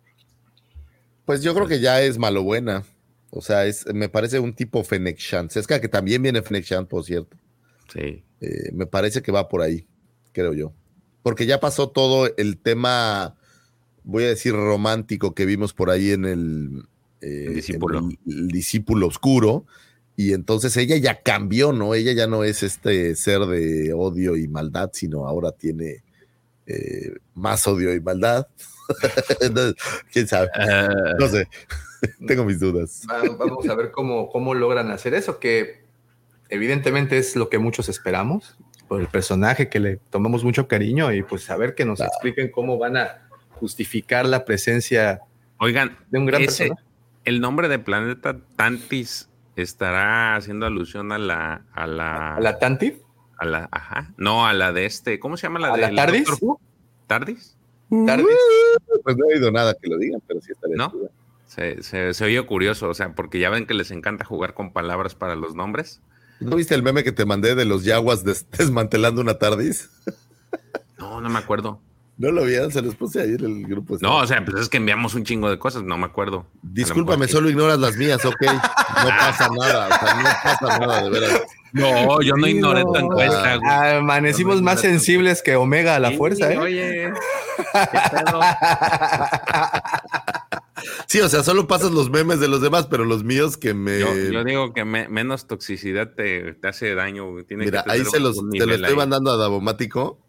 Pues 1.26 1.42
yo 1.42 1.54
creo 1.54 1.68
que 1.68 1.80
ya 1.80 2.02
es 2.02 2.18
malo 2.18 2.44
buena. 2.44 2.84
O 3.30 3.42
sea, 3.42 3.66
es, 3.66 3.86
me 3.94 4.08
parece 4.10 4.40
un 4.40 4.54
tipo 4.54 4.84
Fennec 4.84 5.18
Shan. 5.18 5.50
Es 5.54 5.68
que 5.68 5.80
también 5.90 6.22
viene 6.22 6.42
Fennec 6.42 6.64
Shan, 6.64 6.86
por 6.86 7.04
cierto. 7.04 7.36
Sí. 7.92 8.24
Eh, 8.42 8.72
me 8.74 8.86
parece 8.86 9.22
que 9.22 9.32
va 9.32 9.50
por 9.50 9.62
ahí, 9.62 9.86
creo 10.32 10.54
yo. 10.54 10.74
Porque 11.24 11.46
ya 11.46 11.60
pasó 11.60 11.90
todo 11.90 12.30
el 12.38 12.58
tema, 12.58 13.36
voy 14.04 14.24
a 14.24 14.28
decir 14.30 14.54
romántico 14.54 15.36
que 15.36 15.46
vimos 15.46 15.74
por 15.74 15.90
ahí 15.90 16.12
en 16.12 16.24
el, 16.26 16.84
eh, 17.22 17.46
El 17.48 17.56
discípulo. 17.56 18.00
en 18.00 18.06
el- 18.26 18.40
el 18.40 18.48
discípulo 18.48 19.08
oscuro. 19.08 19.66
Y 20.18 20.34
entonces 20.34 20.76
ella 20.78 20.98
ya 20.98 21.22
cambió, 21.22 21.72
¿no? 21.72 21.94
Ella 21.94 22.12
ya 22.12 22.28
no 22.28 22.44
es 22.44 22.64
este 22.64 23.16
ser 23.16 23.42
de 23.42 23.94
odio 23.94 24.36
y 24.36 24.48
maldad, 24.50 24.90
sino 24.92 25.28
ahora 25.28 25.52
tiene 25.54 26.04
eh, 26.66 27.14
más 27.36 27.66
odio 27.68 27.94
y 27.96 28.02
maldad. 28.02 28.48
No, 29.54 29.74
¿Quién 30.14 30.28
sabe? 30.28 30.48
No 31.20 31.28
sé. 31.28 31.48
Tengo 32.28 32.46
mis 32.46 32.60
dudas. 32.60 33.04
Va- 33.10 33.36
Vamos 33.38 33.68
a 33.68 33.76
ver 33.76 33.92
cómo, 33.92 34.30
cómo 34.30 34.54
logran 34.54 34.92
hacer 34.92 35.14
eso, 35.14 35.40
que 35.40 35.82
evidentemente 36.50 37.18
es 37.18 37.36
lo 37.36 37.50
que 37.50 37.58
muchos 37.60 37.90
esperamos 37.90 38.58
por 38.88 39.02
el 39.02 39.08
personaje 39.08 39.68
que 39.70 39.80
le 39.82 39.98
tomamos 40.10 40.44
mucho 40.46 40.68
cariño 40.70 41.12
y 41.14 41.22
pues 41.22 41.50
a 41.50 41.58
ver 41.58 41.76
que 41.76 41.84
nos 41.84 42.00
expliquen 42.00 42.50
cómo 42.50 42.78
van 42.78 42.96
a 42.98 43.28
justificar 43.60 44.26
la 44.26 44.46
presencia 44.46 45.20
Oigan, 45.60 45.98
de 46.10 46.20
un 46.20 46.26
gran 46.26 46.42
ese- 46.44 46.70
personaje. 46.70 46.84
el 47.26 47.42
nombre 47.42 47.68
de 47.68 47.80
planeta 47.80 48.38
Tantis 48.56 49.28
estará 49.62 50.36
haciendo 50.36 50.66
alusión 50.66 51.12
a 51.12 51.18
la, 51.18 51.66
a 51.74 51.88
la, 51.88 52.36
¿A 52.36 52.40
la 52.40 52.60
Tantif? 52.60 53.00
a 53.40 53.46
la- 53.46 53.70
ajá, 53.72 54.14
no, 54.18 54.48
a 54.48 54.54
la 54.54 54.72
de 54.74 54.86
este, 54.86 55.20
¿cómo 55.20 55.38
se 55.38 55.44
llama 55.48 55.60
la 55.60 55.70
¿A 55.74 55.76
de 55.76 55.82
la 55.92 55.96
Tardis? 55.96 56.28
¿Tardis? 57.08 57.56
Tardis. 58.06 58.28
Pues 59.04 59.16
no 59.18 59.26
he 59.30 59.36
oído 59.36 59.52
nada 59.52 59.76
que 59.82 59.90
lo 59.90 59.98
digan, 59.98 60.22
pero 60.28 60.42
sí 60.42 60.52
estaría 60.52 60.76
¿No? 60.76 60.92
Se, 61.46 61.82
se, 61.84 62.14
se 62.14 62.26
oye 62.26 62.46
curioso, 62.46 62.90
o 62.90 62.94
sea, 62.94 63.14
porque 63.14 63.40
ya 63.40 63.50
ven 63.50 63.66
que 63.66 63.74
les 63.74 63.92
encanta 63.92 64.26
jugar 64.26 64.54
con 64.54 64.74
palabras 64.74 65.16
para 65.16 65.36
los 65.36 65.56
nombres. 65.56 66.02
¿No 66.40 66.56
viste 66.58 66.76
el 66.76 66.84
meme 66.84 67.04
que 67.04 67.12
te 67.14 67.26
mandé 67.26 67.56
de 67.56 67.66
los 67.66 67.84
yaguas 67.86 68.24
des- 68.24 68.46
desmantelando 68.58 69.22
una 69.22 69.40
tardis? 69.40 69.90
No, 70.98 71.22
no 71.22 71.30
me 71.30 71.40
acuerdo. 71.40 71.80
No 72.18 72.32
lo 72.32 72.44
vieron, 72.46 72.72
se 72.72 72.82
los 72.82 72.96
puse 72.96 73.22
ahí 73.22 73.30
en 73.36 73.46
el 73.46 73.68
grupo. 73.68 73.96
No, 74.02 74.18
o 74.18 74.26
sea, 74.28 74.44
pues 74.44 74.60
es 74.62 74.70
que 74.70 74.78
enviamos 74.78 75.14
un 75.14 75.24
chingo 75.24 75.52
de 75.52 75.60
cosas, 75.60 75.84
no 75.84 75.98
me 76.00 76.06
acuerdo. 76.06 76.48
Discúlpame, 76.64 77.28
solo 77.28 77.48
ignoras 77.50 77.78
las 77.78 77.96
mías, 77.96 78.26
ok. 78.26 78.42
No 78.42 78.50
pasa 79.20 79.48
nada, 79.56 79.86
o 79.86 79.90
sea, 80.06 80.16
no 80.16 80.24
pasa 80.44 80.80
nada, 80.80 81.04
de 81.04 81.10
veras. 81.12 81.42
No, 81.74 82.22
yo 82.24 82.34
no 82.36 82.48
ignoré 82.48 82.82
tu 82.84 82.96
encuesta, 82.96 83.58
güey. 83.58 83.98
Amanecimos 83.98 84.64
más 84.64 84.82
sensibles 84.82 85.44
que 85.44 85.56
Omega 85.58 85.96
a 85.96 86.00
la 86.00 86.10
Sí, 86.10 86.18
fuerza, 86.18 86.52
¿eh? 86.52 86.58
Oye, 86.58 87.14
¿qué 87.92 88.00
pedo? 88.26 88.40
Sí, 91.08 91.20
o 91.22 91.30
sea, 91.30 91.44
solo 91.44 91.68
pasas 91.68 91.92
los 91.92 92.10
memes 92.10 92.40
de 92.40 92.48
los 92.48 92.62
demás, 92.62 92.88
pero 92.88 93.06
los 93.06 93.24
míos 93.24 93.58
que 93.58 93.74
me. 93.74 94.00
Yo, 94.00 94.16
yo 94.16 94.44
digo 94.44 94.74
que 94.74 94.86
me- 94.86 95.08
menos 95.08 95.48
toxicidad 95.48 96.14
te, 96.16 96.54
te 96.54 96.68
hace 96.68 96.94
daño. 96.96 97.28
Mira, 97.50 97.84
que 97.84 97.92
ahí 97.92 98.06
se 98.06 98.20
los, 98.20 98.38
te 98.52 98.66
lo 98.66 98.74
estoy 98.74 98.90
ahí. 98.92 98.96
mandando 98.96 99.32
a 99.32 99.38
Davomático. 99.38 100.20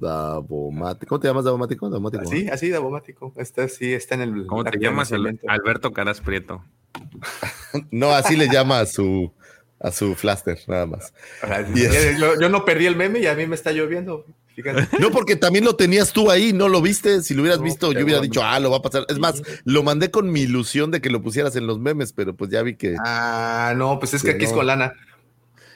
Davomático. 0.00 1.08
¿Cómo 1.08 1.20
te 1.20 1.28
llamas 1.28 1.44
Davomático? 1.44 1.88
Davomático. 1.88 2.22
Así, 2.24 2.48
así, 2.48 2.68
Davomático. 2.70 3.32
Está, 3.36 3.68
sí, 3.68 3.92
está 3.92 4.14
en 4.16 4.22
el. 4.22 4.46
¿Cómo 4.46 4.64
te 4.64 4.78
llamas? 4.78 5.12
Alberto 5.12 5.92
Caras 5.92 6.20
Prieto. 6.20 6.62
No, 7.90 8.10
así 8.12 8.36
le 8.36 8.48
llama 8.48 8.80
a 8.80 8.86
su 8.86 9.30
a 9.78 9.90
su 9.92 10.14
flaster, 10.14 10.58
nada 10.66 10.86
más. 10.86 11.12
Y 11.74 11.82
es- 11.82 12.18
yo, 12.18 12.40
yo 12.40 12.48
no 12.48 12.64
perdí 12.64 12.86
el 12.86 12.96
meme 12.96 13.18
y 13.18 13.26
a 13.26 13.34
mí 13.34 13.46
me 13.46 13.54
está 13.54 13.72
lloviendo. 13.72 14.24
Fíjate. 14.54 14.88
No, 14.98 15.10
porque 15.10 15.36
también 15.36 15.66
lo 15.66 15.76
tenías 15.76 16.12
tú 16.14 16.30
ahí, 16.30 16.54
no 16.54 16.68
lo 16.68 16.80
viste. 16.80 17.20
Si 17.20 17.34
lo 17.34 17.42
hubieras 17.42 17.58
No, 17.58 17.64
visto, 17.64 17.92
yo 17.92 17.98
hubiera 18.02 18.20
bueno. 18.20 18.22
dicho, 18.32 18.40
ah, 18.42 18.58
lo 18.60 18.70
va 18.70 18.78
a 18.78 18.82
pasar. 18.82 19.04
Es 19.10 19.18
más, 19.18 19.42
lo 19.64 19.82
mandé 19.82 20.10
con 20.10 20.30
mi 20.32 20.40
ilusión 20.42 20.90
de 20.90 21.02
que 21.02 21.10
lo 21.10 21.20
pusieras 21.20 21.54
en 21.56 21.66
los 21.66 21.78
memes, 21.78 22.14
pero 22.14 22.34
pues 22.34 22.50
ya 22.50 22.62
vi 22.62 22.76
que, 22.76 22.96
Ah, 23.04 23.74
no, 23.76 23.98
pues 23.98 24.14
es 24.14 24.22
Que 24.22 24.30
que 24.30 24.34
aquí 24.36 24.44
es 24.46 24.52
con 24.54 24.66
lana. 24.66 24.94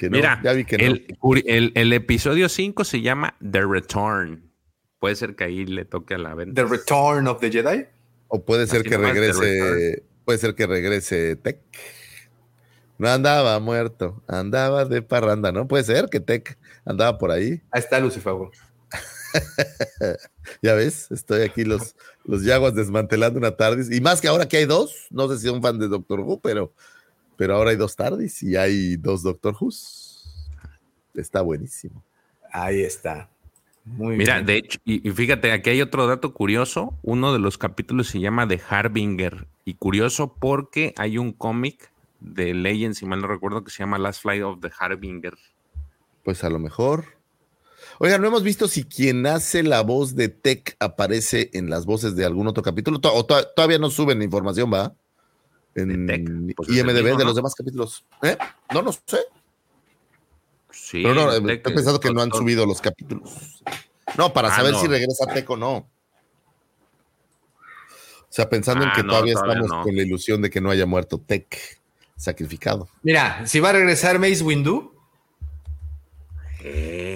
Que 0.01 0.09
no. 0.11 0.17
Mira, 0.17 0.41
ya 0.43 0.53
vi 0.55 0.65
que 0.65 0.79
no. 0.79 0.85
el, 0.85 1.07
curi- 1.19 1.45
el- 1.47 1.73
el 1.75 1.93
episodio 1.93 2.49
5 2.49 2.85
se 2.85 3.03
llama 3.03 3.37
The 3.41 3.67
Return. 3.67 4.51
Puede 4.99 5.15
ser 5.15 5.37
que 5.37 5.45
ahí 5.45 5.67
le 5.67 5.85
toque 5.85 6.15
a 6.15 6.19
la 6.19 6.35
venta. 6.35 6.63
The 6.63 6.69
Return 6.69 7.27
of 7.29 7.41
the 7.41 7.51
Jedi. 7.51 7.87
O 8.29 8.45
puede 8.45 8.67
ser 8.67 8.81
Así 8.81 8.89
que 8.89 8.97
regrese, 8.97 10.05
puede 10.25 10.39
ser 10.39 10.55
que 10.55 10.67
regrese 10.67 11.37
Tech. 11.37 11.59
No 12.97 13.09
andaba 13.09 13.59
muerto, 13.61 14.23
andaba 14.29 14.85
de 14.85 15.03
parranda, 15.03 15.53
¿no? 15.53 15.69
Puede 15.69 15.85
ser 15.85 16.07
que 16.11 16.21
Tech 16.21 16.59
andaba 16.85 17.19
por 17.19 17.31
ahí. 17.31 17.61
Ahí 17.71 17.81
está 17.81 18.01
Lucifer. 18.01 18.35
Ya 20.63 20.75
ves, 20.75 21.11
estoy 21.11 21.43
aquí 21.43 21.65
los, 21.65 21.95
los 22.25 22.43
yaguas 22.43 22.75
desmantelando 22.75 23.39
una 23.39 23.57
TARDIS. 23.57 23.91
Y 23.93 24.01
más 24.01 24.21
que 24.21 24.29
ahora 24.29 24.49
que 24.49 24.57
hay 24.57 24.65
dos, 24.65 25.07
no 25.11 25.29
sé 25.29 25.39
si 25.39 25.47
son 25.47 25.63
fan 25.63 25.79
de 25.79 25.87
Doctor 25.89 26.21
Who, 26.21 26.41
pero, 26.41 26.75
pero 27.41 27.55
ahora 27.55 27.71
hay 27.71 27.77
dos 27.79 27.97
TARDIS 27.97 28.43
y 28.43 28.55
hay 28.57 28.97
dos 28.99 29.23
Doctor 29.23 29.57
Who's. 29.59 30.27
Está 31.15 31.41
buenísimo. 31.41 32.05
Ahí 32.53 32.83
está. 32.83 33.31
Muy 33.83 34.19
Mira, 34.19 34.35
bien. 34.35 34.47
de 34.47 34.57
hecho, 34.59 34.79
y, 34.85 35.09
y 35.09 35.11
fíjate, 35.11 35.51
aquí 35.51 35.71
hay 35.71 35.81
otro 35.81 36.07
dato 36.07 36.35
curioso. 36.35 36.99
Uno 37.03 37.33
de 37.33 37.39
los 37.39 37.57
capítulos 37.57 38.09
se 38.09 38.21
llama 38.21 38.47
The 38.47 38.61
Harbinger. 38.69 39.47
Y 39.65 39.73
curioso 39.73 40.35
porque 40.39 40.93
hay 40.99 41.17
un 41.17 41.33
cómic 41.33 41.91
de 42.21 42.53
Legends, 42.53 42.99
si 42.99 43.07
mal 43.07 43.23
no 43.23 43.27
recuerdo, 43.27 43.65
que 43.65 43.71
se 43.71 43.79
llama 43.79 43.97
Last 43.97 44.21
Flight 44.21 44.43
of 44.43 44.61
the 44.61 44.71
Harbinger. 44.79 45.39
Pues 46.23 46.45
a 46.45 46.51
lo 46.51 46.59
mejor. 46.59 47.07
Oigan, 48.01 48.21
no 48.21 48.29
hemos 48.29 48.43
visto 48.43 48.69
si 48.69 48.85
quien 48.85 49.27
hace 49.27 49.63
la 49.63 49.81
voz 49.81 50.15
de 50.15 50.29
Tech 50.29 50.77
aparece 50.79 51.49
en 51.55 51.71
las 51.71 51.87
voces 51.87 52.17
de 52.17 52.27
algún 52.27 52.49
otro 52.49 52.63
capítulo. 52.63 52.99
O 53.03 53.25
to- 53.25 53.49
todavía 53.57 53.79
no 53.79 53.89
suben 53.89 54.19
la 54.19 54.25
información, 54.25 54.71
¿va? 54.71 54.95
En 55.83 56.07
¿De 56.07 56.13
Tech? 56.19 56.55
Pues 56.57 56.69
es 56.69 56.75
el 56.77 56.81
IMDB 56.81 56.95
mismo, 57.03 57.19
de 57.19 57.25
¿no? 57.25 57.29
los 57.31 57.37
demás 57.37 57.55
capítulos. 57.55 58.05
¿Eh? 58.23 58.37
No, 58.73 58.83
no 58.83 58.93
sé. 58.93 59.01
Sí, 60.71 61.03
Pero 61.03 61.15
no, 61.15 61.31
Tech- 61.31 61.51
estoy 61.57 61.75
pensando 61.75 62.01
que 62.01 62.13
no 62.13 62.21
han 62.23 62.31
subido 62.33 62.67
los 62.67 62.81
capítulos. 62.81 63.63
No, 64.19 64.33
para 64.33 64.49
Ah, 64.49 64.57
saber 64.57 64.73
no. 64.73 64.81
si 64.81 64.87
regresa 64.87 65.27
Tech 65.33 65.49
o 65.51 65.57
no. 65.57 65.77
O 65.77 65.89
sea, 68.33 68.49
pensando 68.49 68.85
en 68.85 68.91
Ah, 68.91 68.93
que 68.95 69.03
no, 69.03 69.09
todavía, 69.11 69.35
todavía 69.35 69.55
estamos 69.55 69.71
no. 69.79 69.83
con 69.83 69.97
la 69.97 70.03
ilusión 70.03 70.41
de 70.43 70.51
que 70.51 70.61
no 70.61 70.71
haya 70.71 70.87
muerto 70.87 71.19
Tech 71.19 71.81
sacrificado. 72.17 72.89
Mira, 73.03 73.47
si 73.47 73.59
va 73.61 73.71
a 73.71 73.73
regresar 73.73 74.19
Mace 74.19 74.43
Windu, 74.43 74.93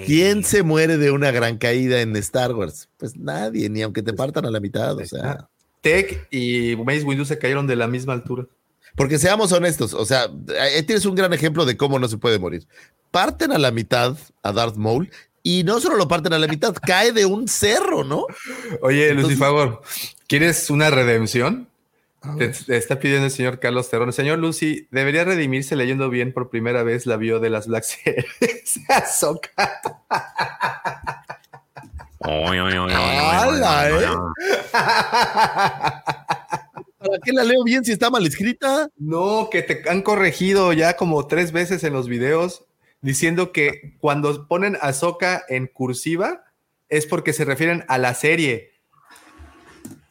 ¿Quién 0.07 0.43
se 0.43 0.63
muere 0.63 0.97
de 0.97 1.11
una 1.11 1.31
gran 1.31 1.59
caída 1.59 2.01
en 2.01 2.17
Star 2.17 2.55
Wars? 2.55 2.89
Pues 2.97 3.15
nadie, 3.17 3.69
ni 3.69 3.83
aunque 3.83 4.03
te 4.03 4.13
partan 4.15 4.47
a 4.47 4.51
la 4.51 4.59
mitad. 4.61 4.97
O 4.97 5.05
sea, 5.05 5.49
Tech 5.85 6.27
y 6.33 6.75
Mace 6.85 7.05
Windu 7.05 7.25
se 7.25 7.39
cayeron 7.39 7.69
de 7.69 7.77
la 7.77 7.87
misma 7.87 8.15
altura. 8.15 8.47
porque 8.97 9.19
seamos 9.19 9.53
honestos, 9.53 9.93
o 9.95 10.05
sea, 10.05 10.29
ahí 10.61 10.83
tienes 10.83 11.05
un 11.07 11.15
gran 11.15 11.33
ejemplo 11.33 11.65
de 11.65 11.77
cómo 11.77 11.99
no 12.01 12.09
se 12.09 12.17
puede 12.19 12.39
morir. 12.41 12.67
Parten 13.13 13.53
a 13.53 13.59
la 13.59 13.71
mitad 13.71 14.17
a 14.43 14.53
Darth 14.53 14.77
Maul 14.77 15.11
y 15.43 15.63
no 15.63 15.79
solo 15.81 15.97
lo 15.97 16.09
parten 16.09 16.33
a 16.33 16.39
la 16.39 16.47
mitad, 16.49 16.75
cae 16.87 17.13
de 17.13 17.27
un 17.27 17.47
cerro, 17.47 18.03
¿no? 18.03 18.27
Oye, 18.81 19.11
Entonces- 19.11 19.39
Lucifer, 19.39 19.79
¿quieres 20.27 20.71
una 20.71 20.91
redención? 20.91 21.69
Te, 22.39 22.49
te 22.49 22.79
está 22.79 22.99
pidiendo 22.99 23.27
el 23.27 23.31
señor 23.31 23.61
Carlos 23.61 23.91
Terrón. 23.91 24.11
Señor 24.15 24.39
Lucy, 24.39 24.89
debería 24.91 25.25
redimirse 25.25 25.77
leyendo 25.77 26.09
bien 26.09 26.33
por 26.33 26.49
primera 26.49 26.83
vez 26.83 27.05
la 27.05 27.19
bio 27.19 27.39
de 27.39 27.51
las 27.51 27.67
Black 27.67 27.85
Series. 27.85 28.81
Oy, 32.27 32.59
oy, 32.59 32.73
oy, 32.77 32.93
¡Hala, 32.93 33.91
eh! 33.91 34.09
¿Para 36.99 37.19
qué 37.23 37.33
la 37.33 37.45
leo 37.45 37.63
bien 37.65 37.85
si 37.85 37.93
está 37.93 38.09
mal 38.09 38.27
escrita? 38.27 38.89
No, 38.97 39.49
que 39.51 39.63
te 39.63 39.89
han 39.91 40.01
corregido 40.01 40.73
ya 40.73 40.97
como 40.97 41.27
tres 41.27 41.53
veces 41.53 41.85
en 41.85 41.93
los 41.93 42.09
videos 42.09 42.65
diciendo 43.03 43.53
que 43.53 43.95
cuando 44.01 44.49
ponen 44.49 44.79
Ahsoka 44.81 45.45
en 45.51 45.67
cursiva 45.67 46.45
es 46.89 47.05
porque 47.05 47.35
se 47.35 47.45
refieren 47.45 47.85
a 47.89 47.99
la 47.99 48.15
serie. 48.15 48.73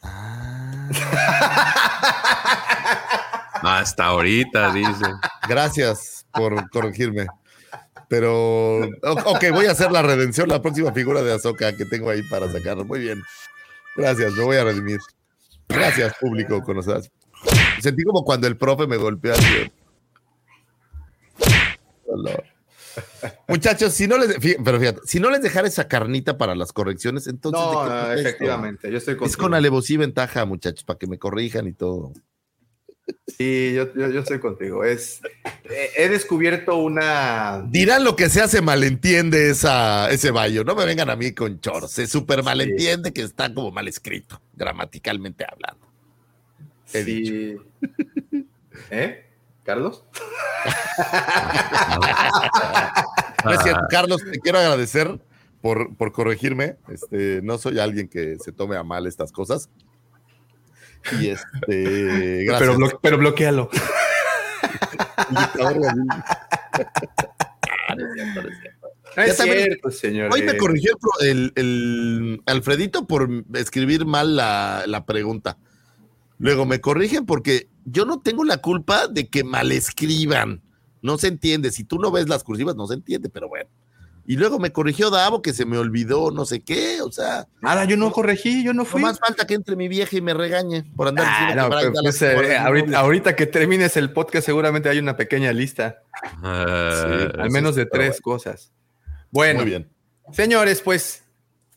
Hasta 3.62 4.04
ahorita, 4.04 4.72
dice. 4.72 5.06
Gracias 5.48 6.26
por 6.32 6.70
corregirme. 6.70 7.26
Pero, 8.08 8.80
ok, 9.02 9.44
voy 9.52 9.66
a 9.66 9.72
hacer 9.72 9.90
la 9.90 10.02
redención, 10.02 10.48
la 10.48 10.60
próxima 10.62 10.92
figura 10.92 11.22
de 11.22 11.32
Azoka 11.32 11.76
que 11.76 11.84
tengo 11.86 12.10
ahí 12.10 12.22
para 12.24 12.50
sacar. 12.50 12.76
Muy 12.84 13.00
bien. 13.00 13.22
Gracias, 13.96 14.32
me 14.32 14.44
voy 14.44 14.56
a 14.56 14.64
redimir. 14.64 14.98
Gracias, 15.68 16.14
público 16.20 16.62
conocido. 16.62 17.00
Sentí 17.80 18.02
como 18.04 18.24
cuando 18.24 18.46
el 18.46 18.56
profe 18.56 18.86
me. 18.86 18.96
Dolor. 22.06 22.44
Muchachos, 23.48 23.92
si 23.92 24.06
no 24.06 24.18
les, 24.18 24.36
pero 24.64 24.78
fíjate, 24.78 25.00
si 25.04 25.18
no 25.18 25.30
les 25.30 25.42
dejara 25.42 25.66
esa 25.66 25.88
carnita 25.88 26.38
para 26.38 26.54
las 26.54 26.72
correcciones, 26.72 27.26
entonces 27.26 27.60
¿de 27.60 27.66
No, 27.66 27.86
no, 27.88 28.12
efectivamente, 28.12 28.90
yo 28.90 28.98
estoy 28.98 29.14
Es 29.14 29.18
contigo. 29.18 29.42
con 29.42 29.54
alevosía 29.54 29.94
y 29.94 29.98
ventaja, 29.98 30.44
muchachos, 30.44 30.84
para 30.84 30.98
que 30.98 31.06
me 31.06 31.18
corrijan 31.18 31.66
y 31.66 31.72
todo. 31.72 32.12
Sí, 33.26 33.72
yo, 33.74 33.92
yo, 33.94 34.08
yo 34.10 34.20
estoy 34.20 34.38
contigo. 34.38 34.84
Es, 34.84 35.20
he, 35.64 36.04
he 36.04 36.08
descubierto 36.08 36.76
una. 36.76 37.62
Dirán 37.68 38.04
lo 38.04 38.16
que 38.16 38.28
se 38.28 38.40
hace 38.40 38.62
malentiende 38.62 39.50
esa, 39.50 40.10
ese 40.10 40.30
baño. 40.30 40.64
No 40.64 40.74
me 40.74 40.86
vengan 40.86 41.10
a 41.10 41.16
mí 41.16 41.32
con 41.32 41.60
choros. 41.60 41.90
Se 41.90 42.06
súper 42.06 42.42
malentiende 42.42 43.12
que 43.12 43.22
está 43.22 43.52
como 43.52 43.70
mal 43.70 43.88
escrito, 43.88 44.40
gramaticalmente 44.54 45.44
hablando. 45.50 45.86
He 46.92 47.04
Sí. 47.04 47.56
¿Eh? 48.90 49.26
¿Carlos? 49.64 50.04
No 53.44 53.52
es 53.52 53.62
cierto, 53.62 53.82
Carlos, 53.90 54.22
te 54.24 54.38
quiero 54.38 54.58
agradecer 54.58 55.20
por, 55.60 55.94
por 55.96 56.12
corregirme. 56.12 56.76
Este, 56.88 57.40
no 57.42 57.58
soy 57.58 57.78
alguien 57.78 58.08
que 58.08 58.38
se 58.38 58.52
tome 58.52 58.74
a 58.76 58.82
mal 58.82 59.06
estas 59.06 59.32
cosas. 59.32 59.68
Y 61.20 61.28
este, 61.28 62.44
gracias. 62.44 62.58
Pero, 62.60 62.76
blo- 62.76 62.98
pero 63.02 63.18
bloquealo. 63.18 63.68
No 69.16 69.22
es 69.22 69.28
Ya 69.28 69.36
también- 69.36 69.64
cierto, 69.64 69.90
señor. 69.90 70.30
Hoy 70.32 70.42
me 70.42 70.56
corrigió 70.56 70.96
el- 71.20 71.52
el 71.54 72.40
Alfredito 72.46 73.06
por 73.06 73.28
escribir 73.54 74.06
mal 74.06 74.34
la, 74.36 74.84
la 74.86 75.06
pregunta. 75.06 75.56
Luego 76.38 76.66
me 76.66 76.80
corrigen 76.80 77.24
porque 77.26 77.68
yo 77.84 78.06
no 78.06 78.20
tengo 78.20 78.44
la 78.44 78.56
culpa 78.58 79.06
de 79.06 79.28
que 79.28 79.44
mal 79.44 79.70
escriban. 79.70 80.62
No 81.00 81.16
se 81.18 81.28
entiende. 81.28 81.70
Si 81.70 81.84
tú 81.84 81.98
no 81.98 82.10
ves 82.10 82.28
las 82.28 82.42
cursivas, 82.42 82.74
no 82.74 82.86
se 82.86 82.94
entiende, 82.94 83.28
pero 83.28 83.48
bueno. 83.48 83.68
Y 84.26 84.36
luego 84.36 84.58
me 84.58 84.72
corrigió 84.72 85.10
Davo 85.10 85.42
que 85.42 85.52
se 85.52 85.66
me 85.66 85.76
olvidó 85.76 86.30
no 86.30 86.46
sé 86.46 86.60
qué. 86.60 87.02
O 87.02 87.12
sea, 87.12 87.46
Nada, 87.60 87.84
yo 87.84 87.96
no 87.96 88.10
corregí, 88.10 88.64
yo 88.64 88.72
no 88.72 88.82
no 88.82 88.84
fui. 88.86 89.02
más 89.02 89.18
falta 89.18 89.46
que 89.46 89.54
entre 89.54 89.76
mi 89.76 89.86
vieja 89.88 90.16
y 90.16 90.22
me 90.22 90.32
regañe 90.32 90.84
por 90.96 91.08
andar 91.08 91.26
Ah, 91.28 91.38
diciendo 91.40 91.62
no, 91.68 91.70
que 91.76 91.86
pero, 91.90 91.92
pues, 92.02 92.22
eh, 92.22 92.58
Howard 92.58 92.76
es 92.78 92.86
mi 92.88 92.94
ahorita, 92.94 93.36
que 93.36 93.46
termines 93.46 93.96
el 93.98 94.12
podcast 94.12 94.46
seguramente 94.46 94.88
hay 94.88 94.98
una 94.98 95.16
pequeña 95.16 95.52
lista, 95.52 95.98
Ah, 96.42 97.28
al 97.38 97.50
menos 97.50 97.74
de 97.76 97.86
tres 97.86 98.20
cosas. 98.20 98.72
Bueno, 99.30 99.60
Muy 99.60 99.70
bien. 99.70 99.90
señores, 100.32 100.80
pues 100.80 101.24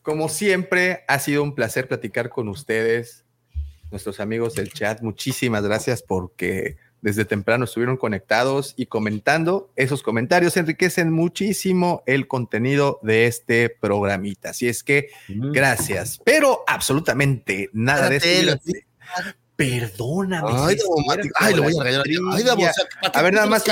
como 0.02 0.30
siempre 0.30 1.04
ha 1.10 1.20
sido 1.20 1.44
un 1.44 1.54
placer 1.54 1.88
platicar 1.88 2.30
con 2.30 2.48
ustedes, 2.48 3.26
nuestros 3.92 4.20
amigos 4.22 4.54
del 4.54 4.72
chat. 4.72 5.02
Muchísimas 5.02 5.64
gracias 5.64 6.02
porque 6.02 6.78
desde 7.02 7.26
temprano 7.26 7.66
estuvieron 7.66 7.98
conectados 7.98 8.74
y 8.78 8.88
comentando. 8.88 9.72
Esos 9.76 10.04
comentarios 10.04 10.58
enriquecen 10.58 11.12
muchísimo 11.12 12.04
el 12.06 12.28
contenido 12.28 13.00
de 13.04 13.28
este 13.28 13.70
programita. 13.70 14.50
Así 14.50 14.68
es 14.68 14.84
que 14.84 15.10
gracias, 15.28 16.20
pero 16.24 16.64
absolutamente 16.68 17.70
nada 17.74 18.10
de 18.10 18.18
esto. 18.18 18.60
Perdóname. 19.56 20.50
Ay, 20.52 20.76
cierto, 20.78 20.94
ay, 21.40 21.56
lo 21.56 21.64
voy 21.64 21.74
a 21.80 21.84
regañar. 21.84 22.06
Ay, 22.32 22.44
Davo, 22.44 22.62
o 22.62 22.66
sea, 22.66 22.86
¿para 23.02 23.12
qué 23.12 23.18
a 23.18 23.22
ver, 23.24 23.34
nada 23.34 23.48
más, 23.48 23.64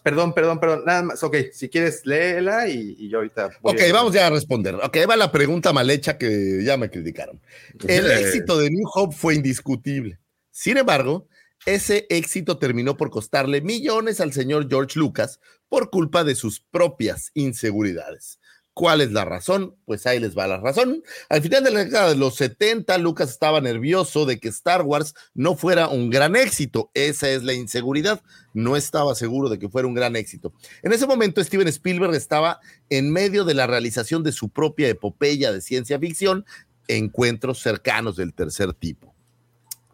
perdón, 0.00 0.32
perdón, 0.32 0.58
perdón, 0.60 0.82
nada 0.86 1.02
más. 1.02 1.22
Ok, 1.22 1.36
si 1.52 1.68
quieres, 1.68 2.00
léela 2.06 2.68
y, 2.68 2.96
y 2.98 3.10
yo 3.10 3.18
ahorita. 3.18 3.50
voy 3.60 3.74
Ok, 3.74 3.80
a- 3.82 3.92
vamos 3.92 4.14
ya 4.14 4.28
a 4.28 4.30
responder. 4.30 4.76
Ok, 4.76 4.96
va 5.06 5.16
la 5.16 5.30
pregunta 5.30 5.74
mal 5.74 5.90
hecha 5.90 6.16
que 6.16 6.62
ya 6.64 6.78
me 6.78 6.88
criticaron. 6.88 7.38
El 7.86 8.10
Eh. 8.10 8.20
éxito 8.22 8.56
de 8.56 8.70
New 8.70 8.88
Hope 8.94 9.14
fue 9.14 9.34
indiscutible. 9.34 10.18
Sin 10.50 10.78
embargo, 10.78 11.26
ese 11.66 12.06
éxito 12.08 12.58
terminó 12.58 12.96
por 12.96 13.10
costarle 13.10 13.60
millones 13.60 14.20
al 14.20 14.32
señor 14.32 14.68
George 14.68 14.98
Lucas 14.98 15.40
por 15.68 15.90
culpa 15.90 16.24
de 16.24 16.34
sus 16.34 16.60
propias 16.60 17.30
inseguridades. 17.34 18.40
¿Cuál 18.72 19.00
es 19.00 19.12
la 19.12 19.24
razón? 19.24 19.76
Pues 19.84 20.06
ahí 20.06 20.20
les 20.20 20.38
va 20.38 20.46
la 20.46 20.58
razón. 20.58 21.02
Al 21.28 21.42
final 21.42 21.64
de 21.64 21.70
la 21.70 21.84
década 21.84 22.08
de 22.08 22.14
los 22.14 22.36
70, 22.36 22.96
Lucas 22.98 23.28
estaba 23.28 23.60
nervioso 23.60 24.24
de 24.24 24.38
que 24.38 24.48
Star 24.48 24.82
Wars 24.82 25.14
no 25.34 25.56
fuera 25.56 25.88
un 25.88 26.08
gran 26.08 26.34
éxito. 26.36 26.90
Esa 26.94 27.28
es 27.28 27.42
la 27.42 27.52
inseguridad. 27.52 28.22
No 28.54 28.76
estaba 28.76 29.14
seguro 29.14 29.48
de 29.48 29.58
que 29.58 29.68
fuera 29.68 29.88
un 29.88 29.94
gran 29.94 30.16
éxito. 30.16 30.54
En 30.82 30.92
ese 30.92 31.06
momento, 31.06 31.42
Steven 31.44 31.68
Spielberg 31.68 32.14
estaba 32.14 32.60
en 32.88 33.12
medio 33.12 33.44
de 33.44 33.54
la 33.54 33.66
realización 33.66 34.22
de 34.22 34.32
su 34.32 34.48
propia 34.48 34.88
epopeya 34.88 35.52
de 35.52 35.60
ciencia 35.60 35.98
ficción, 35.98 36.46
Encuentros 36.88 37.60
cercanos 37.60 38.16
del 38.16 38.34
tercer 38.34 38.74
tipo. 38.74 39.09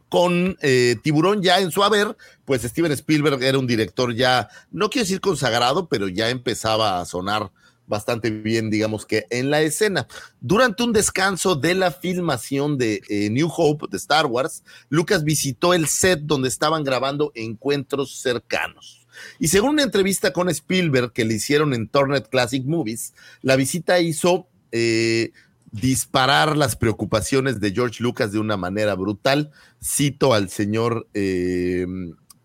Con 0.09 0.57
eh, 0.62 0.97
Tiburón 1.02 1.43
ya 1.43 1.60
en 1.60 1.70
su 1.70 1.83
haber, 1.83 2.17
pues 2.44 2.62
Steven 2.62 2.93
Spielberg 2.93 3.43
era 3.43 3.59
un 3.59 3.67
director 3.67 4.15
ya, 4.15 4.49
no 4.70 4.89
quiero 4.89 5.05
decir 5.05 5.20
consagrado, 5.20 5.89
pero 5.89 6.09
ya 6.09 6.31
empezaba 6.31 7.01
a 7.01 7.05
sonar 7.05 7.51
bastante 7.86 8.31
bien, 8.31 8.70
digamos 8.70 9.07
que 9.07 9.26
en 9.31 9.51
la 9.51 9.62
escena. 9.62 10.07
Durante 10.41 10.83
un 10.83 10.93
descanso 10.93 11.55
de 11.55 11.75
la 11.75 11.91
filmación 11.91 12.78
de 12.78 13.02
eh, 13.09 13.31
New 13.31 13.49
Hope 13.55 13.86
de 13.91 13.97
Star 13.97 14.26
Wars, 14.26 14.62
Lucas 14.89 15.25
visitó 15.25 15.75
el 15.75 15.86
set 15.86 16.20
donde 16.23 16.49
estaban 16.49 16.85
grabando 16.85 17.33
encuentros 17.35 18.20
cercanos. 18.20 19.07
Y 19.39 19.49
según 19.49 19.70
una 19.70 19.83
entrevista 19.83 20.33
con 20.33 20.51
Spielberg 20.51 21.12
que 21.12 21.25
le 21.25 21.35
hicieron 21.35 21.73
en 21.73 21.89
Tornet 21.89 22.28
Classic 22.28 22.65
Movies, 22.65 23.15
la 23.41 23.57
visita 23.57 23.99
hizo 24.01 24.47
eh, 24.73 25.33
disparar 25.73 26.57
las 26.57 26.77
preocupaciones 26.77 27.61
de 27.61 27.73
George 27.73 28.03
Lucas 28.03 28.33
de 28.33 28.39
una 28.39 28.57
manera 28.57 28.95
brutal. 28.95 29.51
Cito 29.83 30.33
al 30.33 30.49
señor 30.49 31.09
eh, 31.15 31.86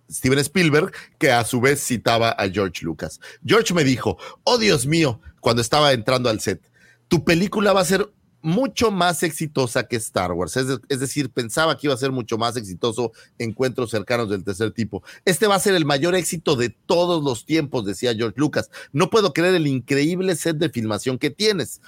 Steven 0.10 0.40
Spielberg, 0.40 0.92
que 1.18 1.32
a 1.32 1.44
su 1.46 1.62
vez 1.62 1.84
citaba 1.84 2.32
a 2.32 2.50
George 2.50 2.84
Lucas. 2.84 3.20
George 3.46 3.74
me 3.74 3.84
dijo, 3.84 4.18
oh 4.44 4.58
Dios 4.58 4.86
mío, 4.86 5.22
cuando 5.40 5.62
estaba 5.62 5.94
entrando 5.94 6.30
al 6.30 6.40
set, 6.42 6.62
tu 7.08 7.24
película 7.24 7.74
va 7.74 7.82
a 7.82 7.86
ser 7.86 8.12
mucho 8.44 8.90
más 8.90 9.22
exitosa 9.22 9.88
que 9.88 9.96
Star 9.98 10.32
Wars. 10.32 10.58
Es, 10.58 10.68
de- 10.68 10.80
es 10.90 11.00
decir, 11.00 11.30
pensaba 11.30 11.78
que 11.78 11.86
iba 11.88 11.94
a 11.94 11.98
ser 11.98 12.12
mucho 12.12 12.38
más 12.40 12.58
exitoso 12.58 13.12
Encuentros 13.38 13.92
cercanos 13.92 14.30
del 14.30 14.44
tercer 14.44 14.72
tipo. 14.72 15.04
Este 15.26 15.46
va 15.46 15.56
a 15.56 15.60
ser 15.60 15.76
el 15.76 15.86
mayor 15.86 16.16
éxito 16.16 16.56
de 16.56 16.70
todos 16.70 17.24
los 17.24 17.46
tiempos, 17.46 17.86
decía 17.86 18.16
George 18.16 18.40
Lucas. 18.40 18.72
No 18.92 19.10
puedo 19.12 19.32
creer 19.32 19.54
el 19.56 19.68
increíble 19.68 20.36
set 20.36 20.58
de 20.58 20.70
filmación 20.72 21.20
que 21.20 21.30
tienes. 21.30 21.82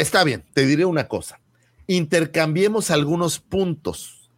Está 0.00 0.24
bien, 0.24 0.46
te 0.54 0.64
diré 0.64 0.86
una 0.86 1.08
cosa. 1.08 1.40
Intercambiemos 1.86 2.90
algunos 2.90 3.38
puntos. 3.38 4.30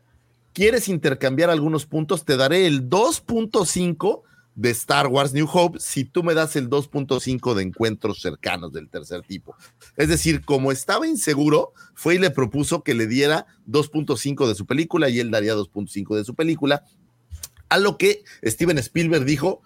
¿Quieres 0.53 0.89
intercambiar 0.89 1.51
algunos 1.51 1.87
puntos? 1.87 2.25
Te 2.25 2.37
daré 2.37 2.67
el 2.67 2.91
2.5 2.91 4.23
de 4.57 4.71
Star 4.71 5.07
Wars 5.07 5.33
New 5.33 5.49
Hope 5.51 5.79
si 5.79 6.05
tú 6.05 6.25
me 6.25 6.35
das 6.35 6.57
el 6.57 6.69
2.5 6.69 7.55
de 7.55 7.63
encuentros 7.63 8.21
cercanos 8.21 8.73
del 8.73 8.89
tercer 8.89 9.23
tipo. 9.23 9.55
Es 9.97 10.09
decir, 10.09 10.45
como 10.45 10.73
estaba 10.73 11.07
inseguro, 11.07 11.75
fue 11.95 12.17
y 12.17 12.19
le 12.19 12.31
propuso 12.31 12.83
que 12.83 12.95
le 12.95 13.07
diera 13.07 13.47
2.5 13.69 14.49
de 14.49 14.57
su 14.57 14.67
película 14.67 15.11
y 15.11 15.21
él 15.21 15.31
daría 15.31 15.55
2.5 15.55 16.17
de 16.17 16.25
su 16.25 16.35
película. 16.35 16.83
A 17.69 17.79
lo 17.79 17.99
que 17.99 18.25
Steven 18.45 18.79
Spielberg 18.79 19.25
dijo, 19.25 19.63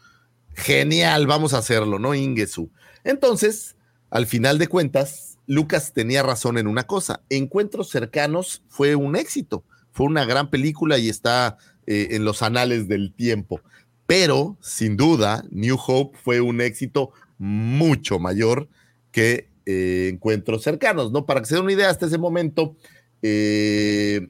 genial, 0.52 1.26
vamos 1.26 1.54
a 1.54 1.58
hacerlo, 1.58 1.98
¿no? 1.98 2.14
Ingesu. 2.14 2.70
Entonces, 3.02 3.76
al 4.10 4.26
final 4.26 4.58
de 4.58 4.68
cuentas, 4.68 5.35
Lucas 5.46 5.92
tenía 5.92 6.22
razón 6.22 6.58
en 6.58 6.66
una 6.66 6.84
cosa. 6.84 7.22
Encuentros 7.30 7.88
cercanos 7.88 8.62
fue 8.68 8.96
un 8.96 9.16
éxito, 9.16 9.64
fue 9.92 10.06
una 10.06 10.24
gran 10.24 10.50
película 10.50 10.98
y 10.98 11.08
está 11.08 11.56
eh, 11.86 12.08
en 12.12 12.24
los 12.24 12.42
anales 12.42 12.88
del 12.88 13.12
tiempo. 13.12 13.60
Pero, 14.06 14.56
sin 14.60 14.96
duda, 14.96 15.44
New 15.50 15.76
Hope 15.84 16.18
fue 16.22 16.40
un 16.40 16.60
éxito 16.60 17.12
mucho 17.38 18.18
mayor 18.18 18.68
que 19.10 19.48
eh, 19.66 20.10
Encuentros 20.12 20.62
cercanos, 20.62 21.10
¿no? 21.10 21.26
Para 21.26 21.40
que 21.40 21.46
se 21.46 21.56
den 21.56 21.64
una 21.64 21.72
idea, 21.72 21.90
hasta 21.90 22.06
ese 22.06 22.18
momento, 22.18 22.76
eh, 23.22 24.28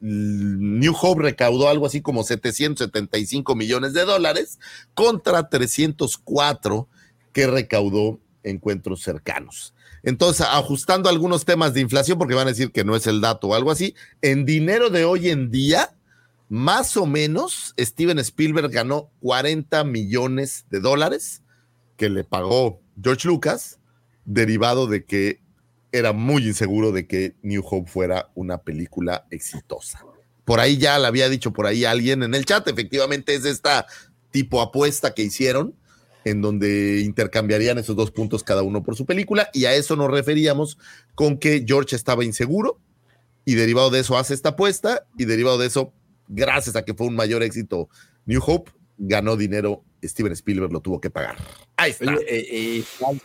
New 0.00 0.94
Hope 0.98 1.22
recaudó 1.22 1.68
algo 1.68 1.84
así 1.84 2.00
como 2.00 2.22
775 2.22 3.54
millones 3.54 3.92
de 3.92 4.04
dólares 4.04 4.58
contra 4.94 5.50
304 5.50 6.88
que 7.32 7.46
recaudó 7.46 8.20
Encuentros 8.42 9.02
cercanos. 9.02 9.73
Entonces, 10.04 10.46
ajustando 10.48 11.08
algunos 11.08 11.44
temas 11.44 11.74
de 11.74 11.80
inflación, 11.80 12.18
porque 12.18 12.34
van 12.34 12.46
a 12.46 12.50
decir 12.50 12.72
que 12.72 12.84
no 12.84 12.94
es 12.94 13.06
el 13.06 13.20
dato 13.20 13.48
o 13.48 13.54
algo 13.54 13.70
así, 13.70 13.94
en 14.22 14.44
dinero 14.44 14.90
de 14.90 15.04
hoy 15.04 15.30
en 15.30 15.50
día, 15.50 15.96
más 16.48 16.96
o 16.96 17.06
menos, 17.06 17.74
Steven 17.78 18.18
Spielberg 18.18 18.70
ganó 18.70 19.10
40 19.20 19.82
millones 19.84 20.66
de 20.70 20.80
dólares 20.80 21.42
que 21.96 22.10
le 22.10 22.24
pagó 22.24 22.80
George 23.02 23.26
Lucas, 23.26 23.78
derivado 24.24 24.86
de 24.86 25.04
que 25.04 25.40
era 25.92 26.12
muy 26.12 26.46
inseguro 26.46 26.92
de 26.92 27.06
que 27.06 27.34
New 27.42 27.64
Hope 27.64 27.90
fuera 27.90 28.30
una 28.34 28.58
película 28.58 29.26
exitosa. 29.30 30.04
Por 30.44 30.60
ahí 30.60 30.76
ya 30.76 30.98
le 30.98 31.06
había 31.06 31.28
dicho 31.28 31.52
por 31.52 31.66
ahí 31.66 31.84
alguien 31.84 32.22
en 32.22 32.34
el 32.34 32.44
chat, 32.44 32.66
efectivamente 32.68 33.34
es 33.34 33.44
esta 33.44 33.86
tipo 34.30 34.60
apuesta 34.60 35.14
que 35.14 35.22
hicieron, 35.22 35.74
en 36.24 36.40
donde 36.40 37.00
intercambiarían 37.00 37.78
esos 37.78 37.96
dos 37.96 38.10
puntos 38.10 38.42
cada 38.42 38.62
uno 38.62 38.82
por 38.82 38.96
su 38.96 39.06
película, 39.06 39.50
y 39.52 39.66
a 39.66 39.74
eso 39.74 39.96
nos 39.96 40.10
referíamos 40.10 40.78
con 41.14 41.38
que 41.38 41.64
George 41.66 41.96
estaba 41.96 42.24
inseguro, 42.24 42.78
y 43.44 43.54
derivado 43.54 43.90
de 43.90 44.00
eso 44.00 44.16
hace 44.16 44.34
esta 44.34 44.50
apuesta, 44.50 45.06
y 45.18 45.26
derivado 45.26 45.58
de 45.58 45.66
eso, 45.66 45.92
gracias 46.28 46.76
a 46.76 46.84
que 46.84 46.94
fue 46.94 47.06
un 47.06 47.14
mayor 47.14 47.42
éxito 47.42 47.88
New 48.26 48.40
Hope, 48.44 48.72
ganó 48.96 49.36
dinero, 49.36 49.82
Steven 50.02 50.32
Spielberg 50.32 50.72
lo 50.72 50.80
tuvo 50.80 51.00
que 51.00 51.10
pagar. 51.10 51.36
Ahí 51.76 51.90
está. 51.90 52.14
Oye, 52.14 52.24
eh, 52.28 52.78
eh, 52.78 52.84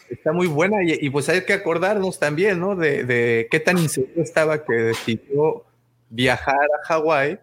está, 0.10 0.32
muy 0.32 0.48
buena 0.48 0.84
y, 0.84 0.98
y 1.06 1.10
pues 1.10 1.30
hay 1.30 1.46
que 1.46 1.54
acordarnos 1.54 2.20
también, 2.20 2.60
¿no? 2.60 2.76
De, 2.76 3.04
de 3.04 3.48
qué 3.52 3.60
tan 3.60 3.78
inseguro 3.78 4.22
estaba 4.22 4.64
que 4.64 4.74
decidió 4.74 5.66
viajar 6.10 6.56
a 6.56 6.88
Hawái 6.88 7.40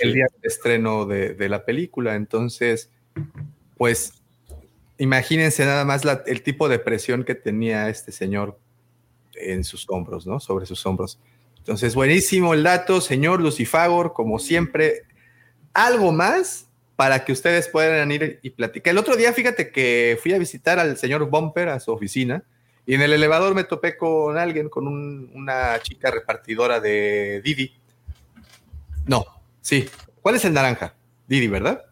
el 0.00 0.12
día 0.12 0.26
del 0.32 0.50
estreno 0.50 1.06
de, 1.06 1.34
de 1.34 1.48
la 1.48 1.64
película. 1.64 2.16
Entonces, 2.16 2.90
pues 3.76 4.12
imagínense 4.98 5.64
nada 5.64 5.84
más 5.84 6.02
el 6.26 6.42
tipo 6.42 6.68
de 6.68 6.78
presión 6.78 7.24
que 7.24 7.34
tenía 7.34 7.88
este 7.88 8.12
señor 8.12 8.58
en 9.34 9.64
sus 9.64 9.86
hombros, 9.88 10.26
¿no? 10.26 10.40
Sobre 10.40 10.66
sus 10.66 10.84
hombros. 10.86 11.18
Entonces, 11.58 11.94
buenísimo 11.94 12.54
el 12.54 12.62
dato, 12.62 13.00
señor 13.00 13.40
Lucifagor, 13.40 14.12
como 14.12 14.38
siempre. 14.38 15.02
Algo 15.74 16.12
más 16.12 16.66
para 16.96 17.24
que 17.24 17.30
ustedes 17.32 17.68
puedan 17.68 18.10
ir 18.10 18.40
y 18.42 18.50
platicar. 18.50 18.90
El 18.90 18.98
otro 18.98 19.14
día, 19.16 19.32
fíjate 19.32 19.70
que 19.70 20.18
fui 20.20 20.32
a 20.32 20.38
visitar 20.38 20.78
al 20.78 20.96
señor 20.96 21.28
Bumper 21.30 21.68
a 21.68 21.78
su 21.78 21.92
oficina 21.92 22.42
y 22.86 22.94
en 22.94 23.02
el 23.02 23.12
elevador 23.12 23.54
me 23.54 23.64
topé 23.64 23.96
con 23.96 24.36
alguien, 24.38 24.68
con 24.68 24.88
un- 24.88 25.30
una 25.34 25.78
chica 25.80 26.10
repartidora 26.10 26.80
de 26.80 27.40
Didi. 27.44 27.76
No, 29.06 29.24
sí. 29.60 29.88
¿Cuál 30.22 30.34
es 30.36 30.44
el 30.44 30.54
naranja? 30.54 30.94
Didi, 31.28 31.46
¿verdad? 31.46 31.84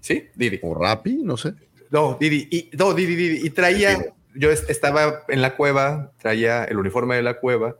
¿Sí? 0.00 0.28
Didi. 0.34 0.58
O 0.62 0.74
Rappi, 0.74 1.20
no 1.22 1.36
sé. 1.36 1.54
No, 1.90 2.16
Didi. 2.20 2.48
Y, 2.50 2.70
no, 2.76 2.94
Didi, 2.94 3.14
Didi. 3.16 3.46
Y 3.46 3.50
traía, 3.50 3.98
yo 4.34 4.50
es- 4.50 4.64
estaba 4.68 5.24
en 5.28 5.42
la 5.42 5.56
cueva, 5.56 6.12
traía 6.20 6.64
el 6.64 6.78
uniforme 6.78 7.16
de 7.16 7.22
la 7.22 7.38
cueva 7.38 7.76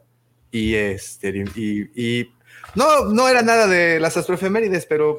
y 0.50 0.74
este 0.74 1.44
y, 1.54 1.90
y- 1.94 2.32
no, 2.74 3.06
no 3.06 3.28
era 3.28 3.42
nada 3.42 3.66
de 3.66 4.00
las 4.00 4.16
astroefemérides, 4.16 4.86
pero 4.86 5.18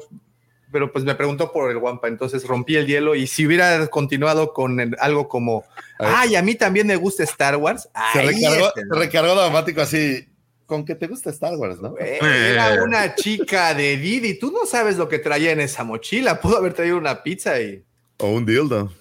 pero 0.70 0.92
pues 0.92 1.02
me 1.04 1.14
preguntó 1.14 1.50
por 1.50 1.70
el 1.70 1.78
Wampa, 1.78 2.08
entonces 2.08 2.46
rompí 2.46 2.76
el 2.76 2.86
hielo 2.86 3.14
y 3.14 3.26
si 3.26 3.46
hubiera 3.46 3.86
continuado 3.86 4.52
con 4.52 4.78
el- 4.80 4.96
algo 5.00 5.26
como, 5.26 5.64
ay, 5.98 6.36
a 6.36 6.42
mí 6.42 6.56
también 6.56 6.86
me 6.86 6.96
gusta 6.96 7.22
Star 7.24 7.56
Wars, 7.56 7.88
Se 8.12 8.20
recargó, 8.20 8.66
este, 8.68 8.80
se 8.82 8.98
recargó 8.98 9.34
dramático 9.34 9.80
así. 9.80 10.28
Con 10.66 10.84
que 10.84 10.94
te 10.94 11.06
gusta 11.06 11.30
Star 11.30 11.56
Wars, 11.56 11.80
¿no? 11.80 11.94
Eh, 11.98 12.18
Era 12.52 12.82
una 12.82 13.14
chica 13.14 13.72
de 13.72 13.96
Didi. 13.96 14.38
Tú 14.38 14.52
no 14.52 14.66
sabes 14.66 14.98
lo 14.98 15.08
que 15.08 15.18
traía 15.18 15.52
en 15.52 15.60
esa 15.60 15.82
mochila. 15.84 16.38
Pudo 16.42 16.58
haber 16.58 16.74
traído 16.74 16.98
una 16.98 17.22
pizza 17.22 17.58
y. 17.58 17.82
O 18.18 18.32
un 18.32 18.44
dildo. 18.44 18.92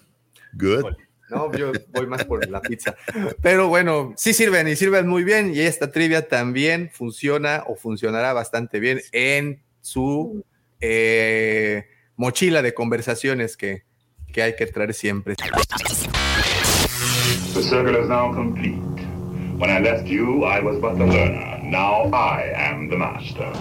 Good. 0.54 0.96
No, 1.30 1.52
yo 1.54 1.72
voy 1.90 2.08
más 2.08 2.24
por 2.24 2.48
la 2.48 2.62
pizza. 2.62 2.96
Pero 3.42 3.68
bueno, 3.68 4.14
sí 4.16 4.34
sirven 4.34 4.68
y 4.68 4.76
sirven 4.76 5.08
muy 5.08 5.24
bien. 5.24 5.54
Y 5.54 5.60
esta 5.60 5.92
trivia 5.92 6.28
también 6.28 6.90
funciona 6.94 7.64
o 7.68 7.76
funcionará 7.76 8.34
bastante 8.34 8.80
bien 8.80 9.02
en 9.12 9.62
su 9.82 10.46
eh, 10.80 11.86
mochila 12.16 12.62
de 12.62 12.74
conversaciones 12.74 13.58
que, 13.58 13.84
que 14.32 14.42
hay 14.42 14.56
que 14.56 14.68
traer 14.68 14.94
siempre. 14.94 15.36
The 17.54 17.64
circle 17.64 18.00
is 18.00 18.08
now 18.08 18.32
complete. 18.34 18.78
When 19.58 19.72
I 19.72 19.80
left 19.80 20.08
you, 20.08 20.46
I 20.46 20.62
was 20.62 20.80
but 20.80 20.98
the 20.98 21.06
learner. 21.06 21.60
Now 21.64 22.10
I 22.14 22.54
am 22.56 22.90
the 22.90 22.98
master. 22.98 23.52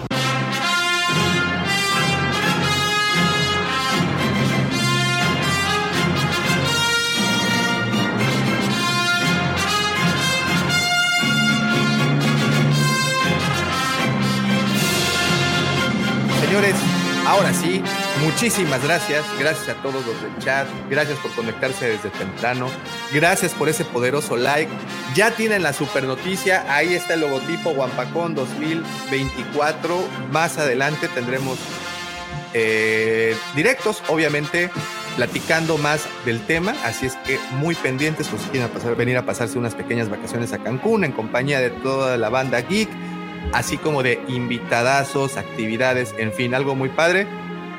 Señores, 16.47 16.75
ahora 17.25 17.53
sí, 17.53 17.83
muchísimas 18.23 18.81
gracias. 18.81 19.25
Gracias 19.37 19.67
a 19.67 19.81
todos 19.81 20.05
los 20.05 20.21
del 20.21 20.37
chat. 20.39 20.65
Gracias 20.89 21.19
por 21.19 21.29
conectarse 21.31 21.89
desde 21.89 22.09
temprano. 22.09 22.69
Gracias 23.11 23.53
por 23.53 23.67
ese 23.67 23.83
poderoso 23.83 24.37
like. 24.37 24.71
Ya 25.13 25.31
tienen 25.31 25.61
la 25.61 25.73
super 25.73 26.05
noticia. 26.05 26.63
Ahí 26.73 26.93
está 26.93 27.15
el 27.15 27.19
logotipo 27.19 27.71
Wampacón 27.71 28.33
2024. 28.33 30.07
Más 30.31 30.57
adelante 30.57 31.09
tendremos 31.09 31.59
eh, 32.53 33.35
directos, 33.53 34.01
obviamente, 34.07 34.69
platicando 35.17 35.77
más 35.77 36.07
del 36.23 36.39
tema. 36.45 36.75
Así 36.85 37.07
es 37.07 37.17
que 37.25 37.37
muy 37.57 37.75
pendientes, 37.75 38.29
pues 38.29 38.41
quieren 38.43 38.69
venir 38.95 39.17
a 39.17 39.25
pasarse 39.25 39.59
unas 39.59 39.75
pequeñas 39.75 40.09
vacaciones 40.09 40.53
a 40.53 40.59
Cancún 40.59 41.03
en 41.03 41.11
compañía 41.11 41.59
de 41.59 41.71
toda 41.71 42.15
la 42.15 42.29
banda 42.29 42.61
geek, 42.61 42.87
así 43.53 43.77
como 43.77 44.03
de 44.03 44.21
invitadazos, 44.27 45.37
actividades, 45.37 46.13
en 46.17 46.33
fin, 46.33 46.53
algo 46.53 46.75
muy 46.75 46.89
padre. 46.89 47.27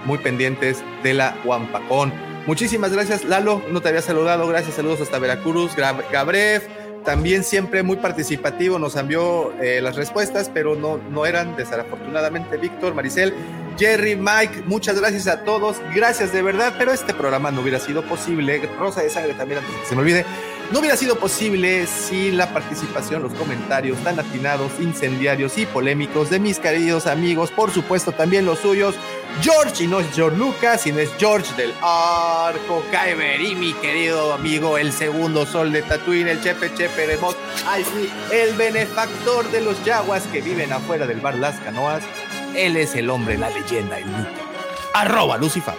Muy 0.05 0.19
pendientes 0.19 0.83
de 1.03 1.13
la 1.13 1.37
Wampacón. 1.45 2.13
Muchísimas 2.47 2.93
gracias, 2.93 3.25
Lalo. 3.25 3.63
No 3.71 3.83
te 3.83 3.89
había 3.89 4.01
saludado. 4.01 4.47
Gracias, 4.47 4.77
saludos 4.77 5.01
hasta 5.03 5.19
Veracruz. 5.19 5.73
Gabrev, 5.77 6.63
también 7.05 7.45
siempre 7.45 7.83
muy 7.83 7.97
participativo, 7.97 8.79
nos 8.79 8.97
envió 8.97 9.53
eh, 9.61 9.81
las 9.81 9.97
respuestas, 9.97 10.51
pero 10.53 10.75
no, 10.77 10.99
no 11.11 11.27
eran 11.27 11.57
desafortunadamente 11.57 12.57
Víctor, 12.57 12.95
Maricel, 12.95 13.35
Jerry, 13.79 14.17
Mike, 14.17 14.65
muchas 14.67 14.99
gracias 14.99 15.29
a 15.29 15.45
todos, 15.45 15.77
gracias 15.95 16.33
de 16.33 16.43
verdad, 16.43 16.75
pero 16.77 16.93
este 16.93 17.15
programa 17.15 17.53
no 17.53 17.61
hubiera 17.61 17.79
sido 17.79 18.03
posible, 18.03 18.61
Rosa 18.77 19.03
de 19.03 19.11
Sangre 19.11 19.35
también 19.35 19.61
antes 19.61 19.73
de 19.73 19.81
que 19.81 19.87
se 19.87 19.95
me 19.95 20.01
olvide, 20.01 20.27
no 20.73 20.81
hubiera 20.81 20.97
sido 20.97 21.17
posible 21.17 21.87
sin 21.87 22.37
la 22.37 22.53
participación, 22.53 23.23
los 23.23 23.33
comentarios 23.35 23.97
tan 24.03 24.19
atinados, 24.19 24.73
incendiarios 24.81 25.57
y 25.59 25.67
polémicos 25.67 26.29
de 26.29 26.41
mis 26.41 26.59
queridos 26.59 27.07
amigos, 27.07 27.53
por 27.53 27.71
supuesto 27.71 28.11
también 28.11 28.45
los 28.45 28.59
suyos, 28.59 28.97
George, 29.43 29.85
y 29.85 29.87
no 29.87 30.01
es 30.01 30.09
George 30.13 30.37
Lucas, 30.37 30.81
sino 30.83 30.99
es 30.99 31.11
George 31.17 31.55
del 31.57 31.73
Arco, 31.81 32.83
Kyber, 32.91 33.41
y 33.41 33.55
mi 33.55 33.73
querido 33.75 34.33
amigo, 34.33 34.77
el 34.77 34.93
segundo 34.93 35.47
sol 35.47 35.71
de 35.71 35.83
Tatooine, 35.83 36.29
el 36.29 36.43
Chepe 36.43 36.75
Chepe 36.75 37.07
de 37.07 37.17
Mos 37.19 37.37
Eisley, 37.77 38.11
el 38.33 38.57
benefactor 38.57 39.49
de 39.53 39.61
los 39.61 39.83
yaguas 39.85 40.25
que 40.33 40.41
viven 40.41 40.73
afuera 40.73 41.07
del 41.07 41.21
bar 41.21 41.37
Las 41.37 41.61
Canoas. 41.61 42.03
Él 42.55 42.77
es 42.77 42.95
el 42.95 43.11
hombre, 43.11 43.39
la 43.39 43.51
leyenda, 43.51 43.99
el 43.99 44.07
mito. 44.07 44.31
Arroba 44.95 45.37
Lucifer. 45.37 45.75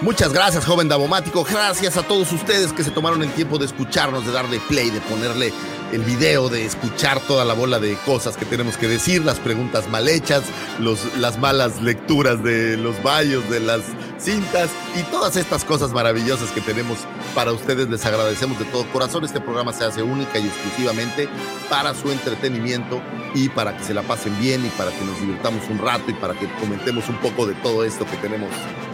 Muchas 0.00 0.32
gracias, 0.32 0.64
joven 0.64 0.88
Davomático. 0.88 1.44
Gracias 1.44 1.96
a 1.96 2.02
todos 2.02 2.32
ustedes 2.32 2.72
que 2.72 2.82
se 2.82 2.90
tomaron 2.90 3.22
el 3.22 3.30
tiempo 3.32 3.58
de 3.58 3.66
escucharnos, 3.66 4.26
de 4.26 4.32
darle 4.32 4.60
play, 4.68 4.90
de 4.90 5.00
ponerle 5.02 5.52
el 5.94 6.02
video, 6.02 6.48
de 6.48 6.64
escuchar 6.64 7.20
toda 7.20 7.44
la 7.44 7.54
bola 7.54 7.78
de 7.78 7.94
cosas 8.04 8.36
que 8.36 8.44
tenemos 8.44 8.76
que 8.76 8.88
decir, 8.88 9.24
las 9.24 9.38
preguntas 9.38 9.88
mal 9.88 10.08
hechas, 10.08 10.42
los, 10.80 11.16
las 11.18 11.38
malas 11.38 11.80
lecturas 11.80 12.42
de 12.42 12.76
los 12.76 13.00
vallos, 13.02 13.48
de 13.48 13.60
las 13.60 13.82
cintas 14.18 14.70
y 14.98 15.02
todas 15.04 15.36
estas 15.36 15.64
cosas 15.64 15.92
maravillosas 15.92 16.50
que 16.50 16.60
tenemos 16.60 16.98
para 17.34 17.52
ustedes. 17.52 17.88
Les 17.88 18.04
agradecemos 18.04 18.58
de 18.58 18.64
todo 18.66 18.84
corazón. 18.92 19.24
Este 19.24 19.40
programa 19.40 19.72
se 19.72 19.84
hace 19.84 20.02
única 20.02 20.38
y 20.38 20.46
exclusivamente 20.46 21.28
para 21.70 21.94
su 21.94 22.10
entretenimiento 22.10 23.00
y 23.34 23.48
para 23.48 23.76
que 23.76 23.84
se 23.84 23.94
la 23.94 24.02
pasen 24.02 24.36
bien 24.40 24.66
y 24.66 24.70
para 24.70 24.90
que 24.90 25.04
nos 25.04 25.20
divirtamos 25.20 25.62
un 25.70 25.78
rato 25.78 26.10
y 26.10 26.14
para 26.14 26.34
que 26.34 26.48
comentemos 26.60 27.08
un 27.08 27.18
poco 27.18 27.46
de 27.46 27.54
todo 27.54 27.84
esto 27.84 28.04
que 28.06 28.16
tenemos 28.16 28.50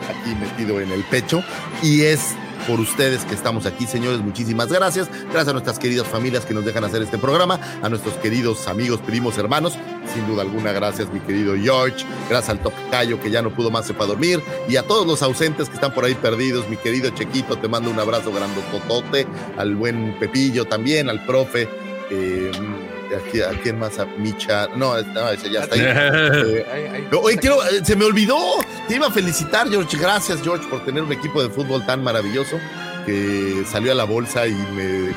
aquí 0.09 0.35
metido 0.35 0.81
en 0.81 0.93
el 0.93 1.03
pecho. 1.05 1.43
Y 1.83 2.03
es 2.03 2.35
por 2.67 2.81
ustedes 2.81 3.25
que 3.25 3.35
estamos 3.35 3.67
aquí, 3.67 3.87
señores. 3.87 4.21
Muchísimas 4.21 4.69
gracias. 4.73 5.09
Gracias 5.25 5.49
a 5.49 5.53
nuestras 5.53 5.79
queridas 5.79 6.07
familias 6.07 6.45
que 6.45 6.55
nos 6.55 6.65
dejan 6.65 6.85
hacer 6.85 7.03
este 7.03 7.19
programa, 7.19 7.61
a 7.83 7.89
nuestros 7.89 8.15
queridos 8.15 8.67
amigos, 8.69 9.01
primos, 9.01 9.39
hermanos. 9.39 9.79
Sin 10.13 10.27
duda 10.27 10.43
alguna, 10.43 10.73
gracias, 10.73 11.13
mi 11.13 11.21
querido 11.21 11.55
George. 11.57 12.05
Gracias 12.29 12.51
al 12.51 12.61
Tocayo 12.61 13.21
que 13.21 13.31
ya 13.31 13.43
no 13.43 13.51
pudo 13.51 13.71
más 13.71 13.87
se 13.87 13.93
dormir. 13.93 14.43
Y 14.69 14.77
a 14.77 14.83
todos 14.83 15.07
los 15.07 15.23
ausentes 15.23 15.69
que 15.69 15.75
están 15.75 15.95
por 15.95 16.05
ahí 16.05 16.15
perdidos, 16.15 16.69
mi 16.69 16.77
querido 16.77 17.11
Chequito, 17.11 17.57
te 17.57 17.69
mando 17.69 17.91
un 17.91 17.99
abrazo 17.99 18.33
grandototote. 18.33 19.27
Al 19.57 19.77
buen 19.77 20.19
Pepillo 20.19 20.65
también, 20.65 21.09
al 21.09 21.25
profe. 21.25 21.69
Eh, 22.11 22.51
aquí, 23.15 23.41
¿A 23.41 23.51
quién 23.63 23.79
más? 23.79 23.99
A 23.99 24.07
Micha. 24.07 24.69
No, 24.77 25.01
no, 25.01 25.31
ese 25.31 25.51
ya 25.51 25.61
está 25.61 25.75
ahí. 25.75 25.81
Eh, 26.53 27.09
no, 27.11 27.21
Oye, 27.21 27.37
quiero, 27.37 27.63
eh, 27.65 27.85
se 27.85 27.97
me 27.97 28.05
olvidó. 28.05 28.37
Te 28.89 28.97
iba 28.97 29.07
a 29.07 29.11
felicitar, 29.11 29.69
George. 29.69 29.97
Gracias, 29.97 30.41
George, 30.43 30.67
por 30.69 30.85
tener 30.85 31.03
un 31.03 31.13
equipo 31.13 31.43
de 31.43 31.51
fútbol 31.51 31.85
tan 31.87 32.03
maravilloso 32.03 32.59
que 33.07 33.65
salió 33.71 33.93
a 33.93 33.95
la 33.95 34.05
bolsa 34.05 34.47
y 34.47 34.53
me 34.53 35.13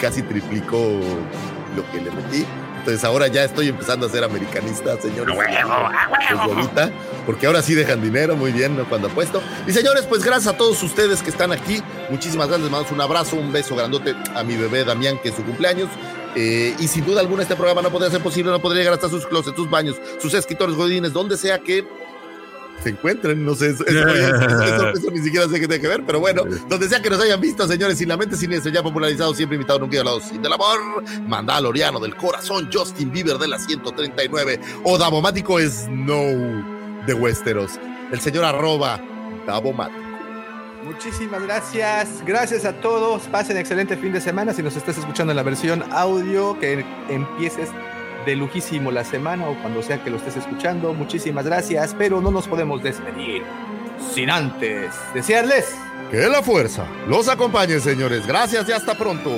casi 0.00 0.22
triplicó 0.22 1.00
lo 1.76 1.90
que 1.90 2.00
le 2.00 2.10
metí. 2.10 2.46
Entonces 2.78 3.04
ahora 3.04 3.26
ya 3.26 3.44
estoy 3.44 3.68
empezando 3.68 4.06
a 4.06 4.08
ser 4.08 4.24
americanista, 4.24 4.98
señores. 4.98 5.36
Desde 5.36 6.40
ahorita, 6.40 6.90
porque 7.26 7.46
ahora 7.46 7.60
sí 7.60 7.74
dejan 7.74 8.00
dinero, 8.00 8.34
muy 8.34 8.50
bien, 8.52 8.76
¿no? 8.76 8.88
cuando 8.88 9.08
apuesto. 9.08 9.42
Y 9.66 9.72
señores, 9.72 10.06
pues 10.06 10.24
gracias 10.24 10.54
a 10.54 10.56
todos 10.56 10.82
ustedes 10.82 11.22
que 11.22 11.30
están 11.30 11.52
aquí. 11.52 11.82
Muchísimas 12.08 12.48
gracias, 12.48 12.70
les 12.70 12.70
mando 12.70 12.94
un 12.94 13.00
abrazo, 13.00 13.36
un 13.36 13.52
beso 13.52 13.76
grandote 13.76 14.14
a 14.34 14.42
mi 14.42 14.56
bebé 14.56 14.84
Damián, 14.84 15.18
que 15.18 15.28
es 15.28 15.34
su 15.34 15.44
cumpleaños. 15.44 15.90
Eh, 16.36 16.74
y 16.78 16.88
sin 16.88 17.04
duda 17.04 17.20
alguna 17.20 17.42
este 17.42 17.56
programa 17.56 17.82
no 17.82 17.90
podría 17.90 18.10
ser 18.10 18.22
posible, 18.22 18.50
no 18.50 18.60
podría 18.60 18.82
llegar 18.82 18.94
hasta 18.94 19.08
sus 19.08 19.26
closets, 19.26 19.56
sus 19.56 19.68
baños, 19.70 19.96
sus 20.20 20.32
escritores 20.34 20.76
godines, 20.76 21.12
donde 21.12 21.36
sea 21.36 21.58
que 21.58 21.84
se 22.82 22.90
encuentren, 22.90 23.44
no 23.44 23.54
sé, 23.56 23.70
eso, 23.70 23.84
eso- 23.86 24.06
eso- 24.08 24.88
eso 24.90 25.10
ni 25.10 25.20
siquiera 25.20 25.46
sé 25.48 25.54
qué 25.58 25.66
tiene 25.66 25.80
que 25.80 25.88
ver, 25.88 26.04
pero 26.06 26.20
bueno, 26.20 26.44
donde 26.68 26.88
sea 26.88 27.02
que 27.02 27.10
nos 27.10 27.20
hayan 27.20 27.40
visto, 27.40 27.66
señores, 27.66 27.98
sin 27.98 28.08
la 28.08 28.16
mente 28.16 28.36
siniestra, 28.36 28.70
ya 28.72 28.82
popularizado, 28.84 29.34
siempre 29.34 29.56
invitado, 29.56 29.80
nunca 29.80 29.98
hablado, 29.98 30.20
sin 30.20 30.40
del 30.42 30.52
amor, 30.52 30.78
Mandaloriano 31.26 31.98
del 31.98 32.14
corazón, 32.14 32.68
Justin 32.72 33.10
Bieber 33.10 33.38
de 33.38 33.48
la 33.48 33.58
139, 33.58 34.60
o 34.84 34.96
Davomático 34.96 35.58
Snow 35.58 37.04
de 37.04 37.14
Westeros, 37.14 37.72
el 38.12 38.20
señor 38.20 38.44
arroba 38.44 39.00
Davomático. 39.46 40.07
Muchísimas 40.88 41.42
gracias. 41.42 42.24
Gracias 42.24 42.64
a 42.64 42.72
todos. 42.72 43.20
Pasen 43.24 43.58
excelente 43.58 43.94
fin 43.98 44.10
de 44.10 44.22
semana. 44.22 44.54
Si 44.54 44.62
nos 44.62 44.74
estás 44.74 44.96
escuchando 44.96 45.32
en 45.32 45.36
la 45.36 45.42
versión 45.42 45.84
audio, 45.92 46.58
que 46.58 46.82
empieces 47.10 47.68
de 48.24 48.34
lujísimo 48.34 48.90
la 48.90 49.04
semana 49.04 49.50
o 49.50 49.60
cuando 49.60 49.82
sea 49.82 50.02
que 50.02 50.08
lo 50.08 50.16
estés 50.16 50.38
escuchando. 50.38 50.94
Muchísimas 50.94 51.44
gracias. 51.44 51.94
Pero 51.98 52.22
no 52.22 52.30
nos 52.30 52.48
podemos 52.48 52.82
despedir 52.82 53.42
sin 54.14 54.30
antes 54.30 54.94
desearles 55.12 55.76
Que 56.10 56.28
la 56.28 56.42
fuerza 56.42 56.86
los 57.06 57.28
acompañe, 57.28 57.80
señores. 57.80 58.26
Gracias 58.26 58.66
y 58.70 58.72
hasta 58.72 58.96
pronto. 58.96 59.30